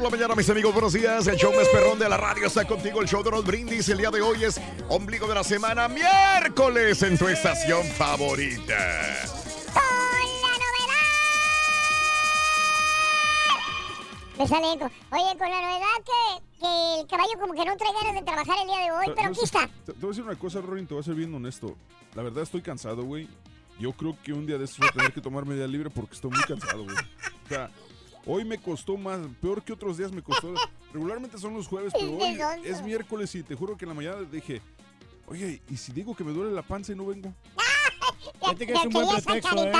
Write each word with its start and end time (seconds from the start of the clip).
Por 0.00 0.10
la 0.10 0.16
mañana, 0.16 0.34
mis 0.34 0.48
amigos, 0.48 0.72
buenos 0.72 0.94
días. 0.94 1.26
El 1.26 1.36
show 1.36 1.52
más 1.52 1.68
perrón 1.68 1.98
de 1.98 2.08
la 2.08 2.16
radio 2.16 2.46
está 2.46 2.66
contigo. 2.66 3.02
El 3.02 3.08
show 3.08 3.22
de 3.22 3.30
los 3.30 3.44
brindis. 3.44 3.86
El 3.90 3.98
día 3.98 4.10
de 4.10 4.22
hoy 4.22 4.44
es 4.44 4.58
ombligo 4.88 5.26
de 5.26 5.34
la 5.34 5.44
semana, 5.44 5.88
miércoles, 5.88 7.02
en 7.02 7.18
tu 7.18 7.28
estación 7.28 7.84
favorita. 7.84 8.78
Me 14.38 14.48
sale 14.48 14.72
eco. 14.72 14.90
Oye, 15.10 15.38
con 15.38 15.50
la 15.50 15.60
novedad 15.60 15.96
que, 16.06 16.60
que 16.60 17.00
el 17.00 17.06
caballo 17.06 17.32
como 17.38 17.52
que 17.52 17.64
no 17.66 17.76
trae 17.76 17.92
ganas 17.92 18.14
de 18.14 18.22
trabajar 18.22 18.56
el 18.62 18.68
día 18.68 18.78
de 18.78 18.90
hoy, 18.92 19.06
pero 19.14 19.28
aquí 19.28 19.40
está. 19.42 19.68
Te, 19.84 19.92
te 19.92 20.00
voy 20.00 20.06
a 20.06 20.08
decir 20.08 20.24
una 20.24 20.38
cosa, 20.38 20.62
Rorin, 20.62 20.86
te 20.86 20.94
voy 20.94 21.02
a 21.02 21.04
ser 21.04 21.14
bien 21.14 21.34
honesto. 21.34 21.76
La 22.14 22.22
verdad 22.22 22.42
estoy 22.44 22.62
cansado, 22.62 23.02
güey. 23.02 23.28
Yo 23.78 23.92
creo 23.92 24.16
que 24.24 24.32
un 24.32 24.46
día 24.46 24.56
de 24.56 24.64
estos 24.64 24.78
voy 24.78 24.88
a 24.88 24.92
tener 24.92 25.12
que 25.12 25.20
tomar 25.20 25.44
media 25.44 25.66
libre 25.66 25.90
porque 25.90 26.14
estoy 26.14 26.30
muy 26.30 26.42
cansado, 26.44 26.84
güey. 26.84 26.96
O 26.96 27.48
sea, 27.48 27.70
hoy 28.26 28.44
me 28.44 28.58
costó 28.58 28.96
más, 28.96 29.18
peor 29.40 29.62
que 29.62 29.72
otros 29.72 29.96
días 29.98 30.12
me 30.12 30.22
costó. 30.22 30.54
Regularmente 30.92 31.38
son 31.38 31.54
los 31.54 31.68
jueves, 31.68 31.92
pero 31.98 32.16
hoy 32.16 32.38
es 32.64 32.82
miércoles 32.82 33.34
y 33.34 33.42
te 33.42 33.54
juro 33.54 33.76
que 33.76 33.84
en 33.84 33.90
la 33.90 33.94
mañana 33.94 34.22
dije, 34.22 34.60
oye, 35.26 35.62
¿y 35.70 35.76
si 35.76 35.92
digo 35.92 36.14
que 36.16 36.24
me 36.24 36.32
duele 36.32 36.52
la 36.52 36.62
panza 36.62 36.92
y 36.92 36.96
no 36.96 37.06
vengo? 37.06 37.32
Ya, 38.42 38.54
que 38.54 38.72
es 38.72 38.84
un 38.84 38.90
buen 38.90 39.06
pretexto. 39.08 39.64
¿eh? 39.66 39.72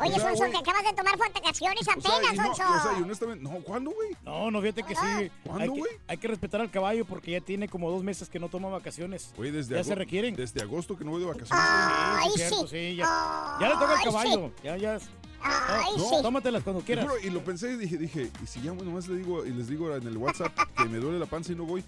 Oye, 0.00 0.10
O 0.10 0.14
sea, 0.14 0.36
Sonso, 0.36 0.50
que 0.50 0.56
acabas 0.58 0.84
de 0.84 0.92
tomar 0.92 1.16
vacaciones 1.18 1.80
O 1.80 1.84
sea, 1.84 1.94
apenas, 1.94 2.34
y 2.34 2.36
no, 2.36 2.44
Sonso. 2.54 2.62
o 2.74 2.82
sea, 2.82 2.98
y 2.98 3.02
honestamente, 3.02 3.44
no, 3.44 3.50
¿cuándo, 3.62 3.90
güey? 3.92 4.10
No, 4.24 4.50
no, 4.50 4.60
fíjate 4.60 4.82
que 4.82 4.94
sí. 4.94 5.30
¿Cuándo, 5.44 5.62
hay, 5.62 5.70
que, 5.72 5.78
güey? 5.80 5.92
hay 6.08 6.16
que 6.16 6.28
respetar 6.28 6.60
al 6.60 6.70
caballo 6.70 7.04
porque 7.04 7.30
ya 7.32 7.40
tiene 7.40 7.68
como 7.68 7.90
dos 7.90 8.02
meses 8.02 8.28
que 8.28 8.38
no 8.40 8.48
toma 8.48 8.68
vacaciones. 8.68 9.32
Oye, 9.38 9.52
desde, 9.52 9.76
Ya 9.76 9.84
se 9.84 9.94
requieren. 9.94 10.34
desde 10.34 10.60
agosto 10.62 10.96
que 10.96 11.04
no 11.04 11.12
voy 11.12 11.20
de 11.20 11.26
vacaciones. 11.26 11.64
Ay, 11.64 12.30
Sí, 12.36 12.42
sí. 12.48 12.66
sí, 12.68 12.96
ya, 12.96 13.56
ya 13.60 13.68
le 13.68 13.74
toca 13.74 13.98
al 13.98 14.04
caballo. 14.04 14.52
Ya, 14.64 14.76
ya. 14.76 14.98
Ay, 15.42 15.92
No, 15.96 16.04
sí. 16.04 16.14
Tómatelas 16.22 16.62
cuando 16.62 16.82
quieras. 16.82 17.06
y 17.22 17.30
lo 17.30 17.42
pensé 17.44 17.72
y 17.72 17.76
dije, 17.76 17.96
dije, 17.98 18.30
y 18.42 18.46
si 18.46 18.60
ya 18.60 18.72
nomás 18.72 19.08
le 19.08 19.16
digo, 19.18 19.44
y 19.46 19.50
les 19.50 19.68
digo 19.68 19.94
en 19.94 20.06
el 20.06 20.16
WhatsApp 20.16 20.52
que 20.76 20.84
me 20.86 20.98
duele 20.98 21.18
la 21.18 21.26
panza 21.26 21.52
y 21.52 21.54
no 21.56 21.64
voy. 21.64 21.84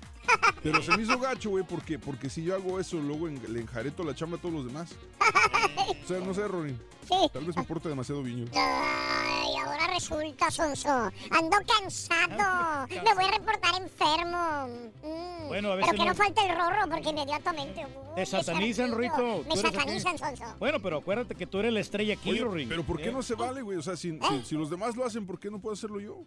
Pero 0.63 0.83
se 0.83 0.97
me 0.97 1.03
hizo 1.03 1.19
gacho, 1.19 1.51
güey, 1.51 1.65
porque, 1.65 1.99
porque 1.99 2.29
si 2.31 2.43
yo 2.45 2.55
hago 2.55 2.79
eso, 2.79 2.99
luego 2.99 3.29
en- 3.29 3.41
le 3.53 3.61
enjareto 3.61 4.05
la 4.05 4.15
chamba 4.15 4.37
a 4.37 4.41
todos 4.41 4.55
los 4.55 4.67
demás. 4.67 4.91
O 6.05 6.07
sea, 6.07 6.21
no 6.21 6.33
sé, 6.35 6.47
Ronin. 6.49 6.79
Sí. 7.11 7.31
Tal 7.33 7.45
vez 7.45 7.57
me 7.57 7.65
porte 7.65 7.89
demasiado 7.89 8.23
viño. 8.23 8.47
Ay, 8.55 9.57
ahora 9.65 9.89
resulta, 9.89 10.51
Sonso. 10.51 10.89
Ando 10.89 11.57
cansado. 11.67 12.87
Me 12.89 13.15
voy 13.15 13.25
a 13.25 13.31
reportar 13.33 13.83
enfermo. 13.83 14.69
Mm. 15.03 15.49
Bueno, 15.49 15.73
a 15.73 15.75
veces 15.77 15.91
Pero 15.91 16.03
que 16.05 16.09
no 16.09 16.15
no- 16.15 16.15
falte 16.15 16.41
el 16.47 16.57
rorro 16.57 16.89
porque 16.91 17.11
inmediatamente. 17.11 17.85
uy, 17.85 17.93
Te 18.15 18.21
me 18.21 18.27
satanizan. 18.27 18.97
Rito. 18.97 19.45
Me 19.49 19.57
satanizan. 19.57 20.19
Sonso. 20.19 20.45
Bueno, 20.61 20.81
pero 20.81 20.99
acuérdate 20.99 21.35
que 21.35 21.47
tú 21.47 21.59
eres 21.59 21.73
la 21.73 21.81
estrella 21.81 22.15
aquí, 22.15 22.31
Oye, 22.31 22.41
Rorín. 22.43 22.69
pero 22.69 22.85
¿por 22.85 22.99
qué 22.99 23.09
¿Eh? 23.09 23.13
no 23.13 23.23
se 23.23 23.35
vale, 23.35 23.61
güey? 23.63 23.77
O 23.79 23.83
sea, 23.83 23.97
si, 23.97 24.19
si, 24.21 24.43
si 24.45 24.55
los 24.55 24.71
demás 24.71 24.97
lo 24.97 25.05
hacen, 25.05 25.27
¿por 25.27 25.39
qué 25.41 25.51
no 25.51 25.59
puedo 25.61 25.73
hacerlo 25.75 25.99
yo? 26.01 26.19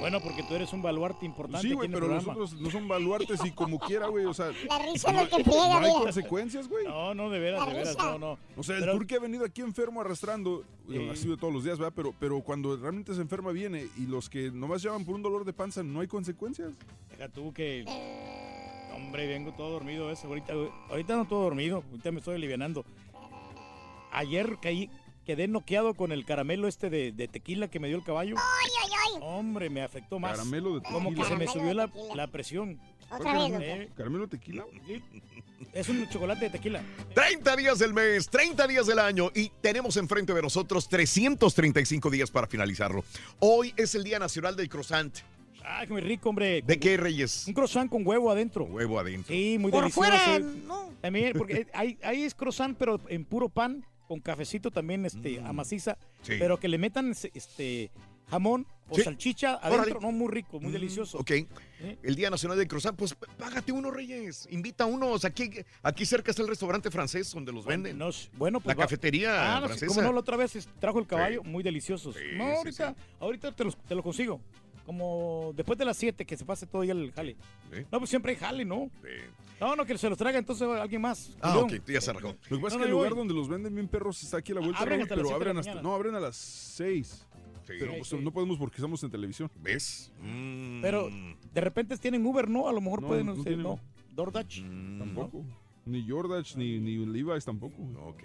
Bueno, 0.00 0.20
porque 0.20 0.42
tú 0.42 0.54
eres 0.54 0.72
un 0.72 0.82
baluarte 0.82 1.24
importante 1.24 1.66
Sí, 1.66 1.72
güey, 1.72 1.88
pero 1.88 2.08
nosotros 2.08 2.54
no 2.60 2.70
son 2.70 2.88
baluartes 2.88 3.44
y 3.44 3.52
como 3.52 3.78
quiera, 3.78 4.08
güey, 4.08 4.24
o 4.24 4.34
sea... 4.34 4.46
La 4.68 4.78
risa 4.78 5.12
no, 5.12 5.22
es 5.22 5.30
lo 5.30 5.36
que 5.36 5.44
friega, 5.44 5.68
no 5.68 5.76
hay 5.78 5.90
mira. 5.92 6.00
consecuencias, 6.02 6.68
güey. 6.68 6.84
No, 6.84 7.14
no, 7.14 7.30
de 7.30 7.38
veras, 7.38 7.66
de 7.66 7.72
veras, 7.74 7.96
no, 7.96 8.18
no. 8.18 8.38
O 8.56 8.62
sea, 8.62 8.74
el 8.76 8.82
Pero- 8.82 8.92
tour 8.94 9.06
que 9.06 9.14
ha 9.16 9.20
venido 9.20 9.44
aquí 9.44 9.60
enfermo 9.62 10.00
arrastrando, 10.00 10.64
eh, 10.90 11.10
ha 11.12 11.16
sido 11.16 11.36
todos 11.36 11.52
los 11.54 11.62
días, 11.64 11.78
¿verdad? 11.78 11.92
Pero, 11.94 12.12
pero 12.18 12.40
cuando 12.42 12.76
realmente 12.76 13.14
se 13.14 13.20
enferma 13.20 13.52
viene 13.52 13.86
y 13.96 14.06
los 14.06 14.28
que 14.28 14.50
nomás 14.50 14.82
llevan 14.82 15.04
por 15.04 15.14
un 15.14 15.22
dolor 15.22 15.44
de 15.44 15.52
panza, 15.52 15.82
no 15.82 16.00
hay 16.00 16.08
consecuencias. 16.08 16.72
Deja 17.10 17.28
tú 17.28 17.52
que... 17.52 17.84
Hombre, 18.94 19.26
vengo 19.26 19.52
todo 19.52 19.70
dormido 19.70 20.10
eso. 20.10 20.26
Ahorita, 20.26 20.54
ahorita 20.90 21.16
no 21.16 21.26
todo 21.26 21.42
dormido. 21.44 21.84
Ahorita 21.90 22.10
me 22.12 22.18
estoy 22.18 22.34
alivianando. 22.36 22.84
Ayer 24.10 24.56
caí, 24.60 24.88
quedé 25.26 25.48
noqueado 25.48 25.92
con 25.94 26.12
el 26.12 26.24
caramelo 26.24 26.68
este 26.68 26.88
de, 26.88 27.12
de 27.12 27.28
tequila 27.28 27.68
que 27.68 27.80
me 27.80 27.88
dio 27.88 27.96
el 27.98 28.04
caballo. 28.04 28.36
Ay, 28.38 28.70
ay, 28.84 28.90
ay. 29.16 29.20
Hombre, 29.22 29.68
me 29.68 29.82
afectó 29.82 30.18
más. 30.18 30.32
Caramelo 30.38 30.76
de 30.76 30.82
Como 30.82 31.10
que 31.10 31.16
tequila. 31.16 31.28
se 31.28 31.36
me 31.36 31.46
subió 31.48 31.74
la, 31.74 31.88
tequila. 31.88 32.14
la 32.14 32.26
presión. 32.28 32.80
Otra 33.10 33.32
vez. 33.48 33.52
Eh, 33.60 33.90
¿Caramelo 33.96 34.28
tequila? 34.28 34.64
Es 35.72 35.88
un 35.88 36.08
chocolate 36.08 36.46
de 36.46 36.50
tequila. 36.50 36.82
30 37.14 37.56
días 37.56 37.78
del 37.78 37.92
mes, 37.92 38.28
30 38.28 38.66
días 38.66 38.86
del 38.86 38.98
año 38.98 39.30
y 39.34 39.50
tenemos 39.60 39.96
enfrente 39.96 40.32
de 40.32 40.42
nosotros 40.42 40.88
335 40.88 42.10
días 42.10 42.30
para 42.30 42.46
finalizarlo. 42.46 43.04
Hoy 43.40 43.74
es 43.76 43.94
el 43.94 44.04
Día 44.04 44.18
Nacional 44.18 44.56
del 44.56 44.68
Croissant. 44.68 45.14
Ay, 45.64 45.88
muy 45.88 46.00
rico, 46.00 46.28
hombre. 46.28 46.62
¿De 46.62 46.78
qué, 46.78 46.96
Reyes? 46.96 47.44
Un 47.48 47.54
croissant 47.54 47.90
con 47.90 48.06
huevo 48.06 48.30
adentro. 48.30 48.64
Huevo 48.64 49.00
adentro. 49.00 49.34
Sí, 49.34 49.56
muy 49.58 49.72
Por 49.72 49.82
delicioso. 49.82 50.08
fuera, 50.08 50.38
no. 50.38 50.92
También, 51.00 51.32
porque 51.36 51.66
hay, 51.74 51.98
hay 52.04 52.22
es 52.22 52.34
croissant, 52.34 52.76
pero 52.78 53.00
en 53.08 53.24
puro 53.24 53.48
pan, 53.48 53.84
con 54.06 54.20
cafecito 54.20 54.70
también, 54.70 55.04
este, 55.06 55.40
Mm. 55.40 55.46
amaciza. 55.46 55.98
Sí. 56.22 56.34
Pero 56.38 56.58
que 56.58 56.68
le 56.68 56.78
metan 56.78 57.14
este 57.34 57.90
jamón 58.30 58.66
o 58.88 58.96
Sí. 58.96 59.02
salchicha 59.02 59.56
Órale. 59.58 59.74
adentro. 59.76 60.00
No, 60.00 60.10
muy 60.12 60.28
rico, 60.32 60.58
muy 60.60 60.70
Mm, 60.70 60.72
delicioso. 60.72 61.18
Ok. 61.18 61.30
El 62.02 62.16
Día 62.16 62.30
Nacional 62.30 62.56
del 62.58 62.66
Croissant, 62.66 62.96
pues 62.96 63.14
págate 63.38 63.70
uno, 63.72 63.90
Reyes. 63.90 64.48
Invita 64.50 64.84
a 64.84 64.86
unos. 64.86 65.24
Aquí, 65.24 65.50
aquí 65.82 66.06
cerca 66.06 66.30
está 66.30 66.42
el 66.42 66.48
restaurante 66.48 66.90
francés 66.90 67.30
donde 67.32 67.52
los 67.52 67.64
venden. 67.64 67.98
No, 67.98 68.10
bueno, 68.36 68.60
pues 68.60 68.74
La 68.76 68.80
va- 68.80 68.84
cafetería 68.86 69.56
Ah, 69.56 69.60
no, 69.60 69.66
francesa. 69.66 69.86
como 69.94 70.02
no, 70.02 70.12
la 70.12 70.20
otra 70.20 70.36
vez 70.36 70.68
trajo 70.80 70.98
el 70.98 71.06
caballo, 71.06 71.42
Sí. 71.44 71.48
muy 71.48 71.62
deliciosos. 71.62 72.16
No, 72.34 72.44
ahorita, 72.44 72.94
ahorita 73.20 73.52
te, 73.52 73.64
los- 73.64 73.76
te 73.76 73.94
lo 73.94 74.02
consigo. 74.02 74.40
Como 74.84 75.52
después 75.56 75.76
de 75.78 75.84
las 75.84 75.96
7 75.96 76.24
que 76.24 76.36
se 76.36 76.44
pase 76.44 76.64
todo 76.66 76.82
el 76.84 77.12
jale. 77.12 77.36
No, 77.90 77.98
pues 77.98 78.08
siempre 78.10 78.32
hay 78.32 78.38
jale, 78.38 78.64
¿no? 78.64 78.88
No, 79.60 79.74
no, 79.74 79.84
que 79.86 79.96
se 79.96 80.08
los 80.08 80.18
traiga 80.18 80.38
entonces 80.38 80.68
alguien 80.68 81.00
más. 81.00 81.36
Ah, 81.40 81.58
ok, 81.58 81.74
ya 81.86 82.00
se 82.00 82.10
arrancó. 82.10 82.36
Lo 82.50 82.56
que 82.58 82.62
pasa 82.62 82.62
No, 82.62 82.66
es 82.66 82.72
no, 82.74 82.78
que 82.78 82.84
el 82.84 82.90
lugar 82.90 83.10
voy. 83.10 83.18
donde 83.18 83.34
los 83.34 83.48
venden 83.48 83.74
bien 83.74 83.88
perros 83.88 84.22
está 84.22 84.36
aquí 84.38 84.52
a 84.52 84.56
la 84.56 84.60
vuelta, 84.60 84.80
Abren 84.80 85.00
Raúl, 85.00 85.02
hasta 85.04 85.16
las 85.16 85.24
pero 85.26 85.34
abren 85.36 85.58
hasta... 85.58 85.82
No, 85.82 85.94
abren 85.94 86.14
a 86.14 86.20
las 86.20 86.36
6. 86.36 87.26
Pero 87.66 87.94
pues, 87.96 88.12
no 88.12 88.30
podemos 88.32 88.58
porque 88.58 88.76
estamos 88.76 89.02
en 89.02 89.10
televisión. 89.10 89.50
¿Ves? 89.60 90.12
Mm. 90.20 90.82
Pero 90.82 91.08
de 91.52 91.60
repente 91.60 91.96
tienen 91.96 92.24
Uber, 92.24 92.48
¿no? 92.48 92.68
A 92.68 92.72
lo 92.72 92.80
mejor 92.80 93.02
No, 93.02 93.08
pueden, 93.08 93.26
no 93.26 93.34
no, 93.34 93.42
tienen. 93.42 93.62
no. 93.62 93.80
DoorDash. 94.12 94.62
Mm, 94.62 94.98
Tampoco. 94.98 95.44
Ni 95.86 96.06
Jordach, 96.08 96.54
ni, 96.56 96.78
ni 96.80 96.96
Levi's 97.06 97.44
tampoco. 97.44 97.80
Ok. 98.06 98.24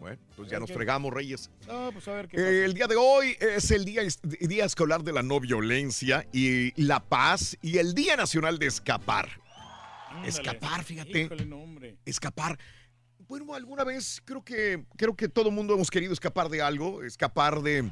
Bueno, 0.00 0.18
pues 0.36 0.50
ya 0.50 0.58
nos 0.58 0.72
fregamos, 0.72 1.12
Reyes. 1.12 1.50
No, 1.68 1.90
pues 1.92 2.08
a 2.08 2.12
ver 2.14 2.26
qué 2.28 2.36
Eh, 2.36 2.40
pasa. 2.40 2.50
el 2.64 2.74
día 2.74 2.86
de 2.86 2.96
hoy 2.96 3.36
es 3.40 3.70
el 3.70 3.84
día, 3.84 4.02
día 4.40 4.64
escolar 4.64 5.02
de 5.04 5.12
la 5.12 5.22
no 5.22 5.38
violencia 5.38 6.26
y 6.32 6.72
la 6.82 7.00
paz 7.00 7.56
y 7.62 7.78
el 7.78 7.94
Día 7.94 8.16
Nacional 8.16 8.58
de 8.58 8.66
Escapar. 8.66 9.28
Ándale. 10.12 10.28
Escapar, 10.28 10.84
fíjate. 10.84 11.20
Híjole, 11.22 11.44
no, 11.46 11.58
hombre. 11.58 11.96
Escapar. 12.04 12.58
Bueno, 13.28 13.54
alguna 13.54 13.84
vez 13.84 14.20
creo 14.24 14.42
que 14.44 14.84
creo 14.96 15.14
que 15.16 15.28
todo 15.28 15.50
mundo 15.50 15.74
hemos 15.74 15.90
querido 15.90 16.12
escapar 16.12 16.48
de 16.48 16.60
algo, 16.62 17.02
escapar 17.02 17.60
de 17.62 17.90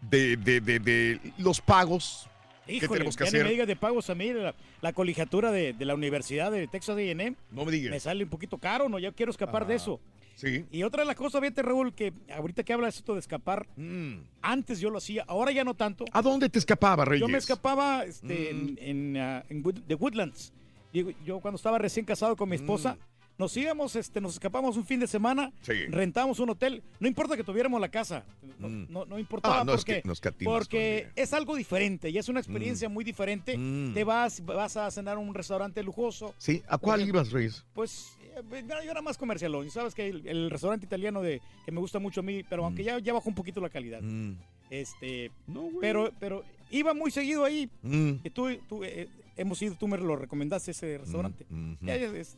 de, 0.00 0.36
de, 0.36 0.60
de- 0.60 0.78
de 0.80 1.20
los 1.38 1.60
pagos. 1.60 2.28
¿Qué 2.66 2.76
Híjole, 2.76 2.92
tenemos 2.98 3.16
que 3.16 3.24
ya 3.24 3.30
ni 3.30 3.34
me 3.34 3.38
hacer? 3.40 3.50
digas 3.52 3.66
de 3.66 3.76
pagos 3.76 4.08
a 4.08 4.14
mí, 4.14 4.32
la, 4.32 4.54
la 4.80 4.92
colegiatura 4.94 5.50
de, 5.52 5.74
de 5.74 5.84
la 5.84 5.94
Universidad 5.94 6.50
de 6.50 6.66
Texas 6.66 6.96
A&M 6.96 7.36
No 7.50 7.64
me 7.64 7.66
me 7.66 7.72
digas. 7.72 8.02
sale 8.02 8.24
un 8.24 8.30
poquito 8.30 8.56
caro, 8.56 8.88
¿no? 8.88 8.98
Ya 8.98 9.12
quiero 9.12 9.30
escapar 9.30 9.66
de 9.66 9.74
eso. 9.74 10.00
Sí. 10.34 10.64
Y 10.72 10.82
otra 10.82 11.02
de 11.02 11.06
las 11.06 11.14
cosas, 11.16 11.42
fíjate, 11.42 11.60
Raúl, 11.62 11.94
que 11.94 12.12
ahorita 12.34 12.64
que 12.64 12.72
hablas 12.72 12.96
esto 12.96 13.12
de 13.12 13.20
escapar, 13.20 13.66
Mm. 13.76 14.14
antes 14.40 14.80
yo 14.80 14.88
lo 14.88 14.96
hacía, 14.98 15.24
ahora 15.28 15.52
ya 15.52 15.62
no 15.62 15.74
tanto. 15.74 16.06
¿A 16.12 16.22
dónde 16.22 16.48
te 16.48 16.58
escapaba, 16.58 17.04
Reyes? 17.04 17.20
Yo 17.20 17.28
me 17.28 17.36
escapaba 17.38 18.04
este, 18.04 18.52
Mm. 18.54 18.58
en, 18.58 18.78
en, 18.80 19.16
ah, 19.18 19.44
en 19.50 19.62
Wood- 19.62 19.82
The 19.86 19.94
Woodlands. 19.96 20.52
Digo, 20.94 21.10
yo 21.24 21.40
cuando 21.40 21.56
estaba 21.56 21.76
recién 21.76 22.06
casado 22.06 22.36
con 22.36 22.48
mi 22.48 22.54
esposa, 22.54 22.96
nos 23.36 23.56
íbamos, 23.56 23.96
este, 23.96 24.20
nos 24.20 24.34
escapamos 24.34 24.76
un 24.76 24.86
fin 24.86 25.00
de 25.00 25.08
semana, 25.08 25.48
Mm. 25.48 25.52
Sí. 25.62 25.72
rentamos 25.88 26.38
un 26.38 26.50
hotel, 26.50 26.84
no 27.00 27.08
importa 27.08 27.36
que 27.36 27.42
tuviéramos 27.42 27.80
la 27.80 27.88
casa, 27.88 28.24
no, 28.60 28.68
Mm. 28.68 28.86
no, 28.90 29.04
no 29.04 29.18
importaba 29.18 29.62
Ah, 29.62 29.64
no, 29.64 29.72
es 29.74 29.80
porque, 29.80 30.02
que 30.02 30.06
nos 30.08 30.20
catimas 30.20 30.54
porque 30.54 31.08
es 31.16 31.32
algo 31.32 31.56
diferente 31.56 32.10
y 32.10 32.16
es 32.18 32.28
una 32.28 32.38
experiencia 32.38 32.88
muy 32.88 33.02
diferente. 33.02 33.58
Mm. 33.58 33.92
Te 33.92 34.04
vas, 34.04 34.40
vas 34.46 34.76
a 34.76 34.88
cenar 34.92 35.16
a 35.16 35.18
un 35.18 35.34
restaurante 35.34 35.82
lujoso, 35.82 36.32
Sí, 36.38 36.62
¿a 36.68 36.78
cuál 36.78 37.00
Porque- 37.00 37.08
ibas, 37.08 37.32
Reyes? 37.32 37.64
pues 37.74 38.16
eh, 38.36 38.64
yo 38.84 38.90
era 38.92 39.02
más 39.02 39.18
comercialón, 39.18 39.68
sabes 39.72 39.96
que 39.96 40.06
el, 40.06 40.24
el 40.28 40.48
restaurante 40.48 40.86
italiano 40.86 41.20
de 41.22 41.42
que 41.64 41.72
me 41.72 41.80
gusta 41.80 41.98
mucho 41.98 42.20
a 42.20 42.22
mí, 42.22 42.44
pero 42.48 42.62
Mm. 42.62 42.66
aunque 42.66 42.84
ya, 42.84 43.00
ya 43.00 43.12
bajó 43.12 43.28
un 43.30 43.34
poquito 43.34 43.60
la 43.60 43.68
calidad. 43.68 44.00
Mm. 44.00 44.36
Este, 44.70 45.32
No, 45.48 45.70
pero, 45.80 46.12
pero 46.20 46.44
iba 46.70 46.94
muy 46.94 47.10
seguido 47.10 47.44
ahí. 47.44 47.68
Mm. 47.82 48.12
Tú, 48.32 48.48
tú, 48.68 48.84
eh, 48.84 49.08
hemos 49.36 49.60
ido, 49.62 49.74
tú 49.78 49.88
me 49.88 49.98
lo 49.98 50.16
recomendaste 50.16 50.70
ese 50.72 50.98
restaurante. 50.98 51.46
Mm, 51.48 51.72
ujú. 51.74 51.86
Ya, 51.86 51.96
ya 51.96 52.06
es- 52.08 52.36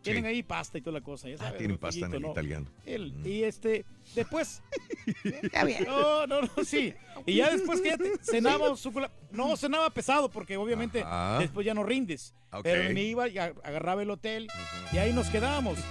tienen 0.00 0.22
Sí. 0.24 0.28
ahí 0.30 0.42
pasta 0.44 0.78
y 0.78 0.80
toda 0.80 1.00
la 1.00 1.04
cosa. 1.04 1.28
Ya 1.28 1.34
Ah, 1.34 1.38
sabes, 1.38 1.58
tienen 1.58 1.72
el 1.72 1.78
pasta 1.78 2.06
en 2.06 2.14
el 2.14 2.24
italiano. 2.24 2.66
El- 2.86 3.12
Mm. 3.14 3.26
Y 3.26 3.42
este, 3.42 3.84
después. 4.14 4.62
no, 5.86 6.26
no, 6.26 6.40
no, 6.42 6.64
sí. 6.64 6.94
Y 7.26 7.34
ya 7.34 7.50
después 7.50 7.80
que 7.80 7.88
ya 7.90 7.98
te- 7.98 8.12
cenaba, 8.22 8.74
no 9.32 9.56
cenaba 9.56 9.90
pesado 9.90 10.30
porque 10.30 10.56
obviamente 10.56 11.02
Ajá. 11.02 11.40
después 11.40 11.66
ya 11.66 11.74
no 11.74 11.82
rindes. 11.82 12.32
Pero 12.62 12.92
me 12.94 13.02
iba 13.02 13.28
y 13.28 13.36
agarraba 13.38 14.02
el 14.02 14.10
hotel 14.10 14.46
y 14.92 14.98
ahí 14.98 15.12
nos 15.12 15.28
quedábamos. 15.28 15.78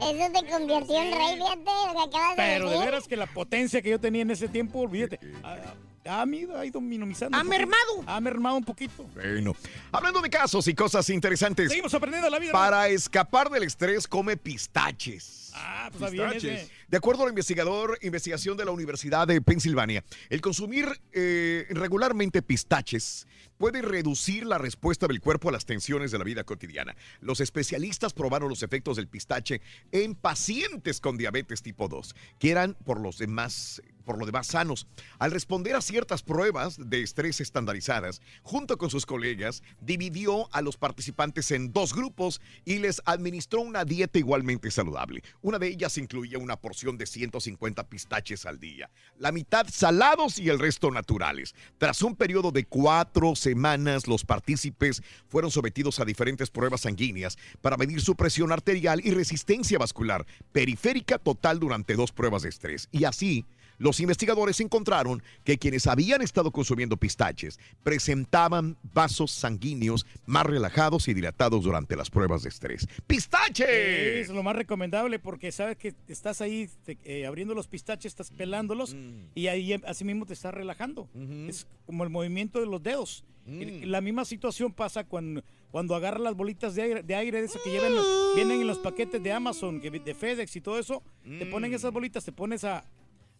Eso 0.00 0.32
te 0.32 0.50
convirtió 0.50 0.96
en 1.00 1.12
rey, 1.12 1.36
fíjate, 1.36 1.60
lo 1.64 1.92
que 1.92 2.02
acabas 2.16 2.30
de 2.30 2.36
Pero 2.36 2.70
de 2.70 2.78
veras 2.78 3.06
que 3.06 3.16
la 3.16 3.26
potencia 3.26 3.80
que 3.80 3.90
yo 3.90 4.00
tenía 4.00 4.22
en 4.22 4.32
ese 4.32 4.48
tiempo, 4.48 4.80
olvídate. 4.80 5.18
Ha, 5.44 5.56
ha, 6.04 6.24
ido- 6.26 6.58
ha 6.58 6.64
ido 6.66 6.80
minimizando. 6.80 7.36
Ha 7.36 7.44
mermado. 7.44 8.04
Ha 8.06 8.20
mermado 8.20 8.56
un 8.56 8.64
poquito. 8.64 9.04
Bueno, 9.14 9.54
hablando 9.90 10.20
de 10.20 10.30
casos 10.30 10.66
y 10.68 10.74
cosas 10.74 11.08
interesantes, 11.10 11.68
Seguimos 11.68 11.94
aprendiendo 11.94 12.28
la 12.30 12.38
vida. 12.38 12.52
¿no? 12.52 12.58
para 12.58 12.88
escapar 12.88 13.50
del 13.50 13.62
estrés 13.64 14.06
come 14.08 14.36
pistaches. 14.36 15.52
Ah, 15.54 15.88
pues 15.90 16.02
está 16.02 16.10
bien 16.10 16.30
Pistaches. 16.30 16.60
ese. 16.62 16.72
De 16.88 16.96
acuerdo 16.96 17.24
al 17.24 17.28
investigador, 17.28 17.98
investigación 18.02 18.56
de 18.56 18.64
la 18.64 18.70
Universidad 18.70 19.26
de 19.26 19.40
Pensilvania, 19.42 20.02
el 20.30 20.40
consumir 20.40 20.88
eh, 21.12 21.66
regularmente 21.70 22.40
pistaches 22.42 23.26
puede 23.58 23.80
reducir 23.82 24.44
la 24.46 24.58
respuesta 24.58 25.06
del 25.06 25.20
cuerpo 25.20 25.50
a 25.50 25.52
las 25.52 25.66
tensiones 25.66 26.10
de 26.10 26.18
la 26.18 26.24
vida 26.24 26.42
cotidiana. 26.44 26.96
Los 27.20 27.40
especialistas 27.40 28.12
probaron 28.14 28.48
los 28.48 28.62
efectos 28.62 28.96
del 28.96 29.08
pistache 29.08 29.60
en 29.92 30.14
pacientes 30.14 31.00
con 31.00 31.16
diabetes 31.18 31.62
tipo 31.62 31.86
2, 31.86 32.14
que 32.38 32.50
eran 32.50 32.74
por 32.84 32.98
los 33.00 33.18
demás 33.18 33.80
por 34.02 34.18
lo 34.18 34.26
demás 34.26 34.48
sanos. 34.48 34.86
Al 35.18 35.30
responder 35.30 35.76
a 35.76 35.80
ciertas 35.80 36.22
pruebas 36.22 36.76
de 36.78 37.02
estrés 37.02 37.40
estandarizadas, 37.40 38.20
junto 38.42 38.78
con 38.78 38.90
sus 38.90 39.06
colegas, 39.06 39.62
dividió 39.80 40.52
a 40.54 40.62
los 40.62 40.76
participantes 40.76 41.50
en 41.50 41.72
dos 41.72 41.94
grupos 41.94 42.40
y 42.64 42.78
les 42.78 43.00
administró 43.04 43.60
una 43.60 43.84
dieta 43.84 44.18
igualmente 44.18 44.70
saludable. 44.70 45.22
Una 45.40 45.58
de 45.58 45.68
ellas 45.68 45.98
incluía 45.98 46.38
una 46.38 46.56
porción 46.56 46.96
de 46.98 47.06
150 47.06 47.88
pistaches 47.88 48.46
al 48.46 48.58
día, 48.58 48.90
la 49.18 49.32
mitad 49.32 49.66
salados 49.70 50.38
y 50.38 50.48
el 50.48 50.58
resto 50.58 50.90
naturales. 50.90 51.54
Tras 51.78 52.02
un 52.02 52.16
periodo 52.16 52.50
de 52.50 52.64
cuatro 52.64 53.34
semanas, 53.34 54.06
los 54.06 54.24
partícipes 54.24 55.02
fueron 55.28 55.50
sometidos 55.50 56.00
a 56.00 56.04
diferentes 56.04 56.50
pruebas 56.50 56.82
sanguíneas 56.82 57.38
para 57.60 57.76
medir 57.76 58.00
su 58.00 58.16
presión 58.16 58.52
arterial 58.52 59.00
y 59.04 59.10
resistencia 59.10 59.78
vascular 59.78 60.26
periférica 60.52 61.18
total 61.18 61.58
durante 61.58 61.94
dos 61.94 62.12
pruebas 62.12 62.42
de 62.42 62.48
estrés. 62.48 62.88
Y 62.92 63.04
así, 63.04 63.44
los 63.78 64.00
investigadores 64.00 64.60
encontraron 64.60 65.22
que 65.44 65.58
quienes 65.58 65.86
habían 65.86 66.22
estado 66.22 66.50
consumiendo 66.50 66.96
pistaches 66.96 67.58
presentaban 67.82 68.76
vasos 68.94 69.30
sanguíneos 69.30 70.06
más 70.26 70.44
relajados 70.46 71.06
y 71.08 71.14
dilatados 71.14 71.62
durante 71.64 71.94
las 71.96 72.10
pruebas 72.10 72.42
de 72.42 72.48
estrés. 72.48 72.88
¡Pistache! 73.06 74.20
Es 74.20 74.28
lo 74.28 74.42
más 74.42 74.56
recomendable 74.56 75.18
porque 75.18 75.52
sabes 75.52 75.76
que 75.76 75.94
estás 76.08 76.40
ahí 76.40 76.68
te- 76.84 76.98
eh, 77.04 77.26
abriendo 77.26 77.54
los 77.54 77.68
pistaches, 77.68 78.06
estás 78.12 78.30
pelándolos 78.30 78.94
Mm. 78.94 79.26
y 79.34 79.46
ahí 79.48 79.72
así 79.86 80.04
mismo 80.04 80.26
te 80.26 80.32
estás 80.34 80.52
relajando. 80.54 81.08
Es 81.48 81.66
como 81.86 82.04
el 82.04 82.10
movimiento 82.10 82.60
de 82.60 82.66
los 82.66 82.82
dedos. 82.82 83.24
Mm. 83.46 83.84
La 83.84 84.00
misma 84.00 84.24
situación 84.24 84.72
pasa 84.72 85.04
cuando, 85.04 85.42
cuando 85.70 85.94
agarras 85.94 86.20
las 86.22 86.34
bolitas 86.36 86.74
de 86.74 86.82
aire, 86.82 87.02
de 87.02 87.14
aire 87.14 87.40
de 87.40 87.46
esas 87.46 87.60
que 87.62 87.70
llevan 87.70 87.94
los- 87.94 88.34
vienen 88.36 88.60
en 88.60 88.66
los 88.66 88.78
paquetes 88.78 89.22
de 89.22 89.32
Amazon, 89.32 89.80
de 89.80 90.14
FedEx 90.14 90.56
y 90.56 90.60
todo 90.60 90.78
eso. 90.78 91.02
Te 91.24 91.44
Mm. 91.46 91.50
ponen 91.50 91.74
esas 91.74 91.92
bolitas, 91.92 92.24
te 92.24 92.32
pones 92.32 92.64
a, 92.64 92.84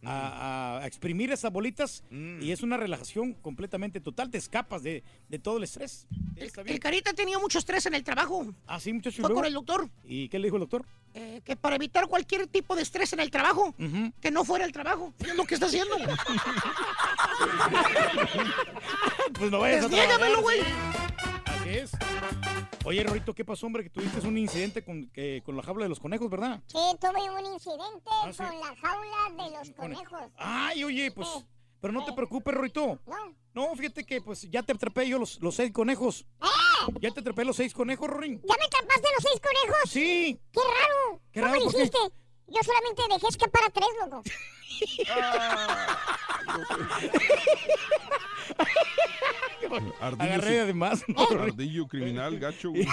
a- 0.05 0.79
a 0.83 0.87
exprimir 0.87 1.31
esas 1.33 1.53
bolitas 1.53 2.03
Mm. 2.11 2.43
y 2.43 2.53
es 2.53 2.63
una 2.63 2.77
relajación 2.77 3.35
completamente 3.35 4.01
total. 4.01 4.31
Te 4.31 4.39
escapas 4.39 4.83
de, 4.83 5.03
de 5.29 5.39
todo 5.39 5.59
el 5.59 5.65
estrés. 5.65 6.07
El 6.37 6.51
bien. 6.65 6.79
carita 6.79 7.13
tenía 7.13 7.39
mucho 7.39 7.59
estrés 7.59 7.87
en 7.87 7.95
el 7.95 8.03
trabajo. 8.05 8.53
Así, 8.67 8.93
muchachos. 8.93 9.25
Fue 9.25 9.35
con 9.35 9.45
el 9.45 9.53
doctor. 9.55 9.89
¿Y 10.05 10.29
qué 10.29 10.39
le 10.39 10.47
dijo 10.47 10.57
el 10.57 10.61
doctor? 10.61 10.85
eh, 11.15 11.43
que 11.45 11.57
para 11.57 11.77
evitar 11.77 12.07
cualquier 12.07 12.47
tipo 12.47 12.75
de 12.75 12.81
estrés 12.81 13.13
en 13.13 13.21
el 13.21 13.31
trabajo, 13.31 13.75
que 14.23 14.31
no 14.31 14.45
fuera 14.47 14.65
el 14.65 14.73
trabajo. 14.73 15.13
Es 15.21 15.35
lo 15.37 15.45
que 15.45 15.55
está 15.55 15.67
haciendo. 15.67 15.95
Pues 19.39 19.51
no 19.51 19.59
vayas 19.61 19.85
a 19.85 19.89
Desniégamelo, 19.89 20.43
trabajar, 20.43 20.43
güey. 20.43 20.61
Sí. 21.63 21.69
Así 21.71 21.79
es. 21.79 21.91
Oye, 22.85 23.03
Rorito, 23.05 23.35
¿qué 23.35 23.45
pasó, 23.45 23.67
hombre? 23.67 23.85
Que 23.85 23.91
tuviste 23.91 24.27
un 24.27 24.37
incidente 24.39 24.85
con, 24.85 25.11
con 25.45 25.57
la 25.57 25.63
jaula 25.63 25.85
de 25.85 25.89
los 25.89 26.01
conejos, 26.01 26.29
¿verdad? 26.29 26.61
Sí, 26.67 26.79
tuve 27.01 27.31
un 27.31 27.47
incidente 27.53 28.11
Ah, 28.11 28.31
sí. 28.33 28.39
con 28.39 28.61
la 28.61 28.77
jaula 28.77 29.45
de 29.45 29.51
los 29.59 29.71
Con- 29.71 29.93
conejos. 29.95 30.31
Ay, 30.37 30.85
oye, 30.85 31.11
pues... 31.13 31.29
Pero 31.81 31.93
no 31.93 32.05
te 32.05 32.13
preocupes, 32.13 32.55
Rorito. 32.55 33.01
No. 33.07 33.35
No, 33.55 33.75
fíjate 33.75 34.05
que 34.07 34.21
pues 34.23 34.49
ya 34.49 34.63
te 34.63 34.73
atrapé 34.73 35.07
yo 35.09 35.19
los, 35.19 35.41
los 35.43 35.57
seis 35.57 35.73
conejos. 35.73 36.25
¡Eh! 36.41 36.93
Ya 37.01 37.11
te 37.11 37.21
atrapé 37.21 37.45
los 37.45 37.57
seis 37.57 37.75
conejos, 37.75 38.09
Rorín. 38.09 38.41
¿Ya 38.49 38.55
me 38.57 38.65
atrapaste 38.65 39.09
los 39.15 39.23
seis 39.31 39.41
conejos? 39.41 39.91
Sí. 39.91 40.41
¡Qué 40.53 40.61
raro! 40.61 41.21
Qué 41.33 41.41
¿Cómo 41.41 41.53
raro, 41.53 41.59
lo 41.59 41.65
¿por 41.67 41.75
qué? 41.75 41.79
hiciste? 41.81 41.99
Yo 42.47 42.61
solamente 42.63 43.03
dejé 43.13 43.27
escapar 43.29 43.65
a 43.65 43.71
tres, 43.71 43.89
loco. 44.01 44.23
Agarré 50.01 50.35
Ardillo, 50.35 50.63
además. 50.63 51.05
su- 51.07 51.35
ardillo 51.39 51.87
criminal, 51.89 52.39
gacho, 52.39 52.71
güey. 52.71 52.87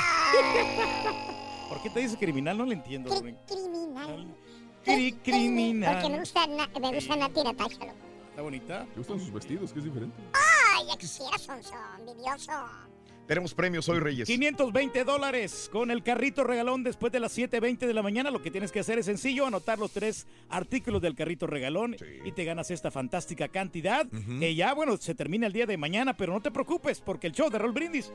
¿Por 1.67 1.81
qué 1.81 1.89
te 1.89 1.99
dices 1.99 2.17
criminal? 2.17 2.57
No 2.57 2.65
le 2.65 2.75
entiendo, 2.75 3.09
¡Qué 3.09 3.15
Rorín. 3.19 3.37
criminal! 3.47 4.27
Cri- 4.85 5.13
Porque 5.13 5.13
me 5.13 5.21
criminal. 5.21 6.19
gusta, 6.19 6.47
na- 6.47 6.69
me 6.79 6.93
gusta 6.93 7.15
Nati 7.15 7.43
Natacha, 7.43 7.79
loco. 7.85 7.95
Está 8.29 8.41
bonita. 8.41 8.85
¿Te 8.93 8.97
gustan 8.97 9.19
sus 9.19 9.31
vestidos? 9.33 9.73
Que 9.73 9.79
es 9.79 9.85
diferente. 9.85 10.15
Ay, 10.33 10.87
ya 10.87 10.95
quisiera, 10.97 11.37
Sonso, 11.37 11.73
envidioso. 11.99 12.51
Tenemos 13.29 13.53
premios 13.53 13.87
hoy, 13.89 13.99
Reyes. 13.99 14.27
520 14.27 15.03
dólares 15.03 15.69
con 15.71 15.91
el 15.91 16.01
carrito 16.01 16.43
regalón 16.43 16.83
después 16.83 17.13
de 17.13 17.19
las 17.19 17.37
7.20 17.37 17.85
de 17.85 17.93
la 17.93 18.01
mañana. 18.01 18.31
Lo 18.31 18.41
que 18.41 18.49
tienes 18.49 18.71
que 18.71 18.79
hacer 18.79 18.97
es 18.97 19.05
sencillo, 19.05 19.45
anotar 19.45 19.77
los 19.77 19.91
tres 19.91 20.25
artículos 20.49 20.99
del 20.99 21.13
carrito 21.13 21.45
regalón 21.45 21.95
y 22.25 22.31
te 22.31 22.43
ganas 22.43 22.71
esta 22.71 22.89
fantástica 22.89 23.47
cantidad. 23.47 24.07
Que 24.39 24.55
ya, 24.55 24.73
bueno, 24.73 24.97
se 24.97 25.13
termina 25.13 25.45
el 25.45 25.53
día 25.53 25.67
de 25.67 25.77
mañana, 25.77 26.17
pero 26.17 26.33
no 26.33 26.41
te 26.41 26.49
preocupes 26.49 27.01
porque 27.01 27.27
el 27.27 27.33
show 27.33 27.51
de 27.51 27.59
Roll 27.59 27.71
Brindis 27.71 28.11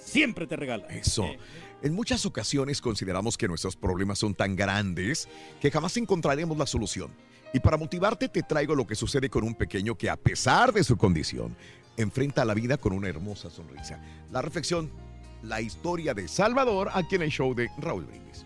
siempre 0.00 0.46
te 0.46 0.54
regala. 0.54 0.86
Eso. 0.86 1.24
Eh, 1.24 1.36
En 1.82 1.92
muchas 1.92 2.24
ocasiones 2.24 2.80
consideramos 2.80 3.36
que 3.36 3.48
nuestros 3.48 3.74
problemas 3.74 4.20
son 4.20 4.36
tan 4.36 4.54
grandes 4.54 5.28
que 5.60 5.72
jamás 5.72 5.96
encontraremos 5.96 6.56
la 6.56 6.66
solución. 6.66 7.10
Y 7.52 7.58
para 7.58 7.76
motivarte 7.76 8.28
te 8.28 8.44
traigo 8.44 8.76
lo 8.76 8.86
que 8.86 8.94
sucede 8.94 9.28
con 9.28 9.42
un 9.42 9.56
pequeño 9.56 9.96
que 9.96 10.08
a 10.10 10.16
pesar 10.16 10.72
de 10.72 10.84
su 10.84 10.96
condición, 10.96 11.56
enfrenta 11.96 12.44
la 12.44 12.54
vida 12.54 12.76
con 12.76 12.92
una 12.92 13.08
hermosa 13.08 13.50
sonrisa. 13.50 14.00
La 14.30 14.42
reflexión, 14.42 14.90
la 15.42 15.60
historia 15.60 16.14
de 16.14 16.28
Salvador 16.28 16.90
aquí 16.92 17.16
en 17.16 17.22
el 17.22 17.30
show 17.30 17.54
de 17.54 17.68
Raúl 17.78 18.04
Brindis. 18.04 18.44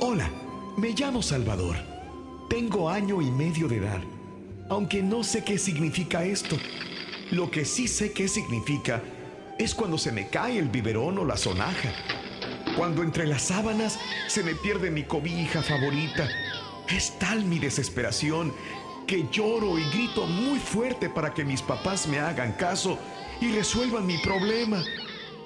Hola, 0.00 0.30
Me 0.76 0.92
llamo 0.92 1.22
Salvador. 1.22 1.76
Tengo 2.48 2.88
año 2.88 3.20
y 3.20 3.30
medio 3.30 3.68
de 3.68 3.76
edad. 3.76 4.00
Aunque 4.70 5.02
no 5.02 5.22
sé 5.22 5.44
qué 5.44 5.58
significa 5.58 6.24
esto. 6.24 6.56
Lo 7.30 7.50
que 7.50 7.64
sí 7.64 7.86
sé 7.86 8.12
qué 8.12 8.26
significa 8.26 9.02
es 9.58 9.74
cuando 9.74 9.98
se 9.98 10.12
me 10.12 10.28
cae 10.28 10.58
el 10.58 10.68
biberón 10.68 11.18
o 11.18 11.24
la 11.24 11.36
sonaja. 11.36 11.92
Cuando 12.76 13.02
entre 13.02 13.26
las 13.26 13.42
sábanas 13.42 13.98
se 14.28 14.42
me 14.42 14.54
pierde 14.54 14.90
mi 14.90 15.04
cobija 15.04 15.62
favorita. 15.62 16.26
Es 16.88 17.18
tal 17.18 17.44
mi 17.44 17.58
desesperación 17.58 18.52
que 19.06 19.26
lloro 19.30 19.78
y 19.78 19.84
grito 19.90 20.26
muy 20.26 20.58
fuerte 20.58 21.08
para 21.08 21.32
que 21.32 21.44
mis 21.44 21.62
papás 21.62 22.06
me 22.06 22.18
hagan 22.18 22.52
caso 22.52 22.98
y 23.40 23.52
resuelvan 23.52 24.06
mi 24.06 24.18
problema. 24.18 24.82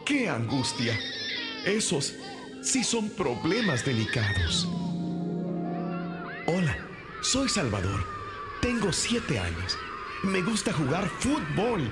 ¡Qué 0.05 0.29
angustia! 0.29 0.99
Esos 1.65 2.15
sí 2.63 2.85
son 2.85 3.11
problemas 3.11 3.85
delicados. 3.85 4.69
Hola, 6.47 6.77
soy 7.23 7.49
Salvador. 7.49 8.05
Tengo 8.61 8.93
siete 8.93 9.39
años. 9.39 9.79
Me 10.23 10.43
gusta 10.43 10.73
jugar 10.73 11.09
fútbol. 11.19 11.91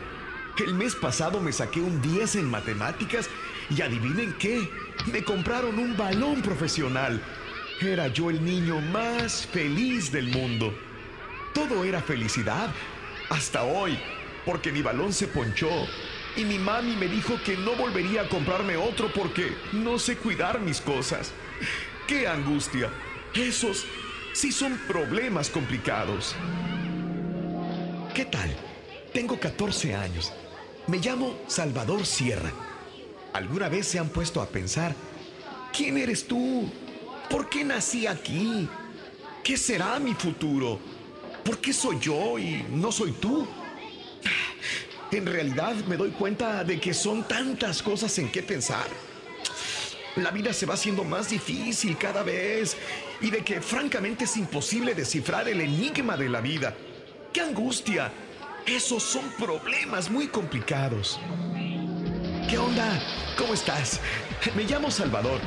El 0.64 0.74
mes 0.74 0.94
pasado 0.94 1.40
me 1.40 1.52
saqué 1.52 1.80
un 1.80 2.00
10 2.00 2.36
en 2.36 2.50
matemáticas 2.50 3.28
y 3.70 3.82
adivinen 3.82 4.34
qué, 4.38 4.68
me 5.10 5.24
compraron 5.24 5.78
un 5.78 5.96
balón 5.96 6.42
profesional. 6.42 7.20
Era 7.80 8.08
yo 8.08 8.30
el 8.30 8.44
niño 8.44 8.80
más 8.80 9.46
feliz 9.46 10.12
del 10.12 10.28
mundo. 10.28 10.72
Todo 11.54 11.84
era 11.84 12.02
felicidad 12.02 12.68
hasta 13.30 13.62
hoy, 13.62 13.98
porque 14.44 14.72
mi 14.72 14.82
balón 14.82 15.12
se 15.12 15.28
ponchó 15.28 15.70
y 16.36 16.44
mi 16.44 16.58
mami 16.58 16.96
me 16.96 17.06
dijo 17.06 17.38
que 17.44 17.56
no 17.56 17.76
volvería 17.76 18.22
a 18.22 18.28
comprarme 18.28 18.76
otro 18.76 19.10
porque 19.12 19.56
no 19.72 19.98
sé 19.98 20.16
cuidar 20.16 20.60
mis 20.60 20.80
cosas. 20.80 21.32
¡Qué 22.06 22.26
angustia! 22.26 22.90
Esos 23.34 23.86
sí 24.32 24.52
son 24.52 24.76
problemas 24.88 25.48
complicados. 25.48 26.34
¿Qué 28.12 28.24
tal? 28.24 28.54
Tengo 29.12 29.38
14 29.38 29.94
años. 29.94 30.32
Me 30.88 30.98
llamo 30.98 31.38
Salvador 31.46 32.04
Sierra. 32.04 32.52
¿Alguna 33.32 33.68
vez 33.68 33.86
se 33.86 33.98
han 33.98 34.08
puesto 34.08 34.42
a 34.42 34.46
pensar, 34.46 34.94
¿quién 35.72 35.96
eres 35.98 36.26
tú? 36.26 36.70
¿Por 37.30 37.48
qué 37.48 37.64
nací 37.64 38.06
aquí? 38.06 38.68
¿Qué 39.42 39.56
será 39.56 39.98
mi 39.98 40.14
futuro? 40.14 40.78
¿Por 41.44 41.58
qué 41.58 41.72
soy 41.72 41.98
yo 42.00 42.38
y 42.38 42.64
no 42.70 42.90
soy 42.90 43.12
tú? 43.12 43.46
En 45.10 45.26
realidad 45.26 45.74
me 45.86 45.96
doy 45.96 46.10
cuenta 46.10 46.64
de 46.64 46.80
que 46.80 46.94
son 46.94 47.22
tantas 47.28 47.82
cosas 47.82 48.18
en 48.18 48.32
qué 48.32 48.42
pensar. 48.42 48.86
La 50.16 50.30
vida 50.30 50.52
se 50.52 50.64
va 50.64 50.74
haciendo 50.74 51.04
más 51.04 51.30
difícil 51.30 51.98
cada 51.98 52.22
vez 52.22 52.76
y 53.20 53.30
de 53.30 53.44
que 53.44 53.60
francamente 53.60 54.24
es 54.24 54.36
imposible 54.36 54.94
descifrar 54.94 55.48
el 55.48 55.60
enigma 55.60 56.16
de 56.16 56.28
la 56.28 56.40
vida. 56.40 56.74
¡Qué 57.32 57.40
angustia! 57.40 58.10
Esos 58.66 59.02
son 59.02 59.28
problemas 59.38 60.10
muy 60.10 60.28
complicados. 60.28 61.20
¿Qué 62.48 62.56
onda? 62.56 63.00
¿Cómo 63.36 63.54
estás? 63.54 64.00
Me 64.56 64.64
llamo 64.64 64.90
Salvador 64.90 65.40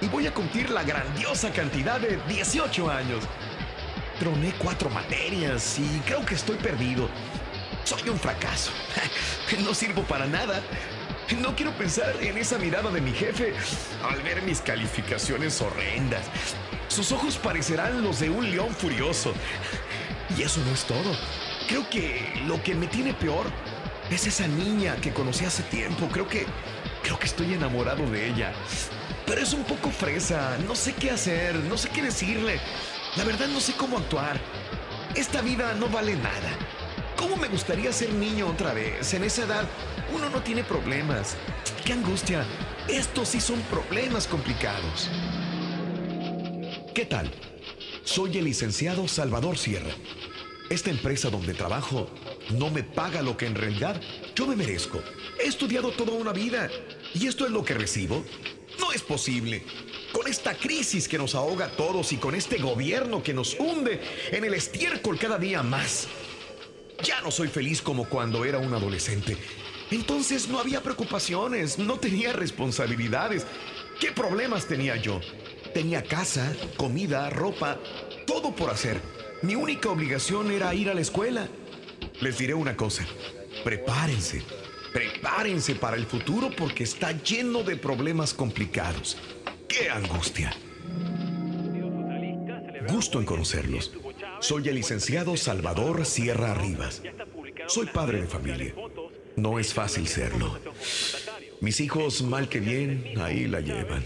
y 0.00 0.08
voy 0.08 0.26
a 0.26 0.34
cumplir 0.34 0.70
la 0.70 0.82
grandiosa 0.82 1.52
cantidad 1.52 2.00
de 2.00 2.18
18 2.28 2.90
años. 2.90 3.24
Troné 4.18 4.52
cuatro 4.58 4.90
materias 4.90 5.78
y 5.78 6.00
creo 6.00 6.24
que 6.26 6.34
estoy 6.34 6.56
perdido. 6.56 7.08
Soy 7.84 8.08
un 8.08 8.18
fracaso. 8.18 8.72
No 9.64 9.72
sirvo 9.74 10.02
para 10.02 10.26
nada. 10.26 10.60
No 11.40 11.54
quiero 11.54 11.72
pensar 11.72 12.14
en 12.20 12.36
esa 12.36 12.58
mirada 12.58 12.90
de 12.90 13.00
mi 13.00 13.12
jefe 13.12 13.54
al 14.02 14.20
ver 14.22 14.42
mis 14.42 14.60
calificaciones 14.60 15.60
horrendas. 15.60 16.26
Sus 16.88 17.12
ojos 17.12 17.36
parecerán 17.36 18.02
los 18.02 18.20
de 18.20 18.28
un 18.30 18.50
león 18.50 18.74
furioso. 18.74 19.32
Y 20.36 20.42
eso 20.42 20.60
no 20.66 20.72
es 20.72 20.84
todo. 20.84 21.16
Creo 21.68 21.88
que 21.88 22.42
lo 22.46 22.62
que 22.62 22.74
me 22.74 22.86
tiene 22.86 23.14
peor 23.14 23.46
es 24.10 24.26
esa 24.26 24.46
niña 24.46 24.96
que 24.96 25.12
conocí 25.12 25.44
hace 25.44 25.62
tiempo. 25.64 26.08
Creo 26.08 26.28
que 26.28 26.46
creo 27.02 27.18
que 27.18 27.26
estoy 27.26 27.54
enamorado 27.54 28.08
de 28.10 28.28
ella. 28.28 28.52
Pero 29.26 29.40
es 29.40 29.52
un 29.52 29.64
poco 29.64 29.90
fresa. 29.90 30.58
No 30.66 30.74
sé 30.74 30.94
qué 30.94 31.10
hacer, 31.10 31.54
no 31.54 31.76
sé 31.76 31.88
qué 31.90 32.02
decirle. 32.02 32.60
La 33.18 33.24
verdad 33.24 33.48
no 33.48 33.58
sé 33.58 33.72
cómo 33.72 33.98
actuar. 33.98 34.40
Esta 35.16 35.40
vida 35.40 35.74
no 35.74 35.88
vale 35.88 36.14
nada. 36.14 36.56
¿Cómo 37.16 37.34
me 37.34 37.48
gustaría 37.48 37.92
ser 37.92 38.12
niño 38.12 38.46
otra 38.46 38.72
vez? 38.72 39.12
En 39.12 39.24
esa 39.24 39.42
edad 39.42 39.64
uno 40.14 40.30
no 40.30 40.40
tiene 40.40 40.62
problemas. 40.62 41.36
¡Qué 41.84 41.94
angustia! 41.94 42.46
Estos 42.86 43.30
sí 43.30 43.40
son 43.40 43.60
problemas 43.62 44.28
complicados. 44.28 45.10
¿Qué 46.94 47.06
tal? 47.06 47.28
Soy 48.04 48.38
el 48.38 48.44
licenciado 48.44 49.08
Salvador 49.08 49.58
Sierra. 49.58 49.90
Esta 50.70 50.90
empresa 50.90 51.28
donde 51.28 51.54
trabajo 51.54 52.08
no 52.50 52.70
me 52.70 52.84
paga 52.84 53.20
lo 53.20 53.36
que 53.36 53.46
en 53.46 53.56
realidad 53.56 54.00
yo 54.36 54.46
me 54.46 54.54
merezco. 54.54 55.02
He 55.42 55.48
estudiado 55.48 55.90
toda 55.90 56.12
una 56.12 56.32
vida 56.32 56.70
y 57.14 57.26
esto 57.26 57.44
es 57.46 57.50
lo 57.50 57.64
que 57.64 57.74
recibo. 57.74 58.24
No 58.78 58.92
es 58.92 59.02
posible. 59.02 59.62
Con 60.12 60.26
esta 60.28 60.54
crisis 60.54 61.08
que 61.08 61.18
nos 61.18 61.34
ahoga 61.34 61.66
a 61.66 61.70
todos 61.70 62.12
y 62.12 62.16
con 62.16 62.34
este 62.34 62.58
gobierno 62.58 63.22
que 63.22 63.34
nos 63.34 63.54
hunde 63.58 64.00
en 64.30 64.44
el 64.44 64.54
estiércol 64.54 65.18
cada 65.18 65.38
día 65.38 65.62
más. 65.62 66.08
Ya 67.02 67.20
no 67.20 67.30
soy 67.30 67.48
feliz 67.48 67.82
como 67.82 68.08
cuando 68.08 68.44
era 68.44 68.58
un 68.58 68.72
adolescente. 68.74 69.36
Entonces 69.90 70.48
no 70.48 70.58
había 70.58 70.82
preocupaciones, 70.82 71.78
no 71.78 71.98
tenía 71.98 72.32
responsabilidades. 72.32 73.46
¿Qué 74.00 74.12
problemas 74.12 74.66
tenía 74.66 74.96
yo? 74.96 75.20
Tenía 75.72 76.02
casa, 76.02 76.54
comida, 76.76 77.30
ropa, 77.30 77.78
todo 78.26 78.54
por 78.54 78.70
hacer. 78.70 79.00
Mi 79.42 79.54
única 79.54 79.88
obligación 79.88 80.50
era 80.50 80.74
ir 80.74 80.90
a 80.90 80.94
la 80.94 81.00
escuela. 81.00 81.48
Les 82.20 82.38
diré 82.38 82.54
una 82.54 82.76
cosa, 82.76 83.06
prepárense, 83.64 84.42
prepárense 84.92 85.74
para 85.74 85.96
el 85.96 86.06
futuro 86.06 86.50
porque 86.56 86.84
está 86.84 87.12
lleno 87.12 87.62
de 87.62 87.76
problemas 87.76 88.34
complicados. 88.34 89.16
¡Qué 89.68 89.90
angustia! 89.90 90.52
Gusto 92.88 93.18
en 93.20 93.26
conocerlos. 93.26 93.92
Soy 94.40 94.68
el 94.68 94.76
licenciado 94.76 95.36
Salvador 95.36 96.06
Sierra 96.06 96.54
Rivas. 96.54 97.02
Soy 97.66 97.86
padre 97.86 98.22
de 98.22 98.26
familia. 98.26 98.74
No 99.36 99.58
es 99.58 99.74
fácil 99.74 100.08
serlo. 100.08 100.58
Mis 101.60 101.80
hijos, 101.80 102.22
mal 102.22 102.48
que 102.48 102.60
bien, 102.60 103.14
ahí 103.20 103.46
la 103.46 103.60
llevan. 103.60 104.04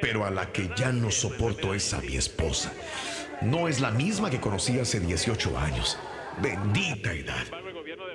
Pero 0.00 0.24
a 0.24 0.30
la 0.30 0.52
que 0.52 0.70
ya 0.76 0.92
no 0.92 1.10
soporto 1.10 1.74
es 1.74 1.92
a 1.92 2.00
mi 2.00 2.16
esposa. 2.16 2.72
No 3.42 3.68
es 3.68 3.80
la 3.80 3.90
misma 3.90 4.30
que 4.30 4.40
conocí 4.40 4.78
hace 4.78 5.00
18 5.00 5.58
años. 5.58 5.98
Bendita 6.40 7.12
edad. 7.12 7.44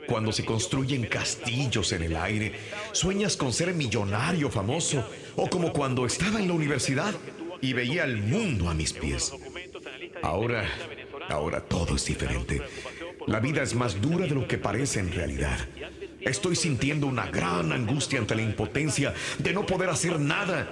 Cuando 0.09 0.31
se 0.31 0.43
construyen 0.43 1.05
castillos 1.05 1.91
en 1.91 2.01
el 2.01 2.15
aire, 2.15 2.53
sueñas 2.93 3.37
con 3.37 3.53
ser 3.53 3.75
millonario 3.75 4.49
famoso, 4.49 5.07
o 5.35 5.47
como 5.47 5.71
cuando 5.71 6.07
estaba 6.07 6.39
en 6.39 6.47
la 6.47 6.55
universidad 6.55 7.13
y 7.61 7.73
veía 7.73 8.05
el 8.05 8.17
mundo 8.17 8.69
a 8.69 8.73
mis 8.73 8.91
pies. 8.91 9.31
Ahora, 10.23 10.67
ahora 11.29 11.61
todo 11.61 11.95
es 11.95 12.05
diferente. 12.05 12.59
La 13.27 13.39
vida 13.39 13.61
es 13.61 13.75
más 13.75 14.01
dura 14.01 14.25
de 14.25 14.33
lo 14.33 14.47
que 14.47 14.57
parece 14.57 14.99
en 14.99 15.11
realidad. 15.11 15.59
Estoy 16.21 16.55
sintiendo 16.55 17.05
una 17.05 17.27
gran 17.27 17.71
angustia 17.71 18.17
ante 18.17 18.33
la 18.33 18.41
impotencia 18.41 19.13
de 19.37 19.53
no 19.53 19.63
poder 19.63 19.89
hacer 19.89 20.19
nada. 20.19 20.67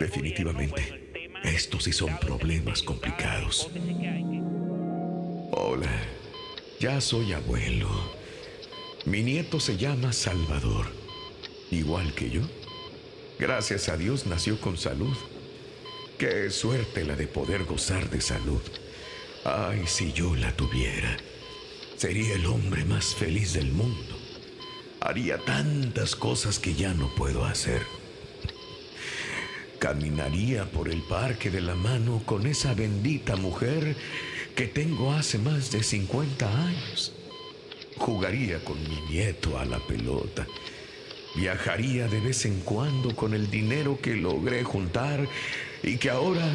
Definitivamente, 0.00 1.28
estos 1.44 1.84
sí 1.84 1.92
son 1.92 2.16
problemas 2.18 2.82
complicados. 2.82 3.70
Hola, 5.50 5.90
ya 6.82 7.00
soy 7.00 7.32
abuelo. 7.32 7.88
Mi 9.04 9.22
nieto 9.22 9.60
se 9.60 9.76
llama 9.76 10.12
Salvador, 10.12 10.86
igual 11.70 12.12
que 12.12 12.28
yo. 12.28 12.40
Gracias 13.38 13.88
a 13.88 13.96
Dios 13.96 14.26
nació 14.26 14.60
con 14.60 14.76
salud. 14.76 15.16
Qué 16.18 16.50
suerte 16.50 17.04
la 17.04 17.14
de 17.14 17.28
poder 17.28 17.66
gozar 17.66 18.10
de 18.10 18.20
salud. 18.20 18.60
Ay, 19.44 19.84
si 19.86 20.12
yo 20.12 20.34
la 20.34 20.50
tuviera, 20.56 21.16
sería 21.96 22.34
el 22.34 22.46
hombre 22.46 22.84
más 22.84 23.14
feliz 23.14 23.52
del 23.52 23.70
mundo. 23.70 24.16
Haría 24.98 25.38
tantas 25.38 26.16
cosas 26.16 26.58
que 26.58 26.74
ya 26.74 26.94
no 26.94 27.14
puedo 27.14 27.44
hacer. 27.44 27.82
Caminaría 29.78 30.64
por 30.64 30.88
el 30.88 31.02
parque 31.02 31.48
de 31.48 31.60
la 31.60 31.76
mano 31.76 32.24
con 32.26 32.44
esa 32.44 32.74
bendita 32.74 33.36
mujer 33.36 33.96
que 34.54 34.66
tengo 34.66 35.12
hace 35.12 35.38
más 35.38 35.70
de 35.70 35.82
50 35.82 36.66
años. 36.66 37.12
Jugaría 37.96 38.62
con 38.64 38.82
mi 38.88 39.00
nieto 39.10 39.58
a 39.58 39.64
la 39.64 39.78
pelota. 39.86 40.46
Viajaría 41.34 42.08
de 42.08 42.20
vez 42.20 42.44
en 42.44 42.60
cuando 42.60 43.16
con 43.16 43.32
el 43.34 43.50
dinero 43.50 43.98
que 44.00 44.16
logré 44.16 44.64
juntar 44.64 45.26
y 45.82 45.96
que 45.96 46.10
ahora, 46.10 46.46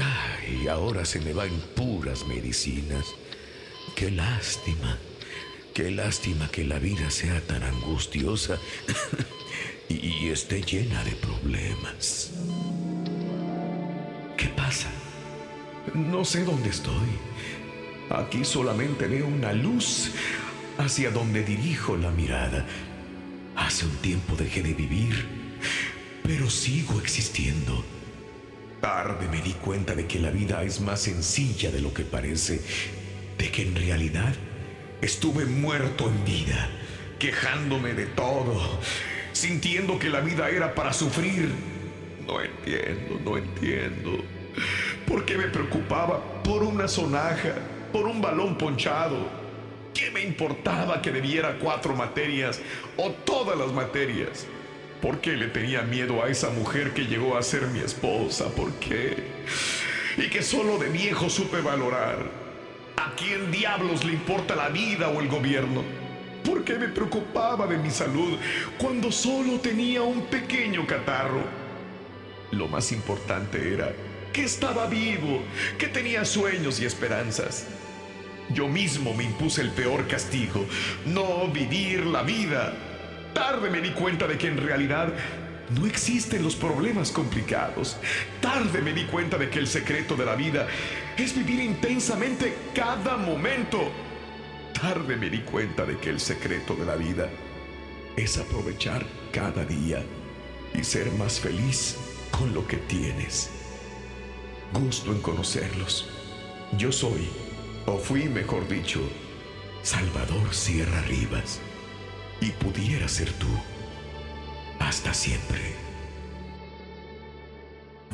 ay, 0.00 0.66
ahora 0.68 1.04
se 1.04 1.20
me 1.20 1.32
va 1.32 1.44
en 1.44 1.60
puras 1.74 2.26
medicinas. 2.26 3.06
Qué 3.94 4.10
lástima, 4.10 4.98
qué 5.74 5.90
lástima 5.90 6.48
que 6.50 6.64
la 6.64 6.78
vida 6.78 7.10
sea 7.10 7.40
tan 7.42 7.62
angustiosa 7.62 8.58
y, 9.88 10.06
y 10.06 10.28
esté 10.28 10.62
llena 10.62 11.04
de 11.04 11.12
problemas. 11.12 12.32
Qué 14.36 14.50
No 15.94 16.24
sé 16.24 16.44
dónde 16.44 16.70
estoy. 16.70 17.33
Aquí 18.10 18.44
solamente 18.44 19.06
veo 19.06 19.26
una 19.26 19.52
luz 19.52 20.10
hacia 20.78 21.10
donde 21.10 21.42
dirijo 21.42 21.96
la 21.96 22.10
mirada. 22.10 22.66
Hace 23.56 23.86
un 23.86 23.96
tiempo 23.96 24.36
dejé 24.36 24.62
de 24.62 24.74
vivir, 24.74 25.26
pero 26.22 26.50
sigo 26.50 27.00
existiendo. 27.00 27.84
Tarde 28.80 29.28
me 29.28 29.40
di 29.40 29.52
cuenta 29.52 29.94
de 29.94 30.06
que 30.06 30.18
la 30.18 30.30
vida 30.30 30.62
es 30.62 30.80
más 30.80 31.00
sencilla 31.00 31.70
de 31.70 31.80
lo 31.80 31.94
que 31.94 32.04
parece, 32.04 32.60
de 33.38 33.50
que 33.50 33.62
en 33.62 33.74
realidad 33.74 34.34
estuve 35.00 35.46
muerto 35.46 36.08
en 36.08 36.24
vida, 36.24 36.68
quejándome 37.18 37.94
de 37.94 38.06
todo, 38.06 38.80
sintiendo 39.32 39.98
que 39.98 40.10
la 40.10 40.20
vida 40.20 40.50
era 40.50 40.74
para 40.74 40.92
sufrir. 40.92 41.48
No 42.26 42.40
entiendo, 42.42 43.20
no 43.24 43.38
entiendo. 43.38 44.24
¿Por 45.06 45.24
qué 45.24 45.38
me 45.38 45.48
preocupaba 45.48 46.42
por 46.42 46.62
una 46.62 46.88
sonaja, 46.88 47.54
por 47.94 48.08
un 48.08 48.20
balón 48.20 48.58
ponchado? 48.58 49.16
¿Qué 49.94 50.10
me 50.10 50.20
importaba 50.20 51.00
que 51.00 51.12
debiera 51.12 51.60
cuatro 51.60 51.94
materias 51.94 52.60
o 52.96 53.12
todas 53.12 53.56
las 53.56 53.72
materias? 53.72 54.48
¿Por 55.00 55.20
qué 55.20 55.36
le 55.36 55.46
tenía 55.46 55.82
miedo 55.82 56.20
a 56.20 56.28
esa 56.28 56.50
mujer 56.50 56.92
que 56.92 57.06
llegó 57.06 57.36
a 57.36 57.42
ser 57.44 57.68
mi 57.68 57.78
esposa? 57.78 58.48
¿Por 58.48 58.72
qué? 58.80 59.28
Y 60.16 60.28
que 60.28 60.42
solo 60.42 60.76
de 60.76 60.88
viejo 60.88 61.30
supe 61.30 61.60
valorar. 61.60 62.18
¿A 62.96 63.14
quién 63.14 63.52
diablos 63.52 64.04
le 64.04 64.14
importa 64.14 64.56
la 64.56 64.70
vida 64.70 65.10
o 65.10 65.20
el 65.20 65.28
gobierno? 65.28 65.84
¿Por 66.44 66.64
qué 66.64 66.74
me 66.74 66.88
preocupaba 66.88 67.68
de 67.68 67.76
mi 67.76 67.90
salud 67.90 68.36
cuando 68.76 69.12
solo 69.12 69.60
tenía 69.60 70.02
un 70.02 70.22
pequeño 70.22 70.84
catarro? 70.84 71.44
Lo 72.50 72.66
más 72.66 72.90
importante 72.90 73.72
era 73.72 73.92
que 74.32 74.42
estaba 74.42 74.88
vivo, 74.88 75.42
que 75.78 75.86
tenía 75.86 76.24
sueños 76.24 76.80
y 76.80 76.86
esperanzas. 76.86 77.68
Yo 78.52 78.68
mismo 78.68 79.14
me 79.14 79.24
impuse 79.24 79.62
el 79.62 79.70
peor 79.70 80.06
castigo, 80.06 80.66
no 81.06 81.48
vivir 81.48 82.04
la 82.06 82.22
vida. 82.22 82.72
Tarde 83.32 83.70
me 83.70 83.80
di 83.80 83.90
cuenta 83.90 84.26
de 84.26 84.36
que 84.36 84.48
en 84.48 84.58
realidad 84.58 85.12
no 85.70 85.86
existen 85.86 86.42
los 86.42 86.54
problemas 86.54 87.10
complicados. 87.10 87.96
Tarde 88.40 88.82
me 88.82 88.92
di 88.92 89.04
cuenta 89.04 89.38
de 89.38 89.48
que 89.48 89.58
el 89.58 89.66
secreto 89.66 90.14
de 90.14 90.26
la 90.26 90.34
vida 90.34 90.66
es 91.16 91.34
vivir 91.34 91.60
intensamente 91.60 92.54
cada 92.74 93.16
momento. 93.16 93.90
Tarde 94.80 95.16
me 95.16 95.30
di 95.30 95.40
cuenta 95.40 95.84
de 95.84 95.98
que 95.98 96.10
el 96.10 96.20
secreto 96.20 96.74
de 96.74 96.84
la 96.84 96.96
vida 96.96 97.30
es 98.16 98.38
aprovechar 98.38 99.04
cada 99.32 99.64
día 99.64 100.04
y 100.74 100.84
ser 100.84 101.10
más 101.12 101.40
feliz 101.40 101.96
con 102.30 102.52
lo 102.52 102.66
que 102.66 102.76
tienes. 102.76 103.50
Gusto 104.72 105.12
en 105.12 105.20
conocerlos. 105.20 106.08
Yo 106.76 106.90
soy, 106.90 107.28
o 107.86 107.98
fui 107.98 108.28
mejor 108.28 108.68
dicho, 108.68 109.00
Salvador 109.82 110.54
Sierra 110.54 111.00
Rivas. 111.02 111.60
Y 112.40 112.50
pudiera 112.50 113.06
ser 113.08 113.32
tú. 113.34 113.48
Hasta 114.78 115.12
siempre. 115.14 115.60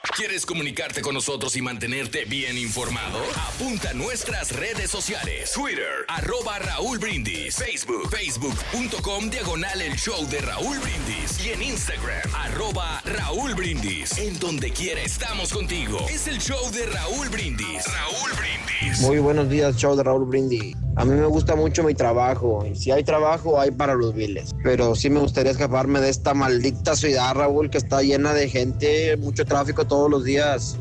¿Quieres 0.04 0.48
comunicarte 0.48 1.02
con 1.02 1.14
nosotros 1.14 1.56
y 1.56 1.62
mantenerte 1.62 2.26
bien 2.26 2.58
informado? 2.58 3.20
Apunta 3.36 3.92
a 3.92 3.94
nuestras 3.94 4.52
redes 4.52 4.90
sociales. 4.90 5.52
Twitter, 5.54 6.06
arroba 6.08 6.58
Raúl 6.58 6.98
Brindis. 6.98 7.56
Facebook, 7.56 8.10
facebook.com, 8.10 9.30
diagonal 9.30 9.80
el 9.80 9.96
show 9.96 10.28
de 10.28 10.42
Raúl 10.42 10.80
Brindis. 10.80 11.46
Y 11.46 11.52
en 11.52 11.62
Instagram, 11.62 12.34
arroba 12.34 13.02
Raúl 13.06 13.54
Brindis. 13.54 14.18
En 14.18 14.38
donde 14.40 14.72
quiera 14.72 15.02
estamos 15.02 15.54
contigo. 15.54 16.00
Es 16.10 16.28
el 16.28 16.40
show 16.40 16.72
de 16.72 16.88
Raúl 16.88 17.30
Brindis. 17.30 17.86
Raúl 17.86 18.32
Brindis. 18.38 19.02
Muy 19.02 19.20
buenos 19.20 19.50
días, 19.50 19.78
show 19.78 19.96
de 19.96 20.04
Raúl 20.04 20.26
Brindis. 20.26 20.76
A 20.98 21.06
mí 21.06 21.14
me 21.14 21.26
gusta 21.28 21.56
mucho 21.56 21.84
mi 21.84 21.94
trabajo. 21.94 22.66
Y 22.66 22.76
si 22.76 22.92
hay 22.92 23.04
trabajo, 23.04 23.60
hay 23.60 23.72
para 23.72 23.94
los 23.94 24.14
biles. 24.14 24.52
Pero 24.64 24.96
sí 24.96 25.10
me 25.10 25.20
gustaría 25.20 25.52
escaparme 25.52 26.02
de 26.02 26.10
esta 26.10 26.34
maldita 26.34 26.96
ciudad, 26.96 27.34
Raúl, 27.34 27.70
que 27.70 27.78
está 27.78 28.02
llena 28.02 28.34
de 28.34 28.50
gente, 28.50 29.16
mucho 29.18 29.46
tráfico 29.46 29.88
todos 29.92 30.10
los 30.10 30.24
días. 30.24 30.80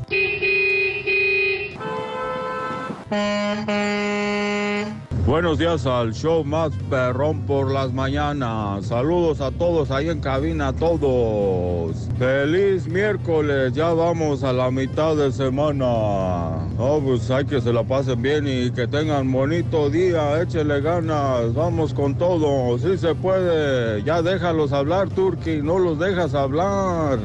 Buenos 5.27 5.59
días 5.59 5.85
al 5.85 6.15
show 6.15 6.45
más 6.45 6.71
perrón 6.89 7.41
por 7.41 7.73
las 7.73 7.93
mañanas. 7.93 8.87
Saludos 8.87 9.41
a 9.41 9.51
todos 9.51 9.91
ahí 9.91 10.09
en 10.09 10.21
cabina, 10.21 10.69
a 10.69 10.73
todos. 10.73 12.09
Feliz 12.21 12.87
miércoles, 12.87 13.73
ya 13.73 13.93
vamos 13.93 14.45
a 14.45 14.53
la 14.53 14.71
mitad 14.71 15.17
de 15.17 15.33
semana. 15.33 16.69
Oh, 16.79 17.01
pues 17.05 17.29
hay 17.33 17.45
que 17.47 17.61
se 17.61 17.73
la 17.73 17.83
pasen 17.83 18.23
bien 18.23 18.47
y 18.47 18.71
que 18.71 18.87
tengan 18.87 19.33
bonito 19.33 19.91
día, 19.91 20.41
échenle 20.41 20.81
ganas, 20.83 21.53
vamos 21.53 21.93
con 21.95 22.17
todo, 22.17 22.79
sí 22.79 22.97
se 22.97 23.13
puede. 23.17 24.05
Ya 24.05 24.23
déjalos 24.23 24.73
hablar, 24.73 25.09
Turki, 25.11 25.63
no 25.63 25.81
los 25.81 25.99
dejas 25.99 26.33
hablar. 26.33 27.19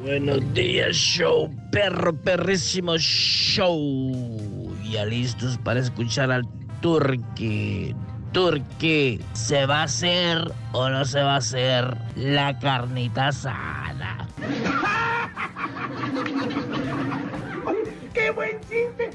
Buenos 0.00 0.40
días, 0.54 0.94
show, 0.94 1.52
perro, 1.72 2.14
perrísimo 2.14 2.96
show. 2.98 4.72
Ya 4.84 5.04
listos 5.04 5.58
para 5.58 5.80
escuchar 5.80 6.30
al 6.30 6.46
Turqui. 6.80 7.96
Turqui, 8.32 9.20
¿se 9.32 9.66
va 9.66 9.80
a 9.80 9.84
hacer 9.84 10.52
o 10.70 10.88
no 10.88 11.04
se 11.04 11.20
va 11.20 11.34
a 11.34 11.38
hacer 11.38 11.98
la 12.14 12.56
carnita 12.60 13.26
asada? 13.28 14.28
¡Qué 18.14 18.30
buen 18.30 18.60
chiste! 18.60 19.10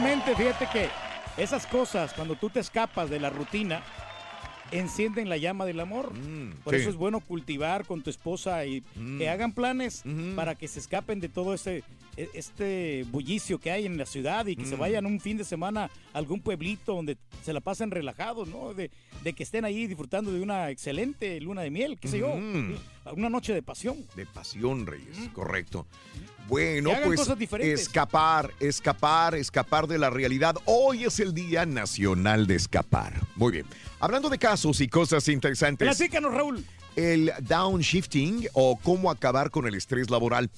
Precisamente, 0.00 0.34
fíjate 0.36 0.66
que 0.72 1.42
esas 1.42 1.66
cosas, 1.66 2.12
cuando 2.14 2.34
tú 2.36 2.50
te 2.50 2.60
escapas 2.60 3.10
de 3.10 3.20
la 3.20 3.30
rutina, 3.30 3.82
encienden 4.72 5.28
la 5.28 5.36
llama 5.36 5.64
del 5.64 5.78
amor. 5.80 6.12
Por 6.64 6.74
sí. 6.74 6.80
eso 6.80 6.90
es 6.90 6.96
bueno 6.96 7.20
cultivar 7.20 7.84
con 7.86 8.02
tu 8.02 8.10
esposa 8.10 8.64
y 8.66 8.82
que 9.18 9.28
hagan 9.28 9.52
planes 9.52 10.02
para 10.34 10.54
que 10.54 10.66
se 10.68 10.80
escapen 10.80 11.20
de 11.20 11.28
todo 11.28 11.54
este, 11.54 11.84
este 12.16 13.04
bullicio 13.10 13.58
que 13.58 13.70
hay 13.70 13.86
en 13.86 13.96
la 13.96 14.06
ciudad 14.06 14.46
y 14.46 14.56
que 14.56 14.64
se 14.66 14.76
Mm. 14.76 14.80
vayan 14.80 15.06
un 15.06 15.20
fin 15.20 15.36
de 15.36 15.44
semana 15.44 15.84
a 16.12 16.18
algún 16.18 16.40
pueblito 16.40 16.94
donde 16.94 17.16
se 17.44 17.52
la 17.52 17.60
pasen 17.60 17.90
relajados, 17.90 18.48
¿no? 18.48 18.74
De, 18.74 18.90
de 19.22 19.32
que 19.34 19.42
estén 19.44 19.64
ahí 19.64 19.86
disfrutando 19.86 20.32
de 20.32 20.40
una 20.40 20.70
excelente 20.70 21.40
luna 21.40 21.62
de 21.62 21.70
miel, 21.70 21.98
qué 22.00 22.08
sé 22.08 22.18
yo. 22.18 22.34
Una 23.14 23.28
noche 23.30 23.54
de 23.54 23.62
pasión. 23.62 24.04
De 24.16 24.26
pasión, 24.26 24.86
Reyes, 24.86 25.16
correcto. 25.32 25.86
Bueno, 26.48 26.90
pues 27.04 27.28
escapar, 27.60 28.52
escapar, 28.60 29.34
escapar 29.34 29.86
de 29.86 29.98
la 29.98 30.10
realidad. 30.10 30.56
Hoy 30.64 31.04
es 31.04 31.18
el 31.18 31.34
Día 31.34 31.66
Nacional 31.66 32.46
de 32.46 32.54
Escapar. 32.54 33.14
Muy 33.34 33.52
bien. 33.52 33.66
Hablando 33.98 34.28
de 34.28 34.38
casos 34.38 34.80
y 34.80 34.88
cosas 34.88 35.26
interesantes. 35.28 35.86
Platícanos, 35.86 36.32
Raúl. 36.32 36.64
El 36.94 37.32
downshifting 37.40 38.48
o 38.52 38.78
cómo 38.82 39.10
acabar 39.10 39.50
con 39.50 39.66
el 39.66 39.74
estrés 39.74 40.08
laboral. 40.08 40.50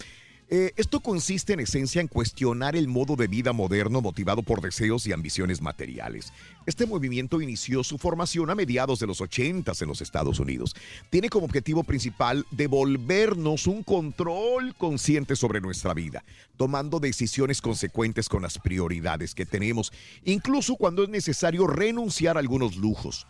Eh, 0.50 0.72
esto 0.76 1.00
consiste 1.00 1.52
en 1.52 1.60
esencia 1.60 2.00
en 2.00 2.08
cuestionar 2.08 2.74
el 2.74 2.88
modo 2.88 3.16
de 3.16 3.26
vida 3.26 3.52
moderno 3.52 4.00
motivado 4.00 4.42
por 4.42 4.62
deseos 4.62 5.06
y 5.06 5.12
ambiciones 5.12 5.60
materiales. 5.60 6.32
Este 6.64 6.86
movimiento 6.86 7.42
inició 7.42 7.84
su 7.84 7.98
formación 7.98 8.48
a 8.48 8.54
mediados 8.54 8.98
de 8.98 9.06
los 9.06 9.20
80 9.20 9.72
en 9.78 9.88
los 9.88 10.00
Estados 10.00 10.40
Unidos. 10.40 10.74
Tiene 11.10 11.28
como 11.28 11.44
objetivo 11.44 11.84
principal 11.84 12.46
devolvernos 12.50 13.66
un 13.66 13.82
control 13.82 14.74
consciente 14.76 15.36
sobre 15.36 15.60
nuestra 15.60 15.92
vida, 15.92 16.24
tomando 16.56 16.98
decisiones 16.98 17.60
consecuentes 17.60 18.26
con 18.30 18.40
las 18.40 18.58
prioridades 18.58 19.34
que 19.34 19.44
tenemos, 19.44 19.92
incluso 20.24 20.76
cuando 20.76 21.02
es 21.02 21.10
necesario 21.10 21.66
renunciar 21.66 22.38
a 22.38 22.40
algunos 22.40 22.76
lujos. 22.76 23.26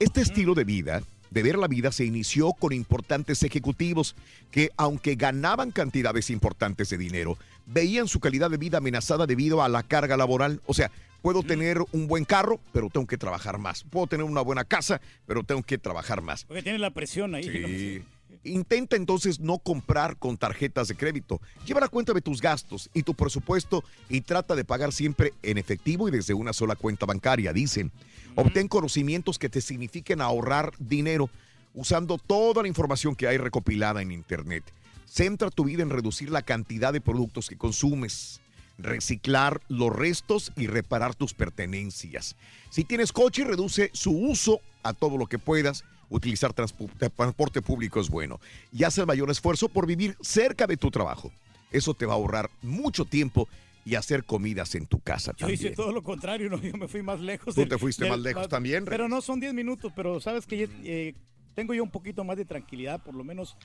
Este 0.00 0.22
estilo 0.22 0.54
de 0.54 0.64
vida, 0.64 1.02
de 1.30 1.42
ver 1.42 1.58
la 1.58 1.68
vida, 1.68 1.92
se 1.92 2.04
inició 2.04 2.52
con 2.52 2.72
importantes 2.72 3.42
ejecutivos 3.42 4.16
que, 4.50 4.70
aunque 4.76 5.14
ganaban 5.14 5.70
cantidades 5.70 6.30
importantes 6.30 6.90
de 6.90 6.98
dinero, 6.98 7.38
veían 7.66 8.08
su 8.08 8.20
calidad 8.20 8.50
de 8.50 8.56
vida 8.56 8.78
amenazada 8.78 9.26
debido 9.26 9.62
a 9.62 9.68
la 9.68 9.82
carga 9.82 10.16
laboral. 10.16 10.60
O 10.66 10.74
sea, 10.74 10.90
puedo 11.22 11.42
tener 11.42 11.78
un 11.92 12.06
buen 12.06 12.24
carro, 12.24 12.60
pero 12.72 12.88
tengo 12.90 13.06
que 13.06 13.18
trabajar 13.18 13.58
más. 13.58 13.84
Puedo 13.84 14.06
tener 14.06 14.24
una 14.24 14.40
buena 14.40 14.64
casa, 14.64 15.00
pero 15.26 15.42
tengo 15.42 15.62
que 15.62 15.78
trabajar 15.78 16.22
más. 16.22 16.44
Porque 16.44 16.62
tiene 16.62 16.78
la 16.78 16.90
presión 16.90 17.34
ahí. 17.34 17.44
Sí. 17.44 18.02
Intenta 18.44 18.96
entonces 18.96 19.40
no 19.40 19.58
comprar 19.58 20.16
con 20.16 20.36
tarjetas 20.36 20.88
de 20.88 20.94
crédito. 20.94 21.40
Lleva 21.66 21.80
la 21.80 21.88
cuenta 21.88 22.12
de 22.12 22.20
tus 22.20 22.40
gastos 22.40 22.88
y 22.94 23.02
tu 23.02 23.14
presupuesto 23.14 23.84
y 24.08 24.20
trata 24.20 24.54
de 24.54 24.64
pagar 24.64 24.92
siempre 24.92 25.32
en 25.42 25.58
efectivo 25.58 26.08
y 26.08 26.12
desde 26.12 26.34
una 26.34 26.52
sola 26.52 26.76
cuenta 26.76 27.04
bancaria, 27.04 27.52
dicen. 27.52 27.90
Obtén 28.40 28.68
conocimientos 28.68 29.36
que 29.36 29.48
te 29.48 29.60
signifiquen 29.60 30.20
ahorrar 30.20 30.72
dinero 30.78 31.28
usando 31.74 32.18
toda 32.18 32.62
la 32.62 32.68
información 32.68 33.16
que 33.16 33.26
hay 33.26 33.36
recopilada 33.36 34.00
en 34.00 34.12
Internet. 34.12 34.62
Centra 35.06 35.50
tu 35.50 35.64
vida 35.64 35.82
en 35.82 35.90
reducir 35.90 36.30
la 36.30 36.42
cantidad 36.42 36.92
de 36.92 37.00
productos 37.00 37.48
que 37.48 37.58
consumes, 37.58 38.40
reciclar 38.78 39.60
los 39.66 39.92
restos 39.92 40.52
y 40.54 40.68
reparar 40.68 41.16
tus 41.16 41.34
pertenencias. 41.34 42.36
Si 42.70 42.84
tienes 42.84 43.10
coche, 43.10 43.42
reduce 43.42 43.90
su 43.92 44.12
uso 44.16 44.60
a 44.84 44.92
todo 44.92 45.18
lo 45.18 45.26
que 45.26 45.40
puedas. 45.40 45.82
Utilizar 46.08 46.52
transporte 46.52 47.60
público 47.60 47.98
es 47.98 48.08
bueno. 48.08 48.38
Y 48.72 48.84
haz 48.84 48.98
el 48.98 49.06
mayor 49.06 49.30
esfuerzo 49.30 49.68
por 49.68 49.84
vivir 49.84 50.16
cerca 50.20 50.68
de 50.68 50.76
tu 50.76 50.92
trabajo. 50.92 51.32
Eso 51.72 51.92
te 51.92 52.06
va 52.06 52.12
a 52.12 52.16
ahorrar 52.16 52.50
mucho 52.62 53.04
tiempo 53.04 53.48
y 53.88 53.94
hacer 53.94 54.24
comidas 54.24 54.74
en 54.74 54.86
tu 54.86 55.00
casa 55.00 55.32
Yo 55.36 55.46
hice 55.48 55.56
también. 55.70 55.74
todo 55.76 55.92
lo 55.92 56.02
contrario, 56.02 56.50
no, 56.50 56.60
yo 56.60 56.74
me 56.76 56.88
fui 56.88 57.02
más 57.02 57.20
lejos. 57.20 57.54
Tú 57.54 57.62
del- 57.62 57.70
te 57.70 57.78
fuiste 57.78 58.04
del- 58.04 58.10
más 58.12 58.20
lejos 58.20 58.48
también. 58.48 58.84
Pero 58.84 59.08
no 59.08 59.20
son 59.22 59.40
10 59.40 59.54
minutos, 59.54 59.92
pero 59.96 60.20
sabes 60.20 60.46
que 60.46 60.68
eh, 60.84 61.14
tengo 61.54 61.72
yo 61.72 61.82
un 61.82 61.90
poquito 61.90 62.22
más 62.24 62.36
de 62.36 62.44
tranquilidad, 62.44 63.02
por 63.02 63.14
lo 63.14 63.24
menos 63.24 63.56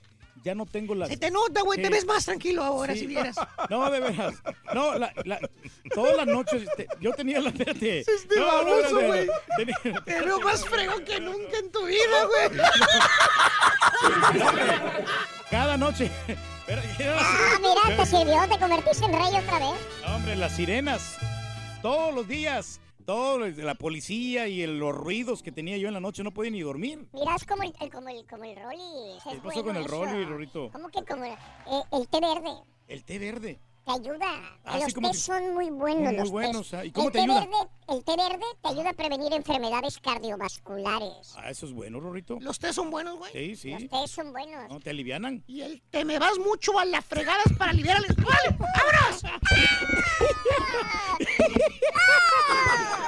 ya 0.43 0.53
no 0.55 0.65
tengo 0.65 0.93
la... 0.93 1.07
Se 1.07 1.17
te 1.17 1.31
nota, 1.31 1.61
güey, 1.61 1.81
te 1.81 1.89
ves 1.89 2.05
más 2.05 2.25
tranquilo 2.25 2.63
ahora, 2.63 2.93
Sí. 2.93 3.01
si 3.01 3.07
vieras. 3.07 3.35
No, 3.69 3.89
de 3.89 3.99
veras. 4.01 4.35
No, 4.73 4.97
la, 4.97 5.13
la- 5.25 5.39
todas 5.93 6.15
las 6.17 6.27
noches 6.27 6.63
este, 6.63 6.87
yo 6.99 7.11
tenía 7.13 7.39
la... 7.39 7.49
Espérate. 7.49 7.99
Este 8.01 8.35
No, 8.35 8.45
no, 8.45 8.63
no, 8.63 8.69
baboso, 8.75 9.01
no, 9.01 9.07
güey. 9.07 9.27
tenía- 9.57 10.03
Te 10.03 10.21
veo 10.21 10.39
más 10.41 10.65
fregón 10.65 11.03
que 11.05 11.19
nunca 11.19 11.57
en 11.57 11.71
tu 11.71 11.85
vida, 11.85 12.25
güey. 12.25 12.59
Cada 15.49 15.77
noche. 15.77 16.11
Pero- 16.65 16.81
Ah, 17.19 17.57
mira, 17.61 17.97
te 17.97 18.05
sirvió, 18.05 18.41
te 18.49 18.57
convertiste 18.59 19.05
en 19.05 19.13
rey 19.13 19.35
otra 19.35 19.59
vez. 19.59 19.75
Hombre, 20.07 20.35
las 20.35 20.55
sirenas. 20.55 21.15
Todos 21.81 22.13
los 22.13 22.27
días. 22.27 22.79
Todo 23.05 23.39
la 23.39 23.75
policía 23.75 24.47
y 24.47 24.61
el- 24.61 24.79
los 24.79 24.95
ruidos 24.95 25.43
que 25.43 25.51
tenía 25.51 25.77
yo 25.77 25.87
en 25.87 25.93
la 25.93 25.99
noche 25.99 26.23
no 26.23 26.31
podía 26.31 26.51
ni 26.51 26.61
dormir. 26.61 27.05
Mira, 27.13 27.35
es 27.35 27.45
como 27.45 27.63
el, 27.63 27.73
el- 27.79 27.91
como 27.91 28.09
el, 28.09 28.25
como 28.25 28.43
el 28.45 28.55
Rolly. 28.55 29.17
¿Qué 29.29 29.37
pasó 29.43 29.63
con 29.63 29.75
el 29.75 29.85
Rolly, 29.85 30.25
Rorito? 30.25 30.69
¿Cómo 30.71 30.89
que 30.89 31.03
como 31.03 31.25
el, 31.25 31.31
eh, 31.33 31.83
el 31.91 32.07
té 32.07 32.19
verde? 32.19 32.51
El 32.87 33.03
té 33.03 33.19
verde. 33.19 33.59
Te 33.85 33.91
ayuda. 33.91 34.25
Ah, 34.63 34.77
los 34.79 34.93
tés 34.93 35.11
que- 35.11 35.13
son 35.13 35.53
muy 35.53 35.69
buenos. 35.69 36.13
Muy 36.13 36.15
los 36.15 36.31
buenos, 36.31 36.69
tés. 36.69 36.79
ah, 36.79 36.85
¿y 36.85 36.91
cómo 36.91 37.07
el 37.07 37.11
te 37.13 37.17
té 37.19 37.23
ayuda? 37.25 37.39
Verde, 37.41 37.57
el 37.89 38.03
té 38.05 38.15
verde 38.15 38.45
te 38.61 38.67
ayuda 38.69 38.89
a 38.91 38.93
prevenir 38.93 39.33
enfermedades 39.33 39.99
cardiovasculares. 39.99 41.33
Ah, 41.35 41.49
eso 41.49 41.65
es 41.65 41.73
bueno, 41.73 41.99
Rorito. 41.99 42.37
Los 42.39 42.59
tés 42.59 42.75
son 42.75 42.89
buenos, 42.89 43.17
güey. 43.17 43.33
Sí, 43.33 43.55
sí. 43.57 43.71
Los 43.71 43.89
tés 43.89 44.09
son 44.11 44.31
buenos. 44.31 44.69
¿No 44.69 44.79
te 44.79 44.91
alivianan? 44.91 45.43
Y 45.47 45.63
el 45.63 45.81
te 45.91 46.05
me 46.05 46.17
vas 46.17 46.39
mucho 46.39 46.79
a 46.79 46.85
las 46.85 47.03
fregadas 47.03 47.43
para 47.57 47.71
aliviar 47.71 47.97
al 47.97 48.05
¡Vale! 48.15 48.57
¡Vámonos! 48.57 49.23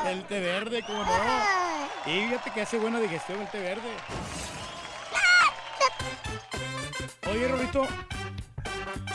El 0.07 0.23
té 0.27 0.39
verde, 0.39 0.83
¿cómo 0.85 1.03
no? 1.03 1.11
Y 2.05 2.25
fíjate 2.27 2.51
que 2.51 2.61
hace 2.61 2.77
buena 2.77 2.99
digestión 2.99 3.41
el 3.41 3.49
té 3.49 3.59
verde. 3.59 3.89
Oye, 7.31 7.47
Rorito, 7.47 7.87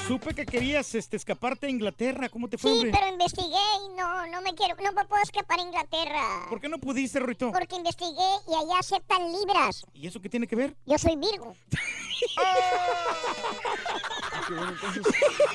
supe 0.06 0.34
que 0.34 0.46
querías 0.46 0.94
este, 0.94 1.16
escaparte 1.16 1.66
a 1.66 1.70
Inglaterra. 1.70 2.28
¿Cómo 2.28 2.48
te 2.48 2.58
fue, 2.58 2.70
Sí, 2.72 2.76
hombre? 2.78 2.92
pero 2.92 3.08
investigué 3.12 3.46
y 3.86 3.96
no, 3.96 4.26
no 4.28 4.40
me 4.42 4.54
quiero, 4.54 4.74
no 4.82 4.92
me 4.92 5.04
puedo 5.04 5.22
escapar 5.22 5.58
a 5.58 5.62
Inglaterra. 5.62 6.46
¿Por 6.48 6.60
qué 6.60 6.68
no 6.68 6.78
pudiste, 6.78 7.18
Rorito? 7.20 7.52
Porque 7.52 7.76
investigué 7.76 8.30
y 8.48 8.54
allá 8.54 8.78
aceptan 8.78 9.32
libras. 9.32 9.84
¿Y 9.94 10.06
eso 10.06 10.20
qué 10.20 10.28
tiene 10.28 10.46
que 10.46 10.56
ver? 10.56 10.76
Yo 10.86 10.98
soy 10.98 11.16
Virgo. 11.16 11.54
Ah, 14.32 14.44
qué 14.46 14.52
bueno, 14.54 14.72
entonces, 14.72 15.02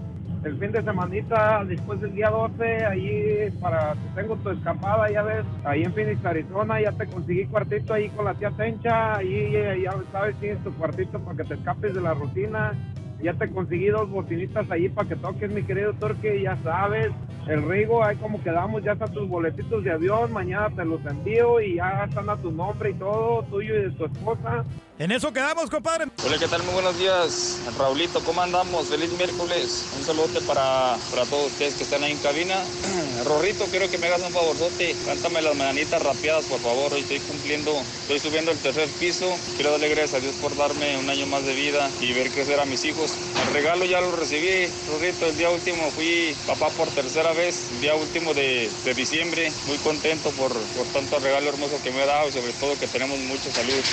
El 0.44 0.60
fin 0.60 0.74
de 0.74 0.84
semanita 0.84 1.64
después 1.64 2.02
del 2.02 2.16
día 2.16 2.30
12, 2.30 2.86
ahí 2.86 3.50
para 3.62 3.96
tengo 4.14 4.36
tu 4.36 4.50
escapada, 4.50 5.10
ya 5.10 5.22
ves, 5.22 5.46
ahí 5.64 5.84
en 5.84 5.94
Phoenix, 5.94 6.26
Arizona, 6.26 6.82
ya 6.82 6.92
te 6.92 7.08
conseguí 7.08 7.46
cuartito 7.46 7.94
ahí 7.94 8.10
con 8.10 8.26
la 8.26 8.34
tía 8.34 8.52
Tencha, 8.52 9.16
ahí 9.16 9.54
ya 9.82 9.94
sabes, 10.12 10.36
tienes 10.42 10.62
tu 10.62 10.74
cuartito 10.74 11.18
para 11.20 11.38
que 11.38 11.46
te 11.46 11.54
escapes 11.54 11.94
de 11.94 12.02
la 12.02 12.14
rutina. 12.14 12.74
Ya 13.24 13.34
te 13.34 13.50
conseguí 13.50 13.88
dos 13.88 14.10
bocinitas 14.10 14.70
ahí 14.70 14.90
para 14.90 15.08
que 15.08 15.16
toques, 15.16 15.50
mi 15.50 15.64
querido 15.64 15.94
Torque, 15.94 16.42
ya 16.42 16.58
sabes. 16.58 17.10
El 17.48 17.64
Rigo, 17.64 18.04
ahí 18.04 18.18
como 18.18 18.44
quedamos, 18.44 18.84
ya 18.84 18.92
están 18.92 19.14
tus 19.14 19.30
boletitos 19.30 19.82
de 19.84 19.92
avión, 19.92 20.34
mañana 20.34 20.70
te 20.70 20.84
los 20.84 21.06
envío 21.06 21.62
y 21.62 21.76
ya 21.76 22.04
están 22.04 22.30
a 22.30 22.36
tu 22.36 22.52
nombre 22.52 22.90
y 22.90 22.94
todo, 22.96 23.44
tuyo 23.44 23.76
y 23.76 23.84
de 23.84 23.92
tu 23.92 24.06
esposa. 24.06 24.66
En 25.00 25.12
eso 25.12 25.34
quedamos, 25.34 25.72
compadre. 25.72 26.06
Hola, 26.24 26.38
¿qué 26.38 26.48
tal? 26.48 26.62
Muy 26.64 26.76
buenos 26.76 26.98
días. 27.00 27.58
Raulito, 27.80 28.24
¿cómo 28.24 28.44
andamos? 28.44 28.90
Feliz 28.90 29.10
miércoles. 29.14 29.86
Un 29.98 30.06
saludote 30.06 30.40
para, 30.42 30.96
para 31.10 31.26
todos 31.26 31.52
ustedes 31.52 31.74
que 31.74 31.84
están 31.84 32.04
ahí 32.04 32.12
en 32.12 32.20
cabina. 32.20 32.64
Rorrito, 33.26 33.66
quiero 33.66 33.90
que 33.90 33.98
me 33.98 34.06
hagas 34.06 34.22
un 34.22 34.32
favorzote. 34.32 34.96
Cántame 35.04 35.42
las 35.42 35.56
mañanitas 35.56 36.00
rapeadas, 36.00 36.46
por 36.46 36.60
favor. 36.60 36.94
Hoy 36.94 37.02
estoy 37.02 37.18
cumpliendo, 37.22 37.74
estoy 38.02 38.20
subiendo 38.20 38.52
el 38.52 38.58
tercer 38.60 38.88
piso. 39.00 39.36
Quiero 39.56 39.72
darle 39.72 39.90
gracias 39.90 40.14
a 40.14 40.20
Dios 40.20 40.36
por 40.36 40.56
darme 40.56 40.96
un 41.00 41.10
año 41.10 41.26
más 41.26 41.44
de 41.44 41.56
vida 41.56 41.90
y 42.00 42.14
ver 42.14 42.30
crecer 42.30 42.60
a 42.60 42.66
mis 42.66 42.86
hijos. 42.86 43.14
El 43.48 43.52
regalo 43.52 43.86
ya 43.86 44.00
lo 44.00 44.16
recibí, 44.16 44.68
Rorrito. 44.92 45.26
El 45.26 45.38
día 45.38 45.50
último 45.50 45.90
fui 45.96 46.36
papá 46.46 46.70
por 46.70 46.88
tercera 46.90 47.34
vez, 47.34 47.72
el 47.74 47.82
día 47.82 47.96
último 47.96 48.36
de, 48.36 48.70
de 48.86 48.94
diciembre. 48.94 49.52
Muy 49.66 49.78
contento 49.80 50.30
por, 50.32 50.54
por 50.54 50.86
tanto 50.94 51.18
regalo 51.18 51.50
hermoso 51.50 51.80
que 51.84 51.90
me 51.90 52.04
ha 52.04 52.06
dado 52.06 52.30
y 52.30 52.32
sobre 52.32 52.54
todo 52.54 52.78
que 52.80 52.86
tenemos 52.86 53.18
mucha 53.22 53.52
salud. 53.52 53.84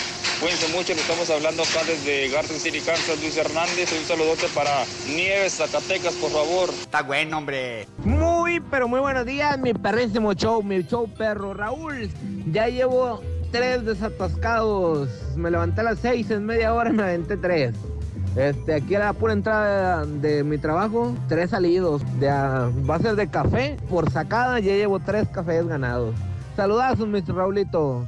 Cuídense 0.40 0.68
mucho, 0.68 0.94
estamos 1.00 1.30
hablando 1.30 1.62
acá 1.62 1.80
desde 1.86 2.28
Garden 2.28 2.58
City, 2.58 2.80
Kansas, 2.80 3.20
Luis 3.20 3.36
Hernández. 3.36 3.92
Un 3.98 4.06
saludote 4.06 4.46
para 4.54 4.84
Nieves, 5.06 5.54
Zacatecas, 5.54 6.14
por 6.14 6.30
favor. 6.30 6.68
Está 6.70 7.02
bueno, 7.02 7.38
hombre. 7.38 7.86
Muy, 8.04 8.60
pero 8.60 8.86
muy 8.88 9.00
buenos 9.00 9.24
días, 9.26 9.58
mi 9.58 9.72
perrísimo 9.72 10.32
show, 10.34 10.62
mi 10.62 10.82
show 10.82 11.08
perro. 11.08 11.54
Raúl, 11.54 12.10
ya 12.52 12.68
llevo 12.68 13.22
tres 13.50 13.84
desatascados. 13.84 15.08
Me 15.36 15.50
levanté 15.50 15.80
a 15.80 15.84
las 15.84 15.98
seis, 16.00 16.30
en 16.30 16.44
media 16.44 16.74
hora 16.74 16.90
me 16.90 17.02
aventé 17.02 17.36
tres. 17.36 17.74
Este, 18.36 18.74
aquí 18.74 18.94
a 18.94 19.00
la 19.00 19.12
pura 19.12 19.32
entrada 19.32 20.04
de 20.06 20.44
mi 20.44 20.58
trabajo, 20.58 21.14
tres 21.28 21.50
salidos. 21.50 22.02
De 22.20 22.28
a 22.28 22.70
bases 22.82 23.16
de 23.16 23.28
café, 23.28 23.76
por 23.88 24.10
sacada 24.10 24.60
ya 24.60 24.72
llevo 24.72 25.00
tres 25.00 25.28
cafés 25.28 25.66
ganados. 25.66 26.14
Saludazos, 26.56 27.08
Mr. 27.08 27.34
Raulito. 27.34 28.06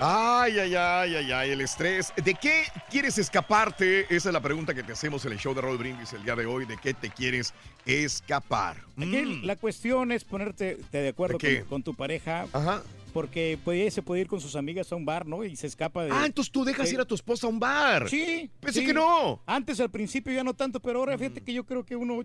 Ay, 0.00 0.58
ay, 0.58 0.74
ay, 0.74 1.14
ay, 1.16 1.32
ay, 1.32 1.50
el 1.50 1.60
estrés. 1.60 2.12
¿De 2.22 2.34
qué 2.34 2.64
quieres 2.90 3.18
escaparte? 3.18 4.02
Esa 4.14 4.28
es 4.28 4.32
la 4.32 4.40
pregunta 4.40 4.74
que 4.74 4.82
te 4.82 4.92
hacemos 4.92 5.24
en 5.26 5.32
el 5.32 5.38
show 5.38 5.54
de 5.54 5.60
Roll 5.60 5.78
Brindis 5.78 6.12
el 6.12 6.22
día 6.24 6.34
de 6.36 6.46
hoy. 6.46 6.64
¿De 6.66 6.76
qué 6.76 6.94
te 6.94 7.10
quieres 7.10 7.54
escapar? 7.84 8.76
Aquí 8.96 9.06
Mm. 9.06 9.44
la 9.44 9.56
cuestión 9.56 10.12
es 10.12 10.24
ponerte 10.24 10.78
te 10.90 10.98
de 10.98 11.08
acuerdo 11.08 11.38
¿De 11.38 11.60
con, 11.60 11.68
con 11.68 11.82
tu 11.82 11.94
pareja. 11.94 12.46
Ajá. 12.52 12.82
Porque 13.12 13.58
puede, 13.64 13.90
se 13.90 14.02
puede 14.02 14.20
ir 14.22 14.26
con 14.28 14.40
sus 14.42 14.56
amigas 14.56 14.92
a 14.92 14.96
un 14.96 15.06
bar, 15.06 15.26
¿no? 15.26 15.42
Y 15.42 15.56
se 15.56 15.66
escapa 15.66 16.04
de. 16.04 16.10
Ah, 16.12 16.26
entonces 16.26 16.52
tú 16.52 16.64
dejas 16.64 16.88
Sí. 16.88 16.94
ir 16.96 17.00
a 17.00 17.04
tu 17.06 17.14
esposa 17.14 17.46
a 17.46 17.50
un 17.50 17.58
bar. 17.58 18.10
Sí. 18.10 18.50
Pensé 18.60 18.80
sí. 18.80 18.86
que 18.86 18.92
no. 18.92 19.40
Antes 19.46 19.80
al 19.80 19.90
principio 19.90 20.32
ya 20.34 20.44
no 20.44 20.52
tanto, 20.54 20.80
pero 20.80 20.98
ahora 20.98 21.16
fíjate 21.16 21.40
que 21.40 21.52
yo 21.54 21.64
creo 21.64 21.84
que 21.84 21.96
uno 21.96 22.22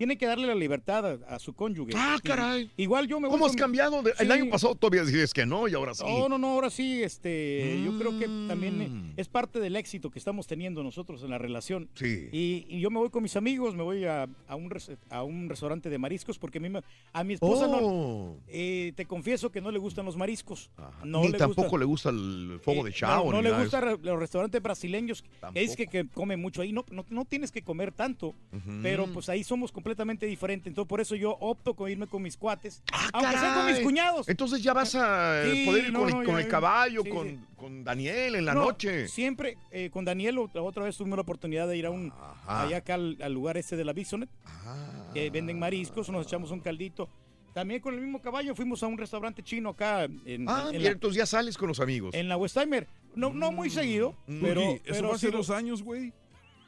tiene 0.00 0.16
que 0.16 0.24
darle 0.24 0.46
la 0.46 0.54
libertad 0.54 1.04
a, 1.28 1.34
a 1.34 1.38
su 1.38 1.52
cónyuge. 1.52 1.92
Ah, 1.94 2.16
caray. 2.24 2.70
Igual 2.78 3.06
yo 3.06 3.20
me 3.20 3.28
voy 3.28 3.34
¿Cómo 3.34 3.44
has 3.44 3.52
con- 3.52 3.58
cambiado? 3.58 4.02
De- 4.02 4.14
El 4.18 4.32
año 4.32 4.48
pasado 4.48 4.74
todavía 4.74 5.04
dices 5.04 5.34
que 5.34 5.44
no 5.44 5.68
y 5.68 5.74
ahora 5.74 5.92
sí. 5.92 6.04
No, 6.06 6.26
no, 6.26 6.38
no, 6.38 6.52
ahora 6.52 6.70
sí, 6.70 7.02
este, 7.02 7.78
yo 7.84 7.98
creo 7.98 8.18
que 8.18 8.26
Mm. 8.26 8.48
también 8.48 9.12
es 9.18 9.28
parte 9.28 9.60
del 9.60 9.76
éxito 9.76 10.10
que 10.10 10.18
estamos 10.18 10.46
teniendo 10.46 10.82
nosotros 10.82 11.22
en 11.22 11.28
la 11.28 11.36
relación. 11.36 11.90
Sí. 11.92 12.30
Y, 12.32 12.64
y 12.66 12.80
yo 12.80 12.88
me 12.88 12.96
voy 12.98 13.10
con 13.10 13.22
mis 13.22 13.36
amigos, 13.36 13.74
me 13.74 13.82
voy 13.82 14.06
a, 14.06 14.26
a 14.48 14.56
un, 14.56 14.72
a 15.10 15.22
un 15.22 15.50
restaurante 15.50 15.90
de 15.90 15.98
mariscos 15.98 16.38
porque 16.38 16.56
a, 16.56 16.60
mí 16.62 16.70
me- 16.70 16.80
a 17.12 17.22
mi 17.22 17.34
esposa 17.34 17.66
no, 17.66 17.76
Oh. 17.82 18.38
eh, 18.48 18.94
te 18.96 19.04
confieso 19.04 19.50
que 19.50 19.60
no 19.60 19.70
le 19.70 19.78
gustan 19.78 20.06
los 20.06 20.16
mariscos. 20.16 20.70
No 21.04 21.20
Ni 21.20 21.28
le 21.32 21.36
tampoco 21.36 21.62
gusta- 21.64 21.78
le 21.78 21.84
gusta 21.84 22.08
el 22.08 22.58
fuego 22.64 22.84
de 22.84 22.90
eh, 22.90 22.94
chao. 22.96 23.26
No, 23.26 23.32
no 23.32 23.42
le 23.42 23.50
de 23.52 23.62
gustan 23.64 23.98
los 24.02 24.18
restaurantes 24.18 24.62
brasileños. 24.62 25.22
Es 25.52 25.76
que, 25.76 25.86
que 25.88 26.08
come 26.08 26.38
mucho 26.38 26.62
ahí. 26.62 26.72
No, 26.72 26.86
no, 26.90 27.04
no 27.10 27.26
tienes 27.26 27.52
que 27.52 27.60
comer 27.60 27.92
tanto. 27.92 28.34
Pero 28.82 29.06
pues 29.12 29.28
ahí 29.28 29.44
somos 29.44 29.70
completamente 29.70 29.89
diferentes. 30.26 30.66
Entonces 30.70 30.88
por 30.88 31.00
eso 31.00 31.14
yo 31.14 31.32
opto 31.40 31.74
con 31.74 31.90
irme 31.90 32.06
con 32.06 32.22
mis 32.22 32.36
cuates. 32.36 32.82
aunque 33.12 33.30
sea 33.32 33.40
con 33.40 33.48
Ah, 33.48 33.54
Caray. 33.54 33.74
mis 33.74 33.82
cuñados. 33.82 34.28
Entonces 34.28 34.62
ya 34.62 34.72
vas 34.72 34.94
a 34.94 35.42
Sí, 35.44 35.64
poder 35.66 35.84
ir 35.86 35.92
no, 35.92 36.00
con, 36.00 36.10
no, 36.10 36.20
el, 36.20 36.26
con 36.26 36.34
ya- 36.36 36.40
el 36.42 36.48
caballo, 36.48 37.02
sí, 37.02 37.10
con, 37.10 37.28
sí. 37.28 37.38
con 37.56 37.84
Daniel 37.84 38.34
en 38.36 38.44
la 38.44 38.54
No, 38.54 38.62
noche. 38.66 39.08
Siempre 39.08 39.56
eh, 39.70 39.90
con 39.90 40.04
Daniel, 40.04 40.38
otra, 40.38 40.62
otra 40.62 40.84
vez 40.84 40.96
tuvimos 40.96 41.16
la 41.16 41.22
oportunidad 41.22 41.66
de 41.68 41.76
ir 41.76 41.86
a 41.86 41.90
un, 41.90 42.12
allá 42.46 42.78
acá 42.78 42.94
al, 42.94 43.16
al 43.22 43.32
lugar 43.32 43.56
este 43.56 43.76
de 43.76 43.84
la 43.84 43.92
Bisonet, 43.92 44.28
que 45.14 45.30
venden 45.30 45.58
mariscos, 45.58 46.08
nos 46.10 46.26
echamos 46.26 46.50
un 46.50 46.60
caldito. 46.60 47.08
También 47.52 47.80
con 47.80 47.94
el 47.94 48.00
mismo 48.00 48.22
caballo 48.22 48.54
fuimos 48.54 48.80
a 48.84 48.86
un 48.86 48.96
restaurante 48.96 49.42
chino 49.42 49.70
acá 49.70 50.04
en, 50.04 50.48
Ah, 50.48 50.66
en 50.66 50.78
mira, 50.78 50.84
la, 50.84 50.90
entonces 50.90 51.16
ya 51.18 51.26
sales 51.26 51.58
con 51.58 51.66
los 51.66 51.80
amigos. 51.80 52.14
en 52.14 52.28
la 52.28 52.36
Westheimer. 52.36 52.86
No, 53.16 53.32
no 53.32 53.50
muy 53.50 53.70
seguido, 53.70 54.14
pero, 54.40 54.60
Oye, 54.60 54.74
eso 54.76 54.94
pero 54.94 55.08
fue 55.08 55.16
hace 55.16 55.26
sí 55.26 55.32
lo- 55.32 55.38
dos 55.38 55.50
años, 55.50 55.82
güey. 55.82 56.12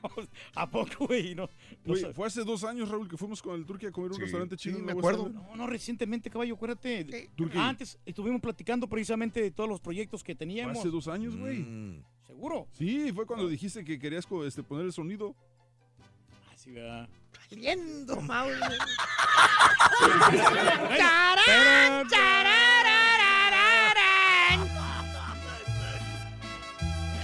¿A 0.56 0.68
poco, 0.68 1.06
güey? 1.06 1.37
No, 1.37 1.48
sé. 1.96 2.12
fue 2.14 2.26
hace 2.26 2.44
dos 2.44 2.62
años, 2.64 2.88
Raúl, 2.88 3.08
que 3.08 3.16
fuimos 3.16 3.42
con 3.42 3.54
el 3.54 3.66
Turquía 3.66 3.88
a 3.88 3.92
comer 3.92 4.10
un 4.10 4.16
Sí, 4.16 4.22
restaurante 4.22 4.56
chino. 4.56 4.76
sí, 4.76 4.82
me 4.82 4.92
acuerdo. 4.92 5.28
No, 5.28 5.56
no, 5.56 5.66
recientemente, 5.66 6.30
caballo, 6.30 6.54
acuérdate. 6.54 7.28
Turquía. 7.36 7.68
Antes 7.68 7.98
estuvimos 8.06 8.40
platicando 8.40 8.86
precisamente 8.88 9.40
de 9.42 9.50
todos 9.50 9.68
los 9.68 9.80
proyectos 9.80 10.22
que 10.22 10.32
Fue 10.34 10.38
teníamos. 10.38 10.78
hace 10.78 10.88
dos 10.88 11.08
años, 11.08 11.36
güey. 11.36 11.58
Mm. 11.58 12.04
¿Seguro? 12.26 12.68
Sí, 12.72 13.12
fue 13.12 13.26
cuando 13.26 13.48
dijiste 13.48 13.84
que 13.84 13.98
querías 13.98 14.26
este, 14.46 14.62
poner 14.62 14.86
el 14.86 14.92
sonido. 14.92 15.34
Así 16.54 16.72
va. 16.72 17.08
Saliendo, 17.48 18.20
Mauro. 18.20 18.54
Tarán, 20.98 22.08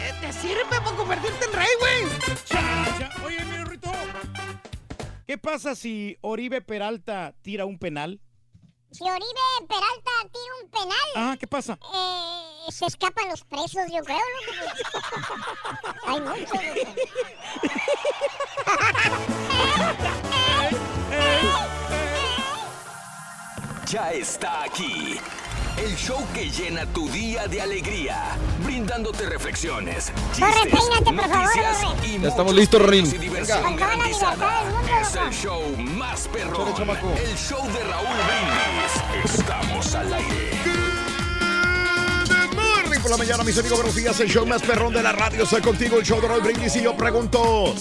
Eh, 0.01 0.13
¿Te 0.21 0.33
sirve 0.33 0.65
para 0.71 0.85
convertirte 0.97 1.45
en 1.45 1.53
rey, 1.53 1.67
güey? 1.81 3.25
Oye, 3.27 3.45
¿qué 5.29 5.37
pasa 5.37 5.75
si 5.75 6.17
Oribe 6.23 6.63
Peralta 6.63 7.35
tira 7.43 7.67
un 7.67 7.79
penal? 7.79 8.19
Si 8.91 9.05
Oribe 9.05 9.67
Peralta 9.69 10.11
tira 10.33 10.55
un 10.65 10.71
penal, 10.71 11.09
Ah, 11.17 11.37
¿qué 11.39 11.47
pasa? 11.47 11.79
eh, 11.95 12.73
se 12.73 12.87
escapan 12.87 13.29
los 13.29 13.45
presos, 13.45 13.83
yo 13.93 14.03
creo. 14.03 14.19
¿no? 16.07 16.07
Hay 16.07 16.21
muchos. 16.23 16.61
Ya 23.91 24.13
está 24.13 24.65
aquí. 24.65 25.19
El 25.85 25.97
show 25.97 26.19
que 26.35 26.51
llena 26.51 26.85
tu 26.87 27.09
día 27.09 27.47
de 27.47 27.61
alegría, 27.63 28.37
brindándote 28.65 29.27
reflexiones, 29.27 30.11
Corre, 30.39 30.53
chistes, 30.53 30.81
peínate, 30.81 31.05
por 31.05 31.15
favor, 31.29 31.37
noticias 31.39 31.77
corre. 31.85 32.07
y 32.09 32.19
Ya 32.21 32.29
estamos 32.29 32.55
listos, 32.55 32.83
Rin. 32.83 33.07
y 33.07 33.19
diversión 33.19 33.63
Venga. 33.63 33.69
Con 33.69 33.77
toda 33.79 33.97
la 33.97 34.05
libertad 34.07 34.37
garantizada. 34.39 34.65
del 34.65 34.73
mundo, 34.75 34.89
Es 35.01 35.15
el 35.17 35.31
show 35.33 35.77
más 35.97 36.29
perrón. 36.29 37.17
El 37.17 37.37
show 37.37 37.65
de 37.73 37.85
Raúl 37.85 38.17
Brindis. 38.27 39.35
Estamos 39.41 39.95
al 39.95 40.13
aire. 40.15 40.88
Morning 42.99 43.03
por 43.03 43.11
la 43.11 43.17
mañana, 43.17 43.45
mis 43.45 43.59
amigos. 43.59 43.79
Buenos 43.79 43.97
días. 43.97 44.19
El 44.21 44.29
show 44.29 44.47
más 44.47 44.63
perrón 44.63 44.93
de 44.93 45.03
la 45.03 45.13
radio. 45.13 45.45
Estoy 45.45 45.61
contigo, 45.61 45.99
el 45.99 46.05
show 46.05 46.21
de 46.21 46.29
Roy 46.29 46.41
Brindis. 46.41 46.77
Y 46.77 46.83
yo 46.83 46.97
pregunto: 46.97 47.75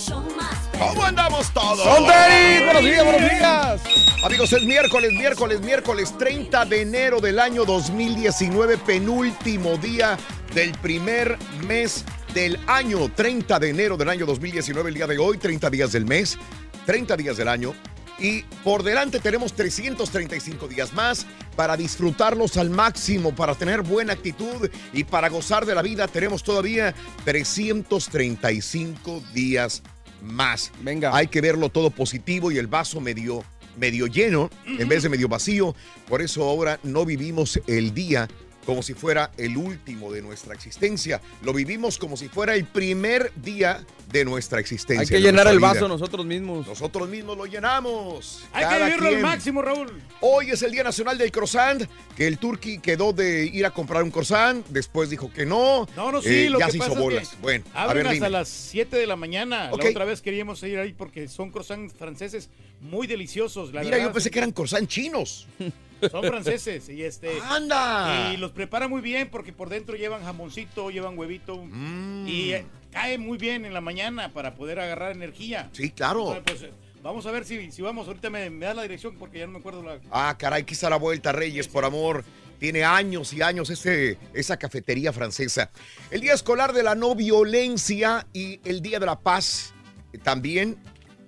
¿Cómo 0.77 1.03
andamos 1.03 1.51
todos? 1.53 1.83
¡Son 1.83 2.05
Teris! 2.05 2.63
¡Buenos 2.65 2.83
días, 2.83 3.03
buenos 3.03 3.21
días! 3.21 3.81
Amigos, 4.23 4.53
es 4.53 4.63
miércoles, 4.63 5.11
miércoles, 5.13 5.61
miércoles 5.61 6.13
30 6.17 6.65
de 6.65 6.81
enero 6.81 7.19
del 7.19 7.39
año 7.39 7.65
2019, 7.65 8.77
penúltimo 8.79 9.77
día 9.77 10.17
del 10.53 10.71
primer 10.73 11.37
mes 11.65 12.03
del 12.33 12.59
año. 12.67 13.11
30 13.13 13.59
de 13.59 13.69
enero 13.69 13.97
del 13.97 14.09
año 14.09 14.25
2019, 14.25 14.89
el 14.89 14.95
día 14.95 15.07
de 15.07 15.17
hoy, 15.17 15.37
30 15.37 15.69
días 15.69 15.91
del 15.91 16.05
mes, 16.05 16.37
30 16.85 17.15
días 17.17 17.37
del 17.37 17.47
año. 17.47 17.73
Y 18.19 18.43
por 18.63 18.83
delante 18.83 19.19
tenemos 19.19 19.53
335 19.53 20.67
días 20.67 20.93
más 20.93 21.25
para 21.55 21.77
disfrutarlos 21.77 22.57
al 22.57 22.69
máximo, 22.69 23.35
para 23.35 23.55
tener 23.55 23.81
buena 23.81 24.13
actitud 24.13 24.69
y 24.93 25.03
para 25.03 25.29
gozar 25.29 25.65
de 25.65 25.75
la 25.75 25.81
vida. 25.81 26.07
Tenemos 26.07 26.43
todavía 26.43 26.93
335 27.25 29.23
días 29.33 29.83
más. 30.21 30.71
Venga. 30.81 31.15
Hay 31.15 31.27
que 31.27 31.41
verlo 31.41 31.69
todo 31.69 31.91
positivo 31.91 32.51
y 32.51 32.57
el 32.57 32.67
vaso 32.67 32.99
medio, 32.99 33.43
medio 33.77 34.07
lleno 34.07 34.49
en 34.65 34.89
vez 34.89 35.03
de 35.03 35.09
medio 35.09 35.27
vacío. 35.27 35.75
Por 36.07 36.21
eso 36.21 36.43
ahora 36.43 36.79
no 36.83 37.05
vivimos 37.05 37.59
el 37.67 37.93
día 37.93 38.27
como 38.67 38.83
si 38.83 38.93
fuera 38.93 39.31
el 39.37 39.55
último 39.55 40.11
de 40.11 40.21
nuestra 40.21 40.53
existencia. 40.53 41.21
Lo 41.41 41.53
vivimos 41.53 41.97
como 41.97 42.17
si 42.17 42.27
fuera 42.27 42.53
el 42.53 42.65
primer 42.65 43.31
día 43.41 43.85
de 44.11 44.25
nuestra 44.25 44.59
existencia. 44.59 45.03
Hay 45.03 45.07
que 45.07 45.21
llenar 45.25 45.47
el 45.47 45.59
vida. 45.59 45.69
vaso 45.69 45.87
nosotros 45.87 46.25
mismos. 46.25 46.67
Nosotros 46.67 47.07
mismos 47.07 47.37
lo 47.37 47.45
llenamos. 47.45 48.43
Hay 48.51 48.67
que 48.67 48.83
vivirlo 48.83 49.07
al 49.07 49.19
máximo, 49.21 49.61
Raúl. 49.61 50.03
Hoy 50.19 50.51
es 50.51 50.61
el 50.63 50.73
Día 50.73 50.83
Nacional 50.83 51.17
del 51.17 51.31
Croissant, 51.31 51.81
que 52.17 52.27
el 52.27 52.39
turqui 52.39 52.79
quedó 52.79 53.13
de 53.13 53.45
ir 53.45 53.65
a 53.65 53.71
comprar 53.71 54.03
un 54.03 54.11
croissant, 54.11 54.67
después 54.67 55.09
dijo 55.09 55.31
que 55.31 55.45
no. 55.45 55.87
No, 55.95 56.11
no, 56.11 56.21
sí, 56.21 56.27
eh, 56.27 56.49
lo 56.49 56.59
ya 56.59 56.65
que 56.65 56.73
se 56.73 56.77
pasa 56.79 56.91
hizo 56.91 56.99
es 56.99 57.05
bolas. 57.05 57.29
que 57.29 57.37
Bueno, 57.41 57.63
a 57.73 57.87
ver, 57.93 58.05
hasta 58.05 58.13
dime. 58.15 58.29
las 58.31 58.49
7 58.49 58.97
de 58.97 59.07
la 59.07 59.15
mañana. 59.15 59.71
La 59.71 59.75
otra 59.75 60.03
vez 60.03 60.21
queríamos 60.21 60.61
ir 60.63 60.77
ahí 60.77 60.91
porque 60.91 61.29
son 61.29 61.51
croissants 61.51 61.93
franceses 61.93 62.49
muy 62.81 63.07
deliciosos. 63.07 63.71
La 63.71 63.79
Mira, 63.79 63.91
verdad, 63.91 64.09
yo 64.09 64.13
pensé 64.13 64.29
que 64.29 64.39
eran 64.39 64.51
croissant 64.51 64.89
chinos. 64.89 65.47
Son 66.11 66.23
franceses 66.23 66.89
y 66.89 67.03
este 67.03 67.39
¡Anda! 67.43 68.31
y 68.33 68.37
los 68.37 68.51
preparan 68.51 68.89
muy 68.89 69.01
bien 69.01 69.29
porque 69.29 69.53
por 69.53 69.69
dentro 69.69 69.95
llevan 69.95 70.23
jamoncito, 70.23 70.89
llevan 70.91 71.17
huevito 71.17 71.57
Mm. 71.65 72.27
y 72.27 72.53
eh, 72.53 72.65
cae 72.91 73.17
muy 73.17 73.37
bien 73.37 73.65
en 73.65 73.73
la 73.73 73.81
mañana 73.81 74.31
para 74.33 74.55
poder 74.55 74.79
agarrar 74.79 75.11
energía. 75.11 75.69
Sí, 75.73 75.89
claro. 75.91 76.35
Entonces, 76.35 76.69
pues, 76.69 76.71
eh, 76.71 76.99
vamos 77.03 77.25
a 77.25 77.31
ver 77.31 77.45
si, 77.45 77.71
si 77.71 77.81
vamos. 77.81 78.07
Ahorita 78.07 78.29
me, 78.29 78.49
me 78.49 78.65
da 78.65 78.73
la 78.73 78.81
dirección 78.83 79.15
porque 79.17 79.39
ya 79.39 79.45
no 79.45 79.53
me 79.53 79.59
acuerdo 79.59 79.83
la. 79.83 79.99
Ah, 80.11 80.35
caray, 80.37 80.63
quizá 80.63 80.89
la 80.89 80.97
vuelta, 80.97 81.31
Reyes, 81.31 81.67
por 81.67 81.85
amor. 81.85 82.23
Tiene 82.59 82.83
años 82.83 83.33
y 83.33 83.41
años 83.43 83.69
ese, 83.69 84.17
esa 84.33 84.57
cafetería 84.57 85.13
francesa. 85.13 85.69
El 86.09 86.21
Día 86.21 86.33
Escolar 86.33 86.73
de 86.73 86.81
la 86.81 86.95
No 86.95 87.13
Violencia 87.13 88.25
y 88.33 88.59
el 88.63 88.81
Día 88.81 88.99
de 88.99 89.05
la 89.05 89.19
Paz 89.19 89.73
eh, 90.11 90.17
también 90.17 90.75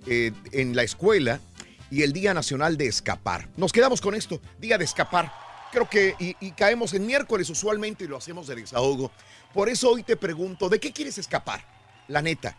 eh, 0.06 0.32
en 0.52 0.74
la 0.74 0.82
escuela 0.82 1.40
y 1.90 2.02
el 2.02 2.12
Día 2.12 2.32
Nacional 2.34 2.76
de 2.76 2.86
Escapar. 2.86 3.48
Nos 3.56 3.72
quedamos 3.72 4.00
con 4.00 4.14
esto, 4.14 4.40
Día 4.58 4.78
de 4.78 4.84
Escapar. 4.84 5.32
Creo 5.72 5.88
que 5.88 6.14
y, 6.18 6.50
caemos 6.52 6.94
en 6.94 7.06
miércoles 7.06 7.48
usualmente 7.50 8.04
y 8.04 8.08
lo 8.08 8.16
hacemos 8.16 8.46
de 8.46 8.56
desahogo. 8.56 9.10
Por 9.54 9.68
eso 9.68 9.90
hoy 9.90 10.02
te 10.02 10.16
pregunto, 10.16 10.68
¿de 10.68 10.80
qué 10.80 10.92
quieres 10.92 11.18
escapar? 11.18 11.64
La 12.08 12.22
neta, 12.22 12.56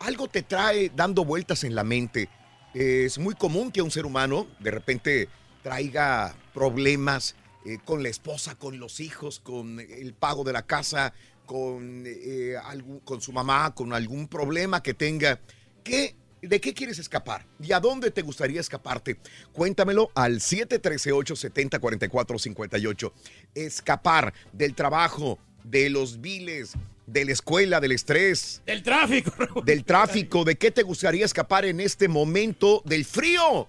algo 0.00 0.28
te 0.28 0.42
trae 0.42 0.90
dando 0.94 1.24
vueltas 1.24 1.64
en 1.64 1.74
la 1.74 1.84
mente. 1.84 2.28
Es 2.74 3.18
muy 3.18 3.34
común 3.34 3.72
que 3.72 3.82
un 3.82 3.90
ser 3.90 4.06
humano 4.06 4.46
de 4.60 4.70
repente 4.70 5.28
traiga 5.62 6.34
problemas 6.54 7.34
eh, 7.64 7.78
con 7.84 8.02
la 8.02 8.08
esposa, 8.08 8.56
con 8.56 8.78
los 8.78 9.00
hijos, 9.00 9.40
con 9.40 9.78
el 9.78 10.14
pago 10.14 10.44
de 10.44 10.52
la 10.52 10.62
casa, 10.62 11.12
con, 11.46 12.04
eh, 12.06 12.56
con 13.04 13.20
su 13.20 13.32
mamá, 13.32 13.74
con 13.74 13.92
algún 13.92 14.28
problema 14.28 14.82
que 14.82 14.94
tenga. 14.94 15.40
¿Qué, 15.84 16.16
¿De 16.42 16.60
qué 16.60 16.74
quieres 16.74 16.98
escapar? 16.98 17.46
¿Y 17.60 17.70
a 17.72 17.78
dónde 17.78 18.10
te 18.10 18.22
gustaría 18.22 18.60
escaparte? 18.60 19.16
Cuéntamelo 19.52 20.10
al 20.14 20.40
713-870-4458. 20.40 23.12
Escapar 23.54 24.34
del 24.52 24.74
trabajo, 24.74 25.38
de 25.62 25.88
los 25.88 26.20
viles, 26.20 26.72
de 27.06 27.24
la 27.24 27.30
escuela, 27.32 27.78
del 27.80 27.92
estrés, 27.92 28.60
Del 28.66 28.82
tráfico, 28.82 29.30
Raúl. 29.38 29.64
del 29.64 29.84
tráfico, 29.84 30.42
¿de 30.44 30.56
qué 30.56 30.72
te 30.72 30.82
gustaría 30.82 31.24
escapar 31.24 31.64
en 31.64 31.78
este 31.80 32.08
momento 32.08 32.82
del 32.84 33.04
frío? 33.04 33.68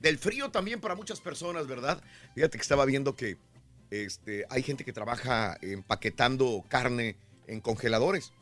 Del 0.00 0.16
frío 0.18 0.50
también 0.50 0.80
para 0.80 0.94
muchas 0.94 1.20
personas, 1.20 1.66
¿verdad? 1.66 2.02
Fíjate 2.34 2.56
que 2.56 2.62
estaba 2.62 2.86
viendo 2.86 3.14
que 3.16 3.36
este, 3.90 4.46
hay 4.48 4.62
gente 4.62 4.82
que 4.84 4.94
trabaja 4.94 5.58
empaquetando 5.60 6.64
carne 6.68 7.16
en 7.46 7.60
congeladores. 7.60 8.32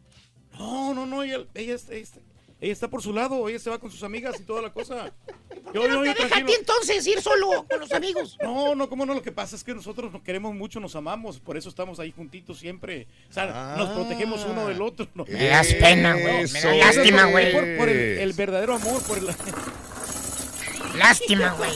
No, 0.59 0.93
no, 0.95 1.07
no, 1.07 1.23
ella, 1.23 1.45
ella, 1.55 1.77
ella, 1.91 2.07
ella 2.63 2.73
está 2.73 2.89
por 2.89 3.03
su 3.03 3.13
lado, 3.13 3.49
ella 3.49 3.59
se 3.59 3.71
va 3.71 3.81
con 3.81 3.91
sus 3.91 4.05
amigas 4.05 4.39
y 4.39 4.45
toda 4.45 4.63
la 4.63 4.73
cosa. 4.73 5.13
¿Por 5.49 5.73
qué 5.73 5.89
no 5.89 6.03
te 6.03 6.15
deja 6.15 6.39
a 6.39 6.45
ti 6.45 6.53
entonces 6.57 7.05
ir 7.09 7.21
solo 7.21 7.67
con 7.69 7.81
los 7.81 7.91
amigos? 7.93 8.39
No, 8.43 8.77
no, 8.77 8.89
cómo 8.89 9.05
no, 9.05 9.15
lo 9.15 9.23
que 9.23 9.33
pasa 9.33 9.57
es 9.57 9.65
que 9.65 9.75
nosotros 9.75 10.13
nos 10.13 10.23
queremos 10.23 10.55
mucho, 10.55 10.79
nos 10.79 10.95
amamos, 10.95 11.41
por 11.41 11.57
eso 11.57 11.69
estamos 11.69 11.99
ahí 11.99 12.13
juntitos 12.13 12.59
siempre. 12.59 13.09
O 13.29 13.33
sea, 13.33 13.75
nos 13.77 13.91
protegemos 13.91 14.45
uno 14.45 14.69
del 14.69 14.81
otro. 14.81 15.09
¿no? 15.15 15.25
Me 15.25 15.47
das 15.47 15.75
pena, 15.75 16.13
güey, 16.13 16.49
me 16.53 16.61
da 16.61 16.75
lástima, 16.75 17.25
güey. 17.25 17.53
Por, 17.53 17.77
por 17.79 17.89
el, 17.89 18.19
el 18.19 18.33
verdadero 18.33 18.75
amor, 18.75 19.03
por 19.03 19.19
el... 19.19 19.27
Lástima, 20.97 21.51
güey. 21.55 21.71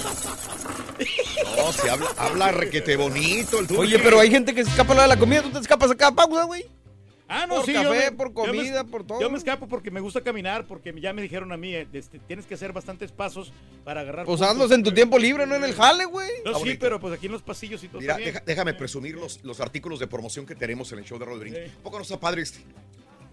No, 1.56 1.72
se 1.72 1.90
habla, 1.90 2.06
habla 2.16 2.52
requete 2.52 2.94
bonito 2.96 3.58
el 3.58 3.76
Oye, 3.76 3.98
pero 3.98 4.20
hay 4.20 4.30
gente 4.30 4.54
que 4.54 4.62
se 4.62 4.70
escapa 4.70 4.92
a 4.92 4.96
la 4.96 5.02
de 5.02 5.08
la 5.08 5.18
comida, 5.18 5.42
tú 5.42 5.50
te 5.50 5.58
escapas 5.58 5.90
a 5.90 5.96
cada 5.96 6.12
pausa, 6.12 6.44
güey. 6.44 6.75
Ah, 7.28 7.44
no, 7.48 7.56
Por 7.56 7.64
sí, 7.66 7.72
yo 7.72 7.82
café, 7.82 8.10
me- 8.10 8.16
por 8.16 8.28
me- 8.28 8.34
comida, 8.34 8.84
por 8.84 9.04
todo. 9.04 9.20
Yo 9.20 9.28
me 9.28 9.36
escapo 9.36 9.66
porque 9.66 9.90
me 9.90 9.98
gusta 10.00 10.20
caminar, 10.20 10.64
porque 10.66 10.94
ya 11.00 11.12
me 11.12 11.22
dijeron 11.22 11.50
a 11.50 11.56
mí, 11.56 11.74
eh, 11.74 11.88
este, 11.92 12.20
tienes 12.20 12.46
que 12.46 12.54
hacer 12.54 12.72
bastantes 12.72 13.10
pasos 13.10 13.52
para 13.84 14.02
agarrar. 14.02 14.26
Pues 14.26 14.40
hazlos 14.42 14.70
en 14.70 14.84
tu 14.84 14.92
tiempo 14.92 15.18
libre, 15.18 15.44
no 15.44 15.56
en 15.56 15.64
el 15.64 15.74
jale, 15.74 16.04
güey. 16.04 16.30
No, 16.44 16.56
sí, 16.60 16.76
pero 16.78 17.00
pues 17.00 17.12
aquí 17.14 17.26
en 17.26 17.32
los 17.32 17.42
pasillos 17.42 17.82
y 17.82 17.88
todo 17.88 18.00
Mira, 18.00 18.16
deja- 18.16 18.42
déjame 18.46 18.74
presumir 18.74 19.16
los, 19.16 19.42
los 19.42 19.60
artículos 19.60 19.98
de 19.98 20.06
promoción 20.06 20.46
que 20.46 20.54
tenemos 20.54 20.92
en 20.92 20.98
el 21.00 21.04
show 21.04 21.18
de 21.18 21.24
Brindis. 21.26 21.74
¿Un 21.76 21.82
poco 21.82 21.96
no 21.96 22.02
está 22.02 22.20
padre 22.20 22.42
este? 22.42 22.60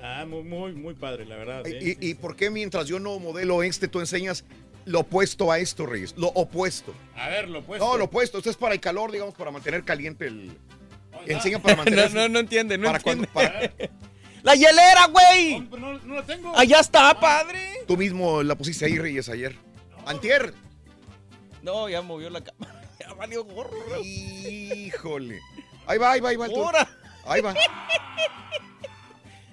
Ah, 0.01 0.25
muy, 0.27 0.43
muy, 0.43 0.73
muy 0.73 0.95
padre, 0.95 1.25
la 1.25 1.35
verdad. 1.37 1.63
¿Y, 1.65 2.09
y 2.09 2.15
por 2.15 2.35
qué 2.35 2.49
mientras 2.49 2.87
yo 2.87 2.99
no 2.99 3.19
modelo 3.19 3.61
este, 3.63 3.87
tú 3.87 3.99
enseñas 3.99 4.43
lo 4.85 5.01
opuesto 5.01 5.49
a 5.51 5.59
esto, 5.59 5.85
Reyes? 5.85 6.13
Lo 6.17 6.27
opuesto. 6.29 6.93
A 7.15 7.29
ver, 7.29 7.47
lo 7.47 7.59
opuesto. 7.59 7.85
No, 7.87 7.97
lo 7.97 8.05
opuesto. 8.05 8.39
Esto 8.39 8.49
es 8.49 8.57
para 8.57 8.73
el 8.73 8.81
calor, 8.81 9.11
digamos, 9.11 9.33
para 9.35 9.51
mantener 9.51 9.83
caliente 9.85 10.25
el... 10.27 10.51
Enseña 11.27 11.59
para 11.59 11.75
mantener... 11.77 12.11
No, 12.13 12.21
no, 12.21 12.29
no 12.29 12.39
entiende, 12.39 12.77
no 12.77 12.85
para 12.87 12.97
entiende. 12.97 13.27
cuando- 13.27 13.51
para- 13.51 13.71
¡La 14.43 14.55
hielera, 14.55 15.07
güey! 15.07 15.61
No, 15.69 15.97
no 15.99 16.15
la 16.15 16.23
tengo. 16.23 16.57
Allá 16.57 16.79
está, 16.81 17.17
padre. 17.17 17.61
Tú 17.87 17.95
mismo 17.95 18.43
la 18.43 18.55
pusiste 18.55 18.83
ahí, 18.85 18.97
Reyes, 18.99 19.29
ayer. 19.29 19.55
Antier. 20.05 20.53
No, 21.61 21.87
ya 21.87 22.01
movió 22.01 22.29
la 22.29 22.41
cama. 22.43 22.67
Ya 22.99 23.13
valió 23.13 23.43
gorro. 23.45 23.77
Híjole. 24.03 25.39
Ahí 25.87 25.97
va, 25.97 26.11
ahí 26.11 26.19
va, 26.21 26.29
ahí 26.29 26.35
va. 26.35 26.45
el. 26.47 26.53
Ahí 27.25 27.41
va. 27.41 27.53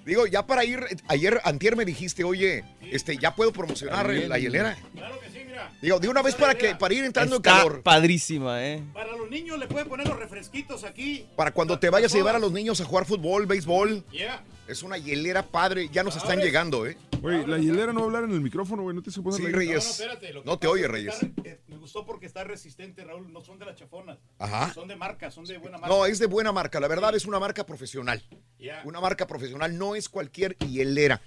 Digo, 0.05 0.25
ya 0.25 0.45
para 0.45 0.65
ir, 0.65 0.79
ayer, 1.07 1.39
antier 1.43 1.75
me 1.75 1.85
dijiste, 1.85 2.23
oye, 2.23 2.63
este, 2.81 3.17
ya 3.17 3.35
puedo 3.35 3.51
promocionar 3.53 4.09
la 4.09 4.39
hielera. 4.39 4.75
Claro 4.95 5.19
que 5.19 5.29
sí, 5.29 5.43
mira. 5.45 5.71
Digo, 5.81 5.99
de 5.99 6.09
una 6.09 6.21
vez 6.21 6.35
para 6.35 6.55
que, 6.55 6.75
para 6.75 6.93
ir 6.93 7.03
entrando 7.03 7.35
en 7.35 7.39
Está 7.41 7.57
calor. 7.57 7.81
padrísima, 7.83 8.65
¿eh? 8.65 8.83
Para 8.93 9.15
los 9.15 9.29
niños 9.29 9.59
le 9.59 9.67
pueden 9.67 9.87
poner 9.87 10.07
los 10.07 10.17
refresquitos 10.17 10.83
aquí. 10.83 11.27
Para 11.35 11.51
cuando 11.51 11.77
te 11.79 11.89
vayas 11.89 12.13
a 12.13 12.17
llevar 12.17 12.35
a 12.35 12.39
los 12.39 12.51
niños 12.51 12.81
a 12.81 12.85
jugar 12.85 13.05
fútbol, 13.05 13.45
béisbol. 13.45 14.03
Yeah. 14.11 14.41
Es 14.71 14.83
una 14.83 14.97
hielera 14.97 15.43
padre, 15.45 15.89
ya 15.91 16.01
nos 16.01 16.15
están 16.15 16.39
llegando, 16.39 16.85
¿eh? 16.87 16.95
Güey, 17.21 17.45
la 17.45 17.57
hielera 17.57 17.91
no 17.91 17.99
va 17.99 18.05
a 18.05 18.07
hablar 18.07 18.23
en 18.23 18.31
el 18.31 18.39
micrófono, 18.41 18.83
güey. 18.83 18.95
No 18.95 19.03
te 19.03 19.11
se 19.11 19.21
puede 19.21 19.37
Sí, 19.37 19.43
hablar. 19.45 19.57
Reyes. 19.59 19.75
No, 19.83 19.83
no, 19.83 19.91
espérate, 19.91 20.33
lo 20.33 20.41
que 20.43 20.49
No 20.49 20.57
te 20.57 20.67
pasa 20.67 20.71
oye, 20.73 20.81
es 20.81 20.87
que 20.87 20.91
Reyes. 20.93 21.23
está- 21.23 21.41
eh, 21.49 21.61
me 21.67 21.77
gustó 21.77 22.05
porque 22.05 22.25
está 22.25 22.43
resistente, 22.45 23.03
Raúl. 23.03 23.31
No 23.33 23.41
son 23.41 23.59
de 23.59 23.65
las 23.65 23.75
chafonas. 23.75 24.17
Ajá. 24.39 24.73
Son 24.73 24.87
de 24.87 24.95
marca, 24.95 25.29
son 25.29 25.43
de 25.45 25.57
buena 25.57 25.77
marca. 25.77 25.93
No, 25.93 26.05
es 26.05 26.19
de 26.19 26.25
buena 26.25 26.51
marca, 26.53 26.79
la 26.79 26.87
verdad 26.87 27.13
es 27.13 27.25
una 27.25 27.37
marca 27.39 27.65
profesional. 27.65 28.23
Ya. 28.57 28.81
Una 28.85 29.01
marca 29.01 29.27
profesional, 29.27 29.77
no 29.77 29.93
es 29.95 30.07
cualquier 30.07 30.55
hielera. 30.59 31.21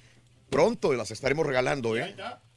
Pronto 0.51 0.93
las 0.95 1.11
estaremos 1.11 1.47
regalando, 1.47 1.97
¿eh? 1.97 2.17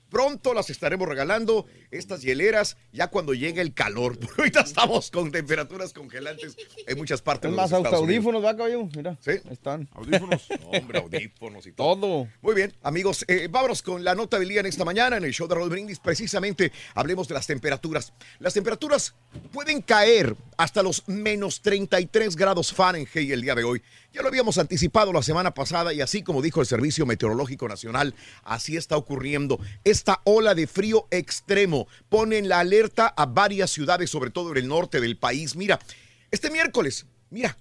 Pronto 0.10 0.54
las 0.54 0.70
estaremos 0.70 1.08
regalando, 1.08 1.66
estas 1.92 2.22
hieleras, 2.22 2.78
ya 2.92 3.08
cuando 3.08 3.34
llegue 3.34 3.62
el 3.62 3.74
calor. 3.74 4.18
Porque 4.20 4.42
ahorita 4.42 4.62
estamos 4.62 5.12
con 5.12 5.32
temperaturas 5.32 5.94
congelantes 5.94 6.56
en 6.86 6.98
muchas 6.98 7.22
partes 7.22 7.50
Es 7.50 7.52
de 7.52 7.58
más, 7.62 7.72
los 7.72 7.80
Estados 7.80 8.02
Unidos. 8.02 8.18
audífonos, 8.26 8.46
va, 8.46 8.56
caballo. 8.58 8.90
Mira. 8.96 9.18
Sí. 9.22 9.32
Ahí 9.32 9.42
están. 9.52 9.90
Audífonos. 9.94 10.48
Hombre, 10.66 11.00
audífonos 11.00 11.66
y 11.68 11.72
todo. 11.72 11.88
Todo. 11.88 12.28
Muy 12.42 12.54
bien, 12.54 12.74
amigos, 12.84 13.24
eh, 13.28 13.48
vámonos 13.50 13.82
con 13.82 14.04
la 14.04 14.14
nota 14.14 14.38
del 14.38 14.50
día 14.50 14.60
en 14.60 14.66
esta 14.66 14.84
mañana 14.84 15.18
en 15.18 15.24
el 15.24 15.32
show 15.34 15.48
de 15.48 15.56
Raúl 15.56 15.70
Brindis. 15.70 16.00
Precisamente 16.00 16.72
hablemos 16.96 17.28
de 17.28 17.34
las 17.34 17.48
temperaturas. 17.48 18.14
Las 18.40 18.54
temperaturas 18.54 19.16
pueden 19.52 19.82
caer 19.82 20.36
hasta 20.58 20.84
los 20.84 21.08
menos 21.08 21.62
33 21.62 22.36
grados 22.36 22.74
Fahrenheit 22.74 23.16
el 23.16 23.42
día 23.42 23.56
de 23.56 23.64
hoy. 23.64 23.82
Ya 24.14 24.22
lo 24.22 24.30
habíamos 24.30 24.58
anticipado 24.58 25.14
la 25.14 25.22
semana 25.22 25.54
pasada 25.54 25.94
y 25.94 26.02
así 26.02 26.24
como 26.24 26.42
dijo 26.42 26.62
el 26.62 26.68
Servicio 26.68 27.06
Meteorológico 27.06 27.68
Nacional, 27.68 28.16
así 28.44 28.78
está 28.78 28.98
ocurriendo. 28.98 29.60
Esta 29.84 30.22
ola 30.24 30.56
de 30.56 30.66
frío 30.66 31.08
extremo 31.12 31.88
pone 32.10 32.38
en 32.38 32.50
la 32.50 32.60
alerta 32.60 33.08
a 33.08 33.26
varias 33.26 33.70
ciudades, 33.70 34.10
sobre 34.10 34.32
todo 34.32 34.52
en 34.52 34.58
el 34.58 34.68
norte 34.68 35.02
del 35.02 35.18
país. 35.18 35.56
Mira, 35.56 35.80
este 36.32 36.50
miércoles, 36.50 37.06
mira, 37.30 37.58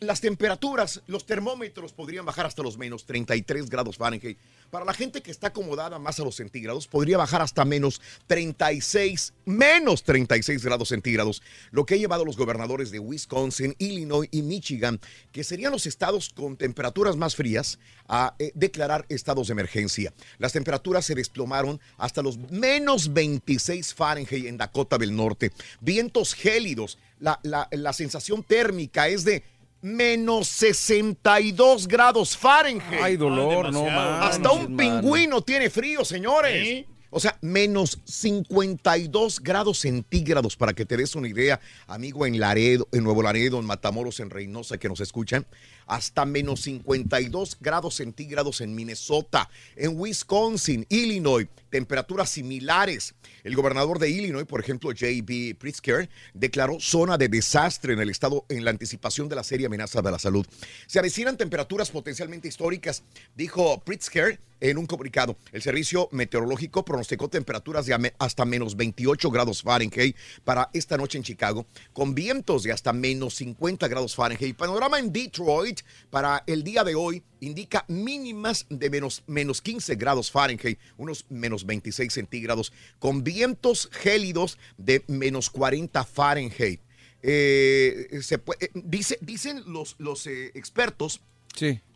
las 0.00 0.20
temperaturas, 0.20 1.02
los 1.06 1.26
termómetros 1.26 1.92
podrían 1.92 2.24
bajar 2.24 2.46
hasta 2.46 2.62
los 2.62 2.76
menos 2.76 3.06
33 3.06 3.70
grados 3.70 3.96
Fahrenheit. 3.96 4.38
Para 4.70 4.84
la 4.84 4.94
gente 4.94 5.20
que 5.20 5.30
está 5.32 5.48
acomodada 5.48 5.98
más 5.98 6.20
a 6.20 6.24
los 6.24 6.36
centígrados, 6.36 6.86
podría 6.86 7.18
bajar 7.18 7.42
hasta 7.42 7.64
menos 7.64 8.00
36, 8.28 9.32
menos 9.44 10.04
36 10.04 10.64
grados 10.64 10.88
centígrados, 10.90 11.42
lo 11.72 11.84
que 11.84 11.94
ha 11.94 11.98
llevado 11.98 12.22
a 12.22 12.26
los 12.26 12.36
gobernadores 12.36 12.90
de 12.90 13.00
Wisconsin, 13.00 13.74
Illinois 13.78 14.28
y 14.30 14.42
Michigan, 14.42 15.00
que 15.32 15.42
serían 15.44 15.72
los 15.72 15.86
estados 15.86 16.30
con 16.30 16.56
temperaturas 16.56 17.16
más 17.16 17.34
frías, 17.34 17.78
a 18.06 18.34
eh, 18.38 18.52
declarar 18.54 19.06
estados 19.08 19.48
de 19.48 19.52
emergencia. 19.52 20.12
Las 20.38 20.52
temperaturas 20.52 21.04
se 21.04 21.14
desplomaron 21.14 21.80
hasta 21.96 22.22
los 22.22 22.38
menos 22.38 23.12
26 23.12 23.94
Fahrenheit 23.94 24.46
en 24.46 24.56
Dakota 24.56 24.98
del 24.98 25.14
Norte. 25.16 25.52
Vientos 25.80 26.34
gélidos. 26.34 26.98
La, 27.18 27.38
la- 27.42 27.68
la 27.70 27.92
sensación 27.92 28.42
térmica 28.42 29.08
es 29.08 29.24
de 29.24 29.42
menos 29.82 30.48
62 30.48 31.88
grados 31.88 32.36
Fahrenheit. 32.36 33.00
Ay, 33.02 33.16
dolor, 33.16 33.72
no 33.72 33.84
más. 33.84 34.34
Hasta 34.34 34.50
un 34.52 34.76
pingüino 34.76 35.42
tiene 35.42 35.70
frío, 35.70 36.04
señores. 36.04 36.86
O 37.12 37.18
sea, 37.18 37.36
menos 37.40 37.98
52 38.04 39.40
grados 39.40 39.78
centígrados, 39.78 40.56
para 40.56 40.72
que 40.74 40.86
te 40.86 40.96
des 40.96 41.16
una 41.16 41.26
idea, 41.26 41.60
amigo 41.88 42.24
en 42.24 42.38
Laredo, 42.38 42.86
en 42.92 43.02
Nuevo 43.02 43.22
Laredo, 43.22 43.58
en 43.58 43.66
Matamoros, 43.66 44.20
en 44.20 44.30
Reynosa, 44.30 44.78
que 44.78 44.88
nos 44.88 45.00
escuchan. 45.00 45.44
Hasta 45.90 46.24
menos 46.24 46.60
52 46.60 47.58
grados 47.60 47.96
centígrados 47.96 48.60
en 48.60 48.76
Minnesota, 48.76 49.50
en 49.74 49.98
Wisconsin, 49.98 50.86
Illinois, 50.88 51.48
temperaturas 51.68 52.30
similares. 52.30 53.14
El 53.42 53.56
gobernador 53.56 53.98
de 53.98 54.08
Illinois, 54.08 54.46
por 54.46 54.60
ejemplo, 54.60 54.90
J.B. 54.90 55.56
Pritzker, 55.58 56.08
declaró 56.32 56.78
zona 56.78 57.18
de 57.18 57.28
desastre 57.28 57.94
en 57.94 57.98
el 57.98 58.08
estado 58.08 58.44
en 58.48 58.64
la 58.64 58.70
anticipación 58.70 59.28
de 59.28 59.34
la 59.34 59.42
seria 59.42 59.66
amenaza 59.66 60.00
de 60.00 60.12
la 60.12 60.20
salud. 60.20 60.46
Se 60.86 61.00
avecinan 61.00 61.36
temperaturas 61.36 61.90
potencialmente 61.90 62.46
históricas, 62.46 63.02
dijo 63.34 63.80
Pritzker 63.80 64.38
en 64.60 64.78
un 64.78 64.86
comunicado. 64.86 65.36
El 65.52 65.62
servicio 65.62 66.08
meteorológico 66.12 66.84
pronosticó 66.84 67.28
temperaturas 67.28 67.86
de 67.86 68.12
hasta 68.18 68.44
menos 68.44 68.76
28 68.76 69.30
grados 69.30 69.62
Fahrenheit 69.62 70.16
para 70.44 70.70
esta 70.72 70.96
noche 70.96 71.18
en 71.18 71.24
Chicago, 71.24 71.66
con 71.92 72.14
vientos 72.14 72.62
de 72.62 72.72
hasta 72.72 72.92
menos 72.92 73.34
50 73.36 73.88
grados 73.88 74.14
Fahrenheit. 74.14 74.56
Panorama 74.56 74.98
en 74.98 75.12
Detroit 75.12 75.79
para 76.10 76.42
el 76.46 76.62
día 76.64 76.84
de 76.84 76.94
hoy 76.94 77.22
indica 77.40 77.84
mínimas 77.88 78.66
de 78.68 78.90
menos, 78.90 79.22
menos 79.26 79.60
15 79.62 79.94
grados 79.96 80.30
Fahrenheit, 80.30 80.78
unos 80.96 81.24
menos 81.28 81.64
26 81.66 82.12
centígrados, 82.12 82.72
con 82.98 83.22
vientos 83.24 83.88
gélidos 83.92 84.58
de 84.78 85.02
menos 85.08 85.50
40 85.50 86.04
Fahrenheit. 86.04 86.80
Eh, 87.22 88.20
se 88.22 88.38
puede- 88.38 88.66
eh, 88.66 88.70
dice, 88.74 89.18
dicen 89.20 89.62
los, 89.66 89.94
los 89.98 90.26
eh, 90.26 90.50
expertos 90.54 91.20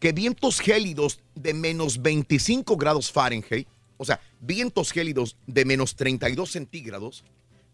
que 0.01 0.12
vientos 0.12 0.61
gélidos 0.61 1.20
de 1.35 1.55
menos 1.55 2.03
25 2.03 2.77
grados 2.77 3.11
Fahrenheit, 3.12 3.66
o 3.97 4.05
sea, 4.05 4.20
vientos 4.40 4.90
gélidos 4.92 5.37
de 5.47 5.64
menos 5.64 5.97
32 5.97 6.51
centígrados, 6.51 7.25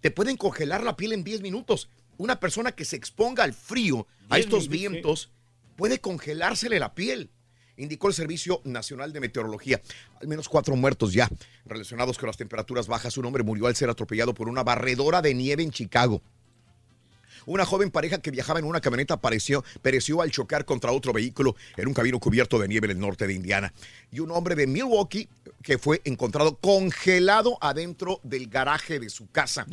te 0.01 0.11
pueden 0.11 0.37
congelar 0.37 0.85
la 0.85 0.97
piel 0.97 1.13
en 1.13 1.25
10 1.25 1.41
minutos. 1.41 1.89
Una 2.19 2.39
persona 2.39 2.73
que 2.73 2.85
se 2.85 2.97
exponga 2.97 3.45
al 3.45 3.55
frío, 3.55 4.07
a 4.29 4.37
10 4.37 4.47
estos 4.47 4.69
vientos, 4.69 5.31
puede 5.81 5.99
congelársele 5.99 6.79
la 6.79 6.95
piel 6.95 7.31
indicó 7.79 8.09
el 8.09 8.13
Servicio 8.13 8.61
Nacional 8.65 9.15
de 9.15 9.21
Meteorología. 9.21 9.81
Al 10.21 10.29
menos 10.29 10.47
cuatro 10.47 10.77
muertos 10.77 11.15
ya 11.15 11.27
relacionados 11.65 12.19
con 12.19 12.27
las 12.27 12.37
temperaturas 12.37 12.87
bajas. 12.87 13.17
Un 13.17 13.25
hombre 13.25 13.43
murió 13.45 13.67
al 13.67 13.75
ser 13.75 13.89
atropellado 13.89 14.35
por 14.35 14.51
una 14.51 14.63
barredora 14.63 15.23
de 15.23 15.33
nieve 15.33 15.63
en 15.63 15.71
Chicago. 15.71 16.21
Una 17.47 17.65
joven 17.65 17.91
pareja 17.91 18.19
que 18.19 18.31
viajaba 18.31 18.59
en 18.59 18.65
una 18.65 18.81
camioneta 18.81 19.21
pereció, 19.21 19.65
pereció 19.83 20.23
al 20.23 20.31
chocar 20.31 20.65
contra 20.65 20.93
otro 20.93 21.13
vehículo 21.13 21.57
en 21.77 21.89
un 21.89 21.95
camino 21.95 22.19
cubierto 22.21 22.59
de 22.59 22.69
nieve 22.69 22.87
en 22.87 22.93
el 22.93 22.99
norte 22.99 23.27
de 23.27 23.35
Indiana. 23.35 23.73
Y 24.11 24.21
un 24.21 24.31
hombre 24.31 24.55
de 24.55 24.67
Milwaukee 24.67 25.29
que 25.63 25.79
fue 25.79 26.01
encontrado 26.05 26.57
congelado 26.57 27.59
adentro 27.61 28.21
del 28.23 28.49
garaje 28.49 28.99
de 28.99 29.11
su 29.11 29.31
casa. 29.31 29.67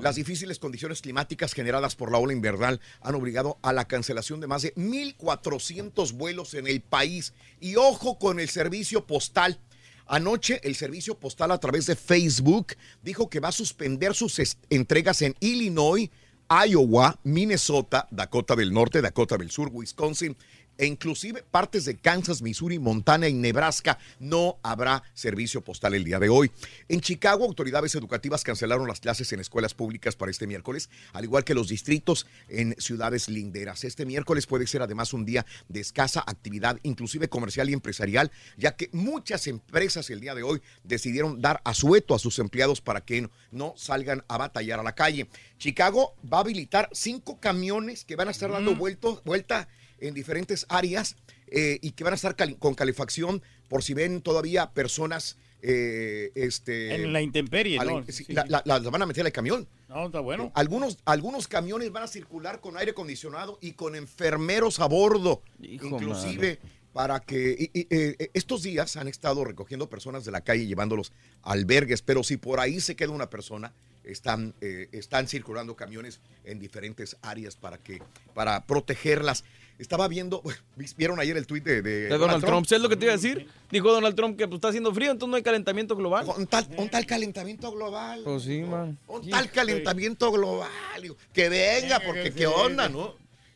Las 0.00 0.16
difíciles 0.16 0.58
condiciones 0.58 1.02
climáticas 1.02 1.52
generadas 1.52 1.96
por 1.96 2.10
la 2.10 2.18
ola 2.18 2.32
invernal 2.32 2.80
han 3.00 3.14
obligado 3.14 3.58
a 3.62 3.72
la 3.72 3.86
cancelación 3.86 4.40
de 4.40 4.46
más 4.46 4.62
de 4.62 4.74
1.400 4.74 6.12
vuelos 6.12 6.54
en 6.54 6.66
el 6.66 6.80
país. 6.80 7.32
Y 7.60 7.76
ojo 7.76 8.18
con 8.18 8.40
el 8.40 8.48
servicio 8.48 9.06
postal. 9.06 9.58
Anoche 10.06 10.60
el 10.64 10.74
servicio 10.74 11.18
postal 11.18 11.50
a 11.50 11.58
través 11.58 11.86
de 11.86 11.96
Facebook 11.96 12.74
dijo 13.02 13.30
que 13.30 13.40
va 13.40 13.48
a 13.48 13.52
suspender 13.52 14.14
sus 14.14 14.38
entregas 14.68 15.22
en 15.22 15.34
Illinois, 15.40 16.10
Iowa, 16.48 17.18
Minnesota, 17.24 18.06
Dakota 18.10 18.54
del 18.54 18.72
Norte, 18.72 19.00
Dakota 19.00 19.36
del 19.36 19.50
Sur, 19.50 19.70
Wisconsin 19.72 20.36
e 20.78 20.86
inclusive 20.86 21.42
partes 21.50 21.84
de 21.84 21.96
Kansas, 21.96 22.42
Missouri, 22.42 22.78
Montana 22.78 23.28
y 23.28 23.34
Nebraska 23.34 23.98
no 24.18 24.58
habrá 24.62 25.02
servicio 25.14 25.62
postal 25.62 25.94
el 25.94 26.04
día 26.04 26.18
de 26.18 26.28
hoy. 26.28 26.50
En 26.88 27.00
Chicago, 27.00 27.44
autoridades 27.44 27.94
educativas 27.94 28.42
cancelaron 28.42 28.88
las 28.88 29.00
clases 29.00 29.32
en 29.32 29.40
escuelas 29.40 29.74
públicas 29.74 30.16
para 30.16 30.30
este 30.30 30.46
miércoles, 30.46 30.90
al 31.12 31.24
igual 31.24 31.44
que 31.44 31.54
los 31.54 31.68
distritos 31.68 32.26
en 32.48 32.74
ciudades 32.78 33.28
linderas. 33.28 33.84
Este 33.84 34.06
miércoles 34.06 34.46
puede 34.46 34.66
ser 34.66 34.82
además 34.82 35.12
un 35.12 35.24
día 35.24 35.46
de 35.68 35.80
escasa 35.80 36.24
actividad, 36.26 36.78
inclusive 36.82 37.28
comercial 37.28 37.70
y 37.70 37.72
empresarial, 37.72 38.30
ya 38.56 38.76
que 38.76 38.90
muchas 38.92 39.46
empresas 39.46 40.10
el 40.10 40.20
día 40.20 40.34
de 40.34 40.42
hoy 40.42 40.60
decidieron 40.82 41.40
dar 41.40 41.60
asueto 41.64 42.14
a 42.14 42.18
sus 42.18 42.38
empleados 42.38 42.80
para 42.80 43.00
que 43.00 43.28
no, 43.50 43.74
salgan 43.76 44.24
a 44.28 44.38
batallar 44.38 44.80
a 44.80 44.82
la 44.82 44.94
calle. 44.94 45.28
Chicago 45.58 46.14
va 46.30 46.38
a 46.38 46.40
habilitar 46.40 46.88
cinco 46.92 47.38
camiones 47.40 48.04
que 48.04 48.16
van 48.16 48.28
a 48.28 48.32
estar 48.32 48.50
dando 48.50 48.74
vuelto- 48.74 49.22
vuelta 49.24 49.68
en 50.06 50.14
diferentes 50.14 50.66
áreas 50.68 51.16
eh, 51.48 51.78
y 51.82 51.92
que 51.92 52.04
van 52.04 52.12
a 52.12 52.16
estar 52.16 52.36
cali- 52.36 52.56
con 52.56 52.74
calefacción 52.74 53.42
por 53.68 53.82
si 53.82 53.94
ven 53.94 54.20
todavía 54.22 54.70
personas 54.72 55.36
eh, 55.66 56.30
este, 56.34 56.94
En 56.94 57.12
la 57.14 57.22
intemperie, 57.22 57.78
la- 57.78 57.84
¿no? 57.84 58.04
sí, 58.06 58.12
Sí, 58.12 58.32
la- 58.34 58.42
sí. 58.42 58.48
la- 58.50 58.62
las 58.66 58.82
van 58.84 59.00
a 59.00 59.06
meter 59.06 59.24
al 59.24 59.32
camión. 59.32 59.66
No, 59.88 60.06
está 60.06 60.20
bueno. 60.20 60.52
Algunos, 60.54 60.98
algunos 61.06 61.48
camiones 61.48 61.90
van 61.90 62.02
a 62.02 62.06
circular 62.06 62.60
con 62.60 62.76
aire 62.76 62.90
acondicionado 62.90 63.58
y 63.62 63.72
con 63.72 63.94
enfermeros 63.96 64.78
a 64.80 64.86
bordo, 64.86 65.42
inclusive 65.60 66.58
para 66.92 67.18
que 67.20 67.56
y- 67.72 67.80
y, 67.80 67.86
eh, 67.90 68.30
estos 68.34 68.62
días 68.62 68.96
han 68.96 69.08
estado 69.08 69.44
recogiendo 69.44 69.88
personas 69.88 70.24
de 70.24 70.30
la 70.32 70.42
calle 70.42 70.64
y 70.64 70.66
llevándolos 70.66 71.12
a 71.42 71.52
albergues, 71.52 72.02
pero 72.02 72.22
si 72.22 72.36
por 72.36 72.60
ahí 72.60 72.80
se 72.80 72.94
queda 72.94 73.10
una 73.10 73.30
persona, 73.30 73.72
están, 74.04 74.54
eh, 74.60 74.88
están 74.92 75.26
circulando 75.28 75.74
camiones 75.76 76.20
en 76.44 76.58
diferentes 76.60 77.16
áreas 77.22 77.56
para 77.56 77.78
que 77.78 78.02
para 78.34 78.66
protegerlas. 78.66 79.44
Estaba 79.78 80.06
viendo, 80.08 80.42
vieron 80.96 81.18
ayer 81.20 81.36
el 81.36 81.46
tuit 81.46 81.64
de, 81.64 81.82
de 81.82 82.00
De 82.02 82.18
Donald 82.18 82.44
Trump, 82.44 82.66
¿sabes 82.66 82.82
lo 82.82 82.88
que 82.88 82.96
te 82.96 83.06
iba 83.06 83.14
a 83.14 83.16
decir? 83.16 83.48
Dijo 83.70 83.90
Donald 83.92 84.14
Trump 84.14 84.36
que 84.38 84.46
pues, 84.46 84.58
está 84.58 84.68
haciendo 84.68 84.94
frío, 84.94 85.10
entonces 85.10 85.30
no 85.30 85.36
hay 85.36 85.42
calentamiento 85.42 85.96
global. 85.96 86.26
Un 86.36 86.46
tal, 86.46 86.66
un 86.76 86.88
tal 86.88 87.06
calentamiento 87.06 87.72
global. 87.72 88.22
Pues 88.24 88.44
sí, 88.44 88.60
man. 88.62 88.96
Un 89.08 89.28
tal 89.30 89.50
calentamiento 89.50 90.30
global. 90.30 90.70
digo, 91.02 91.16
Que 91.32 91.48
venga, 91.48 92.00
porque 92.00 92.32
qué 92.32 92.46
onda, 92.46 92.88
¿no? 92.88 93.14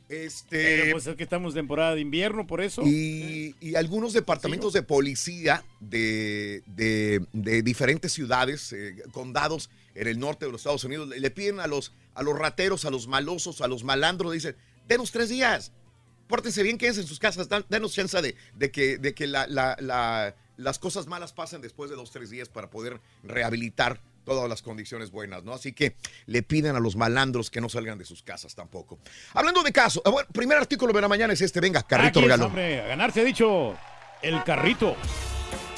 Este. 0.09 0.57
Pero 0.81 0.93
pues 0.93 1.07
es 1.07 1.17
que 1.17 1.23
estamos 1.23 1.53
en 1.53 1.59
temporada 1.61 1.95
de 1.95 2.01
invierno, 2.01 2.47
por 2.47 2.63
eso. 2.63 2.83
Y, 2.85 3.55
y 3.61 3.75
algunos 3.75 4.15
departamentos 4.15 4.73
de 4.73 4.83
policía 4.83 5.63
de, 5.81 6.63
de- 6.67 7.25
de 7.35 7.63
diferentes 7.63 8.13
ciudades, 8.13 8.73
eh, 8.73 8.97
condados 9.13 9.69
en 9.95 10.09
el 10.09 10.19
norte 10.19 10.47
de 10.47 10.53
los 10.53 10.63
Estados 10.63 10.85
Unidos, 10.85 11.09
le, 11.09 11.21
le 11.21 11.31
piden 11.31 11.61
a 11.61 11.67
los, 11.67 11.93
a 12.15 12.23
los 12.23 12.39
rateros, 12.39 12.87
a 12.87 12.91
los 12.91 13.07
malosos, 13.07 13.61
a 13.61 13.69
los 13.69 13.85
malandros, 13.85 14.33
dicen, 14.33 14.57
denos 14.89 15.13
tres 15.13 15.29
días, 15.29 15.73
pórtense 16.29 16.63
bien, 16.63 16.79
quédense 16.79 17.01
en 17.01 17.07
sus 17.07 17.19
casas, 17.19 17.49
dan- 17.49 17.65
denos 17.69 17.93
chance 17.95 18.21
de, 18.23 18.37
de 18.55 18.71
que, 18.71 18.99
de 18.99 19.15
que 19.15 19.27
la- 19.27 19.47
la- 19.47 19.77
la- 19.81 20.35
las 20.57 20.79
cosas 20.79 21.07
malas 21.07 21.33
pasen 21.33 21.61
después 21.61 21.89
de 21.91 21.97
dos, 21.97 22.11
tres 22.11 22.31
días 22.31 22.49
para 22.49 22.69
poder 22.71 23.01
rehabilitar 23.23 24.01
todas 24.25 24.49
las 24.49 24.61
condiciones 24.61 25.11
buenas, 25.11 25.43
¿no? 25.45 25.55
Así 25.55 25.73
que 25.73 25.97
le 26.27 26.43
piden 26.43 26.77
a 26.77 26.81
los 26.81 26.97
malandros 26.97 27.49
que 27.51 27.61
no 27.63 27.69
salgan 27.69 27.97
de 27.97 28.05
sus 28.05 28.23
casas 28.23 28.55
tampoco. 28.55 28.99
Hablando 29.33 29.63
de 29.63 29.73
caso, 29.73 30.03
ah, 30.05 30.11
bueno, 30.11 30.29
primer 30.33 30.59
artículo 30.59 30.93
de 30.93 31.01
la 31.01 31.09
mañana 31.09 31.33
es 31.33 31.41
este, 31.41 31.61
venga, 31.61 31.83
carrito 31.83 32.21
regalo. 32.21 32.47
hombre, 32.47 32.83
a 32.83 32.87
ganar 32.89 33.11
se 33.13 33.23
ha 33.23 33.25
dicho 33.25 33.77
el 34.21 34.43
carrito. 34.45 34.97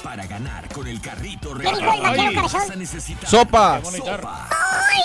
Para 0.02 0.26
ganar 0.26 0.66
con 0.72 0.88
el 0.88 0.98
carrito 1.00 1.52
¿Qué 1.54 1.60
dijo 1.68 1.76
el 1.78 1.84
vaquero 1.84 2.12
regalo, 2.30 2.48
vas 2.48 2.70
a 2.70 2.74
necesitar 2.76 3.28
Sopa. 3.30 3.82
Sopa. 3.84 4.48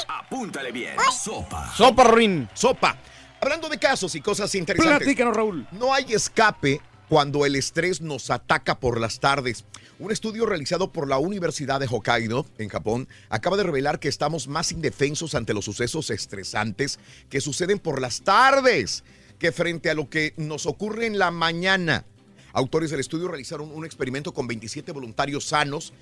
Apúntale 0.08 0.72
bien. 0.72 0.96
Sopa. 1.22 1.72
Sopa, 1.76 2.04
Rin. 2.06 2.50
Sopa. 2.54 2.98
Hablando 3.46 3.70
de 3.70 3.78
casos 3.78 4.16
y 4.16 4.22
cosas 4.22 4.56
interesantes. 4.56 4.98
Platícanos, 4.98 5.38
Raúl. 5.38 5.68
No 5.72 5.94
hay 5.94 6.06
escape 6.14 6.82
cuando 7.08 7.46
el 7.46 7.56
estrés 7.56 8.02
nos 8.02 8.32
ataca 8.32 8.80
por 8.80 9.00
las 9.00 9.20
tardes. 9.20 9.66
Un 10.00 10.12
estudio 10.12 10.48
realizado 10.48 10.92
por 10.92 11.08
la 11.08 11.20
Universidad 11.20 11.80
de 11.80 11.86
Hokkaido, 11.86 12.48
en 12.58 12.70
Japón, 12.70 13.08
acaba 13.30 13.56
de 13.56 13.62
revelar 13.62 14.00
que 14.00 14.08
estamos 14.08 14.48
más 14.48 14.72
indefensos 14.72 15.36
ante 15.36 15.54
los 15.54 15.64
sucesos 15.64 16.10
estresantes 16.10 16.98
que 17.30 17.40
suceden 17.40 17.78
por 17.78 18.02
las 18.02 18.24
tardes 18.24 19.04
que 19.38 19.52
frente 19.52 19.92
a 19.92 19.94
lo 19.94 20.10
que 20.10 20.34
nos 20.38 20.66
ocurre 20.66 21.06
en 21.06 21.20
la 21.20 21.30
mañana. 21.30 22.04
Autores 22.52 22.90
del 22.90 23.00
estudio 23.00 23.28
realizaron 23.28 23.70
un 23.72 23.86
experimento 23.86 24.34
con 24.34 24.48
27 24.48 24.92
voluntarios 24.92 25.46
sanos 25.46 25.94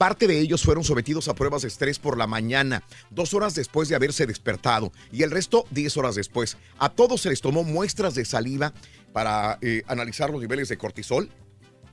Parte 0.00 0.26
de 0.26 0.40
ellos 0.40 0.62
fueron 0.62 0.82
sometidos 0.82 1.28
a 1.28 1.34
pruebas 1.34 1.60
de 1.60 1.68
estrés 1.68 1.98
por 1.98 2.16
la 2.16 2.26
mañana, 2.26 2.82
dos 3.10 3.34
horas 3.34 3.54
después 3.54 3.90
de 3.90 3.96
haberse 3.96 4.26
despertado, 4.26 4.92
y 5.12 5.24
el 5.24 5.30
resto 5.30 5.66
diez 5.70 5.98
horas 5.98 6.14
después. 6.14 6.56
A 6.78 6.88
todos 6.88 7.20
se 7.20 7.28
les 7.28 7.42
tomó 7.42 7.64
muestras 7.64 8.14
de 8.14 8.24
saliva 8.24 8.72
para 9.12 9.58
eh, 9.60 9.82
analizar 9.88 10.30
los 10.30 10.40
niveles 10.40 10.70
de 10.70 10.78
cortisol, 10.78 11.28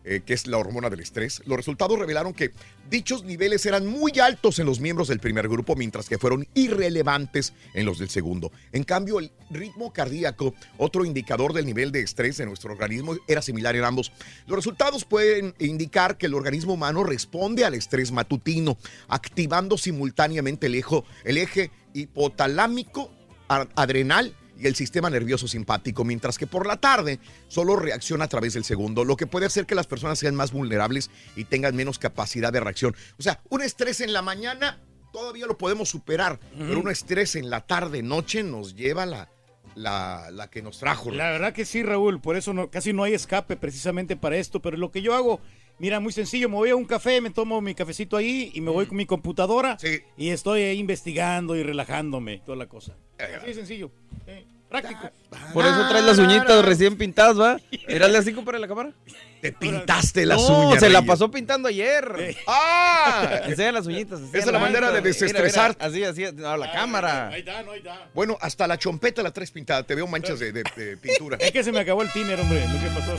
eh, 0.08 0.22
que 0.26 0.34
es 0.34 0.48
la 0.48 0.58
hormona 0.58 0.90
del 0.90 1.02
estrés. 1.02 1.42
Los 1.46 1.58
resultados 1.58 2.00
revelaron 2.00 2.34
que 2.34 2.52
dichos 2.90 3.24
niveles 3.26 3.66
eran 3.66 3.86
muy 3.86 4.18
altos 4.20 4.58
en 4.60 4.66
los 4.66 4.80
miembros 4.80 5.10
del 5.10 5.20
primer 5.20 5.48
grupo, 5.50 5.76
mientras 5.76 6.08
que 6.08 6.18
fueron 6.18 6.48
irrelevantes 6.54 7.54
en 7.74 7.86
los 7.86 8.00
del 8.00 8.10
segundo. 8.10 8.52
En 8.72 8.84
cambio, 8.84 9.20
el 9.20 9.32
ritmo 9.50 9.92
cardíaco, 9.92 10.56
otro 10.78 11.04
indicador 11.06 11.54
del 11.54 11.66
nivel 11.66 11.92
de 11.92 12.00
estrés 12.00 12.38
de 12.38 12.46
nuestro 12.46 12.72
organismo, 12.72 13.16
era 13.28 13.42
similar 13.42 13.76
en 13.76 13.84
ambos. 13.84 14.12
Los 14.48 14.56
resultados 14.56 15.04
pueden 15.06 15.54
indicar 15.60 16.18
que 16.18 16.28
el 16.28 16.34
organismo 16.34 16.74
humano 16.74 17.04
responde 17.04 17.66
al 17.66 17.74
estrés 17.74 18.12
matutino, 18.12 18.78
activando 19.10 19.78
simultáneamente 19.78 20.68
el, 20.68 20.76
ejo- 20.76 21.04
el 21.26 21.38
eje 21.38 21.70
hipotalámico, 21.94 23.12
adrenal 23.48 24.36
y 24.60 24.68
el 24.68 24.76
sistema 24.76 25.10
nervioso 25.10 25.48
simpático, 25.48 26.04
mientras 26.04 26.38
que 26.38 26.48
por 26.48 26.66
la 26.66 26.78
tarde 26.78 27.20
solo 27.48 27.76
reacciona 27.76 28.26
a 28.26 28.28
través 28.28 28.54
del 28.54 28.64
segundo, 28.64 29.06
lo 29.06 29.16
que 29.16 29.28
puede 29.28 29.46
hacer 29.46 29.66
que 29.66 29.76
las 29.76 29.88
personas 29.88 30.20
sean 30.20 30.36
más 30.36 30.52
vulnerables 30.52 31.10
y 31.36 31.46
tengan 31.46 31.76
menos 31.76 32.00
capacidad 32.00 32.52
de 32.52 32.60
reacción. 32.60 32.96
O 33.20 33.24
sea, 33.24 33.42
un 33.50 33.62
estrés 33.62 34.02
en 34.02 34.14
la 34.14 34.22
mañana 34.22 34.80
todavía 35.12 35.48
lo 35.48 35.58
podemos 35.58 35.90
superar, 35.90 36.40
pero 36.58 36.80
un 36.80 36.90
estrés 36.90 37.36
en 37.36 37.50
la 37.50 37.62
tarde, 37.62 38.04
noche 38.04 38.44
nos 38.44 38.76
lleva 38.76 39.06
la, 39.06 39.30
la, 39.76 40.30
la 40.32 40.50
que 40.50 40.62
nos 40.62 40.80
trajo. 40.80 41.12
La 41.12 41.32
verdad 41.32 41.54
que 41.54 41.66
sí, 41.66 41.84
Raúl, 41.84 42.20
por 42.20 42.36
eso 42.36 42.54
no, 42.54 42.70
casi 42.70 42.94
no 42.94 43.04
hay 43.04 43.14
escape 43.14 43.56
precisamente 43.56 44.16
para 44.16 44.38
esto, 44.38 44.62
pero 44.62 44.78
lo 44.78 44.92
que 44.92 45.02
yo 45.02 45.16
hago, 45.16 45.40
mira, 45.80 46.00
muy 46.00 46.12
sencillo, 46.12 46.50
me 46.50 46.56
voy 46.56 46.70
a 46.70 46.76
un 46.76 46.86
café, 46.86 47.22
me 47.22 47.30
tomo 47.30 47.62
mi 47.62 47.76
cafecito 47.76 48.18
ahí 48.18 48.52
y 48.54 48.62
me 48.62 48.72
voy 48.72 48.86
con 48.86 48.98
mi 48.98 49.06
computadora 49.06 49.78
y 50.18 50.30
estoy 50.30 50.62
ahí 50.62 50.80
investigando 50.80 51.56
y 51.56 51.64
relajándome, 51.64 52.40
toda 52.46 52.58
la 52.58 52.68
cosa. 52.68 52.96
Así 53.18 53.48
de 53.48 53.54
sencillo, 53.54 53.92
eh, 54.26 54.46
práctico. 54.70 55.10
Por 55.54 55.66
eso 55.66 55.88
traes 55.90 56.06
las 56.06 56.20
uñitas 56.20 56.64
recién 56.64 56.98
pintadas, 56.98 57.40
¿va? 57.40 57.60
Érale 57.88 58.18
así, 58.18 58.32
para 58.32 58.60
la 58.60 58.68
cámara. 58.68 58.94
Te 59.42 59.52
pintaste 59.52 60.26
las 60.26 60.42
no, 60.50 60.70
uñas. 60.70 60.80
se 60.80 60.90
la 60.90 61.00
Reyes. 61.00 61.08
pasó 61.12 61.30
pintando 61.32 61.68
ayer. 61.70 62.36
¡Ah! 62.48 63.42
Enseña 63.46 63.72
las 63.72 63.86
uñitas. 63.86 64.20
Esa 64.34 64.38
es 64.38 64.46
la 64.48 64.60
manera 64.60 64.92
de 64.92 65.02
desestresar. 65.02 65.76
así, 65.80 66.04
así, 66.04 66.24
a 66.26 66.32
la 66.58 66.72
cámara. 66.72 67.28
Ahí 67.30 67.40
está, 67.40 67.62
no, 67.64 67.72
ahí 67.72 67.80
está. 67.80 68.08
Bueno, 68.14 68.38
hasta 68.42 68.68
la 68.68 68.78
chompeta 68.78 69.22
la 69.22 69.32
traes 69.32 69.52
pintada, 69.52 69.84
te 69.84 69.94
veo 69.96 70.08
manchas 70.08 70.40
de, 70.40 70.52
de- 70.52 70.64
de 70.76 70.98
pintura. 70.98 71.38
Es 71.40 71.52
que 71.52 71.64
se 71.64 71.72
me 71.72 71.80
acabó 71.80 72.02
el 72.02 72.12
tiner, 72.12 72.40
hombre, 72.40 72.66
lo 72.68 72.80
que 72.80 72.88
pasó. 73.00 73.16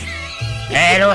Pero 0.69 1.12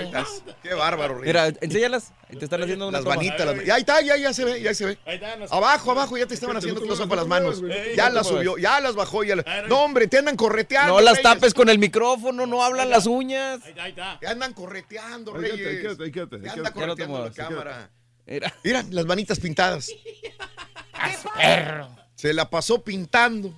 estás. 0.00 0.42
Qué 0.62 0.74
bárbaro, 0.74 1.14
Reyes. 1.18 1.26
Mira, 1.26 1.46
enséñalas. 1.60 2.12
Te 2.28 2.44
están 2.44 2.62
haciendo 2.62 2.88
una 2.88 2.98
Las 2.98 3.04
toma. 3.04 3.16
manitas, 3.16 3.46
las- 3.46 3.64
ya 3.64 3.74
ahí 3.76 3.80
está, 3.80 4.02
ya, 4.02 4.14
ya 4.18 4.32
se 4.34 4.44
ve, 4.44 4.60
ya 4.60 4.74
se 4.74 4.84
ve. 4.84 4.98
Ahí 5.06 5.14
está, 5.14 5.34
las- 5.36 5.50
Abajo, 5.50 5.92
abajo, 5.92 6.18
ya 6.18 6.26
te 6.26 6.34
estaban 6.34 6.56
haciendo 6.58 6.82
close 6.82 7.02
up 7.02 7.12
a 7.12 7.16
las 7.16 7.26
manos. 7.26 7.62
Ya 7.96 8.08
No 8.10 8.16
las 8.16 8.26
subió, 8.26 8.58
ya 8.58 8.78
las 8.80 8.94
bajó, 8.94 9.24
ya 9.24 9.36
la- 9.36 9.44
No, 9.66 9.78
hombre, 9.82 10.08
te 10.08 10.18
andan 10.18 10.36
correteando. 10.36 10.92
No 10.94 11.00
las 11.00 11.22
tapes 11.22 11.54
con 11.54 11.70
el 11.70 11.78
micrófono, 11.78 12.46
no 12.46 12.57
hablan 12.62 12.90
las 12.90 13.06
uñas. 13.06 13.60
Ahí 13.80 13.90
está. 13.90 14.18
Te 14.20 14.26
andan 14.26 14.52
correteando, 14.52 15.34
Ahí 15.34 15.42
quédate, 15.42 15.60
ahí 15.60 15.66
Reyes. 15.66 15.82
quédate, 15.82 16.04
ahí 16.04 16.10
quédate, 16.12 16.36
ahí 16.36 16.42
Te 16.42 16.62
no 16.62 16.72
correteando 16.72 17.24
la 17.24 17.30
cámara. 17.32 17.90
Mira. 18.26 18.54
Mira, 18.62 18.84
las 18.90 19.06
manitas 19.06 19.40
pintadas. 19.40 19.90
perro. 21.36 21.88
Se 22.14 22.32
la 22.32 22.48
pasó 22.50 22.82
pintando. 22.82 23.54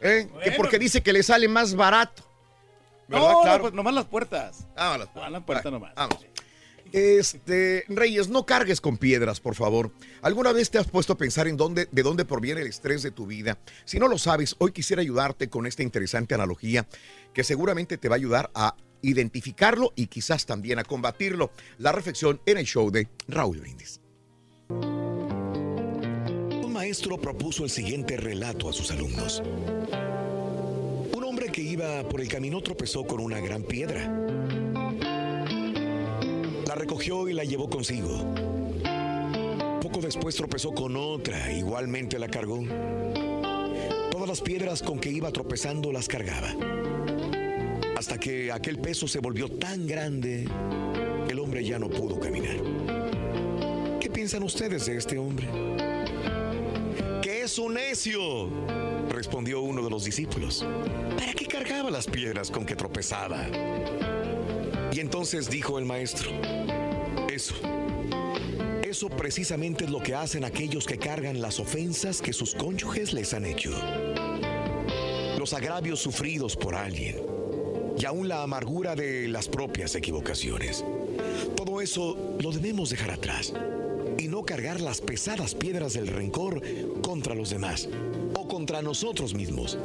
¿Eh? 0.00 0.28
Que 0.42 0.52
porque 0.52 0.78
dice 0.78 1.02
que 1.02 1.12
le 1.12 1.22
sale 1.22 1.48
más 1.48 1.74
barato. 1.74 2.22
No, 3.08 3.16
¿Verdad? 3.16 3.32
no, 3.32 3.42
claro. 3.42 3.62
pues 3.62 3.74
nomás 3.74 3.94
las 3.94 4.04
puertas. 4.06 4.66
Ah, 4.76 4.96
las 4.98 5.08
Ah, 5.14 5.30
las 5.30 5.42
puertas 5.42 5.72
nomás. 5.72 5.94
Vamos. 5.94 6.18
Este, 6.92 7.84
Reyes, 7.88 8.28
no 8.28 8.46
cargues 8.46 8.80
con 8.80 8.98
piedras, 8.98 9.40
por 9.40 9.56
favor. 9.56 9.90
¿Alguna 10.22 10.52
vez 10.52 10.70
te 10.70 10.78
has 10.78 10.86
puesto 10.86 11.14
a 11.14 11.18
pensar 11.18 11.48
en 11.48 11.56
dónde, 11.56 11.88
de 11.90 12.02
dónde 12.04 12.24
proviene 12.24 12.60
el 12.60 12.68
estrés 12.68 13.02
de 13.02 13.10
tu 13.10 13.26
vida? 13.26 13.58
Si 13.84 13.98
no 13.98 14.06
lo 14.06 14.16
sabes, 14.16 14.54
hoy 14.58 14.70
quisiera 14.70 15.02
ayudarte 15.02 15.48
con 15.50 15.66
esta 15.66 15.82
interesante 15.82 16.34
analogía 16.34 16.86
que 17.34 17.44
seguramente 17.44 17.98
te 17.98 18.08
va 18.08 18.14
a 18.14 18.16
ayudar 18.16 18.50
a 18.54 18.76
identificarlo 19.02 19.92
y 19.96 20.06
quizás 20.06 20.46
también 20.46 20.78
a 20.78 20.84
combatirlo. 20.84 21.50
La 21.78 21.92
reflexión 21.92 22.40
en 22.46 22.58
el 22.58 22.64
show 22.64 22.90
de 22.90 23.08
Raúl 23.28 23.58
Brindis. 23.58 24.00
Un 24.70 26.72
maestro 26.72 27.20
propuso 27.20 27.64
el 27.64 27.70
siguiente 27.70 28.16
relato 28.16 28.70
a 28.70 28.72
sus 28.72 28.90
alumnos. 28.90 29.42
Un 31.12 31.24
hombre 31.24 31.50
que 31.52 31.60
iba 31.60 32.08
por 32.08 32.20
el 32.20 32.28
camino 32.28 32.62
tropezó 32.62 33.04
con 33.04 33.20
una 33.20 33.40
gran 33.40 33.64
piedra. 33.64 34.08
La 36.66 36.74
recogió 36.74 37.28
y 37.28 37.34
la 37.34 37.44
llevó 37.44 37.68
consigo. 37.68 38.34
Poco 39.82 40.00
después 40.00 40.34
tropezó 40.34 40.72
con 40.72 40.96
otra, 40.96 41.52
igualmente 41.52 42.18
la 42.18 42.28
cargó. 42.28 42.62
Las 44.26 44.40
piedras 44.40 44.82
con 44.82 44.98
que 44.98 45.10
iba 45.10 45.30
tropezando 45.30 45.92
las 45.92 46.08
cargaba. 46.08 46.48
Hasta 47.96 48.18
que 48.18 48.50
aquel 48.50 48.78
peso 48.78 49.06
se 49.06 49.20
volvió 49.20 49.48
tan 49.48 49.86
grande, 49.86 50.48
el 51.28 51.38
hombre 51.38 51.64
ya 51.64 51.78
no 51.78 51.88
pudo 51.88 52.18
caminar. 52.18 52.56
¿Qué 54.00 54.10
piensan 54.10 54.42
ustedes 54.42 54.86
de 54.86 54.96
este 54.96 55.18
hombre? 55.18 55.46
que 57.22 57.42
es 57.42 57.58
un 57.58 57.74
necio, 57.74 58.48
respondió 59.08 59.60
uno 59.60 59.82
de 59.82 59.90
los 59.90 60.04
discípulos. 60.04 60.66
¿Para 61.16 61.32
qué 61.34 61.46
cargaba 61.46 61.90
las 61.90 62.06
piedras 62.06 62.50
con 62.50 62.66
que 62.66 62.74
tropezaba? 62.74 63.46
Y 64.92 65.00
entonces 65.00 65.48
dijo 65.48 65.78
el 65.78 65.84
maestro, 65.84 66.30
eso, 67.30 67.54
eso 68.94 69.08
precisamente 69.08 69.86
es 69.86 69.90
lo 69.90 70.00
que 70.00 70.14
hacen 70.14 70.44
aquellos 70.44 70.86
que 70.86 70.98
cargan 70.98 71.40
las 71.40 71.58
ofensas 71.58 72.22
que 72.22 72.32
sus 72.32 72.54
cónyuges 72.54 73.12
les 73.12 73.34
han 73.34 73.44
hecho. 73.44 73.72
Los 75.36 75.52
agravios 75.52 75.98
sufridos 75.98 76.54
por 76.54 76.76
alguien 76.76 77.20
y 77.98 78.04
aún 78.04 78.28
la 78.28 78.44
amargura 78.44 78.94
de 78.94 79.26
las 79.26 79.48
propias 79.48 79.96
equivocaciones. 79.96 80.84
Todo 81.56 81.80
eso 81.80 82.36
lo 82.40 82.52
debemos 82.52 82.90
dejar 82.90 83.10
atrás 83.10 83.52
y 84.16 84.28
no 84.28 84.44
cargar 84.44 84.80
las 84.80 85.00
pesadas 85.00 85.56
piedras 85.56 85.94
del 85.94 86.06
rencor 86.06 86.62
contra 87.02 87.34
los 87.34 87.50
demás 87.50 87.88
o 88.36 88.46
contra 88.46 88.80
nosotros 88.80 89.34
mismos. 89.34 89.76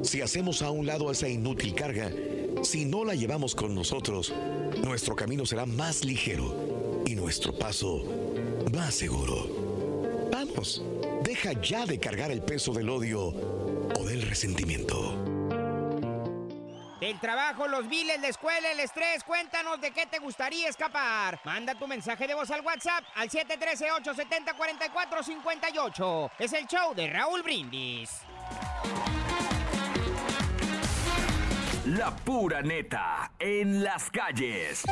Si 0.00 0.22
hacemos 0.22 0.62
a 0.62 0.70
un 0.70 0.86
lado 0.86 1.10
esa 1.10 1.28
inútil 1.28 1.74
carga, 1.74 2.10
si 2.62 2.86
no 2.86 3.04
la 3.04 3.14
llevamos 3.14 3.54
con 3.54 3.74
nosotros, 3.74 4.32
nuestro 4.82 5.14
camino 5.14 5.44
será 5.44 5.66
más 5.66 6.02
ligero 6.02 6.78
y 7.08 7.14
nuestro 7.14 7.52
paso 7.52 8.04
más 8.72 8.94
seguro. 8.94 10.30
Vamos, 10.32 10.82
deja 11.22 11.52
ya 11.60 11.84
de 11.86 11.98
cargar 11.98 12.30
el 12.30 12.42
peso 12.42 12.72
del 12.72 12.88
odio 12.88 13.28
o 13.28 14.04
del 14.04 14.22
resentimiento. 14.22 15.14
Del 17.00 17.18
trabajo, 17.20 17.68
los 17.68 17.88
biles, 17.88 18.20
la 18.20 18.28
escuela, 18.28 18.70
el 18.72 18.80
estrés, 18.80 19.24
cuéntanos 19.24 19.80
de 19.80 19.92
qué 19.92 20.06
te 20.06 20.18
gustaría 20.18 20.68
escapar. 20.68 21.40
Manda 21.44 21.76
tu 21.76 21.86
mensaje 21.86 22.26
de 22.26 22.34
voz 22.34 22.50
al 22.50 22.62
WhatsApp 22.62 23.04
al 23.14 23.30
713-870-4458. 23.30 26.30
Es 26.40 26.52
el 26.52 26.66
show 26.66 26.92
de 26.94 27.08
Raúl 27.08 27.42
Brindis. 27.42 28.10
La 31.84 32.14
pura 32.14 32.62
neta 32.62 33.30
en 33.38 33.82
las 33.82 34.10
calles. 34.10 34.84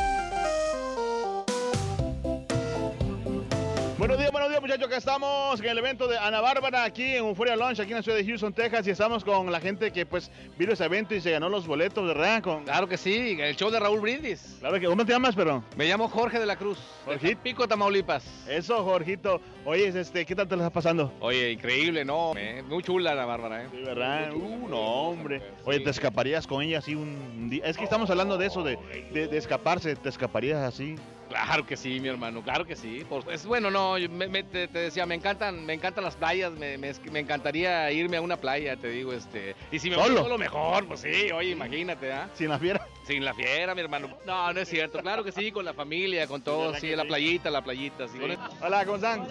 Buenos 4.06 4.18
días, 4.18 4.30
buenos 4.30 4.50
días 4.50 4.60
muchachos, 4.62 4.86
acá 4.86 4.96
estamos 4.98 5.58
en 5.60 5.66
el 5.66 5.78
evento 5.78 6.06
de 6.06 6.16
Ana 6.16 6.40
Bárbara 6.40 6.84
aquí 6.84 7.02
en 7.16 7.24
Euphoria 7.24 7.56
Lounge, 7.56 7.82
aquí 7.82 7.90
en 7.90 7.96
la 7.96 8.02
ciudad 8.04 8.16
de 8.16 8.24
Houston, 8.24 8.52
Texas 8.52 8.86
y 8.86 8.90
estamos 8.90 9.24
con 9.24 9.50
la 9.50 9.58
gente 9.58 9.90
que 9.90 10.06
pues 10.06 10.30
vino 10.56 10.72
ese 10.74 10.84
evento 10.84 11.12
y 11.16 11.20
se 11.20 11.32
ganó 11.32 11.48
los 11.48 11.66
boletos, 11.66 12.06
¿verdad? 12.06 12.40
Con... 12.40 12.62
Claro 12.64 12.88
que 12.88 12.96
sí, 12.98 13.36
el 13.40 13.56
show 13.56 13.68
de 13.68 13.80
Raúl 13.80 14.00
Brindis. 14.00 14.58
Claro 14.60 14.78
que, 14.78 14.86
¿cómo 14.86 15.04
te 15.04 15.12
llamas, 15.12 15.34
pero? 15.34 15.64
Me 15.76 15.86
llamo 15.86 16.08
Jorge 16.08 16.38
de 16.38 16.46
la 16.46 16.54
Cruz, 16.54 16.78
Jorgito. 17.04 17.40
Pico, 17.42 17.66
Tamaulipas. 17.66 18.24
Eso, 18.48 18.84
Jorgito. 18.84 19.40
Oye, 19.64 19.88
este, 19.88 20.24
¿qué 20.24 20.36
tal 20.36 20.46
te 20.46 20.54
lo 20.54 20.62
estás 20.62 20.72
pasando? 20.72 21.12
Oye, 21.18 21.50
increíble, 21.50 22.04
¿no? 22.04 22.32
Eh, 22.36 22.62
Muy 22.62 22.84
chula 22.84 23.12
la 23.12 23.24
Bárbara, 23.24 23.64
¿eh? 23.64 23.68
Sí, 23.72 23.82
¿verdad? 23.82 24.32
Uh, 24.32 24.68
no, 24.68 24.78
hombre. 24.78 25.42
Oye, 25.64 25.80
¿te 25.80 25.90
escaparías 25.90 26.46
con 26.46 26.62
ella 26.62 26.78
así 26.78 26.94
un 26.94 27.50
día? 27.50 27.64
Es 27.64 27.76
que 27.76 27.82
estamos 27.84 28.08
hablando 28.08 28.38
de 28.38 28.46
eso, 28.46 28.62
de, 28.62 28.78
de- 29.12 29.26
de 29.26 29.36
escaparse, 29.36 29.96
¿te 29.96 30.08
escaparías 30.08 30.62
así? 30.62 30.94
Claro 31.28 31.66
que 31.66 31.76
sí, 31.76 31.98
mi 32.00 32.08
hermano, 32.08 32.40
claro 32.42 32.64
que 32.64 32.76
sí. 32.76 33.04
Por- 33.08 33.30
es 33.32 33.44
bueno, 33.44 33.70
no, 33.70 33.98
yo 33.98 34.08
me- 34.08 34.28
me- 34.28 34.44
te, 34.44 34.68
te 34.68 34.78
decía, 34.78 35.06
me 35.06 35.16
encantan, 35.16 35.66
me 35.66 35.72
encantan 35.74 36.04
las 36.04 36.14
playas, 36.14 36.52
me, 36.52 36.78
me- 36.78 36.92
me 37.10 37.18
encantaría 37.18 37.90
irme 37.90 38.16
a 38.16 38.20
una 38.20 38.36
playa, 38.36 38.76
te 38.76 38.88
digo, 38.88 39.12
este. 39.12 39.56
Y 39.72 39.78
si 39.80 39.90
me 39.90 39.96
voy 39.96 40.06
¿Solo? 40.06 40.22
solo 40.22 40.38
mejor, 40.38 40.86
pues 40.86 41.00
sí, 41.00 41.30
oye, 41.32 41.50
imagínate, 41.50 42.12
¿ah? 42.12 42.28
Sin 42.34 42.48
la 42.48 42.58
fiera. 42.58 42.86
Sin 43.06 43.24
la 43.24 43.34
fiera, 43.34 43.74
mi 43.74 43.80
hermano. 43.80 44.08
No, 44.24 44.52
no 44.52 44.60
es 44.60 44.68
cierto. 44.68 44.98
Claro 45.00 45.24
que 45.24 45.32
sí, 45.32 45.50
con 45.50 45.64
la 45.64 45.74
familia, 45.74 46.26
con 46.28 46.42
todo, 46.42 46.66
¿verdad 46.66 46.78
sí, 46.80 46.94
la 46.94 47.04
playita, 47.04 47.50
la 47.50 47.62
playita, 47.62 48.06
sí. 48.08 48.18
Hola, 48.60 48.84
¿cómo 48.84 48.96
están? 48.96 49.26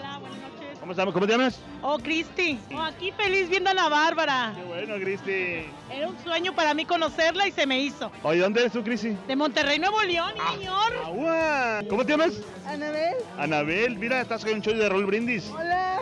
¿Cómo 0.80 0.92
estamos? 0.92 1.14
¿Cómo 1.14 1.26
te 1.26 1.32
llamas? 1.32 1.60
Oh, 1.82 1.98
Cristi. 1.98 2.60
Oh, 2.72 2.80
aquí 2.82 3.12
feliz 3.12 3.50
viendo 3.50 3.70
a 3.72 3.74
la 3.74 3.90
Bárbara. 3.90 4.54
Qué 4.56 4.64
bueno, 4.66 4.96
Cristi. 4.96 5.66
Era 5.92 6.08
un 6.08 6.18
sueño 6.24 6.54
para 6.54 6.74
mí 6.74 6.86
conocerla 6.86 7.48
y 7.48 7.52
se 7.52 7.66
me 7.66 7.80
hizo. 7.80 8.12
Oye, 8.24 8.40
¿dónde 8.40 8.62
eres 8.62 8.74
tú, 8.74 8.84
Cristi? 8.84 9.16
De 9.28 9.36
Monterrey, 9.36 9.80
Nuevo 9.80 10.02
León, 10.02 10.34
señor. 10.54 10.94
Agua. 11.06 11.82
¿Cómo 11.90 12.06
te 12.06 12.12
llamas? 12.12 12.34
Anabel. 12.68 13.16
Anabel, 13.38 13.98
mira, 13.98 14.22
estás 14.22 14.44
en 14.46 14.56
un 14.56 14.62
show 14.62 14.74
de 14.74 14.90
Raúl 14.90 15.06
Brindis. 15.06 15.50
Hola. 15.52 16.00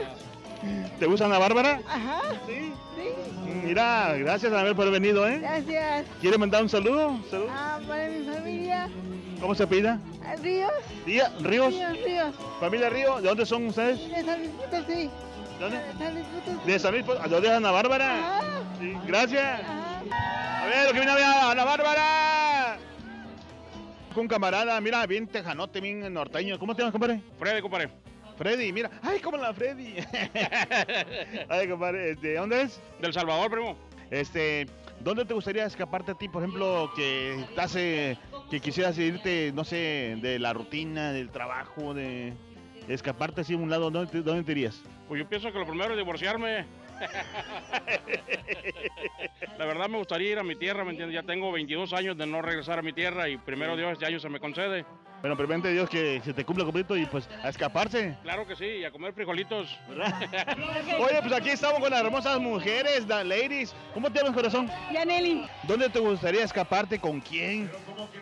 ¿Te 0.97 1.05
gusta 1.05 1.25
Ana 1.25 1.37
Bárbara? 1.37 1.81
Ajá. 1.87 2.21
Sí. 2.47 2.71
Mira, 3.65 4.13
gracias 4.17 4.51
Anabel 4.51 4.75
por 4.75 4.87
haber 4.87 5.01
venido, 5.01 5.27
¿eh? 5.27 5.39
Gracias. 5.39 6.05
¿Quiere 6.21 6.37
mandar 6.37 6.63
un 6.63 6.69
saludo? 6.69 7.19
¿Saludo? 7.29 7.49
Ah, 7.51 7.79
para 7.85 8.07
mi 8.07 8.25
familia. 8.25 8.89
¿Cómo 9.41 9.53
se 9.55 9.67
pida? 9.67 9.99
Ríos. 10.41 10.71
Día, 11.05 11.31
Ríos. 11.41 11.73
Ríos, 11.73 12.03
Ríos. 12.05 12.35
Familia 12.59 12.89
Río, 12.89 13.17
¿de 13.17 13.27
dónde 13.27 13.45
son 13.45 13.67
ustedes? 13.67 13.99
De 14.09 14.23
San 14.23 14.39
Luis 14.39 14.51
Potosí. 14.51 15.09
¿Dónde? 15.59 15.79
De 16.65 16.79
San 16.79 16.93
Luis 16.93 17.05
Potosí. 17.05 17.23
¿a 17.23 17.27
dónde 17.27 17.47
es 17.47 17.53
Ana 17.53 17.71
Bárbara? 17.71 18.41
Sí, 18.79 18.93
gracias. 19.07 19.61
A 19.63 20.65
ver, 20.65 20.87
lo 20.87 20.93
que 20.93 20.99
viene 20.99 21.11
a 21.11 21.15
ver, 21.15 21.23
Ana 21.25 21.63
Bárbara. 21.63 22.77
Con 24.13 24.27
camarada, 24.27 24.79
mira, 24.81 25.05
bien 25.07 25.27
tejanote, 25.27 25.81
bien 25.81 26.13
norteño. 26.13 26.59
¿Cómo 26.59 26.75
te 26.75 26.81
llamas, 26.81 26.91
compadre? 26.91 27.21
Freddy, 27.39 27.61
compadre. 27.61 27.89
Freddy, 28.37 28.71
mira. 28.71 28.89
Ay, 29.01 29.19
como 29.19 29.37
la 29.37 29.53
Freddy. 29.53 29.95
Ay, 31.49 31.67
compadre, 31.67 32.15
¿de 32.15 32.35
dónde 32.35 32.61
es? 32.63 32.81
Del 32.99 33.13
Salvador, 33.13 33.49
primo. 33.49 33.77
Este, 34.11 34.67
¿dónde 34.99 35.25
te 35.25 35.33
gustaría 35.33 35.65
escaparte 35.65 36.11
a 36.11 36.15
ti, 36.15 36.29
por 36.29 36.43
ejemplo, 36.43 36.91
que 36.95 37.43
te 37.55 37.61
hace, 37.61 38.17
que 38.49 38.59
quisieras 38.59 38.97
irte, 38.97 39.51
no 39.53 39.63
sé, 39.63 40.17
de 40.21 40.39
la 40.39 40.53
rutina, 40.53 41.11
del 41.11 41.29
trabajo, 41.29 41.93
de 41.93 42.33
escaparte 42.87 43.41
así 43.41 43.53
a 43.53 43.57
un 43.57 43.69
lado, 43.69 43.89
¿dónde 43.89 44.11
te, 44.11 44.21
dónde 44.21 44.43
te 44.43 44.51
irías? 44.51 44.81
Pues 45.13 45.21
yo 45.21 45.29
pienso 45.29 45.53
que 45.53 45.59
lo 45.59 45.67
primero 45.67 45.91
es 45.91 45.97
divorciarme. 45.97 46.65
La 49.59 49.65
verdad 49.67 49.87
me 49.87 49.99
gustaría 49.99 50.31
ir 50.31 50.39
a 50.39 50.43
mi 50.43 50.55
tierra, 50.55 50.83
¿me 50.83 50.89
entiendes? 50.89 51.13
Ya 51.13 51.21
tengo 51.21 51.51
22 51.51 51.93
años 51.93 52.17
de 52.17 52.25
no 52.25 52.41
regresar 52.41 52.79
a 52.79 52.81
mi 52.81 52.93
tierra 52.93 53.29
y 53.29 53.37
primero 53.37 53.77
Dios 53.77 53.91
este 53.91 54.07
año 54.07 54.19
se 54.19 54.27
me 54.27 54.39
concede. 54.39 54.87
Bueno, 55.21 55.37
permite 55.37 55.71
Dios 55.71 55.87
que 55.87 56.19
se 56.21 56.33
te 56.33 56.43
cumpla 56.43 56.65
completo 56.65 56.97
y 56.97 57.05
pues 57.05 57.29
a 57.43 57.49
escaparse. 57.49 58.17
Claro 58.23 58.47
que 58.47 58.55
sí, 58.55 58.65
y 58.65 58.85
a 58.85 58.91
comer 58.91 59.13
frijolitos. 59.13 59.79
Oye, 60.99 61.21
pues 61.21 61.31
aquí 61.31 61.51
estamos 61.51 61.79
con 61.79 61.91
las 61.91 62.01
hermosas 62.01 62.41
mujeres, 62.41 63.07
las 63.07 63.23
ladies. 63.25 63.73
¿Cómo 63.93 64.11
te 64.11 64.17
llamas, 64.19 64.33
corazón? 64.33 64.67
Yaneli. 64.91 65.45
¿Dónde 65.63 65.89
te 65.89 65.99
gustaría 65.99 66.43
escaparte? 66.43 66.99
¿Con 66.99 67.21
quién? 67.21 67.69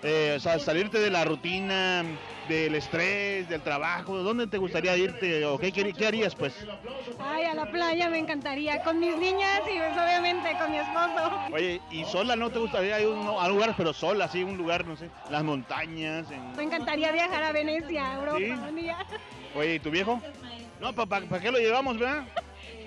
Eh, 0.03 0.35
o 0.37 0.39
sea, 0.39 0.59
salirte 0.59 0.99
de 0.99 1.09
la 1.09 1.23
rutina, 1.23 2.03
del 2.51 2.75
estrés, 2.75 3.47
del 3.47 3.61
trabajo. 3.61 4.17
¿Dónde 4.17 4.45
te 4.45 4.57
gustaría 4.57 4.95
irte? 4.97 5.45
¿O 5.45 5.57
qué, 5.57 5.71
qué- 5.71 5.93
qué 5.93 6.07
harías, 6.07 6.35
pues? 6.35 6.53
Ay, 7.19 7.45
a 7.45 7.53
la 7.53 7.65
playa 7.65 8.09
me 8.09 8.19
encantaría. 8.19 8.83
Con 8.83 8.99
mis 8.99 9.15
niñas 9.17 9.61
y 9.73 9.77
pues 9.77 9.93
obviamente 9.93 10.57
con 10.57 10.71
mi 10.71 10.77
esposo. 10.77 11.31
Oye, 11.53 11.81
¿y 11.91 12.03
sola 12.03 12.35
no 12.35 12.49
te 12.49 12.59
gustaría 12.59 12.99
ir 12.99 13.05
a 13.07 13.09
un, 13.09 13.49
lugar, 13.49 13.73
pero 13.77 13.93
sola, 13.93 14.25
así, 14.25 14.43
un 14.43 14.57
lugar, 14.57 14.85
no 14.85 14.97
sé, 14.97 15.09
las 15.29 15.43
montañas? 15.43 16.29
en- 16.29 16.55
Me 16.57 16.63
encantaría 16.63 17.11
viajar 17.13 17.41
a 17.43 17.51
Venecia, 17.53 18.15
Europa. 18.15 18.37
¿Sí? 18.37 18.51
un 18.51 18.75
día. 18.75 18.97
Oye, 19.55 19.75
¿y 19.75 19.79
tu 19.79 19.89
viejo? 19.89 20.21
No, 20.81 20.93
¿para 20.93 21.39
qué 21.39 21.51
lo 21.51 21.57
llevamos, 21.57 21.97
verdad? 21.97 22.25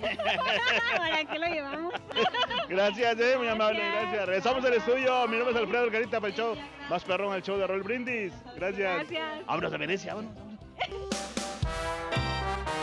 ¿Para 0.97 1.25
qué 1.25 1.39
lo 1.39 1.47
llevamos? 1.47 1.93
Gracias, 2.69 3.19
eh, 3.19 3.35
muy 3.37 3.47
amable, 3.47 3.79
gracias. 3.79 4.25
Regresamos 4.25 4.65
al 4.65 4.73
estudio. 4.73 5.27
Mi 5.27 5.37
nombre 5.37 5.53
es 5.53 5.61
Alfredo 5.61 5.91
Carita 5.91 6.19
para 6.19 6.33
el 6.33 6.37
show. 6.37 6.55
Más 6.89 7.03
perrón 7.03 7.33
al 7.33 7.43
show 7.43 7.57
de 7.57 7.67
Roll 7.67 7.83
Brindis. 7.83 8.33
Gracias. 8.55 9.07
Gracias. 9.09 9.45
Vámonos 9.45 9.73
a 9.73 9.77
Venecia, 9.77 10.15
vámonos. 10.15 11.24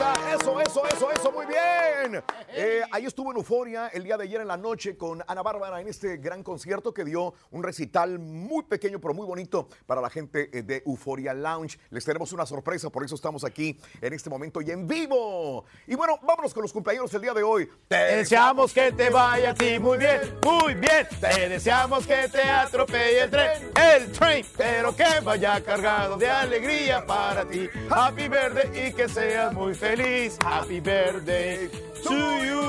Eso, 0.03 0.61
eso, 0.61 0.87
eso, 0.89 1.11
eso. 1.13 1.33
Muy 1.33 1.47
bien. 1.47 2.23
Eh, 2.49 2.83
ahí 2.91 3.07
estuvo 3.07 3.31
en 3.31 3.37
Euforia 3.37 3.89
el 3.89 4.03
día 4.03 4.17
de 4.17 4.25
ayer 4.25 4.41
en 4.41 4.49
la 4.49 4.57
noche 4.57 4.97
con 4.97 5.23
Ana 5.27 5.43
Bárbara 5.43 5.81
en 5.81 5.87
este 5.87 6.17
gran 6.17 6.43
concierto 6.43 6.93
que 6.93 7.05
dio 7.05 7.35
un 7.53 7.63
recital 7.63 8.19
muy 8.19 8.65
pequeño 8.65 9.01
pero 9.01 9.15
muy 9.15 9.27
bonito 9.27 9.69
para 9.87 10.01
la 10.01 10.11
gente 10.11 10.51
eh, 10.53 10.63
de 10.63 10.83
Euforia 10.85 11.33
Lounge. 11.33 11.79
Les 11.91 12.05
tenemos 12.05 12.33
una 12.33 12.45
sorpresa, 12.45 12.91
por 12.91 13.05
eso 13.05 13.15
estamos 13.15 13.45
aquí 13.45 13.79
en 14.01 14.13
este 14.13 14.29
momento 14.29 14.61
y 14.61 14.73
en 14.73 14.89
vivo. 14.89 15.65
Y 15.87 15.95
bueno, 15.95 16.19
vámonos 16.23 16.53
con 16.53 16.63
los 16.63 16.73
cumpleaños 16.73 17.11
del 17.13 17.23
día 17.23 17.35
de 17.35 17.45
hoy. 17.45 17.71
Te 17.87 17.97
deseamos 17.97 18.73
que 18.73 18.91
te 18.91 19.09
vaya 19.09 19.51
a 19.51 19.55
ti 19.55 19.79
muy 19.79 19.99
bien, 19.99 20.21
muy 20.45 20.75
bien. 20.75 21.07
Te 21.21 21.49
deseamos 21.49 22.07
que 22.07 22.29
te 22.29 22.43
atropelle 22.43 23.21
el 23.21 23.31
tren, 23.31 23.71
el 23.77 24.13
tren, 24.13 24.45
pero 24.57 24.97
que 24.97 25.21
vaya 25.23 25.63
cargado 25.63 26.17
de 26.17 26.29
alegría 26.29 27.07
para 27.07 27.45
ti. 27.45 27.69
Happy 27.89 28.29
birthday 28.29 28.89
y 28.89 28.93
que 28.93 29.09
seas 29.09 29.53
muy 29.53 29.75
feliz. 29.75 29.92
Happy 29.93 30.81
birthday 30.81 31.69
to 32.03 32.45
you. 32.45 32.63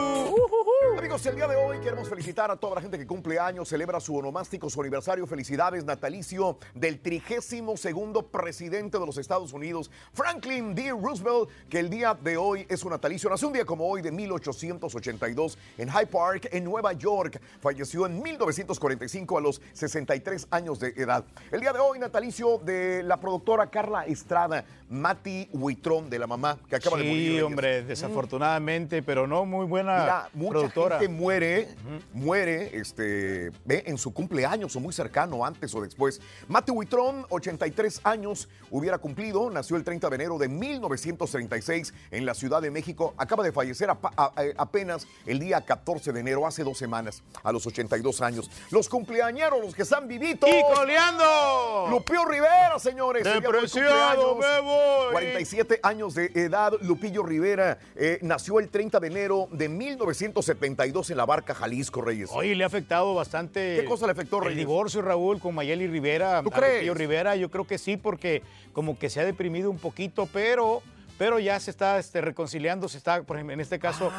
Amigos, 0.98 1.26
el 1.26 1.36
día 1.36 1.48
de 1.48 1.56
hoy 1.56 1.80
queremos 1.80 2.08
felicitar 2.08 2.50
a 2.52 2.56
toda 2.56 2.76
la 2.76 2.82
gente 2.82 2.98
que 2.98 3.06
cumple 3.08 3.40
años, 3.40 3.68
celebra 3.68 4.00
su 4.00 4.16
onomástico, 4.16 4.70
su 4.70 4.80
aniversario. 4.80 5.26
Felicidades, 5.28 5.84
natalicio 5.84 6.58
del 6.74 7.00
trigésimo 7.00 7.76
segundo 7.78 8.28
presidente 8.28 9.00
de 9.00 9.06
los 9.06 9.18
Estados 9.18 9.54
Unidos, 9.54 9.92
Franklin 10.14 10.76
D. 10.76 10.92
Roosevelt, 10.92 11.50
que 11.70 11.80
el 11.80 11.90
día 11.90 12.14
de 12.14 12.38
hoy 12.38 12.66
es 12.70 12.84
un 12.84 12.92
natalicio. 12.92 13.30
Nació 13.30 13.48
un 13.48 13.54
día 13.54 13.66
como 13.66 13.88
hoy 13.88 14.02
de 14.02 14.12
1882 14.12 15.58
en 15.78 15.90
Hyde 15.90 16.08
Park, 16.08 16.50
en 16.52 16.64
Nueva 16.64 16.94
York. 16.94 17.42
Falleció 17.60 18.06
en 18.06 18.22
1945 18.22 19.38
a 19.38 19.42
los 19.42 19.62
63 19.74 20.48
años 20.52 20.80
de 20.80 20.90
edad. 20.96 21.26
El 21.52 21.62
día 21.62 21.74
de 21.74 21.80
hoy, 21.80 22.00
natalicio 22.00 22.60
de 22.60 23.04
la 23.04 23.20
productora 23.20 23.68
Carla 23.68 24.06
Estrada, 24.06 24.64
Mati 24.90 25.50
Huitrón, 25.52 26.10
de 26.10 26.20
la 26.20 26.28
mamá, 26.28 26.60
que 26.70 26.76
acaba 26.76 26.98
de 26.98 27.04
morir. 27.04 27.32
Sí, 27.32 27.42
hombre, 27.42 27.84
desafortunadamente, 27.84 29.02
pero 29.02 29.23
no 29.28 29.46
muy 29.46 29.66
buena 29.66 29.94
Mira, 30.00 30.30
mucha 30.34 30.50
productora. 30.52 31.00
gente 31.00 31.14
muere, 31.14 31.68
muere 32.14 32.76
este, 32.78 33.52
ve, 33.66 33.84
en 33.88 33.98
su 33.98 34.14
cumpleaños 34.14 34.76
o 34.76 34.80
muy 34.80 34.94
cercano, 34.94 35.46
antes 35.46 35.74
o 35.76 35.82
después. 35.82 36.22
Mate 36.48 36.72
Huitrón, 36.72 37.26
83 37.30 38.02
años, 38.04 38.50
hubiera 38.70 38.98
cumplido, 38.98 39.50
nació 39.50 39.76
el 39.78 39.84
30 39.84 40.10
de 40.10 40.16
enero 40.16 40.38
de 40.38 40.48
1936 40.48 41.94
en 42.12 42.26
la 42.26 42.34
Ciudad 42.34 42.62
de 42.62 42.72
México. 42.72 43.14
Acaba 43.18 43.44
de 43.44 43.52
fallecer 43.52 43.90
a- 43.90 43.98
a- 44.04 44.32
apenas 44.58 45.08
el 45.26 45.40
día 45.40 45.62
14 45.62 46.12
de 46.12 46.20
enero, 46.20 46.46
hace 46.46 46.64
dos 46.64 46.78
semanas, 46.78 47.24
a 47.44 47.52
los 47.52 47.66
82 47.66 48.22
años. 48.22 48.50
Los 48.72 48.90
cumpleañeros, 48.90 49.60
los 49.62 49.76
que 49.76 49.84
están 49.84 50.08
vivitos. 50.08 50.50
¡Y 50.50 50.62
coleando! 50.74 51.88
Lupillo 51.90 52.26
Rivera, 52.26 52.78
señores. 52.80 53.24
¡Depreciado 53.24 54.36
me 54.36 54.60
voy! 54.62 55.12
47 55.12 55.80
años 55.84 56.14
de 56.16 56.32
edad, 56.36 56.74
Lupillo 56.82 57.24
Rivera 57.24 57.78
eh, 57.96 58.20
nació 58.22 58.60
el 58.60 58.70
30 58.70 59.00
de 59.00 59.08
enero 59.08 59.13
de 59.14 59.70
1972 59.70 61.12
en 61.12 61.18
la 61.18 61.26
Barca, 61.26 61.54
Jalisco, 61.54 62.02
Reyes. 62.02 62.30
Oye, 62.34 62.56
le 62.56 62.64
ha 62.64 62.68
afectado 62.68 63.14
bastante. 63.14 63.78
¿Qué 63.80 63.86
cosa 63.86 64.08
le 64.08 64.14
afectó, 64.14 64.38
El 64.40 64.46
Reyes? 64.46 64.58
divorcio, 64.58 65.02
Raúl, 65.02 65.40
con 65.40 65.54
Mayeli 65.54 65.88
Rivera. 65.88 66.42
¿Tú 66.44 66.50
crees? 66.50 66.74
Lupillo 66.76 66.94
Rivera, 66.96 67.36
yo 67.36 67.50
creo 67.52 67.66
que 67.66 67.78
sí, 67.78 67.96
porque 67.96 68.42
como 68.74 68.98
que 68.98 69.10
se 69.10 69.20
ha 69.20 69.26
deprimido 69.26 69.70
un 69.70 69.78
poquito, 69.78 70.28
pero. 70.34 70.82
Pero 71.18 71.40
ya 71.40 71.60
se 71.60 71.72
está 71.72 72.00
este, 72.00 72.22
reconciliando, 72.22 72.90
se 72.90 72.98
está, 72.98 73.22
por 73.24 73.38
ejemplo, 73.38 73.54
en 73.54 73.60
este 73.62 73.78
caso, 73.80 74.12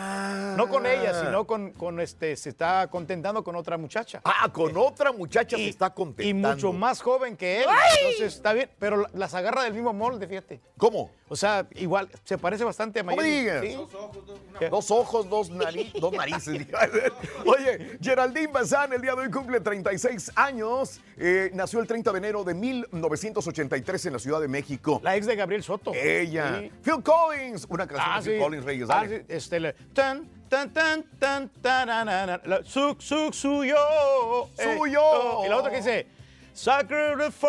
no 0.57 0.69
con 0.69 0.87
ella, 0.87 1.25
sino 1.25 1.47
con, 1.47 1.73
con 1.73 2.01
este, 2.01 2.37
se 2.37 2.49
está 2.51 2.87
contentando 2.89 3.43
con 3.43 3.57
otra 3.57 3.77
muchacha. 3.77 4.21
Ah, 4.25 4.49
con 4.53 4.77
otra 4.77 5.13
muchacha 5.13 5.57
se 5.57 5.69
está 5.69 5.87
Y 5.89 5.91
contentando. 5.91 6.55
mucho 6.55 6.73
más 6.73 7.01
joven 7.03 7.37
que 7.37 7.63
él. 7.63 7.67
¡Ay! 7.69 7.99
Entonces 8.01 8.35
está 8.37 8.53
bien, 8.53 8.71
pero 8.79 8.97
la- 8.99 9.11
las 9.13 9.35
agarra 9.35 9.65
del 9.65 9.75
mismo 9.75 9.93
molde, 9.93 10.27
fíjate. 10.29 10.61
¿Cómo? 10.79 11.11
O 11.29 11.37
sea, 11.37 11.67
igual, 11.75 12.09
se 12.25 12.39
parece 12.39 12.63
bastante 12.65 13.01
a 13.01 13.03
me 13.03 13.17
Mayeli. 13.17 13.41
digas. 13.41 13.61
Sí. 13.63 13.75
Dos 14.71 14.91
ojos, 14.91 15.29
dos, 15.29 15.51
nari- 15.51 15.93
dos 16.01 16.13
narices. 16.13 16.67
Oye, 17.47 17.99
Geraldine 18.01 18.47
Bazán 18.49 18.93
el 18.93 19.01
día 19.03 19.15
de 19.15 19.23
hoy 19.23 19.31
cumple 19.31 19.61
36 19.61 20.33
años. 20.37 21.01
Eh, 21.17 21.51
nació 21.55 21.81
el 21.81 21.87
30 21.87 22.13
de 22.13 22.19
enero 22.19 22.45
de 22.45 22.55
1983 22.55 24.07
en 24.07 24.13
la 24.13 24.19
Ciudad 24.19 24.41
de 24.41 24.49
México. 24.49 25.01
La 25.03 25.17
ex 25.17 25.27
de 25.27 25.37
Gabriel 25.37 25.63
Soto. 25.63 25.93
Ella. 25.95 26.61
Sí. 26.61 26.71
Phil 26.85 27.03
Collins. 27.03 27.67
Una 27.69 27.87
canción 27.87 28.09
Ah, 28.11 28.21
de 28.21 28.25
Phil 28.31 28.35
sí. 28.39 28.43
Collins, 28.43 28.65
Reyes. 28.65 28.89
Ah, 28.91 29.05
sí, 29.09 29.15
este, 29.29 29.59
le- 29.61 29.73
tan, 29.95 30.29
tan, 30.49 30.71
tan, 31.19 31.49
tan, 31.63 31.89
la- 32.45 32.61
Suk, 32.65 33.01
suk, 33.01 33.33
suyo. 33.35 33.77
eh, 34.59 34.77
Suyo. 34.79 35.01
oh, 35.03 35.45
Y 35.47 35.49
la 35.49 35.57
otra 35.57 35.71
que 35.71 35.79
dice, 35.79 36.07
Sacrifice. 36.53 37.49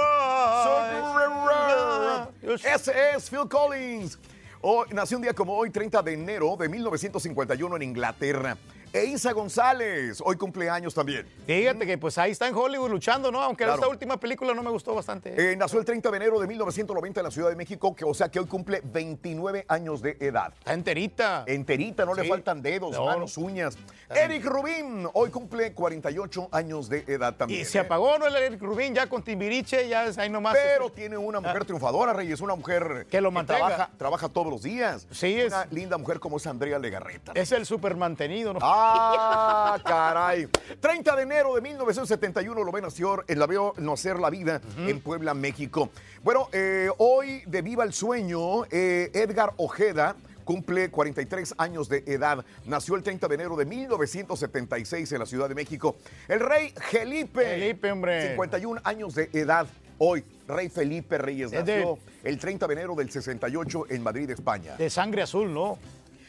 Ese 2.73 3.15
es 3.15 3.29
Phil 3.29 3.47
Collins. 3.49 4.17
Oh, 4.61 4.83
nació 4.91 5.17
un 5.17 5.23
día 5.23 5.33
como 5.33 5.55
hoy, 5.55 5.69
30 5.69 6.01
de 6.01 6.13
enero 6.13 6.55
de 6.57 6.67
1951 6.69 7.75
en 7.75 7.81
Inglaterra. 7.83 8.57
E 8.95 9.03
Isa 9.07 9.33
González, 9.33 10.21
hoy 10.23 10.37
cumpleaños 10.37 10.93
también. 10.93 11.27
Fíjate 11.45 11.85
que 11.85 11.97
pues 11.97 12.17
ahí 12.17 12.31
está 12.31 12.47
en 12.47 12.55
Hollywood 12.55 12.89
luchando, 12.89 13.29
¿no? 13.29 13.41
Aunque 13.41 13.65
Claro. 13.65 13.75
esta 13.75 13.89
última 13.89 14.17
película 14.17 14.53
no 14.53 14.63
me 14.63 14.69
gustó 14.69 14.95
bastante. 14.95 15.33
Eh, 15.51 15.57
nació 15.57 15.79
el 15.79 15.85
30 15.85 16.09
de 16.11 16.15
enero 16.15 16.39
de 16.39 16.47
1990 16.47 17.19
en 17.19 17.23
la 17.25 17.31
Ciudad 17.31 17.49
de 17.49 17.57
México, 17.57 17.93
que, 17.93 18.05
o 18.05 18.13
sea 18.13 18.29
que 18.29 18.39
hoy 18.39 18.45
cumple 18.45 18.79
29 18.85 19.65
años 19.67 20.01
de 20.01 20.15
edad. 20.21 20.53
Está 20.59 20.71
enterita. 20.73 21.43
Enterita, 21.45 22.05
no 22.05 22.13
le 22.13 22.23
faltan 22.23 22.61
dedos, 22.61 22.93
No. 22.93 23.05
manos, 23.05 23.37
uñas. 23.37 23.77
Eric 24.09 24.45
Rubín, 24.45 25.09
hoy 25.11 25.29
cumple 25.29 25.73
48 25.73 26.47
años 26.53 26.87
de 26.87 27.03
edad 27.07 27.35
también. 27.35 27.61
Y 27.63 27.65
se 27.65 27.79
¿eh? 27.79 27.81
apagó, 27.81 28.17
¿no? 28.17 28.27
El 28.27 28.35
Eric 28.37 28.61
Rubín 28.61 28.95
ya 28.95 29.07
con 29.07 29.23
Timbiriche, 29.23 29.89
ya 29.89 30.05
es 30.05 30.17
ahí 30.17 30.29
nomás. 30.29 30.53
Pero 30.55 30.85
este, 30.85 31.01
tiene 31.01 31.17
una 31.17 31.41
mujer 31.41 31.65
triunfadora, 31.65 32.13
Reyes, 32.13 32.39
una 32.39 32.55
mujer 32.55 33.07
Que 33.11 33.19
lo 33.19 33.29
mantenga. 33.29 33.59
trabaja, 33.67 33.89
trabaja 33.97 34.29
todos 34.29 34.47
los 34.47 34.61
días. 34.63 35.05
Sí, 35.11 35.37
es- 35.37 35.47
Una 35.51 35.65
linda 35.71 35.97
mujer 35.97 36.21
como 36.21 36.37
es 36.37 36.47
Andrea 36.47 36.79
Legarreta. 36.79 37.33
Es 37.35 37.51
el 37.51 37.65
super 37.65 37.97
mantenido, 37.97 38.53
¿no? 38.53 38.59
Ah, 38.61 38.83
caray. 39.83 40.47
30 40.79 41.15
de 41.15 41.23
enero 41.23 41.55
de 41.55 41.61
1971 41.61 42.63
lo 42.63 42.71
ve 42.71 42.81
nació, 42.81 43.23
eh, 43.27 43.35
la 43.35 43.47
veo 43.47 43.73
nacer 43.77 44.19
la 44.19 44.29
vida 44.29 44.61
en 44.77 45.01
Puebla, 45.01 45.33
México. 45.33 45.89
Bueno, 46.23 46.49
eh, 46.51 46.89
hoy 46.97 47.43
de 47.45 47.61
Viva 47.61 47.83
el 47.83 47.93
Sueño, 47.93 48.65
eh, 48.65 49.11
Edgar 49.13 49.53
Ojeda 49.57 50.15
cumple 50.43 50.89
43 50.89 51.55
años 51.57 51.89
de 51.89 52.03
edad. 52.05 52.45
Nació 52.65 52.95
el 52.95 53.03
30 53.03 53.27
de 53.27 53.35
enero 53.35 53.55
de 53.55 53.65
1976 53.65 55.11
en 55.11 55.19
la 55.19 55.25
Ciudad 55.25 55.49
de 55.49 55.55
México. 55.55 55.97
El 56.27 56.39
rey 56.39 56.73
Felipe. 56.91 57.43
Felipe, 57.43 57.91
hombre. 57.91 58.29
51 58.29 58.79
años 58.83 59.15
de 59.15 59.29
edad. 59.33 59.67
Hoy, 59.97 60.23
rey 60.47 60.69
Felipe 60.69 61.17
Reyes 61.17 61.51
nació 61.51 61.97
el 62.23 62.37
30 62.37 62.67
de 62.67 62.73
enero 62.73 62.95
del 62.95 63.09
68 63.09 63.85
en 63.89 64.03
Madrid, 64.03 64.29
España. 64.29 64.75
De 64.75 64.89
sangre 64.89 65.21
azul, 65.21 65.53
¿no? 65.53 65.79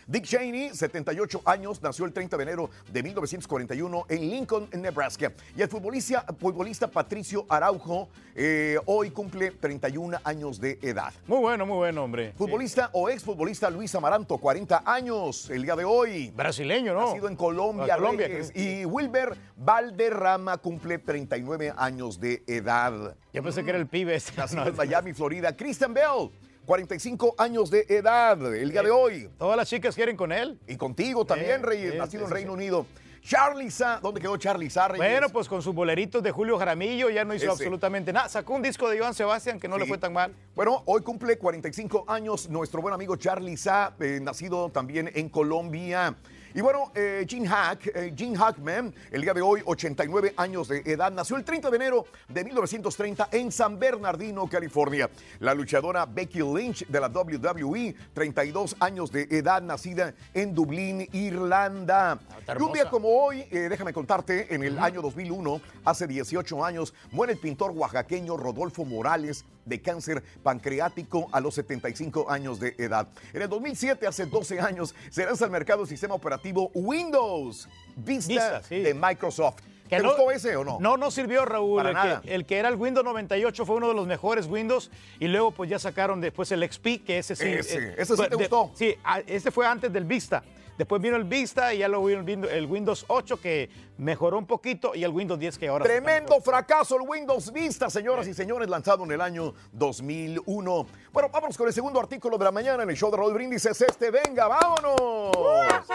Dick 0.09 0.23
Cheney, 0.25 0.71
78 0.73 1.43
años, 1.45 1.83
nació 1.83 2.05
el 2.05 2.13
30 2.13 2.37
de 2.37 2.43
enero 2.45 2.71
de 2.93 3.03
1941 3.03 4.07
en 4.09 4.31
Lincoln, 4.31 4.69
Nebraska. 4.73 5.33
Y 5.57 5.63
el 5.63 5.69
futbolista, 5.69 6.25
futbolista 6.39 6.87
Patricio 6.87 7.45
Araujo 7.49 8.09
eh, 8.37 8.79
hoy 8.87 9.11
cumple 9.11 9.51
31 9.51 10.19
años 10.23 10.61
de 10.61 10.79
edad. 10.81 11.13
Muy 11.27 11.39
bueno, 11.39 11.67
muy 11.67 11.77
bueno, 11.79 12.05
hombre. 12.05 12.33
Futbolista 12.39 12.89
o 12.93 13.09
exfutbolista 13.09 13.69
Luis 13.69 13.93
Amaranto, 13.97 14.39
40 14.39 14.85
años 14.87 15.51
el 15.51 15.63
día 15.65 15.75
de 15.75 15.85
hoy. 15.85 16.31
Brasileño, 16.37 16.95
¿no? 16.95 17.07
Nacido 17.09 17.27
en 17.29 17.35
Colombia, 17.35 17.95
Ah, 17.95 17.97
Colombia, 17.97 18.29
Reyes. 18.29 18.53
Y 18.55 18.85
Wilber 18.85 19.37
Valderrama 19.57 20.59
cumple 20.59 20.99
39 20.99 21.75
años 21.77 22.21
de 22.21 22.45
edad. 22.47 23.17
Yo 23.33 23.43
pensé 23.43 23.65
que 23.65 23.71
era 23.71 23.79
el 23.81 23.89
pibe 23.89 24.15
este. 24.15 24.37
Nacido 24.37 24.57
No, 24.65 24.69
en 24.71 24.77
Miami, 24.77 25.13
Florida. 25.13 25.57
Christian 25.57 25.93
Bell, 25.93 26.31
45 26.67 27.37
años 27.39 27.71
de 27.71 27.87
edad 27.89 28.55
el 28.55 28.71
día 28.73 28.83
de 28.83 28.91
hoy. 28.91 29.31
Todas 29.39 29.57
las 29.57 29.69
chicas 29.69 29.95
quieren 29.95 30.17
con 30.17 30.33
él. 30.33 30.59
Y 30.67 30.77
contigo 30.77 31.25
también, 31.25 31.61
Sí, 31.61 31.67
Reyes, 31.67 31.93
sí, 31.93 31.99
nacido 31.99 32.25
en 32.25 32.31
Reino. 32.31 32.53
Unido. 32.53 32.87
Charlie 33.23 33.71
Sa, 33.71 33.99
¿dónde 34.01 34.21
quedó 34.21 34.37
Charlie 34.37 34.71
Sa, 34.71 34.87
Reyes? 34.87 35.05
Bueno, 35.05 35.29
pues 35.31 35.49
con 35.49 35.61
sus 35.61 35.75
boleritos 35.75 36.23
de 36.23 36.31
Julio 36.31 36.59
Jaramillo 36.59 37.11
ya 37.11 37.25
no 37.25 37.35
hizo 37.35 37.45
Ese. 37.47 37.53
absolutamente 37.53 38.13
nada. 38.13 38.29
Sacó 38.29 38.55
un 38.55 38.63
disco 38.63 38.89
de 38.89 38.99
Joan 39.01 39.15
Sebastián 39.15 39.59
que 39.59 39.67
no 39.67 39.79
le 39.79 39.87
fue 39.87 39.99
tan 39.99 40.13
mal. 40.13 40.33
Bueno, 40.55 40.83
hoy 40.87 41.03
cumple 41.03 41.37
45 41.39 42.05
años 42.07 42.49
nuestro 42.49 42.81
buen 42.83 42.95
amigo 42.95 43.17
Charlie 43.17 43.57
Sa, 43.57 43.95
eh, 43.99 44.21
nacido 44.23 44.69
también 44.71 45.11
en 45.15 45.29
Colombia. 45.29 46.15
Y 46.57 46.63
bueno, 46.63 46.91
eh, 46.95 47.27
Gene 47.29 47.47
Hack, 47.47 47.89
eh, 47.95 48.15
Gene 48.17 48.35
Hackman, 48.35 48.95
el 49.11 49.21
día 49.21 49.35
de 49.35 49.43
hoy, 49.43 49.61
89 49.67 50.33
años 50.39 50.69
de 50.69 50.79
edad, 50.87 51.13
nació 51.13 51.37
el 51.37 51.45
30 51.45 51.69
de 51.69 51.77
enero 51.77 52.07
de 52.29 52.45
1930 52.45 53.29
en 53.33 53.53
San 53.53 53.79
Bernardino, 53.79 54.49
California. 54.49 55.11
La 55.41 55.53
luchadora 55.53 56.07
Becky 56.07 56.39
Lynch 56.39 56.87
de 56.87 56.99
la 56.99 57.09
WWE, 57.09 57.95
32 58.15 58.75
años 58.81 59.13
de 59.13 59.25
edad, 59.25 59.61
nacida 59.61 60.15
en 60.33 60.55
Dublín, 60.55 61.07
Irlanda. 61.13 62.19
y 62.59 62.63
un 62.63 62.73
día 62.73 62.89
como 62.89 63.11
hoy, 63.11 63.45
eh, 63.51 63.69
déjame 63.69 63.93
contarte, 63.93 64.55
en 64.55 64.63
el 64.63 64.79
año 64.79 65.03
2001, 65.03 65.61
hace 65.85 66.07
18 66.07 66.65
años, 66.65 66.95
muere 67.11 67.35
el 67.35 67.39
pintor 67.39 67.73
oaxaqueño 67.73 68.39
Rodolfo 68.39 68.87
Morales 68.87 69.45
de 69.67 69.83
cáncer 69.83 70.23
pancreático 70.43 71.29
a 71.33 71.41
los 71.41 71.55
75 71.57 72.31
años 72.31 72.59
de 72.59 72.75
edad. 72.79 73.09
En 73.35 73.43
el 73.43 73.49
2007, 73.49 74.07
hace 74.07 74.25
12 74.27 74.61
años, 74.61 74.95
se 75.11 75.27
lanza 75.27 75.45
al 75.45 75.51
mercado 75.51 75.83
el 75.83 75.89
sistema 75.89 76.15
operativo 76.15 76.71
Windows 76.75 77.69
Vista, 77.97 78.29
Vista, 78.33 78.63
sí. 78.63 78.81
de 78.81 78.95
Microsoft. 78.95 79.57
¿Te 79.89 79.99
no- 80.01 80.09
gustó 80.09 80.31
ese 80.33 80.57
o 80.57 80.65
no? 80.65 80.79
No, 80.81 80.97
no 80.97 81.11
sirvió, 81.11 81.45
Raúl. 81.45 81.77
Para 81.79 81.91
el, 81.91 81.95
nada. 81.95 82.21
Que, 82.23 82.35
el 82.35 82.45
que 82.47 82.59
era 82.59 82.69
el 82.69 82.75
Windows 82.75 83.05
98 83.05 83.65
fue 83.67 83.77
uno 83.77 83.89
de 83.89 83.95
los 83.95 84.07
mejores 84.07 84.47
Windows 84.47 84.91
y 85.21 85.29
luego 85.29 85.53
pues 85.53 85.71
ya 85.71 85.79
sacaron 85.79 86.21
después 86.21 86.51
el 86.53 86.69
XP, 86.69 87.05
que 87.05 87.19
ese 87.19 87.37
sí. 87.37 87.47
Ese, 87.47 87.79
eh, 87.79 87.95
ese 87.99 88.17
sí 88.17 88.23
te 88.25 88.29
de- 88.31 88.37
gustó. 88.37 88.71
Sí, 88.75 88.95
a- 89.05 89.21
ese 89.21 89.51
fue 89.51 89.67
antes 89.67 89.93
del 89.93 90.05
Vista. 90.05 90.43
Después 90.77 91.01
vino 91.01 91.17
el 91.17 91.25
Vista 91.25 91.73
y 91.73 91.79
ya 91.79 91.89
luego 91.89 92.05
vino 92.23 92.47
el 92.49 92.67
Windows 92.67 93.05
8 93.09 93.41
que 93.41 93.71
mejoró 93.99 94.39
un 94.39 94.47
poquito 94.47 94.95
y 94.95 95.05
el 95.05 95.11
Windows 95.11 95.39
10 95.39 95.59
que 95.59 95.69
ahora... 95.69 95.85
Tremendo 95.85 96.41
fracaso 96.41 96.97
el 96.97 97.09
Windows 97.09 97.53
Vista, 97.53 97.91
señoras 97.91 98.27
y 98.27 98.35
señores, 98.35 98.69
lanzado 98.69 99.05
en 99.05 99.13
el 99.13 99.21
año 99.21 99.55
2001. 99.73 100.87
Bueno, 101.13 101.29
vámonos 101.33 101.57
con 101.57 101.67
el 101.67 101.73
segundo 101.73 102.01
artículo 102.01 102.39
de 102.39 102.45
la 102.45 102.53
mañana 102.53 102.83
en 102.83 102.91
el 102.91 102.97
show 102.97 103.11
de 103.11 103.17
Raúl 103.17 103.35
Brindis. 103.35 103.65
Es 103.67 103.81
este, 103.81 104.11
venga, 104.11 104.49
vámonos. 104.49 105.87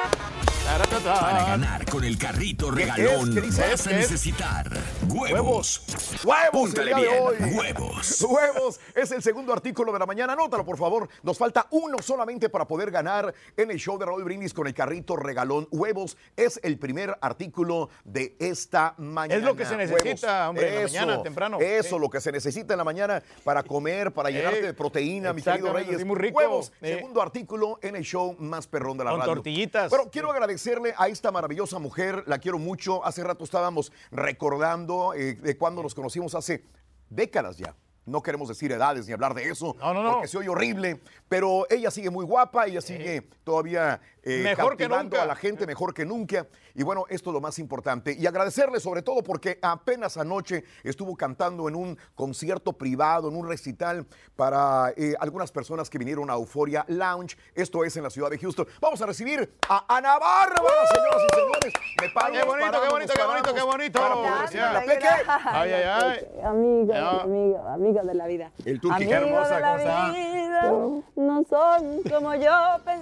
Para 1.04 1.44
ganar 1.46 1.86
con 1.86 2.04
el 2.04 2.18
carrito 2.18 2.70
¿Qué 2.70 2.86
regalón 2.86 3.30
es? 3.30 3.36
¿Qué 3.36 3.42
dice? 3.42 3.62
vas 3.70 3.88
a 3.88 3.92
necesitar 3.92 4.70
huevos. 5.10 5.84
Huevos 6.24 6.74
el 6.76 6.86
de 6.86 6.94
bien, 6.94 7.08
hoy. 7.22 7.36
huevos. 7.56 8.22
Huevos 8.30 8.80
es 8.96 9.12
el 9.12 9.22
segundo 9.22 9.52
artículo 9.54 9.92
de 9.92 10.00
la 10.00 10.06
mañana. 10.06 10.34
Anótalo, 10.34 10.64
por 10.64 10.78
favor. 10.78 11.10
Nos 11.24 11.38
falta 11.38 11.68
uno 11.72 11.98
solamente 12.02 12.50
para 12.50 12.66
poder 12.68 12.90
ganar 12.90 13.34
en 13.58 13.72
el 13.72 13.78
show 13.78 13.98
de 13.98 14.06
Raúl 14.06 14.24
Brindis 14.24 14.54
con 14.54 14.68
el 14.68 14.74
carrito 14.74 15.16
regalón. 15.16 15.68
Huevos 15.72 16.18
es 16.38 16.60
el 16.64 16.78
primer 16.78 17.18
artículo 17.22 17.90
de 18.04 18.36
esta 18.40 18.94
mañana. 18.98 19.36
Es 19.40 19.44
lo 19.44 19.56
que 19.56 19.66
se 19.66 19.76
necesita, 19.78 20.28
Huevos. 20.28 20.50
hombre, 20.50 20.68
en 20.70 20.76
la 20.76 20.82
Eso, 20.82 20.94
mañana, 21.00 21.24
temprano. 21.24 21.60
Eso, 21.60 22.00
lo 22.00 22.10
que 22.10 22.22
se 22.22 22.32
necesita 22.32 22.74
en 22.74 22.78
la 22.78 22.84
mañana 22.84 23.22
para 23.44 23.64
comer, 23.64 24.12
para 24.12 24.30
llenarte 24.30 24.62
de 24.62 24.74
proteína, 24.74 25.34
mi 25.34 25.42
querido 25.42 25.72
Reyes. 25.74 25.98
sí, 26.00 26.06
muy 26.06 26.18
rico. 26.18 26.38
Huevos, 26.38 26.72
Eh. 26.82 26.96
segundo 26.96 27.22
artículo 27.22 27.80
en 27.82 27.96
el 27.96 28.04
show 28.04 28.36
más 28.40 28.68
perrón 28.68 28.98
de 28.98 29.04
la 29.04 29.12
Con 29.12 29.20
radio. 29.22 29.34
tortillitas. 29.36 29.90
Bueno, 29.90 30.10
quiero 30.12 30.32
agradecerle 30.32 30.94
a 30.98 31.08
esta 31.08 31.32
maravillosa 31.32 31.80
mujer, 31.80 32.24
la 32.28 32.40
quiero 32.40 32.58
mucho. 32.60 33.04
Hace 33.06 33.24
rato 33.24 33.44
estábamos 33.44 33.92
recordando 34.12 35.14
eh, 35.14 35.36
de 35.36 35.58
cuando 35.58 35.84
nos 35.84 35.94
conocimos 35.94 36.36
hace 36.36 36.64
décadas 37.10 37.58
ya. 37.58 37.76
No 38.06 38.24
queremos 38.24 38.48
decir 38.48 38.72
edades 38.72 39.06
ni 39.06 39.14
hablar 39.14 39.36
de 39.36 39.48
eso, 39.50 39.76
No, 39.80 39.94
no, 39.94 40.02
no. 40.02 40.12
porque 40.14 40.28
se 40.28 40.38
oye 40.40 40.50
horrible, 40.50 41.00
pero 41.32 41.66
ella 41.70 41.90
sigue 41.90 42.10
muy 42.10 42.26
guapa, 42.26 42.66
ella 42.66 42.82
sigue 42.82 43.22
todavía 43.46 44.02
eh, 44.22 44.42
Mejor 44.44 44.76
que 44.76 44.90
nunca. 44.90 45.24
a 45.24 45.26
la 45.26 45.36
gente 45.36 45.66
mejor 45.66 45.94
que 45.94 46.04
nunca. 46.06 46.46
Y 46.76 46.84
bueno, 46.84 47.06
esto 47.08 47.30
es 47.30 47.34
lo 47.34 47.40
más 47.40 47.58
importante. 47.58 48.14
Y 48.20 48.28
agradecerle 48.28 48.82
sobre 48.82 49.02
todo 49.02 49.24
porque 49.24 49.58
apenas 49.62 50.18
anoche 50.18 50.66
estuvo 50.84 51.16
cantando 51.16 51.70
en 51.70 51.76
un 51.76 51.98
concierto 52.16 52.74
privado, 52.74 53.30
en 53.30 53.38
un 53.38 53.48
recital 53.48 54.06
para 54.36 54.92
eh, 54.98 55.16
algunas 55.22 55.54
personas 55.54 55.90
que 55.90 55.98
vinieron 55.98 56.30
a 56.30 56.34
Euphoria 56.34 56.84
Lounge. 56.90 57.38
Esto 57.56 57.86
es 57.86 57.96
en 57.96 58.04
la 58.04 58.10
ciudad 58.10 58.30
de 58.30 58.38
Houston. 58.38 58.68
Vamos 58.82 59.02
a 59.02 59.06
recibir 59.06 59.54
a 59.70 59.86
Ana 59.88 60.20
Bárbara, 60.20 60.86
señoras 60.94 61.22
y 61.32 61.36
señores. 61.36 61.74
Me 62.02 62.10
paro, 62.10 62.34
Qué 62.34 62.44
bonito, 62.44 62.54
qué 62.54 62.72
paramos, 62.72 62.90
bonito, 62.92 63.14
nos 63.14 63.18
qué 63.18 63.26
bonito, 63.26 63.54
qué 63.56 63.62
bonito. 63.62 64.00
Para 64.02 64.16
poder 64.16 64.74
la 64.74 64.82
Peque. 64.82 65.08
Ay, 65.46 65.72
ay, 65.72 65.84
ay. 65.84 66.28
Amiga, 66.44 66.94
Ya. 66.94 67.22
amiga, 67.22 67.74
amiga 67.74 68.04
de 68.04 68.14
la 68.16 68.28
vida. 68.28 68.52
El 68.66 68.82
Amigo 68.84 69.10
qué 69.10 69.16
hermosa, 69.16 69.56
de 69.56 71.04
no 71.22 71.44
son 71.50 72.02
como 72.10 72.36
yo. 72.36 72.52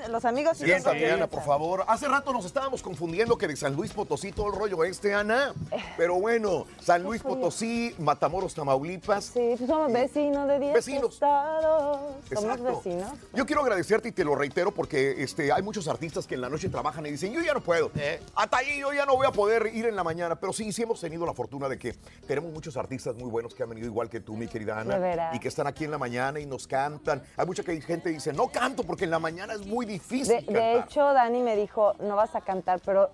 Los 0.10 0.26
amigos 0.26 0.54
sí 0.58 0.62
son 0.62 0.68
Siéntate, 0.68 1.00
como 1.02 1.14
Ana, 1.14 1.26
yo. 1.26 1.30
por 1.30 1.44
favor. 1.44 1.84
Hace 1.88 2.08
rato 2.08 2.34
nos 2.34 2.46
estábamos 2.46 2.82
confundiendo 2.82 3.38
que 3.38 3.48
de 3.48 3.56
San 3.56 3.76
Luis 3.76 3.92
Potosí 3.94 4.32
todo 4.32 4.48
el 4.48 4.56
rollo 4.60 4.84
este, 4.84 5.14
Ana. 5.14 5.54
Pero 5.98 6.16
bueno, 6.20 6.66
San 6.82 7.04
Luis 7.04 7.22
Potosí, 7.22 7.96
Matamoros, 8.00 8.54
Tamaulipas. 8.54 9.26
Sí, 9.26 9.56
pues 9.58 9.70
somos 9.70 9.92
vecinos 9.92 10.48
de 10.48 10.60
10 10.60 10.74
Vecinos. 10.74 11.14
estados. 11.16 12.00
Somos 12.34 12.44
Exacto. 12.44 12.64
vecinos. 12.84 13.12
Yo 13.34 13.46
quiero 13.46 13.62
agradecerte 13.62 14.10
y 14.10 14.12
te 14.12 14.24
lo 14.24 14.36
reitero 14.36 14.72
porque 14.72 15.24
este, 15.24 15.52
hay 15.52 15.62
muchos 15.62 15.88
artistas 15.88 16.28
que 16.28 16.36
en 16.36 16.42
la 16.42 16.50
noche 16.50 16.70
trabajan 16.70 17.06
y 17.06 17.12
dicen, 17.12 17.32
yo 17.34 17.42
ya 17.42 17.54
no 17.54 17.62
puedo. 17.62 17.92
Hasta 18.36 18.58
ahí 18.58 18.80
yo 18.80 18.94
ya 18.94 19.06
no 19.06 19.16
voy 19.16 19.28
a 19.28 19.32
poder 19.32 19.72
ir 19.74 19.86
en 19.86 19.96
la 19.96 20.04
mañana. 20.04 20.36
Pero 20.40 20.54
sí, 20.54 20.72
sí 20.72 20.84
hemos 20.84 21.00
tenido 21.02 21.26
la 21.26 21.34
fortuna 21.34 21.68
de 21.70 21.78
que 21.78 21.94
tenemos 22.28 22.52
muchos 22.52 22.78
artistas 22.78 23.16
muy 23.16 23.30
buenos 23.30 23.54
que 23.54 23.64
han 23.64 23.70
venido 23.70 23.88
igual 23.88 24.10
que 24.10 24.20
tú, 24.20 24.36
mi 24.36 24.48
querida 24.48 24.80
Ana. 24.80 25.00
De. 25.00 25.10
Y 25.34 25.40
que 25.40 25.48
están 25.48 25.68
aquí 25.68 25.86
en 25.86 25.92
la 25.92 25.98
mañana 25.98 26.40
y 26.40 26.46
nos 26.46 26.68
cantan. 26.68 27.24
Hay 27.38 27.46
mucha 27.46 27.64
que- 27.64 27.80
gente 27.82 28.09
que 28.10 28.16
dice, 28.16 28.34
no 28.34 28.48
canto 28.48 28.84
porque 28.84 29.06
en 29.06 29.12
la 29.12 29.20
mañana 29.20 29.54
es 29.54 29.66
muy 29.66 29.86
difícil 29.86 30.28
De, 30.38 30.46
cantar. 30.46 30.56
de 30.64 30.80
hecho, 30.80 31.14
Dani 31.14 31.42
me 31.42 31.56
dijo, 31.56 31.94
no 32.00 32.16
vas 32.16 32.36
a 32.36 32.42
cantar, 32.42 32.80
pero 32.86 33.10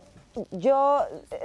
yo 0.51 0.99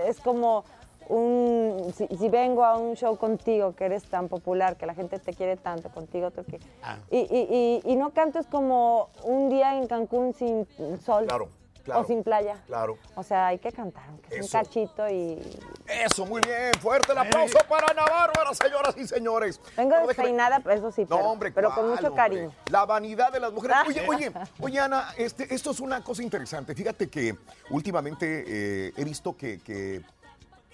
es 0.06 0.18
como 0.20 0.64
un... 1.08 1.92
Si, 1.96 2.06
si 2.16 2.28
vengo 2.28 2.64
a 2.64 2.76
un 2.76 2.94
show 2.94 3.16
contigo, 3.16 3.74
que 3.74 3.84
eres 3.86 4.04
tan 4.04 4.28
popular, 4.28 4.76
que 4.76 4.86
la 4.86 4.94
gente 4.94 5.18
te 5.18 5.32
quiere 5.32 5.56
tanto 5.56 5.88
contigo, 5.90 6.30
que- 6.30 6.60
Ah. 6.82 6.96
y, 7.10 7.18
y, 7.18 7.82
y, 7.84 7.92
y 7.92 7.96
no 7.96 8.10
canto 8.10 8.38
es 8.38 8.46
como 8.46 9.08
un 9.24 9.48
día 9.48 9.76
en 9.76 9.86
Cancún 9.86 10.34
sin 10.34 10.66
sol. 11.04 11.26
Claro, 11.26 11.48
claro. 11.84 12.00
O 12.00 12.04
sin 12.04 12.22
playa. 12.22 12.56
Claro. 12.66 12.98
O 13.14 13.22
sea, 13.22 13.48
hay 13.48 13.58
que 13.58 13.72
cantar, 13.72 14.02
aunque 14.08 14.42
sea 14.42 14.60
un 14.60 14.66
cachito 14.66 15.08
y... 15.08 15.38
Eso, 15.86 16.26
muy 16.26 16.40
bien. 16.42 16.72
Fuerte 16.80 17.12
el 17.12 17.18
aplauso 17.18 17.58
para 17.68 17.86
Ana 17.90 18.04
Bárbara, 18.04 18.54
señoras 18.54 18.94
y 18.96 19.06
señores. 19.06 19.60
Vengo 19.76 19.94
déjame- 19.96 20.06
despeinada, 20.08 20.60
pues, 20.60 20.78
eso 20.78 20.90
sí, 20.92 21.02
No, 21.02 21.16
pero, 21.16 21.28
hombre, 21.30 21.52
pero 21.52 21.68
con 21.68 21.76
¿cuál, 21.84 21.90
mucho 21.96 22.06
hombre? 22.08 22.22
cariño. 22.22 22.52
La 22.70 22.84
vanidad 22.84 23.32
de 23.32 23.40
las 23.40 23.52
mujeres. 23.52 23.76
Ah. 23.78 23.84
Oye, 23.86 24.06
oye, 24.08 24.32
oye, 24.60 24.78
Ana, 24.80 25.14
este, 25.16 25.52
esto 25.54 25.70
es 25.72 25.80
una 25.80 26.02
cosa 26.04 26.22
interesante. 26.22 26.74
Fíjate 26.74 27.08
que 27.08 27.36
últimamente 27.70 28.44
eh, 28.46 28.92
he 28.96 29.04
visto 29.04 29.36
que, 29.36 29.58
que- 29.60 30.02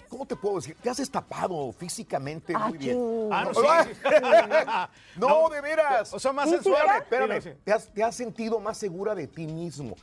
¿Cómo 0.09 0.25
te 0.25 0.37
puedo 0.37 0.55
decir? 0.55 0.73
Te 0.81 0.89
has 0.89 0.95
destapado 0.95 1.73
físicamente 1.73 2.53
Ah, 2.55 2.69
muy 2.69 2.77
bien. 2.77 3.27
Ah, 3.29 3.43
no, 3.43 3.53
sí. 3.53 3.61
no, 5.19 5.27
No, 5.43 5.49
de 5.49 5.59
veras. 5.59 6.13
o 6.13 6.19
sea, 6.19 6.31
más 6.31 6.49
sensual. 6.49 6.85
Espérame, 7.01 7.41
Sí, 7.41 7.49
sí. 7.49 7.55
Te, 7.65 7.73
has, 7.73 7.87
te 7.89 8.01
has 8.01 8.15
sentido 8.15 8.57
más 8.61 8.77
segura 8.77 9.13
de 9.13 9.27
ti 9.27 9.45
mismo. 9.47 9.95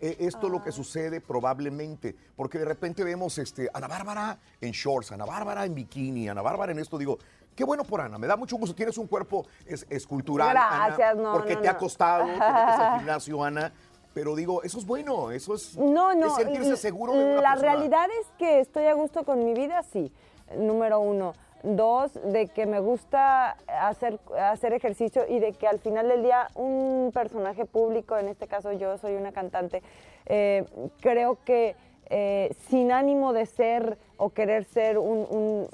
Eh, 0.00 0.16
esto 0.20 0.46
es 0.46 0.52
lo 0.52 0.58
Ah. 0.58 0.64
que 0.64 0.72
sucede 0.72 1.20
probablemente, 1.20 2.14
porque 2.36 2.58
de 2.58 2.64
repente 2.64 3.04
vemos 3.04 3.36
este, 3.38 3.68
Ana 3.72 3.88
Bárbara 3.88 4.38
en 4.60 4.70
shorts, 4.72 5.12
Ana 5.12 5.24
Bárbara 5.24 5.64
en 5.64 5.74
bikini, 5.74 6.28
Ana 6.28 6.42
Bárbara 6.42 6.72
en 6.72 6.78
esto, 6.78 6.98
digo, 6.98 7.18
qué 7.54 7.64
bueno 7.64 7.84
por 7.84 8.00
Ana, 8.00 8.18
me 8.18 8.26
da 8.26 8.36
mucho 8.36 8.56
gusto, 8.56 8.74
tienes 8.74 8.96
un 8.98 9.06
cuerpo 9.06 9.46
es, 9.66 9.86
escultural, 9.90 10.50
Gracias, 10.52 11.10
Ana, 11.12 11.22
no, 11.22 11.32
porque 11.32 11.54
no, 11.56 11.60
te 11.62 11.68
ha 11.68 11.76
costado, 11.76 12.24
te 12.26 12.32
metes 12.32 12.42
al 12.42 12.98
gimnasio, 12.98 13.42
Ana, 13.44 13.72
pero 14.14 14.34
digo, 14.36 14.62
eso 14.62 14.78
es 14.78 14.86
bueno, 14.86 15.30
eso 15.30 15.54
es, 15.54 15.76
No, 15.76 16.14
no. 16.14 16.26
es 16.26 16.34
sentirse 16.34 16.76
seguro 16.76 17.12
de 17.14 17.24
una 17.24 17.40
La 17.42 17.50
persona. 17.54 17.72
realidad 17.74 18.06
es 18.20 18.26
que 18.38 18.60
estoy 18.60 18.84
a 18.86 18.94
gusto 18.94 19.24
con 19.24 19.44
mi 19.44 19.54
vida, 19.54 19.82
sí. 19.82 20.12
Número 20.56 20.98
uno. 21.00 21.34
Dos, 21.64 22.12
de 22.24 22.46
que 22.46 22.66
me 22.66 22.78
gusta 22.78 23.56
hacer, 23.80 24.20
hacer 24.40 24.72
ejercicio 24.72 25.24
y 25.28 25.40
de 25.40 25.52
que 25.54 25.66
al 25.66 25.80
final 25.80 26.06
del 26.08 26.22
día 26.22 26.48
un 26.54 27.10
personaje 27.12 27.64
público, 27.64 28.16
en 28.16 28.28
este 28.28 28.46
caso 28.46 28.70
yo 28.72 28.96
soy 28.98 29.14
una 29.16 29.32
cantante, 29.32 29.82
eh, 30.26 30.64
creo 31.00 31.38
que 31.44 31.74
eh, 32.10 32.54
sin 32.68 32.92
ánimo 32.92 33.32
de 33.32 33.44
ser 33.44 33.98
o 34.16 34.30
querer 34.30 34.64
ser 34.64 34.98
un- 34.98 35.66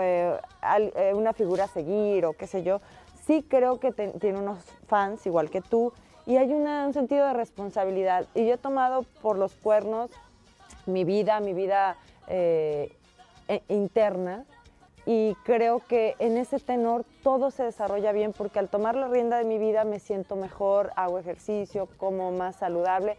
eh, 0.00 0.36
una 1.14 1.32
figura 1.32 1.64
a 1.64 1.68
seguir 1.68 2.26
o 2.26 2.32
qué 2.34 2.46
sé 2.46 2.62
yo, 2.64 2.80
sí 3.24 3.42
creo 3.48 3.78
que 3.78 3.92
tiene 3.92 4.38
unos 4.40 4.58
fans 4.88 5.24
igual 5.26 5.48
que 5.48 5.60
tú 5.60 5.92
y 6.26 6.36
hay 6.38 6.52
un 6.52 6.92
sentido 6.92 7.26
de 7.26 7.32
responsabilidad. 7.34 8.26
Y 8.34 8.46
yo 8.46 8.54
he 8.54 8.58
tomado 8.58 9.04
por 9.22 9.38
los 9.38 9.54
cuernos 9.54 10.10
mi 10.86 11.04
vida, 11.04 11.40
mi 11.40 11.54
vida 11.54 11.96
e- 12.28 12.90
interna. 13.68 14.44
Y 15.06 15.34
creo 15.44 15.80
que 15.88 16.14
en 16.18 16.36
ese 16.36 16.58
tenor 16.60 17.04
todo 17.22 17.50
se 17.50 17.64
desarrolla 17.64 18.12
bien 18.12 18.32
porque 18.32 18.58
al 18.58 18.68
tomar 18.68 18.94
la 18.96 19.08
rienda 19.08 19.38
de 19.38 19.44
mi 19.44 19.58
vida 19.58 19.84
me 19.84 19.98
siento 19.98 20.36
mejor, 20.36 20.92
hago 20.96 21.18
ejercicio, 21.18 21.88
como 21.96 22.30
más 22.32 22.56
saludable. 22.56 23.16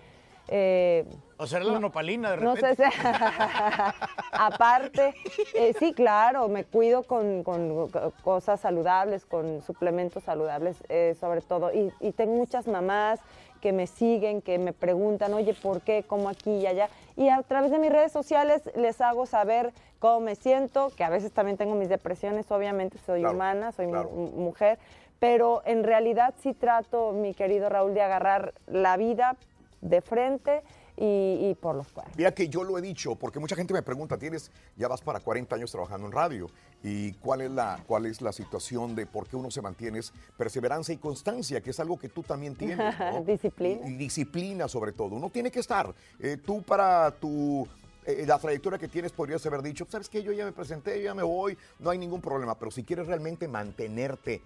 eh, 0.47 1.05
O 1.37 1.47
sea, 1.47 1.59
era 1.59 1.71
la 1.71 1.79
nopalina 1.79 2.31
de 2.31 2.37
no 2.37 2.55
repente. 2.55 2.83
sé 2.85 2.91
si... 2.91 2.97
Aparte, 4.31 5.13
eh, 5.53 5.73
sí, 5.77 5.93
claro, 5.93 6.47
me 6.47 6.63
cuido 6.63 7.03
con, 7.03 7.43
con 7.43 7.89
co- 7.89 8.13
cosas 8.23 8.59
saludables, 8.59 9.25
con 9.25 9.61
suplementos 9.61 10.23
saludables, 10.23 10.77
eh, 10.89 11.15
sobre 11.19 11.41
todo. 11.41 11.73
Y, 11.73 11.91
y 11.99 12.11
tengo 12.11 12.33
muchas 12.35 12.67
mamás 12.67 13.19
que 13.61 13.71
me 13.71 13.87
siguen, 13.87 14.41
que 14.41 14.57
me 14.57 14.73
preguntan, 14.73 15.33
oye, 15.33 15.53
¿por 15.53 15.81
qué? 15.81 16.03
¿Cómo 16.05 16.27
aquí 16.29 16.51
y 16.51 16.67
allá? 16.67 16.89
Y 17.15 17.29
a 17.29 17.41
través 17.43 17.71
de 17.71 17.79
mis 17.79 17.91
redes 17.91 18.11
sociales 18.11 18.69
les 18.75 18.99
hago 19.01 19.25
saber 19.25 19.71
cómo 19.99 20.19
me 20.19 20.35
siento, 20.35 20.91
que 20.97 21.03
a 21.03 21.09
veces 21.09 21.31
también 21.31 21.57
tengo 21.57 21.75
mis 21.75 21.87
depresiones, 21.89 22.51
obviamente 22.51 22.97
soy 22.97 23.21
Claro, 23.21 23.35
humana, 23.35 23.71
soy 23.71 23.87
claro. 23.87 24.09
mujer, 24.09 24.79
pero 25.19 25.61
en 25.65 25.83
realidad 25.83 26.33
sí 26.39 26.53
trato, 26.53 27.11
mi 27.11 27.33
querido 27.33 27.69
Raúl, 27.69 27.93
de 27.93 28.01
agarrar 28.01 28.53
la 28.65 28.97
vida 28.97 29.37
de 29.81 30.01
frente 30.01 30.63
y, 31.01 31.49
y 31.49 31.55
por 31.55 31.75
los 31.75 31.87
cuernos. 31.87 32.15
Mira 32.15 32.31
que 32.31 32.47
yo 32.47 32.63
lo 32.63 32.77
he 32.77 32.81
dicho, 32.81 33.15
porque 33.15 33.39
mucha 33.39 33.55
gente 33.55 33.73
me 33.73 33.81
pregunta, 33.81 34.17
tienes, 34.17 34.51
ya 34.77 34.87
vas 34.87 35.01
para 35.01 35.19
40 35.19 35.55
años 35.55 35.71
trabajando 35.71 36.05
en 36.05 36.13
radio, 36.13 36.47
y 36.83 37.13
cuál 37.13 37.41
es 37.41 37.51
la, 37.51 37.83
cuál 37.87 38.05
es 38.05 38.21
la 38.21 38.31
situación 38.31 38.95
de 38.95 39.07
por 39.07 39.27
qué 39.27 39.35
uno 39.35 39.49
se 39.49 39.61
mantiene 39.61 39.99
es 39.99 40.13
perseverancia 40.37 40.93
y 40.93 40.97
constancia, 40.97 41.59
que 41.61 41.71
es 41.71 41.79
algo 41.79 41.97
que 41.97 42.09
tú 42.09 42.21
también 42.21 42.55
tienes, 42.55 42.99
¿no? 42.99 43.23
Disciplina. 43.25 43.87
Y, 43.87 43.93
y 43.93 43.95
disciplina 43.95 44.67
sobre 44.67 44.91
todo. 44.91 45.15
Uno 45.15 45.29
tiene 45.29 45.49
que 45.49 45.59
estar. 45.59 45.93
Eh, 46.19 46.37
tú 46.37 46.61
para 46.61 47.11
tu 47.11 47.67
eh, 48.05 48.25
la 48.27 48.39
trayectoria 48.39 48.79
que 48.79 48.87
tienes 48.87 49.11
podrías 49.11 49.45
haber 49.45 49.61
dicho, 49.61 49.85
sabes 49.89 50.09
que 50.09 50.23
yo 50.23 50.31
ya 50.31 50.45
me 50.45 50.51
presenté, 50.51 50.97
yo 50.97 51.05
ya 51.05 51.13
me 51.13 51.23
voy, 51.23 51.57
no 51.79 51.89
hay 51.89 51.97
ningún 51.97 52.21
problema. 52.21 52.57
Pero 52.57 52.71
si 52.71 52.83
quieres 52.83 53.07
realmente 53.07 53.47
mantenerte, 53.47 54.41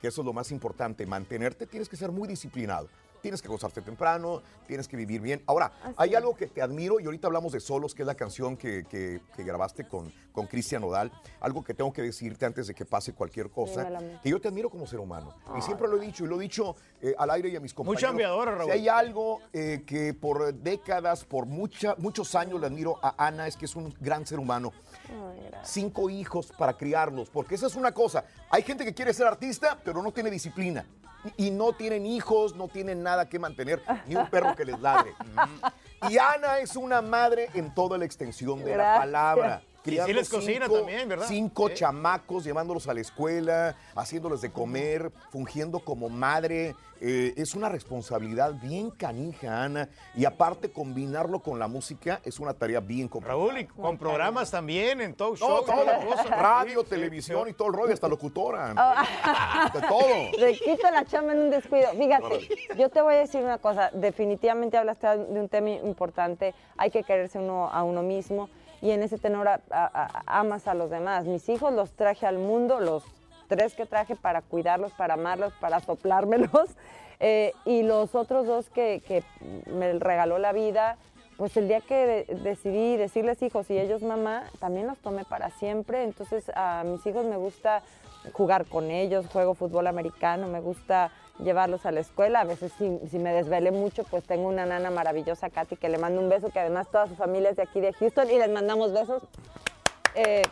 que 0.00 0.08
eso 0.08 0.22
es 0.22 0.24
lo 0.24 0.32
más 0.32 0.50
importante, 0.50 1.06
mantenerte, 1.06 1.66
tienes 1.66 1.88
que 1.88 1.96
ser 1.96 2.10
muy 2.10 2.28
disciplinado. 2.28 2.88
Tienes 3.22 3.40
que 3.40 3.46
acostarte 3.48 3.80
temprano, 3.80 4.42
tienes 4.66 4.88
que 4.88 4.96
vivir 4.96 5.20
bien. 5.20 5.42
Ahora, 5.46 5.72
hay 5.96 6.14
algo 6.14 6.36
que 6.36 6.48
te 6.48 6.60
admiro 6.60 7.00
y 7.00 7.04
ahorita 7.06 7.28
hablamos 7.28 7.52
de 7.52 7.60
Solos, 7.60 7.94
que 7.94 8.02
es 8.02 8.06
la 8.06 8.16
canción 8.16 8.56
que, 8.56 8.84
que- 8.84 9.20
que 9.34 9.44
grabaste 9.44 9.86
con, 9.86 10.12
con 10.32 10.46
Cristian 10.48 10.82
Nodal. 10.82 11.10
Algo 11.40 11.62
que 11.62 11.72
tengo 11.72 11.92
que 11.92 12.02
decirte 12.02 12.44
antes 12.44 12.66
de 12.66 12.74
que 12.74 12.84
pase 12.84 13.14
cualquier 13.14 13.48
cosa, 13.48 13.84
Dímelo. 13.84 14.20
que 14.22 14.28
yo 14.28 14.40
te 14.40 14.48
admiro 14.48 14.68
como 14.68 14.86
ser 14.86 14.98
humano. 14.98 15.34
Y 15.56 15.62
siempre 15.62 15.86
lo 15.88 15.96
he 16.02 16.04
dicho, 16.04 16.24
y 16.24 16.28
lo 16.28 16.36
he 16.36 16.42
dicho 16.42 16.74
eh, 17.00 17.14
al 17.16 17.30
aire 17.30 17.48
y 17.50 17.56
a 17.56 17.60
mis 17.60 17.72
compañeros. 17.72 18.02
chambeadora, 18.02 18.54
Raúl. 18.56 18.64
Si 18.72 18.78
hay 18.78 18.88
algo 18.88 19.40
eh, 19.52 19.84
que 19.86 20.12
por 20.14 20.52
décadas, 20.54 21.24
por 21.24 21.46
mucha, 21.46 21.94
muchos 21.98 22.34
años 22.34 22.60
le 22.60 22.66
admiro 22.66 22.98
a 23.02 23.14
Ana, 23.24 23.46
es 23.46 23.56
que 23.56 23.66
es 23.66 23.76
un 23.76 23.94
gran 24.00 24.26
ser 24.26 24.40
humano. 24.40 24.72
Cinco 25.62 26.10
hijos 26.10 26.52
para 26.56 26.74
criarlos, 26.76 27.30
porque 27.30 27.54
esa 27.54 27.66
es 27.66 27.74
una 27.74 27.92
cosa. 27.92 28.24
Hay 28.50 28.62
gente 28.62 28.84
que 28.84 28.94
quiere 28.94 29.14
ser 29.14 29.26
artista, 29.26 29.78
pero 29.84 30.02
no 30.02 30.12
tiene 30.12 30.30
disciplina. 30.30 30.84
Y 31.36 31.50
no 31.50 31.72
tienen 31.72 32.04
hijos, 32.04 32.56
no 32.56 32.66
tienen 32.66 33.02
nada 33.02 33.28
que 33.28 33.38
mantener, 33.38 33.80
ni 34.06 34.16
un 34.16 34.28
perro 34.28 34.56
que 34.56 34.64
les 34.64 34.80
ladre. 34.80 35.14
Y 36.10 36.18
Ana 36.18 36.58
es 36.58 36.74
una 36.74 37.00
madre 37.00 37.48
en 37.54 37.72
toda 37.72 37.96
la 37.96 38.04
extensión 38.04 38.64
de 38.64 38.76
la 38.76 38.96
palabra. 38.96 39.62
Sí 39.84 39.90
criando 39.90 40.12
les 40.12 40.28
cocina 40.28 40.68
también, 40.68 41.08
¿verdad? 41.08 41.26
Cinco 41.28 41.68
chamacos, 41.70 42.44
llevándolos 42.44 42.86
a 42.86 42.94
la 42.94 43.00
escuela, 43.00 43.74
haciéndoles 43.96 44.40
de 44.40 44.52
comer, 44.52 45.10
fungiendo 45.30 45.80
como 45.80 46.08
madre. 46.08 46.76
Eh, 47.04 47.34
es 47.36 47.56
una 47.56 47.68
responsabilidad 47.68 48.54
bien 48.62 48.90
canija, 48.90 49.64
Ana. 49.64 49.88
Y 50.14 50.24
aparte, 50.24 50.70
combinarlo 50.70 51.40
con 51.40 51.58
la 51.58 51.66
música 51.66 52.20
es 52.24 52.38
una 52.38 52.54
tarea 52.54 52.78
bien 52.78 53.08
complicada. 53.08 53.40
Raúl, 53.40 53.58
y 53.58 53.66
con 53.66 53.98
programas 53.98 54.52
también, 54.52 55.00
en 55.00 55.14
talk 55.14 55.36
show. 55.36 55.48
No, 55.48 55.62
y 55.62 55.64
toda 55.66 55.84
la 55.84 55.98
todo. 55.98 56.10
cosa. 56.10 56.24
Radio, 56.36 56.82
Sí, 56.82 56.86
televisión 56.90 57.42
sí. 57.46 57.50
y 57.50 57.54
todo 57.54 57.68
el 57.68 57.74
rollo, 57.74 57.92
hasta 57.92 58.06
locutora. 58.06 58.72
Ah. 58.76 59.68
De 59.74 59.80
todo. 59.80 60.06
Le 60.38 60.56
quita 60.56 60.92
la 60.92 61.04
chamba 61.04 61.32
en 61.32 61.40
un 61.40 61.50
descuido. 61.50 61.90
Fíjate, 61.90 62.48
yo 62.78 62.88
te 62.88 63.00
voy 63.02 63.14
a 63.14 63.18
decir 63.18 63.42
una 63.42 63.58
cosa. 63.58 63.90
Definitivamente 63.92 64.76
hablaste 64.76 65.08
de 65.08 65.40
un 65.40 65.48
tema 65.48 65.70
importante. 65.70 66.54
Hay 66.76 66.92
que 66.92 67.02
quererse 67.02 67.40
uno 67.40 67.68
a 67.68 67.82
uno 67.82 68.02
mismo. 68.04 68.48
Y 68.82 68.90
en 68.90 69.02
ese 69.02 69.16
tenor 69.16 69.48
amas 70.26 70.66
a 70.66 70.74
los 70.74 70.90
demás. 70.90 71.24
Mis 71.24 71.48
hijos 71.48 71.72
los 71.72 71.92
traje 71.92 72.26
al 72.26 72.36
mundo, 72.36 72.80
los 72.80 73.04
tres 73.48 73.74
que 73.74 73.86
traje 73.86 74.16
para 74.16 74.42
cuidarlos, 74.42 74.92
para 74.92 75.14
amarlos, 75.14 75.54
para 75.54 75.80
soplármelos. 75.80 76.50
Eh, 77.24 77.52
y 77.64 77.84
los 77.84 78.16
otros 78.16 78.48
dos 78.48 78.68
que, 78.68 79.22
me 79.66 79.92
regaló 79.92 80.38
la 80.38 80.50
vida, 80.52 80.96
pues 81.36 81.56
el 81.56 81.68
día 81.68 81.80
que 81.80 81.94
de- 81.94 82.34
decidí 82.42 82.96
decirles 82.96 83.40
hijos 83.42 83.70
y 83.70 83.78
ellos 83.78 84.02
mamá, 84.02 84.42
también 84.58 84.88
los 84.88 84.98
tomé 84.98 85.24
para 85.24 85.50
siempre. 85.50 86.02
Entonces 86.02 86.50
a 86.56 86.82
mis 86.84 87.06
hijos 87.06 87.24
me 87.24 87.36
gusta 87.36 87.82
jugar 88.32 88.66
con 88.66 88.90
ellos, 88.90 89.28
juego 89.28 89.54
fútbol 89.54 89.86
americano, 89.86 90.48
me 90.48 90.58
gusta 90.58 91.12
llevarlos 91.38 91.86
a 91.86 91.92
la 91.92 92.00
escuela. 92.00 92.40
A 92.40 92.44
veces 92.44 92.72
si, 92.78 92.98
si 93.10 93.18
me 93.18 93.32
desvelé 93.32 93.70
mucho, 93.70 94.04
pues 94.04 94.24
tengo 94.24 94.48
una 94.48 94.66
nana 94.66 94.90
maravillosa, 94.90 95.50
Katy, 95.50 95.76
que 95.76 95.88
le 95.88 95.98
mando 95.98 96.20
un 96.20 96.28
beso, 96.28 96.50
que 96.50 96.60
además 96.60 96.88
toda 96.90 97.06
su 97.08 97.14
familia 97.16 97.50
es 97.50 97.56
de 97.56 97.62
aquí 97.62 97.80
de 97.80 97.92
Houston 97.92 98.30
y 98.30 98.38
les 98.38 98.50
mandamos 98.50 98.92
besos. 98.92 99.22
Eh, 100.14 100.42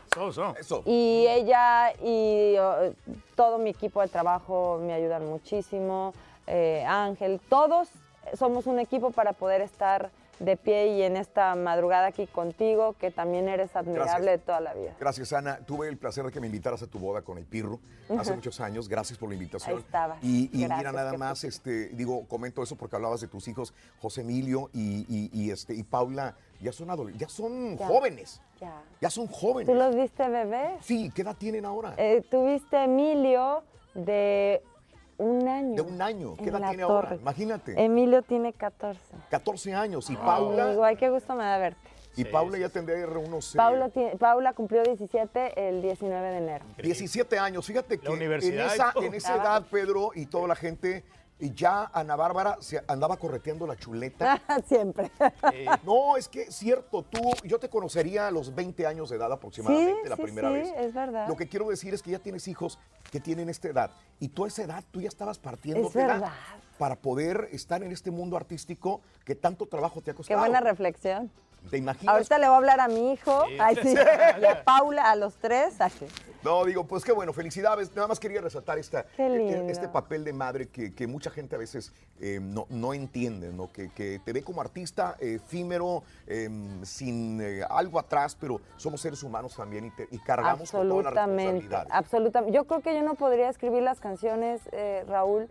Eso. 0.59 0.83
y 0.87 1.27
ella 1.29 1.93
y 2.03 2.57
todo 3.37 3.59
mi 3.59 3.71
equipo 3.71 4.01
de 4.01 4.09
trabajo 4.09 4.81
me 4.83 4.95
ayudan 4.95 5.27
muchísimo. 5.27 6.15
eh, 6.47 6.83
Ángel, 6.89 7.41
todos 7.49 7.89
somos 8.39 8.67
un 8.67 8.79
equipo 8.79 9.11
para 9.11 9.35
poder 9.35 9.61
estar 9.61 10.11
de 10.41 10.57
pie 10.57 10.89
y 10.97 11.03
en 11.03 11.17
esta 11.17 11.55
madrugada 11.55 12.09
aquí 12.09 12.27
contigo, 12.27 12.95
que 12.95 13.11
también 13.11 13.47
eres 13.49 13.77
admirable 13.77 14.11
Gracias. 14.11 14.27
de 14.27 14.39
toda 14.39 14.61
la 14.61 14.75
vida. 14.75 14.97
Gracias, 14.99 15.33
Ana. 15.35 15.59
Tuve 15.67 15.89
el 15.89 15.99
placer 15.99 16.25
de 16.25 16.33
que 16.33 16.41
me 16.41 16.47
invitaras 16.47 16.83
a 16.83 16.87
tu 16.87 16.99
boda 16.99 17.23
con 17.23 17.37
el 17.39 17.45
Pirro 17.45 17.79
hace 18.19 18.35
muchos 18.35 18.59
años. 18.61 18.89
Gracias 18.89 19.19
por 19.19 19.29
la 19.29 19.35
invitación. 19.35 19.77
Ahí 19.77 19.83
estabas. 19.83 20.19
Y, 20.23 20.51
y 20.53 20.63
mira, 20.67 20.91
nada 20.93 21.13
más, 21.19 21.45
este, 21.45 21.91
digo, 21.91 22.27
comento 22.27 22.63
eso 22.63 22.75
porque 22.75 22.97
hablabas 22.97 23.21
de 23.21 23.29
tus 23.29 23.47
hijos, 23.49 23.75
José 24.01 24.23
Emilio 24.23 24.71
y, 24.73 25.05
y- 25.09 25.31
y, 25.33 25.51
este, 25.51 25.75
y 25.75 25.83
Paula, 25.83 26.35
ya 26.61 26.73
son 26.73 26.91
adolescentes, 26.91 27.29
ya 27.29 27.35
son 27.35 27.77
Ya. 27.77 27.87
jóvenes. 27.87 28.41
Ya. 28.61 28.83
Ya 29.01 29.11
son 29.11 29.27
jóvenes. 29.27 29.67
¿Tú 29.73 29.79
los 29.79 29.95
viste 29.95 30.27
bebés? 30.29 30.85
Sí, 30.85 31.13
¿qué 31.15 31.23
edad 31.23 31.37
tienen 31.37 31.65
ahora? 31.67 31.95
Eh, 31.99 32.23
tuviste 32.31 32.83
Emilio 32.83 33.63
de 33.95 34.63
un 35.21 35.47
año. 35.49 35.75
de 35.77 35.83
un 35.83 36.01
año. 36.03 36.37
¿Qué 36.37 36.45
en 36.45 36.49
edad 36.51 36.61
la 36.61 36.69
tiene 36.69 36.83
ahora? 36.85 37.09
torre. 37.09 37.21
Imagínate. 37.21 37.85
Emilio 37.85 38.23
tiene 38.23 38.53
14. 38.53 38.99
14 39.31 39.75
años. 39.75 40.09
Y 40.11 40.15
Amigo, 40.15 40.27
Paula, 40.27 40.87
ay, 40.87 40.97
qué 40.97 41.11
gusto 41.11 41.35
me 41.35 41.45
da 41.45 41.59
verte. 41.59 41.79
y 42.17 42.25
Paula 42.25 42.59
ya 42.59 42.69
tendría 42.69 43.07
unos 43.07 43.55
eh, 43.55 43.57
Paula, 43.59 43.89
tiene- 43.91 44.17
Paula 44.17 44.53
cumplió 44.53 44.83
17 44.83 45.69
el 45.69 45.83
19 45.83 46.29
de 46.31 46.37
enero. 46.39 46.65
17 46.83 47.39
años. 47.39 47.67
Fíjate 47.67 47.99
que 47.99 48.09
en 48.13 48.59
esa, 48.61 48.93
en 49.01 49.15
esa 49.15 49.37
edad, 49.37 49.65
Pedro, 49.71 50.11
y 50.15 50.27
toda 50.27 50.49
la 50.49 50.57
gente, 50.57 51.05
y 51.41 51.53
ya 51.55 51.91
Ana 51.93 52.17
Bárbara 52.17 52.57
se 52.61 52.83
andaba 52.87 53.17
correteando 53.17 53.67
la 53.67 53.77
chuleta. 53.77 54.41
Siempre. 54.69 55.11
No, 55.85 56.17
es 56.17 56.29
que 56.29 56.43
es 56.43 56.55
cierto, 56.55 57.03
tú, 57.03 57.21
yo 57.45 57.59
te 57.59 57.69
conocería 57.69 58.29
a 58.29 58.31
los 58.31 58.55
20 58.55 58.87
años 58.87 59.09
de 59.11 59.17
edad 59.17 59.33
aproximadamente 59.33 60.01
Sí, 60.03 60.09
la 60.09 60.17
sí, 60.17 60.23
primera 60.23 60.49
sí, 60.49 60.55
vez. 60.55 60.73
es 60.77 60.95
verdad. 60.95 61.29
Lo 61.29 61.37
que 61.37 61.49
quiero 61.49 61.69
decir 61.69 61.95
es 61.95 62.03
que 62.03 62.11
ya 62.11 62.19
tienes 62.19 62.47
hijos 62.49 62.79
que 63.11 63.21
tienen 63.21 63.49
esta 63.49 63.69
edad 63.69 63.91
y 64.19 64.29
tú 64.29 64.45
a 64.45 64.49
esa 64.49 64.63
edad 64.63 64.85
tú 64.91 65.01
ya 65.01 65.09
estabas 65.09 65.39
partiendo 65.39 65.89
Es 65.89 65.95
verdad. 65.95 66.31
para 66.79 66.97
poder 66.97 67.49
estar 67.53 67.83
en 67.83 67.93
este 67.93 68.11
mundo 68.11 68.37
artístico 68.37 69.01
que 69.25 69.35
tanto 69.35 69.67
trabajo 69.67 70.01
te 70.01 70.11
ha 70.11 70.15
Qué 70.15 70.19
costado. 70.19 70.41
buena 70.41 70.61
reflexión. 70.61 71.31
¿Te 71.69 71.77
imaginas? 71.79 72.15
Ahorita 72.15 72.39
le 72.39 72.47
voy 72.47 72.55
a 72.55 72.57
hablar 72.59 72.81
a 72.81 72.89
mi 72.89 73.13
hijo, 73.13 73.45
Sí. 73.47 73.57
ay, 73.61 73.77
sí, 73.83 73.95
y 74.41 74.45
a 74.45 74.65
Paula, 74.65 75.11
a 75.11 75.17
los 75.17 75.35
tres. 75.37 75.81
ay, 75.81 75.91
sí. 75.99 76.07
No, 76.43 76.65
digo, 76.65 76.85
pues 76.87 77.05
qué 77.05 77.13
bueno, 77.13 77.35
felicidades. 77.35 77.95
Nada 77.95 78.09
más 78.09 78.19
quería 78.19 78.41
resaltar 78.41 78.79
esta, 78.79 79.05
Qué 79.15 79.27
e- 79.27 79.39
lindo. 79.39 79.71
este 79.71 79.89
papel 79.89 80.25
de 80.25 80.33
madre 80.33 80.69
que, 80.69 80.95
que 80.95 81.07
mucha 81.07 81.31
gente 81.31 81.55
a 81.55 81.59
veces 81.59 81.93
eh, 82.19 82.39
no, 82.41 82.67
no 82.71 82.95
entiende, 82.95 83.53
¿no? 83.53 83.71
Que, 83.71 83.91
que 83.91 84.21
te 84.25 84.33
ve 84.33 84.43
como 84.43 84.63
artista 84.63 85.17
eh, 85.21 85.35
efímero, 85.35 86.03
em, 86.27 86.83
sin 86.85 87.41
eh, 87.43 87.61
algo 87.69 87.99
atrás, 87.99 88.37
pero 88.41 88.59
somos 88.79 89.03
seres 89.03 89.23
humanos 89.23 89.55
también 89.55 89.85
y, 89.85 89.91
te- 89.91 90.09
y 90.11 90.19
cargamos 90.19 90.71
con 90.71 90.89
todas 90.89 91.05
las 91.05 91.13
Absolutamente, 91.13 91.43
responsabilidades. 91.43 91.93
absolutamente. 91.93 92.57
Yo 92.57 92.65
creo 92.65 92.81
que 92.81 92.95
yo 92.95 93.03
no 93.03 93.15
podría 93.17 93.51
escribir 93.51 93.83
las 93.83 94.01
canciones, 94.01 94.63
eh, 94.73 95.05
Raúl, 95.07 95.51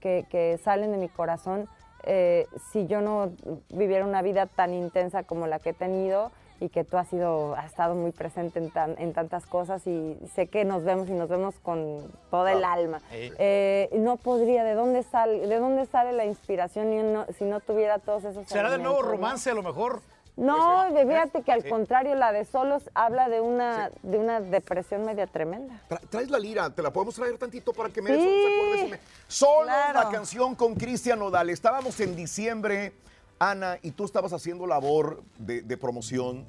que, 0.00 0.24
que 0.30 0.58
salen 0.64 0.90
de 0.92 0.96
mi 0.96 1.10
corazón 1.10 1.68
eh, 2.04 2.46
si 2.72 2.86
yo 2.86 3.00
no 3.00 3.30
viviera 3.70 4.04
una 4.04 4.22
vida 4.22 4.46
tan 4.46 4.74
intensa 4.74 5.22
como 5.24 5.46
la 5.46 5.58
que 5.58 5.70
he 5.70 5.74
tenido 5.74 6.30
y 6.62 6.68
que 6.68 6.84
tú 6.84 6.98
has 6.98 7.08
sido, 7.08 7.54
has 7.54 7.66
estado 7.70 7.94
muy 7.94 8.12
presente 8.12 8.58
en, 8.58 8.70
tan- 8.70 8.94
en 8.98 9.14
tantas 9.14 9.46
cosas 9.46 9.86
y 9.86 10.18
sé 10.34 10.46
que 10.48 10.66
nos 10.66 10.84
vemos 10.84 11.08
y 11.08 11.12
nos 11.12 11.28
vemos 11.28 11.54
con 11.62 12.02
todo 12.30 12.48
el 12.48 12.64
alma. 12.64 13.00
Eh, 13.12 13.88
no 13.94 14.18
podría, 14.18 14.62
¿de 14.62 14.74
dónde 14.74 15.02
sale, 15.02 15.46
de 15.46 15.56
dónde 15.58 15.86
sale 15.86 16.12
la 16.12 16.26
inspiración 16.26 16.92
y 16.92 17.02
no- 17.02 17.24
si 17.38 17.44
no 17.44 17.60
tuviera 17.60 17.98
todos 17.98 18.24
esos 18.24 18.46
¿Será 18.46 18.70
del 18.70 18.82
nuevo 18.82 19.00
romance 19.00 19.50
a 19.50 19.54
lo 19.54 19.62
mejor? 19.62 20.02
No, 20.40 20.86
fíjate 20.94 21.42
que 21.42 21.52
al 21.52 21.62
Sí. 21.62 21.68
contrario, 21.68 22.14
la 22.14 22.32
de 22.32 22.44
Solos 22.44 22.88
habla 22.94 23.28
de 23.28 23.40
una, 23.40 23.90
de 24.02 24.18
una 24.18 24.40
depresión 24.40 25.04
media 25.04 25.26
tremenda. 25.26 25.82
Tra- 25.88 26.00
traes 26.08 26.30
la 26.30 26.38
lira, 26.38 26.70
te 26.70 26.82
la 26.82 26.90
podemos 26.92 27.14
traer 27.14 27.36
tantito 27.36 27.72
para 27.72 27.90
que 27.90 28.00
me 28.00 28.08
Sí, 28.10 28.16
des 28.16 28.24
unos 28.24 28.46
acordes 28.46 28.86
y 28.86 28.90
me- 28.92 29.00
Solo 29.28 29.64
claro. 29.66 30.00
la 30.02 30.08
canción 30.10 30.54
con 30.54 30.74
Cristian 30.74 31.18
Nodal. 31.18 31.50
Estábamos 31.50 32.00
en 32.00 32.16
diciembre, 32.16 32.94
Ana, 33.38 33.78
y 33.82 33.90
tú 33.90 34.04
estabas 34.04 34.32
haciendo 34.32 34.66
labor 34.66 35.22
de, 35.38 35.62
de 35.62 35.76
promoción 35.76 36.46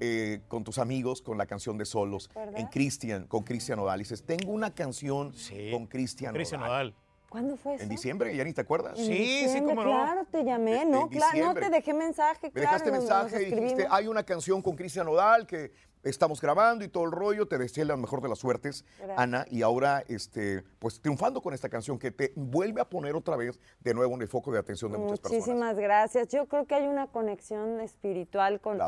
eh, 0.00 0.40
con 0.48 0.62
tus 0.62 0.76
amigos 0.78 1.22
con 1.22 1.38
la 1.38 1.46
canción 1.46 1.78
de 1.78 1.86
Solos 1.86 2.28
¿Verdad? 2.34 2.58
en 2.58 2.66
Cristian, 2.66 3.26
con 3.26 3.42
Cristian 3.44 3.78
Nodal. 3.78 4.00
Y 4.00 4.04
dices, 4.04 4.22
tengo 4.24 4.52
una 4.52 4.70
canción 4.74 5.32
con 5.72 5.86
Cristian 5.86 6.34
Cristian 6.34 6.60
Nodal. 6.60 6.88
Nodal. 6.92 7.05
¿Cuándo 7.28 7.56
fue 7.56 7.74
eso? 7.74 7.82
En 7.82 7.88
diciembre, 7.88 8.34
ya 8.36 8.44
ni 8.44 8.52
te 8.52 8.60
acuerdas. 8.60 8.98
En 8.98 9.08
diciembre, 9.08 9.74
Claro, 9.74 10.24
te 10.30 10.44
llamé, 10.44 10.82
En- 10.82 10.90
¿no? 10.90 11.02
en 11.02 11.08
Claro, 11.08 11.38
no 11.46 11.54
te 11.54 11.70
dejé 11.70 11.92
mensaje, 11.92 12.50
Me 12.54 12.60
dejaste 12.60 12.90
mensaje 12.92 13.48
y 13.48 13.54
dijiste, 13.54 13.86
hay 13.90 14.06
una 14.06 14.22
canción 14.22 14.62
con 14.62 14.76
Cristian 14.76 15.06
Nodal 15.06 15.46
que 15.46 15.72
estamos 16.02 16.40
grabando 16.40 16.84
y 16.84 16.88
todo 16.88 17.04
el 17.04 17.10
rollo. 17.10 17.48
Te 17.48 17.58
deseé 17.58 17.84
la 17.84 17.96
mejor 17.96 18.22
de 18.22 18.28
las 18.28 18.38
suertes, 18.38 18.84
Gracias. 18.98 19.18
Ana. 19.18 19.44
Y 19.50 19.62
ahora, 19.62 20.04
este, 20.08 20.62
pues 20.78 21.00
triunfando 21.00 21.42
con 21.42 21.52
esta 21.52 21.68
canción 21.68 21.98
que 21.98 22.12
te 22.12 22.32
vuelve 22.36 22.80
a 22.80 22.84
poner 22.88 23.16
otra 23.16 23.34
vez 23.36 23.58
de 23.80 23.92
nuevo 23.92 24.14
en 24.14 24.22
el 24.22 24.28
foco 24.28 24.52
de 24.52 24.60
atención 24.60 24.92
de 24.92 24.98
muchas 24.98 25.18
personas. 25.18 25.40
Muchísimas 25.46 25.76
gracias. 25.76 26.28
Yo 26.28 26.46
creo 26.46 26.64
que 26.66 26.76
hay 26.76 26.86
una 26.86 27.08
conexión 27.08 27.80
espiritual 27.80 28.60
con, 28.60 28.78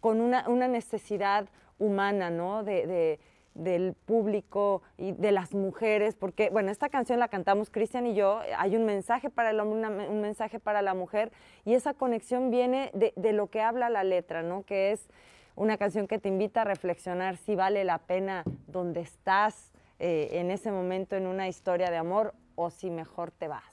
con 0.00 0.20
una, 0.20 0.48
una 0.48 0.68
necesidad 0.68 1.48
humana, 1.78 2.30
¿no? 2.30 2.62
De, 2.62 2.86
de- 2.86 3.20
del 3.58 3.94
público 3.94 4.82
y 4.96 5.12
de 5.12 5.32
las 5.32 5.52
mujeres, 5.54 6.14
porque, 6.14 6.48
bueno, 6.50 6.70
esta 6.70 6.88
canción 6.88 7.18
la 7.18 7.28
cantamos 7.28 7.70
Cristian 7.70 8.06
y 8.06 8.14
yo, 8.14 8.40
hay 8.56 8.76
un 8.76 8.84
mensaje 8.86 9.30
para 9.30 9.50
el 9.50 9.60
hombre, 9.60 9.78
una- 9.78 10.08
un 10.08 10.20
mensaje 10.20 10.58
para 10.60 10.80
la 10.80 10.94
mujer, 10.94 11.32
y 11.64 11.74
esa 11.74 11.92
conexión 11.94 12.50
viene 12.50 12.90
de, 12.94 13.12
de 13.16 13.32
lo 13.32 13.48
que 13.48 13.60
habla 13.60 13.90
la 13.90 14.04
letra, 14.04 14.42
¿no? 14.42 14.62
Que 14.62 14.92
es 14.92 15.08
una 15.56 15.76
canción 15.76 16.06
que 16.06 16.18
te 16.18 16.28
invita 16.28 16.62
a 16.62 16.64
reflexionar 16.64 17.36
si 17.36 17.56
vale 17.56 17.82
la 17.84 17.98
pena 17.98 18.44
donde 18.68 19.00
estás 19.00 19.72
eh, 19.98 20.28
en 20.34 20.52
ese 20.52 20.70
momento 20.70 21.16
en 21.16 21.26
una 21.26 21.48
historia 21.48 21.90
de 21.90 21.96
amor 21.96 22.32
o 22.54 22.70
si 22.70 22.90
mejor 22.90 23.32
te 23.32 23.48
vas. 23.48 23.64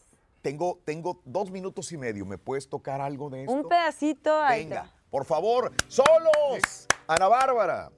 Tengo, 0.41 0.79
tengo 0.83 1.21
dos 1.25 1.51
minutos 1.51 1.91
y 1.91 1.97
medio. 1.97 2.25
¿Me 2.25 2.37
puedes 2.39 2.67
tocar 2.69 3.01
algo 3.01 3.29
de 3.29 3.41
esto? 3.41 3.53
Un 3.53 3.69
pedacito, 3.69 4.41
ahí 4.41 4.63
te 4.63 4.69
Venga, 4.69 4.91
por 5.11 5.25
favor. 5.25 5.71
¡Solos! 5.87 6.87
Ana 7.07 7.27
Bárbara. 7.27 7.91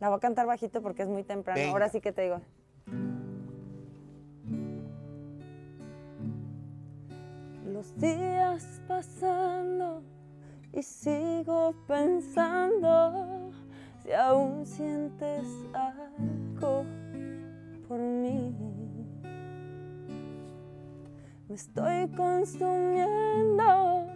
La 0.00 0.08
voy 0.08 0.18
a 0.18 0.20
cantar 0.20 0.46
bajito 0.46 0.82
porque 0.82 1.02
es 1.02 1.08
muy 1.08 1.22
temprano. 1.22 1.58
Venga. 1.58 1.72
Ahora 1.72 1.88
sí 1.88 2.00
que 2.00 2.12
te 2.12 2.22
digo. 2.22 2.40
los 7.74 7.96
días 7.98 8.80
pasando 8.86 10.02
y 10.72 10.82
sigo 10.82 11.74
pensando 11.88 13.50
si 14.02 14.12
aún 14.12 14.64
sientes 14.64 15.44
algo 15.72 16.84
por 17.88 17.98
mí. 17.98 18.54
Me 21.48 21.56
estoy 21.56 22.08
consumiendo, 22.16 24.06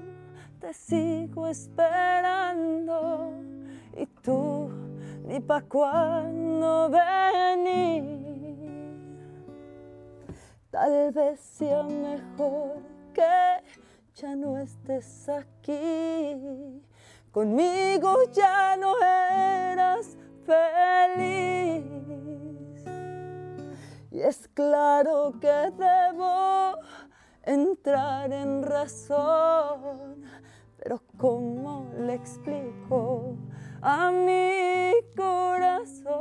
te 0.60 0.72
sigo 0.72 1.48
esperando 1.48 3.32
y 3.96 4.06
tú 4.22 4.70
ni 5.28 5.40
pa' 5.40 5.60
cuándo 5.60 6.88
venir. 6.88 8.02
Tal 10.70 11.12
vez 11.12 11.38
sea 11.38 11.82
mejor 11.82 12.80
que 13.12 13.62
ya 14.14 14.34
no 14.34 14.56
estés 14.56 15.28
aquí. 15.28 16.82
Conmigo 17.30 18.16
ya 18.32 18.74
no 18.78 18.96
eras 19.02 20.16
feliz. 20.46 21.84
Y 24.10 24.20
es 24.22 24.48
claro 24.48 25.34
que 25.38 25.70
debo 25.76 26.72
entrar 27.42 28.32
en 28.32 28.62
razón, 28.62 30.24
pero 30.78 31.02
¿cómo 31.18 31.90
le 31.98 32.14
explico 32.14 33.36
a 33.82 34.10
mi 34.10 34.92
corazón? 35.16 36.12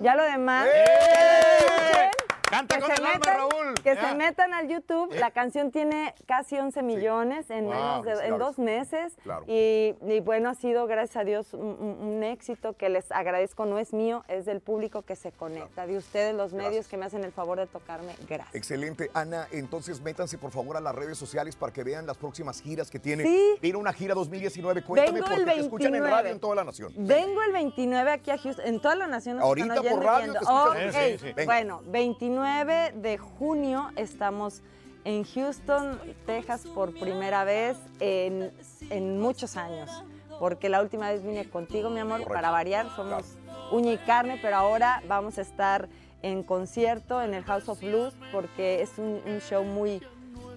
Ya 0.00 0.14
lo 0.14 0.24
demás. 0.24 0.66
¡Eh! 0.66 2.10
Canta 2.50 2.74
que 2.76 2.80
con 2.82 2.90
se 2.90 3.00
el 3.00 3.06
alma, 3.06 3.18
metan- 3.18 3.36
Raúl. 3.36 3.74
Que 3.82 3.96
se 3.96 4.14
metan 4.16 4.52
al 4.54 4.68
YouTube. 4.68 5.12
Eh. 5.12 5.18
La 5.20 5.30
canción 5.30 5.70
tiene 5.70 6.14
casi 6.26 6.58
11 6.58 6.82
millones 6.82 7.48
en, 7.50 7.66
Wow, 7.66 7.74
menos 7.74 8.04
de- 8.04 8.26
en 8.26 8.38
dos 8.38 8.58
meses. 8.58 9.14
Claro. 9.22 9.44
Y, 9.46 9.94
y 10.06 10.20
bueno, 10.20 10.50
ha 10.50 10.54
sido, 10.54 10.86
gracias 10.86 11.16
a 11.16 11.24
Dios, 11.24 11.54
un, 11.54 12.20
éxito 12.24 12.74
que 12.74 12.88
les 12.88 13.10
agradezco. 13.12 13.64
No 13.66 13.78
es 13.78 13.92
mío, 13.92 14.24
es 14.28 14.44
del 14.44 14.60
público 14.60 15.02
que 15.02 15.16
se 15.16 15.32
conecta. 15.32 15.86
De 15.86 15.96
ustedes, 15.96 16.34
los 16.34 16.52
medios 16.52 16.86
que 16.88 16.96
me 16.96 17.06
hacen 17.06 17.24
el 17.24 17.32
favor 17.32 17.58
de 17.58 17.66
tocarme. 17.66 18.14
Gracias. 18.28 18.54
Excelente, 18.54 19.10
Ana. 19.14 19.46
Entonces 19.52 20.00
métanse 20.00 20.36
por 20.36 20.50
favor 20.50 20.76
a 20.76 20.80
las 20.80 20.94
redes 20.94 21.16
sociales 21.16 21.56
para 21.56 21.72
que 21.72 21.82
vean 21.84 22.06
las 22.06 22.16
próximas 22.18 22.60
giras 22.60 22.90
que 22.90 22.98
tiene. 22.98 23.24
Sí. 23.24 23.54
Viene 23.62 23.78
una 23.78 23.92
gira 23.92 24.14
2019. 24.14 24.82
Cuéntame 24.82 25.12
Vengo 25.20 25.26
porque 25.26 25.40
el 25.42 25.46
te 25.46 25.60
escuchan 25.60 25.86
en 25.86 25.92
29. 26.02 26.10
radio 26.16 26.30
en 26.32 26.40
toda 26.40 26.54
la 26.56 26.64
nación. 26.64 26.92
Vengo 26.96 27.42
el 27.42 27.52
29 27.52 28.10
aquí 28.10 28.30
a 28.30 28.38
Houston, 28.38 28.66
en 28.66 28.80
toda 28.80 28.94
la 28.96 29.06
nación. 29.06 29.40
Ahorita 29.40 29.82
por 29.82 30.02
radio 30.04 30.32
te 30.32 30.38
escuchan. 30.38 30.92
Sí, 30.92 31.18
sí. 31.36 31.44
Bueno, 31.44 31.80
29 31.86 32.39
de 32.40 33.18
junio 33.18 33.90
estamos 33.96 34.62
en 35.04 35.24
Houston, 35.24 35.98
Texas 36.24 36.62
por 36.74 36.98
primera 36.98 37.44
vez 37.44 37.76
en, 38.00 38.50
en 38.88 39.20
muchos 39.20 39.56
años. 39.56 39.90
Porque 40.38 40.70
la 40.70 40.80
última 40.80 41.10
vez 41.10 41.22
vine 41.22 41.48
contigo, 41.48 41.90
mi 41.90 42.00
amor, 42.00 42.20
Correcto. 42.20 42.32
para 42.32 42.50
variar. 42.50 42.86
Somos 42.96 43.24
uña 43.72 43.92
y 43.92 43.98
carne, 43.98 44.38
pero 44.40 44.56
ahora 44.56 45.02
vamos 45.06 45.36
a 45.36 45.42
estar 45.42 45.88
en 46.22 46.42
concierto 46.42 47.22
en 47.22 47.34
el 47.34 47.44
House 47.44 47.68
of 47.68 47.80
Blues 47.80 48.14
porque 48.32 48.80
es 48.80 48.96
un, 48.96 49.20
un 49.26 49.40
show 49.40 49.62
muy, 49.62 50.02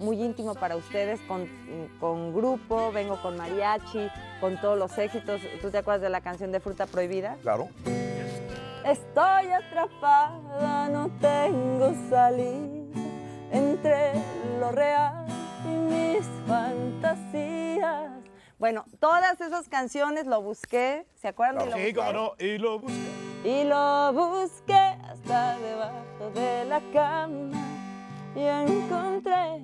muy 0.00 0.22
íntimo 0.22 0.54
para 0.54 0.76
ustedes, 0.76 1.20
con, 1.28 1.46
con 2.00 2.34
grupo, 2.34 2.92
vengo 2.92 3.20
con 3.20 3.36
mariachi, 3.36 4.08
con 4.40 4.58
todos 4.58 4.78
los 4.78 4.96
éxitos. 4.96 5.42
¿Tú 5.60 5.70
te 5.70 5.78
acuerdas 5.78 6.00
de 6.00 6.08
la 6.08 6.22
canción 6.22 6.50
de 6.50 6.60
Fruta 6.60 6.86
Prohibida? 6.86 7.36
Claro. 7.42 7.68
Estoy 8.84 9.46
atrapada, 9.50 10.90
no 10.90 11.10
tengo 11.18 11.94
salida 12.10 13.00
entre 13.50 14.12
lo 14.60 14.70
real 14.72 15.26
y 15.64 15.68
mis 15.68 16.24
fantasías. 16.46 18.10
Bueno, 18.58 18.84
todas 19.00 19.40
esas 19.40 19.70
canciones 19.70 20.26
lo 20.26 20.42
busqué, 20.42 21.06
¿se 21.14 21.28
acuerdan? 21.28 21.64
de 21.64 21.70
lo 21.70 21.76
Sí. 21.76 22.44
Y 22.44 22.58
lo 22.58 22.78
busqué. 22.78 23.48
Y 23.48 23.64
lo 23.64 24.12
busqué 24.12 24.98
hasta 25.08 25.58
debajo 25.58 26.30
de 26.34 26.64
la 26.66 26.80
cama 26.92 27.52
y 28.36 28.42
encontré 28.42 29.62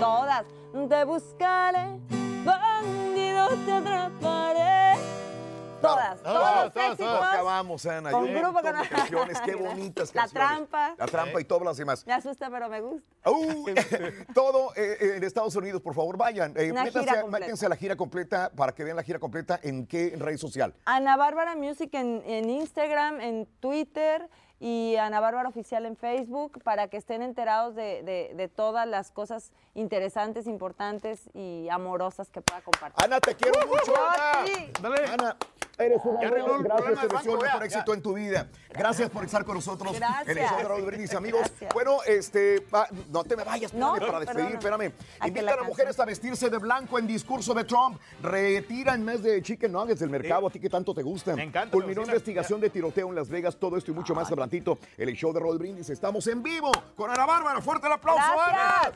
todas. 0.00 0.44
Te 0.88 1.04
buscaré, 1.04 2.00
bandido, 2.44 3.48
te 3.64 3.72
atraparé. 3.72 4.96
Todas, 5.80 6.22
todos 6.22 6.64
los 6.74 6.76
éxitos. 6.84 7.22
Acabamos, 7.22 7.86
Ana. 7.86 8.10
Con 8.10 8.26
Yo 8.26 8.32
un 8.32 8.42
grupo, 8.42 8.60
con- 8.62 8.72
canciones, 8.88 9.40
qué 9.42 9.54
bonitas 9.56 10.14
La 10.14 10.22
canciones. 10.22 10.48
trampa. 10.48 10.94
La 10.98 11.06
trampa 11.06 11.40
y 11.40 11.44
todas 11.44 11.64
las 11.64 11.76
demás. 11.76 12.06
Me 12.06 12.12
asusta, 12.14 12.50
pero 12.50 12.68
me 12.68 12.80
gusta. 12.80 13.06
Uh, 13.30 13.66
todo 14.34 14.72
eh, 14.74 14.96
eh, 15.00 15.12
en 15.16 15.24
Estados 15.24 15.54
Unidos, 15.56 15.82
por 15.82 15.94
favor, 15.94 16.16
vayan. 16.16 16.54
Eh, 16.56 16.72
Una 16.72 16.84
métanse, 16.84 17.08
gira 17.08 17.18
a- 17.18 17.22
completa. 17.22 17.44
métanse 17.46 17.66
a 17.66 17.68
la 17.68 17.76
gira 17.76 17.96
completa 17.96 18.50
para 18.56 18.72
que 18.74 18.84
vean 18.84 18.96
la 18.96 19.02
gira 19.02 19.18
completa 19.18 19.60
en 19.62 19.86
qué 19.86 20.14
red 20.18 20.38
social. 20.38 20.74
Ana 20.86 21.16
Bárbara 21.16 21.54
Music 21.56 21.90
en, 21.94 22.22
en 22.26 22.48
Instagram, 22.50 23.20
en 23.20 23.46
Twitter 23.60 24.28
y 24.58 24.96
Ana 24.96 25.20
Bárbara 25.20 25.50
Oficial 25.50 25.84
en 25.84 25.96
Facebook 25.96 26.62
para 26.62 26.88
que 26.88 26.96
estén 26.96 27.20
enterados 27.20 27.74
de, 27.74 28.02
de- 28.02 28.32
de 28.34 28.48
todas 28.48 28.86
las 28.88 29.10
cosas 29.12 29.52
interesantes, 29.74 30.46
importantes 30.46 31.28
y 31.34 31.68
amorosas 31.70 32.30
que 32.30 32.40
pueda 32.40 32.62
compartir. 32.62 33.04
Ana, 33.04 33.20
te 33.20 33.34
quiero 33.34 33.60
mucho, 33.66 33.92
Ana. 33.94 34.46
sí. 34.46 34.72
Ana, 35.12 35.36
eres 35.78 36.00
una 36.04 36.20
Ya 36.22 36.28
arregló 36.28 36.56
el 36.56 36.62
Gracias, 36.62 36.76
problema 36.84 37.00
del 37.02 37.08
banco, 37.08 37.44
ya, 37.60 37.64
éxito 37.64 37.94
en 37.94 38.02
tu 38.02 38.14
vida. 38.14 38.48
Gracias 38.70 39.10
por 39.10 39.24
estar 39.24 39.44
con 39.44 39.54
nosotros 39.56 39.94
Gracias. 39.96 40.28
en 40.28 40.38
el 40.38 40.48
show 40.48 40.56
de 40.58 40.64
Raúl 40.64 40.82
Brindis, 40.82 41.14
amigos. 41.14 41.40
Gracias. 41.42 41.74
Bueno, 41.74 41.98
este, 42.06 42.60
va- 42.74 42.88
no 43.08 43.24
te 43.24 43.36
me 43.36 43.44
vayas, 43.44 43.72
No, 43.74 43.94
espérame, 43.96 44.12
para 44.12 44.24
despedir, 44.24 44.56
espérame. 44.56 44.92
Invitan 45.22 45.44
la 45.44 45.52
a 45.52 45.54
canción. 45.54 45.66
mujeres 45.66 46.00
a 46.00 46.04
vestirse 46.04 46.50
de 46.50 46.58
blanco 46.58 46.98
en 46.98 47.06
discurso 47.06 47.52
de 47.54 47.64
Trump. 47.64 47.98
Retiran 48.22 49.04
más 49.04 49.22
de 49.22 49.42
chicken 49.42 49.72
nuggets 49.72 50.00
del 50.00 50.10
mercado, 50.10 50.46
a 50.46 50.50
ti 50.50 50.60
que 50.60 50.70
tanto 50.70 50.94
te 50.94 51.02
gustan. 51.02 51.36
Me 51.36 51.42
encanta, 51.44 51.72
Culminó 51.72 52.02
me 52.02 52.08
investigación 52.08 52.60
de 52.60 52.70
tiroteo 52.70 53.08
en 53.08 53.14
Las 53.14 53.28
Vegas, 53.28 53.56
todo 53.56 53.76
esto 53.76 53.90
y 53.90 53.94
mucho 53.94 54.14
más 54.14 54.28
adelantito 54.28 54.78
en 54.96 55.08
el 55.08 55.14
show 55.14 55.32
de 55.32 55.40
Raúl 55.40 55.58
Brindis. 55.58 55.90
Estamos 55.90 56.26
en 56.26 56.42
vivo 56.42 56.70
con 56.96 57.10
Ana 57.10 57.26
Bárbara. 57.26 57.60
Fuerte 57.60 57.86
el 57.86 57.92
aplauso, 57.92 58.22
Ana. 58.22 58.92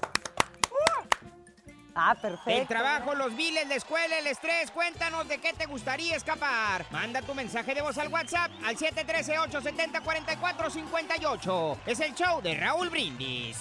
Ah, 1.95 2.15
perfecto. 2.15 2.51
El 2.51 2.67
trabajo, 2.67 3.15
los 3.15 3.37
biles, 3.37 3.67
la 3.69 3.75
escuela, 3.75 4.19
el 4.19 4.27
estrés. 4.27 4.71
Cuéntanos 4.71 5.29
de 5.29 5.37
qué 5.39 5.53
te 5.53 5.67
gustaría 5.67 6.17
escapar. 6.17 6.87
Manda 6.91 7.21
tu 7.23 7.35
mensaje 7.35 7.75
de 7.75 7.83
voz 7.83 7.99
al 7.99 8.09
WhatsApp 8.09 8.51
al 8.65 8.77
713-870-4458. 8.77 11.77
Es 11.87 12.01
el 12.01 12.15
show 12.15 12.41
de 12.41 12.55
Raúl 12.55 12.89
Brindis. 12.91 13.59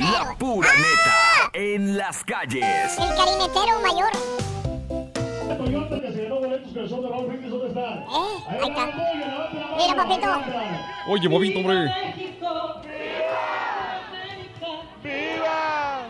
La 0.00 0.34
pura 0.38 0.70
neta 0.74 1.50
en 1.52 1.96
las 1.96 2.24
calles. 2.24 2.96
El 2.98 3.14
carinetero 3.16 3.80
mayor. 3.80 4.10
Eh, 8.10 8.44
ahí 8.48 8.68
está. 8.68 8.86
Mira, 9.76 9.94
papito. 9.96 10.28
Oye, 11.08 11.28
bobito, 11.28 11.58
hombre. 11.60 11.76
¡Viva! 15.14 16.06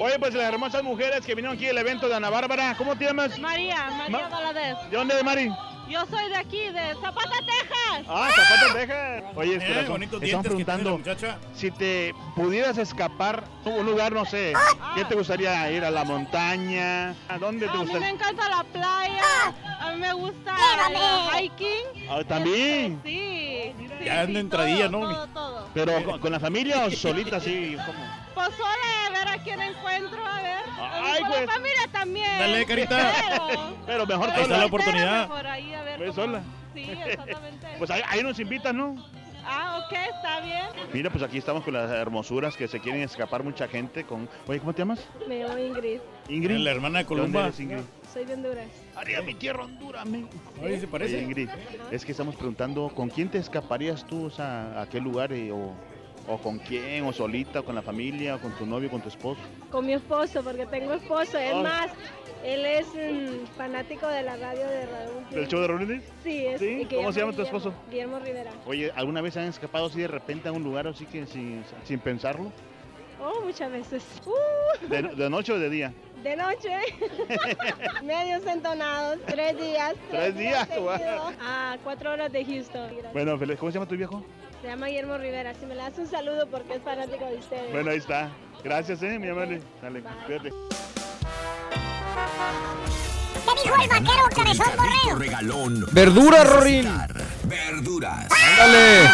Oye, 0.00 0.18
pues 0.18 0.32
las 0.34 0.52
hermosas 0.52 0.82
mujeres 0.84 1.26
que 1.26 1.34
vinieron 1.34 1.56
aquí 1.56 1.68
al 1.68 1.78
evento 1.78 2.08
de 2.08 2.14
Ana 2.14 2.30
Bárbara, 2.30 2.74
¿cómo 2.78 2.94
te 2.96 3.04
llamas? 3.06 3.36
María, 3.38 3.90
María 3.90 4.08
Ma- 4.08 4.28
Valadez. 4.28 4.76
¿De 4.90 4.96
dónde, 4.96 5.22
Mari? 5.24 5.50
Yo 5.88 6.04
soy 6.06 6.28
de 6.28 6.36
aquí, 6.36 6.58
de 6.68 6.94
Zapata, 7.00 7.36
Texas. 7.46 8.04
Ah, 8.08 8.28
Zapata, 8.34 8.72
Texas. 8.78 9.24
Oye, 9.34 9.54
Eh, 9.56 9.58
corazón, 9.86 10.00
la 10.30 10.42
preguntando 10.42 10.98
muchacha. 10.98 11.38
si 11.54 11.70
te 11.70 12.14
pudieras 12.36 12.76
escapar 12.78 13.44
a 13.64 13.68
un 13.68 13.86
lugar, 13.86 14.12
no 14.12 14.24
sé, 14.26 14.52
¿qué 14.94 15.04
te 15.06 15.14
gustaría 15.14 15.70
ir 15.72 15.84
a 15.84 15.90
la 15.90 16.04
montaña? 16.04 17.14
¿A 17.28 17.38
dónde 17.38 17.66
te 17.66 17.70
A 17.70 17.74
mí 17.74 17.78
me 17.78 17.84
gustaría? 17.84 18.08
encanta 18.10 18.48
la 18.48 18.64
playa. 18.64 19.54
A 19.80 19.92
mí 19.92 20.00
me 20.00 20.12
gusta 20.12 20.56
el 20.90 21.44
hiking. 21.44 22.08
Ah, 22.10 22.20
también. 22.26 23.00
Sí. 23.04 23.72
sí, 23.78 24.04
Ya 24.04 24.26
sí, 24.26 24.36
entradilla, 24.36 24.90
todo, 24.90 25.00
¿no? 25.00 25.14
Todo, 25.14 25.26
todo. 25.28 25.68
Pero 25.74 26.04
con, 26.04 26.20
con 26.20 26.32
la 26.32 26.40
familia 26.40 26.84
o 26.86 26.90
solita 26.90 27.36
así, 27.36 27.76
¿cómo? 27.86 27.98
Pues 28.46 28.60
a 28.60 29.10
ver 29.10 29.28
a 29.28 29.42
quién 29.42 29.60
encuentro, 29.60 30.24
a 30.24 30.40
ver. 30.42 30.58
Ay, 30.80 31.20
Con 31.22 31.28
pues. 31.30 31.46
la 31.46 31.52
familia 31.52 31.88
también. 31.90 32.38
Dale, 32.38 32.66
carita. 32.66 33.12
Pero, 33.86 34.06
Pero 34.06 34.06
mejor 34.06 35.46
ahí 35.48 35.74
a 35.74 35.82
ver 35.82 35.98
Ve 35.98 36.06
cómo- 36.06 36.14
sola. 36.16 36.42
Sí, 36.74 36.82
exactamente. 36.90 37.66
Pues 37.78 37.90
ahí, 37.90 38.02
ahí 38.06 38.22
nos 38.22 38.38
invitas, 38.38 38.72
¿no? 38.72 38.94
Ah, 39.44 39.82
ok, 39.84 39.92
está 40.14 40.40
bien. 40.40 40.66
Mira, 40.92 41.10
pues 41.10 41.24
aquí 41.24 41.38
estamos 41.38 41.64
con 41.64 41.72
las 41.74 41.90
hermosuras 41.90 42.54
que 42.56 42.68
se 42.68 42.78
quieren 42.80 43.00
escapar 43.02 43.42
mucha 43.42 43.66
gente 43.66 44.04
con... 44.04 44.28
Oye, 44.46 44.60
¿cómo 44.60 44.72
te 44.74 44.82
llamas? 44.82 45.00
Me 45.26 45.42
llamo 45.42 45.58
Ingrid. 45.58 46.00
Ingrid. 46.28 46.58
La 46.58 46.70
hermana 46.72 46.98
de 46.98 47.04
¿De 47.04 47.08
dónde 47.08 47.22
Columba. 47.22 47.46
eres, 47.46 47.58
Ingrid? 47.58 47.80
Soy 48.12 48.24
de 48.26 48.34
Honduras. 48.34 48.66
Arriba 48.94 49.22
mi 49.22 49.34
tierra, 49.34 49.64
Honduras, 49.64 50.04
men. 50.06 50.28
Oye, 50.62 50.78
¿se 50.78 50.86
parece? 50.86 51.16
Oye, 51.16 51.24
Ingrid, 51.24 51.48
es 51.90 52.04
que 52.04 52.12
estamos 52.12 52.36
preguntando, 52.36 52.90
¿con 52.94 53.08
quién 53.08 53.30
te 53.30 53.38
escaparías 53.38 54.06
tú? 54.06 54.26
O 54.26 54.30
sea, 54.30 54.80
¿a 54.82 54.86
qué 54.88 55.00
lugar 55.00 55.32
eh, 55.32 55.50
o 55.50 55.72
¿O 56.28 56.36
con 56.38 56.58
quién? 56.58 57.04
¿O 57.06 57.12
solita? 57.12 57.60
¿O 57.60 57.64
con 57.64 57.74
la 57.74 57.82
familia? 57.82 58.36
¿O 58.36 58.38
con 58.38 58.52
tu 58.52 58.66
novio? 58.66 58.90
¿Con 58.90 59.00
tu 59.00 59.08
esposo? 59.08 59.40
Con 59.70 59.86
mi 59.86 59.94
esposo, 59.94 60.42
porque 60.44 60.66
tengo 60.66 60.92
esposo. 60.92 61.38
Es 61.38 61.56
más, 61.56 61.90
él 62.44 62.66
es 62.66 62.86
mm, 62.88 63.46
fanático 63.56 64.06
de 64.06 64.22
la 64.22 64.36
radio 64.36 64.66
de 64.66 64.86
Raúl. 64.86 65.30
¿Del 65.30 65.48
show 65.48 65.60
de 65.60 65.66
Raúl? 65.68 66.02
Sí, 66.22 66.46
es. 66.46 66.88
¿Cómo 66.94 67.12
se 67.12 67.20
llama 67.20 67.32
tu 67.32 67.42
esposo? 67.42 67.72
Guillermo 67.90 68.18
Rivera. 68.18 68.50
Oye, 68.66 68.92
¿alguna 68.94 69.22
vez 69.22 69.36
han 69.38 69.44
escapado 69.44 69.86
así 69.86 70.00
de 70.00 70.08
repente 70.08 70.48
a 70.48 70.52
un 70.52 70.62
lugar 70.62 70.86
así 70.86 71.06
que 71.06 71.26
sin, 71.26 71.64
sin 71.84 71.98
pensarlo? 71.98 72.52
Oh, 73.20 73.40
muchas 73.44 73.72
veces. 73.72 74.04
Uh, 74.26 74.86
¿De, 74.86 75.02
de 75.02 75.30
noche 75.30 75.52
o 75.52 75.58
de 75.58 75.70
día? 75.70 75.92
de 76.22 76.36
noche. 76.36 76.70
Medios 78.02 78.44
entonados. 78.46 79.18
Tres 79.26 79.56
días. 79.58 79.94
Tres 80.10 80.36
días, 80.36 80.68
seguidos, 80.68 80.98
guau. 80.98 81.32
A 81.40 81.76
cuatro 81.82 82.12
horas 82.12 82.32
de 82.32 82.44
Houston. 82.44 82.90
Bueno, 83.12 83.38
¿cómo 83.58 83.70
se 83.70 83.78
llama 83.78 83.88
tu 83.88 83.96
viejo? 83.96 84.24
Se 84.60 84.66
llama 84.66 84.86
Guillermo 84.88 85.18
Rivera. 85.18 85.54
Si 85.54 85.66
me 85.66 85.74
le 85.74 85.82
das 85.82 85.98
un 85.98 86.06
saludo 86.06 86.46
porque 86.50 86.74
es 86.74 86.82
fanático 86.82 87.24
de 87.26 87.36
ustedes. 87.36 87.72
Bueno, 87.72 87.90
ahí 87.90 87.98
está. 87.98 88.30
Gracias, 88.64 89.02
eh, 89.02 89.18
mi 89.18 89.28
amable. 89.28 89.60
Dale, 89.80 90.02
cuídate. 90.26 90.50
¿Qué 93.44 93.62
dijo 93.62 93.82
el 93.82 93.88
vaquero 93.88 94.22
cabezón 94.34 94.66
borreo? 94.76 95.18
Regalón. 95.18 95.86
Verdura, 95.92 96.44
Rorín. 96.44 96.88
Verduras. 97.44 98.28
Ándale. 98.30 99.08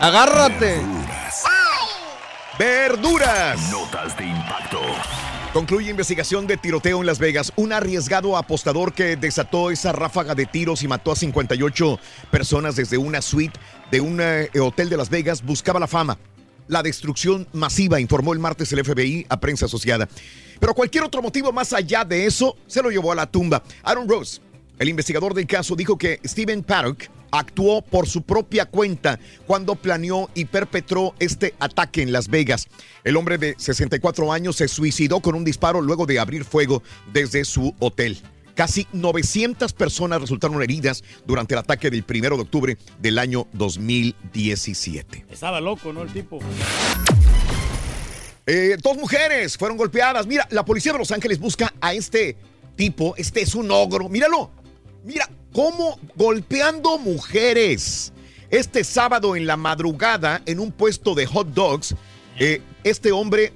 Agárrate. 0.00 0.80
Verduras. 2.58 3.70
Notas 3.72 4.16
de 4.16 4.26
impacto. 4.26 4.80
Concluye 5.54 5.88
investigación 5.88 6.48
de 6.48 6.56
tiroteo 6.56 6.98
en 6.98 7.06
Las 7.06 7.20
Vegas. 7.20 7.52
Un 7.54 7.72
arriesgado 7.72 8.36
apostador 8.36 8.92
que 8.92 9.16
desató 9.16 9.70
esa 9.70 9.92
ráfaga 9.92 10.34
de 10.34 10.46
tiros 10.46 10.82
y 10.82 10.88
mató 10.88 11.12
a 11.12 11.16
58 11.16 12.00
personas 12.32 12.74
desde 12.74 12.98
una 12.98 13.22
suite 13.22 13.58
de 13.94 14.00
un 14.00 14.20
eh, 14.20 14.50
hotel 14.60 14.88
de 14.88 14.96
Las 14.96 15.08
Vegas 15.08 15.40
buscaba 15.40 15.78
la 15.78 15.86
fama. 15.86 16.18
La 16.66 16.82
destrucción 16.82 17.46
masiva, 17.52 18.00
informó 18.00 18.32
el 18.32 18.40
martes 18.40 18.72
el 18.72 18.84
FBI 18.84 19.24
a 19.28 19.38
prensa 19.38 19.66
asociada. 19.66 20.08
Pero 20.58 20.74
cualquier 20.74 21.04
otro 21.04 21.22
motivo 21.22 21.52
más 21.52 21.72
allá 21.72 22.04
de 22.04 22.26
eso 22.26 22.56
se 22.66 22.82
lo 22.82 22.90
llevó 22.90 23.12
a 23.12 23.14
la 23.14 23.30
tumba. 23.30 23.62
Aaron 23.84 24.08
Rose, 24.08 24.40
el 24.80 24.88
investigador 24.88 25.32
del 25.32 25.46
caso, 25.46 25.76
dijo 25.76 25.96
que 25.96 26.18
Steven 26.24 26.64
Paddock 26.64 27.04
actuó 27.30 27.82
por 27.82 28.08
su 28.08 28.22
propia 28.22 28.66
cuenta 28.66 29.20
cuando 29.46 29.76
planeó 29.76 30.28
y 30.34 30.46
perpetró 30.46 31.14
este 31.20 31.54
ataque 31.60 32.02
en 32.02 32.10
Las 32.10 32.26
Vegas. 32.26 32.66
El 33.04 33.16
hombre 33.16 33.38
de 33.38 33.54
64 33.56 34.32
años 34.32 34.56
se 34.56 34.66
suicidó 34.66 35.20
con 35.20 35.36
un 35.36 35.44
disparo 35.44 35.80
luego 35.80 36.04
de 36.04 36.18
abrir 36.18 36.44
fuego 36.44 36.82
desde 37.12 37.44
su 37.44 37.72
hotel. 37.78 38.20
Casi 38.54 38.86
900 38.92 39.72
personas 39.72 40.20
resultaron 40.20 40.62
heridas 40.62 41.02
durante 41.26 41.54
el 41.54 41.58
ataque 41.58 41.90
del 41.90 42.04
1 42.08 42.36
de 42.36 42.42
octubre 42.42 42.78
del 43.00 43.18
año 43.18 43.48
2017. 43.52 45.26
Estaba 45.28 45.60
loco, 45.60 45.92
¿no? 45.92 46.02
El 46.02 46.12
tipo. 46.12 46.38
Eh, 48.46 48.76
dos 48.82 48.96
mujeres 48.96 49.56
fueron 49.56 49.76
golpeadas. 49.76 50.26
Mira, 50.26 50.46
la 50.50 50.64
policía 50.64 50.92
de 50.92 50.98
Los 50.98 51.10
Ángeles 51.10 51.40
busca 51.40 51.72
a 51.80 51.94
este 51.94 52.36
tipo. 52.76 53.14
Este 53.16 53.40
es 53.40 53.54
un 53.54 53.70
ogro. 53.70 54.08
Míralo. 54.08 54.50
Mira 55.02 55.28
cómo 55.52 55.98
golpeando 56.14 56.98
mujeres. 56.98 58.12
Este 58.50 58.84
sábado 58.84 59.34
en 59.34 59.46
la 59.46 59.56
madrugada, 59.56 60.42
en 60.46 60.60
un 60.60 60.70
puesto 60.70 61.14
de 61.14 61.26
hot 61.26 61.48
dogs, 61.48 61.96
eh, 62.38 62.60
este 62.84 63.10
hombre, 63.10 63.52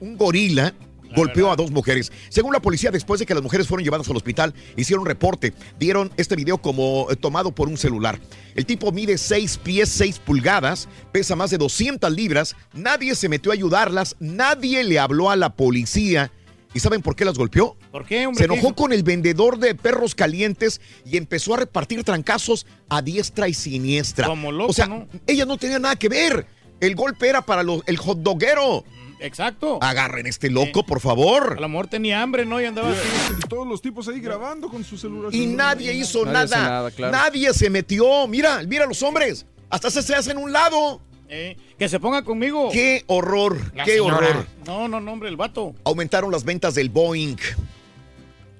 un 0.00 0.16
gorila, 0.16 0.74
golpeó 1.16 1.50
a 1.50 1.56
dos 1.56 1.70
mujeres. 1.70 2.12
Según 2.28 2.52
la 2.52 2.60
policía, 2.60 2.90
después 2.90 3.20
de 3.20 3.26
que 3.26 3.34
las 3.34 3.42
mujeres 3.42 3.66
fueron 3.68 3.84
llevadas 3.84 4.08
al 4.08 4.16
hospital, 4.16 4.54
hicieron 4.76 5.06
reporte. 5.06 5.52
Dieron 5.78 6.12
este 6.16 6.36
video 6.36 6.58
como 6.58 7.08
eh, 7.10 7.16
tomado 7.16 7.54
por 7.54 7.68
un 7.68 7.76
celular. 7.76 8.18
El 8.54 8.66
tipo 8.66 8.92
mide 8.92 9.18
6 9.18 9.58
pies 9.58 9.88
6 9.90 10.18
pulgadas, 10.20 10.88
pesa 11.12 11.36
más 11.36 11.50
de 11.50 11.58
200 11.58 12.10
libras. 12.12 12.56
Nadie 12.72 13.14
se 13.14 13.28
metió 13.28 13.50
a 13.50 13.54
ayudarlas, 13.54 14.16
nadie 14.20 14.84
le 14.84 14.98
habló 14.98 15.30
a 15.30 15.36
la 15.36 15.54
policía. 15.56 16.30
¿Y 16.76 16.80
saben 16.80 17.02
por 17.02 17.14
qué 17.14 17.24
las 17.24 17.38
golpeó? 17.38 17.76
¿Por 17.92 18.04
qué, 18.04 18.26
hombre? 18.26 18.42
Se 18.42 18.48
¿Qué 18.48 18.52
enojó 18.54 18.74
con 18.74 18.92
el 18.92 19.04
vendedor 19.04 19.58
de 19.60 19.76
perros 19.76 20.16
calientes 20.16 20.80
y 21.04 21.16
empezó 21.16 21.54
a 21.54 21.58
repartir 21.58 22.02
trancazos 22.02 22.66
a 22.88 23.00
diestra 23.00 23.46
y 23.48 23.54
siniestra. 23.54 24.26
Como 24.26 24.50
loco, 24.50 24.70
o 24.72 24.74
sea, 24.74 24.88
¿no? 24.88 25.06
ella 25.28 25.44
no 25.46 25.56
tenía 25.56 25.78
nada 25.78 25.94
que 25.94 26.08
ver. 26.08 26.46
El 26.80 26.96
golpe 26.96 27.28
era 27.28 27.42
para 27.42 27.62
los- 27.62 27.82
el 27.86 27.96
hot 27.96 28.18
doguero. 28.18 28.84
Exacto. 29.20 29.78
Agarren 29.82 30.26
este 30.26 30.50
loco, 30.50 30.84
por 30.84 31.00
favor. 31.00 31.54
A 31.56 31.60
lo 31.60 31.68
mejor 31.68 31.86
tenía 31.86 32.20
hambre, 32.22 32.44
¿no? 32.44 32.60
Y 32.60 32.64
andaba 32.64 32.90
así. 32.90 33.00
Y 33.38 33.48
todos 33.48 33.66
los 33.66 33.80
tipos 33.82 34.06
ahí 34.08 34.20
grabando 34.20 34.68
con 34.68 34.84
su 34.84 34.96
celular. 34.98 35.34
Y 35.34 35.46
nadie 35.46 35.92
hizo 35.94 36.24
Nadie 36.24 36.50
nada. 36.50 36.68
nada, 36.68 36.90
claro. 36.90 37.12
Nadie 37.12 37.52
se 37.54 37.70
metió. 37.70 38.26
Mira, 38.28 38.62
mira 38.66 38.86
los 38.86 39.02
hombres. 39.02 39.46
Hasta 39.70 39.90
se, 39.90 40.02
se 40.02 40.14
hacen 40.14 40.36
un 40.38 40.52
lado. 40.52 41.00
Eh, 41.28 41.56
que 41.78 41.88
se 41.88 41.98
ponga 41.98 42.22
conmigo. 42.22 42.68
Qué 42.70 43.02
horror, 43.06 43.58
La 43.74 43.84
qué 43.84 43.92
señora. 43.96 44.16
horror. 44.16 44.46
No, 44.66 44.88
no, 44.88 45.00
no, 45.00 45.12
hombre, 45.12 45.28
el 45.30 45.36
vato. 45.36 45.74
Aumentaron 45.84 46.30
las 46.30 46.44
ventas 46.44 46.74
del 46.74 46.90
Boeing. 46.90 47.36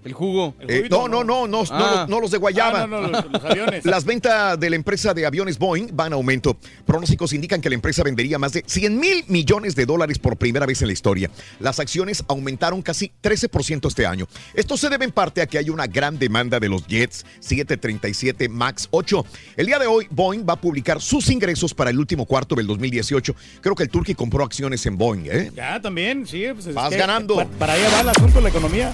El 0.04 0.12
jugo. 0.12 0.54
Eh, 0.60 0.86
no, 0.90 1.08
no, 1.08 1.24
no, 1.24 1.46
no, 1.46 1.62
no, 1.64 1.64
Ah. 1.70 1.94
los- 2.00 2.08
no 2.10 2.20
los 2.20 2.30
de 2.30 2.36
Guayaba. 2.38 2.82
Ah, 2.82 2.86
no, 2.86 3.00
no, 3.00 3.08
los- 3.08 3.32
los 3.32 3.44
aviones. 3.44 3.84
Las 3.86 4.04
ventas 4.04 4.60
de 4.60 4.68
la 4.70 4.76
empresa 4.76 5.14
de 5.14 5.24
aviones 5.24 5.58
Boeing 5.58 5.88
van 5.94 6.12
a 6.12 6.16
aumento. 6.16 6.56
Pronósticos 6.84 7.32
indican 7.32 7.60
que 7.62 7.68
la 7.70 7.74
empresa 7.74 8.02
vendería 8.02 8.38
más 8.38 8.52
de 8.52 8.62
100 8.66 8.98
mil 9.00 9.24
millones 9.28 9.74
de 9.74 9.86
dólares 9.86 10.18
por 10.18 10.36
primera 10.36 10.66
vez 10.66 10.82
en 10.82 10.88
la 10.88 10.92
historia. 10.92 11.30
Las 11.58 11.80
acciones 11.80 12.22
aumentaron 12.28 12.82
casi 12.82 13.10
13% 13.22 13.88
este 13.88 14.04
año. 14.06 14.26
Esto 14.52 14.76
se 14.76 14.90
debe 14.90 15.06
en 15.06 15.10
parte 15.12 15.40
a 15.40 15.46
que 15.46 15.56
hay 15.58 15.70
una 15.70 15.86
gran 15.86 16.18
demanda 16.18 16.60
de 16.60 16.68
los 16.68 16.86
jets 16.86 17.24
737 17.40 18.48
MAX 18.48 18.88
8. 18.90 19.24
El 19.56 19.66
día 19.66 19.78
de 19.78 19.86
hoy, 19.86 20.06
Boeing 20.10 20.44
va 20.46 20.52
a 20.54 20.60
publicar 20.60 21.00
sus 21.00 21.30
ingresos 21.30 21.72
para 21.72 21.88
el 21.90 21.98
último 21.98 22.26
cuarto 22.26 22.54
del 22.54 22.66
2018. 22.66 23.34
Creo 23.62 23.74
que 23.74 23.84
el 23.84 23.88
Turqui 23.88 24.14
compró 24.14 24.44
acciones 24.44 24.84
en 24.84 24.98
Boeing, 24.98 25.24
¿eh? 25.30 25.50
Ya, 25.56 25.80
también, 25.80 26.26
sí. 26.26 26.44
Pues 26.52 26.66
es 26.66 26.74
Vas 26.74 26.90
que 26.90 26.96
ganando. 26.98 27.36
pa- 27.36 27.46
Para 27.46 27.72
allá 27.72 27.88
va 27.90 28.00
el 28.02 28.08
asunto 28.10 28.34
de 28.36 28.42
la 28.42 28.48
economía. 28.50 28.92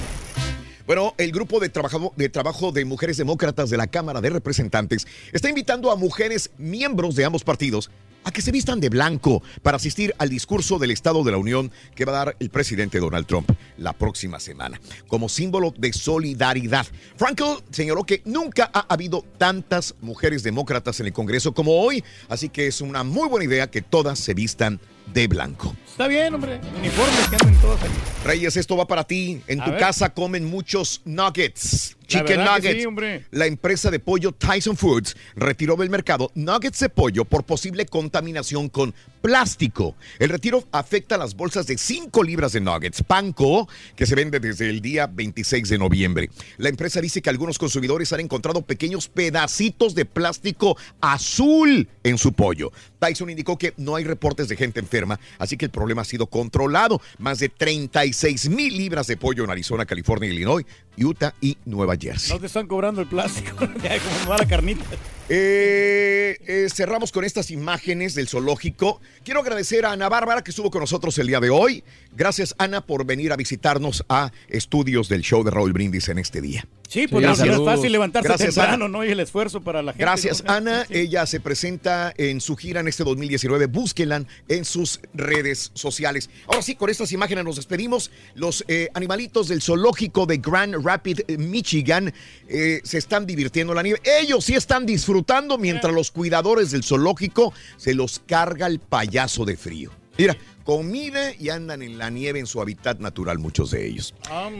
Bueno, 0.91 1.14
el 1.18 1.30
grupo 1.30 1.61
de 1.61 1.68
trabajo, 1.68 2.12
de 2.16 2.28
trabajo 2.28 2.72
de 2.72 2.84
mujeres 2.84 3.16
demócratas 3.16 3.70
de 3.70 3.76
la 3.76 3.86
Cámara 3.86 4.20
de 4.20 4.28
Representantes 4.28 5.07
está 5.30 5.49
invitando 5.49 5.93
a 5.93 5.95
mujeres 5.95 6.51
miembros 6.59 7.14
de 7.14 7.24
ambos 7.24 7.45
partidos 7.45 7.93
a 8.24 8.30
que 8.32 8.42
se 8.42 8.52
vistan 8.52 8.80
de 8.80 8.88
blanco 8.88 9.42
para 9.62 9.76
asistir 9.76 10.14
al 10.18 10.28
discurso 10.28 10.78
del 10.78 10.90
Estado 10.90 11.24
de 11.24 11.30
la 11.32 11.38
Unión 11.38 11.70
que 11.94 12.04
va 12.04 12.12
a 12.12 12.24
dar 12.24 12.36
el 12.40 12.50
presidente 12.50 12.98
Donald 12.98 13.26
Trump 13.26 13.50
la 13.78 13.92
próxima 13.92 14.40
semana, 14.40 14.80
como 15.08 15.28
símbolo 15.28 15.72
de 15.76 15.92
solidaridad. 15.92 16.86
Frankel 17.16 17.56
señaló 17.70 18.04
que 18.04 18.22
nunca 18.24 18.70
ha 18.72 18.86
habido 18.92 19.24
tantas 19.38 19.94
mujeres 20.00 20.42
demócratas 20.42 21.00
en 21.00 21.06
el 21.06 21.12
Congreso 21.12 21.52
como 21.54 21.80
hoy, 21.80 22.04
así 22.28 22.48
que 22.48 22.66
es 22.66 22.80
una 22.80 23.04
muy 23.04 23.28
buena 23.28 23.44
idea 23.44 23.70
que 23.70 23.82
todas 23.82 24.18
se 24.18 24.34
vistan 24.34 24.80
de 25.12 25.26
blanco. 25.26 25.74
Está 25.90 26.06
bien, 26.06 26.34
hombre. 26.34 26.60
Uniformes 26.78 27.28
que 27.28 27.36
andan 27.36 27.60
todos 27.60 27.82
ahí. 27.82 27.88
Reyes, 28.24 28.56
esto 28.56 28.76
va 28.76 28.86
para 28.86 29.04
ti. 29.04 29.42
En 29.48 29.60
A 29.60 29.64
tu 29.64 29.70
ver. 29.72 29.80
casa 29.80 30.14
comen 30.14 30.44
muchos 30.44 31.00
nuggets, 31.04 31.96
chicken 32.11 32.44
nuggets. 32.44 32.82
sí. 32.82 33.26
La 33.30 33.46
empresa 33.46 33.90
de 33.90 34.00
pollo 34.00 34.32
Tyson 34.32 34.76
Foods 34.76 35.16
retiró 35.36 35.76
del 35.76 35.90
mercado 35.90 36.30
nuggets 36.34 36.80
de 36.80 36.88
pollo 36.88 37.24
por 37.24 37.44
posible 37.44 37.86
contaminación 37.86 38.68
con 38.68 38.94
plástico. 39.22 39.94
El 40.18 40.30
retiro 40.30 40.64
afecta 40.72 41.14
a 41.14 41.18
las 41.18 41.34
bolsas 41.34 41.66
de 41.66 41.78
5 41.78 42.22
libras 42.22 42.52
de 42.52 42.61
nuggets, 42.61 43.02
panko, 43.02 43.68
que 43.94 44.06
se 44.06 44.14
vende 44.14 44.40
desde 44.40 44.68
el 44.68 44.80
día 44.80 45.06
26 45.06 45.68
de 45.68 45.78
noviembre. 45.78 46.30
La 46.56 46.68
empresa 46.68 47.00
dice 47.00 47.22
que 47.22 47.30
algunos 47.30 47.58
consumidores 47.58 48.12
han 48.12 48.20
encontrado 48.20 48.62
pequeños 48.62 49.08
pedacitos 49.08 49.94
de 49.94 50.04
plástico 50.04 50.76
azul 51.00 51.88
en 52.02 52.18
su 52.18 52.32
pollo. 52.32 52.72
Tyson 52.98 53.30
indicó 53.30 53.56
que 53.56 53.72
no 53.76 53.96
hay 53.96 54.04
reportes 54.04 54.48
de 54.48 54.56
gente 54.56 54.80
enferma, 54.80 55.18
así 55.38 55.56
que 55.56 55.66
el 55.66 55.70
problema 55.70 56.02
ha 56.02 56.04
sido 56.04 56.26
controlado. 56.26 57.00
Más 57.18 57.38
de 57.38 57.48
36 57.48 58.48
mil 58.50 58.76
libras 58.76 59.06
de 59.06 59.16
pollo 59.16 59.44
en 59.44 59.50
Arizona, 59.50 59.86
California, 59.86 60.30
Illinois, 60.30 60.66
Utah 61.01 61.34
y 61.40 61.57
Nueva 61.64 61.96
Jersey. 61.98 62.32
No 62.32 62.40
te 62.40 62.46
están 62.46 62.66
cobrando 62.66 63.01
el 63.01 63.09
plástico. 63.09 63.57
como 63.57 64.30
va 64.30 64.38
la 64.38 64.46
carnita. 64.46 64.84
Eh, 65.28 66.38
eh, 66.46 66.68
cerramos 66.72 67.12
con 67.12 67.24
estas 67.24 67.51
imágenes 67.51 68.14
del 68.14 68.28
zoológico. 68.28 69.01
Quiero 69.24 69.40
agradecer 69.40 69.86
a 69.86 69.92
Ana 69.92 70.09
Bárbara 70.09 70.42
que 70.42 70.51
estuvo 70.51 70.70
con 70.70 70.80
nosotros 70.80 71.16
el 71.18 71.28
día 71.28 71.40
de 71.40 71.51
hoy. 71.51 71.84
Gracias, 72.12 72.55
Ana, 72.59 72.80
por 72.80 73.05
venir 73.07 73.32
a 73.32 73.36
visitarnos 73.36 74.05
a 74.09 74.32
estudios 74.48 75.09
del 75.09 75.22
show 75.22 75.44
de 75.44 75.51
Raúl 75.51 75.72
Brindis 75.72 76.09
en 76.09 76.18
este 76.18 76.40
día. 76.40 76.66
Sí, 76.91 77.07
pues 77.07 77.24
no, 77.24 77.47
no 77.47 77.53
es 77.53 77.64
fácil 77.64 77.93
levantarse 77.93 78.26
Gracias, 78.26 78.57
temprano, 78.57 78.86
Ana. 78.86 78.99
¿no? 78.99 79.05
Y 79.05 79.11
el 79.11 79.20
esfuerzo 79.20 79.61
para 79.61 79.80
la 79.80 79.93
gente. 79.93 80.03
Gracias, 80.03 80.43
¿no? 80.43 80.53
Ana. 80.53 80.86
Ella 80.91 81.24
se 81.24 81.38
presenta 81.38 82.12
en 82.16 82.41
su 82.41 82.57
gira 82.57 82.80
en 82.80 82.88
este 82.88 83.05
2019. 83.05 83.66
Búsquenla 83.66 84.24
en 84.49 84.64
sus 84.64 84.99
redes 85.14 85.70
sociales. 85.74 86.30
Ahora 86.49 86.62
sí, 86.62 86.74
con 86.74 86.91
estas 86.91 87.12
imágenes 87.12 87.45
nos 87.45 87.55
despedimos. 87.55 88.11
Los 88.34 88.64
eh, 88.66 88.88
animalitos 88.95 89.47
del 89.47 89.62
zoológico 89.62 90.26
de 90.26 90.38
Grand 90.38 90.84
Rapids, 90.84 91.22
eh, 91.28 91.38
Michigan, 91.38 92.12
eh, 92.49 92.80
se 92.82 92.99
están 92.99 93.24
divirtiendo 93.24 93.72
en 93.72 93.76
la 93.76 93.82
nieve. 93.84 94.01
Ellos 94.20 94.45
sí 94.45 94.55
están 94.55 94.84
disfrutando 94.84 95.59
mientras 95.59 95.95
los 95.95 96.11
cuidadores 96.11 96.72
del 96.72 96.82
zoológico 96.82 97.53
se 97.76 97.95
los 97.95 98.20
carga 98.26 98.66
el 98.66 98.80
payaso 98.80 99.45
de 99.45 99.57
frío. 99.57 99.93
Mira, 100.18 100.36
comida 100.64 101.33
y 101.38 101.50
andan 101.50 101.83
en 101.83 101.99
la 101.99 102.11
nieve 102.11 102.41
en 102.41 102.46
su 102.46 102.61
hábitat 102.61 102.99
natural, 102.99 103.38
muchos 103.38 103.71
de 103.71 103.87
ellos. 103.87 104.12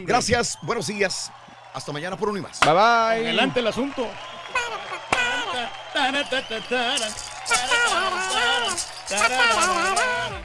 Gracias, 0.07 0.59
buenos 0.63 0.87
días. 0.87 1.33
Hasta 1.73 1.93
mañana 1.93 2.17
por 2.17 2.29
un 2.29 2.39
y 2.39 2.41
más. 2.41 2.61
Bye 2.61 2.73
bye. 2.73 2.81
Adelante 3.27 3.61
el 3.61 3.67
asunto. 3.67 4.07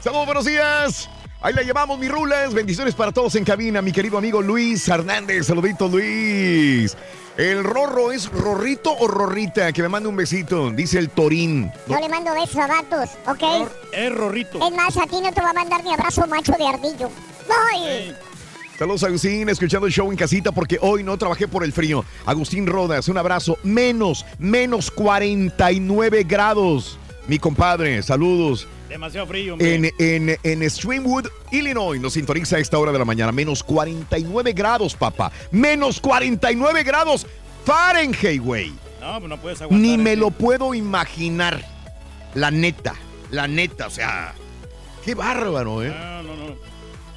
Saludos, 0.00 0.26
buenos 0.26 0.44
días. 0.44 1.08
Ahí 1.40 1.52
la 1.52 1.62
llevamos, 1.62 1.98
mi 1.98 2.08
rulas. 2.08 2.54
Bendiciones 2.54 2.94
para 2.94 3.12
todos 3.12 3.34
en 3.34 3.44
cabina, 3.44 3.82
mi 3.82 3.92
querido 3.92 4.18
amigo 4.18 4.40
Luis 4.40 4.88
Hernández. 4.88 5.46
Saludito, 5.46 5.88
Luis. 5.88 6.96
El 7.36 7.64
Rorro 7.64 8.12
es 8.12 8.30
Rorrito 8.32 8.96
o 8.98 9.06
Rorrita, 9.06 9.70
que 9.72 9.82
me 9.82 9.88
manda 9.88 10.08
un 10.08 10.16
besito, 10.16 10.70
dice 10.70 10.98
el 10.98 11.10
Torín. 11.10 11.70
Yo 11.86 12.00
le 12.00 12.08
mando 12.08 12.32
besos 12.32 12.56
a 12.56 12.66
vatos, 12.66 13.10
¿ok? 13.26 13.68
Es 13.92 14.14
Rorrito. 14.14 14.66
Es 14.66 14.74
más, 14.74 14.96
a 14.96 15.06
ti 15.06 15.20
no 15.20 15.30
te 15.32 15.42
va 15.42 15.50
a 15.50 15.52
mandar 15.52 15.84
ni 15.84 15.92
abrazo 15.92 16.26
macho 16.26 16.52
de 16.52 16.66
ardillo. 16.66 17.10
¡Ay! 17.72 18.16
Saludos, 18.78 19.04
Agustín, 19.04 19.48
escuchando 19.48 19.86
el 19.86 19.92
show 19.92 20.10
en 20.10 20.18
casita 20.18 20.52
porque 20.52 20.78
hoy 20.82 21.02
no 21.02 21.16
trabajé 21.16 21.48
por 21.48 21.64
el 21.64 21.72
frío. 21.72 22.04
Agustín 22.26 22.66
Rodas, 22.66 23.08
un 23.08 23.16
abrazo. 23.16 23.56
Menos, 23.62 24.26
menos 24.38 24.90
49 24.90 26.24
grados. 26.24 26.98
Mi 27.26 27.38
compadre, 27.38 28.02
saludos. 28.02 28.68
Demasiado 28.90 29.26
frío, 29.26 29.54
hombre. 29.54 29.74
En, 29.74 29.90
en, 29.98 30.38
en 30.42 30.70
Streamwood, 30.70 31.26
Illinois, 31.52 31.98
nos 31.98 32.12
sintoniza 32.12 32.56
a 32.56 32.58
esta 32.58 32.78
hora 32.78 32.92
de 32.92 32.98
la 32.98 33.06
mañana. 33.06 33.32
Menos 33.32 33.62
49 33.62 34.52
grados, 34.52 34.94
papá. 34.94 35.32
Menos 35.50 35.98
49 35.98 36.82
grados 36.84 37.26
Fahrenheit, 37.64 38.42
güey. 38.42 38.74
No, 39.00 39.18
pues 39.18 39.28
no 39.30 39.38
puedes 39.38 39.62
aguantar. 39.62 39.80
Ni 39.80 39.96
me 39.96 40.10
este. 40.10 40.20
lo 40.20 40.30
puedo 40.30 40.74
imaginar. 40.74 41.64
La 42.34 42.50
neta, 42.50 42.94
la 43.30 43.48
neta, 43.48 43.86
o 43.86 43.90
sea, 43.90 44.34
qué 45.02 45.14
bárbaro, 45.14 45.82
¿eh? 45.82 45.88
No, 45.88 46.22
no, 46.22 46.36
no. 46.36 46.65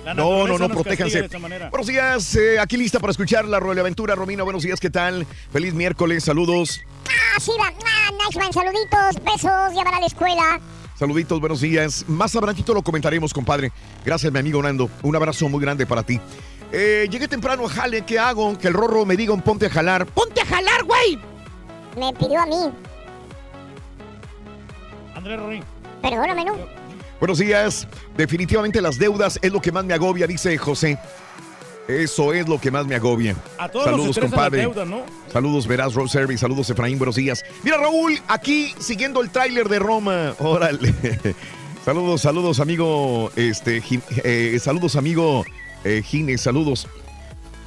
La 0.03 0.13
No, 0.13 0.47
no, 0.47 0.57
no, 0.57 0.69
protéjanse. 0.69 1.27
Buenos 1.69 1.87
días, 1.87 2.35
eh, 2.35 2.59
aquí 2.59 2.77
lista 2.77 2.99
para 2.99 3.11
escuchar 3.11 3.45
la 3.45 3.57
Aventura. 3.57 4.15
Romina, 4.15 4.43
buenos 4.43 4.63
días, 4.63 4.79
¿qué 4.79 4.89
tal? 4.89 5.25
Feliz 5.51 5.73
miércoles, 5.73 6.23
saludos. 6.23 6.81
Ah, 7.05 7.39
sí, 7.39 7.51
va. 7.59 7.67
Ah, 7.67 8.11
nice 8.25 8.39
man, 8.39 8.53
saluditos, 8.53 9.23
besos, 9.23 9.75
ya 9.75 9.83
van 9.83 9.95
a 9.95 9.99
la 9.99 10.05
escuela. 10.05 10.59
Saluditos, 10.97 11.39
buenos 11.39 11.61
días. 11.61 12.05
Más 12.07 12.35
adelantito 12.35 12.73
lo 12.73 12.81
comentaremos, 12.81 13.33
compadre. 13.33 13.71
Gracias, 14.05 14.31
mi 14.31 14.39
amigo 14.39 14.61
Nando. 14.61 14.89
Un 15.01 15.15
abrazo 15.15 15.47
muy 15.49 15.61
grande 15.61 15.85
para 15.85 16.03
ti. 16.03 16.19
Eh, 16.71 17.07
llegué 17.09 17.27
temprano 17.27 17.65
a 17.65 17.69
jale, 17.69 18.03
¿qué 18.03 18.19
hago? 18.19 18.57
Que 18.57 18.67
el 18.67 18.73
rorro 18.73 19.05
me 19.05 19.17
diga 19.17 19.33
un 19.33 19.41
ponte 19.41 19.65
a 19.65 19.69
jalar. 19.69 20.05
¡Ponte 20.05 20.41
a 20.41 20.45
jalar, 20.45 20.83
güey! 20.83 21.19
Me 21.97 22.13
pidió 22.13 22.39
a 22.41 22.45
mí. 22.45 22.71
Andrés 25.15 25.39
Rorín. 25.39 25.63
Perdóname, 26.01 26.45
¿no? 26.45 26.78
Buenos 27.19 27.39
días. 27.39 27.87
Definitivamente 28.15 28.81
las 28.81 28.97
deudas 28.97 29.39
es 29.41 29.51
lo 29.51 29.61
que 29.61 29.71
más 29.71 29.83
me 29.83 29.93
agobia, 29.93 30.25
dice 30.25 30.57
José. 30.57 30.97
Eso 31.87 32.33
es 32.33 32.47
lo 32.47 32.61
que 32.61 32.69
más 32.69 32.85
me 32.85 32.95
agobia. 32.95 33.35
A 33.57 33.67
todos 33.67 33.85
Saludos, 33.85 34.19
compadre. 34.19 34.57
las 34.63 34.67
deudas, 34.75 34.87
¿no? 34.87 35.03
Saludos, 35.33 35.67
Verás 35.67 35.95
Road 35.95 36.07
Service. 36.07 36.39
Saludos, 36.39 36.69
Efraín. 36.69 36.97
Buenos 36.99 37.15
días. 37.15 37.43
Mira, 37.63 37.77
Raúl, 37.77 38.21
aquí 38.27 38.73
siguiendo 38.79 39.21
el 39.21 39.31
tráiler 39.31 39.67
de 39.67 39.79
Roma. 39.79 40.35
Órale. 40.39 40.93
saludos, 41.83 42.21
saludos, 42.21 42.59
amigo. 42.59 43.31
Este, 43.35 43.81
eh, 44.23 44.59
saludos, 44.61 44.95
amigo 44.95 45.43
eh, 45.83 46.03
Gines. 46.05 46.41
Saludos. 46.41 46.87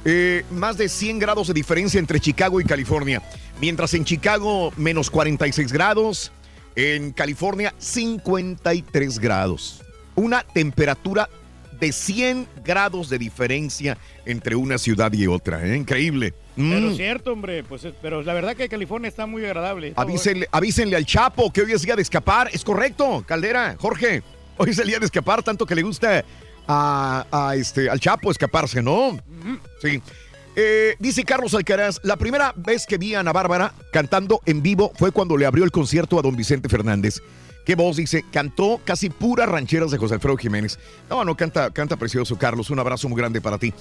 Eh, 0.05 0.45
más 0.51 0.77
de 0.77 0.89
100 0.89 1.19
grados 1.19 1.47
de 1.47 1.53
diferencia 1.53 1.99
entre 1.99 2.19
Chicago 2.19 2.59
y 2.59 2.63
California. 2.63 3.21
Mientras 3.59 3.93
en 3.93 4.05
Chicago, 4.05 4.71
menos 4.77 5.09
46 5.09 5.71
grados. 5.71 6.31
En 6.75 7.11
California, 7.11 7.73
53 7.77 9.19
grados. 9.19 9.81
Una 10.15 10.43
temperatura 10.43 11.29
de 11.79 11.91
100 11.91 12.47
grados 12.63 13.09
de 13.09 13.17
diferencia 13.17 13.97
entre 14.25 14.55
una 14.55 14.77
ciudad 14.77 15.11
y 15.13 15.27
otra. 15.27 15.65
¿eh? 15.67 15.75
Increíble. 15.75 16.33
Pero 16.55 16.91
Mm. 16.91 16.95
cierto, 16.95 17.33
hombre, 17.33 17.63
pues 17.63 17.83
es- 17.83 17.93
pero 18.01 18.21
la 18.21 18.33
verdad 18.33 18.55
que 18.55 18.69
California 18.69 19.07
está 19.09 19.25
muy 19.25 19.43
agradable. 19.43 19.89
Está 19.89 20.01
Avísenle, 20.03 20.47
avísenle 20.51 20.95
al 20.95 21.05
Chapo 21.05 21.51
que 21.51 21.61
hoy 21.61 21.71
es 21.71 21.81
día 21.81 21.95
de 21.95 22.03
escapar. 22.03 22.49
Es 22.53 22.63
correcto, 22.63 23.23
Caldera, 23.27 23.75
Jorge. 23.79 24.21
Hoy 24.57 24.69
es 24.69 24.77
el 24.77 24.87
día 24.87 24.99
de 24.99 25.05
escapar, 25.05 25.41
tanto 25.41 25.65
que 25.65 25.73
le 25.73 25.81
gusta 25.81 26.23
a, 26.67 27.25
a 27.31 27.55
este, 27.55 27.89
al 27.89 27.99
Chapo 27.99 28.29
escaparse, 28.29 28.83
¿no? 28.83 29.17
Sí. 29.81 29.99
Eh, 30.55 30.95
dice 30.99 31.23
Carlos 31.23 31.53
Alcaraz, 31.55 31.99
la 32.03 32.15
primera 32.15 32.53
vez 32.55 32.85
que 32.85 32.97
vi 32.97 33.15
a 33.15 33.21
Ana 33.21 33.33
Bárbara 33.33 33.73
cantando 33.91 34.41
en 34.45 34.61
vivo 34.61 34.91
fue 34.95 35.11
cuando 35.11 35.35
le 35.35 35.45
abrió 35.47 35.63
el 35.63 35.71
concierto 35.71 36.19
a 36.19 36.21
don 36.21 36.35
Vicente 36.35 36.69
Fernández. 36.69 37.21
¿Qué 37.65 37.75
voz? 37.75 37.95
Dice, 37.95 38.23
cantó 38.31 38.79
casi 38.83 39.09
puras 39.09 39.49
rancheras 39.49 39.89
de 39.89 39.97
José 39.97 40.15
Alfredo 40.15 40.37
Jiménez. 40.37 40.77
No, 41.09 41.23
no, 41.23 41.35
canta, 41.35 41.71
canta 41.71 41.95
precioso, 41.95 42.37
Carlos. 42.37 42.69
Un 42.69 42.79
abrazo 42.79 43.07
muy 43.07 43.17
grande 43.17 43.41
para 43.41 43.57
ti. 43.57 43.73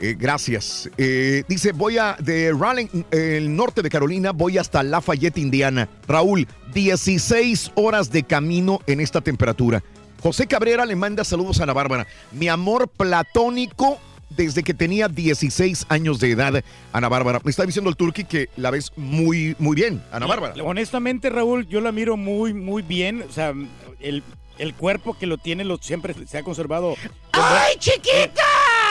Eh, 0.00 0.16
gracias. 0.18 0.90
Eh, 0.98 1.44
dice, 1.48 1.72
voy 1.72 1.98
a 1.98 2.16
de 2.18 2.52
Raleigh, 2.52 2.90
el 3.12 3.54
norte 3.54 3.82
de 3.82 3.90
Carolina, 3.90 4.32
voy 4.32 4.58
hasta 4.58 4.82
Lafayette, 4.82 5.38
Indiana. 5.38 5.88
Raúl, 6.08 6.48
16 6.74 7.72
horas 7.76 8.10
de 8.10 8.24
camino 8.24 8.80
en 8.86 9.00
esta 9.00 9.20
temperatura. 9.20 9.82
José 10.20 10.46
Cabrera 10.46 10.84
le 10.84 10.96
manda 10.96 11.24
saludos 11.24 11.60
a 11.60 11.62
Ana 11.64 11.72
Bárbara. 11.72 12.06
Mi 12.32 12.48
amor 12.48 12.88
platónico 12.88 13.98
desde 14.36 14.62
que 14.62 14.74
tenía 14.74 15.08
16 15.08 15.86
años 15.88 16.20
de 16.20 16.30
edad, 16.30 16.62
Ana 16.92 17.08
Bárbara. 17.08 17.40
Me 17.44 17.50
está 17.50 17.64
diciendo 17.64 17.90
el 17.90 17.96
turqui 17.96 18.24
que 18.24 18.48
la 18.56 18.70
ves 18.70 18.92
muy, 18.96 19.56
muy 19.58 19.76
bien, 19.76 20.02
Ana 20.12 20.26
Bárbara. 20.26 20.54
Honestamente, 20.62 21.30
Raúl, 21.30 21.66
yo 21.68 21.80
la 21.80 21.92
miro 21.92 22.16
muy, 22.16 22.54
muy 22.54 22.82
bien. 22.82 23.24
O 23.28 23.32
sea, 23.32 23.52
el, 24.00 24.22
el 24.58 24.74
cuerpo 24.74 25.16
que 25.18 25.26
lo 25.26 25.38
tiene 25.38 25.64
lo, 25.64 25.78
siempre 25.78 26.14
se 26.26 26.38
ha 26.38 26.42
conservado. 26.42 26.94
¡Ay, 27.32 27.76
chiquita! 27.78 28.42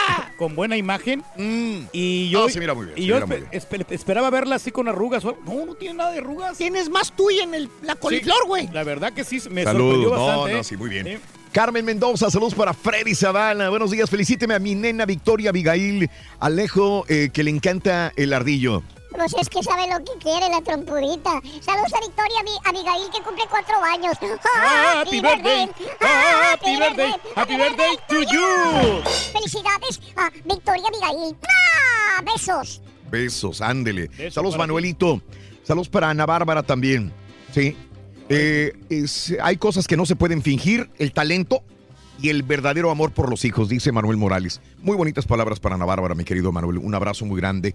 Con 0.36 0.54
buena 0.54 0.76
imagen. 0.76 1.22
Y 1.92 2.30
yo, 2.30 2.42
No, 2.42 2.48
se 2.48 2.58
mira 2.58 2.74
muy 2.74 2.86
bien, 2.86 2.98
y 2.98 3.02
se 3.02 3.06
yo 3.06 3.14
mira 3.14 3.26
muy 3.26 3.86
esperaba 3.90 4.30
verla 4.30 4.56
así 4.56 4.70
con 4.70 4.88
arrugas. 4.88 5.24
No, 5.24 5.36
no 5.66 5.74
tiene 5.74 5.94
nada 5.94 6.10
de 6.12 6.18
arrugas. 6.18 6.58
Tienes 6.58 6.88
más 6.88 7.14
tuya 7.14 7.44
en 7.44 7.54
el, 7.54 7.68
la 7.82 7.94
coliflor, 7.96 8.46
güey. 8.46 8.68
La 8.72 8.84
verdad 8.84 9.12
que 9.12 9.24
sí, 9.24 9.36
me 9.50 9.64
sorprendió 9.64 9.72
Saludos. 9.72 10.18
No, 10.18 10.26
bastante. 10.26 10.52
no, 10.52 10.60
¿eh? 10.60 10.64
sí, 10.64 10.76
muy 10.76 10.88
bien. 10.90 11.20
Carmen 11.52 11.84
Mendoza, 11.84 12.30
saludos 12.30 12.54
para 12.54 12.72
Freddy 12.72 13.14
Zavala. 13.14 13.68
Buenos 13.68 13.90
días, 13.90 14.08
felicíteme 14.08 14.54
a 14.54 14.58
mi 14.58 14.74
nena 14.74 15.04
Victoria 15.04 15.50
Abigail 15.50 16.08
Alejo, 16.40 17.04
eh, 17.08 17.28
que 17.30 17.44
le 17.44 17.50
encanta 17.50 18.10
el 18.16 18.32
ardillo. 18.32 18.82
Pues 19.14 19.34
es 19.40 19.48
que 19.48 19.62
sabe 19.62 19.86
lo 19.88 19.98
que 20.04 20.12
quiere 20.20 20.48
la 20.48 20.60
trompudita. 20.62 21.40
Saludos 21.60 21.92
a 21.94 22.00
Victoria 22.00 22.40
Abi- 22.40 22.68
Abigail, 22.78 23.10
que 23.12 23.22
cumple 23.22 23.44
cuatro 23.50 23.76
años. 23.82 24.16
Happy 24.54 25.20
birthday, 25.20 25.68
happy 26.00 26.76
birthday, 26.76 27.12
happy 27.36 27.56
birthday 27.56 27.96
to 28.08 28.22
you. 28.22 29.02
Felicidades 29.32 30.00
a 30.16 30.30
Victoria 30.44 30.84
Abigail. 30.88 31.36
¡Ah! 31.42 32.22
Besos. 32.24 32.82
Besos, 33.10 33.60
ándele. 33.60 34.08
Besos 34.08 34.34
Saludos, 34.34 34.54
ti. 34.54 34.58
Manuelito. 34.58 35.20
Saludos 35.62 35.88
para 35.88 36.10
Ana 36.10 36.26
Bárbara 36.26 36.62
también. 36.62 37.12
Sí. 37.54 37.76
Eh, 38.28 38.72
es- 38.88 39.34
hay 39.42 39.56
cosas 39.58 39.86
que 39.86 39.96
no 39.96 40.06
se 40.06 40.16
pueden 40.16 40.42
fingir, 40.42 40.90
el 40.98 41.12
talento 41.12 41.62
y 42.20 42.30
el 42.30 42.42
verdadero 42.44 42.90
amor 42.90 43.12
por 43.12 43.28
los 43.28 43.44
hijos, 43.44 43.68
dice 43.68 43.92
Manuel 43.92 44.16
Morales. 44.16 44.60
Muy 44.80 44.96
bonitas 44.96 45.26
palabras 45.26 45.60
para 45.60 45.74
Ana 45.74 45.84
Bárbara, 45.84 46.14
mi 46.14 46.24
querido 46.24 46.50
Manuel. 46.52 46.78
Un 46.78 46.94
abrazo 46.94 47.24
muy 47.26 47.38
grande. 47.40 47.74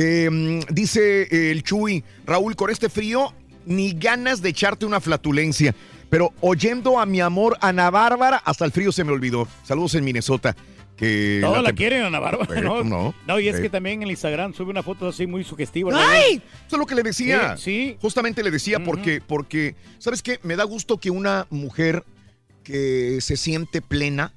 Eh, 0.00 0.60
dice 0.70 1.22
eh, 1.22 1.50
el 1.50 1.64
Chuy, 1.64 2.04
Raúl, 2.24 2.54
con 2.54 2.70
este 2.70 2.88
frío, 2.88 3.34
ni 3.66 3.92
ganas 3.94 4.40
de 4.40 4.50
echarte 4.50 4.86
una 4.86 5.00
flatulencia. 5.00 5.74
Pero 6.08 6.32
oyendo 6.40 7.00
a 7.00 7.04
mi 7.06 7.20
amor 7.20 7.58
Ana 7.60 7.90
Bárbara, 7.90 8.36
hasta 8.44 8.64
el 8.64 8.70
frío 8.70 8.92
se 8.92 9.02
me 9.02 9.10
olvidó. 9.12 9.48
Saludos 9.64 9.96
en 9.96 10.04
Minnesota. 10.04 10.54
Que 10.96 11.38
Todos 11.42 11.62
la 11.62 11.72
quieren, 11.72 12.02
Ana 12.02 12.18
Bárbara, 12.18 12.58
Eh, 12.58 12.62
¿no? 12.62 12.82
no, 12.82 13.14
No, 13.26 13.38
y 13.40 13.48
es 13.48 13.56
eh. 13.56 13.62
que 13.62 13.70
también 13.70 13.96
en 13.96 14.02
el 14.04 14.10
Instagram 14.10 14.54
sube 14.54 14.70
una 14.70 14.82
foto 14.82 15.08
así 15.08 15.26
muy 15.26 15.42
sugestiva. 15.44 15.90
¿no? 15.92 15.98
¡Ay! 15.98 16.42
Eso 16.66 16.76
es 16.76 16.78
lo 16.78 16.86
que 16.86 16.94
le 16.94 17.02
decía. 17.02 17.56
Sí, 17.56 17.96
Justamente 18.00 18.42
le 18.42 18.50
decía 18.52 18.78
porque, 18.82 19.20
porque, 19.24 19.74
¿sabes 19.98 20.22
qué? 20.22 20.38
Me 20.44 20.54
da 20.56 20.64
gusto 20.64 20.98
que 20.98 21.10
una 21.10 21.46
mujer 21.50 22.04
que 22.64 23.18
se 23.20 23.36
siente 23.36 23.80
plena 23.82 24.32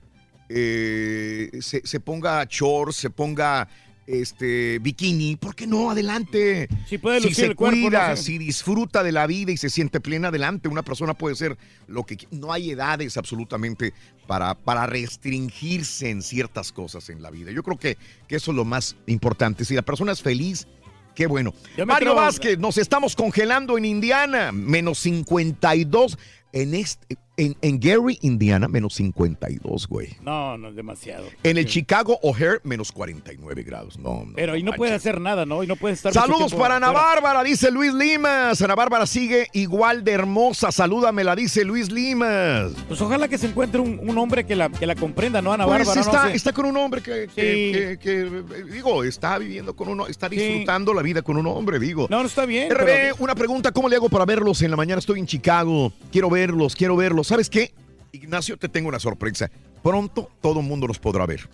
eh, 0.49 1.49
se, 1.61 1.81
se 1.85 1.99
ponga 1.99 2.45
shorts, 2.49 2.95
se 2.95 3.09
ponga 3.09 3.67
este 4.11 4.79
bikini, 4.79 5.35
¿por 5.35 5.55
qué 5.55 5.67
no? 5.67 5.91
Adelante. 5.91 6.67
Si 6.87 6.97
puede 6.97 7.19
si 7.19 7.29
lucir 7.29 7.45
se 7.45 7.45
el 7.51 7.55
cuerpo, 7.55 7.81
cuida, 7.81 8.09
no 8.09 8.17
sé. 8.17 8.23
si 8.23 8.37
disfruta 8.37 9.03
de 9.03 9.11
la 9.11 9.27
vida 9.27 9.51
y 9.51 9.57
se 9.57 9.69
siente 9.69 9.99
plena, 9.99 10.27
adelante. 10.27 10.67
Una 10.67 10.83
persona 10.83 11.13
puede 11.13 11.35
ser 11.35 11.57
lo 11.87 12.03
que 12.05 12.17
no 12.31 12.51
hay 12.51 12.71
edades 12.71 13.17
absolutamente 13.17 13.93
para, 14.27 14.55
para 14.55 14.85
restringirse 14.85 16.09
en 16.09 16.21
ciertas 16.21 16.71
cosas 16.71 17.09
en 17.09 17.21
la 17.21 17.31
vida. 17.31 17.51
Yo 17.51 17.63
creo 17.63 17.77
que, 17.77 17.97
que 18.27 18.35
eso 18.35 18.51
es 18.51 18.57
lo 18.57 18.65
más 18.65 18.95
importante. 19.07 19.65
Si 19.65 19.75
la 19.75 19.81
persona 19.81 20.11
es 20.11 20.21
feliz, 20.21 20.67
qué 21.15 21.27
bueno. 21.27 21.53
Mario 21.85 22.15
Vázquez, 22.15 22.57
nos 22.57 22.77
estamos 22.77 23.15
congelando 23.15 23.77
en 23.77 23.85
Indiana, 23.85 24.51
menos 24.51 24.99
52. 24.99 26.17
En, 26.53 26.73
este, 26.73 27.17
en, 27.45 27.55
en 27.61 27.79
Gary, 27.79 28.17
Indiana, 28.21 28.67
menos 28.67 28.93
52, 28.95 29.87
güey. 29.87 30.09
No, 30.21 30.57
no 30.57 30.69
es 30.69 30.75
demasiado. 30.75 31.25
En 31.43 31.57
el 31.57 31.65
Chicago 31.65 32.19
O'Hare, 32.21 32.59
menos 32.63 32.91
49 32.91 33.63
grados. 33.63 33.97
No, 33.97 34.23
no. 34.25 34.33
Pero 34.35 34.53
ahí 34.53 34.63
no 34.63 34.73
puede 34.73 34.93
hacer 34.93 35.19
nada, 35.19 35.45
¿no? 35.45 35.63
Y 35.63 35.67
no 35.67 35.75
puede 35.75 35.93
estar. 35.95 36.13
Saludos 36.13 36.53
para 36.53 36.75
Ana. 36.77 36.91
Bárbara, 36.91 37.43
dice 37.43 37.71
Luis 37.71 37.93
Limas. 37.93 38.61
Ana 38.61 38.75
Bárbara 38.75 39.05
sigue 39.05 39.47
igual 39.53 40.03
de 40.03 40.11
hermosa. 40.11 40.71
Salúdamela, 40.71 41.35
dice 41.35 41.63
Luis 41.65 41.91
Limas. 41.91 42.71
Pues 42.87 43.01
ojalá 43.01 43.27
que 43.27 43.37
se 43.37 43.47
encuentre 43.47 43.81
un, 43.81 43.99
un 44.07 44.17
hombre 44.17 44.45
que 44.45 44.55
la, 44.55 44.69
que 44.69 44.85
la 44.85 44.95
comprenda, 44.95 45.41
¿no, 45.41 45.51
Ana 45.53 45.65
Pues 45.65 45.79
Bárbara? 45.79 46.01
está, 46.01 46.23
no 46.25 46.29
sé. 46.29 46.35
está 46.35 46.53
con 46.53 46.65
un 46.65 46.77
hombre 46.77 47.01
que, 47.01 47.27
que- 47.33 47.41
Sí. 47.41 47.71
que- 47.71 47.97
que, 47.99 48.63
digo, 48.71 49.03
está 49.03 49.37
viviendo 49.37 49.75
con 49.75 49.87
uno, 49.89 50.07
está 50.07 50.29
disfrutando 50.29 50.93
la 50.93 51.01
vida 51.01 51.21
con 51.21 51.37
un 51.37 51.47
hombre, 51.47 51.79
digo. 51.79 52.07
No, 52.09 52.21
no 52.21 52.27
está 52.27 52.45
bien. 52.45 52.69
RB, 52.71 52.85
pero- 52.85 53.15
una 53.19 53.35
pregunta, 53.35 53.71
¿cómo 53.71 53.89
le 53.89 53.95
hago 53.95 54.09
para 54.09 54.25
verlos 54.25 54.61
en 54.61 54.71
la 54.71 54.77
mañana? 54.77 54.99
Estoy 54.99 55.19
en 55.19 55.25
Chicago, 55.25 55.91
quiero 56.11 56.29
verlos, 56.29 56.75
quiero 56.75 56.95
verlos. 56.95 57.30
¿Sabes 57.31 57.49
qué? 57.49 57.73
Ignacio, 58.11 58.57
te 58.57 58.67
tengo 58.67 58.89
una 58.89 58.99
sorpresa. 58.99 59.49
Pronto 59.81 60.29
todo 60.41 60.61
mundo 60.61 60.85
nos 60.85 60.99
podrá 60.99 61.25
ver. 61.25 61.47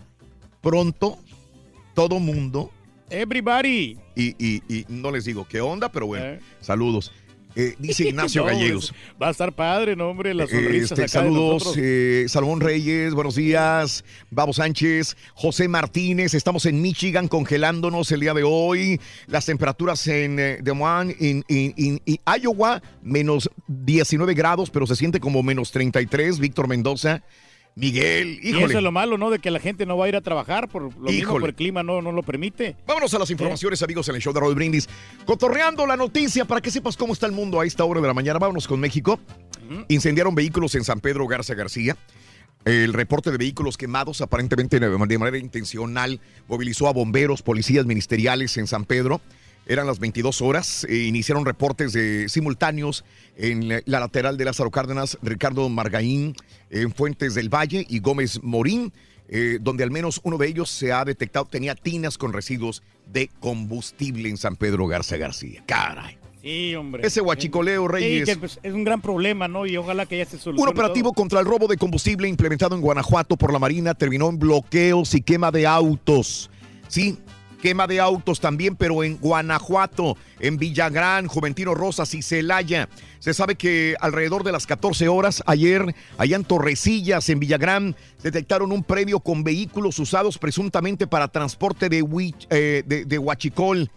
Pronto 0.60 1.20
todo 1.94 2.20
mundo. 2.20 2.72
Everybody. 3.12 3.96
Y, 4.16 4.30
y- 4.44 4.64
y 4.68 4.86
no 4.90 5.12
les 5.12 5.26
digo 5.26 5.46
qué 5.48 5.62
onda, 5.62 5.92
pero 5.92 6.08
bueno, 6.08 6.26
Eh. 6.26 6.40
saludos. 6.62 7.12
Eh, 7.60 7.76
dice 7.80 8.04
Ignacio 8.10 8.42
No, 8.42 8.48
Gallegos. 8.48 8.94
Va 9.22 9.30
a 9.30 9.32
estar 9.32 9.52
padre, 9.52 9.96
no, 9.96 10.10
hombre, 10.10 10.34
las 10.36 10.50
sonrisas 10.50 10.92
Este, 10.92 11.02
de 11.02 11.08
saludos, 11.08 11.74
eh, 11.76 12.26
Salomón 12.28 12.62
Reyes, 12.62 13.14
buenos 13.16 13.34
días. 13.36 14.06
Babo 14.30 14.54
Sánchez, 14.54 15.18
José 15.34 15.68
Martínez, 15.68 16.36
estamos 16.36 16.66
en 16.68 16.82
Michigan 16.82 17.28
congelándonos 17.28 18.12
el 18.12 18.20
día 18.20 18.34
de 18.36 18.44
hoy. 18.44 19.02
Las 19.26 19.46
temperaturas 19.48 20.06
en 20.08 20.40
eh, 20.40 20.60
Des 20.62 20.76
Moines, 20.76 21.16
en, 21.20 21.44
en- 21.48 21.74
en- 21.78 22.02
en 22.06 22.20
Iowa, 22.42 22.82
menos 23.02 23.50
19 23.68 24.36
grados, 24.36 24.70
pero 24.70 24.86
se 24.86 24.96
siente 24.96 25.20
como 25.20 25.42
menos 25.42 25.72
33. 25.72 26.38
Víctor 26.40 26.68
Mendoza, 26.68 27.24
Miguel, 27.78 28.40
Y 28.42 28.50
eso 28.50 28.58
híjole. 28.58 28.74
es 28.78 28.82
lo 28.82 28.92
malo, 28.92 29.18
¿no? 29.20 29.30
De 29.30 29.38
que 29.38 29.52
la 29.52 29.60
gente 29.60 29.86
no 29.86 29.96
va 29.98 30.06
a 30.06 30.10
ir 30.10 30.16
a 30.16 30.22
trabajar 30.22 30.68
por 30.68 30.82
lo 30.82 30.90
mismo, 30.90 31.10
Híjole. 31.12 31.40
por 31.42 31.50
el 31.50 31.56
clima 31.56 31.84
no, 31.84 32.02
no 32.02 32.12
lo 32.12 32.24
permite. 32.24 32.76
Vámonos 32.88 33.14
a 33.14 33.20
las 33.20 33.30
informaciones, 33.30 33.84
amigos, 33.84 34.10
en 34.10 34.16
el 34.16 34.22
show 34.22 34.34
de 34.34 34.40
Raúl 34.40 34.56
Brindis. 34.56 34.90
Cotorreando 35.26 35.86
la 35.86 35.96
noticia 35.96 36.46
para 36.46 36.60
que 36.60 36.72
sepas 36.72 36.98
cómo 36.98 37.14
está 37.14 37.28
el 37.28 37.34
mundo 37.34 37.60
a 37.62 37.66
esta 37.68 37.84
hora 37.86 38.02
de 38.02 38.08
la 38.08 38.16
mañana. 38.16 38.40
Vámonos 38.40 38.68
con 38.68 38.80
México. 38.80 39.20
Incendiaron 39.90 40.34
vehículos 40.34 40.74
en 40.76 40.84
San 40.84 41.00
Pedro 41.02 41.28
Garza 41.28 41.54
García. 41.54 41.96
El 42.66 42.94
reporte 42.94 43.32
de 43.32 43.38
vehículos 43.38 43.78
quemados, 43.78 44.22
aparentemente 44.22 44.80
de 44.80 44.90
manera 45.20 45.38
intencional, 45.38 46.20
movilizó 46.48 46.88
a 46.88 46.94
bomberos, 46.94 47.42
policías 47.44 47.86
ministeriales 47.86 48.58
en 48.58 48.66
San 48.68 48.86
Pedro. 48.86 49.22
Eran 49.68 49.86
las 49.86 50.00
22 50.00 50.42
horas. 50.42 50.86
e 50.90 50.96
iniciaron 51.04 51.46
reportes 51.46 51.94
de 51.94 52.30
simultáneos 52.30 53.04
en 53.36 53.68
la 53.68 53.82
la 53.86 54.00
lateral 54.00 54.38
de 54.38 54.46
Lázaro 54.46 54.72
Cárdenas, 54.72 55.18
Ricardo 55.22 55.68
Margaín, 55.70 56.36
en 56.70 56.92
Fuentes 56.94 57.36
del 57.36 57.50
Valle 57.54 57.86
y 57.90 58.00
Gómez 58.00 58.40
Morín, 58.44 58.92
eh, 59.30 59.58
donde 59.62 59.84
al 59.84 59.92
menos 59.92 60.22
uno 60.24 60.38
de 60.38 60.48
ellos 60.48 60.70
se 60.70 60.92
ha 60.94 61.04
detectado, 61.06 61.46
tenía 61.46 61.76
tinas 61.76 62.18
con 62.18 62.32
residuos 62.34 62.82
de 63.12 63.30
combustible 63.40 64.30
en 64.30 64.38
San 64.38 64.56
Pedro 64.56 64.88
Garza 64.88 65.18
García. 65.18 65.64
Caray. 65.66 66.18
Sí, 66.42 66.76
hombre. 66.76 67.06
Ese 67.06 67.20
huachicoleo, 67.20 67.88
Reyes. 67.88 68.26
Sí, 68.28 68.34
que, 68.34 68.40
pues, 68.40 68.60
es 68.64 68.74
un 68.74 68.84
gran 68.86 69.02
problema, 69.02 69.48
¿no? 69.50 69.66
Y 69.66 69.76
ojalá 69.76 70.06
que 70.06 70.18
ya 70.18 70.26
se 70.26 70.38
solucione 70.38 70.62
Un 70.72 70.78
operativo 70.78 71.10
todo. 71.10 71.16
contra 71.16 71.40
el 71.42 71.46
robo 71.46 71.68
de 71.68 71.76
combustible 71.76 72.28
implementado 72.30 72.74
en 72.76 72.82
Guanajuato 72.82 73.36
por 73.36 73.52
la 73.52 73.60
Marina 73.60 73.94
terminó 73.94 74.30
en 74.30 74.40
bloqueos 74.40 75.14
y 75.16 75.22
quema 75.22 75.52
de 75.52 75.68
autos. 75.68 76.50
Sí, 76.88 77.18
quema 77.62 77.88
de 77.88 78.00
autos 78.00 78.40
también, 78.40 78.76
pero 78.76 79.04
en 79.04 79.18
Guanajuato, 79.18 80.18
en 80.40 80.58
Villagrán, 80.58 81.28
Juventino 81.28 81.74
Rosas 81.74 82.14
y 82.14 82.22
Celaya. 82.22 82.90
Se 83.20 83.34
sabe 83.34 83.56
que 83.56 83.96
alrededor 84.00 84.44
de 84.44 84.52
las 84.52 84.68
14 84.68 85.08
horas 85.08 85.44
ayer, 85.46 85.96
allá 86.18 86.36
en 86.36 86.44
Torrecillas, 86.44 87.30
en 87.30 87.40
Villagrán, 87.40 87.96
detectaron 88.24 88.72
un 88.72 88.84
predio 88.84 89.20
con 89.20 89.44
vehículos 89.44 90.00
usados 90.00 90.38
presuntamente 90.38 91.08
para 91.08 91.28
transporte 91.28 91.90
eh, 91.92 92.84
de 92.86 93.18
huachicol. 93.18 93.90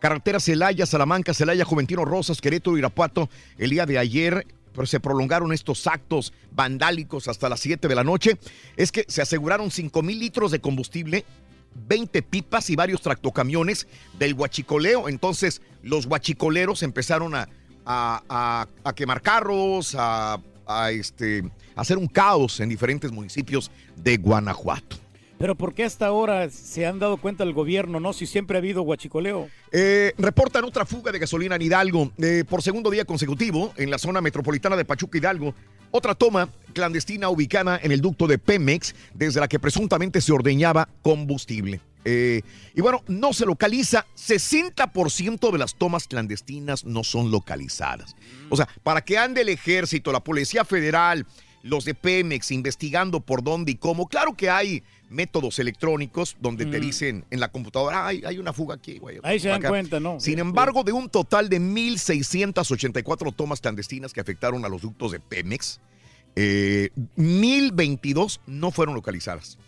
Carretera 0.00 0.38
Celaya, 0.38 0.86
Salamanca, 0.86 1.34
Celaya, 1.34 1.64
Juventino 1.64 2.04
Rosas, 2.04 2.40
Querétaro, 2.40 2.78
Irapuato. 2.78 3.28
El 3.58 3.70
día 3.70 3.84
de 3.84 3.98
ayer 3.98 4.46
pero 4.78 4.86
se 4.86 5.00
prolongaron 5.00 5.52
estos 5.52 5.88
actos 5.88 6.32
vandálicos 6.52 7.26
hasta 7.26 7.48
las 7.48 7.58
7 7.58 7.88
de 7.88 7.94
la 7.96 8.04
noche. 8.04 8.38
Es 8.76 8.92
que 8.92 9.04
se 9.08 9.20
aseguraron 9.20 9.72
5 9.72 10.02
mil 10.02 10.20
litros 10.20 10.52
de 10.52 10.60
combustible, 10.60 11.24
20 11.74 12.22
pipas 12.22 12.70
y 12.70 12.76
varios 12.76 13.00
tractocamiones 13.02 13.86
del 14.18 14.34
huachicoleo. 14.34 15.08
Entonces 15.08 15.62
los 15.82 16.06
huachicoleros 16.06 16.82
empezaron 16.82 17.34
a, 17.34 17.48
a- 17.86 18.66
quemar 18.94 19.22
carros, 19.22 19.94
a, 19.98 20.38
este, 20.90 21.42
a 21.74 21.80
hacer 21.80 21.96
un 21.98 22.06
caos 22.08 22.60
en 22.60 22.68
diferentes 22.68 23.10
municipios 23.12 23.70
de 23.96 24.16
Guanajuato. 24.18 24.96
Pero 25.38 25.54
¿por 25.54 25.72
qué 25.72 25.84
hasta 25.84 26.06
ahora 26.06 26.50
se 26.50 26.84
han 26.84 26.98
dado 26.98 27.16
cuenta 27.16 27.44
el 27.44 27.52
gobierno, 27.52 28.00
no? 28.00 28.12
Si 28.12 28.26
siempre 28.26 28.56
ha 28.56 28.60
habido 28.60 28.82
huachicoleo. 28.82 29.48
Eh, 29.70 30.12
reportan 30.18 30.64
otra 30.64 30.84
fuga 30.84 31.12
de 31.12 31.20
gasolina 31.20 31.54
en 31.54 31.62
Hidalgo 31.62 32.10
eh, 32.18 32.44
por 32.48 32.60
segundo 32.60 32.90
día 32.90 33.04
consecutivo 33.04 33.72
en 33.76 33.90
la 33.90 33.98
zona 33.98 34.20
metropolitana 34.20 34.76
de 34.76 34.84
Pachuca 34.84 35.16
Hidalgo. 35.16 35.54
Otra 35.92 36.14
toma 36.16 36.48
clandestina 36.74 37.28
ubicada 37.30 37.78
en 37.82 37.92
el 37.92 38.00
ducto 38.00 38.26
de 38.26 38.38
Pemex, 38.38 38.94
desde 39.14 39.40
la 39.40 39.48
que 39.48 39.60
presuntamente 39.60 40.20
se 40.20 40.32
ordeñaba 40.32 40.88
combustible. 41.02 41.80
Eh, 42.04 42.42
y 42.74 42.80
bueno, 42.80 43.02
no 43.06 43.32
se 43.32 43.46
localiza. 43.46 44.06
60% 44.16 45.52
de 45.52 45.58
las 45.58 45.76
tomas 45.76 46.08
clandestinas 46.08 46.84
no 46.84 47.04
son 47.04 47.30
localizadas. 47.30 48.16
O 48.50 48.56
sea, 48.56 48.68
para 48.82 49.02
que 49.02 49.18
ande 49.18 49.42
el 49.42 49.50
ejército, 49.50 50.10
la 50.10 50.20
Policía 50.20 50.64
Federal, 50.64 51.26
los 51.62 51.84
de 51.84 51.94
Pemex 51.94 52.50
investigando 52.50 53.20
por 53.20 53.42
dónde 53.42 53.72
y 53.72 53.74
cómo. 53.76 54.08
Claro 54.08 54.34
que 54.36 54.50
hay 54.50 54.82
métodos 55.10 55.58
electrónicos 55.58 56.36
donde 56.40 56.66
te 56.66 56.78
Mm. 56.78 56.82
dicen 56.82 57.24
en 57.30 57.40
la 57.40 57.48
computadora, 57.50 58.06
"Ay, 58.06 58.22
hay 58.26 58.38
una 58.38 58.52
fuga 58.52 58.74
aquí, 58.74 58.98
güey. 58.98 59.18
Ahí 59.22 59.40
se 59.40 59.48
dan 59.48 59.58
acá". 59.60 59.68
cuenta, 59.70 60.00
¿no? 60.00 60.20
Sin 60.20 60.38
embargo, 60.38 60.84
de 60.84 60.92
un 60.92 61.08
total 61.08 61.48
de 61.48 61.58
1.684 61.60 63.32
tomas 63.32 63.60
clandestinas 63.60 64.12
que 64.12 64.20
afectaron 64.20 64.64
a 64.64 64.68
los 64.68 64.82
ductos 64.82 65.12
de 65.12 65.20
Pemex, 65.20 65.80
eh, 66.36 66.90
1.022 67.16 68.40
no 68.46 68.70
fueron 68.70 68.94
localizadas. 68.94 69.58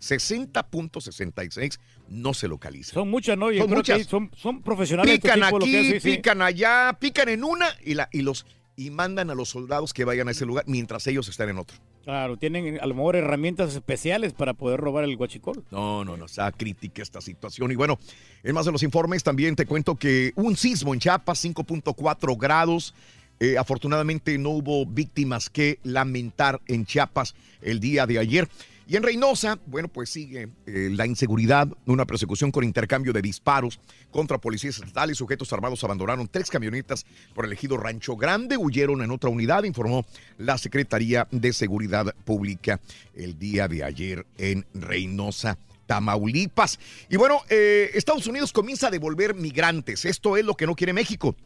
60.66 0.00 1.78
no 2.08 2.34
se 2.34 2.48
localizan. 2.48 2.94
Son 2.94 3.08
muchas, 3.10 3.38
¿no? 3.38 3.50
Yo 3.52 3.58
Son 3.62 3.68
creo 3.68 3.82
que 3.82 3.92
muchas. 3.92 3.98
ahí 3.98 4.04
son, 4.04 4.30
son 4.36 4.62
profesionales. 4.62 5.14
este 5.14 5.28
Pican 5.28 5.40
tipo, 5.48 5.58
que 5.60 5.64
aquí, 5.64 5.76
hace, 5.88 6.00
sí. 6.00 6.16
pican 6.16 6.42
allá, 6.42 6.96
pican 6.98 7.28
en 7.28 7.44
una 7.44 7.68
y, 7.84 7.94
la, 7.94 8.08
y, 8.12 8.22
los, 8.22 8.44
y 8.76 8.90
mandan 8.90 9.30
a 9.30 9.34
los 9.34 9.48
soldados 9.50 9.92
que 9.94 10.04
vayan 10.04 10.28
a 10.28 10.32
ese 10.32 10.44
lugar 10.44 10.64
mientras 10.66 11.06
ellos 11.06 11.28
están 11.28 11.48
en 11.50 11.58
otro. 11.58 11.76
Claro, 12.04 12.36
tienen 12.36 12.80
a 12.80 12.86
lo 12.86 12.94
mejor 12.94 13.14
herramientas 13.14 13.74
especiales 13.74 14.32
para 14.32 14.54
poder 14.54 14.80
robar 14.80 15.04
el 15.04 15.16
huachicol. 15.16 15.62
No, 15.70 16.04
no, 16.04 16.16
no, 16.16 16.26
está 16.26 16.50
crítica 16.50 17.00
esta 17.00 17.20
situación. 17.20 17.70
Y 17.70 17.76
bueno, 17.76 17.98
en 18.42 18.54
más 18.54 18.66
de 18.66 18.72
los 18.72 18.82
informes 18.82 19.22
también 19.22 19.54
te 19.54 19.66
cuento 19.66 19.94
que 19.94 20.32
un 20.34 20.56
sismo 20.56 20.94
en 20.94 21.00
Chiapas, 21.00 21.44
5.4 21.44 22.36
grados. 22.36 22.94
Eh, 23.40 23.58
afortunadamente 23.58 24.38
no 24.38 24.50
hubo 24.50 24.86
víctimas 24.86 25.50
que 25.50 25.78
lamentar 25.82 26.60
en 26.66 26.86
Chiapas 26.86 27.34
el 27.60 27.80
día 27.80 28.06
de 28.06 28.18
ayer. 28.18 28.48
Y 28.86 28.96
en 28.96 29.02
Reynosa, 29.02 29.58
bueno, 29.66 29.88
pues 29.88 30.10
sigue 30.10 30.48
eh, 30.66 30.90
la 30.92 31.06
inseguridad, 31.06 31.68
una 31.86 32.04
persecución 32.04 32.50
con 32.50 32.64
intercambio 32.64 33.12
de 33.12 33.22
disparos 33.22 33.80
contra 34.10 34.38
policías 34.38 34.76
estatales. 34.78 35.18
Sujetos 35.18 35.52
armados 35.52 35.82
abandonaron 35.84 36.28
tres 36.28 36.50
camionetas 36.50 37.06
por 37.34 37.46
el 37.46 37.52
ejido 37.52 37.76
Rancho 37.76 38.16
Grande, 38.16 38.56
huyeron 38.56 39.02
en 39.02 39.10
otra 39.10 39.30
unidad, 39.30 39.64
informó 39.64 40.04
la 40.38 40.58
Secretaría 40.58 41.28
de 41.30 41.52
Seguridad 41.52 42.14
Pública 42.24 42.80
el 43.14 43.38
día 43.38 43.68
de 43.68 43.84
ayer 43.84 44.26
en 44.38 44.66
Reynosa. 44.74 45.58
Tamaulipas. 45.86 46.78
Y 47.10 47.16
bueno, 47.16 47.42
eh, 47.50 47.90
Estados 47.94 48.26
Unidos 48.26 48.52
comienza 48.52 48.86
a 48.86 48.90
devolver 48.90 49.34
migrantes. 49.34 50.04
Esto 50.04 50.36
es 50.36 50.44
lo 50.44 50.54
que 50.54 50.66
no 50.66 50.74
quiere 50.74 50.92
México. 50.92 51.36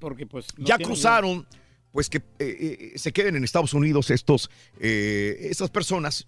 Porque 0.00 0.24
pues... 0.24 0.46
no 0.56 0.64
ya 0.64 0.78
cruzaron, 0.78 1.46
pues 1.92 2.08
que 2.08 2.18
eh, 2.18 2.22
eh, 2.38 2.92
se 2.96 3.12
queden 3.12 3.36
en 3.36 3.44
Estados 3.44 3.74
Unidos 3.74 4.10
estos, 4.10 4.50
eh, 4.80 5.36
estas 5.42 5.70
personas 5.70 6.26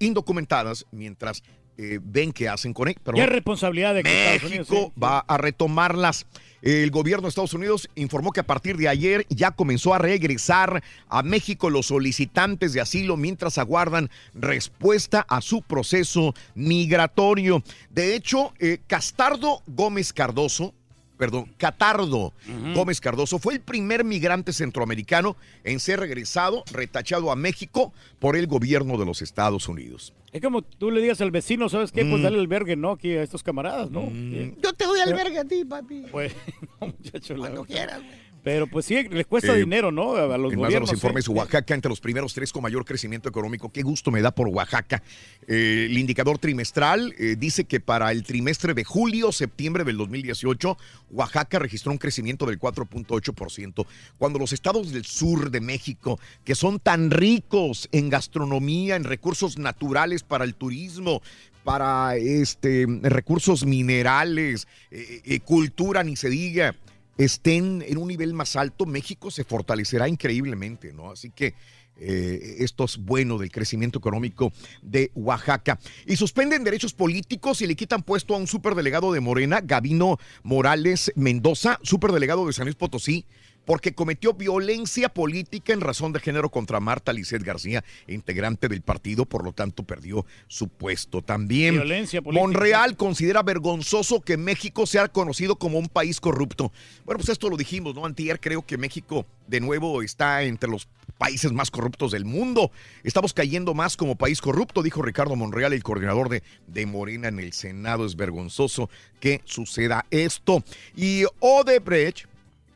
indocumentadas 0.00 0.86
mientras 0.90 1.44
ven 1.76 2.32
qué 2.32 2.48
hacen 2.48 2.72
con 2.74 2.92
Ya 3.14 3.24
es 3.24 3.28
responsabilidad 3.28 3.94
de 3.94 4.02
que 4.02 4.10
Unidos, 4.10 4.42
México 4.42 4.92
sí. 4.94 5.00
va 5.00 5.20
a 5.20 5.38
retomarlas. 5.38 6.26
El 6.60 6.90
gobierno 6.90 7.22
de 7.22 7.28
Estados 7.28 7.54
Unidos 7.54 7.88
informó 7.94 8.32
que 8.32 8.40
a 8.40 8.46
partir 8.46 8.76
de 8.76 8.88
ayer 8.88 9.24
ya 9.28 9.52
comenzó 9.52 9.94
a 9.94 9.98
regresar 9.98 10.82
a 11.08 11.22
México 11.22 11.70
los 11.70 11.86
solicitantes 11.86 12.72
de 12.72 12.80
asilo 12.80 13.16
mientras 13.16 13.56
aguardan 13.58 14.10
respuesta 14.34 15.24
a 15.28 15.40
su 15.40 15.62
proceso 15.62 16.34
migratorio. 16.54 17.62
De 17.90 18.14
hecho, 18.14 18.52
Castardo 18.86 19.62
Gómez 19.66 20.12
Cardoso, 20.12 20.74
perdón, 21.22 21.52
Catardo 21.56 22.32
Gómez 22.74 23.00
Cardoso 23.00 23.38
fue 23.38 23.54
el 23.54 23.60
primer 23.60 24.02
migrante 24.02 24.52
centroamericano 24.52 25.36
en 25.62 25.78
ser 25.78 26.00
regresado, 26.00 26.64
retachado 26.72 27.30
a 27.30 27.36
México 27.36 27.92
por 28.18 28.34
el 28.36 28.48
gobierno 28.48 28.98
de 28.98 29.04
los 29.06 29.22
Estados 29.22 29.68
Unidos. 29.68 30.12
Es 30.32 30.42
como 30.42 30.62
tú 30.62 30.90
le 30.90 31.00
digas 31.00 31.20
al 31.20 31.30
vecino, 31.30 31.68
¿sabes 31.68 31.92
qué? 31.92 32.04
Pues 32.04 32.18
Mm. 32.20 32.24
dale 32.24 32.38
albergue, 32.40 32.74
¿no? 32.74 32.90
Aquí 32.90 33.12
a 33.12 33.22
estos 33.22 33.44
camaradas, 33.44 33.88
¿no? 33.92 34.08
Sí. 34.10 34.56
Yo 34.64 34.72
te 34.72 34.84
doy 34.84 34.98
albergue 34.98 35.38
a 35.38 35.44
ti, 35.44 35.64
papi. 35.64 36.06
Pues, 36.10 36.32
no, 36.80 36.88
muchacho. 36.88 37.34
la- 37.34 37.40
Cuando 37.50 37.64
quieras, 37.66 37.98
güey. 38.02 38.31
Pero 38.42 38.66
pues 38.66 38.86
sí, 38.86 39.08
les 39.08 39.26
cuesta 39.26 39.54
Eh, 39.54 39.60
dinero, 39.60 39.92
¿no? 39.92 40.16
A, 40.16 40.36
los 40.36 40.52
en 40.52 40.58
más 40.58 40.68
de 40.68 40.74
gobiernos. 40.74 40.90
los 40.90 40.96
informes, 40.96 41.24
sí. 41.26 41.30
Oaxaca 41.30 41.74
entre 41.74 41.88
los 41.88 42.00
primeros 42.00 42.34
tres 42.34 42.52
con 42.52 42.62
mayor 42.62 42.84
crecimiento 42.84 43.28
económico. 43.28 43.70
Qué 43.70 43.82
gusto 43.82 44.10
me 44.10 44.20
da 44.20 44.32
por 44.32 44.48
Oaxaca. 44.48 45.02
Eh, 45.46 45.86
el 45.88 45.96
indicador 45.96 46.38
trimestral 46.38 47.14
eh, 47.18 47.36
dice 47.38 47.64
que 47.64 47.78
para 47.80 48.10
el 48.10 48.24
trimestre 48.24 48.74
de 48.74 48.82
julio-septiembre 48.82 49.84
del 49.84 49.96
2018, 49.96 50.76
Oaxaca 51.10 51.58
registró 51.60 51.92
un 51.92 51.98
crecimiento 51.98 52.46
del 52.46 52.58
4.8%. 52.58 53.86
Cuando 54.18 54.38
los 54.38 54.52
estados 54.52 54.92
del 54.92 55.04
sur 55.04 55.50
de 55.50 55.60
México, 55.60 56.18
que 56.44 56.54
son 56.54 56.80
tan 56.80 57.10
ricos 57.10 57.88
en 57.92 58.10
gastronomía, 58.10 58.96
en 58.96 59.04
recursos 59.04 59.56
naturales 59.56 60.24
para 60.24 60.44
el 60.44 60.54
turismo, 60.54 61.22
para 61.64 62.16
este 62.16 62.86
recursos 63.02 63.64
minerales, 63.64 64.66
eh, 64.90 65.22
eh, 65.24 65.40
cultura, 65.40 66.02
ni 66.02 66.16
se 66.16 66.28
diga, 66.28 66.74
estén 67.18 67.84
en 67.86 67.98
un 67.98 68.08
nivel 68.08 68.34
más 68.34 68.56
alto, 68.56 68.86
México 68.86 69.30
se 69.30 69.44
fortalecerá 69.44 70.08
increíblemente, 70.08 70.92
¿no? 70.92 71.10
Así 71.10 71.30
que 71.30 71.54
eh, 71.96 72.56
esto 72.58 72.84
es 72.84 72.96
bueno 72.96 73.38
del 73.38 73.50
crecimiento 73.50 73.98
económico 73.98 74.52
de 74.80 75.10
Oaxaca. 75.14 75.78
Y 76.06 76.16
suspenden 76.16 76.64
derechos 76.64 76.94
políticos 76.94 77.60
y 77.62 77.66
le 77.66 77.76
quitan 77.76 78.02
puesto 78.02 78.34
a 78.34 78.38
un 78.38 78.46
superdelegado 78.46 79.12
de 79.12 79.20
Morena, 79.20 79.60
Gabino 79.62 80.18
Morales 80.42 81.12
Mendoza, 81.14 81.78
superdelegado 81.82 82.46
de 82.46 82.52
San 82.52 82.64
Luis 82.64 82.76
Potosí, 82.76 83.26
porque 83.64 83.94
cometió 83.94 84.34
violencia 84.34 85.08
política 85.08 85.72
en 85.72 85.80
razón 85.80 86.12
de 86.12 86.20
género 86.20 86.50
contra 86.50 86.80
Marta 86.80 87.12
Lisset 87.12 87.42
García, 87.42 87.84
integrante 88.06 88.68
del 88.68 88.82
partido, 88.82 89.24
por 89.24 89.44
lo 89.44 89.52
tanto 89.52 89.84
perdió 89.84 90.26
su 90.48 90.68
puesto 90.68 91.22
también. 91.22 91.74
Violencia 91.74 92.22
política. 92.22 92.46
Monreal 92.46 92.96
considera 92.96 93.42
vergonzoso 93.42 94.20
que 94.20 94.36
México 94.36 94.86
sea 94.86 95.08
conocido 95.08 95.56
como 95.56 95.78
un 95.78 95.88
país 95.88 96.20
corrupto. 96.20 96.72
Bueno, 97.04 97.18
pues 97.18 97.28
esto 97.28 97.48
lo 97.48 97.56
dijimos, 97.56 97.94
¿no? 97.94 98.06
Antier 98.06 98.40
creo 98.40 98.64
que 98.64 98.78
México 98.78 99.26
de 99.46 99.60
nuevo 99.60 100.02
está 100.02 100.42
entre 100.42 100.70
los 100.70 100.88
países 101.18 101.52
más 101.52 101.70
corruptos 101.70 102.12
del 102.12 102.24
mundo. 102.24 102.72
Estamos 103.04 103.32
cayendo 103.32 103.74
más 103.74 103.96
como 103.96 104.16
país 104.16 104.40
corrupto, 104.40 104.82
dijo 104.82 105.02
Ricardo 105.02 105.36
Monreal, 105.36 105.72
el 105.72 105.82
coordinador 105.82 106.28
de, 106.28 106.42
de 106.66 106.86
Morena 106.86 107.28
en 107.28 107.38
el 107.38 107.52
Senado. 107.52 108.06
Es 108.06 108.16
vergonzoso 108.16 108.90
que 109.20 109.40
suceda 109.44 110.06
esto. 110.10 110.64
Y 110.96 111.24
Odebrecht 111.38 112.31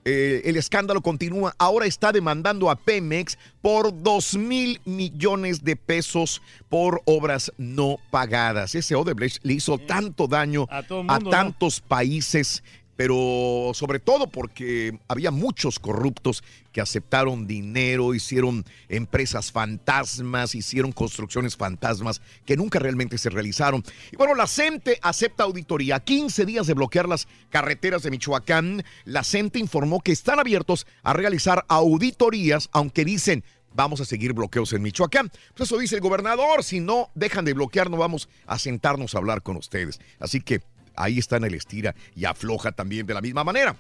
eh, 0.08 0.42
el 0.44 0.56
escándalo 0.56 1.00
continúa. 1.02 1.52
Ahora 1.58 1.84
está 1.84 2.12
demandando 2.12 2.70
a 2.70 2.76
Pemex 2.76 3.36
por 3.60 4.02
2 4.02 4.36
mil 4.36 4.80
millones 4.84 5.64
de 5.64 5.74
pesos 5.74 6.40
por 6.68 7.02
obras 7.06 7.52
no 7.58 7.98
pagadas. 8.12 8.76
Ese 8.76 8.94
Odebrecht 8.94 9.40
le 9.42 9.54
hizo 9.54 9.78
tanto 9.78 10.28
daño 10.28 10.68
A 10.70 11.18
tantos 11.28 11.80
países, 11.80 12.62
pero 12.96 13.72
sobre 13.74 13.98
todo 13.98 14.26
porque 14.26 14.98
había 15.08 15.30
muchos 15.30 15.78
corruptos 15.78 16.42
que 16.72 16.80
aceptaron 16.80 17.46
dinero, 17.46 18.14
hicieron 18.14 18.64
empresas 18.88 19.52
fantasmas, 19.52 20.54
hicieron 20.54 20.92
construcciones 20.92 21.56
fantasmas 21.56 22.20
que 22.44 22.56
nunca 22.56 22.78
realmente 22.78 23.18
se 23.18 23.30
realizaron. 23.30 23.84
Y 24.10 24.16
bueno, 24.16 24.34
la 24.34 24.46
CENTE 24.46 24.98
acepta 25.02 25.44
auditoría. 25.44 26.00
15 26.00 26.44
días 26.46 26.66
de 26.66 26.74
bloquear 26.74 27.08
las 27.08 27.28
carreteras 27.50 28.02
de 28.02 28.10
Michoacán. 28.10 28.82
La 29.04 29.24
CENTE 29.24 29.58
informó 29.58 30.00
que 30.00 30.12
están 30.12 30.38
abiertos 30.38 30.86
a 31.02 31.12
realizar 31.12 31.64
auditorías, 31.68 32.68
aunque 32.72 33.04
dicen 33.04 33.44
vamos 33.76 34.00
a 34.00 34.06
seguir 34.06 34.32
bloqueos 34.32 34.72
en 34.72 34.82
Michoacán. 34.82 35.30
Pues 35.54 35.68
eso 35.68 35.78
dice 35.78 35.96
el 35.96 36.00
gobernador, 36.00 36.64
si 36.64 36.80
no 36.80 37.10
dejan 37.14 37.44
de 37.44 37.52
bloquear 37.52 37.90
no 37.90 37.98
vamos 37.98 38.28
a 38.46 38.58
sentarnos 38.58 39.14
a 39.14 39.18
hablar 39.18 39.42
con 39.42 39.56
ustedes. 39.56 40.00
Así 40.18 40.40
que 40.40 40.62
ahí 40.96 41.18
está 41.18 41.36
en 41.36 41.44
el 41.44 41.54
estira 41.54 41.94
y 42.14 42.24
afloja 42.24 42.72
también 42.72 43.06
de 43.06 43.14
la 43.14 43.20
misma 43.20 43.44
manera. 43.44 43.76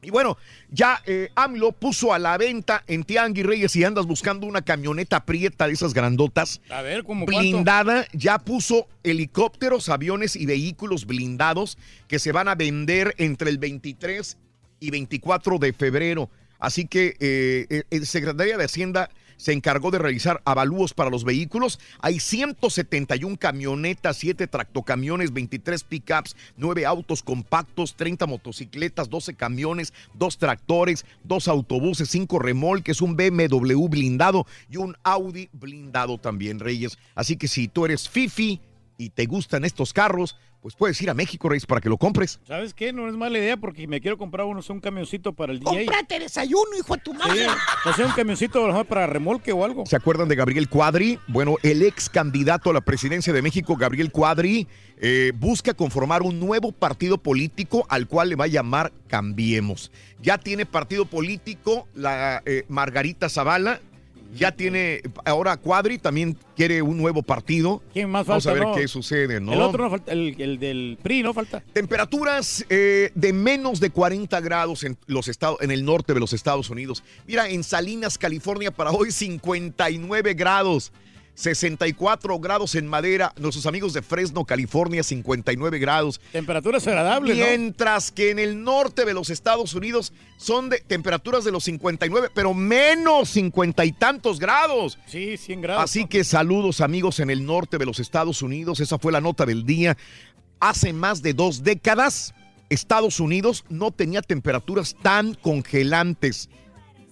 Y 0.00 0.10
bueno, 0.10 0.38
ya 0.70 1.02
eh, 1.06 1.30
AMLO 1.34 1.72
puso 1.72 2.12
a 2.12 2.20
la 2.20 2.38
venta 2.38 2.84
en 2.86 3.02
Tianguis 3.02 3.44
Reyes 3.44 3.74
y 3.74 3.82
andas 3.82 4.06
buscando 4.06 4.46
una 4.46 4.62
camioneta 4.62 5.24
prieta 5.24 5.66
de 5.66 5.72
esas 5.72 5.92
grandotas. 5.92 6.60
A 6.70 6.82
ver, 6.82 7.02
¿cómo 7.02 7.24
cuánto? 7.24 7.40
blindada, 7.40 8.06
ya 8.12 8.38
puso 8.38 8.86
helicópteros, 9.02 9.88
aviones 9.88 10.36
y 10.36 10.46
vehículos 10.46 11.04
blindados 11.04 11.78
que 12.06 12.20
se 12.20 12.30
van 12.30 12.46
a 12.46 12.54
vender 12.54 13.14
entre 13.18 13.50
el 13.50 13.58
23 13.58 14.38
y 14.78 14.90
24 14.90 15.58
de 15.58 15.72
febrero. 15.72 16.30
Así 16.60 16.86
que 16.86 17.16
eh, 17.18 17.82
el 17.90 18.06
Secretaría 18.06 18.56
de 18.56 18.64
Hacienda 18.64 19.10
se 19.38 19.52
encargó 19.52 19.90
de 19.90 19.98
realizar 19.98 20.42
avalúos 20.44 20.92
para 20.92 21.08
los 21.08 21.24
vehículos. 21.24 21.80
Hay 22.00 22.20
171 22.20 23.38
camionetas, 23.38 24.18
7 24.18 24.46
tractocamiones, 24.46 25.32
23 25.32 25.84
pickups, 25.84 26.36
9 26.58 26.84
autos 26.84 27.22
compactos, 27.22 27.96
30 27.96 28.26
motocicletas, 28.26 29.08
12 29.08 29.34
camiones, 29.34 29.94
2 30.14 30.36
tractores, 30.36 31.06
2 31.24 31.48
autobuses, 31.48 32.10
5 32.10 32.38
remolques, 32.38 33.00
un 33.00 33.16
BMW 33.16 33.88
blindado 33.88 34.46
y 34.68 34.76
un 34.76 34.96
Audi 35.04 35.48
blindado 35.52 36.18
también, 36.18 36.58
Reyes. 36.58 36.98
Así 37.14 37.36
que 37.36 37.48
si 37.48 37.68
tú 37.68 37.86
eres 37.86 38.08
Fifi 38.08 38.60
y 38.98 39.10
te 39.10 39.26
gustan 39.26 39.64
estos 39.64 39.92
carros, 39.92 40.36
pues 40.60 40.74
puedes 40.74 41.00
ir 41.00 41.08
a 41.10 41.14
México, 41.14 41.48
Reyes, 41.48 41.66
para 41.66 41.80
que 41.80 41.88
lo 41.88 41.96
compres. 41.98 42.40
¿Sabes 42.46 42.74
qué? 42.74 42.92
No 42.92 43.08
es 43.08 43.14
mala 43.14 43.38
idea 43.38 43.56
porque 43.56 43.86
me 43.86 44.00
quiero 44.00 44.18
comprar 44.18 44.46
uno, 44.46 44.60
un 44.68 44.80
camioncito 44.80 45.32
para 45.32 45.52
el 45.52 45.60
DJ. 45.60 45.84
Cómprate 45.86 46.18
desayuno, 46.18 46.76
hijo 46.78 46.94
de 46.94 47.00
tu 47.02 47.12
Sí, 47.12 47.18
madre. 47.18 47.46
o 47.84 47.92
sea, 47.92 48.06
un 48.06 48.12
camioncito 48.12 48.66
mejor 48.66 48.86
para 48.86 49.06
remolque 49.06 49.52
o 49.52 49.64
algo. 49.64 49.86
¿Se 49.86 49.96
acuerdan 49.96 50.28
de 50.28 50.34
Gabriel 50.36 50.68
Cuadri? 50.68 51.18
Bueno, 51.28 51.56
el 51.62 51.82
ex 51.82 52.08
candidato 52.10 52.70
a 52.70 52.72
la 52.72 52.80
presidencia 52.80 53.32
de 53.32 53.40
México, 53.42 53.76
Gabriel 53.76 54.10
Cuadri, 54.10 54.66
eh, 54.98 55.32
busca 55.36 55.74
conformar 55.74 56.22
un 56.22 56.40
nuevo 56.40 56.72
partido 56.72 57.18
político 57.18 57.86
al 57.88 58.08
cual 58.08 58.30
le 58.30 58.36
va 58.36 58.44
a 58.44 58.48
llamar 58.48 58.92
Cambiemos. 59.06 59.90
Ya 60.20 60.38
tiene 60.38 60.66
partido 60.66 61.06
político 61.06 61.86
la 61.94 62.42
eh, 62.44 62.64
Margarita 62.68 63.28
Zavala. 63.28 63.80
Ya 64.34 64.52
tiene, 64.52 65.00
ahora 65.24 65.56
Cuadri 65.56 65.98
también 65.98 66.36
quiere 66.54 66.82
un 66.82 66.98
nuevo 66.98 67.22
partido. 67.22 67.82
¿Quién 67.92 68.10
más 68.10 68.26
Vamos 68.26 68.44
falta? 68.44 68.58
a 68.58 68.60
ver 68.60 68.68
no? 68.68 68.80
qué 68.80 68.88
sucede, 68.88 69.40
¿no? 69.40 69.52
El 69.52 69.60
otro 69.62 69.84
no 69.84 69.90
falta, 69.90 70.12
el, 70.12 70.34
el 70.38 70.58
del 70.58 70.98
PRI 71.02 71.22
no 71.22 71.32
falta. 71.32 71.62
Temperaturas 71.72 72.64
eh, 72.68 73.10
de 73.14 73.32
menos 73.32 73.80
de 73.80 73.90
40 73.90 74.40
grados 74.40 74.84
en, 74.84 74.98
los 75.06 75.28
estados, 75.28 75.60
en 75.62 75.70
el 75.70 75.84
norte 75.84 76.14
de 76.14 76.20
los 76.20 76.32
Estados 76.32 76.68
Unidos. 76.70 77.02
Mira, 77.26 77.48
en 77.48 77.64
Salinas, 77.64 78.18
California, 78.18 78.70
para 78.70 78.90
hoy 78.90 79.12
59 79.12 80.34
grados. 80.34 80.92
64 81.38 82.40
grados 82.40 82.74
en 82.74 82.88
Madera. 82.88 83.32
Nuestros 83.38 83.64
amigos 83.66 83.92
de 83.92 84.02
Fresno, 84.02 84.44
California, 84.44 85.04
59 85.04 85.78
grados. 85.78 86.20
Temperaturas 86.32 86.84
agradables, 86.88 87.38
¿no? 87.38 87.44
Mientras 87.44 88.10
que 88.10 88.30
en 88.30 88.40
el 88.40 88.64
norte 88.64 89.04
de 89.04 89.14
los 89.14 89.30
Estados 89.30 89.72
Unidos 89.72 90.12
son 90.36 90.68
de 90.68 90.80
temperaturas 90.80 91.44
de 91.44 91.52
los 91.52 91.62
59, 91.62 92.30
pero 92.34 92.54
menos 92.54 93.28
50 93.28 93.84
y 93.84 93.92
tantos 93.92 94.40
grados. 94.40 94.98
Sí, 95.06 95.36
100 95.36 95.60
grados. 95.60 95.84
Así 95.84 96.06
que 96.06 96.24
saludos 96.24 96.80
amigos 96.80 97.20
en 97.20 97.30
el 97.30 97.46
norte 97.46 97.78
de 97.78 97.86
los 97.86 98.00
Estados 98.00 98.42
Unidos. 98.42 98.80
Esa 98.80 98.98
fue 98.98 99.12
la 99.12 99.20
nota 99.20 99.46
del 99.46 99.64
día. 99.64 99.96
Hace 100.58 100.92
más 100.92 101.22
de 101.22 101.34
dos 101.34 101.62
décadas, 101.62 102.34
Estados 102.68 103.20
Unidos 103.20 103.64
no 103.68 103.92
tenía 103.92 104.22
temperaturas 104.22 104.96
tan 105.02 105.34
congelantes. 105.34 106.48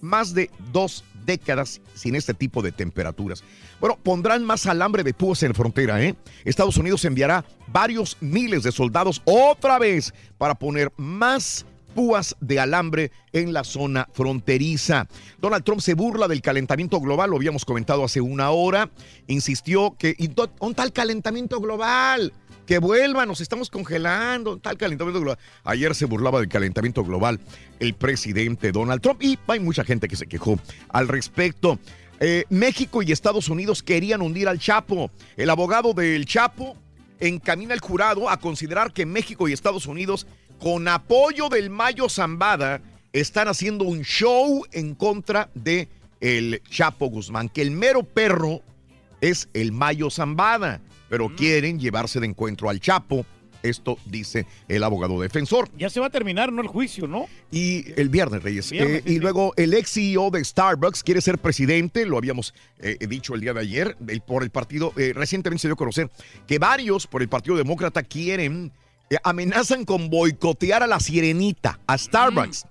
Más 0.01 0.33
de 0.33 0.51
dos 0.73 1.05
décadas 1.27 1.79
sin 1.93 2.15
este 2.15 2.33
tipo 2.33 2.63
de 2.63 2.71
temperaturas. 2.71 3.43
Bueno, 3.79 3.99
pondrán 4.01 4.43
más 4.43 4.65
alambre 4.65 5.03
de 5.03 5.13
púas 5.13 5.43
en 5.43 5.49
la 5.49 5.53
frontera, 5.53 6.01
¿eh? 6.03 6.15
Estados 6.43 6.77
Unidos 6.77 7.05
enviará 7.05 7.45
varios 7.67 8.17
miles 8.21 8.63
de 8.63 8.71
soldados 8.71 9.21
otra 9.25 9.77
vez 9.77 10.11
para 10.39 10.55
poner 10.55 10.91
más 10.97 11.67
púas 11.93 12.35
de 12.39 12.59
alambre 12.59 13.11
en 13.33 13.53
la 13.53 13.63
zona 13.63 14.07
fronteriza. 14.13 15.07
Donald 15.39 15.63
Trump 15.63 15.81
se 15.81 15.95
burla 15.95 16.27
del 16.27 16.41
calentamiento 16.41 16.99
global, 16.99 17.31
lo 17.31 17.37
habíamos 17.37 17.65
comentado 17.65 18.03
hace 18.03 18.21
una 18.21 18.51
hora. 18.51 18.89
Insistió 19.27 19.95
que, 19.97 20.15
¿y 20.17 20.27
dó- 20.27 20.49
¿dónde 20.59 20.71
está 20.73 20.83
el 20.83 20.93
calentamiento 20.93 21.59
global? 21.59 22.33
Que 22.67 22.79
vuelva, 22.79 23.25
nos 23.25 23.39
estamos 23.39 23.69
congelando, 23.69 24.49
¿dónde 24.49 24.59
está 24.59 24.71
el 24.71 24.77
calentamiento 24.77 25.21
global. 25.21 25.39
Ayer 25.63 25.95
se 25.95 26.03
burlaba 26.03 26.41
del 26.41 26.49
calentamiento 26.49 27.01
global 27.05 27.39
el 27.79 27.93
presidente 27.93 28.73
Donald 28.73 29.01
Trump 29.01 29.23
y 29.23 29.39
hay 29.47 29.61
mucha 29.61 29.85
gente 29.85 30.09
que 30.09 30.17
se 30.17 30.27
quejó 30.27 30.59
al 30.89 31.07
respecto. 31.07 31.79
Eh, 32.19 32.43
México 32.49 33.01
y 33.01 33.13
Estados 33.13 33.47
Unidos 33.47 33.81
querían 33.81 34.21
hundir 34.21 34.49
al 34.49 34.59
Chapo. 34.59 35.09
El 35.37 35.49
abogado 35.49 35.93
del 35.93 36.25
Chapo 36.25 36.75
encamina 37.21 37.73
al 37.73 37.79
jurado 37.79 38.29
a 38.29 38.37
considerar 38.37 38.91
que 38.91 39.05
México 39.05 39.47
y 39.47 39.53
Estados 39.53 39.85
Unidos, 39.85 40.27
con 40.59 40.89
apoyo 40.89 41.47
del 41.47 41.69
Mayo 41.69 42.09
Zambada, 42.09 42.81
están 43.13 43.47
haciendo 43.47 43.85
un 43.85 44.01
show 44.01 44.65
en 44.73 44.93
contra 44.93 45.49
de 45.53 45.87
el 46.19 46.61
Chapo 46.69 47.07
Guzmán, 47.07 47.47
que 47.47 47.61
el 47.61 47.71
mero 47.71 48.03
perro 48.03 48.61
es 49.21 49.47
el 49.53 49.71
Mayo 49.71 50.09
Zambada, 50.09 50.81
pero 51.09 51.33
quieren 51.35 51.79
llevarse 51.79 52.19
de 52.19 52.27
encuentro 52.27 52.69
al 52.69 52.79
Chapo. 52.79 53.25
Esto 53.63 53.97
dice 54.05 54.45
el 54.67 54.83
abogado 54.83 55.19
defensor. 55.19 55.67
Ya 55.77 55.89
se 55.89 55.99
va 55.99 56.05
a 56.05 56.09
terminar, 56.11 56.53
¿no? 56.53 56.61
El 56.61 56.67
juicio, 56.67 57.07
¿no? 57.07 57.25
Y 57.51 57.85
el 57.99 58.07
viernes, 58.07 58.43
Reyes. 58.43 58.69
Viernes, 58.69 58.97
Eh, 58.99 59.03
sí, 59.05 59.09
y 59.11 59.13
sí. 59.15 59.19
luego 59.19 59.53
el 59.57 59.73
ex 59.73 59.91
CEO 59.93 60.29
de 60.29 60.45
Starbucks 60.45 61.01
quiere 61.03 61.21
ser 61.21 61.39
presidente, 61.39 62.05
lo 62.05 62.17
habíamos 62.17 62.53
eh, 62.79 62.97
dicho 63.07 63.33
el 63.33 63.41
día 63.41 63.53
de 63.53 63.61
ayer, 63.61 63.97
el- 64.07 64.21
por 64.21 64.43
el 64.43 64.51
partido, 64.51 64.93
eh, 64.95 65.11
recientemente 65.13 65.63
se 65.63 65.67
dio 65.69 65.73
a 65.73 65.77
conocer 65.77 66.11
que 66.45 66.59
varios 66.59 67.07
por 67.07 67.23
el 67.23 67.29
Partido 67.29 67.57
Demócrata 67.57 68.03
quieren, 68.03 68.71
eh, 69.09 69.15
amenazan 69.23 69.85
con 69.85 70.09
boicotear 70.11 70.83
a 70.83 70.87
la 70.87 70.99
sirenita, 70.99 71.79
a 71.87 71.97
Starbucks. 71.97 72.63
Mm. 72.65 72.67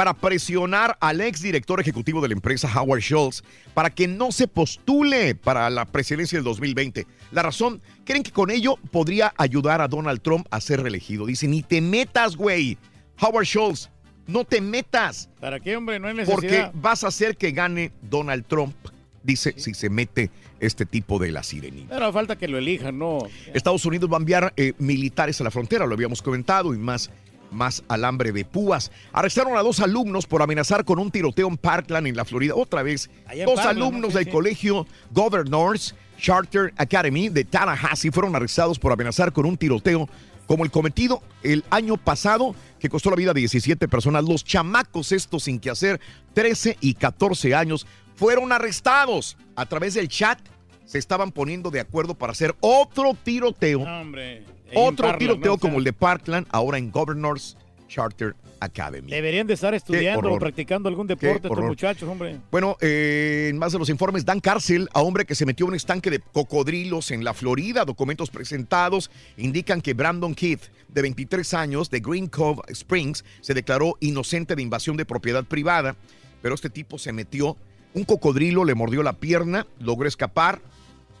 Para 0.00 0.14
presionar 0.14 0.96
al 0.98 1.20
ex 1.20 1.42
director 1.42 1.78
ejecutivo 1.78 2.22
de 2.22 2.28
la 2.28 2.32
empresa, 2.32 2.72
Howard 2.74 3.02
Schultz, 3.02 3.44
para 3.74 3.90
que 3.90 4.08
no 4.08 4.32
se 4.32 4.48
postule 4.48 5.34
para 5.34 5.68
la 5.68 5.84
presidencia 5.84 6.38
del 6.38 6.44
2020. 6.44 7.06
La 7.32 7.42
razón, 7.42 7.82
creen 8.06 8.22
que 8.22 8.30
con 8.30 8.50
ello 8.50 8.78
podría 8.92 9.34
ayudar 9.36 9.82
a 9.82 9.88
Donald 9.88 10.22
Trump 10.22 10.46
a 10.50 10.62
ser 10.62 10.80
reelegido. 10.80 11.26
Dicen, 11.26 11.50
ni 11.50 11.62
te 11.62 11.82
metas, 11.82 12.34
güey. 12.34 12.78
Howard 13.20 13.44
Schultz, 13.44 13.90
no 14.26 14.46
te 14.46 14.62
metas. 14.62 15.28
¿Para 15.38 15.60
qué, 15.60 15.76
hombre? 15.76 16.00
No 16.00 16.08
hay 16.08 16.14
Porque 16.24 16.46
necesidad. 16.46 16.72
vas 16.76 17.04
a 17.04 17.08
hacer 17.08 17.36
que 17.36 17.52
gane 17.52 17.92
Donald 18.00 18.46
Trump, 18.46 18.74
dice, 19.22 19.52
si 19.58 19.74
se 19.74 19.90
mete 19.90 20.30
este 20.60 20.86
tipo 20.86 21.18
de 21.18 21.30
la 21.30 21.42
sirenita. 21.42 21.94
Pero 21.94 22.10
falta 22.10 22.36
que 22.36 22.48
lo 22.48 22.56
elijan, 22.56 22.98
¿no? 22.98 23.18
Estados 23.52 23.84
Unidos 23.84 24.10
va 24.10 24.16
a 24.16 24.20
enviar 24.20 24.54
eh, 24.56 24.72
militares 24.78 25.38
a 25.42 25.44
la 25.44 25.50
frontera, 25.50 25.84
lo 25.86 25.92
habíamos 25.92 26.22
comentado, 26.22 26.72
y 26.72 26.78
más 26.78 27.10
más 27.50 27.82
alambre 27.88 28.32
de 28.32 28.44
púas. 28.44 28.90
Arrestaron 29.12 29.56
a 29.56 29.62
dos 29.62 29.80
alumnos 29.80 30.26
por 30.26 30.42
amenazar 30.42 30.84
con 30.84 30.98
un 30.98 31.10
tiroteo 31.10 31.48
en 31.48 31.56
Parkland, 31.56 32.06
en 32.06 32.16
la 32.16 32.24
Florida. 32.24 32.54
Otra 32.54 32.82
vez, 32.82 33.10
Allá 33.26 33.44
dos 33.44 33.60
alumnos 33.60 34.14
del 34.14 34.24
sí. 34.24 34.30
colegio 34.30 34.86
Governors 35.12 35.94
Charter 36.18 36.72
Academy 36.76 37.28
de 37.28 37.44
Tallahassee 37.44 38.10
fueron 38.10 38.36
arrestados 38.36 38.78
por 38.78 38.92
amenazar 38.92 39.32
con 39.32 39.46
un 39.46 39.56
tiroteo 39.56 40.08
como 40.46 40.64
el 40.64 40.70
cometido 40.70 41.22
el 41.42 41.64
año 41.70 41.96
pasado 41.96 42.54
que 42.78 42.88
costó 42.88 43.10
la 43.10 43.16
vida 43.16 43.32
de 43.32 43.40
17 43.40 43.88
personas. 43.88 44.24
Los 44.24 44.44
chamacos 44.44 45.12
estos 45.12 45.44
sin 45.44 45.60
que 45.60 45.70
hacer, 45.70 46.00
13 46.34 46.76
y 46.80 46.94
14 46.94 47.54
años, 47.54 47.86
fueron 48.16 48.52
arrestados 48.52 49.36
a 49.56 49.66
través 49.66 49.94
del 49.94 50.08
chat. 50.08 50.38
Se 50.84 50.98
estaban 50.98 51.30
poniendo 51.30 51.70
de 51.70 51.80
acuerdo 51.80 52.16
para 52.16 52.32
hacer 52.32 52.56
otro 52.60 53.14
tiroteo. 53.22 53.82
Hombre. 53.82 54.44
Otro 54.74 55.08
Parkland, 55.08 55.18
tiroteo 55.18 55.50
¿no? 55.50 55.54
O 55.54 55.58
sea, 55.58 55.68
como 55.68 55.78
el 55.78 55.84
de 55.84 55.92
Parkland, 55.92 56.46
ahora 56.50 56.78
en 56.78 56.90
Governors 56.90 57.56
Charter 57.88 58.34
Academy. 58.60 59.10
Deberían 59.10 59.46
de 59.46 59.54
estar 59.54 59.74
estudiando 59.74 60.32
o 60.32 60.38
practicando 60.38 60.88
algún 60.88 61.06
deporte 61.06 61.48
estos 61.48 61.64
muchachos, 61.64 62.08
hombre. 62.08 62.38
Bueno, 62.50 62.76
eh, 62.80 63.48
en 63.50 63.58
más 63.58 63.72
de 63.72 63.78
los 63.78 63.88
informes, 63.88 64.24
dan 64.24 64.40
cárcel 64.40 64.88
a 64.92 65.00
hombre 65.00 65.24
que 65.24 65.34
se 65.34 65.46
metió 65.46 65.64
en 65.66 65.70
un 65.70 65.76
estanque 65.76 66.10
de 66.10 66.20
cocodrilos 66.20 67.10
en 67.10 67.24
la 67.24 67.34
Florida. 67.34 67.84
Documentos 67.84 68.30
presentados 68.30 69.10
indican 69.36 69.80
que 69.80 69.94
Brandon 69.94 70.34
Keith, 70.34 70.62
de 70.88 71.02
23 71.02 71.54
años, 71.54 71.90
de 71.90 72.00
Green 72.00 72.28
Cove 72.28 72.62
Springs, 72.68 73.24
se 73.40 73.54
declaró 73.54 73.96
inocente 74.00 74.54
de 74.54 74.62
invasión 74.62 74.96
de 74.96 75.04
propiedad 75.04 75.44
privada, 75.44 75.96
pero 76.42 76.54
este 76.54 76.70
tipo 76.70 76.98
se 76.98 77.12
metió, 77.12 77.56
un 77.94 78.04
cocodrilo 78.04 78.64
le 78.64 78.74
mordió 78.74 79.02
la 79.02 79.14
pierna, 79.14 79.66
logró 79.78 80.06
escapar, 80.06 80.60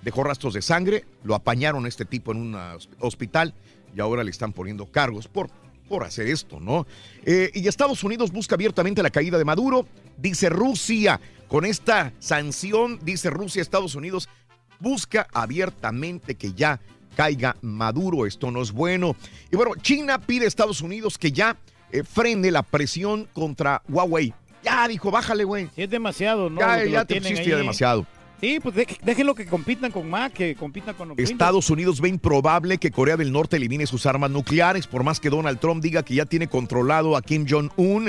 dejó 0.02 0.24
rastros 0.24 0.54
de 0.54 0.62
sangre, 0.62 1.04
lo 1.24 1.34
apañaron 1.34 1.84
a 1.84 1.88
este 1.88 2.04
tipo 2.04 2.32
en 2.32 2.38
un 2.38 2.58
hospital 3.00 3.54
y 3.94 4.00
ahora 4.00 4.24
le 4.24 4.30
están 4.30 4.52
poniendo 4.52 4.86
cargos 4.86 5.28
por, 5.28 5.50
por 5.88 6.04
hacer 6.04 6.28
esto, 6.28 6.60
¿no? 6.60 6.86
Eh, 7.24 7.50
y 7.54 7.66
Estados 7.66 8.04
Unidos 8.04 8.30
busca 8.30 8.54
abiertamente 8.54 9.02
la 9.02 9.10
caída 9.10 9.38
de 9.38 9.44
Maduro, 9.44 9.86
dice 10.16 10.48
Rusia. 10.48 11.20
Con 11.48 11.64
esta 11.64 12.12
sanción, 12.20 13.00
dice 13.02 13.28
Rusia, 13.28 13.60
Estados 13.60 13.96
Unidos 13.96 14.28
busca 14.78 15.26
abiertamente 15.32 16.36
que 16.36 16.52
ya 16.52 16.80
caiga 17.16 17.56
Maduro. 17.60 18.26
Esto 18.26 18.50
no 18.50 18.62
es 18.62 18.70
bueno. 18.70 19.16
Y 19.50 19.56
bueno, 19.56 19.72
China 19.82 20.20
pide 20.20 20.44
a 20.44 20.48
Estados 20.48 20.80
Unidos 20.80 21.18
que 21.18 21.32
ya 21.32 21.56
eh, 21.90 22.04
frene 22.04 22.52
la 22.52 22.62
presión 22.62 23.28
contra 23.32 23.82
Huawei. 23.88 24.32
Ya, 24.62 24.86
dijo, 24.86 25.10
bájale, 25.10 25.44
güey. 25.44 25.70
Sí, 25.74 25.82
es 25.82 25.90
demasiado, 25.90 26.50
¿no? 26.50 26.60
Ya, 26.60 26.84
ya 26.84 27.04
te 27.04 27.20
pusiste 27.20 27.56
demasiado. 27.56 28.06
Sí, 28.40 28.58
pues 28.60 28.74
de- 28.74 28.86
déjenlo 29.04 29.34
que 29.34 29.44
compitan 29.44 29.92
con 29.92 30.08
Mac, 30.08 30.32
que 30.32 30.54
compitan 30.54 30.94
con 30.94 31.08
los. 31.08 31.18
Estados 31.18 31.68
Unidos 31.68 32.00
ve 32.00 32.08
improbable 32.08 32.78
que 32.78 32.90
Corea 32.90 33.16
del 33.16 33.32
Norte 33.32 33.56
elimine 33.56 33.86
sus 33.86 34.06
armas 34.06 34.30
nucleares, 34.30 34.86
por 34.86 35.04
más 35.04 35.20
que 35.20 35.28
Donald 35.28 35.58
Trump 35.60 35.82
diga 35.82 36.02
que 36.02 36.14
ya 36.14 36.24
tiene 36.24 36.48
controlado 36.48 37.16
a 37.16 37.22
Kim 37.22 37.44
Jong-un. 37.48 38.08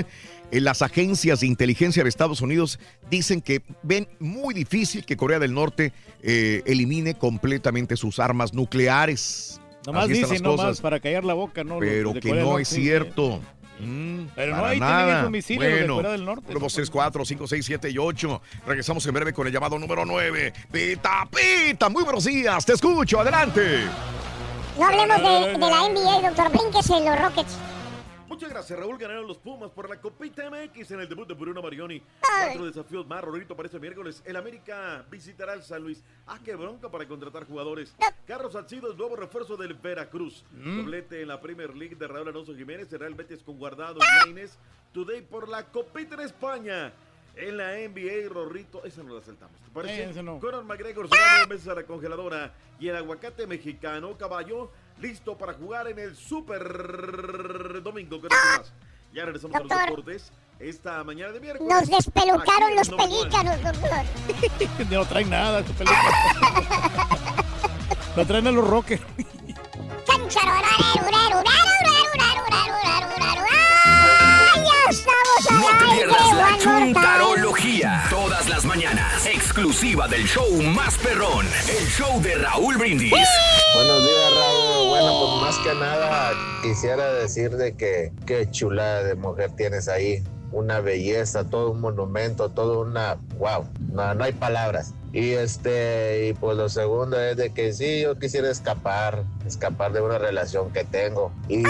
eh, 0.52 0.60
Las 0.62 0.82
agencias 0.82 1.42
de 1.42 1.48
inteligencia 1.48 2.04
de 2.04 2.10
Estados 2.10 2.40
Unidos 2.42 2.80
dicen 3.10 3.42
que 3.42 3.62
ven 3.84 4.08
muy 4.20 4.54
difícil 4.54 5.06
que 5.06 5.18
Corea 5.18 5.40
del 5.40 5.54
Norte 5.54 5.92
eh, 6.24 6.62
elimine 6.66 7.14
completamente 7.16 7.98
sus 7.98 8.20
armas 8.20 8.54
nucleares. 8.54 9.60
Nomás 9.86 10.08
dicen, 10.08 10.42
nomás 10.44 10.80
para 10.80 11.00
callar 11.00 11.24
la 11.26 11.34
boca, 11.34 11.64
¿no? 11.64 11.80
Pero 11.80 12.14
que 12.14 12.32
no 12.34 12.58
es 12.60 12.68
cierto. 12.70 13.42
Mm, 13.86 14.28
Pero 14.36 14.56
no, 14.56 14.66
ahí 14.66 14.80
tienen 14.80 14.90
nada. 15.08 15.30
misiles 15.30 15.60
los 15.62 15.72
de 15.72 15.78
bueno, 15.80 15.96
Corea 15.96 16.12
del 16.12 16.26
Norte. 16.26 16.46
1, 16.52 16.60
2, 16.60 16.74
3, 16.74 16.90
4, 16.90 17.26
5, 17.26 17.48
6, 17.48 17.66
7 17.66 17.90
y 17.90 17.98
8. 17.98 18.42
Regresamos 18.68 19.06
en 19.06 19.14
breve 19.14 19.34
con 19.34 19.48
el 19.48 19.54
llamado 19.54 19.78
número 19.80 20.06
9. 20.06 20.54
Pita, 20.72 21.28
pita, 21.30 21.90
muy 21.90 22.04
buenos 22.04 22.24
días. 22.26 22.66
Te 22.66 22.74
escucho, 22.74 23.20
adelante. 23.20 23.86
No 24.78 24.86
hablemos 24.86 25.18
de, 25.18 25.52
de 25.54 25.60
la 25.60 25.90
NBA, 25.90 26.30
doctor. 26.30 26.52
Brínquese 26.52 26.94
los 27.04 27.20
Rockets. 27.20 27.58
Muchas 28.42 28.56
gracias, 28.56 28.80
Raúl. 28.80 28.98
Ganaron 28.98 29.28
los 29.28 29.38
Pumas 29.38 29.70
por 29.70 29.88
la 29.88 30.02
Copita 30.02 30.50
MX 30.50 30.90
en 30.90 31.02
el 31.02 31.08
debut 31.08 31.28
de 31.28 31.36
Bruno 31.36 31.62
Marioni. 31.62 32.02
Cuatro 32.22 32.66
desafíos 32.66 33.06
más, 33.06 33.24
Rorito, 33.24 33.56
para 33.56 33.68
este 33.68 33.80
miércoles. 33.80 34.24
El 34.26 34.36
América 34.36 35.06
visitará 35.12 35.54
al 35.54 35.62
San 35.62 35.84
Luis. 35.84 36.04
Ah, 36.26 36.40
qué 36.44 36.56
bronca 36.56 36.90
para 36.90 37.08
contratar 37.08 37.46
jugadores. 37.46 37.94
Carlos 38.26 38.54
Salcido 38.54 38.90
es 38.90 38.98
nuevo 38.98 39.16
refuerzo 39.16 39.58
del 39.58 39.76
Veracruz. 39.76 40.44
Mm. 40.54 40.78
Doblete 40.78 41.22
en 41.22 41.28
la 41.28 41.40
Premier 41.40 41.76
League 41.76 41.96
de 41.96 42.08
Raúl 42.08 42.30
Alonso 42.30 42.56
Jiménez. 42.56 42.88
Será 42.88 43.06
el 43.06 43.14
Betis 43.14 43.44
con 43.44 43.60
Guardado 43.60 44.00
y 44.00 44.26
Lainez. 44.26 44.58
Today 44.92 45.22
por 45.22 45.48
la 45.48 45.68
Copita 45.68 46.16
en 46.16 46.22
España. 46.22 46.94
En 47.36 47.58
la 47.58 47.74
NBA, 47.74 48.28
Rorrito, 48.28 48.84
esa 48.84 49.04
no 49.04 49.14
la 49.14 49.22
saltamos. 49.22 49.56
¿Te 49.62 49.70
parece? 49.70 50.20
Eh, 50.20 50.24
no. 50.24 50.40
Conor 50.40 50.64
McGregor 50.64 51.08
se 51.08 51.16
va 51.16 51.28
nueve 51.38 51.54
meses 51.54 51.68
a 51.68 51.76
la 51.76 51.84
congeladora. 51.84 52.56
Y 52.80 52.88
el 52.88 52.96
aguacate 52.96 53.46
mexicano, 53.46 54.18
caballo, 54.18 54.72
listo 55.02 55.38
para 55.38 55.54
jugar 55.54 55.88
en 55.88 56.00
el 56.00 56.16
Super 56.16 56.62
Domingo. 57.84 58.22
¿Qué 58.22 58.28
más? 58.30 58.74
Ya 59.14 59.26
regresamos 59.26 59.56
a 59.56 59.60
Doctor. 59.60 59.78
los 59.78 59.88
deportes 59.88 60.32
esta 60.60 61.04
mañana 61.04 61.34
de 61.34 61.40
miércoles. 61.40 61.74
Nos 61.74 61.90
despelucaron 61.90 62.76
los 62.76 62.90
pelícanos, 62.90 63.62
doctor. 63.64 64.90
no 64.90 65.06
traen 65.06 65.30
nada, 65.30 65.60
esta 65.60 65.74
película. 65.74 66.12
Lo 68.16 68.26
traen 68.26 68.48
a 68.48 68.52
los 68.52 68.68
Rockets. 68.68 69.04
¡Ay, 75.50 75.58
ya 75.58 75.66
estamos 75.66 75.72
No 75.72 75.78
te 75.78 75.96
pierdas 75.96 76.34
la 76.34 76.58
chuntarología. 76.58 78.04
Todas 78.10 78.50
las 78.50 78.66
mañanas. 78.66 79.26
Exclusiva 79.26 80.08
del 80.08 80.26
show 80.28 80.62
más 80.62 80.98
perrón. 80.98 81.46
El 81.68 81.88
show 81.88 82.22
de 82.22 82.36
Raúl 82.36 82.78
Brindis. 82.78 83.14
Buenos 83.74 84.04
días, 84.04 84.34
Raúl. 84.36 84.90
Bueno, 84.90 85.20
pues 85.20 85.42
más 85.42 85.58
que 85.60 85.80
nada 85.80 86.32
quisiera 86.62 87.14
decir 87.14 87.52
de 87.52 87.76
que 87.76 88.12
qué 88.26 88.50
chulada 88.52 89.04
de 89.04 89.16
mujer 89.16 89.52
tienes 89.56 89.88
ahí. 89.88 90.24
Una 90.52 90.82
belleza, 90.82 91.46
todo 91.46 91.72
un 91.72 91.80
monumento, 91.80 92.50
todo 92.50 92.82
una... 92.82 93.18
¡Wow! 93.38 93.70
No, 93.94 94.14
no 94.14 94.24
hay 94.24 94.34
palabras. 94.34 94.94
Y 95.14 95.32
este, 95.32 96.30
y 96.30 96.34
pues 96.34 96.56
lo 96.56 96.70
segundo 96.70 97.20
es 97.20 97.36
de 97.36 97.50
que 97.50 97.74
sí, 97.74 98.02
yo 98.04 98.18
quisiera 98.18 98.50
escapar, 98.50 99.24
escapar 99.46 99.92
de 99.92 100.02
una 100.02 100.18
relación 100.18 100.72
que 100.72 100.86
tengo. 100.86 101.34
Y 101.50 101.64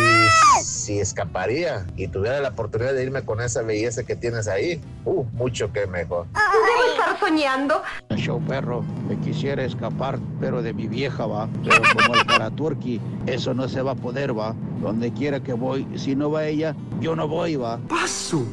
si 0.63 0.99
escaparía 0.99 1.88
y 1.95 2.07
tuviera 2.07 2.39
la 2.39 2.49
oportunidad 2.49 2.93
de 2.93 3.03
irme 3.03 3.23
con 3.23 3.41
esa 3.41 3.63
belleza 3.63 4.03
que 4.03 4.15
tienes 4.15 4.47
ahí, 4.47 4.80
uh, 5.05 5.23
mucho 5.34 5.72
que 5.73 5.88
mejor. 5.88 6.27
Debo 6.34 6.91
estar 6.91 7.19
soñando. 7.19 7.81
Show 8.15 8.39
perro, 8.47 8.84
me 9.09 9.18
quisiera 9.19 9.63
escapar, 9.63 10.19
pero 10.39 10.61
de 10.61 10.73
mi 10.73 10.88
vieja 10.88 11.26
va. 11.26 11.49
Pero 11.63 11.81
como 11.95 12.15
el 12.15 12.26
para 12.27 12.51
Turkey, 12.51 13.01
eso 13.26 13.55
no 13.55 13.68
se 13.68 13.81
va 13.81 13.93
a 13.93 13.95
poder, 13.95 14.38
va. 14.38 14.55
Donde 14.81 15.11
quiera 15.13 15.39
que 15.39 15.53
voy, 15.53 15.88
si 15.95 16.15
no 16.15 16.30
va 16.30 16.45
ella, 16.45 16.76
yo 16.99 17.15
no 17.15 17.27
voy, 17.27 17.55
va. 17.55 17.80
Paso 17.88 18.45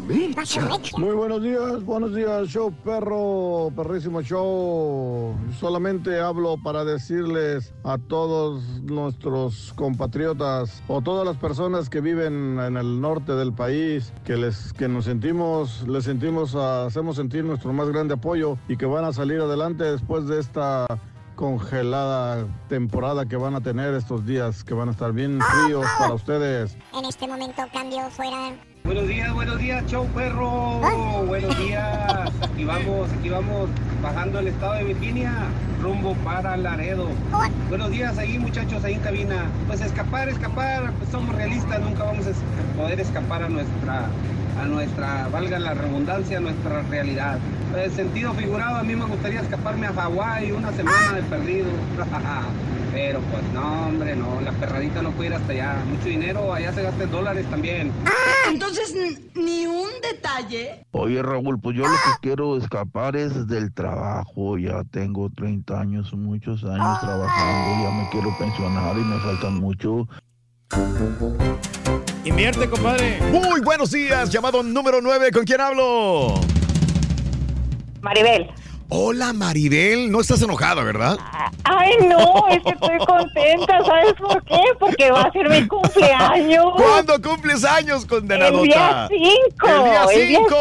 Muy 0.96 1.14
buenos 1.14 1.42
días, 1.42 1.84
buenos 1.84 2.14
días, 2.14 2.48
show 2.48 2.72
perro, 2.84 3.70
perrísimo 3.76 4.22
show. 4.22 4.77
Solamente 5.58 6.20
hablo 6.20 6.56
para 6.62 6.84
decirles 6.84 7.72
a 7.84 7.98
todos 7.98 8.62
nuestros 8.82 9.72
compatriotas 9.74 10.82
o 10.88 11.00
todas 11.00 11.26
las 11.26 11.36
personas 11.36 11.88
que 11.88 12.00
viven 12.00 12.60
en 12.60 12.76
el 12.76 13.00
norte 13.00 13.32
del 13.32 13.52
país 13.52 14.12
que 14.24 14.36
les 14.36 14.72
que 14.72 14.88
nos 14.88 15.06
sentimos, 15.06 15.86
les 15.88 16.04
sentimos, 16.04 16.54
hacemos 16.54 17.16
sentir 17.16 17.44
nuestro 17.44 17.72
más 17.72 17.88
grande 17.88 18.14
apoyo 18.14 18.56
y 18.68 18.76
que 18.76 18.86
van 18.86 19.04
a 19.04 19.12
salir 19.12 19.40
adelante 19.40 19.84
después 19.84 20.26
de 20.26 20.38
esta 20.38 20.86
congelada 21.38 22.48
temporada 22.68 23.24
que 23.26 23.36
van 23.36 23.54
a 23.54 23.60
tener 23.60 23.94
estos 23.94 24.26
días 24.26 24.64
que 24.64 24.74
van 24.74 24.88
a 24.88 24.90
estar 24.90 25.12
bien 25.12 25.38
fríos 25.40 25.86
para 25.96 26.14
ustedes. 26.14 26.76
En 26.92 27.04
este 27.04 27.28
momento 27.28 27.62
cambio 27.72 28.10
fuera. 28.10 28.56
Buenos 28.82 29.06
días, 29.06 29.32
buenos 29.32 29.56
días, 29.58 29.86
show 29.86 30.04
perro. 30.08 30.80
Buenos 31.28 31.56
días. 31.56 32.32
Aquí 32.42 32.64
vamos, 32.64 33.08
aquí 33.12 33.28
vamos 33.28 33.70
bajando 34.02 34.40
el 34.40 34.48
estado 34.48 34.74
de 34.74 34.84
Virginia, 34.84 35.32
rumbo 35.80 36.16
para 36.24 36.56
Laredo. 36.56 37.06
Buenos 37.68 37.90
días 37.92 38.18
ahí 38.18 38.36
muchachos, 38.36 38.82
ahí 38.82 38.94
en 38.94 39.00
cabina. 39.00 39.46
Pues 39.68 39.80
escapar, 39.80 40.28
escapar, 40.28 40.92
pues 40.94 41.08
somos 41.10 41.36
realistas, 41.36 41.78
nunca 41.80 42.02
vamos 42.02 42.26
a 42.26 42.76
poder 42.76 42.98
escapar 42.98 43.44
a 43.44 43.48
nuestra, 43.48 44.06
a 44.60 44.66
nuestra, 44.66 45.28
valga 45.28 45.58
la 45.58 45.74
redundancia, 45.74 46.38
a 46.38 46.40
nuestra 46.40 46.82
realidad. 46.82 47.38
En 47.76 47.90
sentido 47.92 48.32
figurado, 48.34 48.76
a 48.76 48.82
mí 48.82 48.96
me 48.96 49.04
gustaría 49.04 49.40
escaparme 49.40 49.86
a 49.86 49.92
Hawái 49.92 50.52
una 50.52 50.72
semana 50.72 51.12
de 51.12 51.22
perdido. 51.22 51.68
Pero 52.92 53.20
pues 53.20 53.42
no, 53.52 53.86
hombre, 53.86 54.16
no, 54.16 54.40
la 54.40 54.50
perradita 54.52 55.02
no 55.02 55.10
puede 55.12 55.28
ir 55.28 55.34
hasta 55.34 55.52
allá. 55.52 55.84
Mucho 55.88 56.08
dinero, 56.08 56.52
allá 56.52 56.72
se 56.72 56.82
gasta 56.82 57.04
en 57.04 57.10
dólares 57.10 57.46
también. 57.50 57.92
Entonces, 58.50 58.94
ni 59.34 59.66
un 59.66 59.88
detalle. 60.02 60.84
Oye, 60.92 61.22
Raúl, 61.22 61.60
pues 61.60 61.76
yo 61.76 61.84
lo 61.84 61.94
que 61.94 62.20
quiero 62.22 62.56
escapar 62.56 63.14
es 63.14 63.46
del 63.46 63.72
trabajo. 63.72 64.56
Ya 64.56 64.82
tengo 64.90 65.30
30 65.30 65.78
años, 65.78 66.14
muchos 66.14 66.64
años 66.64 67.00
trabajando. 67.00 67.84
Ya 67.84 67.90
me 67.90 68.08
quiero 68.10 68.36
pensionar 68.38 68.96
y 68.96 69.04
me 69.04 69.18
faltan 69.18 69.54
mucho. 69.54 70.08
Invierte, 72.28 72.68
compadre. 72.68 73.18
Muy 73.32 73.60
buenos 73.62 73.90
días, 73.90 74.28
llamado 74.30 74.62
número 74.62 75.00
9. 75.00 75.32
¿Con 75.32 75.44
quién 75.44 75.62
hablo? 75.62 76.34
Maribel. 78.02 78.50
Hola 78.90 79.32
Maribel, 79.32 80.10
no 80.10 80.20
estás 80.20 80.42
enojada, 80.42 80.82
¿verdad? 80.82 81.18
Ay, 81.64 81.92
no, 82.06 82.46
es 82.48 82.62
que 82.62 82.70
estoy 82.70 82.98
contenta. 83.06 83.82
¿Sabes 83.84 84.12
por 84.18 84.44
qué? 84.44 84.60
Porque 84.78 85.10
va 85.10 85.22
a 85.22 85.32
ser 85.32 85.48
mi 85.48 85.66
cumpleaños. 85.66 86.66
¿Cuándo 86.76 87.20
cumples 87.22 87.64
años, 87.64 88.04
condenadota? 88.04 89.08
El 89.10 89.18
día 89.18 89.40
5. 89.56 89.66
El 89.66 89.84
día 89.84 90.04
El 90.12 90.28
día 90.28 90.38
5. 90.48 90.56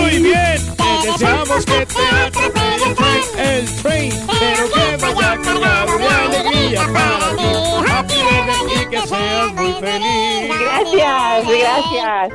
Muy 0.00 0.18
bien. 0.22 0.53
Deseamos 1.04 1.66
que 1.66 1.86
te 1.86 2.06
atropelle 2.26 2.84
el 2.86 2.94
tren, 2.94 3.22
el 3.38 3.82
train, 3.82 4.12
pero 4.26 4.70
que 4.72 4.96
vaya 5.04 5.38
cargado 5.42 5.98
de 5.98 6.06
alegría 6.06 6.82
para 6.92 7.36
ti. 7.36 7.50
Happy 7.90 8.14
birthday 8.14 8.82
y 8.82 8.86
que 8.90 9.00
seas 9.06 9.52
muy 9.52 9.72
feliz. 9.74 10.54
Gracias, 10.60 11.46
gracias. 11.46 12.32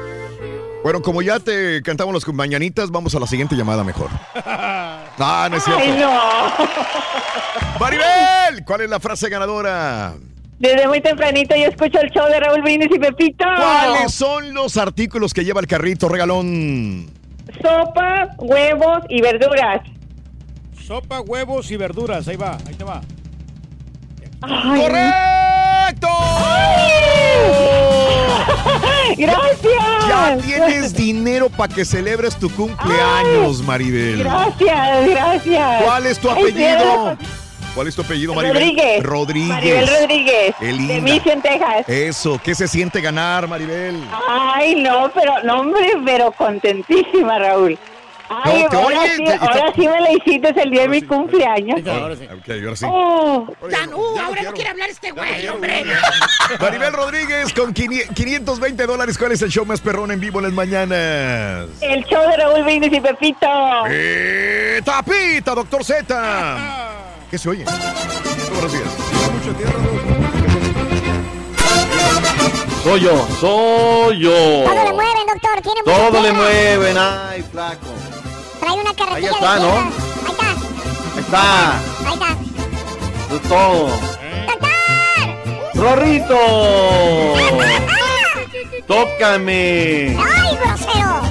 Bueno, 0.83 1.01
como 1.01 1.21
ya 1.21 1.39
te 1.39 1.81
cantamos 1.81 2.13
las 2.13 2.27
mañanitas, 2.33 2.91
vamos 2.91 3.13
a 3.15 3.19
la 3.19 3.27
siguiente 3.27 3.55
llamada 3.55 3.83
mejor. 3.83 4.09
Ah, 5.21 5.49
no 5.51 5.57
es 5.57 5.63
cierto. 5.65 5.83
Ay, 5.83 5.97
no. 5.99 6.17
Maribel, 7.77 8.63
¿cuál 8.65 8.79
es 8.79 8.89
la 8.89 9.01
frase 9.01 9.27
ganadora? 9.27 10.13
Desde 10.59 10.87
muy 10.87 11.01
tempranito 11.01 11.57
yo 11.57 11.65
escucho 11.65 11.99
el 11.99 12.09
show 12.09 12.25
de 12.29 12.39
Raúl 12.39 12.61
Brindis 12.61 12.87
y 12.89 12.99
Pepito. 12.99 13.43
¿Cuáles 13.43 14.13
son 14.13 14.53
los 14.53 14.77
artículos 14.77 15.33
que 15.33 15.43
lleva 15.43 15.59
el 15.59 15.67
carrito 15.67 16.07
regalón? 16.07 17.18
Sopa, 17.61 18.35
huevos 18.37 18.99
y 19.09 19.21
verduras. 19.21 19.81
Sopa, 20.85 21.21
huevos 21.21 21.71
y 21.71 21.77
verduras. 21.77 22.27
Ahí 22.27 22.35
va, 22.35 22.57
ahí 22.67 22.75
te 22.75 22.83
va. 22.83 23.01
¡Correcto! 24.41 26.07
Gracias. 29.17 30.07
Ya 30.07 30.37
tienes 30.37 30.93
dinero 30.93 31.49
para 31.49 31.73
que 31.73 31.83
celebres 31.83 32.35
tu 32.37 32.49
cumpleaños, 32.49 33.61
Maribel. 33.63 34.19
Gracias, 34.19 35.07
gracias. 35.09 35.83
¿Cuál 35.83 36.05
es 36.05 36.19
tu 36.19 36.29
Ay, 36.29 36.43
apellido? 36.43 37.17
¿Cuál 37.79 37.87
es 37.87 37.95
tu 37.95 38.01
apellido, 38.01 38.33
Maribel? 38.33 38.55
Rodríguez. 38.57 39.03
Rodríguez. 39.03 39.47
Maribel 39.47 39.87
Rodríguez. 39.87 40.55
Qué 40.59 40.65
De. 40.65 40.99
Mission, 40.99 41.41
Texas. 41.41 41.87
Eso, 41.87 42.37
¿qué 42.43 42.53
se 42.53 42.67
siente 42.67 42.99
ganar, 42.99 43.47
Maribel? 43.47 44.03
Ay, 44.27 44.75
no, 44.75 45.09
pero, 45.15 45.41
no, 45.43 45.61
hombre, 45.61 45.89
pero 46.03 46.29
contentísima, 46.33 47.39
Raúl. 47.39 47.79
Ay, 48.27 48.65
No, 48.69 48.79
ahora, 48.79 48.99
oye, 48.99 49.15
sí, 49.15 49.23
te- 49.23 49.31
ahora 49.31 49.73
sí 49.73 49.87
me 49.87 50.01
la 50.01 50.11
hiciste 50.11 50.61
el 50.61 50.71
día 50.71 50.81
de 50.81 50.87
mi 50.89 51.01
cumpleaños. 51.03 51.79
Ok, 51.79 52.49
ahora 52.49 52.75
sí. 52.75 52.85
Oh. 52.85 53.47
Ya 53.71 53.85
no, 53.85 53.97
ahora 54.21 54.41
no 54.43 54.51
quiere 54.51 54.71
hablar 54.71 54.89
este 54.89 55.11
güey, 55.11 55.47
hombre. 55.47 55.85
Maribel 56.59 56.91
Rodríguez 56.91 57.53
con 57.53 57.73
500 57.73 58.13
520 58.13 58.85
dólares. 58.87 59.17
¿Cuál 59.17 59.31
es 59.31 59.41
el 59.41 59.49
show 59.49 59.65
más 59.65 59.79
perrón 59.79 60.11
en 60.11 60.19
vivo 60.19 60.39
en 60.39 60.43
las 60.47 60.53
mañanas? 60.53 61.69
El 61.79 62.03
show 62.03 62.29
de 62.29 62.35
Raúl 62.35 62.61
Brindis 62.65 62.91
y 62.91 62.99
Pepito. 62.99 63.47
Eh, 63.89 64.81
tapita, 64.83 65.55
doctor 65.55 65.85
Z. 65.85 66.95
¿Qué 67.29 67.37
se 67.37 67.49
oye? 67.49 67.65
Buenos 68.53 68.71
días. 68.71 68.87
Soy 72.83 73.01
yo, 73.01 73.27
soy 73.39 74.19
yo. 74.19 74.31
Todo 74.31 74.83
le 74.83 74.93
mueven, 74.93 75.27
doctor. 75.27 75.61
Tiene 75.61 75.81
mucha 75.85 76.09
Todo 76.09 76.21
le 76.23 76.31
mueven, 76.33 76.97
ay, 76.97 77.43
flaco. 77.51 77.85
Trae 78.59 78.73
una 78.73 78.93
carretilla 78.95 79.29
Ahí 79.29 79.35
está, 79.35 79.55
de 79.55 79.61
¿no? 79.61 79.71
Ahí 79.73 79.89
está. 80.31 81.15
Ahí 81.15 81.19
está, 81.19 81.77
Ahí 82.07 82.13
está. 82.13 82.29
eso 83.25 83.35
es 83.35 83.41
todo. 83.43 83.89
¡Rorrito! 85.75 86.37
¡Tócame! 88.87 90.17
¡Ay, 90.17 90.57
grosero! 90.57 91.28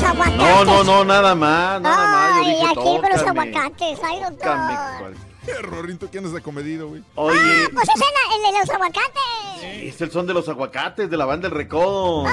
Los 0.00 0.04
aguacates. 0.10 0.36
No, 0.38 0.64
no, 0.64 0.84
no, 0.84 1.04
nada 1.04 1.34
más, 1.34 1.80
nada 1.80 2.06
más. 2.06 2.36
Yo 2.36 2.44
Ay, 2.44 2.50
dije, 2.54 2.66
aquí 2.66 2.74
con 2.74 3.10
los 3.10 3.22
aguacates. 3.22 3.98
Ay, 4.04 4.20
doctor. 4.20 5.14
Rorrito, 5.62 6.08
¿quién 6.10 6.24
es 6.26 6.32
de 6.32 6.42
comedido, 6.42 6.88
güey? 6.88 7.02
Oye, 7.14 7.38
Ah, 7.40 7.68
pues 7.72 7.88
es 7.88 7.94
el, 7.96 8.46
el 8.46 8.52
de 8.52 8.58
los 8.60 8.70
aguacates. 8.70 9.62
es 9.62 10.00
el 10.02 10.10
son 10.10 10.26
de 10.26 10.34
los 10.34 10.48
aguacates 10.48 11.08
de 11.10 11.16
la 11.16 11.24
banda 11.24 11.48
El 11.48 11.54
Recodo. 11.54 12.26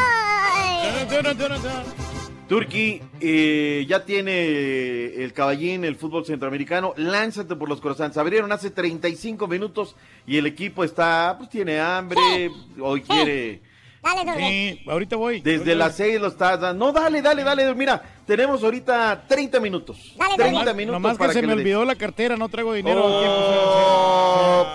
Turki, 2.48 3.02
eh, 3.22 3.86
ya 3.90 4.06
tiene 4.06 5.06
el 5.24 5.34
caballín, 5.34 5.84
el 5.84 5.96
fútbol 5.96 6.26
centroamericano. 6.26 6.94
Lánzate 6.98 7.56
por 7.56 7.68
los 7.70 7.82
croissants. 7.82 8.18
Abrieron 8.18 8.52
hace 8.52 8.70
35 8.70 9.48
minutos 9.48 9.96
y 10.28 10.38
el 10.38 10.46
equipo 10.46 10.84
está, 10.84 11.36
pues 11.40 11.50
tiene 11.50 11.80
hambre. 11.80 12.52
Hoy 12.80 13.02
quiere. 13.02 13.62
Dale, 14.06 14.24
doctor. 14.24 14.44
Sí, 14.44 14.82
ahorita 14.88 15.16
voy. 15.16 15.42
Desde 15.42 15.74
las 15.74 15.96
6 15.96 16.22
lo 16.22 16.28
estás 16.28 16.60
dando. 16.62 16.86
No, 16.86 16.92
dale, 16.92 17.24
dale, 17.24 17.44
dale. 17.44 17.74
Mira, 17.74 18.02
tenemos 18.26 18.64
ahorita 18.64 19.24
30 19.28 19.60
minutos. 19.60 19.98
Dale, 20.18 20.36
30 20.36 20.52
Nomás, 20.60 20.76
minutos 20.76 20.94
nomás 21.02 21.14
que 21.14 21.18
para 21.20 21.34
se 21.34 21.42
me 21.42 21.54
olvidó 21.54 21.86
la 21.86 21.96
cartera, 21.96 22.36
no 22.38 22.50
traigo 22.50 22.74
dinero. 22.74 23.02
Oh, 23.06 23.22
Sí. 23.22 23.26
eso. 23.26 23.46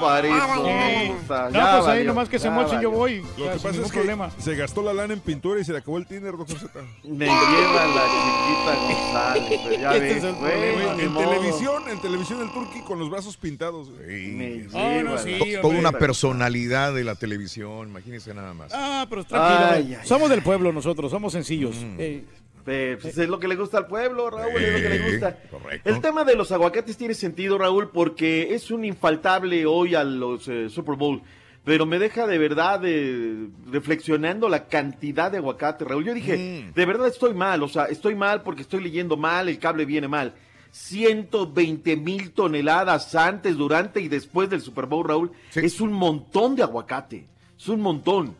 No, 0.01 1.51
Ya 1.51 1.77
pues 1.77 1.89
ahí 1.89 1.99
valió, 1.99 2.05
nomás 2.05 2.29
que 2.29 2.39
se 2.39 2.51
mochen, 2.51 2.81
yo 2.81 2.91
voy. 2.91 3.23
Lo 3.39 3.47
Ya, 3.47 3.53
que 3.53 3.59
pasa 3.59 3.81
es 3.83 3.91
que 3.91 3.99
problema. 3.99 4.31
se 4.39 4.55
gastó 4.57 4.83
la 4.83 4.93
lana 4.93 5.13
en 5.15 5.21
pintura 5.21 5.61
y 5.61 5.65
se 5.65 5.73
le 5.73 5.79
acabó 5.79 5.99
el 5.99 6.07
tiner, 6.07 6.37
doctor 6.37 6.59
Z. 6.59 6.81
Me 7.05 7.27
lleva 7.27 7.87
la 7.87 8.05
chiquita 8.11 8.75
González. 8.87 9.61
pero 9.65 9.81
Ya 9.81 9.91
Este 9.97 10.15
ves, 10.15 10.25
es 10.25 10.35
güey, 10.39 11.01
En 11.05 11.13
modo. 11.13 11.29
televisión, 11.31 11.83
en 11.89 12.01
televisión 12.01 12.41
el 12.43 12.53
turqui 12.53 12.81
con 12.81 12.99
los 12.99 13.11
brazos 13.11 13.37
pintados. 13.37 13.91
güey. 13.91 14.67
Ah, 14.75 15.01
no, 15.05 15.19
sí, 15.19 15.39
To- 15.39 15.45
Toda 15.45 15.61
hombre. 15.63 15.79
una 15.81 15.93
personalidad 15.93 16.93
de 16.95 17.05
la 17.05 17.15
televisión, 17.15 17.89
imagínense 17.89 18.33
nada 18.35 18.55
más. 18.55 18.73
Ah, 18.75 19.07
pero 19.09 19.25
tranquilo. 19.25 19.69
Ay, 19.71 19.83
güey. 19.83 19.95
ay, 19.97 20.07
somos 20.07 20.31
del 20.31 20.43
pueblo 20.43 20.73
nosotros, 20.73 21.11
somos 21.11 21.33
sencillos. 21.33 21.77
Mm. 21.77 21.97
Eh, 21.99 22.25
Eh, 22.67 22.99
pues 23.01 23.17
es 23.19 23.29
lo 23.29 23.39
que 23.41 23.49
le 23.49 23.57
gusta 23.57 23.79
al 23.79 23.87
pueblo, 23.87 24.31
Raúl, 24.31 24.63
es 24.63 24.73
lo 24.83 24.89
que 24.89 24.99
le 24.99 25.11
gusta. 25.11 25.37
correcto. 25.51 25.89
El 25.89 26.01
tema 26.01 26.25
de 26.25 26.37
los 26.37 26.53
aguacates 26.53 26.97
tiene 26.97 27.15
sentido, 27.15 27.59
Raúl, 27.59 27.91
porque 27.91 28.55
es 28.55 28.71
un 28.71 28.85
infaltable 28.85 29.67
hoy 29.67 29.95
a 29.95 30.05
los 30.05 30.47
eh, 30.49 30.69
Super 30.69 30.95
Bowl. 30.97 31.23
Pero 31.65 31.85
me 31.85 31.99
deja 31.99 32.27
de 32.27 32.39
verdad 32.39 32.81
eh, 32.85 33.49
reflexionando 33.71 34.49
la 34.49 34.67
cantidad 34.67 35.31
de 35.31 35.39
aguacate, 35.39 35.85
Raúl. 35.85 36.05
Yo 36.05 36.15
dije, 36.15 36.37
Mm. 36.71 36.75
de 36.75 36.87
verdad 36.87 37.07
estoy 37.09 37.35
mal, 37.35 37.63
o 37.63 37.69
sea, 37.69 37.85
estoy 37.85 38.15
mal 38.15 38.43
porque 38.43 38.63
estoy 38.63 38.83
leyendo 38.83 39.17
mal, 39.17 39.49
el 39.49 39.59
cable 39.59 39.85
viene 39.85 40.09
mal. 40.09 40.35
120 40.73 41.97
mil 41.97 42.31
toneladas 42.33 43.15
antes, 43.15 43.57
durante 43.57 44.01
y 44.01 44.09
después 44.09 44.49
del 44.49 44.61
Super 44.61 44.87
Bowl, 44.87 45.07
Raúl. 45.07 45.33
Es 45.55 45.81
un 45.81 45.93
montón 45.93 46.57
de 46.57 46.63
aguacate. 46.63 47.27
Es 47.59 47.69
un 47.69 47.81
montón. 47.81 48.35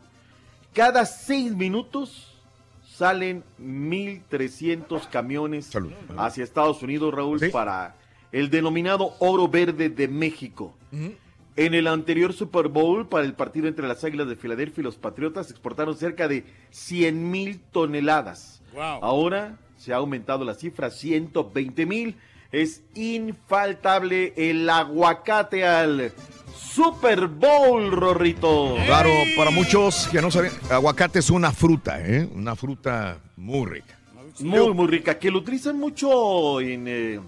Cada 0.73 1.05
seis 1.05 1.53
minutos 1.53 2.30
salen 3.01 3.43
1.300 3.59 5.09
camiones 5.09 5.71
hacia 6.17 6.43
Estados 6.43 6.83
Unidos, 6.83 7.11
Raúl, 7.11 7.39
para 7.51 7.95
el 8.31 8.51
denominado 8.51 9.15
oro 9.17 9.47
verde 9.47 9.89
de 9.89 10.07
México. 10.07 10.75
En 11.55 11.73
el 11.73 11.87
anterior 11.87 12.31
Super 12.31 12.67
Bowl, 12.67 13.07
para 13.07 13.25
el 13.25 13.33
partido 13.33 13.67
entre 13.67 13.87
las 13.87 14.03
Águilas 14.03 14.27
de 14.27 14.35
Filadelfia 14.35 14.81
y 14.81 14.83
los 14.83 14.97
Patriotas, 14.97 15.49
exportaron 15.49 15.97
cerca 15.97 16.27
de 16.27 16.45
100 16.69 17.31
mil 17.31 17.59
toneladas. 17.71 18.61
Wow. 18.71 18.99
Ahora 19.01 19.57
se 19.77 19.93
ha 19.93 19.95
aumentado 19.95 20.45
la 20.45 20.53
cifra 20.53 20.87
a 20.87 20.91
120 20.91 21.87
mil. 21.87 22.17
Es 22.51 22.83
infaltable 22.93 24.33
el 24.37 24.69
aguacate 24.69 25.65
al 25.65 26.11
Super 26.75 27.27
Bowl, 27.27 27.91
Rorrito. 27.91 28.75
Claro, 28.85 29.09
para 29.35 29.51
muchos 29.51 30.07
que 30.09 30.21
no 30.21 30.31
saben, 30.31 30.51
aguacate 30.69 31.19
es 31.19 31.29
una 31.29 31.51
fruta, 31.51 31.99
¿eh? 32.05 32.29
Una 32.33 32.55
fruta 32.55 33.17
muy 33.35 33.65
rica. 33.69 33.97
Muy, 34.39 34.73
muy 34.73 34.87
rica, 34.87 35.19
que 35.19 35.29
lo 35.29 35.39
utilizan 35.39 35.77
mucho 35.77 36.61
en, 36.61 36.85
eh, 36.87 37.19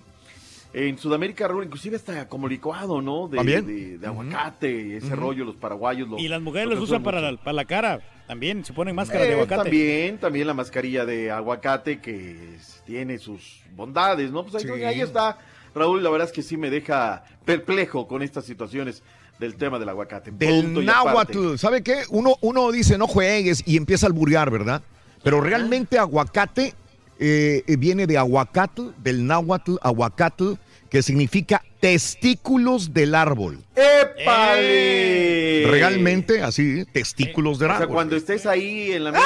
en 0.73 0.97
Sudamérica, 0.97 1.45
Raúl, 1.49 1.65
inclusive 1.65 1.97
hasta 1.97 2.27
como 2.29 2.47
licuado, 2.47 3.01
¿no? 3.01 3.27
De, 3.27 3.35
¿También? 3.37 3.65
de, 3.67 3.97
de 3.97 4.07
aguacate, 4.07 4.97
ese 4.97 5.13
rollo, 5.13 5.43
los 5.43 5.55
paraguayos. 5.55 6.07
Lo, 6.07 6.17
y 6.17 6.29
las 6.29 6.41
mujeres 6.41 6.69
lo 6.69 6.75
los 6.75 6.85
usan 6.85 7.03
para 7.03 7.19
la, 7.19 7.35
para 7.37 7.53
la 7.53 7.65
cara. 7.65 7.99
También 8.25 8.63
se 8.63 8.71
ponen 8.71 8.95
máscara 8.95 9.25
Eh, 9.25 9.27
de 9.27 9.33
aguacate. 9.33 9.63
También, 9.63 10.17
también 10.19 10.47
la 10.47 10.53
mascarilla 10.53 11.05
de 11.05 11.29
aguacate 11.31 11.99
que 11.99 12.55
es- 12.55 12.81
tiene 12.85 13.17
sus 13.17 13.59
bondades, 13.75 14.31
¿no? 14.31 14.43
Pues 14.45 14.55
ahí, 14.63 14.71
Sí. 14.77 14.83
ahí 14.85 15.01
está, 15.01 15.37
Raúl, 15.75 16.01
la 16.01 16.09
verdad 16.09 16.27
es 16.29 16.33
que 16.33 16.41
sí 16.43 16.55
me 16.55 16.69
deja 16.69 17.25
perplejo 17.43 18.07
con 18.07 18.21
estas 18.23 18.45
situaciones 18.45 19.03
del 19.39 19.55
tema 19.55 19.79
del 19.79 19.89
aguacate. 19.89 20.31
Del 20.31 20.85
náhuatl, 20.85 21.57
¿sabe 21.57 21.83
qué? 21.83 22.03
Uno, 22.09 22.35
uno 22.41 22.71
dice 22.71 22.97
no 22.97 23.07
juegues 23.07 23.63
y 23.65 23.77
empieza 23.77 24.05
a 24.05 24.09
alburear, 24.09 24.49
¿verdad? 24.49 24.81
Pero 25.23 25.41
realmente 25.41 25.97
aguacate 25.97 26.73
eh, 27.19 27.63
eh, 27.67 27.75
viene 27.77 28.07
de 28.07 28.17
aguacatl, 28.17 28.89
del 28.97 29.25
náhuatl, 29.25 29.75
aguacatl, 29.81 30.53
que 30.89 31.01
significa 31.01 31.63
testículos 31.79 32.93
del 32.93 33.15
árbol. 33.15 33.63
¡Épale! 33.75 35.65
Realmente 35.69 36.41
así, 36.41 36.81
¿eh? 36.81 36.85
testículos 36.91 37.59
del 37.59 37.71
O 37.71 37.73
sea, 37.73 37.83
árbol. 37.83 37.95
cuando 37.95 38.15
estés 38.15 38.45
ahí 38.45 38.91
en 38.91 39.05
la 39.05 39.11
mesa, 39.11 39.25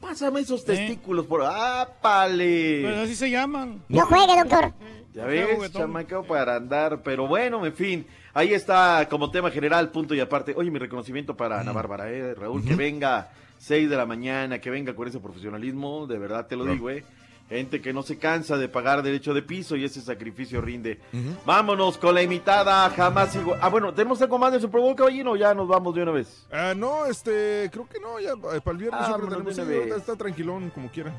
pásame 0.00 0.40
esos 0.40 0.64
testículos 0.64 1.26
por... 1.26 1.42
¡Ápale! 1.44 2.82
Pues 2.82 2.96
así 2.98 3.16
se 3.16 3.30
llaman. 3.30 3.82
No 3.88 4.06
juegue, 4.06 4.36
doctor. 4.36 4.72
Ya 5.14 5.24
ves, 5.24 5.72
chamaco 5.72 6.22
para 6.24 6.56
andar, 6.56 7.02
pero 7.02 7.26
bueno, 7.26 7.66
en 7.66 7.74
fin, 7.74 8.06
ahí 8.38 8.54
está 8.54 9.06
como 9.10 9.30
tema 9.30 9.50
general, 9.50 9.90
punto 9.90 10.14
y 10.14 10.20
aparte. 10.20 10.54
Oye, 10.56 10.70
mi 10.70 10.78
reconocimiento 10.78 11.36
para 11.36 11.60
Ana 11.60 11.72
Bárbara, 11.72 12.10
eh, 12.10 12.34
Raúl, 12.34 12.64
que 12.64 12.74
venga 12.76 13.30
6 13.58 13.90
de 13.90 13.96
la 13.96 14.06
mañana, 14.06 14.60
que 14.60 14.70
venga 14.70 14.94
con 14.94 15.08
ese 15.08 15.18
profesionalismo, 15.20 16.06
de 16.06 16.18
verdad 16.18 16.46
te 16.46 16.56
lo 16.56 16.64
digo, 16.64 16.90
eh. 16.90 17.04
Gente 17.48 17.80
que 17.80 17.94
no 17.94 18.02
se 18.02 18.18
cansa 18.18 18.58
de 18.58 18.68
pagar 18.68 19.02
derecho 19.02 19.32
de 19.32 19.40
piso 19.40 19.74
y 19.74 19.82
ese 19.82 20.02
sacrificio 20.02 20.60
rinde. 20.60 21.00
Vámonos 21.46 21.96
con 21.96 22.14
la 22.14 22.20
imitada 22.22 22.90
jamás 22.90 23.34
igual. 23.36 23.58
Ah, 23.62 23.70
bueno, 23.70 23.94
¿tenemos 23.94 24.20
algo 24.20 24.38
más 24.38 24.52
de 24.52 24.60
Super 24.60 24.82
Bowl, 24.82 24.94
caballino? 24.94 25.30
o 25.32 25.36
Ya 25.36 25.54
nos 25.54 25.66
vamos 25.66 25.94
de 25.94 26.02
una 26.02 26.12
vez. 26.12 26.46
Ah, 26.52 26.74
no, 26.76 27.06
este, 27.06 27.70
creo 27.72 27.88
que 27.88 27.98
no, 28.00 28.20
ya 28.20 28.32
eh, 28.54 28.60
para 28.60 28.72
el 28.72 28.76
viernes 28.76 29.00
Ah, 29.02 29.06
siempre 29.06 29.30
vámonos 29.30 29.54
tenemos. 29.56 29.66
de 29.66 29.78
una 29.78 29.86
vez. 29.86 29.96
está 29.96 30.14
tranquilón, 30.16 30.70
como 30.74 30.90
quiera. 30.90 31.10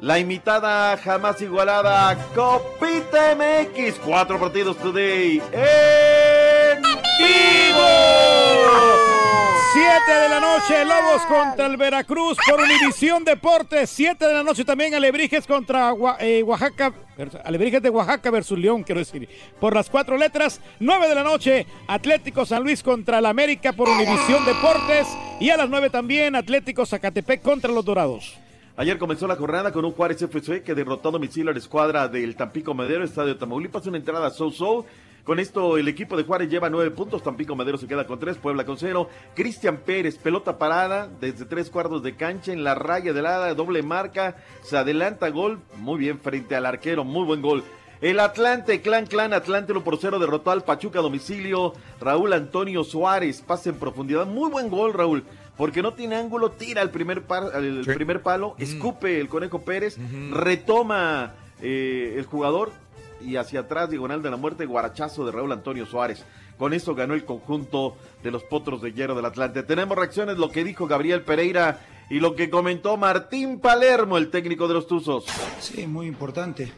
La 0.00 0.18
imitada 0.18 0.96
jamás 0.96 1.40
igualada 1.40 2.16
Copita 2.34 3.34
MX. 3.36 4.00
Cuatro 4.04 4.38
partidos 4.38 4.76
today 4.78 5.40
en 5.52 6.82
vivo. 6.82 8.24
7 9.72 10.20
de 10.20 10.28
la 10.28 10.40
noche, 10.40 10.84
Lobos 10.84 11.22
contra 11.22 11.66
el 11.66 11.76
Veracruz 11.76 12.36
por 12.48 12.60
Univisión 12.60 13.24
Deportes. 13.24 13.90
7 13.90 14.26
de 14.26 14.34
la 14.34 14.42
noche 14.42 14.64
también 14.64 14.94
Alebrijes 14.94 15.46
contra 15.46 15.92
eh, 16.20 16.42
Oaxaca. 16.42 16.92
Alebrijes 17.44 17.82
de 17.82 17.90
Oaxaca 17.90 18.30
versus 18.30 18.58
León, 18.58 18.82
quiero 18.82 18.98
decir. 18.98 19.28
Por 19.60 19.74
las 19.74 19.88
cuatro 19.88 20.16
letras. 20.16 20.60
9 20.80 21.08
de 21.08 21.14
la 21.14 21.22
noche, 21.22 21.66
Atlético 21.86 22.44
San 22.44 22.62
Luis 22.62 22.82
contra 22.82 23.18
el 23.18 23.26
América 23.26 23.72
por 23.72 23.88
Univisión 23.88 24.44
Deportes. 24.44 25.06
Y 25.40 25.50
a 25.50 25.56
las 25.56 25.68
9 25.68 25.90
también, 25.90 26.36
Atlético 26.36 26.84
Zacatepec 26.84 27.42
contra 27.42 27.72
los 27.72 27.84
Dorados. 27.84 28.38
Ayer 28.76 28.98
comenzó 28.98 29.28
la 29.28 29.36
jornada 29.36 29.70
con 29.70 29.84
un 29.84 29.92
Juárez 29.92 30.20
FC 30.20 30.64
que 30.64 30.74
derrotó 30.74 31.10
a 31.10 31.12
domicilio 31.12 31.50
a 31.50 31.52
la 31.52 31.60
escuadra 31.60 32.08
del 32.08 32.34
Tampico 32.34 32.74
Madero, 32.74 33.04
Estadio 33.04 33.36
Tamaulipas, 33.36 33.86
una 33.86 33.98
entrada 33.98 34.30
so-so. 34.30 34.84
Con 35.22 35.38
esto 35.38 35.78
el 35.78 35.86
equipo 35.86 36.16
de 36.16 36.24
Juárez 36.24 36.50
lleva 36.50 36.68
nueve 36.68 36.90
puntos, 36.90 37.22
Tampico 37.22 37.54
Madero 37.54 37.78
se 37.78 37.86
queda 37.86 38.04
con 38.04 38.18
tres, 38.18 38.36
Puebla 38.36 38.66
con 38.66 38.76
cero. 38.76 39.08
Cristian 39.36 39.76
Pérez, 39.76 40.18
pelota 40.18 40.58
parada 40.58 41.08
desde 41.20 41.44
tres 41.44 41.70
cuartos 41.70 42.02
de 42.02 42.16
cancha 42.16 42.52
en 42.52 42.64
la 42.64 42.74
raya 42.74 43.12
de 43.12 43.22
la 43.22 43.54
doble 43.54 43.84
marca, 43.84 44.38
se 44.62 44.76
adelanta 44.76 45.28
gol, 45.28 45.60
muy 45.76 46.00
bien 46.00 46.18
frente 46.18 46.56
al 46.56 46.66
arquero, 46.66 47.04
muy 47.04 47.24
buen 47.24 47.42
gol. 47.42 47.62
El 48.00 48.18
Atlante, 48.18 48.82
Clan 48.82 49.06
Clan, 49.06 49.32
Atlante 49.32 49.72
1 49.72 49.84
por 49.84 49.98
0 49.98 50.18
derrotó 50.18 50.50
al 50.50 50.64
Pachuca 50.64 50.98
a 50.98 51.02
domicilio. 51.02 51.72
Raúl 52.00 52.32
Antonio 52.32 52.82
Suárez, 52.84 53.40
pase 53.40 53.70
en 53.70 53.76
profundidad. 53.76 54.26
Muy 54.26 54.50
buen 54.50 54.68
gol, 54.68 54.92
Raúl. 54.92 55.24
Porque 55.56 55.82
no 55.82 55.94
tiene 55.94 56.16
ángulo, 56.16 56.50
tira 56.50 56.82
el 56.82 56.90
primer, 56.90 57.22
par- 57.22 57.52
el 57.54 57.84
primer 57.84 58.22
palo, 58.22 58.56
escupe 58.58 59.20
el 59.20 59.28
Conejo 59.28 59.62
Pérez, 59.62 59.96
retoma 60.32 61.34
eh, 61.62 62.14
el 62.18 62.24
jugador 62.24 62.72
y 63.20 63.36
hacia 63.36 63.60
atrás, 63.60 63.88
diagonal 63.88 64.20
de 64.22 64.30
la 64.30 64.36
muerte, 64.36 64.66
guarachazo 64.66 65.24
de 65.24 65.32
Raúl 65.32 65.52
Antonio 65.52 65.86
Suárez. 65.86 66.24
Con 66.58 66.72
eso 66.72 66.94
ganó 66.94 67.14
el 67.14 67.24
conjunto 67.24 67.96
de 68.22 68.30
los 68.30 68.42
potros 68.44 68.82
de 68.82 68.92
hierro 68.92 69.14
del 69.14 69.24
Atlante. 69.24 69.62
Tenemos 69.62 69.96
reacciones, 69.96 70.38
lo 70.38 70.50
que 70.50 70.62
dijo 70.64 70.86
Gabriel 70.86 71.22
Pereira 71.22 71.80
y 72.10 72.20
lo 72.20 72.34
que 72.36 72.50
comentó 72.50 72.96
Martín 72.96 73.60
Palermo, 73.60 74.18
el 74.18 74.30
técnico 74.30 74.68
de 74.68 74.74
los 74.74 74.86
Tuzos. 74.86 75.24
Sí, 75.60 75.86
muy 75.86 76.06
importante. 76.06 76.72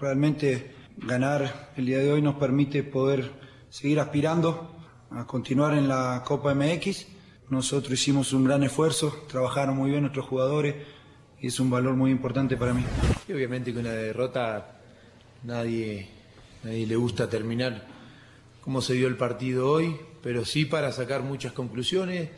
Realmente 0.00 0.74
ganar 0.98 1.70
el 1.76 1.86
día 1.86 1.98
de 1.98 2.12
hoy 2.12 2.22
nos 2.22 2.34
permite 2.36 2.82
poder 2.82 3.30
seguir 3.70 4.00
aspirando 4.00 4.70
a 5.10 5.26
continuar 5.26 5.74
en 5.74 5.88
la 5.88 6.22
Copa 6.26 6.52
MX. 6.54 7.06
Nosotros 7.48 7.92
hicimos 7.92 8.32
un 8.32 8.44
gran 8.44 8.64
esfuerzo, 8.64 9.24
trabajaron 9.28 9.76
muy 9.76 9.90
bien 9.90 10.02
nuestros 10.02 10.26
jugadores 10.26 10.74
y 11.40 11.46
es 11.46 11.60
un 11.60 11.70
valor 11.70 11.94
muy 11.94 12.10
importante 12.10 12.56
para 12.56 12.74
mí. 12.74 12.84
Y 13.28 13.32
obviamente 13.32 13.72
que 13.72 13.78
una 13.78 13.92
derrota 13.92 14.80
nadie, 15.44 16.08
nadie 16.64 16.86
le 16.86 16.96
gusta 16.96 17.28
terminar 17.28 17.86
como 18.66 18.82
se 18.82 18.94
dio 18.94 19.06
el 19.06 19.16
partido 19.16 19.70
hoy, 19.70 19.96
pero 20.24 20.44
sí 20.44 20.64
para 20.64 20.90
sacar 20.90 21.22
muchas 21.22 21.52
conclusiones. 21.52 22.30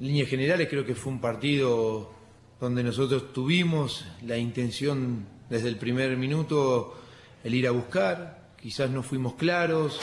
En 0.00 0.06
líneas 0.06 0.30
generales 0.30 0.68
creo 0.70 0.86
que 0.86 0.94
fue 0.94 1.12
un 1.12 1.20
partido 1.20 2.10
donde 2.58 2.82
nosotros 2.82 3.34
tuvimos 3.34 4.06
la 4.22 4.38
intención 4.38 5.26
desde 5.50 5.68
el 5.68 5.76
primer 5.76 6.16
minuto 6.16 6.98
el 7.44 7.54
ir 7.54 7.68
a 7.68 7.72
buscar, 7.72 8.54
quizás 8.58 8.90
no 8.90 9.02
fuimos 9.02 9.34
claros. 9.34 10.00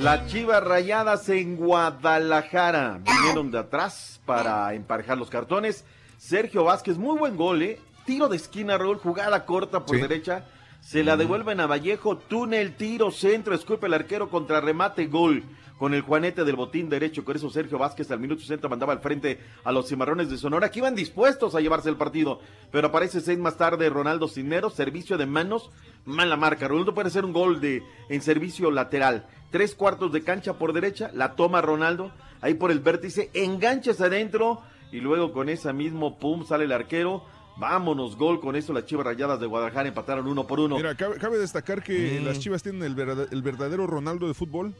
Las 0.00 0.28
Chivas 0.28 0.64
Rayadas 0.64 1.28
en 1.28 1.56
Guadalajara 1.56 3.00
vinieron 3.04 3.50
de 3.50 3.58
atrás 3.58 4.18
para 4.24 4.72
emparejar 4.72 5.18
los 5.18 5.28
cartones. 5.28 5.84
Sergio 6.16 6.64
Vázquez, 6.64 6.96
muy 6.96 7.18
buen 7.18 7.36
gol, 7.36 7.60
¿eh? 7.62 7.78
Tiro 8.06 8.28
de 8.28 8.36
esquina, 8.36 8.78
Raúl, 8.78 8.96
jugada 8.96 9.44
corta 9.44 9.84
por 9.84 9.96
Sí. 9.96 10.02
derecha. 10.02 10.44
Se 10.80 11.04
la 11.04 11.18
devuelven 11.18 11.60
a 11.60 11.66
Vallejo, 11.66 12.16
túnel, 12.16 12.74
tiro, 12.76 13.10
centro, 13.10 13.54
escupe 13.54 13.88
el 13.88 13.94
arquero 13.94 14.30
contra 14.30 14.62
remate, 14.62 15.06
gol. 15.06 15.44
Con 15.80 15.94
el 15.94 16.02
juanete 16.02 16.44
del 16.44 16.56
botín 16.56 16.90
derecho, 16.90 17.24
con 17.24 17.34
eso 17.34 17.48
Sergio 17.48 17.78
Vázquez 17.78 18.10
al 18.10 18.20
minuto 18.20 18.42
60 18.42 18.68
mandaba 18.68 18.92
al 18.92 19.00
frente 19.00 19.40
a 19.64 19.72
los 19.72 19.88
cimarrones 19.88 20.28
de 20.28 20.36
Sonora, 20.36 20.70
que 20.70 20.78
iban 20.80 20.94
dispuestos 20.94 21.54
a 21.54 21.60
llevarse 21.62 21.88
el 21.88 21.96
partido. 21.96 22.38
Pero 22.70 22.88
aparece 22.88 23.22
seis 23.22 23.38
más 23.38 23.56
tarde 23.56 23.88
Ronaldo 23.88 24.28
Cisneros, 24.28 24.74
servicio 24.74 25.16
de 25.16 25.24
manos, 25.24 25.70
mala 26.04 26.36
marca. 26.36 26.68
Ronaldo 26.68 26.92
puede 26.92 27.08
hacer 27.08 27.24
un 27.24 27.32
gol 27.32 27.62
de 27.62 27.82
en 28.10 28.20
servicio 28.20 28.70
lateral. 28.70 29.26
Tres 29.50 29.74
cuartos 29.74 30.12
de 30.12 30.22
cancha 30.22 30.58
por 30.58 30.74
derecha, 30.74 31.10
la 31.14 31.34
toma 31.34 31.62
Ronaldo, 31.62 32.12
ahí 32.42 32.52
por 32.52 32.70
el 32.70 32.80
vértice, 32.80 33.30
enganchas 33.32 34.02
adentro 34.02 34.60
y 34.92 35.00
luego 35.00 35.32
con 35.32 35.48
esa 35.48 35.72
mismo 35.72 36.18
pum 36.18 36.44
sale 36.46 36.64
el 36.66 36.72
arquero. 36.72 37.24
Vámonos, 37.56 38.16
gol 38.16 38.38
con 38.40 38.54
eso 38.54 38.74
las 38.74 38.84
Chivas 38.84 39.06
Rayadas 39.06 39.40
de 39.40 39.46
Guadalajara 39.46 39.88
empataron 39.88 40.28
uno 40.28 40.46
por 40.46 40.60
uno. 40.60 40.76
Mira, 40.76 40.94
cabe, 40.94 41.16
cabe 41.16 41.38
destacar 41.38 41.82
que 41.82 42.20
Mm. 42.20 42.24
las 42.26 42.38
Chivas 42.38 42.62
tienen 42.62 42.82
el, 42.82 42.94
verdad- 42.94 43.28
el 43.32 43.40
verdadero 43.42 43.86
Ronaldo 43.86 44.28
de 44.28 44.34
fútbol, 44.34 44.74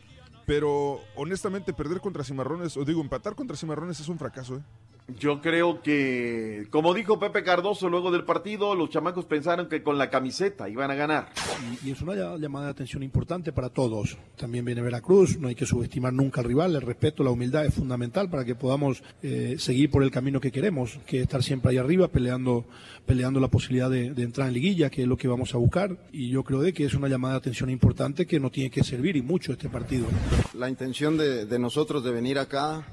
pero 0.50 0.98
honestamente 1.14 1.72
perder 1.72 2.00
contra 2.00 2.24
Cimarrones, 2.24 2.76
o 2.76 2.84
digo, 2.84 3.00
empatar 3.00 3.36
contra 3.36 3.56
Cimarrones 3.56 4.00
es 4.00 4.08
un 4.08 4.18
fracaso, 4.18 4.56
¿eh? 4.56 4.62
Yo 5.18 5.40
creo 5.40 5.82
que, 5.82 6.66
como 6.70 6.94
dijo 6.94 7.18
Pepe 7.18 7.42
Cardoso 7.42 7.88
luego 7.88 8.10
del 8.10 8.24
partido, 8.24 8.74
los 8.74 8.90
chamacos 8.90 9.24
pensaron 9.24 9.68
que 9.68 9.82
con 9.82 9.98
la 9.98 10.10
camiseta 10.10 10.68
iban 10.68 10.90
a 10.90 10.94
ganar. 10.94 11.28
Y, 11.82 11.88
y 11.88 11.90
es 11.92 12.00
una 12.02 12.14
ll- 12.14 12.38
llamada 12.38 12.66
de 12.66 12.70
atención 12.72 13.02
importante 13.02 13.52
para 13.52 13.70
todos. 13.70 14.16
También 14.36 14.64
viene 14.64 14.82
Veracruz, 14.82 15.38
no 15.38 15.48
hay 15.48 15.54
que 15.54 15.66
subestimar 15.66 16.12
nunca 16.12 16.40
al 16.40 16.46
rival, 16.46 16.74
el 16.74 16.82
respeto, 16.82 17.22
la 17.24 17.30
humildad 17.30 17.66
es 17.66 17.74
fundamental 17.74 18.28
para 18.30 18.44
que 18.44 18.54
podamos 18.54 19.02
eh, 19.22 19.56
seguir 19.58 19.90
por 19.90 20.02
el 20.02 20.10
camino 20.10 20.40
que 20.40 20.52
queremos, 20.52 20.98
que 21.06 21.18
es 21.18 21.22
estar 21.22 21.42
siempre 21.42 21.70
ahí 21.70 21.78
arriba 21.78 22.08
peleando, 22.08 22.64
peleando 23.06 23.40
la 23.40 23.48
posibilidad 23.48 23.90
de, 23.90 24.12
de 24.14 24.22
entrar 24.22 24.48
en 24.48 24.54
liguilla, 24.54 24.90
que 24.90 25.02
es 25.02 25.08
lo 25.08 25.16
que 25.16 25.28
vamos 25.28 25.54
a 25.54 25.58
buscar. 25.58 25.96
Y 26.12 26.28
yo 26.30 26.44
creo 26.44 26.60
de 26.60 26.72
que 26.72 26.84
es 26.84 26.94
una 26.94 27.08
llamada 27.08 27.34
de 27.34 27.38
atención 27.38 27.70
importante 27.70 28.26
que 28.26 28.38
nos 28.40 28.52
tiene 28.52 28.70
que 28.70 28.84
servir 28.84 29.16
y 29.16 29.22
mucho 29.22 29.52
este 29.52 29.68
partido. 29.68 30.06
La 30.54 30.68
intención 30.68 31.16
de, 31.16 31.46
de 31.46 31.58
nosotros 31.58 32.04
de 32.04 32.10
venir 32.10 32.38
acá 32.38 32.86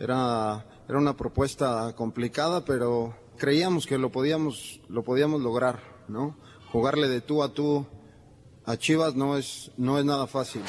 era, 0.00 0.64
era 0.92 0.98
una 0.98 1.16
propuesta 1.16 1.94
complicada, 1.96 2.66
pero 2.66 3.16
creíamos 3.38 3.86
que 3.86 3.96
lo 3.96 4.12
podíamos, 4.12 4.78
lo 4.90 5.02
podíamos 5.02 5.40
lograr, 5.40 5.80
¿no? 6.06 6.36
Jugarle 6.70 7.08
de 7.08 7.22
tú 7.22 7.42
a 7.42 7.54
tú 7.54 7.86
a 8.66 8.76
Chivas 8.76 9.14
no 9.14 9.38
es, 9.38 9.70
no 9.78 9.98
es 9.98 10.04
nada 10.04 10.26
fácil. 10.26 10.60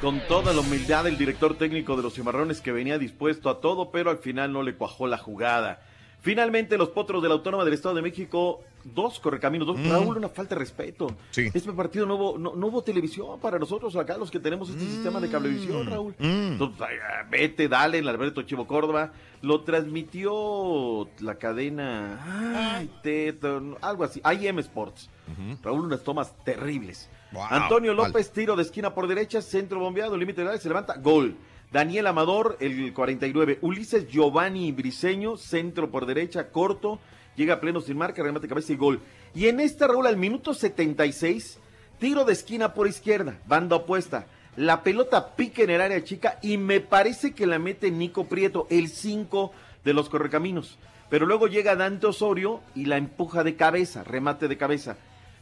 Con 0.00 0.20
toda 0.28 0.52
la 0.52 0.60
humildad 0.60 1.02
del 1.02 1.18
director 1.18 1.58
técnico 1.58 1.96
de 1.96 2.04
los 2.04 2.14
Cimarrones 2.14 2.60
que 2.60 2.70
venía 2.70 2.96
dispuesto 2.96 3.50
a 3.50 3.60
todo, 3.60 3.90
pero 3.90 4.10
al 4.10 4.18
final 4.18 4.52
no 4.52 4.62
le 4.62 4.76
cuajó 4.76 5.08
la 5.08 5.18
jugada. 5.18 5.82
Finalmente, 6.22 6.78
los 6.78 6.90
potros 6.90 7.20
de 7.20 7.28
la 7.28 7.34
Autónoma 7.34 7.64
del 7.64 7.74
Estado 7.74 7.96
de 7.96 8.02
México, 8.02 8.60
dos 8.84 9.18
correcaminos, 9.18 9.66
dos. 9.66 9.76
Mm. 9.76 9.90
Raúl, 9.90 10.16
una 10.18 10.28
falta 10.28 10.54
de 10.54 10.60
respeto. 10.60 11.08
Sí. 11.32 11.48
Este 11.52 11.72
partido 11.72 12.06
no 12.06 12.14
hubo, 12.14 12.38
no, 12.38 12.54
no 12.54 12.68
hubo 12.68 12.82
televisión 12.82 13.40
para 13.40 13.58
nosotros 13.58 13.96
acá, 13.96 14.16
los 14.16 14.30
que 14.30 14.38
tenemos 14.38 14.70
este 14.70 14.84
sistema 14.84 15.18
de 15.18 15.28
cablevisión, 15.28 15.84
Raúl. 15.84 16.14
Mm. 16.20 16.52
Entonces, 16.52 16.80
ah, 16.80 17.26
vete, 17.28 17.66
dale, 17.66 17.98
el 17.98 18.08
Alberto 18.08 18.42
Chivo 18.42 18.68
Córdoba. 18.68 19.12
Lo 19.42 19.62
transmitió 19.62 21.08
la 21.18 21.34
cadena, 21.34 22.76
ay, 22.78 22.88
Teto, 23.02 23.76
algo 23.80 24.04
así, 24.04 24.22
IM 24.24 24.60
Sports. 24.60 25.10
Raúl, 25.64 25.86
unas 25.86 26.04
tomas 26.04 26.32
terribles. 26.44 27.10
Wow, 27.32 27.46
Antonio. 27.50 27.94
López, 27.94 28.30
tiro 28.30 28.54
de 28.54 28.62
esquina 28.62 28.94
por 28.94 29.08
derecha, 29.08 29.42
centro 29.42 29.80
bombeado, 29.80 30.16
límite 30.16 30.42
de 30.42 30.48
área, 30.48 30.60
se 30.60 30.68
levanta, 30.68 30.94
gol. 30.98 31.36
Daniel 31.72 32.06
Amador, 32.06 32.56
el 32.60 32.92
49. 32.92 33.58
Ulises 33.62 34.06
Giovanni 34.08 34.72
Briseño, 34.72 35.36
centro 35.36 35.90
por 35.90 36.04
derecha, 36.06 36.50
corto, 36.50 36.98
llega 37.34 37.54
a 37.54 37.60
pleno 37.60 37.80
sin 37.80 37.96
marca, 37.96 38.22
remate 38.22 38.48
cabeza 38.48 38.72
y 38.72 38.76
gol. 38.76 39.00
Y 39.34 39.46
en 39.46 39.58
esta 39.60 39.86
Raúl, 39.86 40.06
al 40.06 40.18
minuto 40.18 40.52
76, 40.52 41.58
tiro 41.98 42.24
de 42.24 42.34
esquina 42.34 42.74
por 42.74 42.88
izquierda, 42.88 43.38
banda 43.46 43.76
opuesta. 43.76 44.26
La 44.56 44.82
pelota 44.82 45.34
pica 45.34 45.62
en 45.62 45.70
el 45.70 45.80
área 45.80 46.04
chica 46.04 46.38
y 46.42 46.58
me 46.58 46.80
parece 46.80 47.32
que 47.32 47.46
la 47.46 47.58
mete 47.58 47.90
Nico 47.90 48.26
Prieto, 48.26 48.66
el 48.68 48.88
5 48.88 49.50
de 49.82 49.94
los 49.94 50.10
correcaminos. 50.10 50.76
Pero 51.08 51.24
luego 51.24 51.46
llega 51.46 51.74
Dante 51.74 52.06
Osorio 52.06 52.60
y 52.74 52.84
la 52.84 52.98
empuja 52.98 53.44
de 53.44 53.56
cabeza, 53.56 54.04
remate 54.04 54.48
de 54.48 54.58
cabeza. 54.58 54.98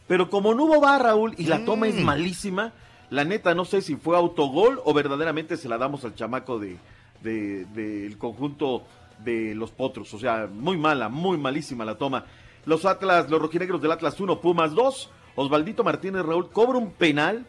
Pero 0.06 0.30
como 0.30 0.54
no 0.54 0.64
hubo 0.64 0.80
bar, 0.80 1.02
Raúl, 1.02 1.34
y 1.38 1.46
la 1.46 1.64
toma 1.64 1.88
es 1.88 1.96
Mm. 1.96 2.02
malísima, 2.04 2.72
la 3.10 3.24
neta 3.24 3.54
no 3.54 3.64
sé 3.64 3.82
si 3.82 3.96
fue 3.96 4.16
autogol 4.16 4.80
o 4.84 4.94
verdaderamente 4.94 5.56
se 5.56 5.68
la 5.68 5.78
damos 5.78 6.04
al 6.04 6.14
chamaco 6.14 6.58
de 6.58 6.76
de- 7.22 7.66
del 7.66 8.16
conjunto 8.16 8.82
de 9.22 9.54
los 9.54 9.70
potros. 9.72 10.14
O 10.14 10.18
sea, 10.18 10.48
muy 10.50 10.78
mala, 10.78 11.10
muy 11.10 11.36
malísima 11.36 11.84
la 11.84 11.98
toma. 11.98 12.24
Los 12.64 12.86
Atlas, 12.86 13.28
los 13.28 13.42
rojinegros 13.42 13.82
del 13.82 13.92
Atlas 13.92 14.18
1, 14.18 14.40
Pumas 14.40 14.74
2. 14.74 15.10
Osvaldito 15.36 15.84
Martínez 15.84 16.24
Raúl 16.24 16.48
cobra 16.50 16.78
un 16.78 16.92
penal. 16.92 17.44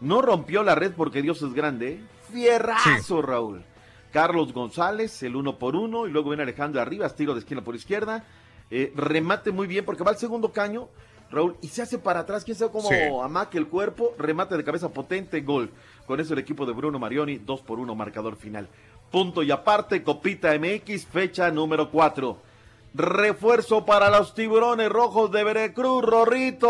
No 0.00 0.22
rompió 0.22 0.62
la 0.62 0.76
red 0.76 0.92
porque 0.96 1.22
Dios 1.22 1.42
es 1.42 1.52
grande. 1.54 1.94
¿eh? 1.94 2.00
Fierrazo, 2.32 3.20
Raúl. 3.22 3.64
Carlos 4.12 4.52
González, 4.52 5.20
el 5.24 5.34
uno 5.34 5.58
por 5.58 5.74
uno, 5.74 6.06
y 6.06 6.10
luego 6.12 6.30
viene 6.30 6.44
Alejandro 6.44 6.80
Arribas, 6.80 7.16
tiro 7.16 7.34
de 7.34 7.40
esquina 7.40 7.62
por 7.64 7.74
izquierda. 7.74 8.24
Eh, 8.70 8.92
remate 8.94 9.50
muy 9.50 9.66
bien 9.66 9.84
porque 9.84 10.04
va 10.04 10.12
al 10.12 10.18
segundo 10.18 10.52
caño, 10.52 10.88
Raúl, 11.30 11.56
y 11.60 11.68
se 11.68 11.82
hace 11.82 11.98
para 11.98 12.20
atrás, 12.20 12.44
quién 12.44 12.56
sabe 12.56 12.70
cómo 12.70 12.88
Sí. 12.88 12.94
amaque 13.22 13.58
el 13.58 13.66
cuerpo, 13.66 14.14
remate 14.18 14.56
de 14.56 14.64
cabeza 14.64 14.88
potente, 14.90 15.40
gol. 15.40 15.70
Con 16.06 16.20
eso 16.20 16.32
el 16.34 16.38
equipo 16.38 16.64
de 16.66 16.72
Bruno 16.72 16.98
Marioni, 16.98 17.38
2 17.38 17.60
por 17.62 17.78
1, 17.80 17.94
marcador 17.94 18.36
final. 18.36 18.68
Punto 19.10 19.42
y 19.42 19.50
aparte, 19.50 20.02
Copita 20.02 20.52
MX, 20.54 21.06
fecha 21.06 21.50
número 21.50 21.90
4. 21.90 22.38
Refuerzo 22.94 23.84
para 23.84 24.08
los 24.10 24.34
tiburones 24.34 24.88
rojos 24.88 25.30
de 25.30 25.44
Veracruz, 25.44 26.02
Rorrito. 26.04 26.68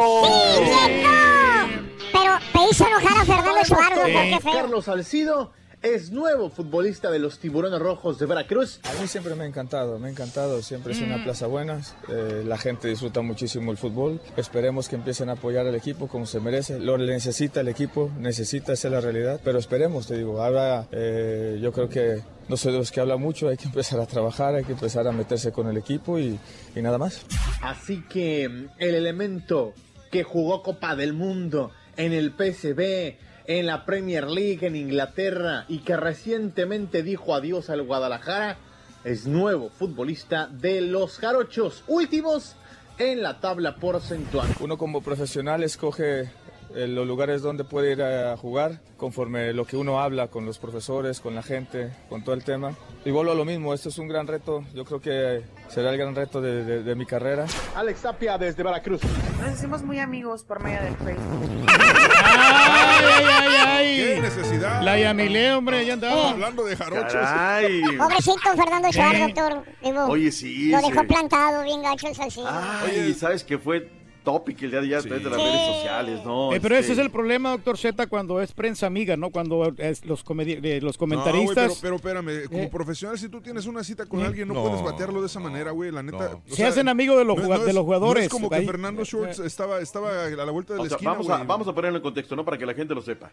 Pero 2.13 2.33
me 2.55 2.71
hizo 2.71 2.87
enojar 2.87 3.19
a 3.19 3.25
Fernando 3.25 3.65
Suárez. 3.65 4.43
Carlos 4.43 4.85
Salcido 4.87 5.53
es 5.83 6.11
nuevo 6.11 6.51
futbolista 6.51 7.11
de 7.11 7.19
los 7.19 7.39
Tiburones 7.39 7.79
Rojos 7.79 8.19
de 8.19 8.27
Veracruz. 8.27 8.81
A 8.85 9.01
mí 9.01 9.07
siempre 9.07 9.35
me 9.35 9.45
ha 9.45 9.47
encantado, 9.47 9.99
me 9.99 10.09
ha 10.09 10.11
encantado, 10.11 10.63
siempre 10.63 10.93
es 10.93 11.01
una 11.01 11.23
plaza 11.23 11.47
buena, 11.47 11.81
eh, 12.09 12.43
la 12.45 12.59
gente 12.59 12.89
disfruta 12.89 13.23
muchísimo 13.23 13.71
el 13.71 13.77
fútbol, 13.77 14.21
esperemos 14.37 14.89
que 14.89 14.97
empiecen 14.97 15.29
a 15.29 15.33
apoyar 15.33 15.67
al 15.67 15.75
equipo 15.75 16.09
como 16.09 16.27
se 16.27 16.41
merece, 16.41 16.79
lo 16.79 16.99
necesita 16.99 17.61
el 17.61 17.69
equipo, 17.69 18.11
necesita 18.19 18.73
esa 18.73 18.89
es 18.89 18.93
la 18.93 19.01
realidad, 19.01 19.41
pero 19.45 19.59
esperemos, 19.59 20.07
te 20.07 20.17
digo, 20.17 20.43
ahora 20.43 20.87
eh, 20.93 21.59
yo 21.63 21.73
creo 21.73 21.89
que 21.89 22.23
no 22.49 22.57
soy 22.57 22.73
de 22.73 22.79
los 22.79 22.91
que 22.91 23.01
habla 23.01 23.17
mucho, 23.17 23.49
hay 23.49 23.57
que 23.57 23.67
empezar 23.67 24.01
a 24.01 24.07
trabajar, 24.07 24.55
hay 24.55 24.65
que 24.65 24.73
empezar 24.73 25.07
a 25.07 25.13
meterse 25.13 25.53
con 25.53 25.69
el 25.69 25.77
equipo 25.77 26.19
y, 26.19 26.39
y 26.75 26.83
nada 26.83 26.99
más. 26.99 27.25
Así 27.63 28.03
que 28.09 28.49
mm, 28.49 28.69
el 28.79 28.95
elemento 28.95 29.75
que 30.11 30.23
jugó 30.23 30.63
Copa 30.63 30.97
del 30.97 31.13
Mundo 31.13 31.73
en 31.97 32.13
el 32.13 32.33
PSV, 32.33 33.17
en 33.49 33.67
la 33.67 33.85
Premier 33.85 34.27
League 34.29 34.67
en 34.67 34.77
Inglaterra 34.77 35.65
y 35.69 35.79
que 35.79 35.97
recientemente 35.97 37.03
dijo 37.03 37.35
adiós 37.35 37.71
al 37.71 37.83
Guadalajara, 37.83 38.57
es 39.05 39.27
nuevo 39.27 39.71
futbolista 39.71 40.49
de 40.49 40.81
los 40.81 41.19
Jarochos, 41.19 41.85
últimos 41.87 42.57
en 42.99 43.23
la 43.23 43.41
tabla 43.41 43.77
porcentual. 43.77 44.49
Uno 44.61 44.77
como 44.79 45.01
profesional 45.03 45.63
escoge 45.63 46.31
eh, 46.75 46.89
los 46.89 47.07
lugares 47.07 47.41
donde 47.43 47.63
puede 47.63 47.93
ir 47.93 48.03
a 48.03 48.37
jugar 48.37 48.81
conforme 48.97 49.53
lo 49.53 49.65
que 49.67 49.77
uno 49.77 50.01
habla 50.01 50.27
con 50.29 50.45
los 50.47 50.59
profesores, 50.59 51.21
con 51.21 51.35
la 51.35 51.43
gente, 51.43 51.93
con 52.09 52.25
todo 52.25 52.35
el 52.35 52.43
tema. 52.43 52.75
Y 53.05 53.11
vuelvo 53.13 53.31
a 53.33 53.35
lo 53.37 53.45
mismo, 53.45 53.73
esto 53.75 53.91
es 53.91 53.99
un 53.99 54.09
gran 54.09 54.27
reto, 54.27 54.65
yo 54.75 54.85
creo 54.85 55.01
que 55.01 55.45
será 55.69 55.91
el 55.91 55.99
gran 55.99 56.15
reto 56.17 56.41
de, 56.41 56.65
de- 56.65 56.83
de 56.83 56.95
mi 56.97 57.07
carrera. 57.07 57.47
Alex 57.77 58.01
Tapia 58.03 58.37
desde 58.39 58.63
Veracruz. 58.65 59.01
Nos 59.41 59.53
hicimos 59.53 59.83
muy 59.85 60.01
amigos 60.01 60.43
por 60.43 60.61
medio 60.63 60.83
del 60.83 60.97
Facebook. 60.97 61.67
¡Ay, 62.99 63.25
ay, 63.29 63.55
ay! 63.67 63.97
¿Qué 64.15 64.21
necesidad? 64.21 64.83
La 64.83 64.99
Yamilé, 64.99 65.53
hombre, 65.53 65.85
ya 65.85 65.95
andaba. 65.95 66.31
Hablando 66.31 66.65
de 66.65 66.77
jarochos. 66.77 67.13
Caray. 67.13 67.83
Pobrecito 67.97 68.57
Fernando 68.57 68.89
Sí. 68.93 69.01
doctor. 69.01 69.65
Digo, 69.83 70.05
Oye, 70.07 70.33
sí, 70.33 70.69
Lo 70.71 70.81
sí. 70.81 70.91
dejó 70.91 71.07
plantado 71.07 71.63
bien 71.65 71.83
gacho 71.83 72.09
el 72.09 72.15
salsito. 72.15 72.49
Ay, 72.51 73.15
¿sabes 73.19 73.45
que 73.45 73.59
fue 73.59 73.89
topic 74.27 74.61
el 74.65 74.71
día 74.73 74.81
de 74.81 74.97
a 74.97 75.01
través 75.01 75.23
de 75.23 75.31
las 75.31 75.39
Sí. 75.41 75.47
redes 75.47 75.67
sociales, 75.77 76.25
no? 76.25 76.53
Eh, 76.53 76.59
pero 76.61 76.75
Este, 76.75 76.93
ese 76.93 77.01
es 77.01 77.07
el 77.07 77.11
problema, 77.13 77.51
doctor 77.53 77.79
Z, 77.79 78.07
cuando 78.09 78.41
es 78.43 78.53
prensa 78.53 78.87
amiga, 78.89 79.17
¿no? 79.17 79.31
Cuando 79.31 79.73
es 79.79 80.05
los, 80.05 80.25
comedi- 80.25 80.59
eh, 80.63 80.81
los 80.83 80.97
No, 80.97 80.99
comentaristas 80.99 81.79
pero, 81.81 81.97
pero 82.01 82.21
espérame, 82.21 82.49
como 82.49 82.63
Eh. 82.65 82.69
profesional, 82.71 83.17
si 83.19 83.29
tú 83.29 83.41
tienes 83.41 83.67
una 83.67 83.85
cita 83.85 84.05
con 84.07 84.21
Eh. 84.21 84.25
alguien, 84.27 84.49
no, 84.49 84.55
No. 84.55 84.63
puedes 84.65 84.83
batearlo 84.83 85.21
de 85.21 85.29
esa 85.29 85.39
manera, 85.39 85.71
güey. 85.71 85.93
La 85.93 86.03
neta. 86.03 86.17
o 86.35 86.43
Se 86.49 86.57
sea, 86.57 86.69
hacen 86.69 86.89
amigos 86.89 87.17
de 87.19 87.25
los 87.25 87.37
no 87.39 87.47
no 87.49 87.59
de 87.65 87.73
los 87.73 87.85
jugadores. 87.85 88.23
No 88.23 88.27
es 88.27 88.29
como 88.33 88.51
que 88.51 88.57
Ahí- 88.57 88.67
Fernando 88.67 89.05
Schwartz 89.05 89.39
estaba, 89.39 89.79
estaba 89.81 90.25
a 90.25 90.29
la 90.31 90.51
vuelta 90.51 90.73
de 90.75 90.79
la 90.81 90.85
O 90.85 90.89
sea, 90.89 90.97
esquina, 90.97 91.13
vamos, 91.13 91.29
a, 91.31 91.45
vamos 91.45 91.69
a 91.69 91.73
ponerlo 91.73 91.99
en 91.99 92.03
contexto, 92.03 92.35
¿no? 92.35 92.45
Para 92.45 92.59
que 92.59 92.67
la 92.67 92.75
gente 92.75 92.95
lo 92.95 93.03
sepa. 93.03 93.31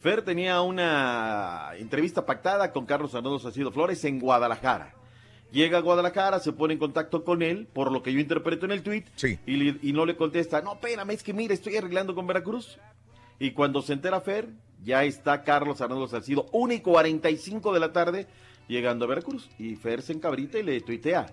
Fer 0.00 0.22
tenía 0.22 0.62
una 0.62 1.72
entrevista 1.76 2.24
pactada 2.24 2.72
con 2.72 2.86
Carlos 2.86 3.14
Arnaldo 3.14 3.38
Salcido 3.38 3.70
Flores 3.70 4.02
en 4.06 4.18
Guadalajara. 4.18 4.94
Llega 5.52 5.78
a 5.78 5.80
Guadalajara, 5.80 6.38
se 6.38 6.52
pone 6.52 6.74
en 6.74 6.78
contacto 6.78 7.24
con 7.24 7.42
él, 7.42 7.66
por 7.72 7.90
lo 7.90 8.02
que 8.02 8.12
yo 8.12 8.20
interpreto 8.20 8.66
en 8.66 8.72
el 8.72 8.82
tweet, 8.82 9.04
y, 9.46 9.56
le- 9.56 9.78
y 9.82 9.92
no 9.92 10.06
le 10.06 10.16
contesta, 10.16 10.60
no, 10.62 10.74
espérame, 10.74 11.10
es 11.10 11.22
que 11.22 11.32
mira, 11.32 11.52
estoy 11.54 11.76
arreglando 11.76 12.14
con 12.14 12.26
Veracruz. 12.26 12.78
Y 13.38 13.50
cuando 13.52 13.82
se 13.82 13.92
entera 13.94 14.20
Fer, 14.20 14.48
ya 14.84 15.02
está 15.04 15.42
Carlos 15.42 15.80
Arnaldo 15.80 16.06
Salcido, 16.08 16.46
1 16.52 16.74
y 16.74 16.80
45 16.80 17.72
de 17.74 17.80
la 17.80 17.92
tarde, 17.92 18.26
llegando 18.68 19.04
a 19.06 19.08
Veracruz. 19.08 19.48
Y 19.58 19.76
Fer 19.76 20.02
se 20.02 20.12
encabrita 20.12 20.58
y 20.58 20.62
le 20.62 20.80
tuitea. 20.82 21.26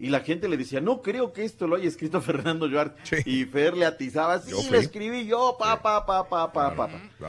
Y 0.00 0.10
la 0.10 0.20
gente 0.20 0.48
le 0.48 0.56
decía, 0.56 0.80
no 0.80 1.02
creo 1.02 1.32
que 1.32 1.44
esto 1.44 1.66
lo 1.66 1.74
haya 1.74 1.88
escrito 1.88 2.20
Fernando 2.22 2.70
Joart. 2.70 2.96
Y 3.26 3.44
Fer 3.46 3.76
le 3.76 3.84
atizaba, 3.84 4.38
sí, 4.40 4.52
lo 4.70 4.78
escribí 4.78 5.26
yo, 5.26 5.56
pa, 5.58 5.82
pa, 5.82 6.06
pa, 6.06 6.28
pa, 6.28 6.52
pa, 6.52 6.76
pa. 6.76 6.86
pa". 7.18 7.28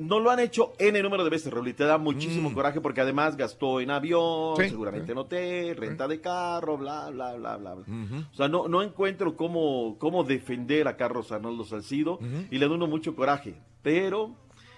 No 0.00 0.18
lo 0.18 0.30
han 0.30 0.40
hecho 0.40 0.72
N 0.78 1.02
número 1.02 1.24
de 1.24 1.30
veces, 1.30 1.52
Raúl, 1.52 1.68
y 1.68 1.74
te 1.74 1.84
da 1.84 1.98
muchísimo 1.98 2.52
coraje 2.54 2.80
porque 2.80 3.02
además 3.02 3.36
gastó 3.36 3.80
en 3.80 3.90
avión, 3.90 4.56
Sí. 4.56 4.70
seguramente 4.70 5.12
en 5.12 5.18
hotel, 5.18 5.76
renta 5.76 6.08
de 6.08 6.20
carro, 6.20 6.78
bla, 6.78 7.10
bla, 7.10 7.34
bla, 7.34 7.56
bla. 7.58 7.74
bla. 7.74 7.84
O 8.32 8.34
sea, 8.34 8.48
no, 8.48 8.66
no 8.66 8.82
encuentro 8.82 9.36
cómo, 9.36 9.96
cómo 9.98 10.24
defender 10.24 10.88
a 10.88 10.96
Carlos 10.96 11.30
Arnoldo 11.32 11.64
Salcido 11.64 12.18
y 12.50 12.56
le 12.58 12.66
da 12.66 12.74
uno 12.74 12.86
mucho 12.86 13.14
coraje, 13.14 13.54
pero... 13.82 14.34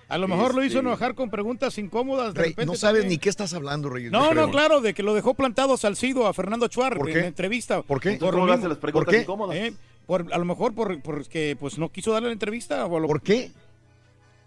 a 0.08 0.18
lo 0.18 0.26
mejor 0.28 0.54
lo 0.56 0.62
hizo 0.64 0.78
este, 0.78 0.88
enojar 0.88 1.14
con 1.14 1.30
preguntas 1.30 1.78
incómodas. 1.78 2.34
De 2.34 2.40
Rey, 2.40 2.50
repente 2.50 2.72
no 2.72 2.76
sabes 2.76 3.02
también. 3.02 3.10
ni 3.10 3.18
qué 3.18 3.28
estás 3.28 3.54
hablando, 3.54 3.88
Rey. 3.90 4.10
No, 4.10 4.34
no, 4.34 4.50
claro, 4.50 4.80
de 4.80 4.92
que 4.92 5.02
lo 5.04 5.14
dejó 5.14 5.34
plantado 5.34 5.76
Salcido 5.76 6.26
a 6.26 6.32
Fernando 6.34 6.66
Chuar 6.68 6.96
¿Por 6.98 7.08
en 7.10 7.20
la 7.20 7.26
entrevista. 7.28 7.80
¿Por 7.82 8.00
qué? 8.00 8.16
Por 8.16 8.30
¿Cómo 8.32 8.32
lo 8.32 8.46
le 8.46 8.52
mismo. 8.52 8.58
hace 8.58 8.68
las 8.70 8.78
preguntas 8.78 9.04
¿Por 9.06 9.14
qué? 9.14 9.20
incómodas? 9.22 9.56
Eh, 9.56 9.72
por- 10.04 10.32
a 10.34 10.38
lo 10.38 10.44
mejor 10.44 10.74
por, 10.74 11.00
porque 11.00 11.56
pues 11.58 11.78
no 11.78 11.90
quiso 11.90 12.10
darle 12.12 12.26
la 12.28 12.32
entrevista. 12.32 12.84
O 12.86 12.96
a 12.96 13.00
lo- 13.00 13.06
¿Por 13.06 13.22
qué? 13.22 13.52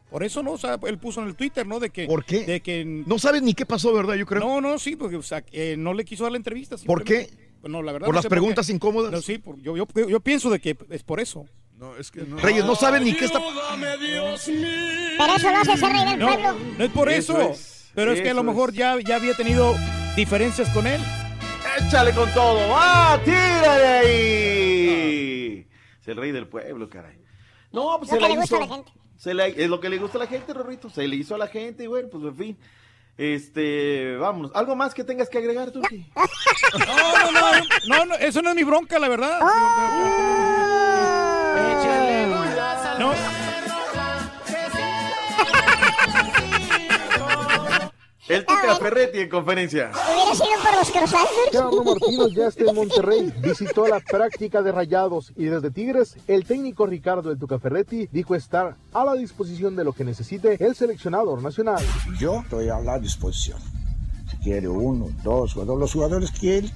Por 0.10 0.24
eso 0.24 0.42
no, 0.44 0.52
o 0.54 0.58
sea, 0.58 0.80
él 0.88 0.98
puso 0.98 1.22
en 1.22 1.28
el 1.28 1.36
Twitter, 1.36 1.66
¿no? 1.68 1.80
De 1.80 1.90
que, 1.90 2.06
¿Por 2.06 2.24
qué? 2.24 2.46
De 2.46 2.62
que 2.62 2.86
No 2.86 3.18
sabes 3.20 3.42
ni 3.42 3.54
qué 3.54 3.66
pasó, 3.66 3.92
¿verdad? 3.94 4.14
Yo 4.16 4.26
creo. 4.26 4.40
no, 4.42 4.62
no, 4.62 4.78
sí, 4.80 4.96
porque 4.96 5.16
o 5.18 5.24
sea, 5.24 5.44
eh, 5.52 5.76
no 5.78 5.94
le 5.94 6.06
quiso 6.06 6.24
dar 6.24 6.32
la 6.32 6.38
entrevista. 6.38 6.76
¿Por 6.86 7.04
qué? 7.04 7.30
Pues 7.62 7.72
no, 7.72 7.82
la 7.82 7.92
verdad. 7.92 8.06
¿Por 8.06 8.16
no 8.16 8.20
las 8.22 8.28
preguntas 8.28 8.70
incómodas? 8.70 9.12
No, 9.12 9.22
sí, 9.22 9.40
por- 9.40 9.60
yo, 9.62 9.76
yo, 9.76 9.86
yo 10.08 10.20
pienso 10.20 10.50
de 10.52 10.60
que 10.60 10.78
es 10.92 11.04
por 11.04 11.20
eso. 11.20 11.46
No, 11.78 11.98
es 11.98 12.12
que 12.12 12.22
no. 12.22 12.38
Reyes, 12.38 12.64
no 12.64 12.76
sabes 12.76 13.02
ni 13.02 13.14
qué 13.14 13.26
está. 13.26 13.40
Pero 14.48 15.36
eso 15.36 15.52
lo 15.52 15.58
hace 15.58 15.78
ser 15.78 15.92
rey 15.92 16.06
del 16.06 16.20
No, 16.20 16.28
pueblo. 16.28 16.56
no 16.78 16.86
es 16.86 16.92
por 16.92 17.10
eso. 17.10 17.42
Eso 17.42 17.52
es, 17.52 17.92
pero 17.94 18.12
es 18.14 18.22
que 18.22 18.30
a 18.30 18.34
lo 18.34 18.44
mejor 18.44 18.70
es. 18.70 18.76
ya, 18.76 18.98
ya 19.06 19.16
había 19.18 19.34
tenido 19.34 19.76
diferencias 20.16 20.70
con 20.70 20.88
él. 20.88 21.02
¡Échale 21.88 22.14
con 22.14 22.32
todo! 22.34 22.60
¡Ah, 22.74 23.20
tírale 23.26 23.86
ahí! 23.86 25.68
Es 26.02 26.08
el 26.08 26.16
rey 26.18 26.32
del 26.32 26.48
pueblo, 26.48 26.90
caray. 26.90 27.18
No, 27.74 27.98
pues 27.98 28.10
Lo 28.12 28.16
se 28.16 28.18
que 28.18 28.22
la 28.22 28.30
le 28.30 28.36
gusta 28.36 28.56
hizo. 28.56 28.64
a 28.64 28.68
la 28.68 28.74
gente. 28.76 28.92
Se 29.18 29.34
le- 29.34 29.62
es 29.64 29.70
lo 29.70 29.80
que 29.80 29.90
le 29.90 29.98
gusta 29.98 30.18
a 30.18 30.22
la 30.22 30.28
gente, 30.28 30.54
Rorrito. 30.54 30.90
Se 30.90 31.08
le 31.08 31.16
hizo 31.16 31.36
a 31.36 31.38
la 31.38 31.48
gente 31.48 31.84
y 31.84 31.88
bueno, 31.88 32.10
pues 32.12 32.24
en 32.24 32.36
fin. 32.36 32.58
Este, 33.18 34.18
vámonos. 34.18 34.52
¿Algo 34.56 34.76
más 34.76 34.94
que 34.94 35.04
tengas 35.06 35.30
que 35.30 35.38
agregar, 35.38 35.72
Turki? 35.72 36.06
No, 36.78 37.32
no, 37.32 37.32
no, 37.32 37.52
no, 37.88 38.06
no, 38.06 38.16
eso 38.16 38.42
no 38.42 38.50
es 38.50 38.56
mi 38.56 38.64
bronca, 38.64 39.00
la 39.00 39.08
verdad. 39.08 39.40
No, 43.00 43.12
El 48.28 48.44
Tuca 48.44 48.76
Ferretti 48.78 49.20
en 49.20 49.30
conferencia. 49.30 49.92
Hubiera 49.92 50.34
sido 50.34 50.48
por 50.64 50.76
los 50.76 50.90
croissants. 50.90 51.32
Gerardo 51.52 51.84
Martino 51.84 52.28
ya 52.30 52.48
está 52.48 52.64
en 52.64 52.76
Monterrey, 52.76 53.32
visitó 53.40 53.88
la 53.88 54.00
práctica 54.00 54.64
de 54.64 54.72
rayados 54.72 55.32
y 55.36 55.46
desde 55.46 55.70
Tigres, 55.70 56.18
el 56.28 56.44
técnico 56.44 56.88
Ricardo 56.88 57.30
El 57.32 57.38
Tuca 57.38 57.60
Ferretti 57.60 58.10
dijo 58.12 58.34
estar 58.34 58.78
a 58.94 59.06
la 59.06 59.14
disposición 59.14 59.76
de 59.76 59.84
lo 59.84 59.94
que 59.94 60.04
necesite 60.04 60.58
el 60.66 60.74
seleccionador 60.74 61.44
nacional. 61.44 61.86
Yo 62.18 62.40
estoy 62.40 62.70
a 62.70 62.80
la 62.80 62.98
disposición. 62.98 63.60
Si 64.32 64.38
quiere 64.38 64.70
uno, 64.70 65.10
dos 65.24 65.54
jugadores, 65.54 65.80
los 65.82 65.94
jugadores 65.94 66.32
que 66.32 66.58
él 66.58 66.72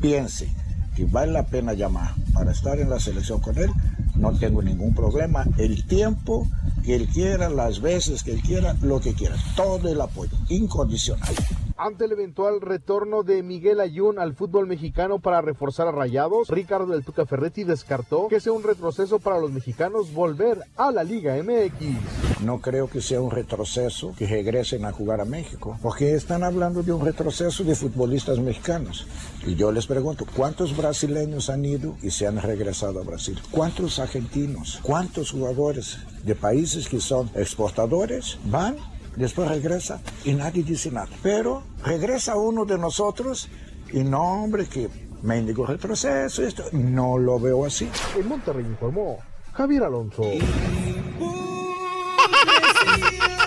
piense 0.00 0.48
que 0.94 1.04
vale 1.06 1.32
la 1.32 1.46
pena 1.46 1.72
llamar 1.72 2.14
para 2.32 2.52
estar 2.52 2.78
en 2.78 2.90
la 2.90 3.00
selección 3.00 3.40
con 3.40 3.58
él, 3.58 3.70
no 4.14 4.38
tengo 4.38 4.62
ningún 4.62 4.94
problema. 4.94 5.44
El 5.58 5.84
tiempo 5.84 6.46
que 6.82 6.94
él 6.94 7.08
quiera, 7.08 7.48
las 7.48 7.80
veces 7.80 8.22
que 8.22 8.32
él 8.32 8.42
quiera, 8.42 8.74
lo 8.82 9.00
que 9.00 9.14
quiera. 9.14 9.36
Todo 9.56 9.88
el 9.88 10.00
apoyo, 10.00 10.36
incondicional. 10.48 11.34
Ante 11.76 12.04
el 12.04 12.12
eventual 12.12 12.60
retorno 12.60 13.22
de 13.22 13.42
Miguel 13.42 13.80
Ayun 13.80 14.18
al 14.18 14.34
fútbol 14.34 14.66
mexicano 14.66 15.18
para 15.18 15.40
reforzar 15.40 15.88
a 15.88 15.92
Rayados, 15.92 16.48
Ricardo 16.48 16.94
El 16.94 17.04
Tuca 17.04 17.26
Ferretti 17.26 17.64
descartó 17.64 18.28
que 18.28 18.40
sea 18.40 18.52
un 18.52 18.62
retroceso 18.62 19.18
para 19.18 19.40
los 19.40 19.50
mexicanos 19.50 20.12
volver 20.12 20.58
a 20.76 20.92
la 20.92 21.02
Liga 21.02 21.34
MX. 21.42 22.42
No 22.44 22.60
creo 22.60 22.88
que 22.88 23.00
sea 23.00 23.20
un 23.20 23.30
retroceso 23.30 24.14
que 24.16 24.26
regresen 24.26 24.84
a 24.84 24.92
jugar 24.92 25.20
a 25.20 25.24
México, 25.24 25.78
porque 25.82 26.14
están 26.14 26.44
hablando 26.44 26.82
de 26.82 26.92
un 26.92 27.04
retroceso 27.04 27.64
de 27.64 27.74
futbolistas 27.74 28.38
mexicanos. 28.38 29.06
Y 29.46 29.54
yo 29.56 29.72
les 29.72 29.86
pregunto, 29.86 30.24
¿cuántos 30.36 30.76
brasileños 30.76 31.50
han 31.50 31.64
ido 31.64 31.96
y 32.02 32.10
se 32.10 32.26
han 32.26 32.40
regresado 32.40 33.00
a 33.00 33.04
Brasil? 33.04 33.40
¿Cuántos 33.50 33.98
argentinos? 33.98 34.78
¿Cuántos 34.82 35.32
jugadores 35.32 35.98
de 36.24 36.34
países 36.36 36.71
que 36.88 37.00
son 37.00 37.30
exportadores 37.34 38.38
van? 38.44 38.76
Después 39.16 39.48
regresa 39.48 40.00
y 40.24 40.32
nadie 40.32 40.62
dice 40.62 40.90
nada. 40.90 41.08
Pero 41.22 41.62
regresa 41.84 42.36
uno 42.36 42.64
de 42.64 42.78
nosotros 42.78 43.48
y 43.92 44.04
no, 44.04 44.42
hombre, 44.42 44.66
que 44.66 44.88
mendigo 45.22 45.66
retroceso, 45.66 46.42
esto. 46.42 46.64
No 46.72 47.18
lo 47.18 47.38
veo 47.38 47.66
así. 47.66 47.88
En 48.16 48.28
Monterrey 48.28 48.64
informó 48.64 49.18
Javier 49.52 49.84
Alonso. 49.84 50.22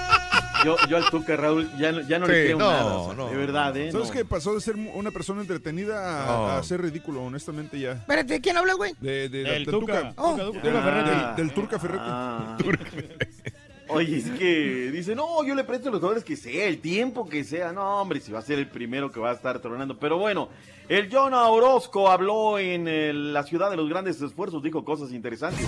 Yo, 0.66 0.76
yo 0.90 0.98
al 0.98 1.10
Tuca, 1.12 1.36
Raúl, 1.38 1.70
ya, 1.78 1.92
no- 1.92 2.02
ya 2.02 2.18
no 2.20 2.26
Sí, 2.26 2.32
le 2.32 2.44
creo 2.46 2.58
no, 2.58 2.72
nada. 2.72 2.96
o 2.98 3.06
sea, 3.06 3.16
no. 3.16 3.30
De 3.30 3.38
verdad, 3.38 3.78
¿eh? 3.78 3.92
¿Sabes 3.92 4.08
No. 4.08 4.14
qué? 4.14 4.26
Pasó 4.26 4.54
de 4.56 4.62
ser 4.62 4.76
una 4.76 5.12
persona 5.12 5.42
entretenida 5.42 6.24
a, 6.24 6.26
No. 6.26 6.48
a 6.48 6.64
ser 6.64 6.82
ridículo, 6.82 7.22
honestamente 7.24 7.80
ya. 7.80 7.92
Espérate, 7.94 8.42
¿quién 8.42 8.58
habla, 8.58 8.74
güey? 8.74 8.94
De, 9.00 9.30
de- 9.30 9.44
Del 9.44 9.46
del 9.46 9.66
Tuca. 9.66 10.10
Tuca. 10.10 10.16
Tuca, 10.16 10.44
De- 10.44 10.52
Tuca 10.52 10.62
del- 10.72 10.84
Ferretti. 10.84 11.10
del- 11.10 11.36
del 11.36 11.52
Turca 11.54 11.80
Ferretti. 11.80 12.04
Ah. 12.06 12.58
Oye, 13.88 14.18
es 14.18 14.32
que 14.32 14.90
dice, 14.92 15.14
no, 15.16 15.44
yo 15.46 15.54
le 15.54 15.64
presto 15.64 15.92
los 15.92 16.00
jugadores 16.00 16.24
que 16.24 16.36
sea, 16.36 16.66
el 16.66 16.80
tiempo 16.80 17.30
que 17.30 17.44
sea. 17.44 17.72
No, 17.72 18.02
hombre, 18.02 18.20
si 18.20 18.32
va 18.32 18.40
a 18.40 18.42
ser 18.42 18.58
el 18.58 18.68
primero 18.68 19.12
que 19.12 19.20
va 19.20 19.30
a 19.30 19.34
estar 19.36 19.60
tronando. 19.60 20.00
Pero 20.00 20.18
bueno, 20.18 20.50
el 20.90 21.08
John 21.12 21.36
Orozco 21.36 22.10
habló 22.10 22.58
en 22.58 22.88
eh, 22.88 23.14
la 23.14 23.44
ciudad 23.44 23.70
de 23.70 23.78
los 23.78 23.88
grandes 23.88 24.20
esfuerzos, 24.20 24.64
dijo 24.64 24.84
cosas 24.84 25.12
interesantes. 25.12 25.68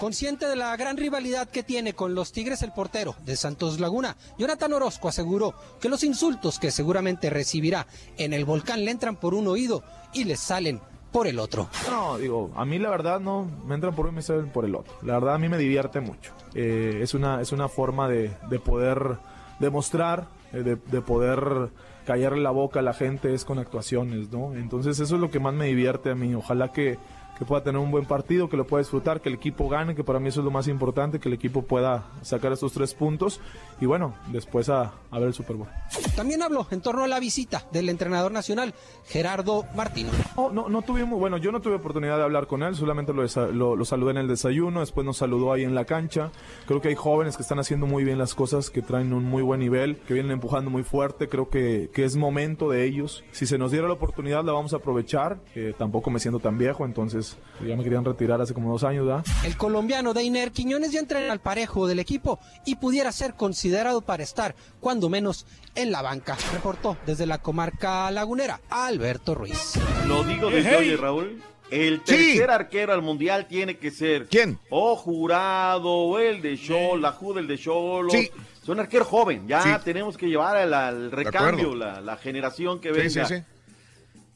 Consciente 0.00 0.48
de 0.48 0.56
la 0.56 0.74
gran 0.78 0.96
rivalidad 0.96 1.46
que 1.46 1.62
tiene 1.62 1.92
con 1.92 2.14
los 2.14 2.32
Tigres 2.32 2.62
el 2.62 2.72
portero 2.72 3.14
de 3.26 3.36
Santos 3.36 3.78
Laguna, 3.80 4.16
Jonathan 4.38 4.72
Orozco 4.72 5.08
aseguró 5.08 5.52
que 5.78 5.90
los 5.90 6.02
insultos 6.04 6.58
que 6.58 6.70
seguramente 6.70 7.28
recibirá 7.28 7.86
en 8.16 8.32
el 8.32 8.46
volcán 8.46 8.82
le 8.82 8.92
entran 8.92 9.16
por 9.16 9.34
un 9.34 9.46
oído 9.46 9.84
y 10.14 10.24
le 10.24 10.38
salen 10.38 10.80
por 11.12 11.26
el 11.26 11.38
otro. 11.38 11.68
No, 11.90 12.16
digo, 12.16 12.50
a 12.56 12.64
mí 12.64 12.78
la 12.78 12.88
verdad 12.88 13.20
no 13.20 13.44
me 13.66 13.74
entran 13.74 13.94
por 13.94 14.06
uno 14.06 14.14
y 14.14 14.16
me 14.16 14.22
salen 14.22 14.48
por 14.48 14.64
el 14.64 14.74
otro. 14.74 14.94
La 15.02 15.18
verdad 15.18 15.34
a 15.34 15.38
mí 15.38 15.50
me 15.50 15.58
divierte 15.58 16.00
mucho. 16.00 16.32
Eh, 16.54 17.00
es, 17.02 17.12
una, 17.12 17.42
es 17.42 17.52
una 17.52 17.68
forma 17.68 18.08
de, 18.08 18.30
de 18.48 18.58
poder 18.58 19.18
demostrar, 19.58 20.28
eh, 20.54 20.62
de, 20.62 20.76
de 20.76 21.00
poder 21.02 21.68
callarle 22.06 22.40
la 22.40 22.50
boca 22.50 22.80
a 22.80 22.82
la 22.82 22.94
gente 22.94 23.34
es 23.34 23.44
con 23.44 23.58
actuaciones, 23.58 24.32
¿no? 24.32 24.54
Entonces 24.54 24.98
eso 24.98 25.16
es 25.16 25.20
lo 25.20 25.30
que 25.30 25.40
más 25.40 25.52
me 25.52 25.66
divierte 25.66 26.10
a 26.10 26.14
mí. 26.14 26.34
Ojalá 26.34 26.72
que, 26.72 26.98
que 27.40 27.46
pueda 27.46 27.62
tener 27.64 27.80
un 27.80 27.90
buen 27.90 28.04
partido, 28.04 28.50
que 28.50 28.58
lo 28.58 28.66
pueda 28.66 28.82
disfrutar, 28.82 29.22
que 29.22 29.30
el 29.30 29.34
equipo 29.34 29.66
gane, 29.70 29.94
que 29.94 30.04
para 30.04 30.20
mí 30.20 30.28
eso 30.28 30.40
es 30.40 30.44
lo 30.44 30.50
más 30.50 30.68
importante, 30.68 31.18
que 31.18 31.28
el 31.30 31.34
equipo 31.34 31.62
pueda 31.62 32.04
sacar 32.20 32.52
estos 32.52 32.74
tres 32.74 32.92
puntos 32.92 33.40
y 33.80 33.86
bueno, 33.86 34.14
después 34.26 34.68
a, 34.68 34.92
a 35.10 35.18
ver 35.18 35.28
el 35.28 35.34
Super 35.34 35.56
Bowl. 35.56 35.68
También 36.14 36.42
habló 36.42 36.66
en 36.70 36.82
torno 36.82 37.02
a 37.02 37.08
la 37.08 37.18
visita 37.18 37.64
del 37.72 37.88
entrenador 37.88 38.30
nacional 38.30 38.74
Gerardo 39.06 39.64
Martino. 39.74 40.10
No, 40.36 40.50
no, 40.50 40.68
no 40.68 40.82
tuvimos, 40.82 41.18
bueno, 41.18 41.38
yo 41.38 41.50
no 41.50 41.60
tuve 41.60 41.76
oportunidad 41.76 42.18
de 42.18 42.24
hablar 42.24 42.46
con 42.46 42.62
él, 42.62 42.76
solamente 42.76 43.14
lo, 43.14 43.24
lo, 43.52 43.74
lo 43.74 43.84
saludé 43.86 44.10
en 44.10 44.18
el 44.18 44.28
desayuno, 44.28 44.80
después 44.80 45.06
nos 45.06 45.16
saludó 45.16 45.54
ahí 45.54 45.64
en 45.64 45.74
la 45.74 45.86
cancha. 45.86 46.30
Creo 46.66 46.82
que 46.82 46.88
hay 46.88 46.94
jóvenes 46.94 47.36
que 47.38 47.42
están 47.42 47.58
haciendo 47.58 47.86
muy 47.86 48.04
bien 48.04 48.18
las 48.18 48.34
cosas, 48.34 48.68
que 48.68 48.82
traen 48.82 49.14
un 49.14 49.24
muy 49.24 49.42
buen 49.42 49.60
nivel, 49.60 49.96
que 50.06 50.12
vienen 50.12 50.32
empujando 50.32 50.70
muy 50.70 50.82
fuerte. 50.82 51.28
Creo 51.28 51.48
que, 51.48 51.88
que 51.94 52.04
es 52.04 52.16
momento 52.16 52.68
de 52.68 52.84
ellos. 52.84 53.24
Si 53.32 53.46
se 53.46 53.56
nos 53.56 53.70
diera 53.70 53.86
la 53.86 53.94
oportunidad, 53.94 54.44
la 54.44 54.52
vamos 54.52 54.74
a 54.74 54.76
aprovechar. 54.76 55.40
Eh, 55.54 55.72
tampoco 55.78 56.10
me 56.10 56.20
siento 56.20 56.38
tan 56.38 56.58
viejo, 56.58 56.84
entonces 56.84 57.29
ya 57.66 57.76
me 57.76 57.84
querían 57.84 58.04
retirar 58.04 58.40
hace 58.40 58.54
como 58.54 58.70
dos 58.72 58.84
años, 58.84 59.06
¿verdad? 59.06 59.24
El 59.44 59.56
colombiano 59.56 60.14
Deiner 60.14 60.50
Quiñones 60.50 60.92
ya 60.92 61.00
entrena 61.00 61.32
al 61.32 61.40
parejo 61.40 61.86
del 61.86 61.98
equipo 61.98 62.38
y 62.64 62.76
pudiera 62.76 63.12
ser 63.12 63.34
considerado 63.34 64.00
para 64.00 64.22
estar, 64.22 64.54
cuando 64.80 65.08
menos, 65.08 65.46
en 65.74 65.92
la 65.92 66.00
banca. 66.02 66.36
Reportó 66.52 66.96
desde 67.06 67.26
la 67.26 67.38
comarca 67.38 68.10
lagunera 68.10 68.60
Alberto 68.70 69.34
Ruiz. 69.34 69.74
Lo 70.06 70.24
digo 70.24 70.50
desde 70.50 70.76
hoy, 70.76 70.96
Raúl. 70.96 71.42
El 71.70 72.00
tercer 72.00 72.50
arquero 72.50 72.92
al 72.92 73.00
mundial 73.02 73.46
tiene 73.46 73.76
que 73.78 73.90
ser. 73.92 74.26
¿Quién? 74.26 74.58
O 74.70 74.96
jurado, 74.96 75.88
o 75.88 76.18
el 76.18 76.42
de 76.42 76.58
Chol, 76.58 77.00
la 77.00 77.12
Ju 77.12 77.32
del 77.34 77.46
de 77.46 77.56
Cholo. 77.58 78.10
Sí. 78.10 78.28
Es 78.60 78.68
un 78.68 78.80
arquero 78.80 79.04
joven. 79.04 79.46
Ya 79.46 79.62
Sí. 79.62 79.68
tenemos 79.84 80.16
que 80.16 80.26
llevar 80.26 80.56
al, 80.56 80.74
al 80.74 81.10
recambio, 81.12 81.74
la, 81.76 82.00
la 82.00 82.16
generación 82.16 82.80
que 82.80 82.88
Sí, 82.92 83.00
venga. 83.16 83.24
sí, 83.28 83.36
sí. 83.36 83.42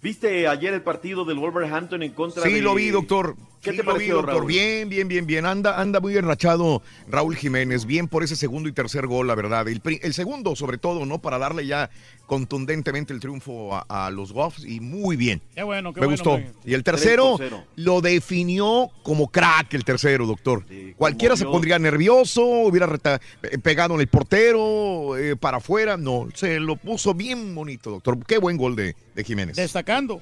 ¿Viste 0.04 0.46
ayer 0.48 0.74
el 0.74 0.82
partido 0.82 1.24
del 1.24 1.38
Wolverhampton 1.38 2.02
en 2.02 2.12
contra 2.12 2.42
de. 2.42 2.50
Sí, 2.50 2.60
lo 2.60 2.74
vi, 2.74 2.90
doctor. 2.90 3.36
¿Qué 3.64 3.70
Sí, 3.70 3.76
te 3.78 3.82
vi, 3.82 3.86
pareció, 3.88 4.14
doctor? 4.16 4.34
Raúl? 4.36 4.46
Bien, 4.46 4.88
bien, 4.88 5.08
bien, 5.08 5.26
bien. 5.26 5.46
Anda, 5.46 5.80
anda 5.80 5.98
muy 5.98 6.16
enrachado 6.16 6.82
Raúl 7.08 7.34
Jiménez. 7.34 7.86
Bien 7.86 8.06
por 8.08 8.22
ese 8.22 8.36
segundo 8.36 8.68
y 8.68 8.72
tercer 8.72 9.06
gol, 9.06 9.26
la 9.26 9.34
verdad. 9.34 9.66
El, 9.66 10.14
segundo, 10.14 10.54
sobre 10.54 10.76
todo, 10.78 11.06
¿no? 11.06 11.18
Para 11.20 11.38
darle 11.38 11.66
ya 11.66 11.90
contundentemente 12.26 13.12
el 13.12 13.20
triunfo 13.20 13.74
a, 13.74 14.06
a 14.06 14.10
los 14.10 14.32
Goffs 14.32 14.64
y 14.64 14.80
muy 14.80 15.16
bien. 15.16 15.40
Qué 15.54 15.62
bueno, 15.62 15.92
qué 15.92 16.00
Me 16.00 16.06
bueno, 16.06 16.22
gustó. 16.22 16.40
Y 16.64 16.74
el 16.74 16.84
tercero 16.84 17.38
lo 17.76 18.00
definió 18.00 18.90
como 19.02 19.28
crack 19.30 19.72
el 19.74 19.84
tercero, 19.84 20.26
doctor. 20.26 20.64
Cualquiera 20.96 21.36
se 21.36 21.44
pondría 21.44 21.78
nervioso, 21.78 22.42
hubiera 22.44 22.86
reta- 22.86 23.20
eh, 23.42 23.58
pegado 23.58 23.94
en 23.94 24.00
el 24.00 24.08
portero, 24.08 25.16
eh, 25.16 25.36
para 25.36 25.56
afuera. 25.58 25.96
No, 25.96 26.28
se 26.34 26.60
lo 26.60 26.76
puso 26.76 27.14
bien 27.14 27.54
bonito, 27.54 27.90
doctor. 27.90 28.18
Qué 28.26 28.38
buen 28.38 28.56
gol 28.56 28.76
de, 28.76 28.94
de 29.14 29.24
Jiménez. 29.24 29.56
Destacando. 29.56 30.20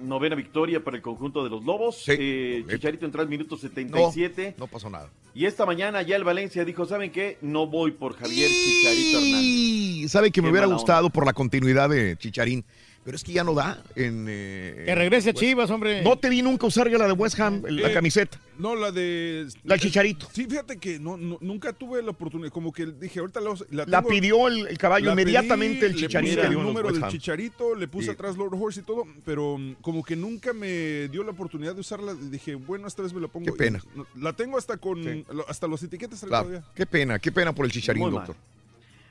Novena 0.00 0.34
victoria 0.34 0.82
para 0.82 0.96
el 0.96 1.02
conjunto 1.02 1.44
de 1.44 1.50
los 1.50 1.64
Lobos. 1.64 2.04
Eh, 2.08 2.64
Chicharito 2.68 3.06
entra 3.06 3.22
al 3.22 3.28
minuto 3.28 3.54
No, 3.54 3.60
77. 3.60 4.54
no 4.58 4.66
pasó 4.66 4.90
nada. 4.90 5.08
Y 5.34 5.46
esta 5.46 5.66
mañana 5.66 6.02
ya 6.02 6.16
el 6.16 6.24
Valencia 6.24 6.64
dijo, 6.64 6.86
¿saben 6.86 7.10
qué? 7.10 7.38
No 7.42 7.66
voy 7.66 7.90
por 7.92 8.14
Javier 8.16 8.48
Chicharito 8.50 9.18
Hernández. 9.18 9.42
Y 9.42 10.08
sabe 10.08 10.30
que 10.30 10.42
me 10.42 10.50
hubiera 10.50 10.66
gustado 10.66 11.10
por 11.10 11.26
la 11.26 11.32
continuidad 11.32 11.88
de 11.90 12.16
Chicharín. 12.16 12.64
Pero 13.04 13.16
es 13.16 13.22
que 13.24 13.32
ya 13.34 13.44
no 13.44 13.52
da 13.52 13.82
en... 13.96 14.24
eh, 14.28 14.84
Que 14.86 14.94
regrese 14.94 15.30
a 15.30 15.34
Chivas, 15.34 15.70
hombre. 15.70 16.02
No 16.02 16.18
te 16.18 16.30
vi 16.30 16.40
nunca 16.40 16.66
usar 16.66 16.88
ya 16.90 16.96
la 16.96 17.06
de 17.06 17.12
West 17.12 17.38
Ham, 17.38 17.62
la 17.68 17.90
Eh, 17.90 17.92
camiseta. 17.92 18.40
No, 18.58 18.74
la 18.74 18.90
de. 18.92 19.46
La 19.64 19.74
del 19.74 19.80
Chicharito. 19.82 20.28
Sí, 20.32 20.46
fíjate 20.46 20.78
que 20.78 20.98
no, 20.98 21.16
no- 21.18 21.36
nunca 21.42 21.72
tuve 21.74 22.02
la 22.02 22.10
oportunidad. 22.12 22.50
Como 22.50 22.72
que 22.72 22.86
dije, 22.86 23.20
ahorita 23.20 23.40
la, 23.40 23.54
la, 23.70 23.84
La 23.86 24.02
pidió 24.02 24.48
el- 24.48 24.68
el 24.68 24.78
caballo, 24.78 25.06
la 25.06 25.12
inmediatamente 25.12 25.84
el 25.86 25.92
le 25.92 25.98
Chicharito 25.98 26.36
puse 26.36 26.48
dio 26.48 26.60
el 26.60 26.64
número 26.66 26.92
del. 26.92 27.06
Chicharito, 27.08 27.74
le 27.74 27.88
puse 27.88 28.06
Sí. 28.06 28.10
atrás 28.12 28.36
Lord 28.38 28.54
Horse 28.58 28.80
y 28.80 28.84
todo, 28.84 29.04
pero 29.24 29.58
mm, 29.58 29.74
como 29.82 30.02
que 30.02 30.16
nunca 30.16 30.52
me 30.54 31.08
dio 31.08 31.22
la 31.24 31.32
oportunidad 31.32 31.74
de 31.74 31.80
usarla. 31.80 32.14
Dije, 32.14 32.54
bueno, 32.54 32.86
esta 32.88 33.02
vez 33.02 33.12
me 33.12 33.20
la 33.20 33.28
pongo. 33.28 33.46
Qué 33.46 33.52
pena. 33.52 33.82
Y 34.16 34.20
La 34.22 34.32
tengo 34.32 34.56
hasta 34.56 34.76
con 34.78 35.24
hasta 35.46 35.66
los 35.66 35.82
etiquetas 35.82 36.20
Claro. 36.20 36.62
Qué 36.74 36.86
pena, 36.86 37.18
qué 37.18 37.30
pena 37.32 37.54
por 37.54 37.66
el 37.66 37.72
Chicharín, 37.72 38.02
Muy 38.02 38.12
mal. 38.12 38.26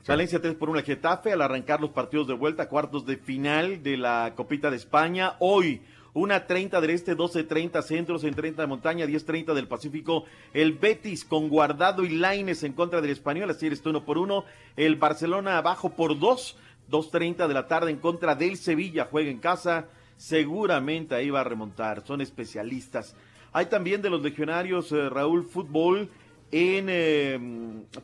Valencia 0.05 0.41
3 0.41 0.55
por 0.55 0.69
1 0.69 0.79
al 0.79 0.85
Getafe 0.85 1.31
al 1.31 1.41
arrancar 1.41 1.79
los 1.79 1.91
partidos 1.91 2.27
de 2.27 2.33
vuelta, 2.33 2.67
cuartos 2.67 3.05
de 3.05 3.15
final 3.15 3.81
de 3.81 3.95
la 3.95 4.33
Copita 4.35 4.69
de 4.69 4.75
España. 4.75 5.35
Hoy, 5.39 5.81
1.30 6.13 6.81
del 6.81 6.89
Este, 6.89 7.15
12.30 7.15 7.81
Centro, 7.81 8.19
6.30 8.19 8.55
de 8.55 8.67
Montaña, 8.67 9.05
10.30 9.05 9.53
del 9.53 9.69
Pacífico. 9.69 10.25
El 10.53 10.73
Betis 10.73 11.23
con 11.23 11.47
Guardado 11.47 12.03
y 12.03 12.09
Laines 12.09 12.63
en 12.63 12.73
contra 12.73 12.99
del 12.99 13.11
Español, 13.11 13.49
así 13.49 13.65
eres 13.65 13.81
tú 13.81 13.91
uno 13.91 14.03
por 14.03 14.17
uno. 14.17 14.43
El 14.75 14.97
Barcelona 14.97 15.57
abajo 15.57 15.91
por 15.91 16.19
2, 16.19 16.57
2.30 16.91 17.47
de 17.47 17.53
la 17.53 17.67
tarde 17.67 17.89
en 17.89 17.97
contra 17.97 18.35
del 18.35 18.57
Sevilla, 18.57 19.07
juega 19.09 19.31
en 19.31 19.39
casa. 19.39 19.87
Seguramente 20.17 21.15
ahí 21.15 21.29
va 21.29 21.39
a 21.39 21.45
remontar, 21.45 22.05
son 22.05 22.19
especialistas. 22.19 23.15
Hay 23.53 23.67
también 23.67 24.01
de 24.01 24.09
los 24.09 24.21
legionarios, 24.21 24.91
eh, 24.91 25.09
Raúl, 25.09 25.45
fútbol 25.45 26.09
en 26.53 26.85
eh, 26.87 27.39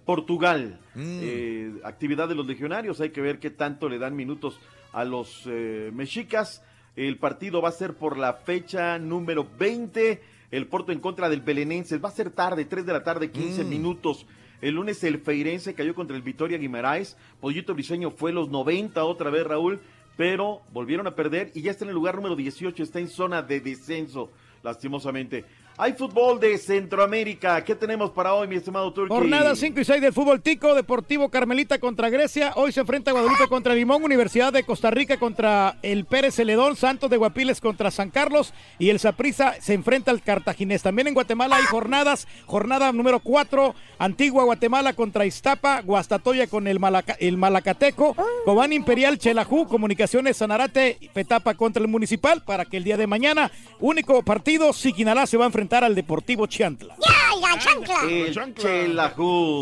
Portugal. 0.05 0.79
Eh, 0.97 1.71
actividad 1.83 2.27
de 2.27 2.33
los 2.35 2.47
legionarios, 2.47 2.99
hay 2.99 3.11
que 3.11 3.21
ver 3.21 3.39
qué 3.39 3.51
tanto 3.51 3.87
le 3.87 3.99
dan 3.99 4.15
minutos 4.15 4.59
a 4.91 5.05
los 5.05 5.43
eh, 5.45 5.91
mexicas. 5.93 6.63
El 6.95 7.17
partido 7.17 7.61
va 7.61 7.69
a 7.69 7.73
ser 7.73 7.93
por 7.93 8.17
la 8.17 8.33
fecha 8.33 8.97
número 8.97 9.47
20. 9.57 10.21
El 10.51 10.65
Porto 10.65 10.91
en 10.91 10.99
contra 10.99 11.29
del 11.29 11.41
Belenenses. 11.41 12.03
Va 12.03 12.09
a 12.09 12.11
ser 12.11 12.31
tarde, 12.31 12.65
3 12.65 12.85
de 12.85 12.93
la 12.93 13.03
tarde, 13.03 13.29
15 13.29 13.63
Mm. 13.63 13.69
minutos. 13.69 14.25
El 14.61 14.75
lunes 14.75 15.01
el 15.03 15.19
Feirense 15.19 15.75
cayó 15.75 15.93
contra 15.93 16.17
el 16.17 16.23
Vitoria 16.23 16.57
Guimaraes. 16.57 17.15
Pollito 17.39 17.75
Briseño 17.75 18.09
fue 18.11 18.33
los 18.33 18.49
90 18.49 19.05
otra 19.05 19.29
vez, 19.29 19.45
Raúl. 19.45 19.79
Pero 20.17 20.61
volvieron 20.73 21.05
a 21.07 21.15
perder 21.15 21.51
y 21.53 21.61
ya 21.61 21.71
está 21.71 21.85
en 21.85 21.89
el 21.89 21.95
lugar 21.95 22.15
número 22.15 22.35
18. 22.35 22.81
Está 22.83 22.99
en 22.99 23.07
zona 23.09 23.41
de 23.43 23.61
descenso, 23.61 24.31
lastimosamente. 24.63 25.45
Hay 25.81 25.93
fútbol 25.93 26.41
de 26.41 26.57
Centroamérica. 26.57 27.63
¿Qué 27.63 27.73
tenemos 27.73 28.11
para 28.11 28.33
hoy, 28.33 28.49
mi 28.49 28.57
estimado 28.57 28.91
Turki? 28.91 29.15
Jornada 29.15 29.55
5 29.55 29.79
y 29.79 29.85
6 29.85 30.01
del 30.01 30.11
fútbol 30.11 30.41
tico, 30.41 30.75
Deportivo 30.75 31.29
Carmelita 31.29 31.79
contra 31.79 32.09
Grecia, 32.09 32.51
hoy 32.57 32.73
se 32.73 32.81
enfrenta 32.81 33.13
Guadalupe 33.13 33.47
contra 33.47 33.73
Limón, 33.73 34.03
Universidad 34.03 34.51
de 34.51 34.63
Costa 34.63 34.91
Rica 34.91 35.15
contra 35.17 35.77
el 35.81 36.03
Pérez 36.03 36.35
Celedón, 36.35 36.75
Santos 36.75 37.09
de 37.09 37.15
Guapiles 37.15 37.61
contra 37.61 37.91
San 37.91 38.09
Carlos 38.09 38.53
y 38.77 38.89
el 38.89 38.99
Saprissa 38.99 39.53
se 39.61 39.73
enfrenta 39.73 40.11
al 40.11 40.21
Cartaginés. 40.21 40.81
También 40.83 41.07
en 41.07 41.13
Guatemala 41.13 41.55
hay 41.55 41.63
jornadas, 41.63 42.27
jornada 42.45 42.91
número 42.91 43.21
4, 43.21 43.73
Antigua 43.99 44.43
Guatemala 44.43 44.91
contra 44.91 45.25
Iztapa, 45.25 45.79
Guastatoya 45.83 46.47
con 46.47 46.67
el, 46.67 46.81
Malaca- 46.81 47.15
el 47.21 47.37
Malacateco, 47.37 48.17
Cobán 48.43 48.73
Imperial, 48.73 49.17
Chelajú, 49.17 49.65
Comunicaciones 49.69 50.35
Sanarate, 50.35 50.97
Petapa 51.13 51.53
contra 51.53 51.81
el 51.81 51.87
Municipal 51.87 52.43
para 52.43 52.65
que 52.65 52.75
el 52.75 52.83
día 52.83 52.97
de 52.97 53.07
mañana, 53.07 53.49
único 53.79 54.23
partido, 54.23 54.73
Siquinalá 54.73 55.25
se 55.25 55.37
va 55.37 55.45
a 55.45 55.47
enfrentar 55.47 55.68
al 55.77 55.95
Deportivo 55.95 56.45
Chiantla. 56.47 56.95
¡Ay, 57.07 57.41
la 57.41 57.59
chancla! 57.59 58.01
El. 58.03 58.33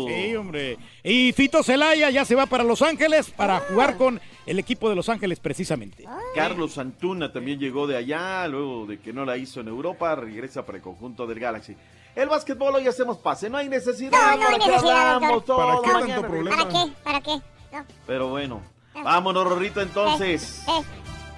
Sí, 0.08 0.36
hombre. 0.36 0.78
Y 1.04 1.32
Fito 1.32 1.62
Celaya 1.62 2.10
ya 2.10 2.24
se 2.24 2.34
va 2.34 2.46
para 2.46 2.64
Los 2.64 2.82
Ángeles 2.82 3.30
para 3.30 3.60
jugar 3.60 3.96
con 3.96 4.20
el 4.46 4.58
equipo 4.58 4.88
de 4.88 4.96
Los 4.96 5.08
Ángeles 5.08 5.38
precisamente. 5.40 6.04
Carlos 6.34 6.78
Antuna 6.78 7.32
también 7.32 7.58
llegó 7.58 7.86
de 7.86 7.96
allá, 7.96 8.46
luego 8.48 8.86
de 8.86 8.98
que 9.00 9.12
no 9.12 9.24
la 9.24 9.36
hizo 9.36 9.60
en 9.60 9.68
Europa, 9.68 10.14
regresa 10.16 10.64
para 10.64 10.78
el 10.78 10.82
conjunto 10.82 11.26
del 11.26 11.38
Galaxy. 11.38 11.76
El 12.16 12.28
básquetbol 12.28 12.74
hoy 12.74 12.86
hacemos 12.88 13.18
pase, 13.18 13.48
no 13.48 13.58
hay 13.58 13.68
necesidad. 13.68 14.10
No, 14.10 14.36
no 14.36 14.38
¿para 14.38 14.48
hay 14.54 14.58
qué 14.60 14.66
necesidad, 14.66 15.20
doctor. 15.20 15.44
todo 15.44 15.56
¿Para 15.58 15.80
qué 15.82 15.92
mañana? 15.92 16.14
tanto 16.14 16.28
problema? 16.28 16.56
¿Para 16.56 16.68
qué? 16.70 16.92
¿Para 17.04 17.20
qué? 17.20 17.30
No. 17.72 17.84
Pero 18.06 18.28
bueno, 18.28 18.62
vámonos, 18.94 19.44
Rorrito, 19.44 19.80
entonces. 19.80 20.64
Eh, 20.66 20.82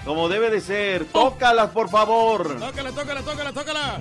Como 0.04 0.28
debe 0.28 0.48
de 0.48 0.60
ser, 0.60 1.04
tócalas, 1.06 1.70
por 1.70 1.90
favor. 1.90 2.58
Tócala, 2.58 2.92
tócala, 2.92 3.20
tócala, 3.22 3.52
tócala. 3.52 4.00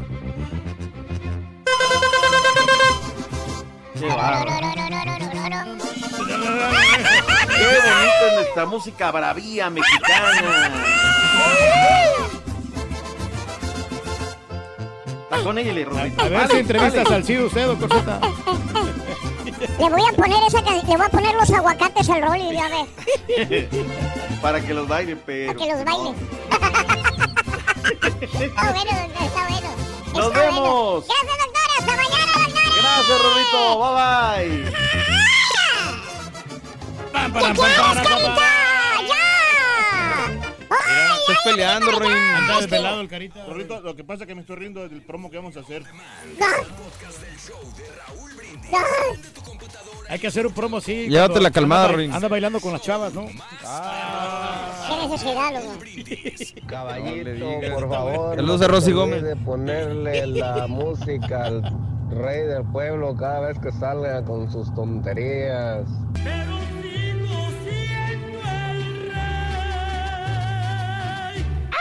Qué 7.60 7.66
bonita 7.66 8.28
es 8.28 8.34
nuestra 8.36 8.66
música 8.66 9.12
bravía 9.12 9.70
mexicana. 9.70 10.72
Con 15.44 15.58
ella, 15.58 15.86
Rorrito. 15.86 16.22
A 16.22 16.28
ver 16.28 16.48
si 16.50 16.58
entrevistas 16.58 17.10
al 17.12 17.24
CID 17.24 17.44
usted, 17.46 17.66
don 17.66 17.78
Corseta. 17.78 18.20
Le 19.80 19.90
voy 19.90 20.02
a 20.02 20.12
poner 20.16 20.38
esa 20.48 20.62
le 20.62 20.82
voy 20.98 21.06
a 21.06 21.10
poner 21.10 21.34
los 21.36 21.50
aguacates 21.52 22.10
al 22.10 22.22
rol 22.22 22.38
y 22.38 22.54
ya 22.54 22.68
ve, 22.68 23.70
Para 24.42 24.60
que 24.62 24.74
los 24.74 24.88
bailen, 24.88 25.22
pero. 25.26 25.54
para 25.54 25.66
que 25.66 25.74
los 25.74 25.86
bailen. 25.86 26.16
está 28.42 28.72
bueno, 28.72 28.92
doctor, 29.02 29.24
está 29.24 29.48
bueno. 29.48 29.89
¡Nos 30.14 30.28
Está 30.28 30.40
vemos! 30.40 31.06
bueno. 31.06 31.22
Gracias, 31.22 31.38
doctor. 31.38 31.68
Hasta 31.80 31.94
mañana, 31.96 32.26
doctor. 32.34 32.64
Gracias, 32.82 33.18
Rorrito. 33.22 33.62
Bye 33.80 33.94
bye. 33.96 34.74
Pam, 37.14 37.34
¿Qué 37.34 37.40
quieres, 37.40 37.58
carita? 37.78 38.46
¡Ya! 39.08 39.24
Estás 41.40 41.54
peleando, 41.54 41.92
Roy. 41.92 42.12
Anda 42.12 42.62
desvelado 42.62 43.02
el 43.02 43.08
carita. 43.08 43.46
Rorrito, 43.46 43.82
lo 43.82 43.96
que 43.96 44.04
pasa 44.04 44.24
es 44.24 44.28
que 44.28 44.36
me 44.36 44.42
estoy 44.42 44.58
riendo 44.58 44.88
del 44.88 45.02
promo 45.02 45.30
que 45.30 45.38
vamos 45.38 45.56
a 45.58 45.62
hacer. 45.62 45.84
Hay 50.10 50.20
que 50.20 50.28
hacer 50.28 50.46
un 50.48 50.54
promo 50.54 50.78
así. 50.78 51.08
Llévate 51.08 51.40
la 51.40 51.52
calmada, 51.52 51.90
Roy. 51.90 52.10
Anda 52.12 52.28
bailando 52.28 52.60
con 52.60 52.74
las 52.74 52.82
chavas, 52.82 53.14
¿no? 53.14 53.28
Necesidad, 55.08 55.54
loco. 55.54 55.80
Caballito, 56.68 57.74
por 57.74 57.90
favor. 57.90 58.36
Saludos 58.36 58.62
a 58.62 58.68
Rosy 58.68 58.92
Gómez. 58.92 59.24
olvide 59.24 59.36
ponerle 59.38 60.28
la 60.28 60.68
música 60.68 61.46
al 61.46 61.62
rey 62.10 62.42
del 62.48 62.64
pueblo 62.72 63.16
cada 63.16 63.48
vez 63.48 63.60
que 63.60 63.72
salga 63.72 64.26
con 64.26 64.52
sus 64.52 64.74
tonterías. 64.74 65.88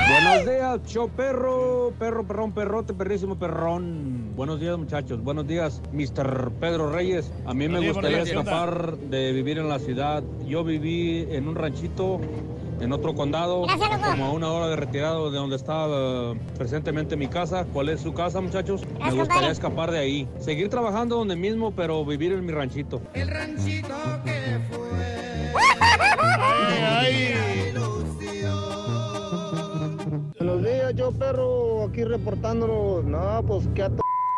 Buenos 0.06 0.46
días, 0.46 0.80
show 0.86 1.08
perro, 1.08 1.92
perro, 1.98 2.24
perrón, 2.24 2.52
perrote, 2.52 2.94
perrísimo, 2.94 3.38
perrón. 3.38 4.32
Buenos 4.36 4.60
días, 4.60 4.78
muchachos. 4.78 5.22
Buenos 5.22 5.46
días, 5.46 5.82
Mr. 5.92 6.52
Pedro 6.60 6.90
Reyes. 6.90 7.32
A 7.46 7.52
mí 7.52 7.68
me 7.68 7.86
gustaría 7.86 8.22
escapar 8.22 8.96
de 8.96 9.32
vivir 9.32 9.58
en 9.58 9.68
la 9.68 9.78
ciudad. 9.78 10.22
Yo 10.46 10.62
viví 10.62 11.26
en 11.30 11.48
un 11.48 11.56
ranchito 11.56 12.20
en 12.80 12.92
otro 12.92 13.12
condado, 13.14 13.62
Gracias, 13.62 14.10
como 14.10 14.26
a 14.26 14.32
una 14.32 14.52
hora 14.52 14.68
de 14.68 14.76
retirado 14.76 15.32
de 15.32 15.38
donde 15.38 15.56
está 15.56 15.86
eh, 15.88 16.38
presentemente 16.56 17.16
mi 17.16 17.26
casa. 17.26 17.66
¿Cuál 17.72 17.88
es 17.88 18.00
su 18.00 18.14
casa, 18.14 18.40
muchachos? 18.40 18.82
Me 19.04 19.12
gustaría 19.12 19.50
escapar 19.50 19.90
de 19.90 19.98
ahí. 19.98 20.28
Seguir 20.38 20.68
trabajando 20.68 21.16
donde 21.16 21.34
mismo, 21.34 21.72
pero 21.72 22.04
vivir 22.04 22.32
en 22.32 22.46
mi 22.46 22.52
ranchito. 22.52 23.02
El 23.14 23.28
ranchito 23.28 23.94
que 24.24 24.60
fue. 24.70 24.88
Buenos 27.74 27.97
días, 30.88 30.96
yo 30.96 31.12
perro, 31.12 31.84
aquí 31.84 32.04
reportándonos. 32.04 33.04
No, 33.04 33.42
pues 33.46 33.66
que 33.74 33.82
a 33.82 33.90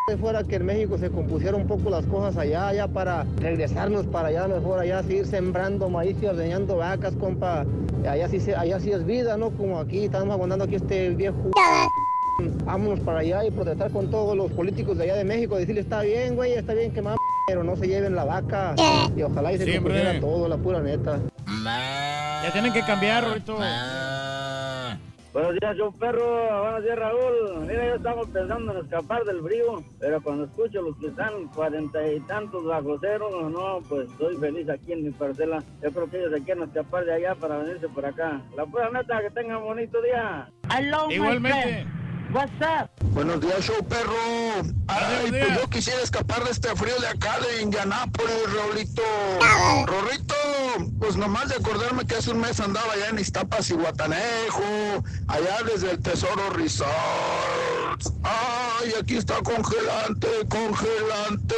de 0.08 0.16
fuera 0.16 0.42
que 0.42 0.56
en 0.56 0.66
México 0.66 0.98
se 0.98 1.08
compusieron 1.08 1.60
un 1.60 1.66
poco 1.68 1.88
las 1.88 2.04
cosas 2.06 2.36
allá, 2.36 2.72
ya 2.72 2.88
para 2.88 3.24
regresarnos 3.38 4.06
para 4.06 4.28
allá, 4.28 4.48
mejor 4.48 4.80
allá 4.80 5.02
seguir 5.04 5.24
sembrando 5.26 5.88
maíz 5.88 6.16
y 6.20 6.26
ordeñando 6.26 6.78
vacas, 6.78 7.14
compa. 7.14 7.64
Allá 8.08 8.28
sí, 8.28 8.40
se- 8.40 8.56
allá 8.56 8.80
sí 8.80 8.90
es 8.90 9.04
vida, 9.06 9.36
¿no? 9.36 9.50
Como 9.50 9.78
aquí, 9.78 10.06
estamos 10.06 10.30
aguantando 10.34 10.64
aquí 10.64 10.76
este 10.76 11.10
viejo. 11.10 11.36
Vámonos 12.64 12.98
para 13.00 13.20
allá 13.20 13.44
y 13.44 13.50
protestar 13.52 13.90
con 13.92 14.10
todos 14.10 14.36
los 14.36 14.50
políticos 14.52 14.96
de 14.98 15.04
allá 15.04 15.14
de 15.16 15.24
México, 15.24 15.56
decirle 15.56 15.82
está 15.82 16.00
bien, 16.02 16.34
güey, 16.34 16.54
está 16.54 16.72
bien 16.74 16.90
que 16.92 17.02
mames, 17.02 17.18
pero 17.46 17.62
no 17.62 17.76
se 17.76 17.86
lleven 17.86 18.16
la 18.16 18.24
vaca. 18.24 18.74
Y 19.16 19.22
ojalá 19.22 19.52
y 19.52 19.58
se 19.58 19.64
Siempre. 19.64 19.92
compusiera 19.92 20.18
todo, 20.20 20.48
la 20.48 20.56
pura 20.56 20.80
neta. 20.80 21.20
Ya 22.42 22.50
tienen 22.52 22.72
que 22.72 22.80
cambiar, 22.80 23.24
Rorito. 23.24 23.58
Buenos 25.32 25.54
días, 25.60 25.76
yo 25.76 25.92
perro. 25.92 26.60
Buenos 26.60 26.82
días, 26.82 26.98
Raúl. 26.98 27.60
Mira, 27.60 27.86
ya 27.86 27.94
estamos 27.94 28.28
pensando 28.30 28.72
en 28.72 28.84
escapar 28.84 29.24
del 29.24 29.40
frío, 29.42 29.84
pero 30.00 30.20
cuando 30.20 30.44
escucho 30.44 30.82
los 30.82 30.96
que 30.96 31.06
están 31.06 31.46
cuarenta 31.54 32.04
y 32.10 32.18
tantos 32.20 32.64
bajo 32.64 32.98
cero, 33.00 33.48
no, 33.48 33.78
pues 33.88 34.10
estoy 34.10 34.36
feliz 34.38 34.68
aquí 34.68 34.92
en 34.92 35.04
mi 35.04 35.10
parcela. 35.10 35.62
Yo 35.82 35.92
creo 35.92 36.10
que 36.10 36.18
ellos 36.18 36.32
se 36.32 36.42
quieren 36.42 36.64
escapar 36.64 37.04
de 37.04 37.12
allá 37.14 37.36
para 37.36 37.58
venirse 37.58 37.88
por 37.88 38.04
acá. 38.04 38.42
La 38.56 38.66
pura 38.66 38.90
neta, 38.90 39.20
que 39.20 39.30
tengan 39.30 39.62
bonito 39.62 40.02
día. 40.02 40.48
Igualmente. 41.10 41.86
What's 42.32 42.52
up? 42.60 42.90
Buenos 43.12 43.40
días, 43.40 43.64
show 43.64 43.84
perro. 43.88 44.14
Ay, 44.86 45.30
pues 45.30 45.60
yo 45.60 45.68
quisiera 45.68 46.00
escapar 46.00 46.44
de 46.44 46.52
este 46.52 46.68
frío 46.76 46.96
de 47.00 47.08
acá 47.08 47.40
de 47.40 47.62
Indianápolis, 47.62 48.54
Raulito. 48.54 49.02
Rorrito, 49.86 50.34
pues 51.00 51.16
nomás 51.16 51.48
de 51.48 51.56
acordarme 51.56 52.06
que 52.06 52.14
hace 52.14 52.30
un 52.30 52.40
mes 52.40 52.60
andaba 52.60 52.92
allá 52.92 53.08
en 53.08 53.18
Iztapas 53.18 53.68
y 53.70 53.74
Guatanejo, 53.74 55.02
allá 55.26 55.56
desde 55.66 55.90
el 55.90 56.00
Tesoro 56.00 56.50
Resort. 56.50 58.00
Ay, 58.22 58.92
aquí 59.00 59.16
está 59.16 59.42
congelante, 59.42 60.28
congelante. 60.48 61.56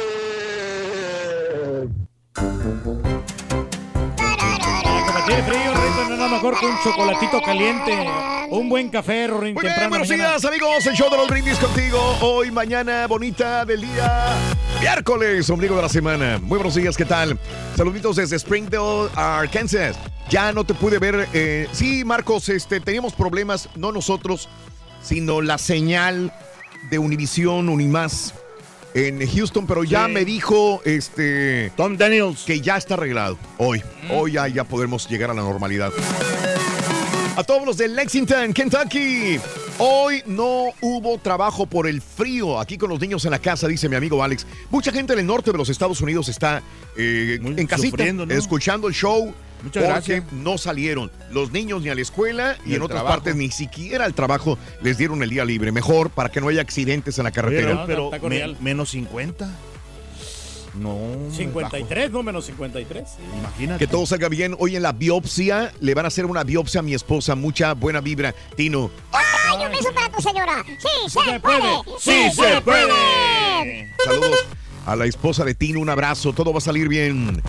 Como 5.23 5.35
tiene 5.35 5.43
frío, 5.43 5.73
Rorito, 5.73 5.95
no 5.95 6.13
es 6.13 6.19
nada 6.19 6.27
mejor 6.29 6.59
que 6.59 6.65
un 6.65 6.75
chocolatito 6.83 7.41
caliente. 7.41 8.07
Un 8.49 8.67
buen 8.69 8.89
café, 8.89 9.27
Rorín, 9.27 9.53
Muy 9.53 9.63
bien, 9.63 9.89
buenos 9.89 10.09
mañana. 10.09 10.29
días, 10.31 10.45
amigos. 10.45 10.85
El 10.85 10.93
show 10.95 11.09
de 11.09 11.17
los 11.17 11.27
brindis 11.27 11.57
contigo. 11.57 11.99
Hoy, 12.21 12.51
mañana, 12.51 13.07
bonita 13.07 13.63
del 13.65 13.81
día. 13.81 14.35
Miércoles, 14.81 15.49
ombligo 15.49 15.75
de 15.77 15.81
la 15.81 15.89
semana. 15.89 16.39
Muy 16.39 16.57
buenos 16.57 16.75
días, 16.75 16.97
¿qué 16.97 17.05
tal? 17.05 17.39
Saluditos 17.77 18.17
desde 18.17 18.37
Springdale, 18.37 19.09
Arkansas. 19.15 19.97
Ya 20.29 20.51
no 20.51 20.63
te 20.65 20.73
pude 20.73 20.99
ver. 20.99 21.27
eh, 21.33 21.67
sí, 21.71 22.03
Marcos, 22.03 22.49
este, 22.49 22.79
teníamos 22.81 23.13
problemas, 23.13 23.69
no 23.75 23.91
nosotros, 23.91 24.49
sino 25.01 25.41
la 25.41 25.57
señal 25.57 26.33
de 26.89 26.99
Univisión, 26.99 27.69
Unimás 27.69 28.33
en 28.93 29.27
Houston, 29.27 29.65
pero 29.65 29.83
ya 29.83 30.05
Sí. 30.07 30.11
me 30.11 30.25
dijo 30.25 30.81
este 30.85 31.71
Tom 31.75 31.97
Daniels 31.97 32.43
que 32.45 32.61
ya 32.61 32.77
está 32.77 32.93
arreglado. 32.93 33.37
Hoy, 33.57 33.81
hoy 34.11 34.33
ya, 34.33 34.47
ya 34.47 34.63
podremos 34.63 35.09
llegar 35.09 35.31
a 35.31 35.33
la 35.33 35.41
normalidad. 35.41 35.91
A 37.35 37.43
todos 37.43 37.65
los 37.65 37.77
de 37.77 37.87
Lexington, 37.87 38.53
Kentucky. 38.53 39.39
Hoy 39.79 40.21
no 40.27 40.65
hubo 40.81 41.17
trabajo 41.17 41.65
por 41.65 41.87
el 41.87 41.99
frío. 41.99 42.59
Aquí 42.59 42.77
con 42.77 42.89
los 42.91 42.99
niños 42.99 43.25
en 43.25 43.31
la 43.31 43.39
casa, 43.39 43.67
dice 43.67 43.89
mi 43.89 43.95
amigo 43.95 44.23
Alex. 44.23 44.45
Mucha 44.69 44.91
gente 44.91 45.15
del 45.15 45.25
norte 45.25 45.51
de 45.51 45.57
los 45.57 45.67
Estados 45.69 45.99
Unidos 46.01 46.29
está 46.29 46.61
eh, 46.95 47.39
en 47.41 47.65
casita, 47.65 48.03
escuchando 48.29 48.87
el 48.87 48.93
show. 48.93 49.33
Muchas 49.63 49.83
porque 49.83 50.13
gracias. 50.13 50.33
no 50.33 50.57
salieron 50.57 51.09
los 51.31 51.51
niños 51.51 51.81
ni 51.81 51.89
a 51.89 51.95
la 51.95 52.01
escuela 52.01 52.57
y 52.65 52.75
en 52.75 52.81
otras 52.81 52.97
trabajo. 53.01 53.15
partes 53.15 53.35
ni 53.35 53.49
siquiera 53.49 54.05
al 54.05 54.13
trabajo 54.13 54.57
les 54.81 54.97
dieron 54.97 55.23
el 55.23 55.29
día 55.29 55.45
libre. 55.45 55.71
Mejor 55.71 56.09
para 56.09 56.29
que 56.29 56.41
no 56.41 56.49
haya 56.49 56.61
accidentes 56.61 57.17
en 57.17 57.23
la 57.23 57.31
carretera. 57.31 57.85
Pero 57.87 58.13
está 58.13 58.27
me- 58.27 58.55
menos 58.59 58.89
50. 58.91 59.49
No. 60.75 60.97
53, 61.31 62.09
no 62.11 62.23
menos 62.23 62.45
53. 62.47 63.03
Imagínate. 63.39 63.79
Que 63.85 63.91
todo 63.91 64.05
salga 64.07 64.27
bien. 64.27 64.55
Hoy 64.57 64.75
en 64.75 64.81
la 64.81 64.91
biopsia 64.91 65.71
le 65.79 65.93
van 65.93 66.05
a 66.05 66.07
hacer 66.07 66.25
una 66.25 66.43
biopsia 66.43 66.79
a 66.79 66.83
mi 66.83 66.93
esposa. 66.95 67.35
Mucha 67.35 67.73
buena 67.73 68.01
vibra. 68.01 68.33
Tino. 68.55 68.89
¡Ay, 69.11 69.65
un 69.65 69.71
beso 69.71 69.93
para 69.93 70.09
tu 70.11 70.19
señora! 70.21 70.65
¡Sí, 70.65 71.09
se, 71.09 71.39
puede! 71.39 71.61
¡Sí 71.99 72.31
se 72.33 72.61
puede! 72.61 73.93
Saludos 74.03 74.45
a 74.85 74.95
la 74.95 75.05
esposa 75.05 75.45
de 75.45 75.55
Tino. 75.55 75.79
Un 75.79 75.89
abrazo. 75.89 76.33
Todo 76.33 76.51
va 76.51 76.59
a 76.59 76.61
salir 76.61 76.87
bien. 76.87 77.41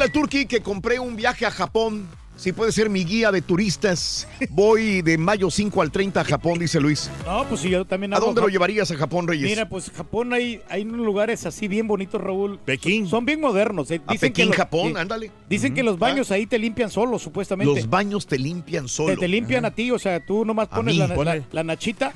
Al 0.00 0.12
Turki 0.12 0.46
que 0.46 0.60
compré 0.60 0.98
un 0.98 1.16
viaje 1.16 1.46
a 1.46 1.50
Japón. 1.50 2.08
Si 2.40 2.52
puede 2.52 2.72
ser 2.72 2.88
mi 2.88 3.04
guía 3.04 3.30
de 3.30 3.42
turistas. 3.42 4.26
Voy 4.48 5.02
de 5.02 5.18
mayo 5.18 5.50
5 5.50 5.82
al 5.82 5.92
30 5.92 6.22
a 6.22 6.24
Japón, 6.24 6.58
dice 6.58 6.80
Luis. 6.80 7.10
No, 7.26 7.44
pues 7.46 7.60
sí, 7.60 7.68
yo 7.68 7.84
también 7.84 8.14
¿A 8.14 8.18
dónde 8.18 8.40
lo 8.40 8.48
llevarías 8.48 8.90
a 8.90 8.96
Japón, 8.96 9.28
Reyes? 9.28 9.46
Mira, 9.46 9.68
pues 9.68 9.90
Japón 9.90 10.32
hay, 10.32 10.62
hay 10.70 10.80
unos 10.80 11.04
lugares 11.04 11.44
así 11.44 11.68
bien 11.68 11.86
bonitos, 11.86 12.18
Raúl. 12.18 12.58
Pekín. 12.64 13.06
Son 13.08 13.26
bien 13.26 13.42
modernos. 13.42 13.90
eh. 13.90 14.00
A 14.06 14.14
que 14.14 14.18
Pekín, 14.20 14.46
los- 14.46 14.56
Japón, 14.56 14.92
sí. 14.94 14.98
ándale. 14.98 15.30
Dicen 15.50 15.74
que 15.74 15.82
los 15.82 15.98
baños 15.98 16.30
ahí 16.30 16.46
te 16.46 16.58
limpian 16.58 16.88
solos, 16.88 17.20
supuestamente. 17.20 17.74
Los 17.74 17.90
baños 17.90 18.26
te 18.26 18.38
limpian 18.38 18.88
solo. 18.88 19.10
Te, 19.12 19.16
te 19.18 19.28
limpian 19.28 19.66
a 19.66 19.70
ti, 19.72 19.90
o 19.90 19.98
sea, 19.98 20.24
tú 20.24 20.46
nomás 20.46 20.68
pones 20.68 20.94
mí. 20.94 20.98
la, 20.98 21.42
la- 21.52 21.62
nachita 21.62 22.10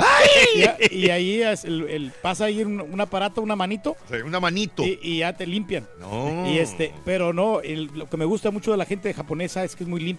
y, 0.91 0.97
y 1.05 1.11
ahí 1.11 1.43
es 1.43 1.65
el, 1.67 1.83
el- 1.83 2.13
pasa 2.23 2.47
ahí 2.47 2.65
un, 2.65 2.81
un 2.81 2.99
aparato, 2.99 3.43
una 3.43 3.57
manito. 3.57 3.95
una 4.25 4.41
manito. 4.41 4.85
Y, 4.87 4.99
y 5.03 5.19
ya 5.19 5.35
te 5.37 5.47
limpian. 5.47 5.87
No. 6.01 6.51
Y 6.51 6.57
este, 6.61 6.95
pero 7.05 7.35
no, 7.35 7.61
el- 7.61 7.91
lo 7.95 8.09
que 8.09 8.17
me 8.17 8.25
gusta 8.25 8.51
mucho 8.51 8.71
de 8.71 8.79
la 8.79 8.87
gente 8.87 9.13
japonesa 9.13 9.63
es 9.65 9.77
que 9.77 9.85
es 9.85 9.89
muy 9.91 10.01
limpia. 10.01 10.14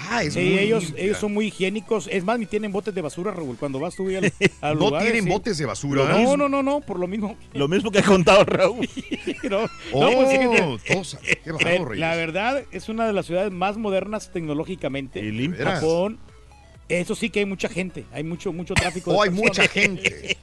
Ah, 0.00 0.22
es 0.22 0.34
sí, 0.34 0.38
muy 0.40 0.58
ellos, 0.60 0.84
limpia. 0.84 1.04
ellos 1.04 1.18
son 1.18 1.34
muy 1.34 1.46
higiénicos. 1.46 2.08
Es 2.12 2.22
más, 2.22 2.38
ni 2.38 2.46
tienen 2.46 2.70
botes 2.70 2.94
de 2.94 3.02
basura, 3.02 3.32
Raúl. 3.32 3.56
Cuando 3.56 3.80
vas 3.80 3.96
tú 3.96 4.06
al, 4.08 4.32
al 4.60 4.74
¿No 4.78 4.86
lugar, 4.86 5.02
tienen 5.02 5.24
sí. 5.24 5.28
botes 5.28 5.58
de 5.58 5.66
basura? 5.66 6.04
No, 6.04 6.36
no, 6.36 6.48
no, 6.48 6.62
no, 6.62 6.80
por 6.80 7.00
lo 7.00 7.08
mismo. 7.08 7.36
Lo 7.52 7.66
mismo 7.66 7.90
que 7.90 7.98
ha 7.98 8.02
contado 8.04 8.44
Raúl. 8.44 8.88
no, 9.50 9.64
Oh, 9.92 10.00
no, 10.10 10.78
pues, 10.78 10.84
todos- 10.84 11.18
qué 11.20 11.52
Reyes. 11.52 11.98
La 11.98 12.14
verdad, 12.14 12.62
es 12.70 12.88
una 12.88 13.08
de 13.08 13.12
las 13.12 13.26
ciudades 13.26 13.50
más 13.50 13.76
modernas 13.76 14.30
tecnológicamente. 14.32 15.18
Y 15.18 15.32
limpias. 15.32 15.80
Japón. 15.80 16.18
Eso 16.88 17.14
sí 17.14 17.28
que 17.28 17.40
hay 17.40 17.44
mucha 17.44 17.68
gente, 17.68 18.06
hay 18.12 18.22
mucho 18.24 18.50
mucho 18.50 18.72
tráfico. 18.72 19.10
Oh, 19.10 19.22
hay 19.22 19.28
personas. 19.28 19.50
mucha 19.50 19.68
gente. 19.68 20.38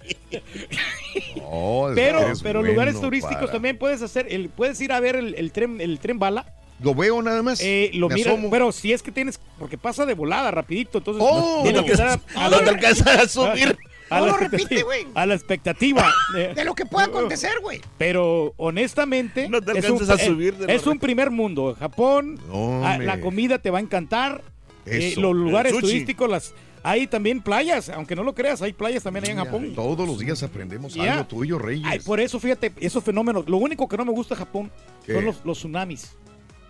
No, 1.37 1.87
pero 1.95 2.19
pero 2.43 2.59
bueno 2.59 2.71
lugares 2.73 2.99
turísticos 3.01 3.39
para- 3.45 3.51
también 3.53 3.77
puedes 3.77 4.01
hacer, 4.01 4.27
el, 4.29 4.49
puedes 4.49 4.79
ir 4.81 4.91
a 4.91 4.99
ver 4.99 5.15
el, 5.15 5.33
el 5.35 5.51
tren 5.51 5.81
el 5.81 5.97
tren 5.99 6.19
bala. 6.19 6.45
Lo 6.81 6.93
veo 6.93 7.21
nada 7.21 7.41
más. 7.41 7.59
Eh, 7.61 7.91
lo 7.93 8.09
mira, 8.09 8.31
asomo. 8.31 8.49
pero 8.49 8.71
si 8.71 8.91
es 8.91 9.01
que 9.01 9.11
tienes, 9.11 9.39
porque 9.57 9.77
pasa 9.77 10.05
de 10.05 10.13
volada 10.13 10.51
rapidito, 10.51 10.97
entonces 10.97 11.23
Oh, 11.25 11.61
tienes 11.63 11.81
no 11.81 11.87
que 11.87 11.93
no 12.49 12.59
te 12.59 12.69
alcanzas 12.69 13.07
a 13.07 13.27
subir. 13.27 13.77
A 14.09 14.19
No 14.19 14.27
lo 14.27 14.37
repite, 14.37 14.83
güey. 14.83 15.07
A 15.15 15.25
la 15.25 15.33
expectativa. 15.33 16.11
De 16.55 16.63
lo 16.63 16.75
que 16.75 16.85
pueda 16.85 17.07
acontecer, 17.07 17.53
güey. 17.61 17.81
Pero 17.97 18.53
honestamente, 18.57 19.49
No 19.49 19.61
te 19.61 19.71
es, 19.79 19.85
un, 19.89 19.93
alcanzas 19.93 20.21
a 20.21 20.25
subir 20.25 20.55
de 20.55 20.75
es 20.75 20.85
un 20.85 20.99
primer 20.99 21.31
mundo. 21.31 21.75
Japón, 21.79 22.39
la 22.51 23.19
comida 23.21 23.57
te 23.59 23.69
va 23.71 23.79
a 23.79 23.81
encantar. 23.81 24.43
eh, 24.85 25.15
los 25.17 25.33
lugares 25.33 25.73
turísticos, 25.77 26.29
las 26.29 26.53
hay 26.83 27.07
también 27.07 27.41
playas, 27.41 27.89
aunque 27.89 28.15
no 28.15 28.23
lo 28.23 28.35
creas, 28.35 28.61
hay 28.61 28.71
playas 28.73 29.01
también 29.01 29.23
allá 29.23 29.31
en 29.33 29.39
Japón. 29.39 29.71
Todos 29.73 30.07
los 30.07 30.19
días 30.19 30.43
aprendemos 30.43 30.93
Ya. 30.93 31.13
algo 31.13 31.25
tuyo, 31.25 31.57
Reyes. 31.57 31.87
Ay, 31.89 31.97
por 31.99 32.19
eso, 32.19 32.39
fíjate, 32.39 32.71
esos 32.79 33.03
fenómenos. 33.03 33.49
Lo 33.49 33.57
único 33.57 33.87
que 33.89 33.97
no 33.97 34.05
me 34.05 34.11
gusta 34.11 34.35
de 34.35 34.39
Japón 34.39 34.69
¿Qué? 35.03 35.13
son 35.13 35.25
los, 35.25 35.43
los 35.43 35.57
tsunamis. 35.57 36.11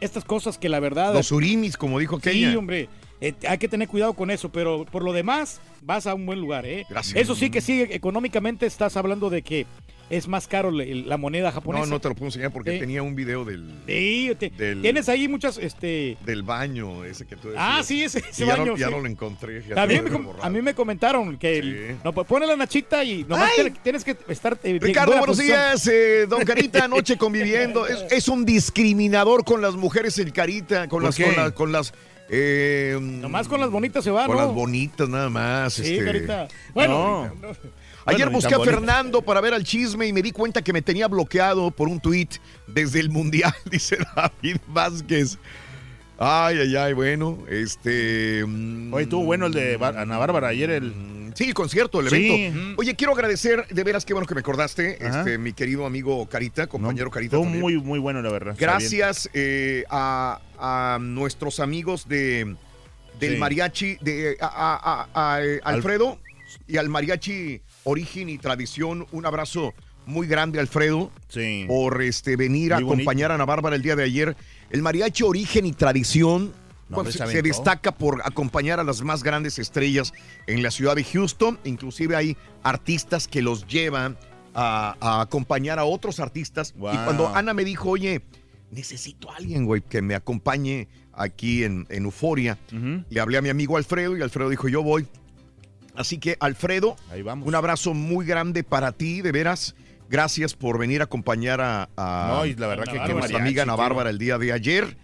Estas 0.01 0.23
cosas 0.25 0.57
que 0.57 0.69
la 0.69 0.79
verdad. 0.79 1.13
Los 1.13 1.31
urimis, 1.31 1.77
como 1.77 1.99
dijo 1.99 2.17
Sí, 2.17 2.29
Kenia. 2.31 2.57
hombre. 2.57 2.89
eh, 3.21 3.33
hay 3.47 3.57
que 3.57 3.67
tener 3.69 3.87
cuidado 3.87 4.13
con 4.13 4.29
eso, 4.29 4.49
pero 4.49 4.85
por 4.85 5.03
lo 5.03 5.13
demás, 5.13 5.61
vas 5.81 6.05
a 6.05 6.13
un 6.13 6.25
buen 6.25 6.39
lugar, 6.41 6.65
¿eh? 6.65 6.85
Gracias. 6.89 7.15
Eso 7.17 7.33
sí 7.33 7.49
que 7.49 7.61
sí, 7.61 7.81
económicamente 7.89 8.65
estás 8.65 8.97
hablando 8.97 9.29
de 9.29 9.41
que 9.41 9.65
es 10.09 10.27
más 10.27 10.47
caro 10.47 10.69
la, 10.71 10.83
la 10.85 11.17
moneda 11.17 11.51
japonesa. 11.51 11.85
No, 11.85 11.91
no 11.91 11.99
te 11.99 12.09
lo 12.09 12.15
puedo 12.15 12.27
enseñar 12.27 12.51
porque 12.51 12.73
Sí. 12.73 12.79
tenía 12.79 13.01
un 13.01 13.15
video 13.15 13.43
del, 13.43 13.65
Sí, 13.87 14.31
te- 14.37 14.49
del- 14.51 14.81
tienes 14.81 15.09
ahí 15.09 15.27
muchas, 15.27 15.57
este... 15.57 16.17
del 16.25 16.43
baño, 16.43 17.03
ese 17.05 17.25
que 17.25 17.35
tú 17.35 17.47
decías. 17.49 17.63
Ah, 17.67 17.81
sí, 17.83 18.03
ese, 18.03 18.19
ese 18.19 18.43
Y 18.43 18.47
ya 18.47 18.55
baño. 18.55 18.71
No, 18.73 18.77
ya 18.77 18.89
no 18.89 18.99
lo 18.99 19.07
encontré. 19.07 19.57
A 19.57 19.61
mí, 19.61 19.67
me, 19.73 19.81
había 19.99 20.03
com- 20.11 20.25
borrado. 20.25 20.43
a 20.45 20.49
mí 20.49 20.61
me 20.61 20.75
comentaron 20.75 21.37
que 21.37 21.57
el- 21.57 21.95
no, 22.03 22.13
pues 22.13 22.27
pone 22.27 22.45
la 22.45 22.55
nachita 22.55 23.03
y 23.03 23.23
nomás 23.23 23.51
Ay. 23.57 23.73
tienes 23.83 24.03
que 24.03 24.15
estar 24.27 24.59
eh, 24.63 24.77
Ricardo, 24.81 25.17
buenos 25.17 25.37
días. 25.39 25.87
eh, 25.87 26.27
don 26.29 26.43
Carita, 26.45 26.83
anoche 26.85 27.17
conviviendo. 27.17 27.87
Es, 27.87 28.05
es 28.11 28.27
un 28.27 28.45
discriminador 28.45 29.43
con 29.43 29.61
las 29.61 29.75
mujeres, 29.75 30.17
el 30.19 30.31
Carita. 30.33 30.87
Con 30.87 31.01
¿Por 31.01 31.03
las, 31.03 31.17
con 31.17 31.35
las, 31.35 31.51
con 31.53 31.71
las, 31.71 31.93
eh, 32.29 32.97
Nomás 33.01 33.47
con 33.47 33.59
las 33.59 33.69
bonitas 33.71 34.03
se 34.03 34.11
va, 34.11 34.25
Con 34.27 34.35
¿no? 34.37 34.43
las 34.45 34.53
bonitas 34.53 35.09
nada 35.09 35.29
más. 35.29 35.73
Sí, 35.73 35.93
este. 35.93 36.05
Carita. 36.05 36.47
Bueno, 36.73 37.31
no. 37.41 37.55
Ayer 38.05 38.27
Bueno, 38.29 38.37
busqué 38.37 38.53
a. 38.55 38.59
Fernando 38.59 39.21
para 39.21 39.41
ver 39.41 39.53
al 39.53 39.63
chisme 39.63 40.05
y 40.07 40.13
me 40.13 40.21
di 40.21 40.31
cuenta 40.31 40.61
que 40.63 40.71
me 40.73 40.81
tenía 40.81 41.07
bloqueado 41.07 41.71
por 41.71 41.87
un 41.89 41.99
tuit 41.99 42.35
desde 42.67 42.99
el 42.99 43.09
Mundial, 43.09 43.53
dice 43.71 43.97
David 44.15 44.57
Vázquez. 44.67 45.37
Ay, 46.17 46.59
ay, 46.59 46.75
ay, 46.77 46.93
bueno, 46.93 47.39
este... 47.49 48.41
Oye, 48.43 49.03
estuvo 49.03 49.25
bueno 49.25 49.47
el 49.47 49.51
de 49.53 49.75
Bar- 49.75 49.97
Ana 49.97 50.17
Bárbara 50.17 50.47
ayer, 50.47 50.69
el... 50.69 50.93
Sí, 51.35 51.43
el 51.45 51.53
concierto, 51.53 51.99
el 51.99 52.09
Sí. 52.09 52.31
evento. 52.45 52.75
Oye, 52.77 52.95
quiero 52.95 53.11
agradecer, 53.11 53.67
de 53.67 53.83
veras, 53.83 54.05
qué 54.05 54.13
bueno 54.13 54.25
que 54.25 54.33
me 54.33 54.39
acordaste, 54.39 54.97
Ajá. 55.05 55.19
este, 55.19 55.37
mi 55.37 55.51
querido 55.51 55.85
amigo 55.85 56.25
Carita, 56.29 56.67
compañero 56.67 57.11
Carita. 57.11 57.35
Estuvo 57.35 57.49
muy, 57.49 57.77
muy 57.81 57.99
bueno, 57.99 58.21
la 58.21 58.31
verdad. 58.31 58.55
Gracias 58.57 59.29
eh, 59.33 59.83
a, 59.89 60.39
a 60.57 60.99
nuestros 61.01 61.59
amigos 61.59 62.07
de 62.07 62.55
del 63.19 63.33
Sí. 63.33 63.37
mariachi, 63.37 63.97
de 63.99 64.37
a, 64.39 64.45
a- 64.45 65.07
a- 65.13 65.33
a, 65.35 65.43
eh, 65.43 65.59
Alfredo 65.65 66.17
y 66.67 66.77
al 66.77 66.87
mariachi 66.87 67.61
Origen 67.85 68.29
y 68.29 68.37
Tradición. 68.37 69.07
Un 69.11 69.25
abrazo 69.25 69.73
muy 70.05 70.27
grande, 70.27 70.59
Alfredo, 70.59 71.11
por 71.67 72.01
este 72.01 72.35
venir 72.35 72.73
a 72.73 72.77
bonito. 72.77 72.93
acompañar 72.93 73.31
a 73.31 73.35
Ana 73.35 73.45
Bárbara 73.45 73.75
el 73.75 73.81
día 73.81 73.95
de 73.95 74.03
ayer. 74.03 74.35
El 74.69 74.81
mariachi 74.81 75.23
Origen 75.23 75.65
y 75.65 75.71
Tradición. 75.71 76.53
No, 76.89 76.97
hombre, 76.97 77.13
se, 77.13 77.41
destaca 77.41 77.93
por 77.95 78.21
acompañar 78.25 78.79
a 78.79 78.83
las 78.83 79.01
más 79.01 79.23
grandes 79.23 79.57
estrellas 79.57 80.13
en 80.45 80.61
la 80.61 80.69
ciudad 80.69 80.95
de 80.95 81.03
Houston. 81.03 81.57
Inclusive 81.63 82.15
hay 82.15 82.37
artistas 82.61 83.27
que 83.27 83.41
los 83.41 83.65
llevan 83.65 84.17
a, 84.53 84.95
a 84.99 85.21
acompañar 85.21 85.79
a 85.79 85.85
otros 85.85 86.19
artistas. 86.19 86.75
Y 86.77 86.97
cuando 86.97 87.33
Ana 87.35 87.55
me 87.55 87.65
dijo, 87.65 87.89
oye, 87.89 88.21
necesito 88.69 89.31
a 89.31 89.37
alguien, 89.37 89.65
güey, 89.65 89.81
que 89.81 90.01
me 90.03 90.13
acompañe 90.13 90.87
aquí 91.13 91.63
en, 91.63 91.87
en 91.89 92.05
Euforia. 92.05 92.57
Le 93.09 93.19
hablé 93.19 93.37
a 93.37 93.41
mi 93.41 93.49
amigo 93.49 93.77
Alfredo 93.77 94.15
y 94.17 94.21
Alfredo 94.21 94.49
dijo, 94.49 94.67
yo 94.67 94.83
voy. 94.83 95.07
Así 95.97 96.17
que, 96.17 96.37
Alfredo, 96.39 96.95
un 97.47 97.55
abrazo 97.55 97.93
muy 97.93 98.25
grande 98.25 98.63
para 98.63 98.91
ti, 98.91 99.21
de 99.21 99.31
veras. 99.31 99.75
Gracias 100.09 100.53
por 100.53 100.77
venir 100.77 101.01
a 101.01 101.05
acompañar 101.05 101.61
a, 101.61 101.89
a- 101.97 102.27
No, 102.35 102.45
y 102.45 102.53
la 102.55 102.67
verdad 102.67 102.85
a 102.87 102.91
que 102.91 102.97
qué 102.99 103.13
nuestra 103.13 103.39
amiga 103.39 103.63
Ana 103.63 103.75
Bárbara 103.75 104.09
el 104.11 104.17
día 104.19 104.37
de 104.37 104.51
ayer. 104.53 104.97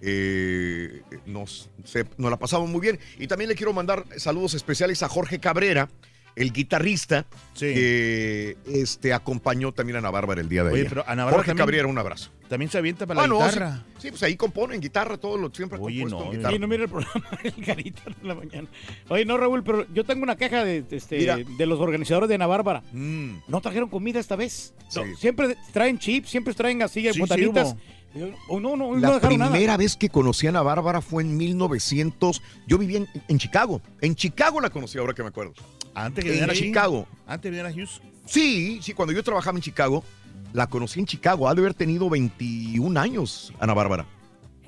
Eh, 0.00 1.02
nos, 1.26 1.70
se- 1.84 2.06
nos 2.16 2.30
la 2.30 2.38
pasamos 2.38 2.68
muy 2.68 2.80
bien. 2.80 2.98
Y 3.18 3.26
también 3.26 3.48
le 3.48 3.54
quiero 3.54 3.72
mandar 3.72 4.04
saludos 4.16 4.54
especiales 4.54 5.02
a 5.02 5.08
Jorge 5.08 5.38
Cabrera, 5.38 5.88
el 6.38 6.52
guitarrista, 6.52 7.26
que 7.58 8.56
este, 8.66 9.12
acompañó 9.12 9.72
también 9.72 9.96
a 9.96 9.98
Ana 10.00 10.10
Bárbara 10.10 10.40
el 10.40 10.48
día 10.48 10.64
de 10.64 10.70
Oye, 10.72 10.80
ayer. 10.82 10.88
pero 10.90 11.02
Ana 11.02 11.24
Bárbara 11.24 11.36
Jorge 11.38 11.48
también- 11.50 11.62
Cabrera, 11.66 11.86
un 11.88 11.98
abrazo. 11.98 12.30
También 12.48 12.70
se 12.70 12.78
avienta 12.78 13.06
para 13.06 13.20
Ah, 13.20 13.22
la 13.24 13.28
no, 13.28 13.38
guitarra. 13.44 13.84
Sí, 13.96 14.02
sí, 14.02 14.10
pues 14.10 14.22
ahí 14.22 14.34
componen 14.36 14.80
guitarra, 14.80 15.18
todo 15.18 15.36
lo 15.36 15.50
siempre 15.52 15.78
ha 15.78 15.82
Oye, 15.82 16.00
compuesto 16.00 16.24
no, 16.24 16.30
en 16.32 16.36
guitarra. 16.38 16.54
Sí, 16.54 16.58
no 16.60 16.68
mira 16.68 16.82
el 16.84 16.88
programa 16.88 17.28
el 17.44 17.54
Carita 17.66 18.02
de 18.04 18.26
la 18.28 18.34
mañana. 18.34 18.68
Oye, 19.08 19.24
no, 19.26 19.36
Raúl, 19.36 19.62
pero 19.62 19.86
yo 19.92 20.04
tengo 20.04 20.22
una 20.22 20.36
queja 20.36 20.64
de, 20.64 20.84
este, 20.90 21.18
Mira. 21.18 21.36
de 21.36 21.66
los 21.66 21.78
organizadores 21.80 22.28
de 22.28 22.36
Ana 22.36 22.46
Bárbara. 22.46 22.82
Mm. 22.92 23.38
No 23.48 23.60
trajeron 23.60 23.90
comida 23.90 24.18
esta 24.18 24.36
vez. 24.36 24.72
No, 24.96 25.02
siempre 25.16 25.56
traen 25.72 25.98
chips, 25.98 26.30
siempre 26.30 26.54
traen 26.54 26.80
así, 26.82 27.02
Sí, 27.02 27.12
sí 27.12 27.20
botanitas. 27.20 27.74
hubo. 28.14 28.32
o 28.48 28.58
no, 28.60 28.76
no, 28.76 28.94
no 28.94 28.96
La 28.98 29.08
nada. 29.18 29.28
primera 29.28 29.76
vez 29.76 29.94
que 29.96 30.08
conocí 30.08 30.46
a 30.46 30.50
Ana 30.50 30.62
Bárbara 30.62 31.02
fue 31.02 31.22
en 31.22 31.36
1900. 31.36 32.40
Yo 32.66 32.78
vivía 32.78 32.96
en, 32.98 33.08
en 33.28 33.38
Chicago. 33.38 33.82
En 34.00 34.14
Chicago 34.14 34.58
la 34.62 34.70
conocí, 34.70 34.96
ahora 34.96 35.12
que 35.12 35.22
me 35.22 35.28
acuerdo. 35.28 35.52
Antes 36.04 36.24
que 36.24 36.30
viniera 36.30 36.52
aquí. 36.52 36.62
Chicago. 36.62 37.06
Antes 37.26 37.50
de 37.50 37.50
venir 37.50 37.66
a 37.66 37.74
Houston. 37.74 38.10
Sí, 38.26 38.80
sí, 38.82 38.92
cuando 38.92 39.12
yo 39.12 39.22
trabajaba 39.22 39.56
en 39.56 39.62
Chicago, 39.62 40.04
la 40.52 40.66
conocí 40.66 41.00
en 41.00 41.06
Chicago. 41.06 41.48
Ha 41.48 41.54
de 41.54 41.60
haber 41.60 41.74
tenido 41.74 42.08
21 42.10 42.98
años, 43.00 43.52
Ana 43.58 43.74
Bárbara, 43.74 44.06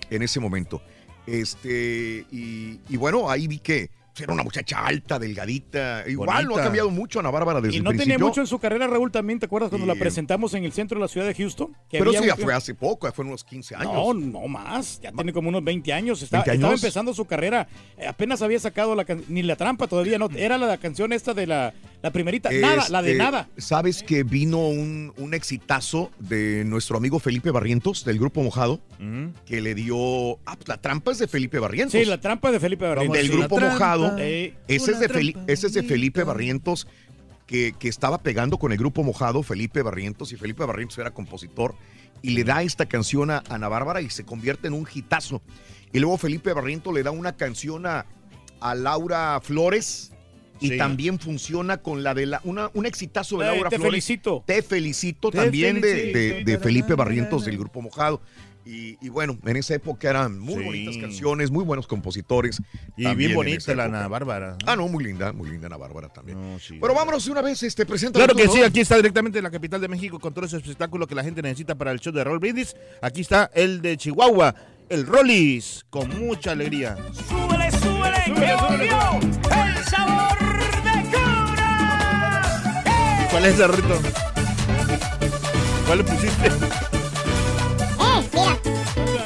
en 0.08 0.22
ese 0.22 0.40
momento. 0.40 0.82
Este, 1.26 2.26
y, 2.30 2.80
y 2.88 2.96
bueno, 2.96 3.30
ahí 3.30 3.46
vi 3.46 3.58
que 3.58 3.90
era 4.24 4.32
una 4.32 4.42
muchacha 4.42 4.84
alta, 4.84 5.18
delgadita. 5.18 6.04
Igual 6.08 6.46
no 6.46 6.56
ha 6.56 6.62
cambiado 6.62 6.90
mucho 6.90 7.20
Ana 7.20 7.30
Bárbara 7.30 7.60
desde 7.60 7.74
Y 7.74 7.78
el 7.78 7.84
no 7.84 7.90
tenía 7.90 8.04
principio. 8.04 8.26
mucho 8.28 8.40
en 8.40 8.46
su 8.46 8.58
carrera, 8.58 8.86
Raúl, 8.86 9.10
también. 9.10 9.38
¿Te 9.38 9.46
acuerdas 9.46 9.70
cuando 9.70 9.86
Y, 9.86 9.88
la 9.88 9.94
presentamos 9.94 10.54
en 10.54 10.64
el 10.64 10.72
centro 10.72 10.98
de 10.98 11.02
la 11.02 11.08
ciudad 11.08 11.26
de 11.26 11.34
Houston? 11.34 11.72
Que 11.88 11.98
Pero 11.98 12.10
había 12.10 12.20
eso 12.20 12.28
ya 12.28 12.34
un- 12.34 12.40
fue 12.40 12.54
hace 12.54 12.74
poco, 12.74 13.06
ya 13.06 13.12
fueron 13.12 13.30
unos 13.30 13.44
15 13.44 13.74
años. 13.74 13.92
No, 13.92 14.14
no 14.14 14.48
más. 14.48 15.00
Ya 15.02 15.12
tiene 15.12 15.32
como 15.32 15.48
unos 15.48 15.64
20 15.64 15.92
años. 15.92 16.22
Está- 16.22 16.38
20 16.38 16.52
Estaba 16.52 16.68
años. 16.72 16.82
empezando 16.82 17.14
su 17.14 17.24
carrera. 17.24 17.68
Eh, 17.98 18.06
apenas 18.06 18.42
había 18.42 18.58
sacado 18.58 18.94
la 18.94 19.04
can- 19.04 19.22
ni 19.28 19.42
la 19.42 19.56
trampa 19.56 19.86
todavía. 19.86 20.18
No, 20.18 20.28
era 20.36 20.58
la 20.58 20.76
canción 20.78 21.12
esta 21.12 21.34
de 21.34 21.46
la, 21.46 21.72
la 22.02 22.10
primerita. 22.10 22.50
Nada, 22.50 22.88
la 22.88 23.02
de 23.02 23.12
Este, 23.12 23.22
nada. 23.22 23.48
¿Sabes 23.56 24.02
que 24.02 24.22
vino 24.22 24.68
un, 24.68 25.12
un 25.16 25.34
exitazo 25.34 26.10
de 26.18 26.64
nuestro 26.64 26.96
amigo 26.96 27.18
Felipe 27.18 27.50
Barrientos, 27.50 28.04
del 28.04 28.18
Grupo 28.18 28.42
Mojado, 28.42 28.80
que 29.46 29.60
le 29.60 29.74
dio... 29.74 30.34
Ah, 30.46 30.56
pues 30.56 30.68
la 30.68 30.76
trampa 30.80 31.12
es 31.12 31.18
de 31.18 31.28
Felipe 31.28 31.58
Barrientos. 31.58 31.92
Sí, 31.98 32.04
la 32.04 32.20
trampa 32.20 32.50
de 32.52 32.60
Felipe 32.60 32.86
Barrientos. 32.86 33.16
Del 33.16 33.26
Sí. 33.30 33.36
Grupo 33.36 33.58
La 33.60 33.68
Eh, 34.18 34.54
ese, 34.68 34.92
es 34.92 34.98
de 35.00 35.34
ese 35.46 35.66
es 35.68 35.72
de 35.74 35.82
Felipe 35.82 36.24
Barrientos, 36.24 36.86
que, 37.46 37.74
que 37.78 37.88
estaba 37.88 38.18
pegando 38.22 38.58
con 38.58 38.72
el 38.72 38.78
Grupo 38.78 39.02
Mojado, 39.02 39.42
Felipe 39.42 39.82
Barrientos, 39.82 40.32
y 40.32 40.36
Felipe 40.36 40.64
Barrientos 40.64 40.98
era 40.98 41.10
compositor, 41.12 41.74
y 42.22 42.30
le 42.30 42.44
da 42.44 42.62
esta 42.62 42.86
canción 42.86 43.30
a 43.30 43.42
Ana 43.48 43.68
Bárbara 43.68 44.00
y 44.02 44.10
se 44.10 44.24
convierte 44.24 44.68
en 44.68 44.74
un 44.74 44.86
hitazo. 44.92 45.42
Y 45.92 45.98
luego 45.98 46.16
Felipe 46.18 46.52
Barrientos 46.52 46.94
le 46.94 47.02
da 47.02 47.10
una 47.10 47.36
canción 47.36 47.86
a, 47.86 48.06
a 48.60 48.74
Laura 48.74 49.40
Flores, 49.42 50.12
y 50.62 50.68
Sí. 50.68 50.76
también 50.76 51.18
funciona 51.18 51.78
con 51.78 52.02
la 52.02 52.12
de 52.12 52.26
la, 52.26 52.40
una, 52.44 52.70
un 52.74 52.84
exitazo 52.84 53.38
de 53.38 53.46
de 53.46 53.52
Laura 53.54 53.70
Te 53.70 53.76
Flores. 53.76 53.92
felicito. 53.92 54.44
Te 54.46 54.60
felicito 54.62 55.30
Te 55.30 55.38
también 55.38 55.80
de- 55.80 55.88
felicito. 56.12 56.18
de, 56.18 56.44
de 56.44 56.58
Felipe 56.58 56.94
Barrientos 56.94 57.46
del 57.46 57.56
Grupo 57.56 57.80
Mojado. 57.80 58.20
Y, 58.64 58.98
y 59.04 59.08
bueno, 59.08 59.38
en 59.46 59.56
esa 59.56 59.74
época 59.74 60.10
eran 60.10 60.38
muy 60.38 60.54
Sí. 60.58 60.64
bonitas 60.64 60.96
canciones, 60.98 61.50
muy 61.50 61.64
buenos 61.64 61.86
compositores. 61.86 62.60
Y 62.96 63.06
bien 63.14 63.30
en 63.30 63.36
bonita 63.36 63.74
la. 63.74 63.84
Ana 63.84 64.06
Bárbara. 64.06 64.56
Ah, 64.66 64.76
no, 64.76 64.86
muy 64.86 65.02
linda, 65.02 65.32
muy 65.32 65.48
linda 65.50 65.66
Ana 65.66 65.78
Bárbara 65.78 66.08
también. 66.08 66.58
Pero 66.80 66.94
vámonos 66.94 67.24
de 67.24 67.32
una 67.32 67.40
vez, 67.42 67.62
este, 67.62 67.86
presenta. 67.86 68.18
Claro 68.18 68.34
que 68.34 68.48
sí, 68.48 68.62
aquí 68.62 68.80
está 68.80 68.96
directamente 68.96 69.38
en 69.38 69.44
la 69.44 69.50
capital 69.50 69.80
de 69.80 69.88
México 69.88 70.18
con 70.20 70.34
todo 70.34 70.44
ese 70.44 70.58
espectáculo 70.58 71.06
que 71.06 71.14
la 71.14 71.24
gente 71.24 71.40
necesita 71.42 71.74
para 71.74 71.90
el 71.90 72.00
show 72.00 72.12
de 72.12 72.22
Roll 72.22 72.38
Brindis. 72.38 72.76
Aquí 73.00 73.22
está 73.22 73.50
el 73.54 73.80
de 73.80 73.96
Chihuahua, 73.96 74.54
el 74.90 75.06
Rollis, 75.06 75.86
con 75.88 76.08
mucha 76.20 76.52
alegría. 76.52 76.96
Súbele, 77.28 77.70
súbele, 77.72 78.24
que 78.24 78.54
volvió 78.54 79.20
el 79.56 79.84
sabor 79.84 80.38
de 80.84 81.02
cura. 81.08 82.42
¿Cuál 83.30 83.46
es 83.46 83.58
el 83.58 83.72
rito? 83.72 84.00
¿Cuál 85.86 85.98
le 85.98 86.04
pusiste? 86.04 86.50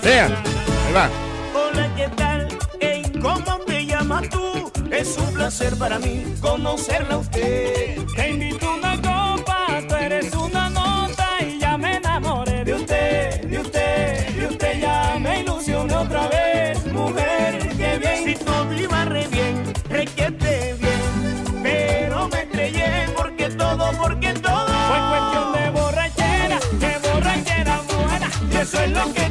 Vean, 0.04 0.34
ahí 0.34 0.92
va. 0.92 1.08
Hola, 1.54 1.90
¿qué 1.96 2.08
tal? 2.14 2.46
Hey, 2.78 3.10
¿Cómo 3.22 3.58
te 3.66 3.86
llamas 3.86 4.28
tú? 4.28 4.70
Es 4.90 5.16
un 5.16 5.32
placer 5.32 5.74
para 5.78 5.98
mí 5.98 6.24
conocerla 6.42 7.14
a 7.14 7.18
usted. 7.18 8.04
Te 8.14 8.30
invito 8.30 8.74
una 8.74 8.96
copa, 8.96 9.80
tú 9.88 9.94
eres 9.94 10.30
una 10.34 10.68
nota 10.68 11.26
y 11.40 11.58
ya 11.58 11.78
me 11.78 11.96
enamoré 11.96 12.64
de 12.64 12.74
usted, 12.74 13.44
de 13.46 13.58
usted, 13.58 14.28
de 14.34 14.46
usted 14.46 14.80
ya 14.80 15.16
me 15.18 15.40
ilusioné 15.40 15.94
otra 15.94 16.28
vez, 16.28 16.84
mujer, 16.92 17.66
qué 17.78 17.98
bien. 17.98 18.24
Si 18.24 18.44
todo 18.44 18.74
iba 18.74 19.04
re 19.06 19.26
bien, 19.28 19.72
requete 19.88 20.74
bien, 20.80 21.62
pero 21.62 22.28
me 22.28 22.42
estrellé 22.42 23.08
porque 23.16 23.48
todo, 23.48 23.90
porque 23.96 24.34
todo. 24.34 24.66
Fue 24.66 24.98
cuestión 25.08 25.52
de 25.54 25.70
borrachera, 25.70 26.58
de 26.78 27.08
borrachera 27.08 27.80
buena, 27.88 28.30
y 28.52 28.56
eso 28.58 28.80
es 28.82 28.90
lo 28.90 29.12
que 29.14 29.23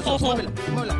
Eso, 0.00 0.16
eso, 0.16 0.26
muévela, 0.26 0.50
muévela. 0.72 0.94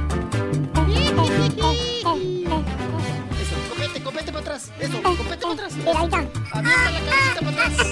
Eso, 3.40 3.56
copete, 3.68 4.02
copete 4.02 4.32
para 4.32 4.40
atrás. 4.40 4.70
Eso, 4.80 5.02
copete 5.02 5.42
para 5.42 5.52
atrás. 5.52 5.72
Mira, 5.76 5.98
ahí 6.00 6.06
está. 6.06 6.18
Avienta 6.52 6.90
la 6.90 7.00
cabecita 7.04 7.40
para 7.40 7.50
atrás. 7.66 7.86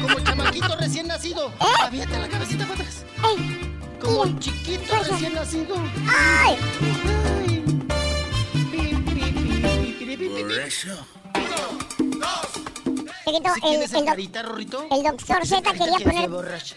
Como 0.00 0.20
chamaquito 0.20 0.76
recién 0.76 1.06
nacido. 1.08 1.52
Avienta 1.82 2.18
la 2.18 2.28
cabecita 2.28 2.64
para 2.64 2.74
atrás. 2.74 3.04
Como 4.00 4.38
chiquito 4.38 4.96
recién 5.08 5.34
nacido. 5.34 5.76
¡Ay! 6.08 6.56
Por 10.30 10.52
eso. 10.52 11.06
Chiquito, 13.24 13.50
¿Sí 13.54 13.60
el, 13.62 13.74
el, 13.82 13.94
el 13.94 14.04
carita, 14.04 14.40
el 14.90 15.02
doctor 15.04 15.46
Z 15.46 15.72
quería 15.72 15.98
poner. 16.02 16.30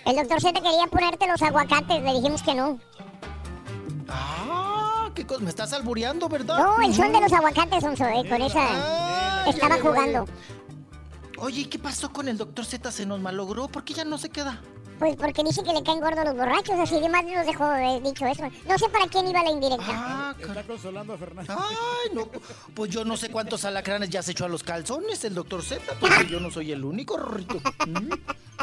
El 0.06 0.16
doctor 0.16 0.42
Z 0.42 0.54
quería 0.54 0.88
ponerte 0.92 1.26
los 1.28 1.42
aguacates, 1.42 2.04
le 2.04 2.14
dijimos 2.14 2.44
que 2.44 2.54
no. 2.54 2.80
Me 5.40 5.50
estás 5.50 5.74
albureando, 5.74 6.30
¿verdad? 6.30 6.58
No, 6.58 6.82
el 6.82 6.94
son 6.94 7.12
de 7.12 7.22
los 7.22 7.32
aguacates, 7.32 7.82
Sonso, 7.82 8.06
eh, 8.06 8.28
con 8.28 8.42
esa. 8.42 9.48
Estaba 9.48 9.80
jugando. 9.80 10.26
Oye, 11.38 11.62
¿y 11.62 11.66
qué 11.66 11.80
pasó 11.80 12.12
con 12.12 12.28
el 12.28 12.38
doctor 12.38 12.66
Z? 12.66 12.92
¿Se 12.92 13.06
nos 13.06 13.20
malogró? 13.20 13.68
¿Por 13.68 13.84
qué 13.84 13.94
ya 13.94 14.06
no 14.06 14.18
se 14.18 14.30
queda? 14.30 14.62
Pues 15.00 15.16
porque 15.16 15.44
dice 15.44 15.64
que 15.64 15.74
le 15.74 15.84
caen 15.84 16.00
gordos 16.00 16.24
los 16.24 16.36
borrachos, 16.36 16.80
así 16.80 17.00
de 17.00 17.10
más 17.10 17.26
nos 17.26 17.46
dejó 17.46 17.74
eh, 17.74 18.00
dicho 18.04 18.26
eso. 18.26 18.44
No 18.68 18.78
sé 18.78 18.88
para 18.90 19.08
quién 19.08 19.28
iba 19.28 19.44
la 19.44 19.50
indirecta. 19.50 19.86
Ah, 19.90 20.36
Está 20.40 20.64
consolando 20.64 21.14
a 21.14 21.18
Fernando. 21.18 21.54
Ay, 21.58 22.16
no. 22.16 22.30
Pues 22.74 22.92
yo 22.92 23.04
no 23.04 23.18
sé 23.18 23.30
cuántos 23.30 23.66
alacranes 23.66 24.10
ya 24.10 24.22
se 24.22 24.32
echó 24.32 24.46
a 24.46 24.50
los 24.50 24.64
calzones 24.64 25.24
el 25.26 25.34
doctor 25.34 25.64
Z, 25.64 25.82
porque 26.00 26.28
yo 26.30 26.40
no 26.40 26.52
soy 26.52 26.72
el 26.72 26.86
único, 26.86 27.18
Rorrito. 27.18 27.60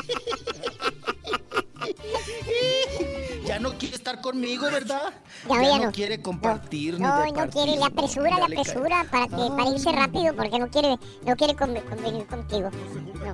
Mm. 1.80 3.20
Ya 3.46 3.58
no 3.58 3.76
quiere 3.78 3.96
estar 3.96 4.20
conmigo, 4.20 4.70
¿verdad? 4.70 5.12
Ya, 5.48 5.56
ya 5.56 5.62
ya 5.62 5.78
no, 5.78 5.84
no. 5.86 5.92
quiere 5.92 6.22
compartir 6.22 6.94
ni 6.94 7.00
No, 7.00 7.26
no 7.26 7.48
quiere, 7.50 7.72
le 7.76 7.84
apresura, 7.84 8.36
le 8.48 8.58
apresura 8.60 9.04
para, 9.10 9.26
que, 9.26 9.50
para 9.56 9.70
irse 9.70 9.90
rápido 9.90 10.36
porque 10.36 10.58
no 10.58 10.68
quiere, 10.68 10.98
no 11.26 11.36
quiere 11.36 11.54
conve- 11.56 11.82
convenir 11.88 12.26
contigo. 12.26 12.70
No. 12.70 13.32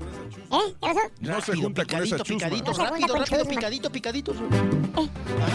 ¿Eh? 0.58 0.74
¿Qué 0.80 0.94
pasó? 0.94 1.00
No 1.20 1.40
se 1.42 1.54
junta 1.56 1.82
con 1.84 1.86
picadito, 1.86 2.14
esa 2.16 2.24
chusma. 2.24 2.38
picadito, 2.48 2.72
No 2.72 2.78
rápido, 2.84 3.08
con 3.08 3.18
rápido, 3.20 3.38
chusma. 3.40 3.50
picadito, 3.50 3.92
picadito. 3.92 4.32
Ay, 4.96 5.10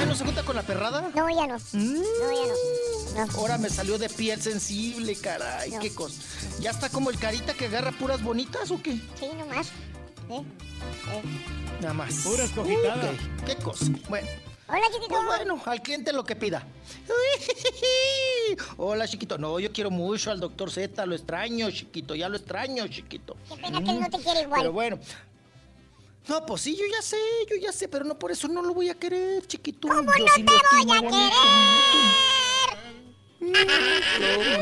¿no 0.08 0.16
se 0.16 0.26
junta 0.26 0.44
con 0.44 0.56
la 0.56 0.62
perrada? 0.64 1.10
No, 1.16 1.30
ya 1.30 1.48
no. 1.48 1.58
No, 1.58 2.32
ya 2.32 3.16
no. 3.16 3.26
No. 3.26 3.34
Ahora 3.40 3.58
me 3.58 3.70
salió 3.70 3.98
de 3.98 4.10
piel 4.10 4.40
sensible, 4.42 5.16
caray, 5.16 5.72
qué 5.82 5.96
cosa. 5.96 6.22
¿Ya 6.60 6.70
está 6.72 6.90
como 6.90 7.10
el 7.10 7.18
carita 7.18 7.54
que 7.56 7.66
agarra 7.66 7.92
puras 7.94 8.22
bonitas 8.22 8.70
o 8.70 8.82
qué? 8.82 8.92
Sí, 9.20 9.28
nomás. 9.40 9.70
¿Eh? 10.30 10.40
¿Eh? 10.40 11.22
Nada 11.82 11.94
más. 11.94 12.14
Puras 12.24 12.52
cojitadas. 12.52 13.14
Ok, 13.14 13.46
Qué 13.46 13.56
cosa. 13.58 13.86
Bueno. 14.10 14.28
Hola, 14.68 14.86
chiquito. 14.88 15.10
Pues 15.10 15.26
bueno, 15.26 15.62
al 15.66 15.82
cliente 15.82 16.14
lo 16.14 16.24
que 16.24 16.36
pida. 16.36 16.66
Hola, 18.78 19.06
chiquito. 19.08 19.38
No, 19.38 19.60
yo 19.60 19.72
quiero 19.74 19.92
mucho 19.92 20.32
al 20.32 20.40
doctor 20.40 20.72
Z, 20.72 21.06
lo 21.06 21.14
extraño, 21.14 21.70
chiquito, 21.72 22.16
ya 22.16 22.30
lo 22.30 22.38
extraño, 22.38 22.88
chiquito. 22.88 23.36
Qué 23.50 23.58
pena 23.58 23.84
que 23.84 23.90
él 23.92 24.00
no 24.00 24.10
te 24.10 24.20
quiere 24.20 24.42
igual. 24.44 24.62
Pero 24.62 24.72
bueno. 24.72 25.00
No, 26.28 26.46
pues 26.46 26.62
sí, 26.62 26.78
yo 26.78 26.86
ya 26.90 27.02
sé, 27.02 27.18
yo 27.50 27.58
ya 27.58 27.74
sé, 27.74 27.90
pero 27.90 28.06
no 28.06 28.18
por 28.18 28.32
eso 28.32 28.48
no 28.48 28.62
lo 28.62 28.74
voy 28.74 28.90
a 28.90 28.94
querer, 28.96 29.46
chiquito. 29.48 29.88
¿Cómo 29.88 30.04
no 30.04 30.12
te 30.14 30.22
voy 30.22 30.30
a 30.30 30.36
querer? 30.36 30.62
¿Cómo 30.78 30.94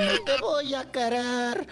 no 0.05 0.23
te 0.23 0.41
voy 0.41 0.73
a 0.73 0.91
querer? 0.91 1.67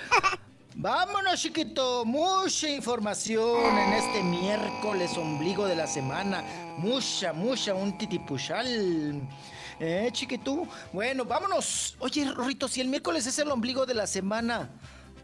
Vámonos, 0.79 1.41
chiquito. 1.41 2.05
Mucha 2.05 2.69
información 2.69 3.75
en 3.79 3.93
este 3.93 4.21
miércoles 4.21 5.17
ombligo 5.17 5.65
de 5.65 5.75
la 5.75 5.87
semana. 5.87 6.43
Mucha, 6.77 7.33
mucha, 7.33 7.73
un 7.73 7.97
titipuchal. 7.97 9.27
¿Eh, 9.79 10.09
chiquito? 10.11 10.67
Bueno, 10.93 11.25
vámonos. 11.25 11.95
Oye, 11.97 12.31
Rorrito, 12.31 12.67
si 12.67 12.81
el 12.81 12.89
miércoles 12.89 13.25
es 13.25 13.39
el 13.39 13.49
ombligo 13.49 13.87
de 13.87 13.95
la 13.95 14.05
semana, 14.05 14.69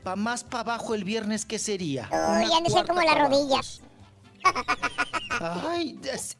pa' 0.04 0.16
más 0.16 0.44
pa' 0.44 0.62
abajo 0.62 0.96
el 0.96 1.04
viernes, 1.04 1.46
¿qué 1.46 1.60
sería? 1.60 2.10
Uy, 2.12 2.52
han 2.52 2.64
de 2.64 2.72
ser 2.72 2.88
como 2.88 3.04
las 3.04 3.20
rodillas. 3.20 3.82
Ay, 5.40 6.00
sí. 6.18 6.36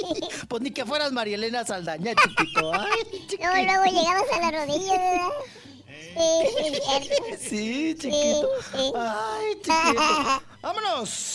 pues 0.48 0.62
ni 0.62 0.70
que 0.70 0.86
fueras 0.86 1.12
Marielena 1.12 1.62
Saldaña, 1.66 2.14
chiquito. 2.14 2.72
Ay, 2.72 3.26
No, 3.38 3.52
luego 3.54 3.84
llegabas 3.84 4.32
a 4.32 4.50
la 4.50 4.50
rodilla, 4.64 4.92
¿verdad? 4.98 5.28
Sí, 7.38 7.94
chiquito. 7.98 8.48
Ay, 8.96 9.54
chiquito. 9.56 10.42
Vámonos. 10.62 11.34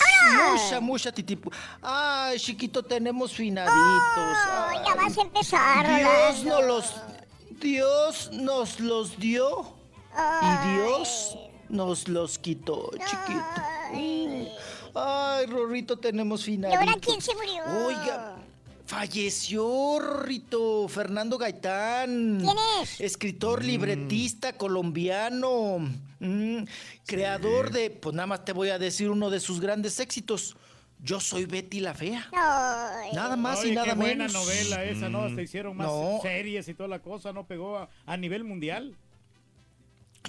Mucha, 0.51 0.79
mucha 0.81 1.11
titipu. 1.11 1.49
Ay, 1.81 2.37
chiquito, 2.39 2.83
tenemos 2.83 3.31
finaditos. 3.33 4.37
Ay, 4.49 4.77
ya 4.85 4.95
vas 4.95 5.17
a 5.17 5.21
empezar, 5.21 5.85
Dios 5.97 6.43
nos 6.43 6.63
los 6.65 6.93
Dios 7.61 8.29
nos 8.33 8.79
los 8.79 9.19
dio 9.19 9.75
y 10.41 10.67
Dios 10.75 11.37
nos 11.69 12.07
los 12.07 12.37
quitó, 12.39 12.89
chiquito. 12.97 14.41
Ay, 14.93 15.45
Rorrito, 15.45 15.97
tenemos 15.97 16.41
¿Y 16.41 16.51
finaditos. 16.53 16.81
ahora 16.81 16.99
quién 16.99 17.21
se 17.21 17.33
murió? 17.35 17.63
Oiga, 17.85 18.35
falleció 18.91 19.99
Rorrito 20.01 20.85
Fernando 20.89 21.37
Gaitán. 21.37 22.39
¿Quién 22.41 22.57
es? 22.81 22.99
Escritor, 22.99 23.63
libretista 23.63 24.51
colombiano. 24.57 25.77
mm, 26.19 26.63
creador 27.05 27.71
de, 27.71 27.89
pues 27.89 28.13
nada 28.13 28.27
más 28.27 28.43
te 28.43 28.51
voy 28.51 28.67
a 28.67 28.77
decir 28.77 29.09
uno 29.09 29.29
de 29.29 29.39
sus 29.39 29.61
grandes 29.61 29.97
éxitos. 30.01 30.57
Yo 30.99 31.21
soy 31.21 31.45
Betty 31.45 31.79
la 31.79 31.93
Fea. 31.93 32.27
Ay. 32.33 33.11
Nada 33.13 33.37
más 33.37 33.61
Oye, 33.61 33.69
y 33.71 33.75
nada 33.75 33.87
qué 33.87 33.93
buena 33.93 34.25
menos. 34.27 34.33
novela 34.33 34.83
esa, 34.83 35.07
¿no? 35.07 35.21
Hasta 35.23 35.41
hicieron 35.41 35.77
más 35.77 35.87
No. 35.87 36.19
series 36.21 36.67
y 36.67 36.73
toda 36.73 36.89
la 36.89 36.99
cosa, 36.99 37.31
¿no? 37.31 37.47
Pegó 37.47 37.77
a, 37.77 37.89
a 38.05 38.17
nivel 38.17 38.43
mundial. 38.43 38.97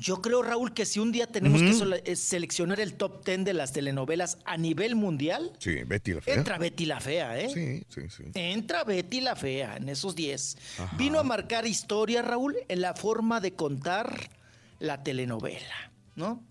Yo 0.01 0.23
creo, 0.23 0.43
Raúl, 0.43 0.73
que 0.73 0.87
si 0.87 1.01
un 1.01 1.13
día 1.13 1.27
tenemos 1.27 1.61
que 1.61 2.03
eh, 2.11 2.17
seleccionar 2.17 2.81
el 2.81 2.95
top 2.95 3.25
10 3.25 3.45
de 3.45 3.53
las 3.53 3.73
telenovelas 3.73 4.39
a 4.45 4.57
nivel 4.57 4.95
mundial, 4.97 5.53
Sí, 5.59 5.85
Betty 5.85 6.15
la 6.15 6.21
fea. 6.23 6.35
entra 6.35 6.59
Betty 6.59 6.87
la 6.87 7.01
Fea, 7.01 7.39
¿eh? 7.39 7.51
Sí, 7.53 7.85
sí, 7.89 8.09
sí. 8.09 8.25
Entra 8.35 8.85
Betty 8.85 9.21
la 9.21 9.37
Fea 9.37 9.77
en 9.77 9.89
esos 9.91 10.15
10. 10.17 10.57
Ajá. 10.79 10.97
Vino 10.97 11.19
a 11.19 11.23
marcar 11.23 11.67
historia, 11.67 12.23
Raúl, 12.23 12.57
en 12.69 12.81
la 12.81 12.95
forma 12.95 13.41
de 13.41 13.55
contar 13.55 14.31
la 14.79 15.03
telenovela, 15.03 15.93
¿no? 16.17 16.43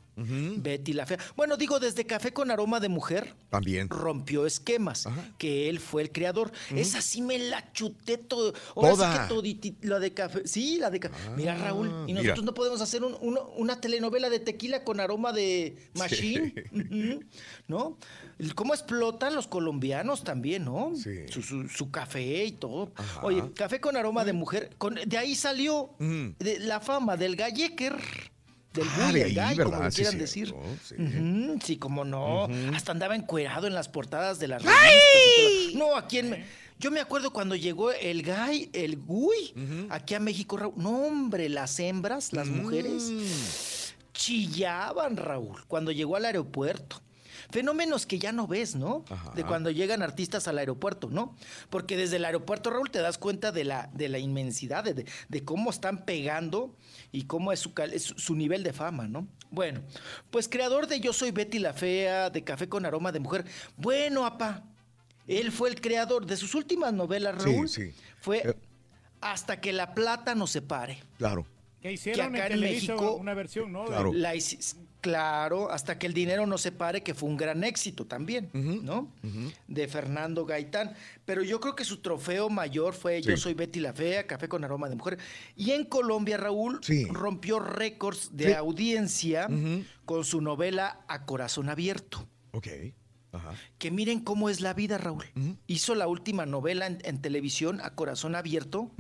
Betty 0.61 0.93
la 0.93 1.05
Fea. 1.05 1.17
Bueno, 1.35 1.57
digo, 1.57 1.79
desde 1.79 2.05
Café 2.05 2.33
con 2.33 2.51
Aroma 2.51 2.79
de 2.79 2.89
Mujer 2.89 3.35
También. 3.49 3.89
rompió 3.89 4.45
esquemas, 4.45 5.07
que 5.37 5.69
él 5.69 5.79
fue 5.79 6.01
el 6.03 6.11
creador. 6.11 6.51
Esa 6.75 7.01
sí 7.01 7.21
me 7.21 7.37
la 7.39 7.71
chuté 7.73 8.17
todo. 8.17 8.53
Ahora 8.75 8.91
Toda. 8.91 9.29
sí 9.43 9.55
que 9.55 9.87
la 9.87 9.99
de 9.99 10.13
café. 10.13 10.47
Sí, 10.47 10.77
la 10.79 10.89
de 10.89 10.99
café. 10.99 11.29
mira, 11.35 11.55
Raúl, 11.55 11.87
y 12.07 12.13
nosotros 12.13 12.39
mira. 12.39 12.45
no 12.45 12.53
podemos 12.53 12.81
hacer 12.81 13.03
un- 13.03 13.37
una 13.57 13.79
telenovela 13.81 14.29
de 14.29 14.39
tequila 14.39 14.83
con 14.83 14.99
aroma 14.99 15.31
de 15.33 15.75
machine, 15.95 16.53
Ujú, 16.71 17.23
¿no? 17.67 17.97
¿Cómo 18.55 18.73
explotan 18.73 19.35
los 19.35 19.47
colombianos 19.47 20.23
también, 20.23 20.65
no? 20.65 20.93
Su, 21.29 21.41
su- 21.43 21.69
su 21.69 21.91
café 21.91 22.45
y 22.45 22.51
todo. 22.53 22.91
Oye, 23.21 23.43
café 23.55 23.79
con 23.79 23.95
aroma 23.97 24.25
de 24.25 24.33
mujer. 24.33 24.71
con- 24.77 24.95
de 24.95 25.17
ahí 25.17 25.35
salió 25.35 25.91
de 25.99 26.59
la 26.59 26.79
fama 26.79 27.17
del 27.17 27.35
gallequer. 27.35 27.95
Del 28.73 28.87
Ah, 28.87 29.05
bully, 29.07 29.13
de 29.13 29.21
el 29.21 29.27
ahí, 29.27 29.35
gallo, 29.35 29.63
como 29.65 29.83
lo 29.83 29.91
Sí, 29.91 29.95
quieran 30.01 30.17
decir. 30.17 30.53
sí. 31.63 31.77
Como 31.77 32.05
no. 32.05 32.47
Hasta 32.73 32.91
andaba 32.93 33.15
encuerado 33.15 33.67
en 33.67 33.73
las 33.73 33.89
portadas 33.89 34.39
de 34.39 34.47
las 34.47 34.63
revistas. 34.63 34.91
y. 35.71 35.75
No, 35.75 35.95
aquí 35.97 36.19
en... 36.19 36.29
Me- 36.31 36.45
Yo 36.79 36.89
me 36.89 36.99
acuerdo 36.99 37.31
cuando 37.31 37.55
llegó 37.55 37.91
el 37.91 38.23
gay, 38.23 38.69
el 38.73 38.97
gui, 38.97 39.53
aquí 39.89 40.15
a 40.15 40.19
México. 40.19 40.57
Raúl. 40.57 40.73
No, 40.77 40.89
hombre, 41.05 41.47
las 41.49 41.79
hembras, 41.79 42.33
las 42.33 42.47
mujeres. 42.47 43.93
chillaban, 44.13 45.17
Raúl, 45.17 45.63
cuando 45.67 45.91
llegó 45.91 46.15
al 46.15 46.25
aeropuerto. 46.25 47.01
Fenómenos 47.51 48.05
que 48.05 48.17
ya 48.19 48.31
no 48.31 48.47
ves, 48.47 48.75
¿no? 48.75 49.03
Ajá. 49.09 49.31
De 49.35 49.43
cuando 49.43 49.69
llegan 49.71 50.01
artistas 50.01 50.47
al 50.47 50.57
aeropuerto, 50.57 51.09
¿no? 51.09 51.35
Porque 51.69 51.97
desde 51.97 52.15
el 52.17 52.25
aeropuerto, 52.25 52.69
Raúl, 52.69 52.89
te 52.91 52.99
das 52.99 53.17
cuenta 53.17 53.51
de 53.51 53.63
la, 53.65 53.89
de 53.93 54.09
la 54.09 54.19
inmensidad, 54.19 54.83
de, 54.83 55.05
de 55.27 55.43
cómo 55.43 55.69
están 55.69 56.05
pegando 56.05 56.75
y 57.11 57.23
cómo 57.23 57.51
es 57.51 57.59
su, 57.59 57.71
su 58.17 58.35
nivel 58.35 58.63
de 58.63 58.73
fama, 58.73 59.07
¿no? 59.07 59.27
Bueno, 59.49 59.81
pues 60.29 60.47
creador 60.47 60.87
de 60.87 60.99
Yo 61.01 61.11
Soy 61.13 61.31
Betty 61.31 61.59
la 61.59 61.73
Fea, 61.73 62.29
de 62.29 62.43
Café 62.43 62.69
con 62.69 62.85
Aroma 62.85 63.11
de 63.11 63.19
Mujer. 63.19 63.45
Bueno, 63.75 64.25
apá, 64.25 64.63
él 65.27 65.51
fue 65.51 65.69
el 65.69 65.81
creador 65.81 66.25
de 66.25 66.37
sus 66.37 66.55
últimas 66.55 66.93
novelas, 66.93 67.35
Sí, 67.43 67.51
Raúl. 67.53 67.69
sí. 67.69 67.93
Fue 68.19 68.37
Eh. 68.39 68.55
Hasta 69.19 69.61
que 69.61 69.71
la 69.71 69.93
plata 69.93 70.33
nos 70.33 70.49
separe. 70.49 71.03
Claro. 71.19 71.45
Que 71.79 71.91
hicieron 71.91 72.33
que 72.33 72.41
acá 72.41 72.53
en 72.53 72.59
México- 72.59 73.13
una 73.15 73.33
versión, 73.35 73.71
¿no? 73.71 73.85
Claro. 73.85 74.11
La 74.13 74.33
claro, 75.01 75.71
hasta 75.71 75.97
que 75.99 76.07
el 76.07 76.13
dinero 76.13 76.45
no 76.47 76.57
se 76.57 76.71
pare, 76.71 77.03
que 77.03 77.13
fue 77.13 77.27
un 77.29 77.35
gran 77.37 77.63
éxito 77.63 78.05
también, 78.05 78.49
¿no? 78.53 79.11
De 79.67 79.87
Fernando 79.87 80.45
Gaitán. 80.45 80.93
Pero 81.25 81.43
yo 81.43 81.59
creo 81.59 81.75
que 81.75 81.83
su 81.83 81.97
trofeo 82.01 82.49
mayor 82.49 82.93
fue 82.93 83.21
Yo 83.21 83.35
soy 83.37 83.53
Betty 83.53 83.79
la 83.79 83.93
Fea, 83.93 84.27
Café 84.27 84.47
con 84.47 84.63
Aroma 84.63 84.87
de 84.89 84.95
Mujer. 84.95 85.17
Y 85.55 85.71
en 85.71 85.85
Colombia, 85.85 86.37
Raúl, 86.37 86.79
Sí. 86.83 87.05
rompió 87.05 87.59
récords 87.59 88.29
de 88.33 88.45
Sí. 88.47 88.53
audiencia 88.53 89.47
con 90.05 90.23
su 90.23 90.39
novela 90.41 91.01
A 91.07 91.25
Corazón 91.25 91.69
Abierto. 91.69 92.27
Ok. 92.51 92.67
Ajá. 93.33 93.53
Que 93.77 93.91
miren 93.91 94.19
cómo 94.19 94.49
es 94.49 94.59
la 94.59 94.73
vida, 94.73 94.97
Raúl. 94.97 95.23
Hizo 95.65 95.95
la 95.95 96.07
última 96.07 96.45
novela 96.45 96.85
en, 96.85 96.99
en 97.05 97.21
televisión, 97.21 97.79
A 97.81 97.95
Corazón 97.95 98.35
Abierto, 98.35 98.91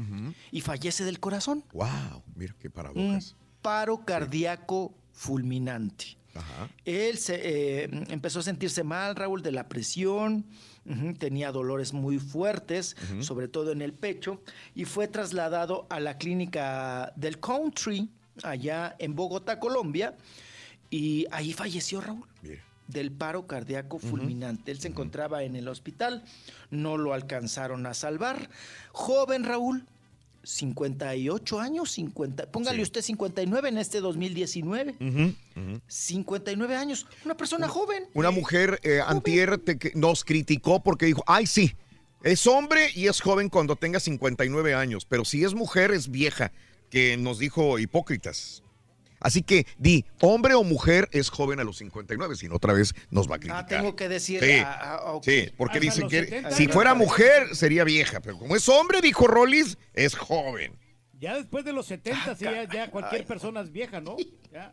y 0.51 0.61
fallece 0.61 1.03
del 1.03 1.19
corazón. 1.19 1.65
Wow, 1.73 2.23
mira 2.35 2.55
qué 2.57 2.69
Un 2.69 2.73
paradojas. 2.73 3.35
paro 3.61 4.05
cardíaco 4.05 4.95
fulminante. 5.21 6.17
Ajá. 6.33 6.67
Él 6.83 7.19
se, 7.19 7.35
eh, 7.83 7.89
empezó 8.09 8.39
a 8.39 8.41
sentirse 8.41 8.83
mal, 8.83 9.15
Raúl, 9.15 9.43
de 9.43 9.51
la 9.51 9.67
presión, 9.67 10.45
tenía 11.19 11.51
dolores 11.51 11.93
muy 11.93 12.17
fuertes, 12.17 12.95
sobre 13.19 13.47
todo 13.47 13.71
en 13.71 13.83
el 13.83 13.93
pecho, 13.93 14.41
y 14.73 14.85
fue 14.85 15.07
trasladado 15.07 15.85
a 15.91 15.99
la 15.99 16.17
clínica 16.17 17.13
del 17.15 17.39
Country, 17.39 18.09
allá 18.41 18.95
en 18.97 19.15
Bogotá, 19.15 19.59
Colombia, 19.59 20.17
y 20.89 21.27
ahí 21.31 21.53
falleció 21.53 22.01
Raúl. 22.01 22.27
Mira. 22.41 22.63
Del 22.87 23.11
paro 23.11 23.45
cardíaco 23.45 23.99
fulminante. 23.99 24.71
Él 24.71 24.79
se 24.79 24.87
encontraba 24.87 25.43
en 25.43 25.55
el 25.55 25.67
hospital, 25.67 26.23
no 26.71 26.97
lo 26.97 27.13
alcanzaron 27.13 27.85
a 27.85 27.93
salvar. 27.93 28.49
Joven 28.91 29.45
Raúl, 29.45 29.85
58 30.43 31.59
años, 31.59 31.91
50, 31.91 32.51
póngale 32.51 32.77
Sí. 32.77 32.83
usted 32.83 33.01
59 33.01 33.69
en 33.69 33.77
este 33.77 33.99
2019. 34.01 34.95
Ujú, 34.99 35.33
ujú. 35.55 35.81
59 35.87 36.75
años, 36.75 37.05
una 37.25 37.35
persona 37.35 37.67
joven. 37.67 38.05
Una 38.13 38.31
mujer 38.31 38.79
eh, 38.83 38.99
antier 39.05 39.57
te- 39.59 39.77
que 39.77 39.91
nos 39.95 40.23
criticó 40.23 40.81
porque 40.83 41.05
dijo, 41.05 41.23
ay 41.27 41.45
sí, 41.47 41.73
es 42.23 42.45
hombre 42.47 42.89
y 42.93 43.07
es 43.07 43.21
joven 43.21 43.49
cuando 43.49 43.75
tenga 43.75 43.99
59 43.99 44.73
años, 44.73 45.05
pero 45.05 45.25
si 45.25 45.43
es 45.43 45.53
mujer 45.53 45.91
es 45.91 46.09
vieja, 46.09 46.51
que 46.89 47.17
nos 47.17 47.39
dijo 47.39 47.79
hipócritas. 47.79 48.63
Así 49.21 49.43
que 49.43 49.65
di, 49.77 50.03
hombre 50.19 50.55
o 50.55 50.63
mujer 50.63 51.07
es 51.11 51.29
joven 51.29 51.59
a 51.59 51.63
los 51.63 51.77
59, 51.77 52.35
si 52.35 52.49
no 52.49 52.55
otra 52.55 52.73
vez 52.73 52.93
nos 53.11 53.29
va 53.29 53.35
a 53.35 53.39
criticar. 53.39 53.63
Ah, 53.63 53.67
tengo 53.67 53.95
que 53.95 54.09
decir. 54.09 54.43
Sí, 54.43 54.59
ah, 54.65 54.99
ah, 55.03 55.19
sí, 55.23 55.49
porque 55.55 55.77
Hasta 55.77 55.85
dicen 55.85 56.09
que 56.09 56.23
70 56.23 56.51
si 56.51 56.67
fuera 56.67 56.95
mujer 56.95 57.55
sería 57.55 57.83
vieja, 57.83 58.19
pero 58.19 58.37
como 58.37 58.55
es 58.55 58.67
hombre, 58.67 58.99
dijo 59.01 59.27
Rollis, 59.27 59.77
es 59.93 60.15
joven. 60.15 60.77
Ya 61.19 61.35
después 61.35 61.63
de 61.63 61.71
los 61.71 61.85
70, 61.85 62.35
sí, 62.35 62.45
ya, 62.45 62.63
ya 62.63 62.89
cualquier 62.89 63.25
persona 63.25 63.61
es 63.61 63.71
vieja, 63.71 64.01
¿no? 64.01 64.17
Ya. 64.51 64.69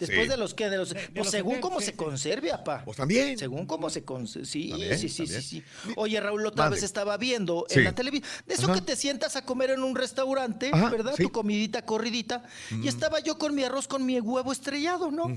Después 0.00 0.22
Sí. 0.22 0.28
de 0.28 0.36
los 0.36 0.54
que, 0.54 0.68
de 0.70 0.76
los, 0.78 0.92
pues 0.94 1.10
los 1.14 1.30
según 1.30 1.52
70, 1.56 1.60
cómo 1.68 1.78
sí, 1.80 1.84
se 1.86 1.90
sí. 1.92 1.96
conserve, 1.96 2.52
apá. 2.52 2.82
Pues 2.84 2.96
también. 2.96 3.38
Según 3.38 3.66
cómo 3.66 3.88
se 3.90 4.02
conserve. 4.02 4.46
Sí, 4.46 4.70
También, 4.70 4.98
sí, 4.98 5.08
sí, 5.08 5.26
sí, 5.26 5.32
también. 5.32 5.42
sí. 5.42 5.62
Oye, 5.96 6.18
Raúl, 6.20 6.44
otra 6.46 6.68
vez 6.70 6.82
estaba 6.82 7.16
viendo 7.18 7.66
Sí. 7.68 7.78
en 7.78 7.84
la 7.84 7.94
televisión. 7.94 8.28
De 8.46 8.54
eso 8.54 8.64
Ajá. 8.64 8.74
que 8.74 8.80
te 8.80 8.96
sientas 8.96 9.36
a 9.36 9.44
comer 9.44 9.70
en 9.70 9.82
un 9.84 9.94
restaurante, 9.94 10.70
Ajá, 10.72 10.88
¿verdad? 10.90 11.12
sí. 11.16 11.22
Tu 11.24 11.30
comidita 11.30 11.84
corridita. 11.84 12.42
Y 12.82 12.88
estaba 12.88 13.20
yo 13.20 13.38
con 13.38 13.54
mi 13.54 13.62
arroz 13.62 13.86
con 13.86 14.04
mi 14.06 14.18
huevo 14.20 14.50
estrellado, 14.52 15.10
¿no? 15.10 15.28